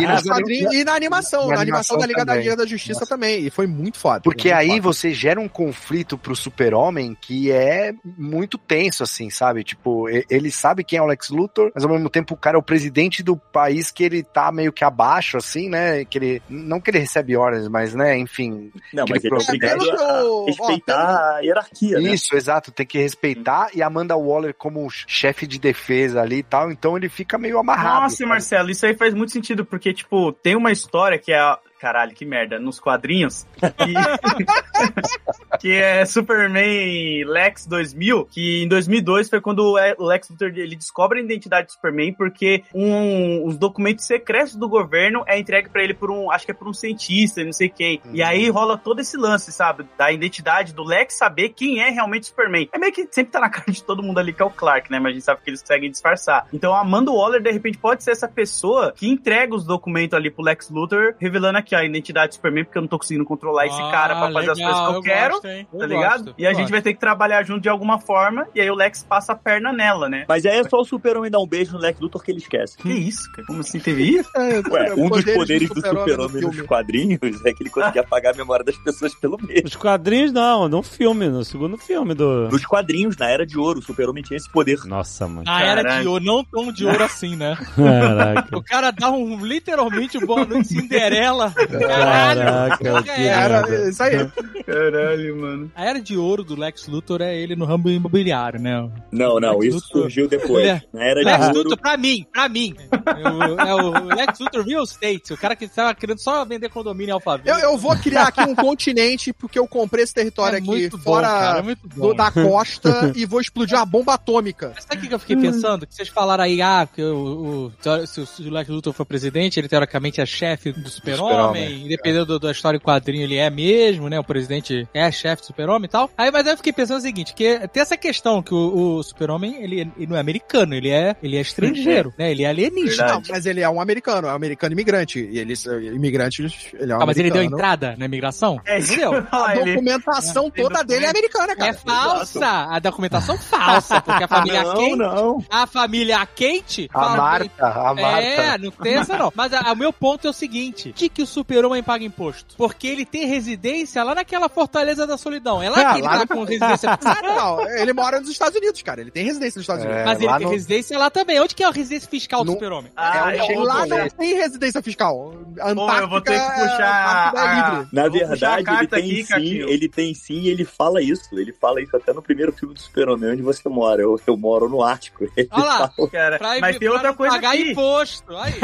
e 0.00 0.06
nos 0.06 0.22
quadrinhos- 0.28 0.74
e 0.74 0.84
na 0.84 0.94
animação, 0.94 1.48
Na 1.48 1.56
na, 1.56 1.60
animação 1.62 1.96
da 1.98 2.04
animação 2.04 2.06
Liga 2.06 2.24
da 2.24 2.32
também. 2.32 2.42
Liga 2.44 2.56
da 2.56 2.66
Justiça 2.66 3.06
também. 3.06 3.46
E 3.46 3.50
foi 3.50 3.66
muito 3.66 3.98
foda. 3.98 4.20
Porque 4.20 4.48
muito 4.48 4.58
aí 4.60 4.68
foda. 4.70 4.82
você 4.82 5.12
gera 5.12 5.40
um 5.40 5.48
conflito 5.48 6.16
pro 6.16 6.36
super-homem 6.38 7.16
que 7.20 7.50
é 7.50 7.92
muito 8.16 8.56
tenso, 8.58 9.02
assim, 9.02 9.30
sabe? 9.30 9.64
Tipo, 9.64 10.08
ele 10.08 10.50
sabe 10.50 10.84
quem 10.84 10.98
é 10.98 11.02
o 11.02 11.06
Lex 11.06 11.30
Luthor, 11.30 11.70
mas 11.74 11.84
ao 11.84 11.90
mesmo 11.90 12.08
tempo 12.08 12.34
o 12.34 12.36
cara 12.36 12.56
é 12.56 12.60
o 12.60 12.62
presidente 12.62 13.22
do 13.22 13.36
país 13.36 13.90
que 13.90 14.04
ele 14.04 14.22
tá 14.22 14.50
meio 14.52 14.72
que 14.72 14.84
abaixo, 14.84 15.36
assim, 15.36 15.68
né? 15.68 16.04
Que 16.04 16.18
ele, 16.18 16.42
não 16.48 16.80
que 16.80 16.90
ele 16.90 16.98
recebe 16.98 17.36
ordens, 17.36 17.68
mas, 17.68 17.94
né, 17.94 18.16
enfim. 18.18 18.70
Não, 18.92 19.04
mas 19.08 19.24
ele 19.24 19.34
é 19.34 19.38
Aquele 19.38 19.42
obrigado 19.76 19.90
a 19.90 20.24
ó, 20.24 20.46
respeitar 20.46 21.36
a 21.36 21.40
hierarquia, 21.40 21.98
né? 22.00 22.10
Isso, 22.12 22.34
exato, 22.36 22.70
tem 22.72 22.86
que 22.86 22.98
respeitar. 22.98 23.68
E 23.74 23.82
Amanda 23.82 24.16
Waller 24.16 24.54
como 24.54 24.88
chefe 24.90 25.46
de 25.46 25.58
defesa 25.58 26.20
ali 26.22 26.38
e 26.38 26.42
tal, 26.42 26.70
então 26.70 26.96
ele 26.96 27.08
fica 27.08 27.38
meio 27.38 27.58
amarrado. 27.58 28.02
Nossa, 28.02 28.16
sabe? 28.16 28.28
Marcelo, 28.28 28.70
isso 28.70 28.86
aí 28.86 28.94
faz 28.94 29.14
muito 29.14 29.32
sentido, 29.32 29.64
porque, 29.64 29.92
tipo, 29.92 30.32
tem 30.32 30.56
uma 30.56 30.72
história 30.72 31.18
que 31.18 31.32
é. 31.32 31.38
a- 31.38 31.58
Caralho, 31.78 32.14
que 32.14 32.24
merda. 32.24 32.58
Nos 32.58 32.80
quadrinhos. 32.80 33.46
Que, 33.56 33.94
que 35.60 35.72
é 35.72 36.04
Superman 36.04 37.24
Lex 37.24 37.66
2000. 37.66 38.26
Que 38.26 38.62
em 38.62 38.68
2002 38.68 39.28
foi 39.28 39.40
quando 39.40 39.76
o 39.98 40.06
Lex 40.06 40.30
Luthor 40.30 40.48
ele 40.48 40.76
descobre 40.76 41.20
a 41.20 41.22
identidade 41.22 41.68
do 41.68 41.72
Superman. 41.72 42.12
Porque 42.12 42.64
um, 42.74 43.46
os 43.46 43.56
documentos 43.56 44.06
secretos 44.06 44.56
do 44.56 44.68
governo 44.68 45.24
é 45.26 45.38
entregue 45.38 45.68
pra 45.68 45.82
ele 45.82 45.94
por 45.94 46.10
um. 46.10 46.30
Acho 46.30 46.44
que 46.44 46.52
é 46.52 46.54
por 46.54 46.68
um 46.68 46.74
cientista, 46.74 47.44
não 47.44 47.52
sei 47.52 47.68
quem. 47.68 48.00
E 48.12 48.22
aí 48.22 48.48
rola 48.50 48.76
todo 48.76 49.00
esse 49.00 49.16
lance, 49.16 49.52
sabe? 49.52 49.86
Da 49.96 50.10
identidade 50.10 50.72
do 50.72 50.82
Lex 50.82 51.14
saber 51.14 51.50
quem 51.50 51.80
é 51.80 51.90
realmente 51.90 52.24
o 52.24 52.26
Superman. 52.26 52.68
É 52.72 52.78
meio 52.78 52.92
que 52.92 53.06
sempre 53.10 53.32
tá 53.32 53.40
na 53.40 53.48
cara 53.50 53.70
de 53.70 53.82
todo 53.82 54.02
mundo 54.02 54.18
ali 54.18 54.32
que 54.32 54.42
é 54.42 54.44
o 54.44 54.50
Clark, 54.50 54.90
né? 54.90 54.98
Mas 54.98 55.10
a 55.10 55.14
gente 55.14 55.24
sabe 55.24 55.40
que 55.42 55.50
eles 55.50 55.60
conseguem 55.60 55.90
disfarçar. 55.90 56.46
Então 56.52 56.74
a 56.74 56.80
Amanda 56.80 57.10
Waller, 57.10 57.42
de 57.42 57.50
repente, 57.50 57.78
pode 57.78 58.02
ser 58.02 58.12
essa 58.12 58.28
pessoa 58.28 58.92
que 58.92 59.08
entrega 59.08 59.54
os 59.54 59.64
documentos 59.64 60.16
ali 60.16 60.30
pro 60.30 60.44
Lex 60.44 60.70
Luthor, 60.70 61.14
revelando 61.18 61.58
aqui 61.68 61.74
a 61.74 61.84
identidade 61.84 62.28
do 62.28 62.34
Superman, 62.34 62.64
porque 62.64 62.78
eu 62.78 62.82
não 62.82 62.88
tô 62.88 62.98
conseguindo 62.98 63.24
controlar 63.24 63.66
esse 63.66 63.80
Ah, 63.80 63.90
cara 63.90 64.16
pra 64.16 64.32
fazer 64.32 64.50
as 64.50 64.58
coisas 64.58 64.78
que 64.80 64.86
eu, 64.88 64.94
eu 64.94 65.02
quero. 65.02 65.32
gosto, 65.34 65.46
hein? 65.48 65.68
Eu 65.72 65.78
tá 65.78 65.86
ligado? 65.86 66.24
gosto, 66.24 66.34
e 66.38 66.46
a 66.46 66.50
eu 66.50 66.54
gente 66.54 66.62
gosto. 66.62 66.70
vai 66.72 66.82
ter 66.82 66.94
que 66.94 67.00
trabalhar 67.00 67.42
junto 67.44 67.60
de 67.60 67.68
alguma 67.68 67.98
forma, 68.00 68.46
e 68.54 68.60
aí 68.60 68.70
o 68.70 68.74
Lex 68.74 69.04
passa 69.04 69.32
a 69.32 69.36
perna 69.36 69.72
nela, 69.72 70.08
né? 70.08 70.24
Mas 70.28 70.46
aí 70.46 70.58
é 70.58 70.64
só 70.64 70.78
o 70.80 70.84
super-homem 70.84 71.30
dar 71.30 71.38
um 71.40 71.46
beijo 71.46 71.72
no 71.72 71.78
Lex 71.78 72.00
Luthor 72.00 72.22
que 72.22 72.30
ele 72.30 72.38
esquece. 72.38 72.76
Que 72.78 72.88
isso, 72.90 73.30
cara? 73.32 73.46
Como 73.46 73.60
assim 73.60 73.78
teve 73.78 74.02
isso? 74.04 74.30
Ué, 74.70 74.94
um 74.94 75.08
dos 75.10 75.24
poderes 75.24 75.68
do 75.68 75.74
super-homem 75.76 75.98
super-homem 76.08 76.42
no 76.42 76.48
nos 76.48 76.60
quadrinhos 76.62 77.44
é 77.44 77.52
que 77.52 77.62
ele 77.62 77.70
conseguia 77.70 78.00
apagar 78.02 78.34
a 78.34 78.36
memória 78.36 78.64
das 78.64 78.76
pessoas 78.78 79.14
pelo 79.14 79.36
beijo. 79.36 79.62
Os 79.66 79.76
quadrinhos 79.76 80.32
não, 80.32 80.68
no 80.68 80.82
filme, 80.82 81.28
no 81.28 81.44
segundo 81.44 81.76
filme 81.76 82.14
do. 82.14 82.48
Nos 82.48 82.64
quadrinhos, 82.64 83.16
na 83.16 83.28
Era 83.28 83.44
de 83.46 83.58
Ouro, 83.58 83.80
o 83.80 83.82
super-homem 83.82 84.22
tinha 84.22 84.36
esse 84.36 84.50
poder. 84.50 84.78
Nossa, 84.84 85.26
mano. 85.28 85.44
Na 85.44 85.62
era 85.62 86.00
de 86.00 86.08
ouro, 86.08 86.24
não 86.24 86.44
tão 86.44 86.72
de 86.72 86.86
ouro 86.86 87.02
assim, 87.04 87.36
né? 87.36 87.56
Caraca. 87.76 88.56
O 88.56 88.62
cara 88.62 88.90
dá 88.90 89.10
um, 89.10 89.44
literalmente, 89.44 90.16
um 90.18 90.26
boa 90.26 90.44
noite 90.44 90.68
Cinderela. 90.68 91.52
Caralho! 91.66 92.40
Caraca, 92.78 93.02
que. 93.02 93.10
Era 93.22 93.88
isso 93.88 94.02
aí. 94.02 94.28
Caralho, 94.64 95.36
mano. 95.40 95.72
A 95.74 95.84
era 95.84 96.00
de 96.00 96.16
ouro 96.16 96.44
do 96.44 96.54
Lex 96.58 96.86
Luthor 96.88 97.22
é 97.22 97.36
ele 97.36 97.56
no 97.56 97.64
ramo 97.64 97.88
imobiliário, 97.88 98.60
né? 98.60 98.88
Não, 99.10 99.40
não, 99.40 99.58
Lex 99.58 99.74
isso 99.74 99.86
Luthor. 99.86 100.02
surgiu 100.02 100.28
depois. 100.28 100.66
É- 100.66 100.82
Na 100.92 101.04
Era 101.04 101.20
Lex 101.22 101.38
de 101.38 101.44
Ouro, 101.46 101.58
Luthor, 101.70 101.78
pra 101.78 101.96
mim, 101.96 102.26
pra 102.32 102.48
mim. 102.48 102.74
É 102.92 103.28
o, 103.28 103.60
é 103.60 103.74
o 103.74 104.04
Lex 104.14 104.38
Luthor 104.40 104.64
Real 104.64 104.84
Estate, 104.84 105.32
o 105.32 105.36
cara 105.36 105.56
que 105.56 105.66
tava 105.68 105.94
querendo 105.94 106.18
só 106.18 106.44
vender 106.44 106.68
condomínio 106.68 107.10
em 107.10 107.14
Alphaville. 107.14 107.48
Eu, 107.48 107.56
eu 107.58 107.76
vou 107.78 107.96
criar 107.96 108.28
aqui 108.28 108.40
um 108.42 108.54
continente, 108.54 109.32
porque 109.32 109.58
eu 109.58 109.66
comprei 109.66 110.04
esse 110.04 110.14
território 110.14 110.56
É 110.56 110.58
aqui 110.58 110.66
muito 110.66 110.96
bom, 110.98 111.04
fora 111.04 111.28
cara, 111.28 111.58
é 111.58 111.62
muito 111.62 111.88
bom. 111.88 112.08
do- 112.08 112.14
da 112.14 112.30
costa 112.30 113.12
e 113.16 113.24
vou 113.24 113.40
explodir 113.40 113.76
uma 113.76 113.86
bomba 113.86 114.14
atômica. 114.14 114.72
Mas 114.74 114.84
sabe 114.84 115.04
o 115.06 115.08
que 115.08 115.14
eu 115.14 115.18
fiquei 115.18 115.36
pensando? 115.36 115.86
Que 115.86 115.94
vocês 115.94 116.08
falaram 116.08 116.44
aí, 116.44 116.60
ah, 116.60 116.86
que 116.92 117.02
o, 117.02 117.70
o- 117.82 118.06
se 118.06 118.42
o 118.42 118.50
Lex 118.50 118.68
Luthor 118.68 118.92
for 118.92 119.04
presidente, 119.04 119.58
ele 119.58 119.68
teoricamente 119.68 120.20
é 120.20 120.26
chefe 120.26 120.72
do 120.72 120.88
super-homem, 120.88 121.47
Super-Homem, 121.48 121.84
independente 121.86 122.26
do- 122.26 122.38
da 122.38 122.50
história 122.50 122.76
e 122.76 122.80
quadrinho, 122.80 123.22
ele 123.24 123.36
é 123.36 123.48
mesmo, 123.50 124.08
né? 124.08 124.18
O 124.18 124.24
presidente 124.24 124.86
é 124.94 125.10
chefe 125.10 125.42
do 125.42 125.46
super-homem 125.46 125.84
e 125.86 125.88
tal. 125.88 126.10
Aí, 126.16 126.30
mas 126.30 126.46
aí 126.46 126.52
eu 126.52 126.56
fiquei 126.56 126.72
pensando 126.72 126.98
o 126.98 127.02
seguinte, 127.02 127.34
que 127.34 127.66
tem 127.68 127.80
essa 127.82 127.96
questão 127.96 128.42
que 128.42 128.54
o, 128.54 128.96
o 128.98 129.02
super-homem, 129.02 129.62
ele, 129.62 129.80
ele 129.96 130.06
não 130.06 130.16
é 130.16 130.20
americano, 130.20 130.74
ele 130.74 130.90
é, 130.90 131.16
ele 131.22 131.36
é 131.36 131.40
estrangeiro, 131.40 132.12
né? 132.18 132.30
Ele 132.30 132.44
é 132.44 132.48
alienígena. 132.48 133.14
Não, 133.14 133.22
mas 133.28 133.46
ele 133.46 133.60
é 133.60 133.68
um 133.68 133.80
americano, 133.80 134.28
é 134.28 134.32
um 134.32 134.34
americano 134.34 134.72
imigrante. 134.72 135.18
E 135.20 135.38
ele, 135.38 135.54
imigrante, 135.94 136.46
ele 136.74 136.92
é 136.92 136.96
um 136.96 137.02
Ah, 137.02 137.06
mas 137.06 137.16
ele 137.16 137.30
deu 137.30 137.42
entrada 137.42 137.94
na 137.98 138.04
imigração? 138.06 138.60
É. 138.64 138.78
Entendeu? 138.78 139.26
A 139.30 139.56
Ele- 139.56 139.72
documentação 139.74 140.50
Tem 140.50 140.64
toda 140.64 140.82
dele 140.84 141.04
é 141.06 141.08
americana, 141.10 141.54
cara. 141.56 141.70
É 141.70 141.72
falsa! 141.72 142.46
A 142.70 142.78
documentação 142.78 143.36
falsa, 143.38 144.00
porque 144.00 144.24
a 144.24 144.28
família 144.28 144.62
não, 144.62 144.74
Kent, 144.76 144.96
não. 144.96 145.44
a 145.50 145.66
família 145.66 146.26
Kent 146.26 146.88
A 146.92 147.08
Marta, 147.16 147.66
a 147.66 147.94
Marta. 147.94 148.20
É, 148.20 148.58
não 148.58 148.70
tem 148.70 148.94
essa 148.94 149.16
não. 149.16 149.32
Mas 149.34 149.52
o 149.52 149.74
meu 149.76 149.92
ponto 149.92 150.26
é 150.26 150.30
o 150.30 150.32
seguinte: 150.32 150.92
de 150.96 151.08
que 151.08 151.22
o 151.22 151.26
super-homem 151.38 151.82
paga 151.82 152.04
imposto? 152.04 152.54
Porque 152.56 152.86
ele 152.86 153.04
tem 153.04 153.26
residência 153.26 154.02
lá 154.02 154.14
naquela 154.14 154.48
Fortaleza 154.48 155.06
da 155.06 155.16
Solidão. 155.16 155.62
É 155.62 155.70
lá 155.70 155.78
Ah, 155.80 155.92
que 155.92 155.98
ele 156.00 156.06
lá 156.06 156.12
tá 156.12 156.34
no- 156.34 156.40
com 156.40 156.44
residência. 156.44 156.88
Ah, 157.04 157.22
não, 157.22 157.68
ele 157.78 157.92
mora 157.92 158.20
nos 158.20 158.28
Estados 158.30 158.56
Unidos, 158.58 158.82
cara. 158.82 159.00
Ele 159.00 159.10
tem 159.10 159.24
residência 159.24 159.58
nos 159.58 159.62
Estados 159.64 159.84
É, 159.84 159.88
Unidos. 159.88 160.04
Mas 160.06 160.20
ele 160.20 160.32
tem 160.36 160.46
no- 160.46 160.52
residência 160.52 160.98
lá 160.98 161.10
também. 161.10 161.40
Onde 161.40 161.54
que 161.54 161.62
é 161.62 161.66
a 161.66 161.70
residência 161.70 162.08
fiscal 162.08 162.40
do 162.44 162.46
No- 162.46 162.52
super-homem? 162.52 162.90
Ah, 162.96 163.34
É 163.34 163.42
um 163.58 163.62
Lá 163.62 163.86
não 163.86 164.08
tem 164.10 164.34
residência 164.34 164.82
fiscal. 164.82 165.34
A 165.60 165.74
Pô, 165.74 165.90
eu 165.92 166.08
vou 166.08 166.20
ter 166.20 166.32
que 166.32 166.38
Antártica 166.38 166.60
é- 166.64 166.68
puxar 166.68 166.84
a 166.88 167.32
é 167.34 167.40
a- 167.40 167.54
livre. 167.54 167.88
Na 167.92 168.04
a 168.04 168.08
verdade, 168.08 168.70
ele 168.70 168.86
tem 168.86 168.98
aqui, 168.98 169.22
sim, 169.22 169.28
Caquinho. 169.28 169.68
ele 169.68 169.88
tem 169.88 170.14
sim, 170.14 170.40
e 170.40 170.48
ele 170.48 170.64
fala 170.64 171.02
isso. 171.02 171.28
Ele 171.32 171.52
fala 171.52 171.80
isso 171.82 171.96
até 171.96 172.12
no 172.12 172.22
primeiro 172.22 172.52
filme 172.52 172.74
do 172.74 172.80
Super-Homem, 172.80 173.30
onde 173.32 173.42
você 173.42 173.68
mora. 173.68 174.02
Eu, 174.02 174.20
eu 174.26 174.36
moro 174.36 174.68
no 174.68 174.82
Ártico. 174.82 175.24
Ele 175.36 175.48
Olha 175.52 175.64
lá. 175.64 175.88
fala- 175.90 176.08
cara. 176.10 176.38
Mas 176.60 176.78
tem 176.78 176.88
outra 176.88 177.12
coisa 177.14 177.34
pagar 177.36 177.50
aqui. 177.54 177.70
imposto. 177.72 178.36
Aí. 178.36 178.54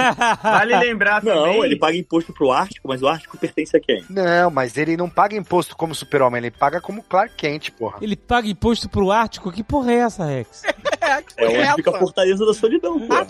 Vale 0.42 0.78
lembrar 0.78 1.20
também. 1.20 1.34
Não, 1.56 1.64
ele 1.64 1.76
paga 1.76 1.96
imposto 1.96 2.32
pro 2.32 2.50
Ártico, 2.50 2.63
mas 2.84 3.02
o 3.02 3.08
Ártico 3.08 3.36
pertence 3.38 3.76
a 3.76 3.80
quem? 3.80 4.04
Não, 4.08 4.50
mas 4.50 4.76
ele 4.76 4.96
não 4.96 5.08
paga 5.08 5.36
imposto 5.36 5.76
como 5.76 5.94
super-homem, 5.94 6.38
ele 6.38 6.50
paga 6.50 6.80
como 6.80 7.02
Clark 7.02 7.34
Kent, 7.36 7.70
porra. 7.70 7.98
Ele 8.00 8.16
paga 8.16 8.48
imposto 8.48 8.88
pro 8.88 9.10
Ártico? 9.10 9.50
Que 9.52 9.62
porra 9.62 9.92
é 9.92 9.96
essa, 9.96 10.24
Rex? 10.24 10.62
É 11.36 11.46
onde 11.46 11.56
Essa. 11.56 11.74
fica 11.76 11.90
a 11.90 11.98
Fortaleza 11.98 12.46
da 12.46 12.54
Solidão, 12.54 12.98
porra. 12.98 13.26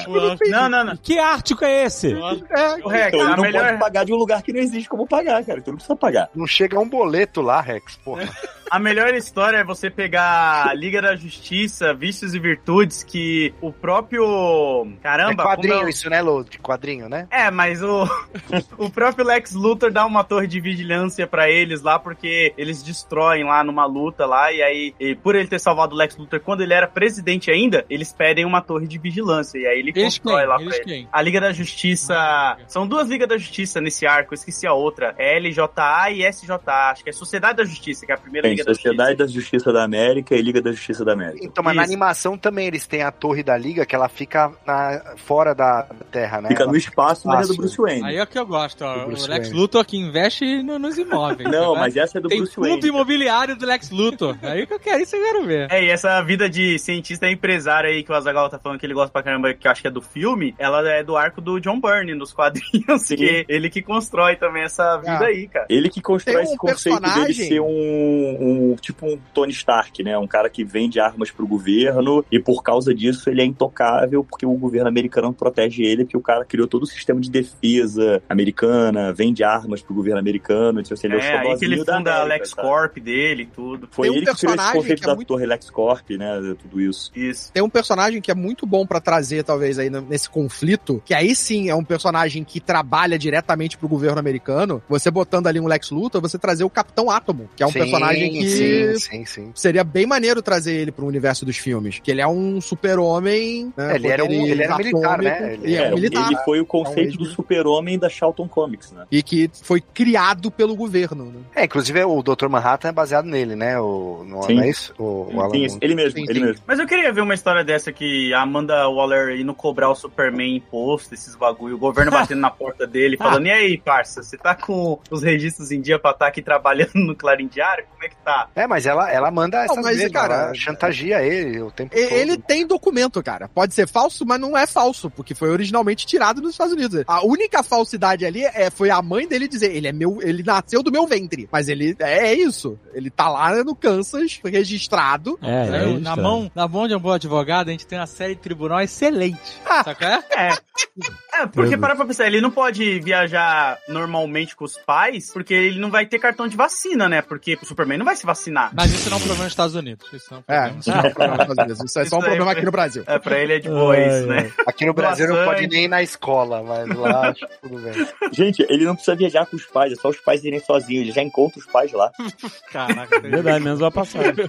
Não, 0.48 0.68
não, 0.68 0.84
não. 0.84 0.96
Que 0.96 1.18
Ártico 1.18 1.64
é 1.64 1.84
esse? 1.84 2.12
É, 2.12 2.84
O 2.84 2.88
Rex, 2.88 3.08
Então 3.08 3.20
ele 3.20 3.36
não 3.36 3.42
melhor, 3.42 3.66
pode 3.66 3.78
pagar 3.80 4.04
de 4.04 4.12
um 4.12 4.16
lugar 4.16 4.42
que 4.42 4.52
não 4.52 4.60
existe 4.60 4.88
como 4.88 5.06
pagar, 5.08 5.44
cara. 5.44 5.58
Então 5.58 5.72
não 5.72 5.76
precisa 5.78 5.96
pagar. 5.96 6.30
Não 6.34 6.46
chega 6.46 6.78
um 6.78 6.88
boleto 6.88 7.40
lá, 7.42 7.60
Rex, 7.60 7.96
porra. 7.96 8.28
a 8.70 8.78
melhor 8.78 9.14
história 9.14 9.58
é 9.58 9.64
você 9.64 9.90
pegar 9.90 10.68
a 10.68 10.74
Liga 10.74 11.00
da 11.00 11.16
Justiça, 11.16 11.94
Vícios 11.94 12.34
e 12.34 12.38
Virtudes, 12.38 13.02
que 13.02 13.54
o 13.60 13.72
próprio. 13.72 14.86
Caramba, 15.02 15.42
é 15.42 15.46
quadrinho 15.46 15.86
é 15.86 15.90
isso, 15.90 16.08
né, 16.10 16.20
Lô? 16.22 16.42
De 16.42 16.58
quadrinho, 16.58 17.08
né? 17.08 17.26
É, 17.30 17.50
mas 17.50 17.82
o, 17.82 18.04
o 18.78 18.90
próprio 18.90 19.24
Lex 19.24 19.52
Luthor 19.52 19.92
dá 19.92 20.04
uma 20.06 20.24
torre 20.24 20.46
de 20.46 20.60
vigilância 20.60 21.26
pra 21.26 21.48
eles 21.50 21.82
lá, 21.82 21.98
porque 21.98 22.52
eles 22.56 22.82
destroem 22.82 23.44
lá 23.44 23.62
numa 23.64 23.86
luta 23.86 24.26
lá, 24.26 24.52
e 24.52 24.62
aí, 24.62 24.94
e 24.98 25.14
por 25.14 25.34
ele 25.34 25.48
ter 25.48 25.58
salvado 25.58 25.94
o 25.94 25.98
Lex 25.98 26.16
Luthor 26.16 26.40
quando 26.40 26.62
ele 26.62 26.74
era 26.74 26.86
presidente 26.86 27.50
ainda, 27.50 27.84
eles 27.88 28.12
pedem 28.12 28.44
uma 28.44 28.60
torre 28.60 28.86
de 28.86 28.98
vigilância, 28.98 29.58
e 29.58 29.66
aí 29.66 29.78
ele 29.78 29.90
Eles 29.90 30.18
constrói 30.18 30.40
quem? 30.40 30.48
lá 30.48 30.56
Eles 30.56 30.68
pra 30.68 30.76
ele. 30.76 30.84
quem? 30.84 31.08
A 31.12 31.22
Liga 31.22 31.40
da 31.40 31.52
Justiça. 31.52 32.56
São 32.66 32.86
duas 32.86 33.08
Ligas 33.08 33.28
da 33.28 33.36
Justiça 33.38 33.80
nesse 33.80 34.06
arco, 34.06 34.32
eu 34.32 34.36
esqueci 34.36 34.66
a 34.66 34.72
outra. 34.72 35.14
É 35.18 35.38
LJA 35.38 36.10
e 36.12 36.32
SJA. 36.32 36.60
Acho 36.66 37.04
que 37.04 37.10
é 37.10 37.12
Sociedade 37.12 37.58
da 37.58 37.64
Justiça, 37.64 38.06
que 38.06 38.12
é 38.12 38.14
a 38.14 38.18
primeira 38.18 38.48
Liga 38.48 38.63
da 38.63 38.63
Sociedade 38.64 39.10
Justiça. 39.10 39.26
da 39.26 39.26
Justiça 39.40 39.72
da 39.72 39.84
América 39.84 40.34
e 40.34 40.42
Liga 40.42 40.60
da 40.62 40.70
Justiça 40.72 41.04
da 41.04 41.12
América. 41.12 41.44
Então, 41.44 41.62
mas 41.62 41.74
na 41.76 41.82
Isso. 41.82 41.92
animação 41.92 42.36
também 42.38 42.66
eles 42.66 42.86
têm 42.86 43.02
a 43.02 43.10
torre 43.10 43.42
da 43.42 43.56
liga 43.56 43.84
que 43.86 43.94
ela 43.94 44.08
fica 44.08 44.52
na, 44.66 45.14
fora 45.16 45.54
da 45.54 45.86
Terra, 46.10 46.40
né? 46.40 46.48
Fica 46.48 46.62
Ela- 46.62 46.72
no 46.72 46.78
espaço, 46.78 47.26
mas 47.28 47.48
é 47.48 47.52
do. 47.52 47.56
Bruce 47.56 47.76
Wayne. 47.78 48.04
Aí 48.04 48.16
é 48.16 48.22
o 48.22 48.26
que 48.26 48.38
eu 48.38 48.46
gosto, 48.46 48.82
ó. 48.84 49.04
O 49.06 49.08
Lex 49.10 49.26
Wayne. 49.28 49.50
Luthor 49.52 49.84
que 49.84 49.96
investe 49.96 50.62
no- 50.62 50.78
nos 50.78 50.98
imóveis. 50.98 51.50
Não, 51.50 51.74
né? 51.74 51.80
mas 51.80 51.96
essa 51.96 52.18
é 52.18 52.20
do 52.20 52.28
Tem 52.28 52.38
Bruce 52.38 52.54
fundo 52.54 52.68
Wayne. 52.68 52.88
imobiliário 52.88 53.56
do 53.56 53.64
Lex 53.66 53.90
Luthor. 53.90 54.36
Aí 54.42 54.66
que 54.66 54.74
eu 54.74 54.80
quero, 54.80 55.02
isso 55.02 55.16
eu 55.16 55.22
quero 55.22 55.44
ver. 55.46 55.70
É, 55.70 55.82
e 55.84 55.90
essa 55.90 56.20
vida 56.22 56.48
de 56.48 56.78
cientista 56.78 57.26
e 57.28 57.32
empresário 57.32 57.88
aí 57.90 58.02
que 58.02 58.10
o 58.12 58.14
Azaghal 58.14 58.48
tá 58.48 58.58
falando 58.58 58.78
que 58.78 58.86
ele 58.86 58.94
gosta 58.94 59.10
pra 59.12 59.22
caramba, 59.22 59.52
que 59.54 59.66
eu 59.66 59.70
acho 59.72 59.80
que 59.82 59.88
é 59.88 59.90
do 59.90 60.00
filme, 60.02 60.54
ela 60.58 60.86
é 60.88 61.02
do 61.02 61.16
arco 61.16 61.40
do 61.40 61.58
John 61.60 61.80
Byrne 61.80 62.14
nos 62.14 62.32
quadrinhos, 62.32 63.02
Sim. 63.02 63.16
que 63.16 63.44
ele 63.48 63.68
que 63.70 63.82
constrói 63.82 64.36
também 64.36 64.62
essa 64.64 64.96
vida 64.98 65.24
Ah. 65.24 65.26
aí, 65.26 65.48
cara. 65.48 65.66
Ele 65.68 65.88
que 65.88 66.00
constrói 66.00 66.36
Tem 66.36 66.44
um 66.44 66.48
esse 66.48 66.56
conceito 66.56 67.00
dele 67.00 67.12
personagem- 67.12 67.48
ser 67.48 67.60
um, 67.60 68.36
um- 68.44 68.76
tipo 68.76 69.06
um 69.06 69.18
Tony 69.32 69.52
Stark, 69.52 70.02
né? 70.02 70.16
Um 70.18 70.26
cara 70.26 70.48
que 70.50 70.64
vende 70.64 71.00
armas 71.00 71.30
pro 71.30 71.46
governo 71.46 72.24
e 72.30 72.38
por 72.38 72.62
causa 72.62 72.94
disso 72.94 73.28
ele 73.30 73.42
é 73.42 73.44
intocável 73.44 74.24
porque 74.24 74.44
o 74.46 74.52
governo 74.54 74.88
americano 74.88 75.32
protege 75.32 75.82
ele, 75.82 76.04
porque 76.04 76.16
o 76.16 76.20
cara 76.20 76.44
criou 76.44 76.66
todo 76.66 76.82
o 76.82 76.86
sistema 76.86 77.20
de 77.20 77.30
defesa 77.30 78.22
americana, 78.28 79.12
vende 79.12 79.42
armas 79.42 79.82
pro 79.82 79.94
governo 79.94 80.18
americano, 80.20 80.80
então 80.80 80.94
assim, 80.94 81.06
ele 81.06 81.16
é, 81.16 81.18
o 81.18 81.22
É, 81.22 81.38
aí 81.52 81.58
que 81.58 81.64
ele 81.64 81.84
da 81.84 81.96
funda 81.96 82.10
a 82.12 82.22
América, 82.22 82.34
Lex 82.38 82.50
sabe? 82.50 82.62
Corp 82.68 82.96
dele 82.98 83.42
e 83.42 83.46
tudo. 83.46 83.88
Foi 83.90 84.08
Tem 84.08 84.12
um 84.14 84.18
ele 84.18 84.26
que 84.26 84.32
criou 84.32 84.34
esse 84.34 84.46
personagem 84.46 84.80
conceito 84.80 84.98
que 85.00 85.04
é 85.04 85.08
da 85.08 85.14
muito- 85.14 85.28
torre 85.28 85.46
Lex 85.46 85.70
Corp, 85.70 86.10
né? 86.10 86.54
Tudo 86.60 86.80
isso. 86.80 87.10
Isso. 87.14 87.52
Tem 87.52 87.62
um 87.62 87.70
personagem 87.70 88.20
que 88.20 88.30
é 88.30 88.34
muito 88.34 88.66
bom 88.66 88.86
pra 88.86 89.00
trazer, 89.00 89.42
talvez, 89.44 89.78
aí 89.78 89.88
nesse 89.90 90.28
conflito, 90.28 91.02
que 91.04 91.14
aí 91.14 91.34
sim 91.34 91.68
é 91.68 91.74
um 91.74 91.84
personagem 91.84 92.44
que 92.44 92.60
trabalha 92.60 93.18
diretamente 93.18 93.76
pro 93.78 93.88
governo 93.88 94.18
americano. 94.18 94.82
Você 94.88 95.10
botando 95.10 95.46
ali 95.46 95.60
um 95.60 95.66
Lex 95.66 95.90
Luthor, 95.90 96.20
você 96.20 96.38
trazer 96.38 96.64
o 96.64 96.70
Capitão 96.70 97.10
Átomo, 97.10 97.48
que 97.56 97.62
é 97.62 97.66
um 97.66 97.70
Sim, 97.70 97.78
personagem 97.80 98.33
que 98.40 98.46
sim, 98.46 98.94
sim, 98.98 99.24
sim. 99.26 99.52
seria 99.54 99.84
bem 99.84 100.06
maneiro 100.06 100.42
trazer 100.42 100.74
ele 100.74 100.92
pro 100.92 101.06
universo 101.06 101.44
dos 101.44 101.56
filmes. 101.56 101.98
Que 102.02 102.10
ele 102.10 102.20
é 102.20 102.26
um 102.26 102.60
super-homem. 102.60 103.72
Né, 103.76 103.94
Ele 103.96 104.08
era 104.08 104.24
um- 104.24 104.30
ele 104.46 104.62
era 104.62 104.72
poderes 104.76 104.92
militar, 104.92 105.18
né? 105.22 105.54
Ele 105.54 105.74
é, 105.76 105.78
É, 105.84 105.90
um 105.90 105.94
militar. 105.94 106.26
ele 106.26 106.36
foi 106.44 106.60
o 106.60 106.66
conceito 106.66 107.16
do 107.18 107.24
super-homem 107.26 107.98
da 107.98 108.08
Charlton 108.08 108.48
Comics, 108.48 108.92
né? 108.92 109.04
E 109.10 109.22
que 109.22 109.50
foi 109.62 109.80
criado 109.80 110.50
pelo 110.50 110.74
governo. 110.76 111.26
Né? 111.26 111.40
É, 111.56 111.64
inclusive 111.64 112.02
o 112.04 112.22
Dr. 112.22 112.48
Manhattan 112.48 112.88
é 112.88 112.92
baseado 112.92 113.26
nele, 113.26 113.54
né? 113.56 113.78
O, 113.80 114.24
não, 114.26 114.42
Sim. 114.42 114.54
não 114.54 114.62
é 114.62 114.68
isso? 114.68 114.94
O, 114.98 115.28
o 115.34 115.40
Alan 115.40 115.68
Sim, 115.68 115.78
ele 115.80 115.94
mesmo, 115.94 116.18
Sim, 116.18 116.24
ele 116.28 116.40
sim. 116.40 116.44
mesmo. 116.46 116.62
Mas 116.66 116.78
eu 116.78 116.86
queria 116.86 117.12
ver 117.12 117.20
uma 117.20 117.34
história 117.34 117.64
dessa 117.64 117.92
que 117.92 118.32
a 118.32 118.42
Amanda 118.42 118.88
Waller 118.88 119.38
indo 119.40 119.54
cobrar 119.54 119.90
o 119.90 119.94
Superman 119.94 120.56
imposto, 120.56 121.14
esses 121.14 121.34
bagulho, 121.36 121.76
o 121.76 121.78
governo 121.78 122.10
batendo 122.34 122.40
na 122.40 122.50
porta 122.50 122.86
dele, 122.86 123.16
falando, 123.16 123.46
e 123.46 123.50
aí, 123.50 123.78
parça, 123.78 124.22
você 124.22 124.36
tá 124.36 124.54
com 124.54 124.98
os 125.10 125.22
registros 125.22 125.70
em 125.70 125.80
dia 125.80 125.98
pra 125.98 126.10
estar 126.12 126.26
aqui 126.26 126.42
trabalhando 126.42 126.94
no 126.94 127.14
Clarim 127.14 127.46
Diário? 127.46 127.84
Como 127.90 128.04
é 128.04 128.08
que 128.08 128.16
tá? 128.24 128.48
É, 128.54 128.66
mas 128.66 128.86
ela, 128.86 129.10
ela 129.10 129.30
manda 129.30 129.64
essas 129.64 129.76
mas, 129.84 129.96
mesmo, 129.98 130.12
cara, 130.12 130.34
ela 130.46 130.54
chantageia 130.54 131.22
ele 131.22 131.60
o 131.60 131.70
tempo 131.70 131.96
E- 131.96 132.02
todo. 132.08 132.12
Ele 132.18 132.38
tem 132.38 132.66
documento, 132.66 133.22
cara. 133.22 133.48
Pode 133.48 133.74
ser 133.74 133.86
falso, 133.86 134.24
mas 134.26 134.40
não 134.40 134.56
é 134.56 134.66
falso, 134.66 135.10
porque 135.10 135.34
foi 135.34 135.50
originalmente 135.50 136.06
tirado 136.06 136.40
nos 136.40 136.52
Estados 136.52 136.72
Unidos. 136.72 137.04
A 137.06 137.24
única 137.24 137.62
falsidade 137.62 138.24
ali 138.24 138.44
é, 138.44 138.70
foi 138.70 138.90
a 138.90 139.00
mãe 139.02 139.26
dele 139.28 139.46
dizer, 139.46 139.74
ele 139.74 139.88
é 139.88 139.92
meu, 139.92 140.18
ele 140.22 140.42
nasceu 140.42 140.82
do 140.82 140.90
meu 140.90 141.06
ventre. 141.06 141.48
Mas 141.52 141.68
ele 141.68 141.94
é, 142.00 142.28
é 142.28 142.34
isso. 142.34 142.78
Ele 142.92 143.10
tá 143.10 143.28
lá 143.28 143.62
no 143.62 143.74
Kansas, 143.76 144.40
registrado. 144.44 145.38
É, 145.42 145.66
Né? 145.70 145.78
é 145.84 145.98
na, 145.98 146.12
isso, 146.14 146.22
mão, 146.22 146.50
na 146.54 146.66
mão 146.68 146.88
de 146.88 146.94
um 146.94 147.00
bom 147.00 147.12
advogado, 147.12 147.68
a 147.68 147.72
gente 147.72 147.86
tem 147.86 147.98
uma 147.98 148.06
série 148.06 148.34
de 148.34 148.40
tribunal 148.40 148.80
excelente. 148.80 149.60
Sabe 149.66 149.94
qual 149.96 150.10
é? 150.10 150.56
É. 151.34 151.42
É, 151.42 151.46
porque 151.46 151.70
Meu 151.70 151.80
para 151.80 151.96
pra 151.96 152.06
pensar, 152.06 152.26
ele 152.26 152.40
não 152.40 152.50
pode 152.50 153.00
viajar 153.00 153.78
normalmente 153.88 154.54
com 154.54 154.64
os 154.64 154.76
pais, 154.78 155.32
porque 155.32 155.52
ele 155.52 155.80
não 155.80 155.90
vai 155.90 156.06
ter 156.06 156.18
cartão 156.18 156.46
de 156.46 156.56
vacina, 156.56 157.08
né? 157.08 157.22
Porque 157.22 157.58
o 157.60 157.66
Superman 157.66 157.98
não 157.98 158.04
vai 158.04 158.14
se 158.14 158.24
vacinar. 158.24 158.70
Mas 158.74 158.92
isso 158.92 159.10
não 159.10 159.16
é 159.16 159.20
um 159.20 159.22
problema 159.22 159.44
nos 159.44 159.52
Estados 159.52 159.74
Unidos. 159.74 160.12
Isso 160.12 160.32
é 160.32 160.36
um 160.36 160.42
É, 160.46 160.74
isso 160.78 160.90
não 160.90 160.96
é 160.96 161.00
um 161.00 161.02
problema 161.02 161.36
nos 161.36 161.42
Estados 161.42 161.64
Unidos. 161.64 161.90
Isso 161.90 161.98
é 161.98 162.04
só 162.04 162.16
um 162.18 162.20
problema 162.20 162.52
aqui 162.52 162.64
no 162.64 162.70
Brasil. 162.70 163.02
É, 163.06 163.18
pra 163.18 163.38
ele 163.38 163.54
é 163.54 163.58
de 163.58 163.68
boa 163.68 163.94
Ai, 163.94 164.08
isso, 164.08 164.26
né? 164.28 164.52
Aqui 164.66 164.86
no 164.86 164.94
Brasil 164.94 165.26
não 165.26 165.34
Doações. 165.34 165.56
pode 165.56 165.68
nem 165.68 165.84
ir 165.84 165.88
na 165.88 166.02
escola, 166.02 166.62
mas 166.62 166.88
lá 166.96 167.30
acho 167.30 167.46
que 167.46 167.60
tudo 167.62 167.78
bem. 167.82 168.08
Gente, 168.32 168.64
ele 168.68 168.84
não 168.84 168.94
precisa 168.94 169.16
viajar 169.16 169.46
com 169.46 169.56
os 169.56 169.66
pais, 169.66 169.92
é 169.92 169.96
só 169.96 170.08
os 170.08 170.20
pais 170.20 170.44
irem 170.44 170.60
sozinhos, 170.60 171.02
ele 171.02 171.12
já 171.12 171.22
encontra 171.22 171.58
os 171.58 171.66
pais 171.66 171.92
lá. 171.92 172.10
Caraca. 172.72 173.20
Verdade, 173.20 173.64
menos 173.64 173.80
uma 173.80 173.90
passagem. 173.90 174.34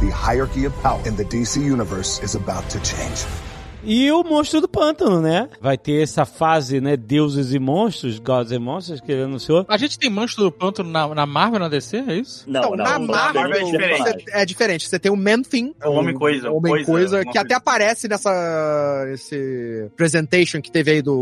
The 0.00 0.12
hierarchy 0.12 0.66
of 0.66 0.76
power 0.82 1.00
in 1.06 1.16
the 1.16 1.24
DC 1.24 1.58
universe 1.60 2.22
is 2.22 2.36
about 2.36 2.68
to 2.70 2.78
change. 2.84 3.26
E 3.86 4.10
o 4.10 4.22
Monstro 4.24 4.60
do 4.60 4.68
Pântano, 4.68 5.20
né? 5.20 5.48
Vai 5.60 5.78
ter 5.78 6.02
essa 6.02 6.24
fase, 6.24 6.80
né? 6.80 6.96
Deuses 6.96 7.54
e 7.54 7.58
Monstros, 7.58 8.18
Gods 8.18 8.52
and 8.52 8.60
Monsters, 8.60 9.00
que 9.00 9.12
ele 9.12 9.22
anunciou. 9.22 9.64
A 9.68 9.76
gente 9.78 9.98
tem 9.98 10.10
Monstro 10.10 10.44
do 10.44 10.52
Pântano 10.52 10.90
na, 10.90 11.06
na 11.14 11.24
Marvel, 11.26 11.60
na 11.60 11.68
DC, 11.68 11.96
é 11.98 12.14
isso? 12.16 12.44
Não, 12.48 12.60
Então, 12.60 12.76
não, 12.76 12.84
na 12.84 12.98
não, 12.98 13.06
Marvel 13.06 13.42
não, 13.48 13.52
é 13.52 13.62
diferente. 13.64 13.98
você- 13.98 14.24
é 14.32 14.44
diferente. 14.44 14.88
Você 14.88 14.98
tem 14.98 15.10
o 15.12 15.16
Man-Thing. 15.16 15.74
É 15.80 15.88
o 15.88 15.92
Homem-Coisa, 15.92 16.50
Homem-Coisa, 16.50 16.86
Coisa, 16.90 17.24
que 17.24 17.38
até 17.38 17.54
aparece 17.54 18.08
nessa 18.08 19.06
esse 19.12 19.88
presentation 19.96 20.60
que 20.60 20.70
teve 20.70 20.90
aí 20.90 21.02
do 21.02 21.14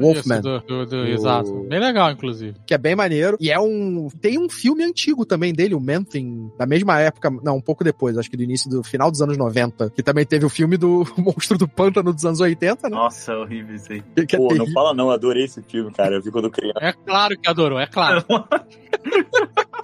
Wolfman. 0.00 0.36
Isso, 0.40 0.42
do, 0.42 0.60
do- 0.60 0.86
do- 0.86 0.96
O- 0.98 1.06
Exato. 1.06 1.52
Bem 1.68 1.80
legal, 1.80 2.10
inclusive. 2.10 2.54
que 2.66 2.74
é 2.74 2.78
bem 2.78 2.94
maneiro. 2.94 3.36
E 3.40 3.50
é 3.50 3.58
um. 3.58 4.08
Tem 4.20 4.38
um 4.38 4.48
filme 4.48 4.84
antigo 4.84 5.24
também 5.24 5.52
dele, 5.52 5.74
o 5.74 5.80
Man-Thing, 5.80 6.50
da 6.58 6.66
mesma 6.66 7.00
época, 7.00 7.30
não, 7.42 7.56
um 7.56 7.60
pouco 7.60 7.82
depois, 7.84 8.16
acho 8.18 8.30
que 8.30 8.36
do 8.36 8.42
início 8.42 8.68
do 8.70 8.82
final 8.82 9.10
dos 9.10 9.22
anos 9.22 9.36
90, 9.36 9.90
que 9.90 10.02
também 10.02 10.24
teve 10.26 10.44
o 10.44 10.50
filme 10.50 10.76
do 10.76 11.06
Monstro 11.16 11.56
do 11.56 11.66
Pântano 11.78 12.12
dos 12.12 12.24
anos 12.26 12.40
80, 12.40 12.88
né? 12.88 12.96
Nossa, 12.96 13.32
é 13.32 13.36
horrível 13.36 13.74
isso 13.76 13.92
aí. 13.92 14.02
Que 14.26 14.36
é 14.36 14.38
Pô, 14.38 14.44
não 14.44 14.48
terrível. 14.50 14.72
fala 14.74 14.92
não, 14.94 15.10
adorei 15.10 15.44
esse 15.44 15.62
filme, 15.62 15.90
cara. 15.92 16.16
Eu 16.16 16.22
vi 16.22 16.30
quando 16.30 16.50
criança. 16.50 16.78
É 16.80 16.92
claro 16.92 17.38
que 17.38 17.48
adorou, 17.48 17.78
é 17.78 17.86
claro. 17.86 18.24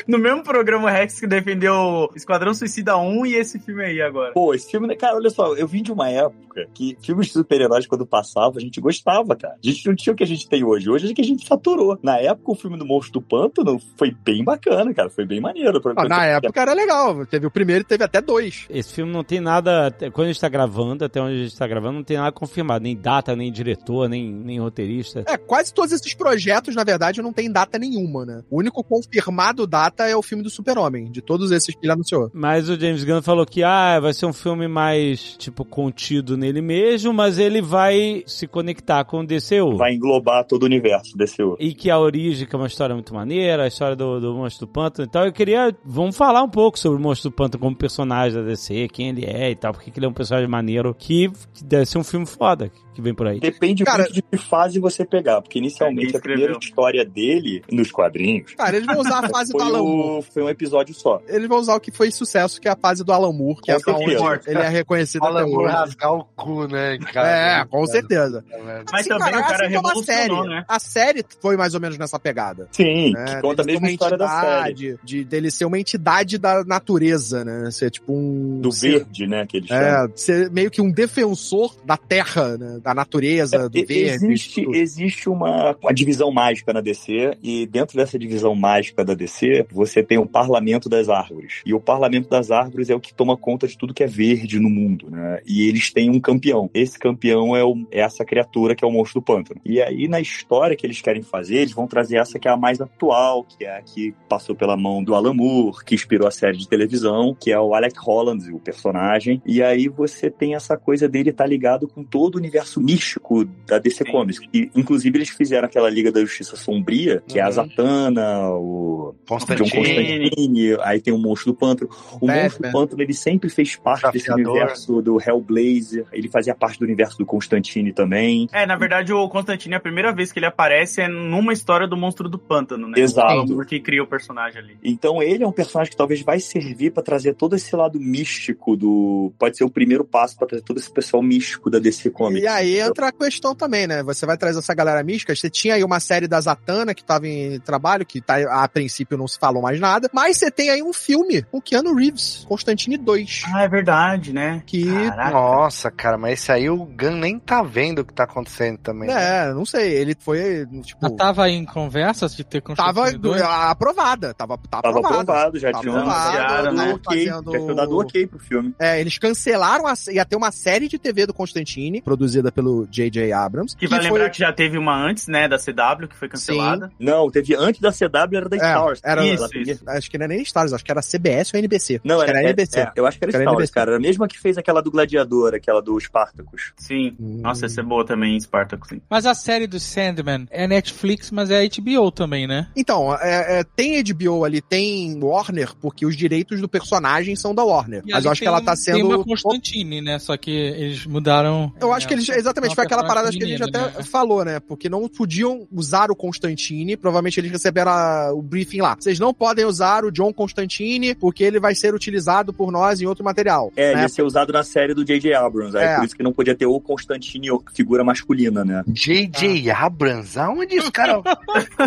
No 0.07 0.19
mesmo 0.19 0.43
programa 0.43 0.91
Rex 0.91 1.19
que 1.19 1.27
defendeu 1.27 2.11
Esquadrão 2.15 2.53
Suicida 2.53 2.95
1 2.99 3.25
e 3.25 3.35
esse 3.37 3.59
filme 3.59 3.83
aí 3.85 4.03
agora. 4.03 4.33
Pô, 4.35 4.53
esse 4.53 4.71
filme, 4.71 4.87
né, 4.87 4.95
cara, 4.95 5.17
olha 5.17 5.31
só, 5.31 5.55
eu 5.55 5.67
vim 5.67 5.83
de 5.83 5.91
uma 5.93 6.11
época 6.11 6.67
que 6.75 6.95
filmes 7.03 7.29
de 7.29 7.33
super-heróis, 7.33 7.87
quando 7.87 8.05
passava, 8.07 8.59
a 8.59 8.61
gente 8.61 8.83
gostava, 8.83 9.35
cara. 9.35 9.55
A 9.55 9.67
gente 9.67 9.87
não 9.87 9.95
tinha 9.97 10.13
o 10.13 10.17
que 10.17 10.23
a 10.23 10.27
gente 10.27 10.47
tem 10.47 10.63
hoje. 10.63 10.91
Hoje 10.91 11.11
é 11.11 11.15
que 11.15 11.23
a 11.23 11.25
gente 11.25 11.47
saturou. 11.47 11.99
Na 12.03 12.19
época, 12.19 12.53
o 12.53 12.55
filme 12.55 12.77
do 12.77 12.85
Monstro 12.85 13.15
do 13.15 13.23
Pântano 13.23 13.81
foi 13.97 14.11
bem 14.11 14.45
bacana, 14.45 14.93
cara. 14.93 15.09
Foi 15.09 15.25
bem 15.25 15.41
maneiro. 15.41 15.81
Pra- 15.81 15.95
Ah, 15.97 16.03
na 16.03 16.17
pra- 16.17 16.27
época 16.27 16.61
era 16.61 16.75
legal. 16.75 17.25
Teve 17.25 17.47
o 17.47 17.51
primeiro 17.51 17.81
e 17.83 17.87
teve 17.87 18.05
até 18.05 18.21
dois. 18.21 18.67
Esse 18.69 18.93
filme 18.93 19.11
não 19.11 19.25
tem 19.25 19.41
nada. 19.41 19.91
Quando 20.13 20.27
a 20.27 20.33
gente 20.33 20.41
tá 20.41 20.49
gravando, 20.51 21.03
até 21.07 21.19
onde 21.21 21.35
a 21.35 21.43
gente 21.45 21.57
tá 21.57 21.67
gravando, 21.67 21.84
não 21.93 22.03
tem 22.03 22.17
nada 22.17 22.33
confirmado. 22.33 22.83
Nem 22.83 22.97
data, 22.97 23.35
nem 23.35 23.51
diretor, 23.51 24.09
nem, 24.09 24.33
nem 24.33 24.61
roteirista. 24.61 25.25
É, 25.27 25.37
quase 25.37 25.73
todos 25.73 25.93
esses 25.93 26.15
projetos, 26.15 26.75
na 26.75 26.85
verdade, 26.85 27.23
não 27.23 27.33
tem 27.33 27.51
data 27.51 27.79
nenhuma, 27.79 28.25
né? 28.25 28.43
O 28.51 28.59
único 28.59 28.83
confirmado 28.83 29.67
data 29.67 30.05
é 30.05 30.17
o 30.17 30.23
filme 30.23 30.43
do 30.43 30.51
Super-Homem, 30.51 31.11
de 31.11 31.23
todos 31.23 31.51
esses 31.51 31.75
que 31.75 31.85
ele 31.85 31.93
anunciou. 31.93 32.31
Mas 32.33 32.69
o 32.69 32.79
James 32.79 33.05
Gunn 33.05 33.23
falou 33.23 33.47
que 33.47 33.63
ah, 33.63 33.99
vai 34.01 34.13
ser 34.13 34.27
um 34.27 34.33
filme 34.33 34.69
mais, 34.69 35.37
tipo, 35.37 35.65
contido 35.65 36.37
nele 36.37 36.61
mesmo, 36.61 37.13
mas 37.13 37.39
ele 37.39 37.61
vai 37.61 38.23
se 38.27 38.47
conectar 38.47 39.05
com 39.05 39.21
o 39.21 39.27
DCU. 39.27 39.77
Vai 39.77 39.95
englobar 39.95 40.45
todo 40.47 40.63
o 40.63 40.67
universo 40.67 41.17
desse 41.17 41.43
outro. 41.43 41.65
E 41.65 41.75
que 41.75 41.91
a 41.91 41.99
origem, 41.99 42.47
que 42.47 42.55
é 42.55 42.59
uma 42.59 42.67
história 42.67 42.95
muito 42.95 43.15
maneira, 43.15 43.65
a 43.65 43.69
história 43.69 43.97
do, 43.97 44.21
do 44.21 44.35
Monstro 44.35 44.67
do 44.67 44.73
Pântano. 44.73 45.07
Então 45.09 45.25
eu 45.25 45.33
queria. 45.33 45.75
Vamos 45.85 46.17
falar 46.17 46.43
um 46.43 46.49
pouco 46.49 46.79
sobre 46.79 46.99
o 46.99 47.03
Monstro 47.03 47.31
do 47.31 47.35
Pântano 47.35 47.63
como 47.63 47.77
personagem 47.77 48.41
da 48.41 48.47
DC, 48.47 48.89
quem 48.89 49.09
ele 49.09 49.25
é 49.25 49.51
e 49.51 49.57
tal, 49.57 49.73
porque 49.73 49.91
que 49.91 49.99
ele 49.99 50.07
é 50.07 50.09
um 50.09 50.13
personagem 50.13 50.49
maneiro 50.49 50.95
que, 50.95 51.31
que 51.53 51.65
deve 51.75 51.87
ser 51.87 51.99
um 51.99 52.05
filme 52.05 52.27
foda 52.27 52.71
que, 52.95 53.01
vem 53.03 53.13
por 53.15 53.27
aí. 53.27 53.41
Depende 53.41 53.85
Cara- 53.85 54.05
muito 54.05 54.15
de 54.15 54.23
que 54.23 54.37
fase 54.37 54.79
você 54.79 55.05
pegar, 55.05 55.41
porque 55.43 55.59
inicialmente 55.59 56.17
a 56.17 56.21
primeira 56.21 56.57
história 56.61 57.05
dele, 57.05 57.63
nos 57.73 57.91
quadrinhos, 57.91 58.55
Cara, 58.55 58.77
eles 58.77 58.87
vão 58.87 59.01
usar 59.01 59.25
a 59.25 59.29
fase 59.31 59.53
do 59.53 59.59
foi, 59.59 59.67
Alan 59.69 59.83
Moore. 59.83 60.19
o, 60.19 60.23
foi 60.23 60.43
um 60.45 60.49
episódio 60.49 60.95
só. 60.95 61.21
Eles 61.29 61.49
vão 61.49 61.59
usar 61.59 61.75
o 61.75 61.81
que 61.81 61.91
foi 61.91 62.11
sucesso, 62.13 62.61
que 62.61 62.69
é 62.69 62.71
a 62.71 62.77
fase 62.77 63.03
do 63.03 63.13
Alan 63.13 63.33
Moore, 63.33 63.57
que 63.61 63.67
Com 63.67 63.73
é 63.73 63.75
essa 63.75 63.91
onde 63.91 64.17
certeza. 64.19 64.41
ele 64.51 64.59
é 64.61 64.69
reconhecido 64.69 65.21
Fala 65.23 65.43
até 65.43 65.51
hoje. 65.51 65.73
rasgar 65.73 66.13
o 66.15 66.25
cu, 66.37 66.67
né, 66.69 66.99
cara? 67.13 67.61
É, 67.63 67.65
com 67.65 67.85
certeza. 67.87 68.45
Mas 68.93 69.01
Assim, 69.01 69.09
também 69.09 69.35
o 69.37 69.41
cara 69.43 69.67
assim 69.67 69.75
como 69.75 69.87
a 69.89 69.91
revolucionou, 69.91 70.05
série. 70.45 70.49
né? 70.55 70.65
A 70.69 70.79
série 70.79 71.25
foi 71.41 71.57
mais 71.57 71.75
ou 71.75 71.81
menos 71.81 71.99
nessa 71.99 72.19
pegada. 72.19 72.69
Sim, 72.71 73.13
né? 73.13 73.25
que 73.25 73.41
conta 73.41 73.63
a 73.63 73.65
Dele 73.65 73.79
ser 73.79 73.83
mesma 73.83 73.87
uma 73.87 73.91
história 73.91 74.19
da 74.19 74.29
série. 74.29 74.71
entidade, 74.71 74.99
De, 75.03 75.25
dele 75.25 75.51
ser 75.51 75.65
uma 75.65 75.79
entidade 75.81 76.39
da 76.39 76.63
natureza, 76.65 77.45
né? 77.45 77.71
Ser 77.73 77.91
tipo 77.91 78.13
um... 78.13 78.61
Do 78.61 78.71
ser- 78.71 78.99
verde, 78.99 79.27
né, 79.27 79.47
que 79.47 79.57
eles 79.57 79.69
chamam. 79.69 79.85
É, 79.85 80.09
ser 80.15 80.51
meio 80.51 80.71
que 80.71 80.81
um 80.81 80.91
defensor 80.93 81.54
da 81.85 81.97
terra, 81.97 82.57
né? 82.57 82.79
Da 82.83 82.95
natureza, 82.95 83.69
do 83.69 83.79
E- 83.79 83.85
verde. 83.85 84.27
Existe, 84.27 84.67
existe 84.73 85.29
uma, 85.29 85.77
uma 85.83 85.93
divisão 85.95 86.31
mágica 86.31 86.73
na 86.73 86.81
DC, 86.81 87.37
e 87.43 87.67
dentro 87.67 87.97
dessa 87.97 88.19
divisão 88.19 88.55
mágica 88.55 89.05
da 89.05 89.15
DC, 89.15 89.67
você 89.73 90.03
tem 90.03 90.19
o 90.19 90.27
Parlamento 90.27 90.89
das 90.89 91.09
Árvores. 91.09 91.63
E 91.65 91.73
o 91.75 91.81
Parlamento 91.81 92.29
das 92.29 92.51
Árvores 92.51 92.91
é 92.91 92.95
o 92.95 93.01
que 93.01 93.15
toma 93.15 93.37
conta 93.37 93.67
de 93.67 93.77
tudo 93.77 93.95
que 93.95 94.03
é 94.03 94.07
verde 94.07 94.59
no 94.59 94.69
mundo, 94.71 95.09
né? 95.11 95.41
E 95.47 95.69
eles 95.69 95.93
têm 95.93 96.11
um 96.11 96.21
campeão. 96.21 96.71
Esse 96.75 96.99
campeão 96.99 97.55
é, 97.57 97.65
o- 97.65 97.87
é 97.91 98.01
essa 98.01 98.25
criatura 98.25 98.75
que 98.75 98.85
é 98.85 98.89
o 98.89 98.91
monstro 98.91 99.21
do 99.21 99.25
pântano. 99.25 99.61
E 99.65 99.81
aí, 99.81 100.09
na 100.09 100.21
história 100.21 100.77
que 100.77 100.87
eles 100.87 101.01
querem 101.01 101.23
fazer, 101.23 101.57
eles 101.57 101.73
vão 101.73 101.87
trazer 101.87 102.17
essa 102.17 102.39
que 102.39 102.49
é 102.49 102.51
a 102.51 102.57
mais 102.57 102.81
atual, 102.81 103.45
que 103.45 103.65
é 103.65 103.77
a 103.79 103.83
que 103.83 104.15
passou 104.29 104.55
pela 104.55 104.77
mão 104.77 105.03
do 105.03 105.15
Alan 105.15 105.35
Moore, 105.35 105.85
que 105.85 105.95
inspirou 105.95 106.27
a 106.27 106.31
série 106.31 106.57
de 106.57 106.69
televisão, 106.69 107.37
que 107.39 107.51
é 107.51 107.59
o 107.61 107.75
Alec 107.75 107.99
Holland, 107.99 108.51
o 108.53 108.59
personagem. 108.59 109.41
E 109.47 109.63
aí 109.63 109.89
você 109.89 110.31
tem 110.31 110.55
essa 110.55 110.77
coisa 110.77 111.09
dele 111.09 111.31
estar 111.31 111.44
ligado 111.47 111.89
com 111.89 112.03
todo 112.05 112.37
o 112.37 112.39
universo 112.39 112.81
místico 112.81 113.45
da 113.67 113.79
DC 113.79 114.05
Sim. 114.05 114.11
Comics. 114.13 114.41
E, 114.53 114.71
inclusive, 114.75 115.17
eles 115.19 115.31
fizeram 115.31 115.67
aquela 115.67 115.89
Liga 115.91 116.11
da 116.13 116.21
Justiça 116.21 116.57
Sombria, 116.57 117.23
que 117.27 117.39
é 117.39 117.43
a 117.43 117.47
Uhum. 117.47 117.53
Zatanna, 117.53 118.49
o 118.51 119.15
John 119.25 119.35
Constantine. 119.35 119.71
Constantine, 119.71 120.77
aí 120.83 121.01
tem 121.01 121.13
o 121.13 121.19
Monstro 121.19 121.53
do 121.53 121.59
Pântano. 121.59 121.91
O 122.21 122.27
Batman. 122.27 122.43
Monstro 122.43 122.63
do 122.63 122.73
Pântano, 122.73 123.03
ele 123.03 123.15
sempre 123.15 123.49
fez 123.49 123.77
parte 123.77 124.11
desse 124.13 124.31
universo 124.33 125.01
do 125.03 125.19
Hellblazer, 125.21 126.07
ele 126.13 126.29
fazia 126.29 126.55
parte 126.55 126.79
do 126.79 126.85
universo 126.85 127.19
do 127.19 127.27
Constantine 127.27 127.93
também. 127.93 128.49
É, 128.53 128.67
na 128.67 128.77
verdade, 128.77 129.13
o 129.13 129.29
Constantine, 129.29 129.75
a 129.75 129.81
primeira 129.81 130.13
vez 130.13 130.33
que 130.33 130.39
ele 130.39 130.47
aparece 130.47 131.01
é 131.01 131.09
numa 131.09 131.53
história 131.53 131.87
do 131.87 131.97
Monstro 131.97 132.29
do 132.29 132.39
Pântano, 132.39 132.89
né? 132.89 132.99
Exato. 132.99 133.55
Porque 133.55 133.81
cria 133.81 134.03
o 134.03 134.07
personagem 134.07 134.61
ali. 134.61 134.77
Então 134.83 135.23
ele 135.23 135.45
é 135.45 135.47
um 135.47 135.53
personagem 135.53 135.91
que 135.91 135.97
talvez 135.97 136.23
vai 136.23 136.41
servir 136.41 136.91
pra 136.93 137.03
trazer 137.03 137.35
todo 137.35 137.57
esse 137.57 137.75
lado 137.75 137.99
místico 138.01 138.77
do. 138.77 139.33
Pode 139.39 139.57
ser 139.57 139.65
o 139.65 139.71
primeiro 139.71 140.05
passo 140.05 140.37
pra 140.37 140.47
trazer 140.47 140.65
todo 140.65 140.79
esse 140.79 140.91
pessoal 140.91 141.23
místico 141.23 141.34
da 141.71 141.79
DC 141.79 142.11
Comics. 142.11 142.43
E 142.43 142.47
aí 142.47 142.71
entendeu? 142.75 142.89
entra 142.89 143.09
a 143.09 143.13
questão 143.13 143.55
também, 143.55 143.87
né? 143.87 144.03
Você 144.03 144.27
vai 144.27 144.37
trazer 144.37 144.59
essa 144.59 144.75
galera 144.75 145.03
mística. 145.03 145.35
Você 145.35 145.49
tinha 145.51 145.75
aí 145.75 145.85
uma 145.85 146.01
série 146.01 146.27
da 146.29 146.41
Zatanna 146.41 146.95
que 146.95 147.05
tava 147.05 147.27
em 147.29 147.59
trabalho, 147.61 148.05
que 148.07 148.21
tá, 148.21 148.37
a 148.63 148.69
princípio 148.69 149.17
não 149.19 149.27
se 149.29 149.39
falou 149.39 149.63
mais 149.63 149.79
nada. 149.81 150.09
Mas 150.13 150.37
você 150.39 150.51
tem 150.51 150.71
aí 150.71 150.83
um 150.83 150.93
filme 150.93 151.43
com 151.43 151.61
Keanu 151.61 151.95
Reeves, 151.95 152.45
Constantine 152.49 152.97
2. 152.97 153.43
Ah, 153.53 153.63
é 153.63 153.69
verdade, 153.69 154.33
né? 154.33 154.63
Que 154.67 154.85
Caraca. 154.85 155.31
Nossa, 155.31 155.91
cara, 155.91 156.19
mas 156.19 156.35
esse 156.41 156.53
aí 156.53 156.69
o 156.71 156.85
Gun 156.85 157.17
nem 157.17 157.39
tá 157.39 157.63
vendo 157.63 158.01
o 158.01 158.05
que 158.05 158.13
tá 158.13 158.25
acontecendo 158.25 158.79
também. 158.79 159.11
É, 159.11 159.35
É, 159.35 159.53
não 159.53 159.65
sei, 159.65 159.93
ele 159.95 160.15
foi, 160.19 160.67
tipo... 160.83 160.99
Mas 161.03 161.13
tava 161.17 161.49
em 161.49 161.65
conversas 161.65 162.35
de 162.37 162.45
ter 162.45 162.61
Tava 162.61 162.93
Constantine 163.03 163.19
2? 163.19 163.43
aprovada, 163.43 164.35
tava, 164.35 164.57
tá 164.59 164.81
Tava 164.83 164.99
aprovado. 164.99 165.21
aprovado, 165.23 165.59
já 165.59 165.73
tinha 165.73 165.93
aprovado, 165.93 166.37
dado 166.65 166.77
né, 166.77 166.93
ok, 166.95 167.27
fazendo- 167.29 167.53
já 167.53 167.59
tinha 167.59 167.75
dado 167.75 167.99
ok 167.99 168.27
pro 168.27 168.39
filme. 168.39 168.75
É, 168.79 169.01
eles 169.01 169.19
cancelaram, 169.19 169.87
a, 169.87 169.95
ia 170.11 170.25
ter 170.25 170.37
uma 170.37 170.51
série 170.53 170.89
de 170.89 170.99
TV 170.99 171.24
do 171.27 171.35
Constantine, 171.35 172.01
produzida 172.03 172.51
pelo 172.53 172.87
J.J. 172.91 173.33
Abrams. 173.33 173.77
Que 173.77 173.87
vai 173.87 174.01
foi- 174.01 174.11
lembrar 174.11 174.31
que 174.31 174.39
já 174.39 174.53
teve 174.53 174.79
uma 174.79 174.95
antes, 174.97 175.27
né, 175.29 175.49
da 175.49 175.59
CW, 175.59 176.09
que 176.09 176.17
foi 176.17 176.29
cancelada. 176.29 176.91
Não, 176.99 177.31
teve 177.31 177.55
antes 177.55 177.81
da 177.81 177.93
CW, 177.93 178.37
era 178.37 178.49
da 178.49 178.57
É, 178.57 178.59
Stars. 178.61 179.01
era, 179.05 179.27
Isso, 179.27 179.59
isso. 179.59 179.83
Acho 179.87 180.11
que 180.11 180.19
não 180.19 180.25
era 180.25 180.35
nem 180.35 180.43
Stars, 180.43 180.73
acho 180.73 180.85
que 180.85 180.91
era 180.91 181.01
CBS 181.03 181.53
ou 181.55 181.59
NBC. 181.59 182.01
Não, 182.05 182.17
acho 182.17 182.25
era, 182.25 182.33
que 182.33 182.39
era 182.39 182.49
NBC. 182.51 182.81
é, 182.81 182.93
eu 182.97 183.07
acho 183.07 183.19
que 183.19 183.25
era 183.25 183.33
Era 183.33 183.43
Stars, 183.43 183.57
NBC. 183.57 183.73
cara. 183.73 183.91
Era 183.93 183.97
a 183.99 184.01
mesma 184.01 184.29
que 184.29 184.39
fez 184.39 184.59
aquela 184.59 184.81
do 184.83 184.91
Gladiador, 184.91 185.55
aquela 185.55 185.81
do 185.83 185.99
Spartacus. 186.01 186.73
Sim. 186.77 187.15
Hum. 187.21 187.41
Nossa, 187.43 187.67
essa 187.67 187.81
é 187.81 187.85
boa 187.85 188.05
também, 188.05 188.39
Spartacus. 188.41 188.89
sim. 188.89 189.01
Mas 189.09 189.27
a 189.27 189.35
série 189.35 189.67
do 189.67 189.79
Sandman 189.79 190.47
é 190.51 190.67
Netflix, 190.67 191.31
mas 191.31 191.51
é 191.51 191.65
HBO 191.67 192.11
também, 192.11 192.47
né? 192.47 192.69
Então, 192.77 193.15
é, 193.21 193.61
é, 193.61 193.65
tem 193.77 194.03
HBO 194.03 194.45
ali, 194.45 194.61
tem 194.61 195.19
Warner, 195.23 195.75
porque 195.81 196.05
os 196.07 196.17
direitos 196.17 196.61
do 196.61 196.69
personagem 196.69 197.37
são 197.37 197.55
da 197.55 197.65
Warner. 197.65 198.03
E 198.07 198.13
Mas 198.13 198.25
eu 198.25 198.31
acho 198.31 198.41
que 198.41 198.45
tem 198.47 198.55
ela 198.55 198.63
tá 198.63 198.75
sendo. 198.77 198.95
Tem 198.97 199.05
uma 199.05 199.25
Constantine, 199.25 200.01
né? 200.01 200.19
Só 200.19 200.37
que 200.37 200.51
eles 200.51 201.07
mudaram. 201.15 201.73
Eu 201.81 201.93
acho 201.93 202.07
é, 202.07 202.09
que 202.09 202.15
eles, 202.15 202.29
exatamente, 202.29 202.75
foi 202.75 202.85
aquela 202.85 203.05
parada 203.05 203.31
que 203.31 203.43
a 203.43 203.47
gente 203.47 203.63
até 203.63 203.79
né? 203.79 203.93
falou, 204.03 204.45
né? 204.45 204.61
Porque 204.61 204.89
não 204.89 205.09
podiam 205.09 205.67
usar 205.73 206.11
o 206.11 206.17
Constantine, 206.17 206.97
provavelmente 206.97 207.39
eles 207.41 207.51
receberam 207.51 207.91
a- 207.93 208.33
o 208.33 208.43
briefing 208.43 208.81
lá. 208.81 208.97
Vocês 208.99 209.19
não 209.19 209.33
podem 209.33 209.65
usar 209.65 210.05
o 210.05 210.11
John 210.11 210.33
Constantine, 210.33 211.15
porque 211.15 211.45
ele 211.45 211.61
vai 211.61 211.75
ser 211.75 211.95
utilizado 211.95 212.53
por 212.53 212.71
nós 212.73 213.01
em 213.01 213.07
outro 213.07 213.25
material. 213.25 213.73
É, 213.77 213.87
ele 213.89 213.97
né? 213.97 214.03
ia 214.03 214.09
ser 214.09 214.23
usado 214.23 214.53
na 214.53 214.63
série 214.63 214.93
do 214.95 215.05
J.J. 215.05 215.35
Abrams. 215.35 215.77
Aí 215.77 215.85
É. 215.85 215.97
por 215.97 216.05
isso 216.05 216.17
que 216.17 216.23
não 216.23 216.33
podia 216.33 216.55
ter 216.55 216.67
o 216.67 216.81
Constantine 216.81 217.51
ou 217.51 217.63
figura 217.75 218.03
masculina, 218.05 218.65
né? 218.65 218.83
J.J. 218.89 219.71
Abrams? 219.71 220.39
Aonde 220.39 220.77
esse 220.77 220.91
cara... 220.91 221.15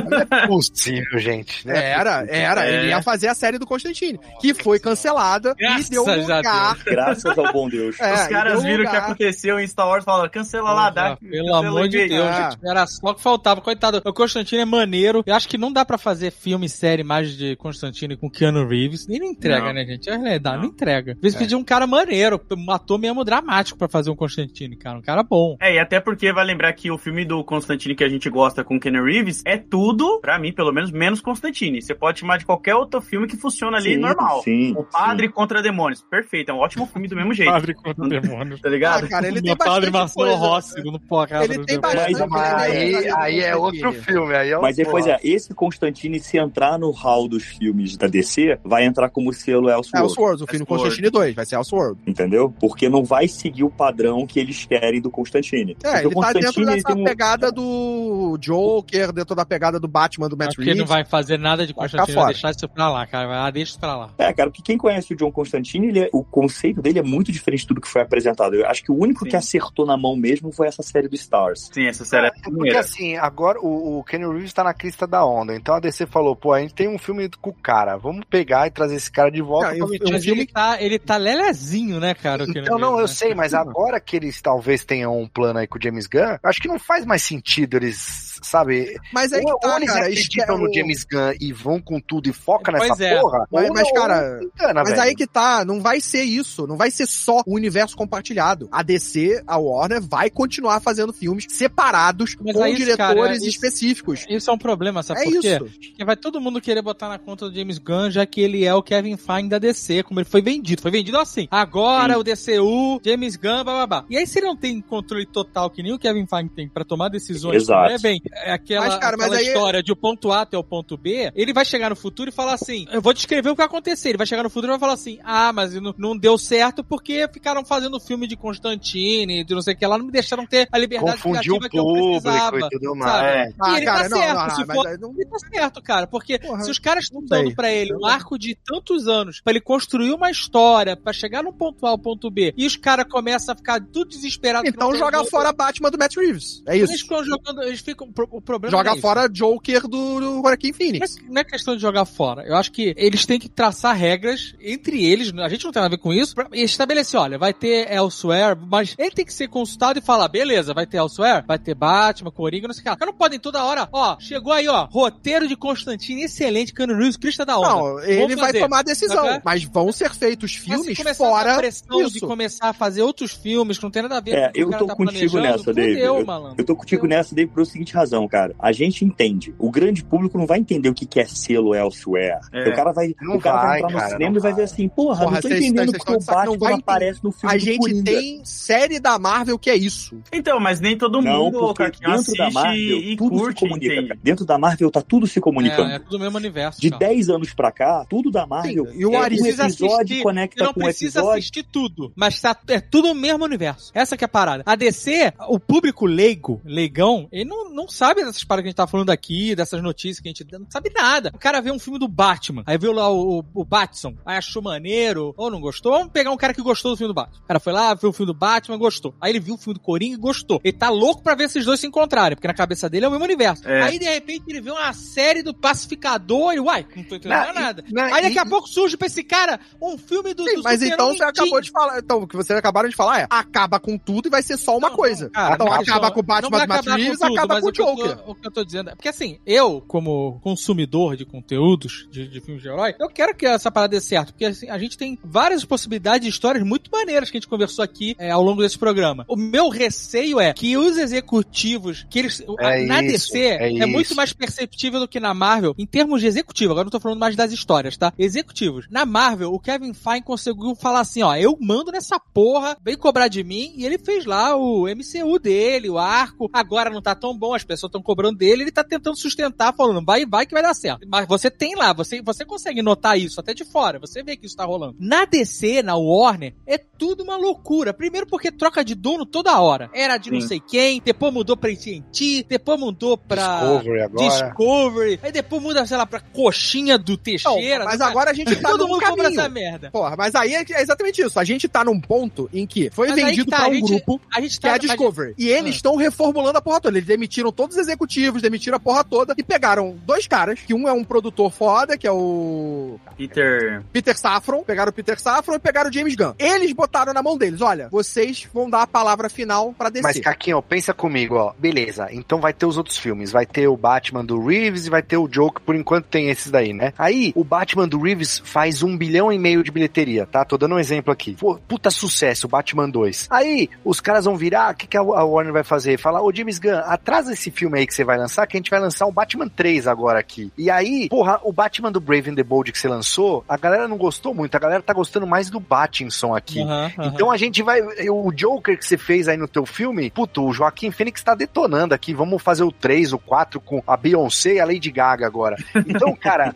Não 0.10 0.18
é 0.20 0.48
possível, 0.48 1.20
gente. 1.20 1.68
Não 1.68 1.74
é 1.74 1.92
Era, 1.92 2.20
possível. 2.20 2.36
era. 2.36 2.66
É. 2.66 2.74
Ele 2.80 2.88
ia 2.90 3.02
fazer 3.02 3.28
a 3.28 3.34
série 3.34 3.58
do 3.58 3.66
Constantine, 3.66 4.20
que 4.40 4.54
foi 4.54 4.80
cancelada 4.80 5.56
Graças 5.58 5.88
e 5.88 5.92
deu 5.92 6.08
a 6.10 6.16
lugar. 6.16 6.78
Graças 6.86 7.38
ao 7.38 7.52
bom 7.52 7.68
Deus. 7.68 8.00
É, 8.00 8.14
Os 8.14 8.28
caras 8.28 8.64
viram 8.64 8.84
o 8.84 8.88
que 8.88 8.94
lugar- 8.94 9.08
aconteceu 9.24 9.60
em 9.60 9.68
Star 9.68 9.88
Wars 9.88 10.04
e 10.04 10.06
falaram, 10.06 10.30
cancela 10.30 10.72
lá, 10.74 10.90
dá. 10.90 11.14
Ah, 11.14 11.18
Pelo 11.18 11.32
cancela 11.48 11.68
amor 11.68 11.88
de. 11.88 12.08
Deus, 12.08 12.28
É. 12.28 12.44
gente. 12.52 12.58
Era 12.66 12.88
só 12.88 13.14
que 13.14 13.22
faltava. 13.22 13.62
Coitado, 13.62 14.02
o 14.06 14.14
Constantine 14.14 14.62
é 14.62 14.66
maneiro. 14.66 15.24
Eu 15.26 15.34
acho 15.36 15.48
que 15.48 15.58
não 15.58 15.72
dá 15.72 15.84
pra 15.84 15.98
fazer 15.98 16.32
filme 16.32 16.66
e 16.66 16.70
série 16.70 17.04
mais 17.04 17.36
de 17.38 17.56
Constantine 17.56 18.16
com 18.16 18.30
Keanu 18.30 18.68
Reeves. 18.68 19.08
Nem 19.08 19.20
não 19.20 19.28
entrega, 19.28 19.66
Não. 19.68 19.74
né, 19.74 19.86
gente? 19.86 20.10
É 20.10 20.18
verdade, 20.18 20.56
não, 20.58 20.64
Não. 20.64 20.70
entrega. 20.70 21.14
Às 21.14 21.20
vezes 21.20 21.36
É. 21.36 21.40
pedir 21.40 21.56
um 21.56 21.64
cara 21.64 21.88
maneiro, 21.88 22.40
um 22.56 22.72
ator 22.72 23.00
mesmo 23.00 23.24
dramático 23.24 23.78
pra 23.78 23.88
fazer 23.88 24.10
um 24.10 24.16
Constantine, 24.16 24.76
cara. 24.76 24.98
Um 24.98 25.02
cara 25.02 25.24
bom. 25.24 25.58
É, 25.60 25.76
e 25.76 25.80
até 25.80 26.00
porque 26.00 26.32
vai 26.32 26.46
lembrar 26.46 26.72
que 26.74 26.92
o 26.92 26.98
filme 26.98 27.26
do 27.26 27.44
Constantine 27.44 27.96
que 27.96 28.04
a 28.04 28.10
gente 28.10 28.30
gosta 28.30 28.64
com 28.64 28.80
Keanu 28.80 29.04
Reeves 29.04 29.42
é 29.46 29.58
tudo, 29.58 30.20
pra 30.22 30.38
mim, 30.40 30.52
pelo 30.54 30.72
menos, 30.72 30.92
menos 30.92 31.22
Constantine. 31.22 31.82
Você 31.82 31.96
pode 31.96 32.20
chamar 32.20 32.38
de 32.38 32.46
qualquer 32.46 32.76
outro 32.76 33.02
filme 33.02 33.28
que 33.28 33.38
funciona 33.38 33.78
ali 33.78 33.94
Sim, 33.96 34.00
normal. 34.00 34.42
sim, 34.44 34.74
o 34.78 34.84
Padre 34.84 35.30
contra 35.30 35.62
Demônios. 35.62 36.02
Perfeito, 36.02 36.50
é 36.52 36.54
um 36.54 36.58
ótimo 36.60 36.86
filme 36.86 37.08
do 37.08 37.16
mesmo 37.16 37.34
jeito. 37.34 37.52
Padre 37.52 37.74
contra 37.74 38.04
o 38.06 38.10
demônio. 38.10 38.60
Tá 38.60 38.70
ligado? 38.70 39.07
Cara, 39.10 39.28
ele 39.28 39.42
tem 39.42 39.50
Meu 39.50 39.58
padre 39.58 39.90
bastante 39.90 39.92
Marcelo 39.92 40.26
coisa. 40.40 40.54
Rossi, 40.54 40.82
no 40.84 41.00
porrada 41.00 41.44
Ele 41.46 41.58
do 41.58 41.66
tem 41.66 41.80
bastante 41.80 42.28
Mas 42.28 42.62
aí, 42.62 43.10
aí 43.12 43.40
é 43.42 43.56
outro 43.56 43.94
filme. 43.94 44.36
Aí 44.36 44.52
é 44.52 44.58
Mas 44.60 44.76
depois 44.76 45.06
é, 45.08 45.18
esse 45.24 45.54
Constantine, 45.54 46.20
se 46.20 46.38
entrar 46.38 46.78
no 46.78 46.92
hall 46.92 47.28
dos 47.28 47.44
filmes 47.44 47.96
da 47.98 48.08
DC, 48.08 48.60
vai 48.64 48.86
entrar 48.86 49.10
como 49.10 49.32
selo 49.34 49.70
É 49.70 49.74
Elseworld. 49.74 50.10
Elseworld, 50.12 50.44
o 50.44 50.48
filme 50.48 50.62
Elseworld. 50.64 50.84
Constantine 50.86 51.10
2, 51.10 51.36
vai 51.36 51.46
ser 51.46 51.56
Elseworld. 51.56 52.00
Entendeu? 52.08 52.54
Porque 52.60 52.90
não 52.90 53.04
vai 53.04 53.28
seguir 53.28 53.64
o 53.64 53.70
padrão 53.70 54.26
que 54.26 54.40
eles 54.40 54.66
querem 54.66 55.02
do 55.02 55.10
Constantine. 55.12 55.78
É, 55.84 55.92
Porque 55.92 56.08
ele 56.08 56.16
o 56.16 56.22
tá 56.22 56.34
dentro 56.34 56.66
dessa 56.66 56.84
tem 56.94 57.02
um- 57.02 57.04
pegada 57.04 57.52
do 57.52 58.38
Joker, 58.40 59.12
dentro 59.12 59.36
da 59.36 59.46
pegada 59.46 59.80
do 59.80 59.88
Batman 59.88 60.30
do 60.30 60.38
Matt 60.38 60.56
que 60.56 60.62
ele 60.62 60.66
Reeves. 60.72 60.80
não 60.82 60.88
vai 60.88 61.04
fazer 61.06 61.38
nada 61.38 61.66
de 61.66 61.74
Constantine, 61.74 62.16
vai 62.16 62.26
deixar 62.34 62.52
isso 62.52 62.68
pra 62.70 62.90
lá, 62.90 63.06
cara. 63.06 63.28
Vai 63.28 63.38
lá, 63.38 63.52
deixa 63.52 63.72
isso 63.72 63.80
pra 63.80 63.96
lá. 63.96 64.10
É, 64.18 64.34
cara, 64.34 64.50
porque 64.50 64.62
quem 64.62 64.78
conhece 64.78 65.14
o 65.14 65.18
John 65.18 65.32
Constantine, 65.32 65.88
ele 65.88 66.00
é- 66.02 66.10
o 66.14 66.24
conceito 66.24 66.82
dele 66.82 67.00
é 67.00 67.04
muito 67.04 67.32
diferente 67.32 67.62
de 67.62 67.68
tudo 67.68 67.82
que 67.82 67.88
foi 67.88 68.02
apresentado. 68.02 68.56
Eu 68.56 68.66
acho 68.68 68.84
que 68.84 68.92
o 68.92 68.97
único 69.00 69.24
Sim. 69.26 69.30
que 69.32 69.36
acertou 69.36 69.86
na 69.86 69.98
mão 69.98 70.16
mesmo 70.16 70.52
foi 70.52 70.68
essa 70.68 70.82
série 70.84 71.08
do 71.08 71.16
Stars. 71.16 71.70
Sim, 71.74 71.88
essa 71.88 72.04
série 72.06 72.28
é 72.28 72.30
a 72.30 72.34
Porque 72.34 72.50
primeira. 72.52 72.80
assim, 72.80 73.16
agora 73.18 73.60
o, 73.60 74.00
o 74.00 74.04
Kenny 74.04 74.26
Reeves 74.26 74.54
tá 74.54 74.64
na 74.64 74.74
crista 74.74 75.06
da 75.08 75.26
onda. 75.26 75.56
Então 75.56 75.76
a 75.76 75.80
DC 75.80 76.06
falou, 76.06 76.36
pô, 76.36 76.54
a 76.54 76.60
gente 76.62 76.74
tem 76.74 76.88
um 76.88 76.98
filme 76.98 77.30
com 77.42 77.50
o 77.50 77.54
cara, 77.54 77.98
vamos 77.98 78.26
pegar 78.30 78.68
e 78.68 78.72
trazer 78.72 78.96
esse 78.96 79.12
cara 79.12 79.30
de 79.32 79.42
volta. 79.42 79.74
Não, 79.76 79.94
eu- 79.94 80.18
ele 80.18 80.46
tá, 80.48 80.82
ele 80.82 81.00
tá 81.00 81.18
lelezinho, 81.18 82.00
né, 82.00 82.14
cara? 82.14 82.44
o 82.46 82.50
Então, 82.50 82.78
não, 82.78 82.96
eu 82.96 83.02
né? 83.02 83.08
sei, 83.08 83.34
mas 83.36 83.54
agora 83.54 84.00
que 84.00 84.16
eles 84.16 84.42
talvez 84.42 84.84
tenham 84.84 85.20
um 85.20 85.28
plano 85.28 85.60
aí 85.60 85.68
com 85.68 85.78
o 85.78 85.82
James 85.82 86.08
Gunn, 86.08 86.38
acho 86.44 86.62
que 86.62 86.68
não 86.68 86.80
faz 86.80 87.06
mais 87.06 87.22
sentido 87.24 87.78
eles, 87.78 88.37
sabe? 88.44 88.96
Mas 89.14 89.32
aí 89.34 89.44
ou, 89.46 89.54
que 89.56 89.60
tá, 89.62 89.70
ou 89.70 89.78
eles 89.78 89.90
cara. 89.90 90.02
acreditam 90.06 90.56
esque- 90.56 90.68
no 90.68 90.74
James 90.74 91.04
Gunn 91.04 91.34
e 91.40 91.54
vão 91.54 91.80
com 91.82 92.00
tudo 92.00 92.30
e 92.30 92.34
foca 92.34 92.72
Pois 92.72 92.90
nessa 92.90 93.04
é. 93.06 93.20
porra. 93.22 93.48
Mas- 93.52 93.70
mas, 93.70 93.88
não, 93.88 93.94
cara, 93.94 94.40
engana, 94.56 94.74
Mas 94.82 94.90
velho. 94.90 95.02
aí 95.02 95.16
que 95.16 95.28
tá, 95.28 95.64
não 95.66 95.82
vai 95.82 96.00
ser 96.02 96.24
isso, 96.24 96.66
não 96.68 96.78
vai 96.78 96.92
ser 96.92 97.06
só 97.08 97.42
o 97.46 97.56
universo 97.56 97.96
compartilhado. 97.96 98.68
A 98.72 98.84
DC, 98.84 99.42
a 99.48 99.58
Warner, 99.58 100.02
vai 100.02 100.30
continuar 100.30 100.80
fazendo 100.80 101.12
filmes 101.14 101.46
separados 101.50 102.36
Mas 102.42 102.54
com 102.56 102.66
é 102.66 102.70
isso, 102.72 102.80
diretores 102.80 103.22
cara, 103.22 103.36
isso- 103.36 103.48
específicos. 103.48 104.26
Isso 104.30 104.50
é 104.50 104.54
um 104.54 104.58
problema, 104.58 105.04
sabe 105.04 105.22
É 105.22 105.24
por 105.26 105.42
quê? 105.42 105.48
isso. 105.56 105.66
Porque 105.90 106.06
vai 106.06 106.16
todo 106.16 106.42
mundo 106.42 106.60
querer 106.62 106.82
botar 106.82 107.10
na 107.10 107.18
conta 107.20 107.50
do 107.50 107.56
James 107.56 107.78
Gunn, 107.78 108.10
já 108.12 108.26
que 108.26 108.42
ele 108.42 108.66
é 108.66 108.74
o 108.74 108.82
Kevin 108.84 109.18
Feige 109.18 109.50
da 109.50 109.60
DC, 109.60 110.04
como 110.04 110.20
ele 110.20 110.28
foi 110.30 110.42
vendido. 110.42 110.82
Foi 110.82 110.92
vendido 110.92 111.18
assim. 111.18 111.48
Agora 111.52 112.18
o 112.18 112.24
DCU, 112.24 113.00
James 113.04 113.36
Gunn, 113.36 113.64
bababá. 113.64 114.06
E 114.10 114.18
aí 114.18 114.26
se 114.26 114.40
ele 114.40 114.48
não 114.48 114.56
tem 114.56 114.80
controle 114.82 115.26
total, 115.26 115.70
que 115.70 115.84
nem 115.84 115.94
o 115.94 116.00
Kevin 116.00 116.26
Feige 116.26 116.50
tem 116.50 116.68
pra 116.68 116.84
tomar 116.84 117.10
decisões, 117.10 117.64
Exato. 117.64 117.90
não 117.90 117.96
é 117.96 118.00
bem 118.00 118.22
é 118.26 118.27
aquela, 118.46 118.88
Mas, 118.88 118.98
cara, 118.98 119.18
mas 119.18 119.28
aquela 119.28 119.42
aí- 119.42 119.48
história 119.48 119.84
de 119.84 119.92
o 119.92 119.96
ponto 119.96 120.32
A 120.32 120.42
até 120.42 120.58
o 120.58 120.64
ponto 120.64 120.98
B, 120.98 121.32
ele 121.36 121.54
vai 121.54 121.66
chegar 121.66 121.90
no 121.90 121.96
futuro 121.96 122.30
e 122.30 122.34
falar 122.34 122.54
assim, 122.54 122.86
eu 122.92 123.02
vou 123.02 123.14
descrever 123.14 123.50
o 123.50 123.54
que 123.54 123.58
vai 123.58 123.66
acontecer. 123.66 124.10
Ele 124.10 124.18
vai 124.18 124.28
chegar 124.28 124.44
no 124.44 124.50
futuro 124.50 124.68
e 124.68 124.74
vai 124.74 124.80
falar 124.80 124.94
assim, 124.94 125.20
ah, 125.24 125.52
mas 125.54 125.74
não, 125.76 125.94
não 125.98 126.18
deu 126.18 126.38
certo 126.38 126.84
porque 126.84 127.28
ficaram 127.34 127.64
fazendo 127.66 128.00
filme 128.00 128.28
de 128.28 128.36
Constantine, 128.36 129.44
de 129.44 129.54
não 129.54 129.62
sei 129.62 129.74
o 129.74 129.78
que 129.78 129.86
lá, 129.86 129.98
não 129.98 130.06
me 130.06 130.12
deixaram 130.12 130.46
ter 130.46 130.68
a 130.72 130.78
liberdade 130.78 131.22
Confundiu 131.22 131.56
o 131.56 131.60
criativa 131.60 131.70
que 131.70 131.78
eu 131.80 131.84
público 131.84 132.22
precisava. 132.22 132.58
e 132.60 132.70
tudo 132.70 132.96
mais. 132.96 133.24
É. 133.24 133.50
E 133.50 133.54
Ah, 133.60 133.78
ele 133.78 133.86
cara, 133.86 134.04
tá 134.04 134.10
não, 134.10 134.18
certo, 134.18 134.38
não, 134.38 134.50
se 134.56 134.66
mas 134.66 134.76
for 134.78 134.88
aí 134.88 134.98
não- 134.98 135.12
ele 135.12 135.26
tá 135.26 135.38
certo, 135.40 135.82
cara, 135.82 136.08
porque 136.08 136.40
Porra, 136.40 136.64
se 136.64 136.72
os 136.72 136.80
caras 136.80 137.04
estão 137.06 137.24
dando 137.24 137.48
sei. 137.48 137.56
pra 137.56 137.72
ele 137.72 137.94
um 137.96 138.06
arco 138.06 138.38
de 138.38 138.56
tantos 138.66 139.08
anos 139.08 139.42
pra 139.42 139.52
ele 139.52 139.62
construir 139.62 140.12
uma 140.12 140.30
história, 140.30 140.96
pra 140.96 141.14
chegar 141.14 141.44
no 141.44 141.54
ponto 141.54 141.86
A 141.86 141.90
ao 141.90 141.98
ponto 141.98 142.30
B, 142.30 142.54
e 142.58 142.66
os 142.66 142.76
caras 142.76 143.06
começam 143.10 143.54
a 143.54 143.56
ficar 143.58 143.80
tudo 143.82 144.10
desesperados. 144.10 144.70
Então 144.70 144.94
joga 144.96 145.24
fora 145.26 145.52
Batman 145.52 145.90
do 145.92 145.98
Matt 145.98 146.16
Reeves. 146.16 146.62
É 146.68 146.76
Eles 146.78 146.90
isso. 146.92 147.04
ficam 147.04 147.24
jogando, 147.24 147.64
eles 147.64 147.80
ficam, 147.80 148.12
o 148.32 148.42
problema 148.42 148.72
Joga 148.76 148.90
é 148.92 148.94
isso. 148.94 149.02
fora 149.02 149.28
Joker 149.28 149.82
do, 149.88 150.20
do 150.20 150.42
Joaquin 150.42 150.68
Não 150.70 150.76
é, 150.76 150.78
Phoenix. 150.78 151.16
não 151.30 151.42
é 151.42 151.44
questão 151.44 151.76
de 151.76 151.82
jogar 151.82 152.06
fora. 152.06 152.44
Eu 152.46 152.56
acho 152.56 152.72
que 152.72 152.94
eles 152.98 153.26
têm 153.26 153.40
que 153.40 153.50
traçar 153.50 153.96
regras 153.96 154.56
entre 154.62 155.04
eles. 155.06 155.32
A 155.38 155.50
gente 155.50 155.64
não 155.66 155.72
tem 155.72 155.82
nada 155.82 155.94
a 155.94 155.98
ver 155.98 156.02
com 156.02 156.14
isso. 156.14 156.34
Pra 156.36 156.48
estabelecer, 156.54 157.20
olha, 157.20 157.38
vai 157.38 157.54
ter 157.54 157.92
Elsewhere, 157.92 158.58
mas 158.70 158.96
ele 158.98 159.12
tem 159.12 159.26
que 159.26 159.34
ser 159.34 159.48
consultado 159.48 160.00
e 160.00 160.02
falar, 160.02 160.28
beleza, 160.28 160.74
vai 160.74 160.86
ter 160.86 160.98
Elsewhere, 160.98 161.44
vai 161.48 161.58
ter 161.60 161.76
Batman, 161.76 162.32
Coringa, 162.32 162.68
não 162.68 162.74
sei 162.74 162.82
o 162.82 162.84
que. 162.84 162.90
caras 162.98 163.14
não 163.14 163.18
podem 163.18 163.40
toda 163.40 163.64
hora, 163.64 163.88
ó, 163.92 164.18
chegou 164.20 164.54
aí, 164.54 164.68
ó, 164.68 164.86
roteiro 164.90 165.48
de 165.48 165.56
Constantine, 165.56 166.24
excelente, 166.24 166.74
Cano 166.74 166.96
Reeves, 166.96 167.18
Crista 167.18 167.46
da 167.46 167.58
onda. 167.58 167.70
Não, 167.70 168.00
ele 168.04 168.36
vai 168.36 168.54
tomar 168.54 168.80
a 168.80 168.84
decisão. 168.84 169.24
Sabe? 169.26 169.42
Mas 169.44 169.64
vão 169.64 169.92
ser 169.92 170.10
feitos 170.14 170.62
Mas 170.68 170.82
se 170.82 170.96
filmes 170.96 171.12
a 171.12 171.16
fora 171.16 171.52
dar 171.52 171.58
pressão 171.58 171.98
de 172.08 172.18
isso. 172.18 172.28
começar 172.28 172.70
a 172.70 172.74
fazer 172.74 173.02
outros 173.02 173.32
filmes 173.34 173.78
que 173.78 173.84
não 173.84 173.92
tem 173.92 174.02
nada 174.02 174.18
a 174.18 174.22
ver 174.22 174.32
É, 174.36 174.44
com 174.44 174.50
o 174.50 174.54
que 174.54 174.60
eu 174.62 174.68
o 174.68 174.72
cara 174.72 174.80
tô 174.84 174.88
tá 174.88 174.96
contigo 174.96 175.32
planejando, 175.32 175.58
nessa, 175.58 175.74
David. 175.74 175.96
fudeu, 175.96 176.20
Eu- 176.20 176.26
malandro. 176.26 176.56
Eu 176.58 176.66
tô 176.66 176.76
contigo 176.76 177.08
nessa, 177.08 177.36
David, 177.36 177.54
por 177.54 177.66
seguinte 177.66 177.94
razão, 177.94 178.07
cara. 178.28 178.54
A 178.60 178.72
gente 178.72 179.04
entende. 179.04 179.54
O 179.58 179.70
grande 179.72 180.04
público 180.04 180.38
não 180.38 180.46
vai 180.46 180.60
entender 180.60 180.90
o 180.90 180.94
que 180.94 181.06
que 181.06 181.20
é 181.20 181.26
selo 181.26 181.74
elsewhere. 181.76 182.40
É. 182.54 182.70
O 182.70 182.76
cara 182.76 182.92
vai, 182.92 183.14
Não 183.22 183.36
o 183.36 183.40
cara 183.42 183.58
vai 183.58 183.68
vai, 183.68 183.78
entrar 183.80 183.90
no 183.92 183.98
cara, 184.00 184.10
cinema 184.12 184.32
não 184.32 184.38
e 184.38 184.42
vai 184.42 184.54
ver 184.54 184.64
assim, 184.64 184.88
porra, 184.88 185.24
Porra, 185.24 185.32
não 185.32 185.42
tô 185.42 185.48
entendendo 185.50 185.92
porque 185.94 186.12
o 186.12 186.16
não 186.18 186.26
Batman 186.26 186.58
vai 186.58 186.74
aparece 186.74 187.20
no 187.24 187.32
filme 187.32 187.56
A 187.56 187.58
gente 187.58 187.78
Coringa. 187.80 188.04
tem 188.04 188.42
série 188.46 189.00
da 189.00 189.18
Marvel 189.20 189.58
que 189.60 189.70
é 189.70 189.76
isso. 189.76 190.18
Então, 190.32 190.60
mas 190.60 190.80
nem 190.80 190.98
todo 190.98 191.22
Não, 191.22 191.46
mundo, 191.46 191.60
porque 191.60 191.84
Carquinho, 191.84 192.16
dentro 192.18 192.34
da 192.36 192.52
Marvel 192.52 192.98
e 192.98 193.16
tudo 193.18 193.36
se 193.38 193.42
curte, 193.44 193.60
comunica. 193.62 193.94
entende? 193.94 194.08
cara. 194.10 194.20
Dentro 194.24 194.46
da 194.46 194.58
Marvel 194.58 194.92
tá 194.92 195.02
tudo 195.02 195.28
se 195.28 195.40
comunicando. 195.42 195.92
É, 195.92 195.96
é 195.96 196.00
tudo 196.00 196.18
o 196.18 196.20
mesmo 196.20 196.38
universo. 196.38 196.80
De 196.82 196.90
cara. 196.90 197.00
10 197.08 197.30
anos 197.30 197.54
pra 197.54 197.72
cá, 197.72 198.06
tudo 198.10 198.30
da 198.32 198.46
Marvel. 198.46 198.86
Sim, 198.88 199.00
e 199.00 199.06
o 199.06 199.14
é, 199.14 199.18
Ari- 199.18 199.36
um 199.36 199.42
precisa 199.44 199.64
episódio 199.64 199.96
assistir, 199.98 200.24
conecta 200.24 200.64
não 200.64 200.74
com 200.74 200.80
precisa 200.82 201.20
episódio. 201.20 201.40
assistir 201.40 201.64
tudo, 201.64 202.12
mas 202.16 202.40
tá, 202.42 202.56
é 202.70 202.80
tudo 202.80 203.12
o 203.12 203.16
mesmo 203.16 203.44
universo. 203.44 203.92
Essa 203.94 204.16
que 204.18 204.24
é 204.24 204.26
a 204.26 204.30
parada. 204.30 204.64
A 204.66 204.76
DC, 204.76 205.34
o 205.50 205.60
público 205.60 206.06
leigo, 206.06 206.62
leigão, 206.64 207.28
ele 207.32 207.46
não, 207.50 207.70
não 207.74 207.88
sabe 207.98 208.24
dessas 208.24 208.44
paradas 208.44 208.64
que 208.64 208.68
a 208.68 208.72
gente 208.72 208.78
tá 208.78 208.88
falando 208.88 209.10
aqui, 209.10 209.56
dessas 209.56 209.82
notícias 209.82 210.20
que 210.20 210.28
a 210.28 210.32
gente 210.32 210.46
não 210.52 210.66
sabe 210.70 210.92
nada. 210.94 211.32
O 211.34 211.38
cara 211.40 211.62
vê 211.62 211.72
um 211.72 211.80
filme 211.80 212.00
do 212.00 212.08
Batman, 212.08 212.64
aí 212.66 212.78
viu 212.78 212.92
lá 212.92 213.10
o, 213.10 213.40
o, 213.40 213.46
o 213.62 213.66
Batson, 213.66 214.16
aí 214.26 214.38
achou 214.38 214.62
maneiro, 214.62 215.34
ou 215.38 215.50
não 215.52 215.60
gostou. 215.60 215.92
Vamos 215.94 216.12
pegar 216.12 216.32
um 216.32 216.38
cara 216.38 216.54
que 216.54 216.62
gostou 216.62 216.92
do 216.92 216.98
filme 216.98 217.14
do 217.14 217.16
Batman. 217.16 217.40
O 217.44 217.48
cara 217.48 217.60
foi 217.60 217.74
lá, 217.74 217.94
viu 217.94 218.10
o 218.10 218.14
filme 218.14 218.32
do 218.32 218.38
Batman, 218.38 218.78
gostou. 218.78 219.14
Aí 219.20 219.32
ele 219.32 219.40
viu 219.40 219.56
o 219.56 219.58
filme 219.58 219.74
do 219.74 219.80
Coringa 219.80 220.16
e 220.16 220.20
gostou. 220.20 220.62
Ele 220.64 220.78
tá 220.78 220.90
louco 220.90 221.22
pra 221.24 221.36
ver 221.36 221.46
esses 221.46 221.66
dois 221.66 221.80
se 221.80 221.88
encontrarem, 221.88 222.36
porque 222.36 222.48
na 222.48 222.54
cabeça 222.54 222.90
dele 222.90 223.06
é 223.06 223.08
o 223.08 223.12
mesmo 223.12 223.26
universo. 223.26 223.68
É. 223.68 223.84
Aí 223.84 223.98
de 224.00 224.06
repente 224.06 224.44
ele 224.48 224.62
vê 224.62 224.72
uma 224.72 224.94
série 224.94 225.42
do 225.42 225.54
Pacificador 225.54 226.54
e, 226.54 226.60
uai, 226.60 226.86
não 226.96 227.04
tô 227.04 227.16
entendendo 227.16 227.46
Não, 227.48 227.54
nada. 227.54 227.84
não, 227.92 228.04
aí 228.04 228.22
daqui 228.24 228.36
e- 228.36 228.40
a 228.40 228.46
pouco 228.46 228.68
surge 228.68 228.98
pra 228.98 229.08
esse 229.08 229.24
cara 229.24 229.60
um 229.82 229.98
filme 229.98 230.34
do, 230.34 230.44
Sim, 230.44 230.56
do 230.58 230.64
mas 230.64 230.82
então 230.82 231.16
você 231.16 231.24
acabou 231.24 231.62
de 231.62 231.72
falar. 231.72 232.00
Então, 232.00 232.22
o 232.22 232.28
que 232.28 232.36
vocês 232.36 232.58
acabaram 232.58 232.90
de 232.90 232.96
falar 232.96 233.22
é: 233.22 233.28
acaba 233.30 233.80
com 233.80 233.98
tudo 233.98 234.28
e 234.28 234.30
vai 234.32 234.42
ser 234.44 234.58
só 234.58 234.78
uma 234.78 234.90
Não, 234.90 234.96
coisa. 234.96 235.30
cara, 235.30 235.56
então 235.56 235.72
acaba 235.72 236.12
com 236.12 236.20
o 236.20 236.24
Batman 236.24 236.66
Matt 236.68 236.86
Reeves, 236.86 237.22
acaba 237.22 237.60
com 237.62 237.68
o 237.68 237.70
o 237.70 237.72
tô- 237.96 238.32
o 238.32 238.36
que 238.36 238.48
eu 238.48 238.52
tô 238.52 238.64
dizendo 238.64 238.90
é. 238.90 238.96
Porque 238.96 239.10
assim, 239.10 239.40
eu, 239.46 239.82
como 239.88 240.40
consumidor 240.42 241.16
de 241.16 241.26
conteúdos 241.26 242.08
de, 242.12 242.28
de 242.28 242.42
filmes 242.42 242.62
de 242.62 242.70
herói, 242.70 242.96
eu 243.00 243.10
quero 243.10 243.36
que 243.36 243.46
essa 243.46 243.72
parada 243.72 243.92
dê 243.92 244.02
certo. 244.02 244.34
Porque 244.34 244.46
assim, 244.46 244.70
a 244.70 244.78
gente 244.78 244.98
tem 244.98 245.18
várias 245.24 245.64
possibilidades 245.66 246.24
de 246.26 246.30
histórias 246.30 246.64
muito 246.64 246.90
maneiras 246.92 247.30
que 247.30 247.38
a 247.38 247.40
gente 247.40 247.50
conversou 247.50 247.84
aqui 247.84 248.16
é, 248.18 248.32
ao 248.32 248.42
longo 248.44 248.62
desse 248.62 248.78
programa. 248.78 249.26
O 249.28 249.36
meu 249.36 249.70
receio 249.70 250.40
é 250.40 250.54
que 250.54 250.78
os 250.78 250.98
executivos, 250.98 252.06
que 252.10 252.20
eles. 252.20 252.42
É 252.60 252.86
na 252.86 253.02
isso, 253.02 253.32
DC 253.32 253.40
é 253.40 253.78
é, 253.78 253.86
muito 253.86 254.16
mais 254.16 254.34
perceptível 254.34 255.00
do 255.00 255.08
que 255.08 255.20
na 255.20 255.34
Marvel, 255.34 255.74
em 255.78 255.86
termos 255.86 256.22
de 256.22 256.28
executivo. 256.28 256.72
Agora 256.72 256.84
eu 256.84 256.86
não 256.86 256.92
tô 256.92 257.00
falando 257.00 257.20
mais 257.20 257.36
das 257.36 257.52
histórias, 257.52 257.98
tá? 257.98 258.14
Executivos. 258.18 258.88
Na 258.90 259.06
Marvel, 259.06 259.54
o 259.54 259.60
Kevin 259.60 259.94
Feige 259.94 260.24
conseguiu 260.24 260.76
falar 260.76 261.02
assim: 261.02 261.22
ó, 261.22 261.36
eu 261.36 261.58
mando 261.60 261.92
nessa 261.92 262.20
porra, 262.20 262.78
vem 262.84 262.98
cobrar 262.98 263.28
de 263.28 263.44
mim, 263.44 263.74
e 263.76 263.86
ele 263.86 263.98
fez 263.98 264.26
lá 264.26 264.56
o 264.56 264.88
MCU 264.88 265.40
dele, 265.40 265.90
o 265.90 265.98
arco. 265.98 266.50
Agora 266.54 266.90
não 266.90 267.02
tá 267.02 267.16
tão 267.16 267.38
bom, 267.38 267.54
as 267.54 267.64
pessoas 267.64 267.77
estão 267.86 268.02
cobrando 268.02 268.38
dele, 268.38 268.64
ele 268.64 268.72
tá 268.72 268.84
tentando 268.84 269.16
sustentar, 269.18 269.74
falando, 269.76 270.04
vai, 270.04 270.26
vai 270.26 270.46
que 270.46 270.54
vai 270.54 270.64
dar 270.64 270.74
certo. 270.74 271.08
Mas 271.08 271.28
você 271.28 271.50
tem 271.52 271.76
lá, 271.76 271.94
você, 271.94 272.22
você 272.22 272.44
consegue 272.44 272.82
notar 272.82 273.18
isso 273.20 273.40
até 273.40 273.54
de 273.54 273.64
fora, 273.64 274.00
você 274.00 274.24
vê 274.24 274.36
que 274.36 274.46
isso 274.48 274.56
tá 274.56 274.66
rolando. 274.66 274.96
Na 275.00 275.26
DC, 275.26 275.84
na 275.84 275.96
Warner, 275.96 276.56
é 276.66 276.78
tudo 276.78 277.24
uma 277.24 277.38
loucura. 277.38 277.94
Primeiro 277.94 278.26
porque 278.28 278.52
troca 278.52 278.84
de 278.84 278.96
dono 278.96 279.26
toda 279.26 279.60
hora. 279.60 279.90
Era 279.94 280.18
de 280.18 280.32
não 280.32 280.42
Sim. 280.42 280.48
sei 280.48 280.60
quem, 280.60 281.02
depois 281.04 281.32
mudou 281.34 281.56
pra 281.56 281.70
AT&T, 281.72 282.46
depois 282.50 282.80
mudou 282.80 283.18
pra... 283.18 283.60
Discovery 283.60 284.02
agora. 284.02 284.30
Discovery. 284.30 285.20
Aí 285.24 285.32
depois 285.32 285.62
muda, 285.62 285.86
sei 285.86 285.98
lá, 285.98 286.06
pra 286.06 286.20
coxinha 286.20 286.98
do 286.98 287.12
Não, 287.14 287.18
Teixeira. 287.18 287.86
mas 287.86 287.98
do- 288.00 288.04
agora 288.04 288.32
a 288.32 288.34
gente 288.34 288.56
tá 288.58 288.70
Todo 288.70 288.88
mundo 288.88 289.00
compra 289.02 289.24
caminho. 289.24 289.40
essa 289.40 289.50
merda. 289.50 289.92
Porra, 289.92 290.16
mas 290.18 290.36
aí 290.36 290.54
é 290.54 290.64
é 290.68 290.82
exatamente 290.82 291.22
isso. 291.22 291.40
A 291.40 291.44
gente 291.44 291.68
tá 291.68 291.84
num 291.84 292.00
ponto 292.00 292.50
em 292.54 292.66
que 292.68 292.90
foi 292.90 293.08
Mas 293.10 293.16
vendido 293.16 293.46
que 293.46 293.52
tá, 293.52 293.58
pra 293.58 293.66
a 293.66 293.70
um 293.70 293.74
gente- 293.74 293.88
grupo 293.88 294.22
A 294.34 294.42
gente 294.42 294.56
que 294.56 294.62
tá... 294.62 294.68
é 294.68 294.72
a 294.72 294.74
mas- 294.74 294.82
Discovery. 294.82 295.34
E 295.38 295.48
eles 295.48 295.74
Ah. 295.74 295.76
estão 295.78 295.96
reformulando 295.96 296.58
a 296.58 296.62
porra 296.62 296.82
toda. 296.82 296.98
Eles 296.98 297.08
demitiram 297.08 297.52
todos 297.68 297.76
os 297.76 297.82
executivos, 297.82 298.42
demitiram 298.42 298.78
a 298.78 298.80
porra 298.80 299.04
toda 299.04 299.36
e 299.38 299.44
pegaram 299.44 299.98
dois 300.06 300.28
caras, 300.28 300.60
que 300.60 300.74
um 300.74 300.88
é 300.88 300.94
um 300.94 301.04
produtor 301.04 301.52
foda, 301.52 301.98
que 301.98 302.08
é 302.08 302.12
o 302.12 303.00
Peter. 303.18 303.84
Peter 303.92 304.18
Safran, 304.18 304.64
pegaram 304.64 304.90
o 304.90 304.94
Peter 304.94 305.20
Safran 305.20 305.56
e 305.56 305.60
pegaram 305.60 305.90
o 305.90 305.94
James 305.94 306.16
Gunn. 306.16 306.34
Eles 306.40 306.72
botaram 306.72 307.14
na 307.14 307.22
mão 307.22 307.38
deles, 307.38 307.62
olha, 307.62 307.90
vocês 307.90 308.48
vão 308.54 308.70
dar 308.70 308.84
a 308.84 308.88
palavra 308.88 309.30
final 309.30 309.74
pra 309.74 309.90
DC. 309.90 310.04
Mas, 310.04 310.20
Caquinho, 310.20 310.62
pensa 310.62 310.94
comigo, 310.94 311.36
ó. 311.36 311.54
Beleza, 311.58 312.08
então 312.12 312.40
vai 312.40 312.54
ter 312.54 312.66
os 312.66 312.78
outros 312.78 312.98
filmes. 312.98 313.32
Vai 313.32 313.46
ter 313.46 313.68
o 313.68 313.76
Batman 313.76 314.24
do 314.24 314.40
Reeves 314.40 314.86
e 314.86 314.90
vai 314.90 315.02
ter 315.02 315.18
o 315.18 315.28
Joker, 315.28 315.62
por 315.62 315.76
enquanto 315.76 316.06
tem 316.06 316.30
esses 316.30 316.50
daí, 316.50 316.74
né? 316.74 316.94
Aí, 316.98 317.34
o 317.36 317.44
Batman 317.44 317.88
do 317.88 318.00
Reeves 318.00 318.42
faz 318.44 318.82
um 318.82 318.98
bilhão 318.98 319.32
e 319.32 319.38
meio 319.38 319.64
de 319.64 319.72
bilheteria, 319.72 320.26
tá? 320.26 320.46
Tô 320.46 320.58
dando 320.58 320.76
um 320.76 320.80
exemplo 320.80 321.12
aqui. 321.12 321.36
Pô, 321.36 321.60
puta 321.68 321.92
sucesso, 321.92 322.48
o 322.48 322.50
Batman 322.50 322.90
2. 322.90 323.28
Aí, 323.30 323.70
os 323.84 324.00
caras 324.00 324.26
vão 324.26 324.38
virar, 324.38 324.74
o 324.74 324.78
que, 324.78 324.88
que 324.88 324.98
a 324.98 325.02
a 325.02 325.24
Warner 325.24 325.54
vai 325.54 325.64
fazer? 325.64 325.98
Falar, 325.98 326.22
ô 326.22 326.34
James 326.34 326.60
Gunn, 326.60 326.82
atrasa 326.86 327.34
esse 327.34 327.50
filme 327.58 327.80
aí 327.80 327.88
que 327.88 327.94
você 327.94 328.04
vai 328.04 328.18
lançar, 328.18 328.46
que 328.46 328.56
a 328.56 328.60
gente 328.60 328.70
vai 328.70 328.80
lançar 328.80 329.06
um 329.08 329.12
Batman 329.12 329.48
3 329.50 329.88
agora 329.88 330.20
aqui. 330.20 330.52
E 330.58 330.70
aí, 330.70 331.10
porra, 331.10 331.40
o 331.44 331.52
Batman 331.52 331.92
do 331.92 332.00
Brave 332.00 332.30
and 332.30 332.36
the 332.36 332.44
Bold 332.44 332.72
que 332.72 332.78
você 332.78 332.88
lançou, 332.88 333.44
a 333.50 333.58
galera 333.58 333.88
não 333.88 333.98
gostou 333.98 334.34
muito, 334.34 334.56
a 334.56 334.60
galera 334.60 334.82
tá 334.82 334.94
gostando 334.94 335.26
mais 335.26 335.50
do 335.50 335.60
Batinson 335.60 336.36
aqui. 336.36 336.62
Aham, 336.62 336.92
aham. 336.98 337.12
Então 337.14 337.32
a 337.32 337.38
gente 337.38 337.64
vai. 337.64 337.82
O 338.10 338.32
Joker 338.32 338.78
que 338.78 338.86
você 338.86 338.98
fez 338.98 339.28
aí 339.28 339.38
no 339.38 339.48
teu 339.48 339.66
filme, 339.66 340.10
puto, 340.12 340.44
o 340.46 340.54
Joaquim 340.54 340.92
Fênix 340.92 341.22
tá 341.24 341.34
detonando 341.36 341.94
aqui. 341.94 342.14
Vamos 342.14 342.42
fazer 342.42 342.64
o 342.64 342.72
3, 342.72 343.14
o 343.14 343.18
4 343.20 343.60
com 343.60 343.82
a 343.88 343.98
Beyoncé 343.98 344.54
e 344.56 344.60
a 344.60 344.66
Lady 344.66 344.92
Gaga 344.92 345.26
agora. 345.26 345.56
Então, 345.88 346.16
cara, 346.20 346.56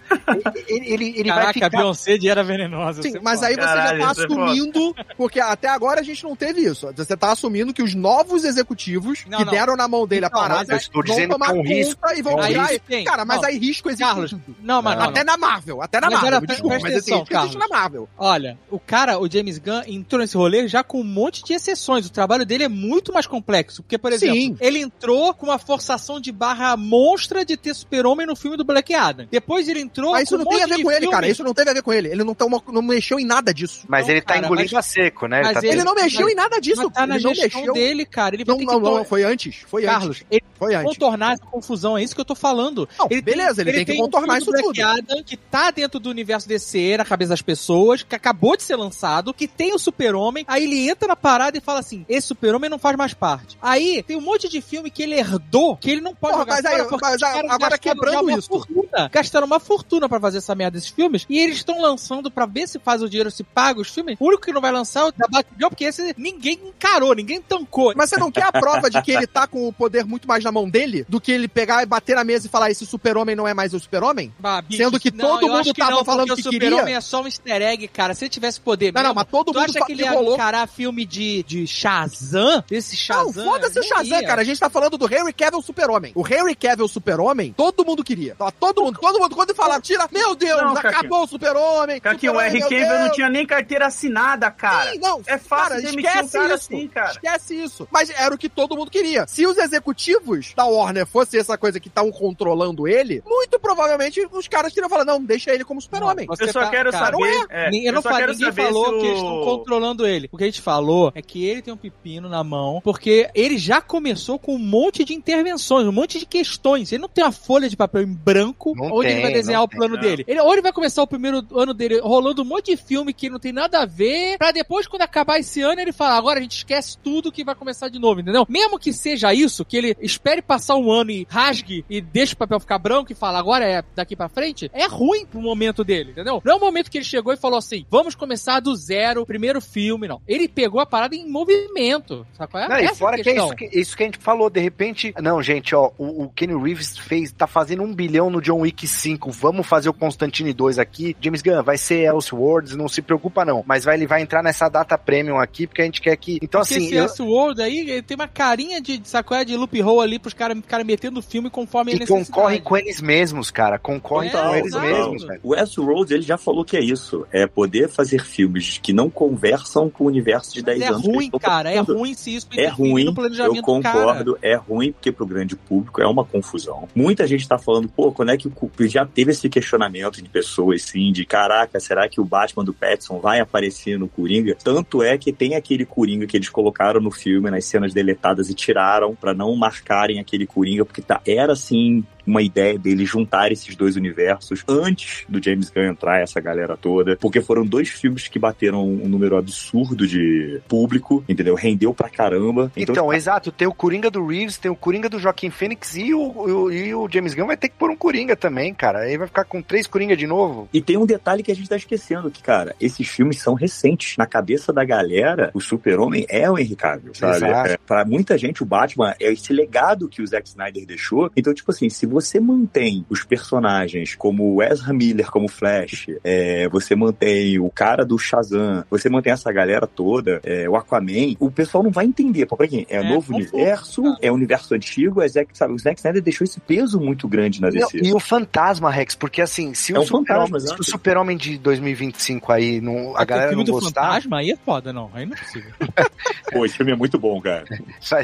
ele, 0.68 0.94
ele, 0.94 1.10
ele 1.18 1.30
Caraca, 1.30 1.44
vai 1.46 1.54
ficar. 1.54 1.66
a 1.68 1.70
Beyoncé 1.70 2.18
de 2.18 2.30
Era 2.30 2.44
Venenosa. 2.44 3.02
Sim, 3.02 3.14
mas 3.22 3.42
aí 3.44 3.56
você 3.56 3.62
Caralho, 3.62 4.00
já 4.00 4.06
tá 4.14 4.22
é 4.22 4.24
assumindo, 4.26 4.96
porque 5.18 5.40
até 5.40 5.68
agora 5.70 6.00
a 6.02 6.04
gente 6.04 6.24
não 6.24 6.36
teve 6.36 6.62
isso. 6.62 6.92
Você 6.96 7.18
tá 7.18 7.32
assumindo 7.32 7.74
que 7.74 7.82
os 7.84 7.96
novos 7.96 8.44
executivos 8.44 9.26
Não, 9.28 9.38
que 9.40 9.46
não. 9.46 9.52
deram 9.52 9.76
na 9.76 9.88
mão 9.88 10.06
dele 10.08 10.26
Então, 10.26 10.40
a 10.40 10.42
parada 10.42 10.60
mas 10.62 10.70
eu 10.70 10.78
estou 10.82 11.04
dizendo 11.04 11.32
tomar 11.32 11.48
que 11.48 11.52
é 11.52 11.56
um 11.56 11.58
conta 11.64 11.70
risco, 11.74 12.00
e 12.16 12.22
vão 12.22 12.34
é 12.34 12.36
um 12.44 12.48
tirar. 12.48 12.66
risco. 12.68 12.86
Tem. 12.88 13.04
Cara, 13.06 13.26
mas 13.26 13.42
Não. 13.42 13.50
aí 13.50 13.58
risco 13.58 13.90
existe. 13.90 14.04
Carlos. 14.04 14.36
Não, 14.62 14.82
mas 14.82 15.00
até 15.00 15.24
não. 15.24 15.34
na 15.34 15.38
Marvel, 15.38 15.82
até 15.82 16.00
na 16.00 16.08
Mas 16.10 16.14
Marvel. 16.22 16.38
era- 16.38 16.46
Desculpa, 16.48 16.76
mas 16.82 16.84
esse 16.84 16.94
atenção, 17.14 17.20
risco 17.20 17.34
existe 17.36 17.54
na 17.58 17.68
Carlos. 17.68 17.82
Marvel. 17.82 18.10
Olha, 18.18 18.58
o 18.70 18.80
cara, 18.80 19.20
o 19.20 19.30
James 19.32 19.58
Gunn, 19.58 19.82
entrou 19.88 20.22
nesse 20.22 20.36
rolê 20.38 20.68
já 20.68 20.84
com 20.84 21.00
um 21.00 21.04
monte 21.04 21.44
de 21.44 21.54
exceções. 21.54 22.06
O 22.06 22.12
trabalho 22.12 22.46
dele 22.46 22.64
é 22.64 22.68
muito 22.70 23.14
mais 23.14 23.26
complexo. 23.28 23.82
Porque, 23.84 23.98
por 23.98 24.12
exemplo, 24.12 24.36
Sim. 24.36 24.58
ele 24.60 24.80
entrou 24.80 25.34
com 25.34 25.46
uma 25.48 25.58
forçação 25.60 26.20
de 26.20 26.32
barra 26.32 26.76
monstra 26.76 27.46
de 27.46 27.56
ter 27.58 27.74
super-homem 27.74 28.26
no 28.28 28.36
filme 28.36 28.58
do 28.58 28.64
Black 28.64 28.94
Adam. 28.94 29.28
Depois 29.32 29.68
ele 29.68 29.80
entrou 29.82 30.12
Mas 30.12 30.24
isso 30.24 30.38
com 30.38 30.44
não 30.44 30.52
um 30.52 30.56
tem 30.56 30.64
a 30.64 30.68
ver 30.68 30.84
com 30.84 30.92
ele, 30.92 31.00
filme- 31.02 31.14
cara. 31.14 31.28
Isso 31.28 31.44
não 31.44 31.54
teve 31.54 31.70
a 31.70 31.74
ver 31.74 31.82
com 31.82 31.94
ele. 31.94 32.10
Ele 32.10 32.24
não, 32.24 32.34
tá 32.36 32.46
uma- 32.46 32.62
não 32.72 32.82
mexeu 32.82 33.20
em 33.20 33.26
nada 33.26 33.54
disso. 33.54 33.86
Mas 33.88 34.06
Não, 34.08 34.12
ele 34.14 34.22
tá 34.22 34.34
cara, 34.34 34.46
engolindo 34.46 34.70
mas- 34.74 34.86
a 34.86 34.90
seco, 34.90 35.28
né? 35.28 35.42
mas 35.44 35.54
tá 35.62 35.66
Ele 35.68 35.84
não 35.84 35.96
mexeu 35.96 36.22
mas- 36.24 36.32
em 36.32 36.36
nada 36.36 36.60
disso. 36.60 36.84
Mas 36.84 36.94
tá 36.94 37.08
na 37.08 37.16
ele 37.16 37.24
não 37.24 37.34
gestão 37.34 37.60
mexeu. 37.62 37.74
dele, 37.74 38.06
cara. 38.06 38.36
Ele 38.36 38.44
vai 38.46 38.56
Não, 38.58 38.80
não, 38.80 38.80
não, 38.80 39.06
foi 39.06 39.24
antes. 39.24 39.64
Foi 39.68 39.84
Carlos, 39.84 40.18
antes. 40.18 40.26
ele 40.30 40.42
Foi 40.62 40.71
contornar 40.84 41.34
essa 41.34 41.46
confusão, 41.46 41.98
é 41.98 42.04
isso 42.04 42.16
que 42.16 42.22
eu 42.22 42.26
tô 42.26 42.36
falando. 42.36 42.88
Não, 42.98 43.08
beleza, 43.08 43.62
ele 43.62 43.74
tem 43.74 43.86
que 43.86 43.94
um 43.94 44.06
contornar 44.06 44.42
filme 44.42 44.42
isso 44.42 44.52
do 44.52 44.74
Black 44.74 44.82
Adam, 44.82 45.24
que 45.24 45.38
tá 45.38 45.72
dentro 45.72 46.00
do 46.00 46.10
universo 46.10 46.48
DC, 46.48 46.98
na 46.98 47.06
cabeça 47.06 47.30
das 47.30 47.42
pessoas, 47.42 48.04
que 48.04 48.16
acabou 48.16 48.56
de 48.56 48.64
ser 48.64 48.76
lançado, 48.76 49.34
que 49.34 49.48
tem 49.48 49.74
o 49.74 49.80
super-homem, 49.80 50.46
aí 50.48 50.64
ele 50.64 50.90
entra 50.90 51.08
na 51.08 51.16
parada 51.16 51.58
e 51.58 51.62
fala 51.62 51.80
assim, 51.80 52.06
esse 52.08 52.28
super-homem 52.28 52.70
não 52.70 52.80
faz 52.80 52.96
mais 52.96 53.14
parte. 53.14 53.58
Aí, 53.62 54.04
tem 54.04 54.18
um 54.18 54.22
monte 54.22 54.48
de 54.50 54.62
filme 54.62 54.90
que 54.90 55.04
ele 55.04 55.16
herdou, 55.16 55.76
que 55.78 55.90
ele 55.90 56.02
não 56.02 56.16
pode 56.16 56.34
Porra, 56.34 56.44
jogar 56.44 56.56
mas 56.56 56.66
aí, 56.66 56.88
mas 57.02 57.52
agora 57.52 57.78
quebrando 57.78 58.32
isso. 58.32 58.48
Fortuna, 58.48 59.10
gastaram 59.12 59.48
uma 59.48 59.60
fortuna 59.60 60.08
pra 60.10 60.20
fazer 60.20 60.40
essa 60.40 60.56
merda 60.56 60.78
desses 60.78 60.90
filmes, 60.90 61.26
e 61.30 61.40
eles 61.40 61.58
estão 61.58 61.82
lançando 61.82 62.30
pra 62.32 62.46
ver 62.46 62.68
se 62.68 62.80
faz 62.80 63.02
o 63.02 63.10
dinheiro, 63.10 63.32
se 63.32 63.44
paga 63.44 63.80
os 63.80 63.90
filmes. 63.90 64.18
O 64.20 64.28
único 64.28 64.44
que 64.44 64.54
não 64.54 64.62
vai 64.62 64.72
lançar 64.72 65.02
é 65.02 65.04
o 65.06 65.12
da 65.12 65.28
Batgirl, 65.28 65.70
porque 65.70 65.86
esse 65.86 66.14
ninguém 66.18 66.60
encarou, 66.66 67.14
ninguém 67.14 67.42
tancou. 67.42 67.94
Mas 67.96 68.10
você 68.10 68.18
não 68.18 68.32
quer 68.32 68.44
a 68.44 68.52
prova 68.52 68.90
de 68.90 69.02
que 69.02 69.12
ele 69.12 69.28
tá 69.28 69.48
com 69.48 69.68
o 69.68 69.74
poder 69.74 70.06
muito 70.06 70.28
mais 70.28 70.44
na 70.44 70.52
mão 70.52 70.61
dele 70.70 71.06
do 71.08 71.20
que 71.22 71.32
ele 71.32 71.48
pegar 71.48 71.84
e 71.84 71.86
bater 71.86 72.16
na 72.16 72.24
mesa 72.24 72.48
e 72.48 72.50
falar 72.50 72.70
esse 72.72 72.86
super-homem 72.86 73.36
não 73.36 73.48
é 73.48 73.54
mais 73.54 73.74
o 73.74 73.80
super-homem? 73.80 74.34
Sendo 74.76 75.00
que 75.00 75.12
não, 75.12 75.40
todo 75.40 75.50
mundo 75.50 75.74
tava 75.74 75.92
não, 75.92 76.06
falando 76.06 76.36
que 76.36 76.42
o 76.42 76.50
queria. 76.52 76.70
Super-Homem 76.70 76.96
é 76.96 77.02
só 77.02 77.22
um 77.22 77.26
easter 77.26 77.62
egg, 77.62 77.88
cara. 77.88 78.14
Se 78.14 78.26
ele 78.26 78.30
tivesse 78.30 78.60
poder 78.60 78.92
Não, 78.94 79.02
não, 79.02 79.10
mesmo, 79.10 79.16
mas 79.16 79.28
todo 79.30 79.52
tu 79.52 79.60
mundo 79.60 79.70
acha 79.70 79.86
que 79.86 79.92
ele 79.92 80.04
que 80.04 80.08
ia 80.10 80.14
rolou- 80.14 80.34
encarar 80.36 80.68
filme 80.68 81.06
de, 81.06 81.44
de 81.44 81.66
Shazam? 81.68 82.64
Esse 82.70 82.96
Shazam? 82.96 83.26
Não, 83.46 83.52
foda-se 83.52 83.80
o 83.80 83.82
Não 83.82 83.88
Shazam, 83.90 84.20
ia. 84.22 84.28
cara. 84.28 84.42
A 84.42 84.44
gente 84.44 84.60
tá 84.60 84.70
falando 84.70 84.98
do 84.98 85.06
Henry 85.14 85.34
Cavill 85.34 85.62
Super-Homem. 85.62 86.12
O 86.16 86.26
Henry 86.28 86.56
Cavill 86.56 86.88
Super-Homem, 86.88 87.54
todo 87.56 87.86
mundo 87.86 88.04
queria. 88.04 88.36
Tava 88.36 88.52
todo 88.52 88.84
mundo, 88.84 89.00
todo 89.00 89.20
mundo, 89.20 89.36
quando 89.36 89.54
falar, 89.56 89.82
tira, 89.82 90.08
meu 90.12 90.36
Deus, 90.36 90.62
Não, 90.62 90.72
acabou 90.78 91.24
o 91.24 91.28
Super-Homem. 91.28 92.00
Caquinho, 92.00 92.34
o 92.34 92.36
Super-Homem, 92.36 92.62
R. 92.64 92.70
meu 92.70 92.88
Cavill 92.88 93.06
não 93.06 93.12
tinha 93.12 93.30
nem 93.30 93.46
carteira 93.46 93.88
assinada, 93.88 94.50
cara. 94.52 94.92
Sim, 94.94 95.00
não, 95.00 95.22
É 95.26 95.38
fácil 95.38 95.70
cara, 95.70 95.82
demitir 95.82 95.98
um 95.98 96.00
esquece 96.10 96.32
cara 96.32 96.46
isso. 96.46 96.54
assim, 96.54 96.88
cara. 96.88 97.12
Esquece 97.12 97.56
isso. 97.56 97.88
Mas 97.92 98.10
era 98.10 98.34
o 98.34 98.38
que 98.38 98.50
todo 98.50 98.76
mundo 98.76 98.90
queria. 98.92 99.26
Se 99.28 99.46
os 99.46 99.58
executivos 99.58 100.51
da 100.56 100.66
Warner 100.66 101.06
fossem 101.06 101.40
essa 101.40 101.58
coisa 101.58 101.80
que 101.80 101.88
estavam 101.88 102.12
controlando 102.12 102.88
ele, 102.88 103.22
muito 103.26 103.60
provavelmente 103.60 104.26
os 104.32 104.48
caras 104.48 104.74
teriam 104.74 104.90
falado, 104.90 105.08
não, 105.08 105.24
deixa 105.24 105.52
ele 105.54 105.64
como 105.64 105.82
super-homem. 105.82 106.26
Você 106.28 106.44
Eu 106.44 106.54
só 106.54 106.62
tá- 106.62 106.70
quero 106.70 106.92
cara, 106.92 107.06
saber. 107.12 107.46
é, 107.50 107.70
Ninguém- 107.70 107.88
eu 107.88 107.94
não 107.94 108.02
falei, 108.02 108.28
ninguém 108.28 108.52
falou 108.52 108.88
o- 108.90 109.00
que 109.00 109.06
eles 109.06 109.18
estão 109.18 109.44
controlando 109.44 110.06
ele. 110.08 110.30
O 110.32 110.38
que 110.38 110.44
a 110.44 110.48
gente 110.48 110.62
falou 110.62 111.12
é 111.16 111.22
que 111.22 111.46
ele 111.46 111.62
tem 111.62 111.74
um 111.74 111.78
pepino 111.78 112.28
na 112.30 112.44
mão, 112.44 112.82
porque 112.84 113.30
ele 113.36 113.58
já 113.58 113.82
começou 113.82 114.38
com 114.40 114.56
um 114.56 114.60
monte 114.60 115.04
de 115.04 115.14
intervenções, 115.14 115.88
um 115.88 115.92
monte 115.92 116.20
de 116.20 116.26
questões. 116.26 116.92
Ele 116.92 117.02
não 117.02 117.10
tem 117.10 117.24
uma 117.24 117.32
folha 117.32 117.70
de 117.70 117.76
papel 117.78 118.02
em 118.04 118.14
branco 118.14 118.74
Não 118.76 118.92
onde 118.92 119.08
tem, 119.08 119.12
ele 119.14 119.22
vai 119.22 119.34
desenhar 119.34 119.60
não 119.60 119.66
o 119.66 119.70
plano 119.70 119.94
tem, 119.96 120.02
não. 120.04 120.10
dele. 120.10 120.26
Ele, 120.28 120.40
ou 120.40 120.52
ele 120.54 120.62
vai 120.62 120.72
começar 120.74 121.02
o 121.04 121.08
primeiro 121.08 121.46
ano 121.56 121.74
dele 121.74 122.00
rolando 122.00 122.42
um 122.42 122.46
monte 122.46 122.76
de 122.76 122.78
filme 122.78 123.14
que 123.14 123.30
não 123.30 123.40
tem 123.40 123.52
nada 123.52 123.82
a 123.82 123.86
ver, 123.86 124.38
pra 124.38 124.52
depois, 124.52 124.88
quando 124.88 125.02
acabar 125.04 125.40
esse 125.40 125.62
ano, 125.62 125.80
ele 125.82 125.92
falar, 125.92 126.18
agora 126.18 126.40
a 126.40 126.42
gente 126.42 126.58
esquece 126.58 126.98
tudo 126.98 127.32
que 127.32 127.44
vai 127.44 127.56
começar 127.56 127.90
de 127.90 128.00
novo, 128.00 128.20
entendeu? 128.22 128.46
Mesmo 128.50 128.80
que 128.80 128.92
seja 128.94 129.34
isso, 129.34 129.64
que 129.66 129.78
ele 129.78 129.96
espere 130.02 130.41
passar 130.42 130.76
um 130.76 130.92
ano 130.92 131.12
e 131.12 131.28
rasgue 131.30 131.86
e 131.90 132.02
deixe 132.02 132.34
o 132.34 132.38
papel 132.38 132.60
ficar 132.60 132.78
branco 132.78 133.12
e 133.12 133.16
fala, 133.16 133.40
agora 133.40 133.66
é 133.66 133.84
daqui 133.96 134.16
pra 134.16 134.30
frente, 134.30 134.70
é 134.74 134.86
ruim 134.88 135.26
pro 135.26 135.42
momento 135.42 135.84
dele, 135.84 136.12
entendeu? 136.12 136.42
Não 136.44 136.54
é 136.54 136.56
o 136.56 136.60
momento 136.60 136.90
que 136.90 136.98
ele 136.98 137.06
chegou 137.06 137.34
e 137.34 137.38
falou 137.38 137.58
assim, 137.58 137.86
vamos 137.90 138.16
começar 138.16 138.60
do 138.60 138.76
zero, 138.76 139.26
primeiro 139.26 139.62
filme, 139.62 140.08
não. 140.08 140.22
Ele 140.28 140.48
pegou 140.48 140.80
a 140.82 140.86
parada 140.86 141.16
em 141.16 141.28
movimento, 141.30 142.26
sabe 142.34 142.52
qual 142.52 142.64
é? 142.64 142.68
Não, 142.68 142.80
e 142.80 142.84
Essa 142.86 142.96
fora 142.96 143.16
a 143.18 143.24
que 143.24 143.30
é 143.30 143.36
isso 143.38 143.56
que, 143.56 143.66
isso 143.80 143.98
que 143.98 144.04
a 144.04 144.06
gente 144.08 144.18
falou, 144.18 144.50
de 144.50 144.60
repente. 144.60 145.14
Não, 145.22 145.42
gente, 145.42 145.76
ó, 145.76 145.92
o, 145.98 146.24
o 146.24 146.30
Kenny 146.30 146.56
Reeves 146.62 146.98
fez, 146.98 147.32
tá 147.32 147.48
fazendo 147.48 147.84
um 147.84 147.94
bilhão 147.94 148.30
no 148.30 148.42
John 148.42 148.60
Wick 148.62 148.88
5. 148.88 149.32
Vamos 149.32 149.68
fazer 149.68 149.90
o 149.90 149.94
Constantine 149.94 150.54
2 150.54 150.80
aqui. 150.80 151.16
James 151.22 151.42
Gunn, 151.42 151.62
vai 151.64 151.78
ser 151.78 152.06
Elseworlds, 152.06 152.76
não 152.76 152.88
se 152.88 153.02
preocupa 153.02 153.46
não. 153.46 153.64
Mas 153.66 153.84
vai, 153.84 153.96
ele 153.96 154.08
vai 154.08 154.22
entrar 154.22 154.44
nessa 154.44 154.70
data 154.70 154.98
premium 154.98 155.38
aqui, 155.40 155.68
porque 155.68 155.82
a 155.82 155.86
gente 155.86 156.02
quer 156.02 156.16
que. 156.18 156.40
Então, 156.42 156.62
Porque 156.62 156.76
assim. 156.76 156.86
esse 156.86 156.96
eu- 156.96 157.06
S-World 157.06 157.62
aí, 157.62 157.80
ele 157.80 158.02
tem 158.02 158.16
uma 158.16 158.28
carinha 158.28 158.82
de, 158.82 158.98
de 158.98 159.08
sacoé 159.08 159.44
de 159.46 159.56
loophole 159.56 160.02
ali 160.02 160.20
pro 160.20 160.31
pros 160.32 160.34
caras 160.34 160.58
ficarem 160.58 160.86
metendo 160.86 161.20
o 161.20 161.24
filme 161.24 161.50
conforme 161.50 161.92
a 161.94 161.96
E 161.96 162.08
concorrem 162.08 162.62
com 162.62 162.78
eles 162.78 163.02
mesmos, 163.02 163.52
cara. 163.52 163.78
Concorrem 163.78 164.30
É, 164.30 164.34
com 164.34 164.56
eles 164.56 164.68
exato. 164.68 164.86
mesmos. 164.86 165.24
O 165.44 165.50
Westworld, 165.50 166.14
ele 166.14 166.24
já 166.24 166.38
falou 166.38 166.64
que 166.66 166.78
é 166.78 166.82
isso. 166.82 167.26
É 167.32 167.46
poder 167.48 167.90
fazer 167.90 168.24
filmes 168.24 168.80
que 168.82 168.94
não 168.94 169.10
conversam 169.10 169.90
com 169.90 170.06
o 170.06 170.08
universo 170.08 170.54
de 170.54 170.62
10 170.62 170.80
Mas 170.80 170.88
é 170.88 170.92
anos. 170.94 171.04
eles 171.06 171.16
ruim, 171.16 171.30
cara. 171.40 171.72
É 171.72 171.80
ruim 171.80 172.14
se 172.14 172.36
isso 172.36 172.48
É 172.56 172.68
ruim, 172.68 173.04
no 173.06 173.14
planejamento 173.14 173.56
eu 173.58 173.62
do 173.76 173.82
cara. 173.82 173.96
concordo, 174.00 174.38
é 174.42 174.56
ruim 174.56 174.92
porque 174.92 175.12
pro 175.12 175.26
grande 175.26 175.56
público 175.56 176.02
é 176.02 176.08
uma 176.08 176.24
confusão. 176.24 176.88
Muita 176.96 177.28
gente 177.28 177.48
tá 177.48 177.58
falando, 177.58 177.88
pô, 177.90 178.12
quando 178.12 178.32
é 178.32 178.38
que 178.38 178.48
o 178.48 178.72
já 178.88 179.06
teve 179.06 179.32
esse 179.32 179.50
questionamento 179.50 180.22
de 180.22 180.30
pessoas, 180.30 180.82
sim, 180.84 181.12
de 181.12 181.26
caraca, 181.26 181.80
será 181.80 182.08
que 182.10 182.20
o 182.20 182.26
Batman 182.26 182.64
do 182.64 182.74
Pattinson 182.74 183.20
vai 183.20 183.40
aparecer 183.40 183.98
no 184.00 184.08
Coringa? 184.08 184.56
Tanto 184.64 185.04
é 185.04 185.18
que 185.18 185.32
tem 185.32 185.56
aquele 185.56 185.86
Coringa 185.86 186.26
que 186.26 186.38
eles 186.38 186.50
colocaram 186.50 187.00
no 187.00 187.12
filme, 187.12 187.50
nas 187.50 187.66
cenas 187.66 187.94
deletadas 187.94 188.50
e 188.50 188.54
tiraram 188.54 189.16
pra 189.16 189.34
não 189.34 189.56
marcarem 189.56 190.20
aquele 190.22 190.48
Coringa, 190.48 190.86
porque 190.86 191.02
tá, 191.02 191.22
era 191.26 191.54
assim 191.54 192.04
uma 192.26 192.42
ideia 192.42 192.78
dele 192.78 193.06
juntar 193.06 193.52
esses 193.52 193.76
dois 193.76 193.96
universos 193.96 194.64
antes 194.68 195.26
do 195.28 195.44
James 195.44 195.70
Gunn 195.70 195.84
entrar, 195.90 196.22
essa 196.22 196.40
galera 196.40 196.78
toda, 196.78 197.16
porque 197.18 197.42
foram 197.42 197.66
dois 197.66 197.90
filmes 197.90 198.28
que 198.28 198.40
bateram 198.40 198.86
um 198.88 199.08
número 199.08 199.38
absurdo 199.38 200.08
de 200.08 200.62
público, 200.68 201.24
entendeu? 201.28 201.56
Rendeu 201.56 201.94
pra 201.94 202.10
caramba. 202.10 202.72
Então, 202.76 203.12
exato, 203.14 203.52
tem 203.52 203.68
o 203.68 203.74
Coringa 203.74 204.10
do 204.10 204.26
Reeves, 204.26 204.58
tem 204.58 204.72
o 204.72 204.76
Coringa 204.76 205.10
do 205.10 205.20
Joaquim 205.20 205.50
Phoenix 205.50 205.96
e 205.96 206.14
o, 206.14 206.22
o- 206.22 206.72
e 206.72 206.94
o 206.94 207.08
James 207.10 207.34
Gunn 207.34 207.48
vai 207.48 207.58
ter 207.58 207.70
que 207.70 207.76
pôr 207.78 207.90
um 207.90 207.96
Coringa 207.96 208.36
também, 208.36 208.74
cara. 208.74 209.00
Aí 209.00 209.18
vai 209.18 209.28
ficar 209.28 209.44
com 209.46 209.62
três 209.62 209.88
Coringa 209.88 210.16
de 210.16 210.28
novo. 210.28 210.68
E 210.74 210.82
tem 210.82 210.98
um 210.98 211.06
detalhe 211.06 211.44
que 211.44 211.52
a 211.52 211.56
gente 211.56 211.70
tá 211.70 211.76
esquecendo, 211.76 212.30
que, 212.32 212.42
cara, 212.42 212.76
esses 212.80 213.08
filmes 213.08 213.40
são 213.40 213.54
recentes. 213.54 214.16
Na 214.18 214.26
cabeça 214.26 214.72
da 214.74 214.84
galera, 214.84 215.52
o 215.54 215.60
super-homem 215.62 216.26
é 216.30 216.50
o 216.50 216.58
Henry 216.58 216.76
Cavill, 216.76 217.14
sabe? 217.14 217.38
Exato. 217.38 217.70
É, 217.72 217.78
pra 217.78 218.06
muita 218.06 218.38
gente, 218.38 218.64
o 218.64 218.66
Batman 218.66 219.14
é 219.20 219.32
esse 219.32 219.52
legado 219.54 220.08
que 220.08 220.22
o 220.22 220.28
Zack 220.28 220.48
Snyder 220.48 220.86
deixou. 220.86 221.32
Então, 221.36 221.54
tipo 221.54 221.72
assim, 221.72 221.90
se 221.90 222.06
você 222.12 222.40
mantém 222.40 223.06
os 223.10 223.24
personagens 223.24 224.16
como 224.16 224.56
o 224.56 224.62
Ezra 224.64 224.94
Miller 224.94 225.30
como 225.32 225.48
Flash, 225.48 226.08
é, 226.24 226.68
você 226.70 226.96
mantém 226.96 227.60
o 227.60 227.70
cara 227.70 228.06
do 228.06 228.18
Shazam, 228.18 228.84
você 228.90 229.10
mantém 229.10 229.34
essa 229.34 229.52
galera 229.52 229.88
toda, 229.88 230.40
é, 230.44 230.70
o 230.70 230.76
Aquaman, 230.76 231.36
o 231.40 231.50
pessoal 231.50 231.84
não 231.84 231.92
vai 231.92 232.06
entender. 232.06 232.46
Pô, 232.46 232.56
pra 232.56 232.68
quem? 232.68 232.86
É, 232.90 232.98
É, 232.98 233.04
novo 233.04 233.34
confuso, 233.34 233.56
universo, 233.56 234.04
é 234.22 234.32
universo 234.32 234.76
antigo, 234.76 235.22
é 235.22 235.28
Zack, 235.28 235.58
sabe? 235.58 235.74
O 235.74 235.80
Zack 235.80 236.00
Snyder 236.00 236.22
deixou 236.22 236.46
esse 236.46 236.60
peso 236.60 237.00
muito 237.00 237.28
grande 237.28 237.62
na 237.62 237.70
DC. 237.70 238.00
e 238.04 238.14
o 238.14 238.20
fantasma, 238.20 238.92
Rex, 238.92 239.16
porque 239.16 239.42
assim, 239.42 239.74
se 239.74 239.94
É 239.94 240.00
o 240.00 240.04
um 240.04 240.06
fantasma, 240.06 240.46
super-homem 240.46 240.60
se 240.60 240.66
exato. 240.68 240.82
o 240.82 240.86
super-homem 240.86 241.38
de 241.38 241.58
2025 241.58 242.52
aí, 242.52 242.82
não, 242.82 243.16
a 243.16 243.24
galera 243.26 243.50
filme 243.50 243.64
não 243.64 243.74
do 243.74 243.80
gostar, 243.80 244.04
fantasma 244.04 244.38
aí 244.40 244.52
é 244.52 244.56
foda, 244.58 244.94
não. 244.94 245.10
Aí 245.14 245.26
não 245.26 245.34
é 245.36 245.40
possível. 245.40 245.72
Pô, 246.52 246.66
esse 246.66 246.76
filme 246.76 246.92
é 246.92 246.96
muito 246.96 247.18
bom, 247.18 247.40
cara. 247.42 247.66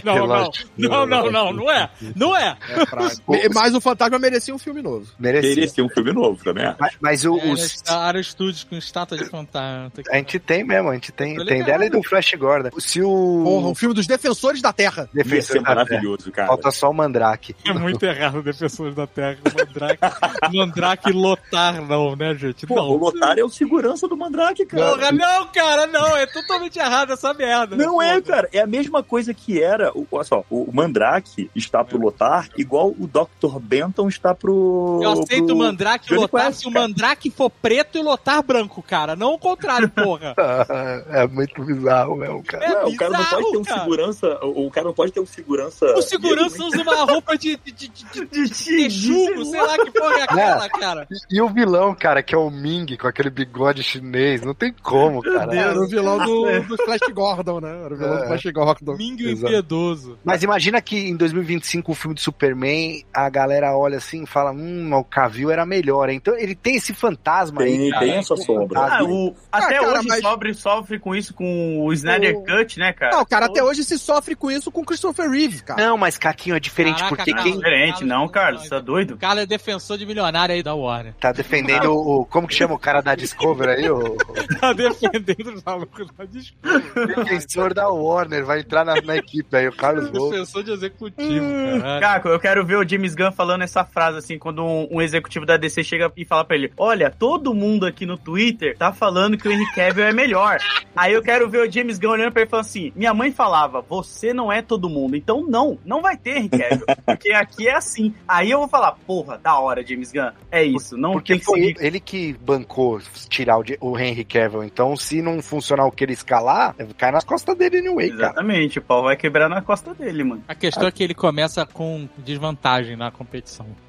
Não, 0.03 0.27
não, 0.27 0.49
não, 0.77 1.05
não, 1.05 1.31
não, 1.31 1.53
não 1.53 1.71
é. 1.71 1.89
Não 2.15 2.35
é. 2.35 2.57
É 2.69 2.85
fraco. 2.85 3.35
O 3.77 3.81
Fantasma 3.81 4.17
merecia 4.19 4.53
um 4.53 4.57
filme 4.57 4.81
novo. 4.81 5.05
Merecia. 5.19 5.55
Merecia 5.55 5.83
um 5.85 5.89
filme 5.89 6.11
novo 6.11 6.43
também. 6.43 6.65
acho. 6.65 6.77
Mas, 6.79 6.93
mas 6.99 7.25
o, 7.25 7.37
É, 7.37 7.51
os- 7.53 7.83
Ara 7.87 8.21
Studios 8.21 8.63
com 8.63 8.75
estátua 8.75 9.17
de 9.17 9.25
fantasma. 9.29 9.91
a 10.11 10.15
gente 10.17 10.39
tem 10.39 10.63
mesmo, 10.63 10.89
a 10.89 10.93
gente 10.93 11.11
tem, 11.11 11.35
tem 11.45 11.63
dela 11.63 11.85
e 11.85 11.89
do 11.89 12.01
Flash 12.03 12.33
Gordon. 12.33 12.69
Se 12.79 13.01
o 13.01 13.41
Porra, 13.43 13.67
um 13.67 13.75
filme 13.75 13.93
dos 13.95 14.07
Defensores 14.07 14.61
da 14.61 14.73
Terra. 14.73 15.09
Ia 15.13 15.23
Defensor 15.23 15.41
ser 15.57 15.61
da 15.61 15.63
Terra, 15.63 15.75
maravilhoso, 15.75 16.31
cara. 16.31 16.47
falta 16.47 16.71
só 16.71 16.89
o 16.89 16.93
Mandrake. 16.93 17.55
É 17.65 17.73
muito 17.73 18.03
errado, 18.03 18.41
Defensores 18.41 18.95
da 18.95 19.05
Terra. 19.07 19.37
Mandrake, 19.55 19.99
Mandrake 20.57 21.11
lotar, 21.11 21.81
não, 21.85 22.15
né, 22.15 22.33
gente? 22.35 22.65
Pô, 22.65 22.75
não. 22.75 22.89
o 22.89 22.97
Lotar 22.97 23.37
é 23.37 23.43
o 23.43 23.49
segurança 23.49 24.07
do 24.07 24.17
Mandrake, 24.17 24.65
cara. 24.65 24.91
Porra, 24.91 25.11
não, 25.11 25.47
cara, 25.47 25.87
não. 25.87 26.15
É 26.17 26.25
totalmente 26.25 26.77
errado 26.79 27.13
essa 27.13 27.33
merda. 27.33 27.75
Não 27.75 28.01
é, 28.01 28.19
cara. 28.21 28.49
É 28.51 28.59
a 28.59 28.67
mesma 28.67 29.03
coisa 29.03 29.33
que 29.33 29.61
era. 29.61 29.91
o- 29.95 30.07
Olha 30.11 30.23
só, 30.23 30.43
o 30.49 30.71
Mandrake 30.73 31.49
está 31.55 31.83
pro 31.83 31.99
Lotar, 31.99 32.49
igual 32.57 32.89
o 32.89 33.07
Dr. 33.07 33.59
Benton 33.67 34.07
está 34.07 34.33
pro. 34.35 34.99
Eu 35.01 35.11
aceito 35.11 35.45
pro 35.47 35.55
o 35.55 35.57
Mandrake 35.57 36.05
e 36.05 36.07
o 36.07 36.09
Johnny 36.15 36.21
Lotar 36.21 36.45
Quest, 36.47 36.59
se 36.61 36.67
o 36.67 36.71
cara. 36.71 36.87
Mandrake 36.87 37.31
for 37.31 37.49
preto 37.49 37.97
e 37.97 38.01
o 38.01 38.03
Lotar 38.03 38.43
branco, 38.43 38.81
cara. 38.81 39.15
Não 39.15 39.33
o 39.33 39.39
contrário, 39.39 39.89
porra. 39.89 40.35
é 41.09 41.27
muito 41.27 41.63
bizarro 41.63 42.15
mesmo, 42.15 42.43
cara. 42.43 42.65
É 42.65 42.69
Não, 42.69 42.89
o 42.89 42.95
cara 42.97 43.11
não 43.11 43.19
bizarro, 43.19 43.41
pode 43.41 43.51
ter 43.51 43.57
um 43.57 43.63
cara. 43.63 43.79
segurança. 43.81 44.39
O 44.43 44.67
o 44.67 44.71
cara 44.71 44.87
não 44.87 44.93
pode 44.93 45.11
ter 45.11 45.19
um 45.19 45.25
segurança. 45.25 45.85
O 45.95 46.01
segurança 46.01 46.63
usa 46.63 46.81
uma 46.81 47.03
roupa 47.05 47.37
de, 47.37 47.57
de, 47.57 47.71
de, 47.71 47.87
de, 47.87 48.25
de 48.25 48.65
texugo, 48.65 49.45
sei 49.45 49.61
lá 49.61 49.77
que 49.77 49.91
porra 49.91 50.19
é 50.19 50.23
aquela, 50.23 50.69
cara. 50.69 51.07
E 51.31 51.41
o 51.41 51.49
vilão, 51.49 51.95
cara, 51.95 52.21
que 52.21 52.35
é 52.35 52.37
o 52.37 52.49
Ming, 52.49 52.97
com 52.97 53.07
aquele 53.07 53.29
bigode 53.29 53.81
chinês, 53.83 54.41
não 54.41 54.53
tem 54.53 54.73
como, 54.83 55.21
cara. 55.21 55.55
Era 55.55 55.79
o 55.79 55.87
vilão 55.87 56.17
do, 56.19 56.61
do 56.63 56.77
Flash 56.83 56.99
Gordon, 57.13 57.59
né? 57.61 57.81
Era 57.85 57.93
o 57.93 57.97
vilão 57.97 58.17
do 58.17 58.23
É. 58.23 58.27
Flash 58.27 58.43
Gordon. 58.53 58.95
Mingo 58.97 59.21
Exato. 59.23 59.47
impiedoso. 59.47 60.19
Mas 60.23 60.43
imagina 60.43 60.81
que 60.81 60.97
em 60.97 61.15
2025 61.15 61.91
o 61.91 61.95
filme 61.95 62.13
do 62.15 62.21
Superman, 62.21 63.03
a 63.13 63.29
galera 63.29 63.56
olha 63.75 63.97
assim 63.97 64.23
e 64.23 64.27
fala, 64.27 64.51
hum, 64.51 64.91
o 64.93 65.03
Cavill 65.03 65.49
era 65.51 65.65
melhor. 65.65 66.09
hein? 66.09 66.17
Então 66.17 66.37
ele 66.37 66.53
tem 66.55 66.75
esse 66.75 66.93
fantasma 66.93 67.61
aí, 67.63 67.77
Tem, 67.77 67.89
cara. 67.91 68.05
tem 68.05 68.15
essa 68.15 68.35
sombra. 68.35 68.79
Ah, 68.79 69.03
o, 69.03 69.35
até 69.51 69.77
Ah, 69.77 69.79
cara, 69.81 69.99
hoje 69.99 70.07
mas- 70.07 70.21
sofre, 70.21 70.53
sofre 70.53 70.99
com 70.99 71.15
isso 71.15 71.33
com 71.33 71.85
o 71.85 71.93
Snyder 71.93 72.35
O- 72.37 72.43
Cut, 72.45 72.79
né, 72.79 72.93
cara? 72.93 73.15
Não, 73.17 73.25
cara, 73.25 73.45
até 73.47 73.63
hoje 73.63 73.83
se 73.83 73.97
sofre 73.97 74.35
com 74.35 74.51
isso 74.51 74.71
com 74.71 74.83
Christopher 74.85 75.29
Reeve, 75.29 75.61
cara. 75.63 75.81
Não, 75.83 75.97
mas 75.97 76.17
Caquinho 76.17 76.55
é 76.55 76.59
diferente, 76.59 76.97
Caraca, 76.97 77.15
porque 77.15 77.31
cara. 77.31 77.43
quem 77.43 77.57
Diferente, 77.57 78.03
não, 78.05 78.27
Carlos, 78.27 78.63
você 78.63 78.69
tá 78.69 78.79
doido? 78.79 79.15
O 79.15 79.17
cara 79.17 79.41
é 79.41 79.45
defensor 79.45 79.97
de 79.97 80.05
milionário 80.05 80.53
aí 80.53 80.61
da 80.61 80.75
Warner. 80.75 81.13
tá 81.19 81.31
defendendo 81.31 81.91
o. 81.93 82.25
Como 82.25 82.47
que 82.47 82.53
chama 82.53 82.73
o 82.75 82.79
cara 82.79 83.01
da 83.01 83.15
Discovery 83.15 83.71
aí? 83.83 83.89
O 83.89 84.15
Tá 84.59 84.73
defendendo 84.73 85.53
os 85.55 85.63
malucos 85.63 86.07
da 86.17 86.25
desculpa. 86.25 86.79
defensor 87.07 87.73
da 87.73 87.87
Warner 87.89 88.45
vai 88.45 88.59
entrar 88.59 88.83
na, 88.85 88.95
na 89.01 89.15
equipe 89.17 89.55
aí, 89.55 89.67
o 89.67 89.75
Carlos. 89.75 90.09
Defensor 90.09 90.63
de 90.63 90.71
executivo, 90.71 91.45
caralho. 91.81 92.01
Caco, 92.01 92.27
eu 92.29 92.39
quero 92.39 92.65
ver 92.65 92.77
o 92.77 92.87
James 92.87 93.15
Gunn 93.15 93.31
falando 93.31 93.46
essa 93.63 93.83
frase 93.85 94.17
assim, 94.17 94.37
quando 94.37 94.63
um, 94.63 94.87
um 94.91 95.01
executivo 95.01 95.45
da 95.45 95.57
DC 95.57 95.83
chega 95.83 96.11
e 96.15 96.25
fala 96.25 96.43
pra 96.43 96.55
ele: 96.55 96.71
Olha, 96.77 97.09
todo 97.09 97.53
mundo 97.53 97.85
aqui 97.85 98.05
no 98.05 98.17
Twitter 98.17 98.77
tá 98.77 98.91
falando 98.91 99.37
que 99.37 99.47
o 99.47 99.51
Henry 99.51 99.71
Cavill 99.73 100.05
é 100.05 100.13
melhor. 100.13 100.57
Aí 100.95 101.13
eu 101.13 101.21
quero 101.21 101.49
ver 101.49 101.67
o 101.67 101.71
James 101.71 101.97
Gunn 101.99 102.11
olhando 102.11 102.31
pra 102.31 102.41
ele 102.41 102.47
e 102.47 102.51
falando 102.51 102.65
assim: 102.65 102.91
Minha 102.95 103.13
mãe 103.13 103.31
falava, 103.31 103.81
você 103.81 104.33
não 104.33 104.51
é 104.51 104.61
todo 104.61 104.89
mundo. 104.89 105.15
Então 105.15 105.45
não, 105.47 105.77
não 105.85 106.01
vai 106.01 106.17
ter 106.17 106.37
Henry 106.37 106.49
Cavill. 106.49 106.85
porque 107.05 107.31
aqui 107.31 107.67
é 107.67 107.75
assim. 107.75 108.13
Aí 108.27 108.51
eu 108.51 108.59
vou 108.59 108.67
falar: 108.67 108.93
Porra, 109.05 109.37
da 109.37 109.57
hora, 109.59 109.85
James 109.85 110.11
Gunn. 110.11 110.31
É 110.51 110.63
isso, 110.63 110.97
não 110.97 111.13
Porque 111.13 111.33
tem 111.33 111.39
que 111.39 111.45
foi 111.45 111.59
seguir. 111.59 111.85
ele 111.85 111.99
que 111.99 112.33
bancou 112.33 112.99
tirar 113.29 113.57
o, 113.59 113.63
o 113.81 113.97
Henry 113.99 114.23
Cavill. 114.23 114.63
Então, 114.63 114.95
se 114.95 115.21
não 115.21 115.41
funcionar 115.41 115.85
o 115.85 115.91
que 115.91 116.03
ele 116.03 116.13
escalar, 116.13 116.75
cai 116.97 117.11
nas 117.11 117.23
costas 117.23 117.55
dele 117.57 117.79
anyway, 117.79 118.09
cara. 118.09 118.23
Exatamente, 118.23 118.79
o 118.79 118.81
pau 118.81 119.03
vai 119.03 119.15
quebrar 119.15 119.49
na 119.49 119.61
costa 119.61 119.93
dele, 119.93 120.23
mano. 120.23 120.43
A 120.47 120.55
questão 120.55 120.87
é 120.87 120.91
que 120.91 121.03
ele 121.03 121.13
começa 121.13 121.65
com 121.65 122.07
desvantagem 122.17 122.95
na 122.95 123.11
competição. 123.11 123.36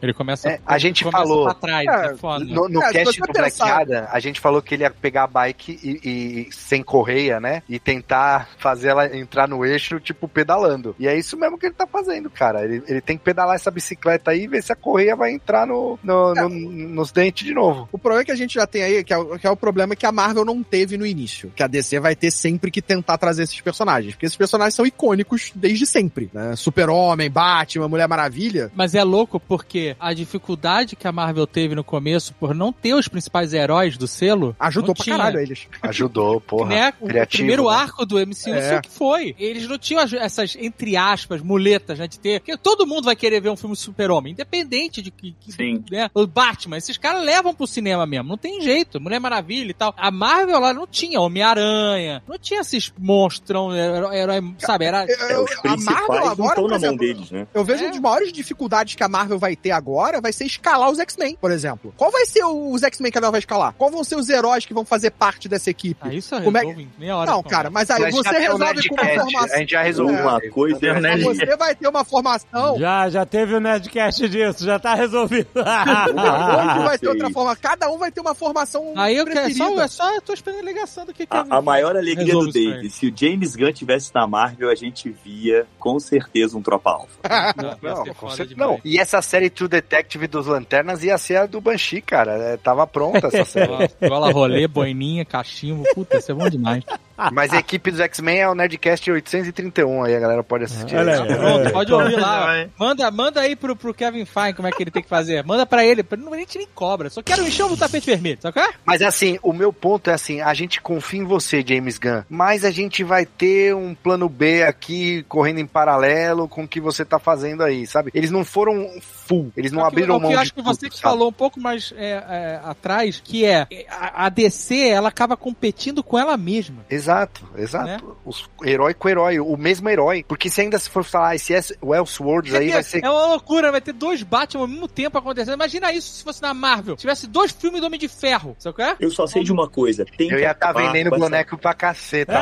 Ele 0.02 0.12
começa, 0.12 0.48
É, 0.48 0.60
a 0.66 0.78
gente 0.78 1.04
começa 1.04 1.18
falou- 1.22 1.44
pra 1.44 1.54
trás, 1.54 1.86
É, 1.86 2.06
é, 2.12 2.16
foda. 2.16 2.44
No, 2.44 2.68
no 2.68 2.82
É, 2.82 2.92
cast 2.92 3.20
do 3.20 3.32
Black 3.32 3.62
Adam, 3.62 4.06
a 4.10 4.20
gente 4.20 4.40
falou 4.40 4.60
que 4.62 4.74
ele 4.74 4.82
ia 4.84 4.90
pegar 4.90 5.24
a 5.24 5.26
bike 5.26 5.78
e, 5.82 6.00
e- 6.48 6.52
sem 6.52 6.82
correia, 6.82 7.40
né? 7.40 7.62
E 7.68 7.78
tentar 7.78 8.48
fazer 8.58 8.88
ela 8.88 9.16
entrar 9.16 9.48
no 9.48 9.64
eixo, 9.64 9.98
tipo, 10.00 10.28
pedalando. 10.28 10.94
E 10.98 11.06
é 11.08 11.16
isso 11.18 11.36
mesmo 11.36 11.58
que 11.58 11.66
ele 11.66 11.74
tá 11.74 11.86
fazendo, 11.86 12.30
cara. 12.30 12.64
Ele, 12.64 12.82
ele 12.86 13.00
tem 13.00 13.16
que 13.16 13.24
pedalar 13.24 13.54
essa 13.56 13.70
bicicleta 13.70 14.30
aí 14.30 14.44
e 14.44 14.48
ver 14.48 14.62
se 14.62 14.72
a 14.72 14.76
correia 14.76 15.14
vai 15.16 15.32
entrar 15.32 15.66
no, 15.66 15.98
no- 16.02 16.34
no- 16.34 16.48
nos 16.48 17.12
dentes 17.12 17.46
de 17.46 17.54
novo. 17.54 17.88
O 17.92 17.98
problema 17.98 18.24
que 18.24 18.32
a 18.32 18.36
gente 18.36 18.54
já 18.54 18.66
tem 18.66 18.82
aí, 18.82 19.04
que 19.04 19.12
é, 19.12 19.18
o, 19.18 19.38
que 19.38 19.46
é 19.46 19.50
o 19.50 19.56
problema 19.56 19.94
que 19.96 20.06
a 20.06 20.12
Marvel 20.12 20.44
não 20.44 20.62
teve 20.62 20.96
no 20.96 21.06
início. 21.06 21.52
Que 21.54 21.62
a 21.62 21.66
DC 21.66 21.98
vai 22.00 22.14
ter 22.16 22.30
sempre 22.30 22.70
que 22.70 22.80
tentar 22.82 23.18
trazer 23.18 23.42
esses 23.44 23.60
personagens. 23.60 24.14
Porque 24.14 24.26
esses 24.26 24.36
personagens 24.36 24.74
são 24.74 24.86
icônicos 24.86 25.52
desde 25.54 25.86
sempre. 25.86 26.30
Né? 26.32 26.54
Super-Homem, 26.56 27.30
Batman, 27.30 27.88
Mulher 27.88 28.08
Maravilha. 28.08 28.70
Mas 28.74 28.94
é 28.94 29.02
louco 29.04 29.37
porque 29.40 29.96
a 29.98 30.12
dificuldade 30.12 30.96
que 30.96 31.06
a 31.06 31.12
Marvel 31.12 31.46
teve 31.46 31.74
no 31.74 31.84
começo 31.84 32.34
por 32.34 32.54
não 32.54 32.72
ter 32.72 32.94
os 32.94 33.08
principais 33.08 33.52
heróis 33.52 33.96
do 33.96 34.06
selo 34.06 34.54
Ajudou 34.58 34.94
pra 34.94 35.04
tinha. 35.04 35.16
caralho 35.16 35.38
eles. 35.40 35.66
Ajudou, 35.82 36.40
porra. 36.40 36.68
né? 36.68 36.92
O 37.00 37.06
criativo, 37.06 37.38
primeiro 37.38 37.64
né? 37.68 37.74
arco 37.76 38.04
do 38.06 38.18
MCU 38.18 38.54
É. 38.54 38.80
que 38.80 38.90
foi. 38.90 39.34
Eles 39.38 39.68
não 39.68 39.78
tinham 39.78 40.02
as- 40.02 40.12
essas, 40.12 40.56
entre 40.58 40.96
aspas, 40.96 41.40
muletas, 41.42 41.98
né? 41.98 42.06
De 42.06 42.18
ter. 42.18 42.40
Porque 42.40 42.56
todo 42.56 42.86
mundo 42.86 43.04
vai 43.04 43.16
querer 43.16 43.40
ver 43.40 43.50
um 43.50 43.56
filme 43.56 43.74
de 43.74 43.80
super-homem, 43.80 44.32
independente 44.32 45.02
de 45.02 45.10
que. 45.10 45.34
que- 45.40 45.52
Sim. 45.52 45.84
né? 45.90 46.10
O 46.14 46.26
Batman, 46.26 46.76
esses 46.76 46.96
caras 46.96 47.22
levam 47.24 47.54
pro 47.54 47.66
cinema 47.66 48.06
mesmo. 48.06 48.28
Não 48.28 48.38
tem 48.38 48.60
jeito. 48.60 49.00
Mulher 49.00 49.18
Maravilha 49.20 49.70
e 49.70 49.74
tal. 49.74 49.94
A 49.96 50.10
Marvel 50.10 50.58
lá 50.60 50.72
não 50.72 50.86
tinha 50.86 51.20
Homem-Aranha, 51.20 52.22
não 52.28 52.38
tinha 52.38 52.60
esses 52.60 52.92
monstrão, 52.98 53.74
herói, 53.74 54.16
herói, 54.16 54.54
sabe? 54.58 54.84
Era. 54.84 55.04
É, 55.04 55.38
os 55.38 55.50
a 55.64 55.76
Marvel 55.76 56.26
agora, 56.28 56.48
estão 56.50 56.62
na 56.64 56.68
mão 56.68 56.76
exemplo, 56.76 56.98
deles, 56.98 57.30
né? 57.30 57.46
Eu 57.52 57.64
vejo 57.64 57.82
É. 57.82 57.86
uma 57.86 57.92
das 57.92 58.00
maiores 58.00 58.32
dificuldades 58.32 58.94
que 58.94 59.02
a 59.02 59.08
Marvel 59.08 59.27
Marvel 59.28 59.38
vai 59.38 59.54
ter 59.54 59.70
agora 59.72 60.20
vai 60.20 60.32
ser 60.32 60.44
escalar 60.46 60.90
os 60.90 60.98
X-Men, 60.98 61.36
por 61.40 61.50
exemplo. 61.50 61.92
Qual 61.96 62.10
vai 62.10 62.24
ser 62.24 62.44
os 62.44 62.82
X-Men 62.82 63.12
que 63.12 63.18
ela 63.18 63.30
vai 63.30 63.40
escalar? 63.40 63.74
Qual 63.76 63.90
vão 63.90 64.02
ser 64.02 64.16
os 64.16 64.28
heróis 64.30 64.64
que 64.64 64.72
vão 64.72 64.84
fazer 64.84 65.10
parte 65.10 65.48
dessa 65.48 65.68
equipe? 65.70 66.00
Ah, 66.02 66.14
isso 66.14 66.40
Como 66.40 66.56
é- 66.56 66.86
meia 66.98 67.16
hora. 67.16 67.30
Não, 67.30 67.42
cara, 67.42 67.68
mas 67.70 67.90
aí 67.90 68.10
você 68.10 68.38
resolve 68.38 68.88
com 68.88 68.94
uma 68.94 69.04
formação. 69.04 69.54
A 69.54 69.58
gente 69.58 69.70
já 69.70 69.82
resolveu. 69.82 70.18
Uma 70.18 70.40
coisa 70.50 70.78
Mas 70.94 71.02
Nerd- 71.02 71.22
você 71.24 71.56
vai 71.56 71.74
ter 71.74 71.88
uma 71.88 72.04
formação. 72.04 72.78
Já, 72.78 73.10
já 73.10 73.26
teve 73.26 73.54
o 73.54 73.60
Nerdcast 73.60 74.28
disso, 74.28 74.64
já 74.64 74.78
tá 74.78 74.94
resolvido. 74.94 75.48
Onde 75.54 76.84
vai 76.84 76.98
ter 76.98 77.08
outra 77.08 77.30
forma? 77.30 77.56
Cada 77.56 77.90
um 77.90 77.98
vai 77.98 78.10
ter 78.10 78.20
uma 78.20 78.34
formação. 78.34 78.94
Aí 78.96 79.16
eu 79.16 79.26
quero, 79.26 79.52
só, 79.54 79.80
é 79.80 79.88
só, 79.88 80.14
eu 80.14 80.22
tô 80.22 80.32
esperando 80.32 80.60
a 80.60 80.62
ligação 80.62 81.04
do 81.04 81.12
que 81.12 81.26
que 81.26 81.36
A, 81.36 81.44
a 81.50 81.62
maior 81.62 81.96
alegria 81.96 82.32
do 82.32 82.50
Dave, 82.50 82.88
se 82.90 83.06
o 83.08 83.12
James 83.14 83.54
Gunn 83.54 83.72
tivesse 83.72 84.10
na 84.14 84.26
Marvel, 84.26 84.70
a 84.70 84.74
gente 84.74 85.10
via 85.24 85.66
com 85.78 85.98
certeza 86.00 86.56
um 86.56 86.62
Tropa 86.62 86.90
Alpha. 86.90 87.18
Não, 87.56 87.76
Não, 87.96 88.04
ser 88.04 88.10
com 88.14 88.20
foda 88.20 88.36
certeza- 88.36 88.54
demais. 88.54 88.70
não, 88.70 88.80
e 88.84 88.98
essa 89.08 89.22
série 89.22 89.48
True 89.48 89.68
Detective 89.68 90.26
dos 90.26 90.46
Lanternas 90.46 91.02
ia 91.02 91.16
ser 91.16 91.36
a 91.36 91.46
do 91.46 91.62
Banshee, 91.62 92.02
cara. 92.02 92.32
É, 92.32 92.56
tava 92.58 92.86
pronta 92.86 93.28
essa 93.28 93.44
série. 93.46 93.90
Gola 94.06 94.30
rolê, 94.30 94.68
boininha, 94.68 95.24
cachimbo, 95.24 95.82
puta, 95.94 96.18
isso 96.18 96.30
é 96.30 96.34
bom 96.34 96.48
demais. 96.48 96.84
Mas 97.32 97.52
a 97.52 97.58
equipe 97.60 97.90
dos 97.90 98.00
X-Men 98.00 98.38
é 98.40 98.48
o 98.48 98.54
Nerdcast 98.54 99.10
831, 99.10 100.04
aí 100.04 100.14
a 100.14 100.20
galera 100.20 100.42
pode 100.44 100.64
assistir. 100.64 100.96
Olha 100.96 101.22
aí. 101.22 101.36
Pronto, 101.36 101.70
pode 101.72 101.92
ouvir 101.92 102.16
lá. 102.16 102.66
Manda, 102.78 103.10
manda 103.10 103.40
aí 103.40 103.56
pro, 103.56 103.74
pro 103.76 103.92
Kevin 103.94 104.24
Feige 104.24 104.54
como 104.54 104.68
é 104.68 104.72
que 104.72 104.82
ele 104.82 104.90
tem 104.90 105.02
que 105.02 105.08
fazer. 105.08 105.44
Manda 105.44 105.66
pra 105.66 105.84
ele. 105.84 106.04
Não, 106.18 106.32
a 106.32 106.38
gente 106.38 106.58
nem 106.58 106.68
cobra. 106.74 107.10
Só 107.10 107.22
quero 107.22 107.42
encher 107.46 107.64
o 107.64 107.76
tapete 107.76 108.06
vermelho, 108.06 108.38
sabe 108.40 108.54
qual 108.54 108.66
é? 108.66 108.72
Mas 108.84 109.02
assim, 109.02 109.38
o 109.42 109.52
meu 109.52 109.72
ponto 109.72 110.10
é 110.10 110.12
assim, 110.14 110.40
a 110.40 110.54
gente 110.54 110.80
confia 110.80 111.20
em 111.20 111.24
você, 111.24 111.64
James 111.66 111.98
Gunn, 111.98 112.22
mas 112.28 112.64
a 112.64 112.70
gente 112.70 113.02
vai 113.04 113.26
ter 113.26 113.74
um 113.74 113.94
plano 113.94 114.28
B 114.28 114.62
aqui 114.62 115.24
correndo 115.28 115.58
em 115.60 115.66
paralelo 115.66 116.48
com 116.48 116.64
o 116.64 116.68
que 116.68 116.80
você 116.80 117.04
tá 117.04 117.18
fazendo 117.18 117.62
aí, 117.62 117.86
sabe? 117.86 118.10
Eles 118.14 118.30
não 118.30 118.44
foram 118.44 118.88
full, 119.00 119.52
eles 119.56 119.72
não 119.72 119.82
que- 119.82 119.86
abriram 119.88 120.16
o 120.16 120.18
que 120.18 120.22
mão 120.22 120.30
eu 120.32 120.36
de 120.36 120.42
acho 120.42 120.54
que 120.54 120.62
tudo, 120.62 120.66
você 120.74 120.88
que 120.88 120.96
sabe? 120.96 121.02
falou 121.02 121.28
um 121.28 121.32
pouco 121.32 121.60
mais 121.60 121.92
é, 121.96 122.10
é, 122.10 122.60
atrás, 122.64 123.20
que 123.22 123.44
é 123.44 123.66
a, 123.90 124.26
a 124.26 124.28
DC, 124.28 124.88
ela 124.88 125.08
acaba 125.08 125.36
competindo 125.36 126.02
com 126.02 126.18
ela 126.18 126.36
mesma. 126.36 126.84
Exato, 126.90 127.07
exato. 127.56 127.84
Né? 127.86 127.98
Os 128.24 128.48
herói 128.64 128.94
com 128.94 129.08
herói, 129.08 129.38
o 129.40 129.56
mesmo 129.56 129.88
herói. 129.88 130.24
Porque 130.26 130.48
se 130.50 130.60
ainda 130.60 130.78
se 130.78 130.88
for 130.90 131.04
falar, 131.04 131.34
esse 131.36 131.54
é 131.54 131.60
o 131.80 131.94
Elseworlds 131.94 132.54
aí 132.54 132.70
É, 132.70 132.74
vai 132.74 132.82
ser. 132.82 133.04
é 133.04 133.10
uma 133.10 133.26
loucura, 133.26 133.70
vai 133.70 133.80
ter 133.80 133.92
dois 133.92 134.22
Batman 134.22 134.62
ao 134.62 134.68
mesmo 134.68 134.88
tempo 134.88 135.16
acontecendo. 135.18 135.54
Imagina 135.54 135.92
isso 135.92 136.12
se 136.18 136.24
fosse 136.24 136.42
na 136.42 136.52
Marvel. 136.54 136.96
Tivesse 136.96 137.26
dois 137.26 137.52
filmes 137.52 137.80
do 137.80 137.86
Homem 137.86 137.98
de 138.00 138.08
Ferro, 138.08 138.54
sabe 138.58 138.76
qual 138.76 138.88
é? 138.88 138.96
Eu 139.00 139.10
só 139.10 139.26
sei 139.26 139.42
de 139.44 139.52
uma 139.52 139.68
coisa, 139.68 140.04
tem 140.16 140.30
Eu 140.30 140.38
ia 140.38 140.50
estar 140.52 140.68
acabar 140.70 140.92
vendendo 140.92 141.10
boneco 141.16 141.56
pra 141.56 141.74
caceta. 141.74 142.38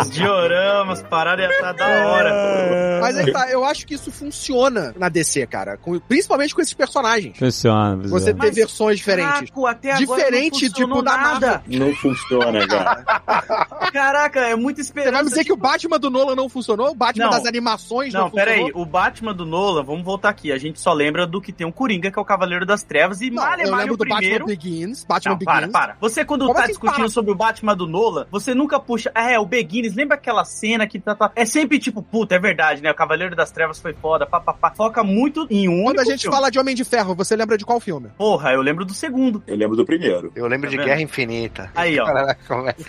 Os 0.00 0.10
dioramas, 0.10 1.02
pararam 1.02 1.42
ia 1.42 1.50
estar 1.50 1.72
da 1.72 1.86
hora. 2.08 2.98
Mas 3.00 3.16
aí 3.18 3.32
tá, 3.32 3.50
eu 3.50 3.64
acho 3.64 3.86
que 3.86 3.94
isso 3.94 4.10
funciona 4.10 4.94
na 4.98 5.08
DC, 5.08 5.46
cara. 5.46 5.76
Com- 5.76 5.98
principalmente 6.00 6.54
com 6.54 6.60
esses 6.60 6.74
personagens. 6.74 7.38
Funciona, 7.38 7.96
Você 8.08 8.34
ter 8.34 8.50
versões 8.50 8.98
diferentes. 8.98 9.50
Caraca, 9.50 9.70
até 9.70 9.92
agora 9.92 10.18
Diferente, 10.24 10.70
tipo, 10.70 11.02
da 11.02 11.16
nada. 11.40 11.62
Não 11.66 11.94
funciona, 11.94 12.66
cara. 12.66 13.04
Caraca, 13.92 14.40
é 14.40 14.56
muita 14.56 14.82
Você 14.82 14.88
esperança. 14.88 15.12
vai 15.12 15.22
me 15.22 15.28
dizer 15.30 15.44
que 15.44 15.52
o 15.52 15.56
Batman 15.56 15.98
do 15.98 16.10
Nolan 16.10 16.34
não 16.34 16.48
funcionou? 16.48 16.90
O 16.90 16.94
Batman 16.94 17.24
Não. 17.24 17.30
das 17.30 17.46
animações 17.46 18.12
não, 18.12 18.22
Não, 18.24 18.30
pera 18.30 18.50
aí, 18.52 18.58
funcionou? 18.60 18.82
o 18.82 18.86
Batman 18.86 19.34
do 19.34 19.46
Nolan, 19.46 19.82
vamos 19.82 20.04
voltar 20.04 20.28
aqui. 20.28 20.52
A 20.52 20.58
gente 20.58 20.80
só 20.80 20.92
lembra 20.92 21.26
do 21.26 21.40
que 21.40 21.52
tem 21.52 21.66
um 21.66 21.72
Coringa, 21.72 22.10
que 22.10 22.18
é 22.18 22.22
o 22.22 22.24
Cavaleiro 22.24 22.66
das 22.66 22.82
Trevas, 22.82 23.20
e 23.20 23.30
Não, 23.30 23.42
malha 23.42 23.62
eu 23.62 23.70
malha 23.70 23.80
lembro 23.82 23.94
o 23.94 23.96
do 23.96 24.04
primeiro. 24.04 24.46
Batman 24.46 24.46
Begins. 24.46 25.04
Batman 25.04 25.30
Não, 25.32 25.38
para, 25.38 25.54
Begins. 25.60 25.72
para. 25.72 25.96
Você, 26.00 26.24
quando 26.24 26.42
Como 26.42 26.54
tá 26.54 26.60
assim, 26.60 26.68
discutindo 26.72 26.96
para? 26.96 27.08
sobre 27.08 27.30
o 27.30 27.34
Batman 27.34 27.74
do 27.76 27.86
Nolan, 27.86 28.26
você 28.30 28.54
nunca 28.54 28.78
puxa, 28.78 29.10
ah, 29.14 29.30
é, 29.30 29.38
o 29.38 29.46
Beginnings, 29.46 29.94
lembra 29.94 30.16
aquela 30.16 30.44
cena 30.44 30.86
que 30.86 30.98
tá, 30.98 31.14
tá- 31.14 31.32
É 31.34 31.44
sempre 31.44 31.78
tipo, 31.78 32.02
puta, 32.02 32.34
é 32.34 32.38
verdade, 32.38 32.82
né? 32.82 32.90
O 32.90 32.94
Cavaleiro 32.94 33.34
das 33.34 33.50
Trevas 33.50 33.78
foi 33.80 33.94
foda, 33.94 34.26
pá, 34.26 34.40
pá, 34.40 34.52
pá. 34.52 34.72
Foca 34.76 35.02
muito 35.02 35.46
em 35.50 35.68
um 35.68 35.84
Quando 35.84 36.00
a 36.00 36.04
gente 36.04 36.22
filme. 36.22 36.36
fala 36.36 36.50
de 36.50 36.58
Homem 36.58 36.74
de 36.74 36.84
Ferro, 36.84 37.14
você 37.14 37.34
lembra 37.36 37.56
de 37.56 37.64
qual 37.64 37.80
filme? 37.80 38.08
Porra, 38.16 38.52
eu 38.52 38.60
lembro 38.60 38.84
do 38.84 38.92
segundo. 38.94 39.42
Eu 39.46 39.56
lembro 39.56 39.76
do 39.76 39.84
primeiro. 39.84 40.32
Eu 40.34 40.46
lembro 40.46 40.66
Tá 40.66 40.70
de 40.70 40.76
vendo? 40.76 40.86
Guerra 40.86 41.00
Infinita. 41.00 41.27
Aí, 41.74 41.98
ó. 41.98 42.06
É- 42.08 42.36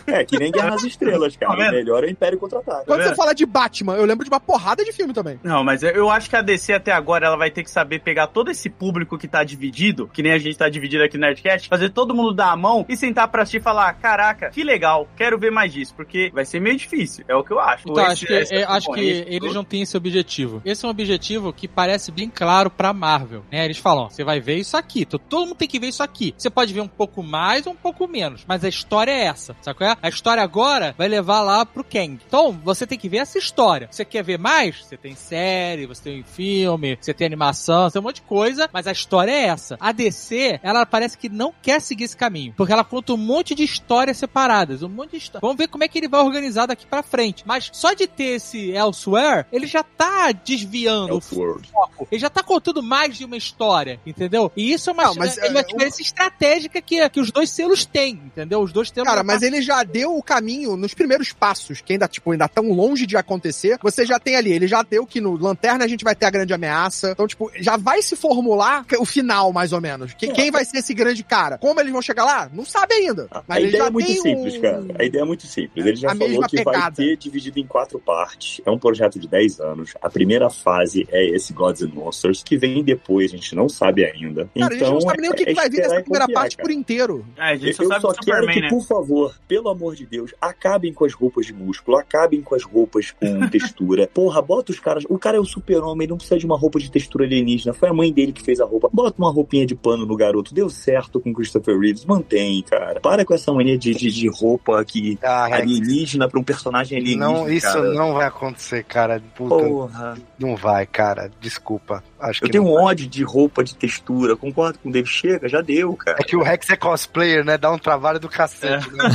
É, 0.08 0.26
que 0.26 0.38
nem 0.38 0.52
Guerra 0.52 0.72
nas 0.72 0.84
Estrelas, 0.84 1.36
Tá 1.36 1.48
cara. 1.48 1.70
O 1.70 1.72
melhor 1.72 2.04
é 2.04 2.08
o 2.08 2.10
Império 2.10 2.38
Contra-Ataque. 2.40 2.86
Quando 2.86 3.00
vendo? 3.02 3.10
você 3.10 3.16
fala 3.16 3.34
de 3.34 3.46
Batman, 3.46 3.96
eu 3.96 4.06
lembro 4.06 4.24
de 4.24 4.30
uma 4.32 4.40
porrada 4.40 4.84
de 4.84 4.92
filme 4.92 5.14
também. 5.14 5.40
Não, 5.44 5.64
mas 5.64 5.84
eu- 5.84 6.10
acho 6.10 6.30
que 6.30 6.36
a 6.36 6.42
DC 6.42 6.74
até 6.74 6.92
agora 6.92 7.28
ela 7.28 7.38
vai 7.38 7.52
ter 7.52 7.64
que 7.64 7.70
saber 7.72 8.00
pegar 8.00 8.28
todo 8.28 8.50
esse 8.50 8.70
público 8.70 9.18
que 9.18 9.28
tá 9.28 9.44
dividido, 9.44 10.08
que 10.12 10.24
nem 10.24 10.32
a 10.32 10.38
gente 10.40 10.58
tá 10.58 10.68
dividido 10.70 11.04
aqui 11.04 11.18
no 11.18 11.22
Nerdcast, 11.26 11.68
fazer 11.70 11.90
todo 11.90 12.16
mundo 12.16 12.34
dar 12.34 12.52
a 12.52 12.56
mão 12.56 12.86
e 12.90 12.98
sentar 12.98 13.28
pra 13.28 13.44
assistir 13.44 13.58
e 13.58 13.62
falar: 13.62 13.94
caraca, 13.94 14.50
que 14.50 14.64
legal, 14.64 15.08
quero 15.16 15.38
ver 15.38 15.52
mais 15.52 15.72
disso, 15.72 15.94
porque 15.96 16.32
vai 16.34 16.46
ser 16.46 16.60
meio 16.60 16.78
difícil, 16.78 17.24
é 17.28 17.36
o 17.36 17.44
que 17.44 17.52
eu 17.52 17.60
acho. 17.60 17.90
Então, 17.90 18.04
Esse- 18.04 18.12
acho 18.12 18.26
que, 18.26 18.34
essa 18.34 18.56
é, 18.56 18.64
acho 18.64 18.92
que 18.92 19.26
eles 19.28 19.54
não 19.54 19.64
têm 19.64 19.82
esse 19.84 19.96
objetivo. 19.98 20.62
Esse 20.66 20.84
é 20.86 20.88
um 20.88 20.92
objetivo 20.92 21.54
que 21.54 21.68
parece 21.68 22.12
bem 22.12 22.30
claro 22.30 22.70
pra 22.70 22.92
Marvel, 22.94 23.44
né? 23.52 23.66
Eles 23.66 23.78
falam, 23.78 24.10
você 24.10 24.24
vai 24.24 24.40
ver 24.40 24.56
isso 24.56 24.76
aqui, 24.76 25.06
to- 25.06 25.20
todo 25.20 25.46
mundo 25.48 25.56
tem 25.58 25.68
que 25.68 25.80
ver 25.80 25.88
isso 25.88 26.04
aqui. 26.04 26.34
Você 26.38 26.50
pode 26.50 26.74
ver 26.74 26.82
um 26.82 26.88
pouco 26.88 27.22
mais 27.24 27.66
ou 27.68 27.74
um 27.74 27.76
pouco 27.76 28.08
menos, 28.08 28.29
mas 28.48 28.64
a 28.64 28.70
história 28.70 29.12
é 29.12 29.26
essa, 29.26 29.56
sabe 29.62 29.78
qual 29.78 29.90
é? 29.92 29.98
A 30.02 30.10
história 30.10 30.44
agora 30.44 30.94
vai 30.98 31.08
levar 31.08 31.42
lá 31.42 31.66
pro 31.66 31.84
Kang. 31.84 32.20
Então, 32.28 32.60
você 32.64 32.86
tem 32.86 32.98
que 32.98 33.10
ver 33.10 33.18
essa 33.18 33.38
história. 33.38 33.88
Você 33.92 34.06
quer 34.06 34.24
ver 34.24 34.38
mais? 34.38 34.84
Você 34.84 34.98
tem 34.98 35.16
série, 35.16 35.86
você 35.86 36.04
tem 36.04 36.24
filme, 36.24 36.98
você 37.00 37.14
tem 37.14 37.28
animação, 37.28 37.84
você 37.90 37.94
tem 37.94 38.02
um 38.02 38.04
monte 38.04 38.16
de 38.16 38.22
coisa, 38.24 38.70
mas 38.72 38.88
a 38.88 38.92
história 38.92 39.32
é 39.32 39.48
essa. 39.48 39.78
A 39.80 39.92
DC, 39.92 40.60
ela 40.64 40.86
parece 40.86 41.18
que 41.18 41.30
não 41.30 41.54
quer 41.62 41.82
seguir 41.82 42.06
esse 42.06 42.18
caminho, 42.18 42.54
porque 42.56 42.74
ela 42.74 42.84
conta 42.84 43.14
um 43.14 43.18
monte 43.18 43.54
de 43.56 43.64
histórias 43.64 44.18
separadas, 44.18 44.84
um 44.84 44.90
monte 44.90 45.12
de 45.12 45.18
história. 45.18 45.42
Vamos 45.42 45.58
ver 45.58 45.68
como 45.68 45.84
é 45.84 45.88
que 45.88 45.98
ele 45.98 46.08
vai 46.08 46.22
organizar 46.22 46.66
daqui 46.66 46.86
pra 46.86 47.04
frente. 47.04 47.44
Mas 47.46 47.70
só 47.74 47.94
de 47.94 48.08
ter 48.08 48.36
esse 48.36 48.72
Elsewhere, 48.72 49.46
ele 49.52 49.68
já 49.68 49.84
tá 49.84 50.32
desviando 50.32 51.14
o 51.14 51.18
Elseworld. 51.18 51.68
foco. 51.70 52.08
Ele 52.12 52.20
já 52.20 52.30
tá 52.30 52.44
contando 52.44 52.82
mais 52.82 53.18
de 53.18 53.26
uma 53.26 53.38
história, 53.38 54.00
entendeu? 54.06 54.52
E 54.56 54.74
isso 54.74 54.90
é 54.90 54.94
uma, 54.94 55.04
Não, 55.04 55.16
mas, 55.16 55.38
é 55.38 55.50
uma 55.50 55.60
é, 55.60 55.64
diferença 55.64 56.02
estratégica 56.02 56.82
que, 56.82 57.10
que 57.10 57.20
os 57.20 57.32
dois 57.32 57.50
selos 57.50 57.86
têm, 57.86 58.09
entendeu? 58.10 58.60
Os 58.62 58.72
dois 58.72 58.90
selos 58.90 59.08
Cara, 59.10 59.24
mas 59.24 59.42
ele 59.42 59.62
já 59.62 59.84
deu 59.84 60.16
o 60.16 60.24
caminho 60.24 60.76
nos 60.76 60.94
primeiros 60.94 61.32
passos, 61.34 61.82
que 61.82 61.94
ainda, 61.94 62.08
tipo, 62.08 62.32
ainda 62.32 62.48
tão 62.48 62.72
longe 62.72 63.06
de 63.06 63.16
acontecer. 63.18 63.78
Você 63.82 64.06
já 64.06 64.20
tem 64.20 64.36
ali, 64.36 64.52
ele 64.52 64.68
já 64.68 64.82
deu 64.84 65.06
que 65.06 65.20
no 65.22 65.36
Lanterna 65.38 65.86
a 65.86 65.88
gente 65.88 66.04
vai 66.04 66.16
ter 66.16 66.26
a 66.26 66.30
grande 66.30 66.54
ameaça. 66.54 67.12
Então, 67.12 67.28
tipo, 67.28 67.52
já 67.60 67.78
vai 67.78 68.02
se 68.02 68.16
formular 68.16 68.86
o 69.00 69.06
final, 69.06 69.52
mais 69.54 69.74
ou 69.74 69.82
menos. 69.82 70.14
Que- 70.14 70.30
Quem 70.32 70.52
vai 70.52 70.64
ser 70.66 70.78
esse 70.80 70.94
grande 70.94 71.24
cara? 71.24 71.58
Como 71.58 71.80
eles 71.80 71.92
vão 71.92 72.02
chegar 72.02 72.26
lá? 72.26 72.50
Não 72.54 72.66
sabe 72.66 72.94
ainda. 72.94 73.28
Mas 73.48 73.58
a 73.58 73.60
ele 73.60 73.70
ideia 73.70 73.84
já 73.84 73.88
é 73.88 73.92
muito 73.92 74.06
tem 74.08 74.22
simples, 74.22 74.56
um- 74.56 74.62
cara. 74.62 74.84
A 75.00 75.04
ideia 75.04 75.22
é 75.22 75.26
muito 75.26 75.46
simples. 75.48 75.86
Ele 75.86 75.96
já 75.96 76.08
A 76.10 76.12
falou 76.12 76.30
mesma 76.30 76.48
que 76.48 76.64
vai 76.64 76.74
pegada. 76.76 76.96
ter 76.96 77.18
dividido 77.18 77.60
em 77.60 77.66
quatro 77.68 78.00
partes. 78.00 78.62
É 78.66 78.72
um 78.72 78.78
projeto 78.78 79.20
de 79.20 79.28
10 79.28 79.60
anos. 79.60 79.94
A 80.02 80.10
primeira 80.10 80.50
fase 80.50 81.08
é 81.12 81.26
esse 81.36 81.54
Gods 81.54 81.82
and 81.84 81.90
Monsters, 81.94 82.44
que 82.44 82.58
vem 82.58 82.84
depois, 82.84 83.32
a 83.34 83.36
gente 83.36 83.56
não 83.56 83.68
sabe 83.70 84.06
ainda. 84.06 84.50
Cara, 84.58 84.68
a 84.68 84.70
gente 84.72 84.76
então, 84.84 84.94
não 84.94 85.02
sabe 85.02 85.22
nem 85.22 85.32
o 85.32 85.34
que, 85.34 85.44
é 85.44 85.46
que 85.48 85.54
vai 85.54 85.70
vir 85.70 85.80
e 85.80 85.82
primeira 86.02 86.04
confiar, 86.26 86.28
parte 86.34 86.58
cara. 86.58 86.68
por 86.68 86.74
inteiro. 86.74 87.26
É, 87.38 87.42
a 87.52 87.56
gente 87.56 87.76
só 87.76 87.99
eu 88.08 88.14
só 88.16 88.22
quero 88.22 88.38
Superman, 88.42 88.54
que, 88.56 88.62
né? 88.62 88.70
por 88.70 88.86
favor, 88.86 89.36
pelo 89.48 89.70
amor 89.70 89.96
de 89.96 90.06
Deus, 90.06 90.34
acabem 90.42 90.94
com 90.94 91.06
as 91.06 91.14
roupas 91.14 91.46
de 91.46 91.54
músculo, 91.54 91.98
acabem 91.98 92.42
com 92.42 92.56
as 92.56 92.64
roupas 92.64 93.12
com 93.12 93.48
textura. 93.50 94.08
Porra, 94.14 94.42
bota 94.42 94.72
os 94.72 94.80
caras. 94.80 95.04
O 95.10 95.18
cara 95.18 95.38
é 95.38 95.40
o 95.40 95.46
super-homem, 95.46 96.08
não 96.08 96.18
precisa 96.18 96.38
de 96.40 96.46
uma 96.46 96.58
roupa 96.58 96.80
de 96.80 96.90
textura 96.92 97.26
alienígena. 97.26 97.74
Foi 97.74 97.90
a 97.90 97.94
mãe 97.94 98.12
dele 98.12 98.32
que 98.32 98.42
fez 98.42 98.60
a 98.60 98.66
roupa. 98.66 98.90
Bota 98.92 99.16
uma 99.18 99.32
roupinha 99.32 99.66
de 99.66 99.76
pano 99.76 100.06
no 100.06 100.16
garoto. 100.16 100.54
Deu 100.54 100.70
certo 100.70 101.20
com 101.20 101.34
Christopher 101.34 101.78
Reeves. 101.80 102.06
Mantém, 102.06 102.62
cara. 102.64 103.00
Para 103.00 103.24
com 103.26 103.34
essa 103.34 103.52
mania 103.54 103.78
de, 103.78 103.94
de, 103.94 104.12
de 104.12 104.28
roupa 104.30 104.84
que 104.86 105.18
Ah, 105.22 105.46
alienígena 105.56 106.28
pra 106.28 106.40
um 106.40 106.44
personagem 106.44 106.98
alienígena. 106.98 107.26
não, 107.28 107.50
isso 107.50 107.68
cara. 107.68 107.94
não 107.94 108.14
vai 108.14 108.28
acontecer, 108.28 108.84
cara. 108.84 109.22
Puta, 109.36 109.56
Porra. 109.56 110.18
não 110.38 110.56
vai, 110.56 110.86
cara. 110.86 111.32
Desculpa. 111.42 112.04
Acho 112.20 112.44
Eu 112.44 112.48
que 112.48 112.52
tenho 112.52 112.66
um 112.66 112.74
ódio 112.74 113.08
de 113.08 113.24
roupa 113.24 113.64
de 113.64 113.76
textura. 113.76 114.36
Concordo 114.36 114.78
com 114.80 114.90
o 114.90 114.92
Dave. 114.92 115.08
Chega, 115.08 115.48
já 115.48 115.62
deu, 115.62 115.94
cara. 115.94 116.18
É 116.20 116.24
que 116.24 116.36
o 116.36 116.44
Rex 116.44 116.70
é 116.70 116.76
cosplayer, 116.76 117.46
né? 117.46 117.58
Dá 117.58 117.72
um 117.72 117.78
trabalho 117.78 118.20
do 118.20 118.28
cacete. 118.28 118.90
Né? 118.92 119.10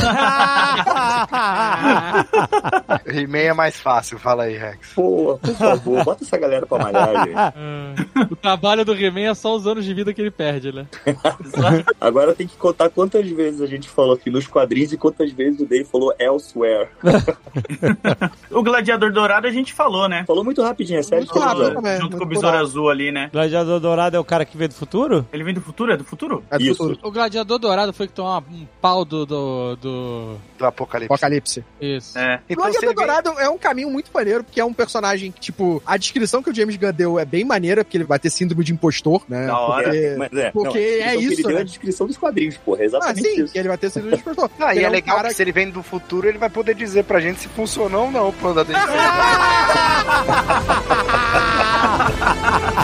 He-Man 3.06 3.38
é 3.38 3.52
mais 3.52 3.78
fácil, 3.78 4.18
fala 4.18 4.44
aí, 4.44 4.56
Rex. 4.56 4.92
Pô, 4.94 5.38
por 5.40 5.54
favor, 5.54 6.04
bota 6.04 6.24
essa 6.24 6.38
galera 6.38 6.66
pra 6.66 6.78
malhar, 6.78 7.26
gente. 7.26 8.32
o 8.32 8.36
trabalho 8.36 8.84
do 8.84 8.94
He-Man 8.94 9.30
é 9.30 9.34
só 9.34 9.54
os 9.54 9.66
anos 9.66 9.84
de 9.84 9.92
vida 9.92 10.12
que 10.12 10.20
ele 10.20 10.30
perde, 10.30 10.72
né? 10.72 10.86
Agora 12.00 12.34
tem 12.34 12.46
que 12.46 12.56
contar 12.56 12.88
quantas 12.90 13.28
vezes 13.28 13.60
a 13.60 13.66
gente 13.66 13.88
falou 13.88 14.14
aqui 14.14 14.30
nos 14.30 14.46
quadrinhos 14.46 14.92
e 14.92 14.96
quantas 14.96 15.30
vezes 15.32 15.60
o 15.60 15.66
Dave 15.66 15.84
falou 15.84 16.14
elsewhere. 16.18 16.88
O 18.50 18.62
Gladiador 18.62 19.12
Dourado 19.12 19.46
a 19.46 19.50
gente 19.50 19.72
falou, 19.72 20.08
né? 20.08 20.24
Falou 20.26 20.44
muito 20.44 20.62
rapidinho, 20.62 21.00
é 21.00 21.02
sério. 21.02 21.26
Falou. 21.26 21.72
também. 21.74 22.00
Junto 22.00 22.16
com 22.16 22.24
o 22.24 22.26
Besouro 22.26 22.56
Azul 22.56 22.88
ali, 22.94 23.12
né? 23.12 23.28
Gladiador 23.32 23.78
Dourado 23.80 24.16
é 24.16 24.20
o 24.20 24.24
cara 24.24 24.44
que 24.44 24.56
veio 24.56 24.68
do 24.68 24.74
futuro? 24.74 25.26
Ele 25.32 25.44
vem 25.44 25.52
do 25.54 25.60
futuro? 25.60 25.92
É 25.92 25.96
do 25.96 26.04
futuro? 26.04 26.42
É 26.50 26.56
do 26.58 26.62
Isso. 26.64 26.76
futuro. 26.76 26.98
O 27.02 27.10
Gladiador 27.10 27.58
Dourado 27.58 27.92
foi 27.92 28.06
que 28.06 28.12
tomou 28.14 28.38
um 28.50 28.66
pau 28.80 29.04
do. 29.04 29.26
do. 29.26 29.76
do... 29.76 30.36
Do 30.58 30.66
Apocalipse. 30.66 31.12
Apocalipse. 31.12 31.64
Isso. 31.80 32.18
É. 32.18 32.36
O 32.36 32.40
Então, 32.48 32.62
Gladiador 32.64 32.88
vem- 32.88 32.94
Dourado 32.94 33.30
é 33.40 33.48
um 33.48 33.58
caminho 33.58 33.90
muito 33.90 34.10
maneiro, 34.14 34.42
porque 34.44 34.60
é 34.60 34.64
um 34.64 34.72
personagem 34.72 35.30
que, 35.32 35.40
tipo, 35.40 35.82
a 35.84 35.96
descrição 35.96 36.42
que 36.42 36.50
o 36.50 36.54
James 36.54 36.76
Gunn 36.76 36.92
deu 36.92 37.18
é 37.18 37.24
bem 37.24 37.44
maneira, 37.44 37.84
porque 37.84 37.96
ele 37.96 38.04
vai 38.04 38.18
ter 38.18 38.30
síndrome 38.30 38.64
de 38.64 38.72
impostor, 38.72 39.22
né? 39.28 39.46
Da 39.46 39.58
hora. 39.58 39.84
Porque, 39.90 40.14
Mas 40.18 40.32
é, 40.32 40.50
porque 40.50 40.78
não, 41.00 41.06
é 41.06 41.16
isso, 41.16 41.32
Ele 41.34 41.42
deu 41.42 41.50
é 41.50 41.54
né? 41.54 41.60
a 41.60 41.64
descrição 41.64 42.06
dos 42.06 42.16
quadrinhos, 42.16 42.56
porra. 42.58 42.78
É 42.80 42.82
Ah, 42.82 42.86
exatamente 42.86 43.22
sim, 43.28 43.42
isso. 43.44 43.58
ele 43.58 43.68
vai 43.68 43.76
ter 43.78 43.90
síndrome 43.90 44.14
de 44.16 44.22
impostor. 44.22 44.50
Ah, 44.60 44.74
e 44.74 44.78
Ele 44.78 44.86
é 44.86 44.88
um 44.88 44.92
legal 44.92 45.16
cara 45.16 45.28
que 45.28 45.34
se 45.34 45.42
ele 45.42 45.52
vem 45.52 45.70
do 45.70 45.82
futuro, 45.82 46.28
ele 46.28 46.38
vai 46.38 46.48
poder 46.50 46.74
dizer 46.74 47.02
pra 47.04 47.18
gente 47.20 47.40
se 47.40 47.48
funcionou 47.48 48.04
ou 48.06 48.10
não 48.10 48.28
o 48.28 48.32
plano 48.32 48.54
da 48.56 48.62
DC. 48.62 48.78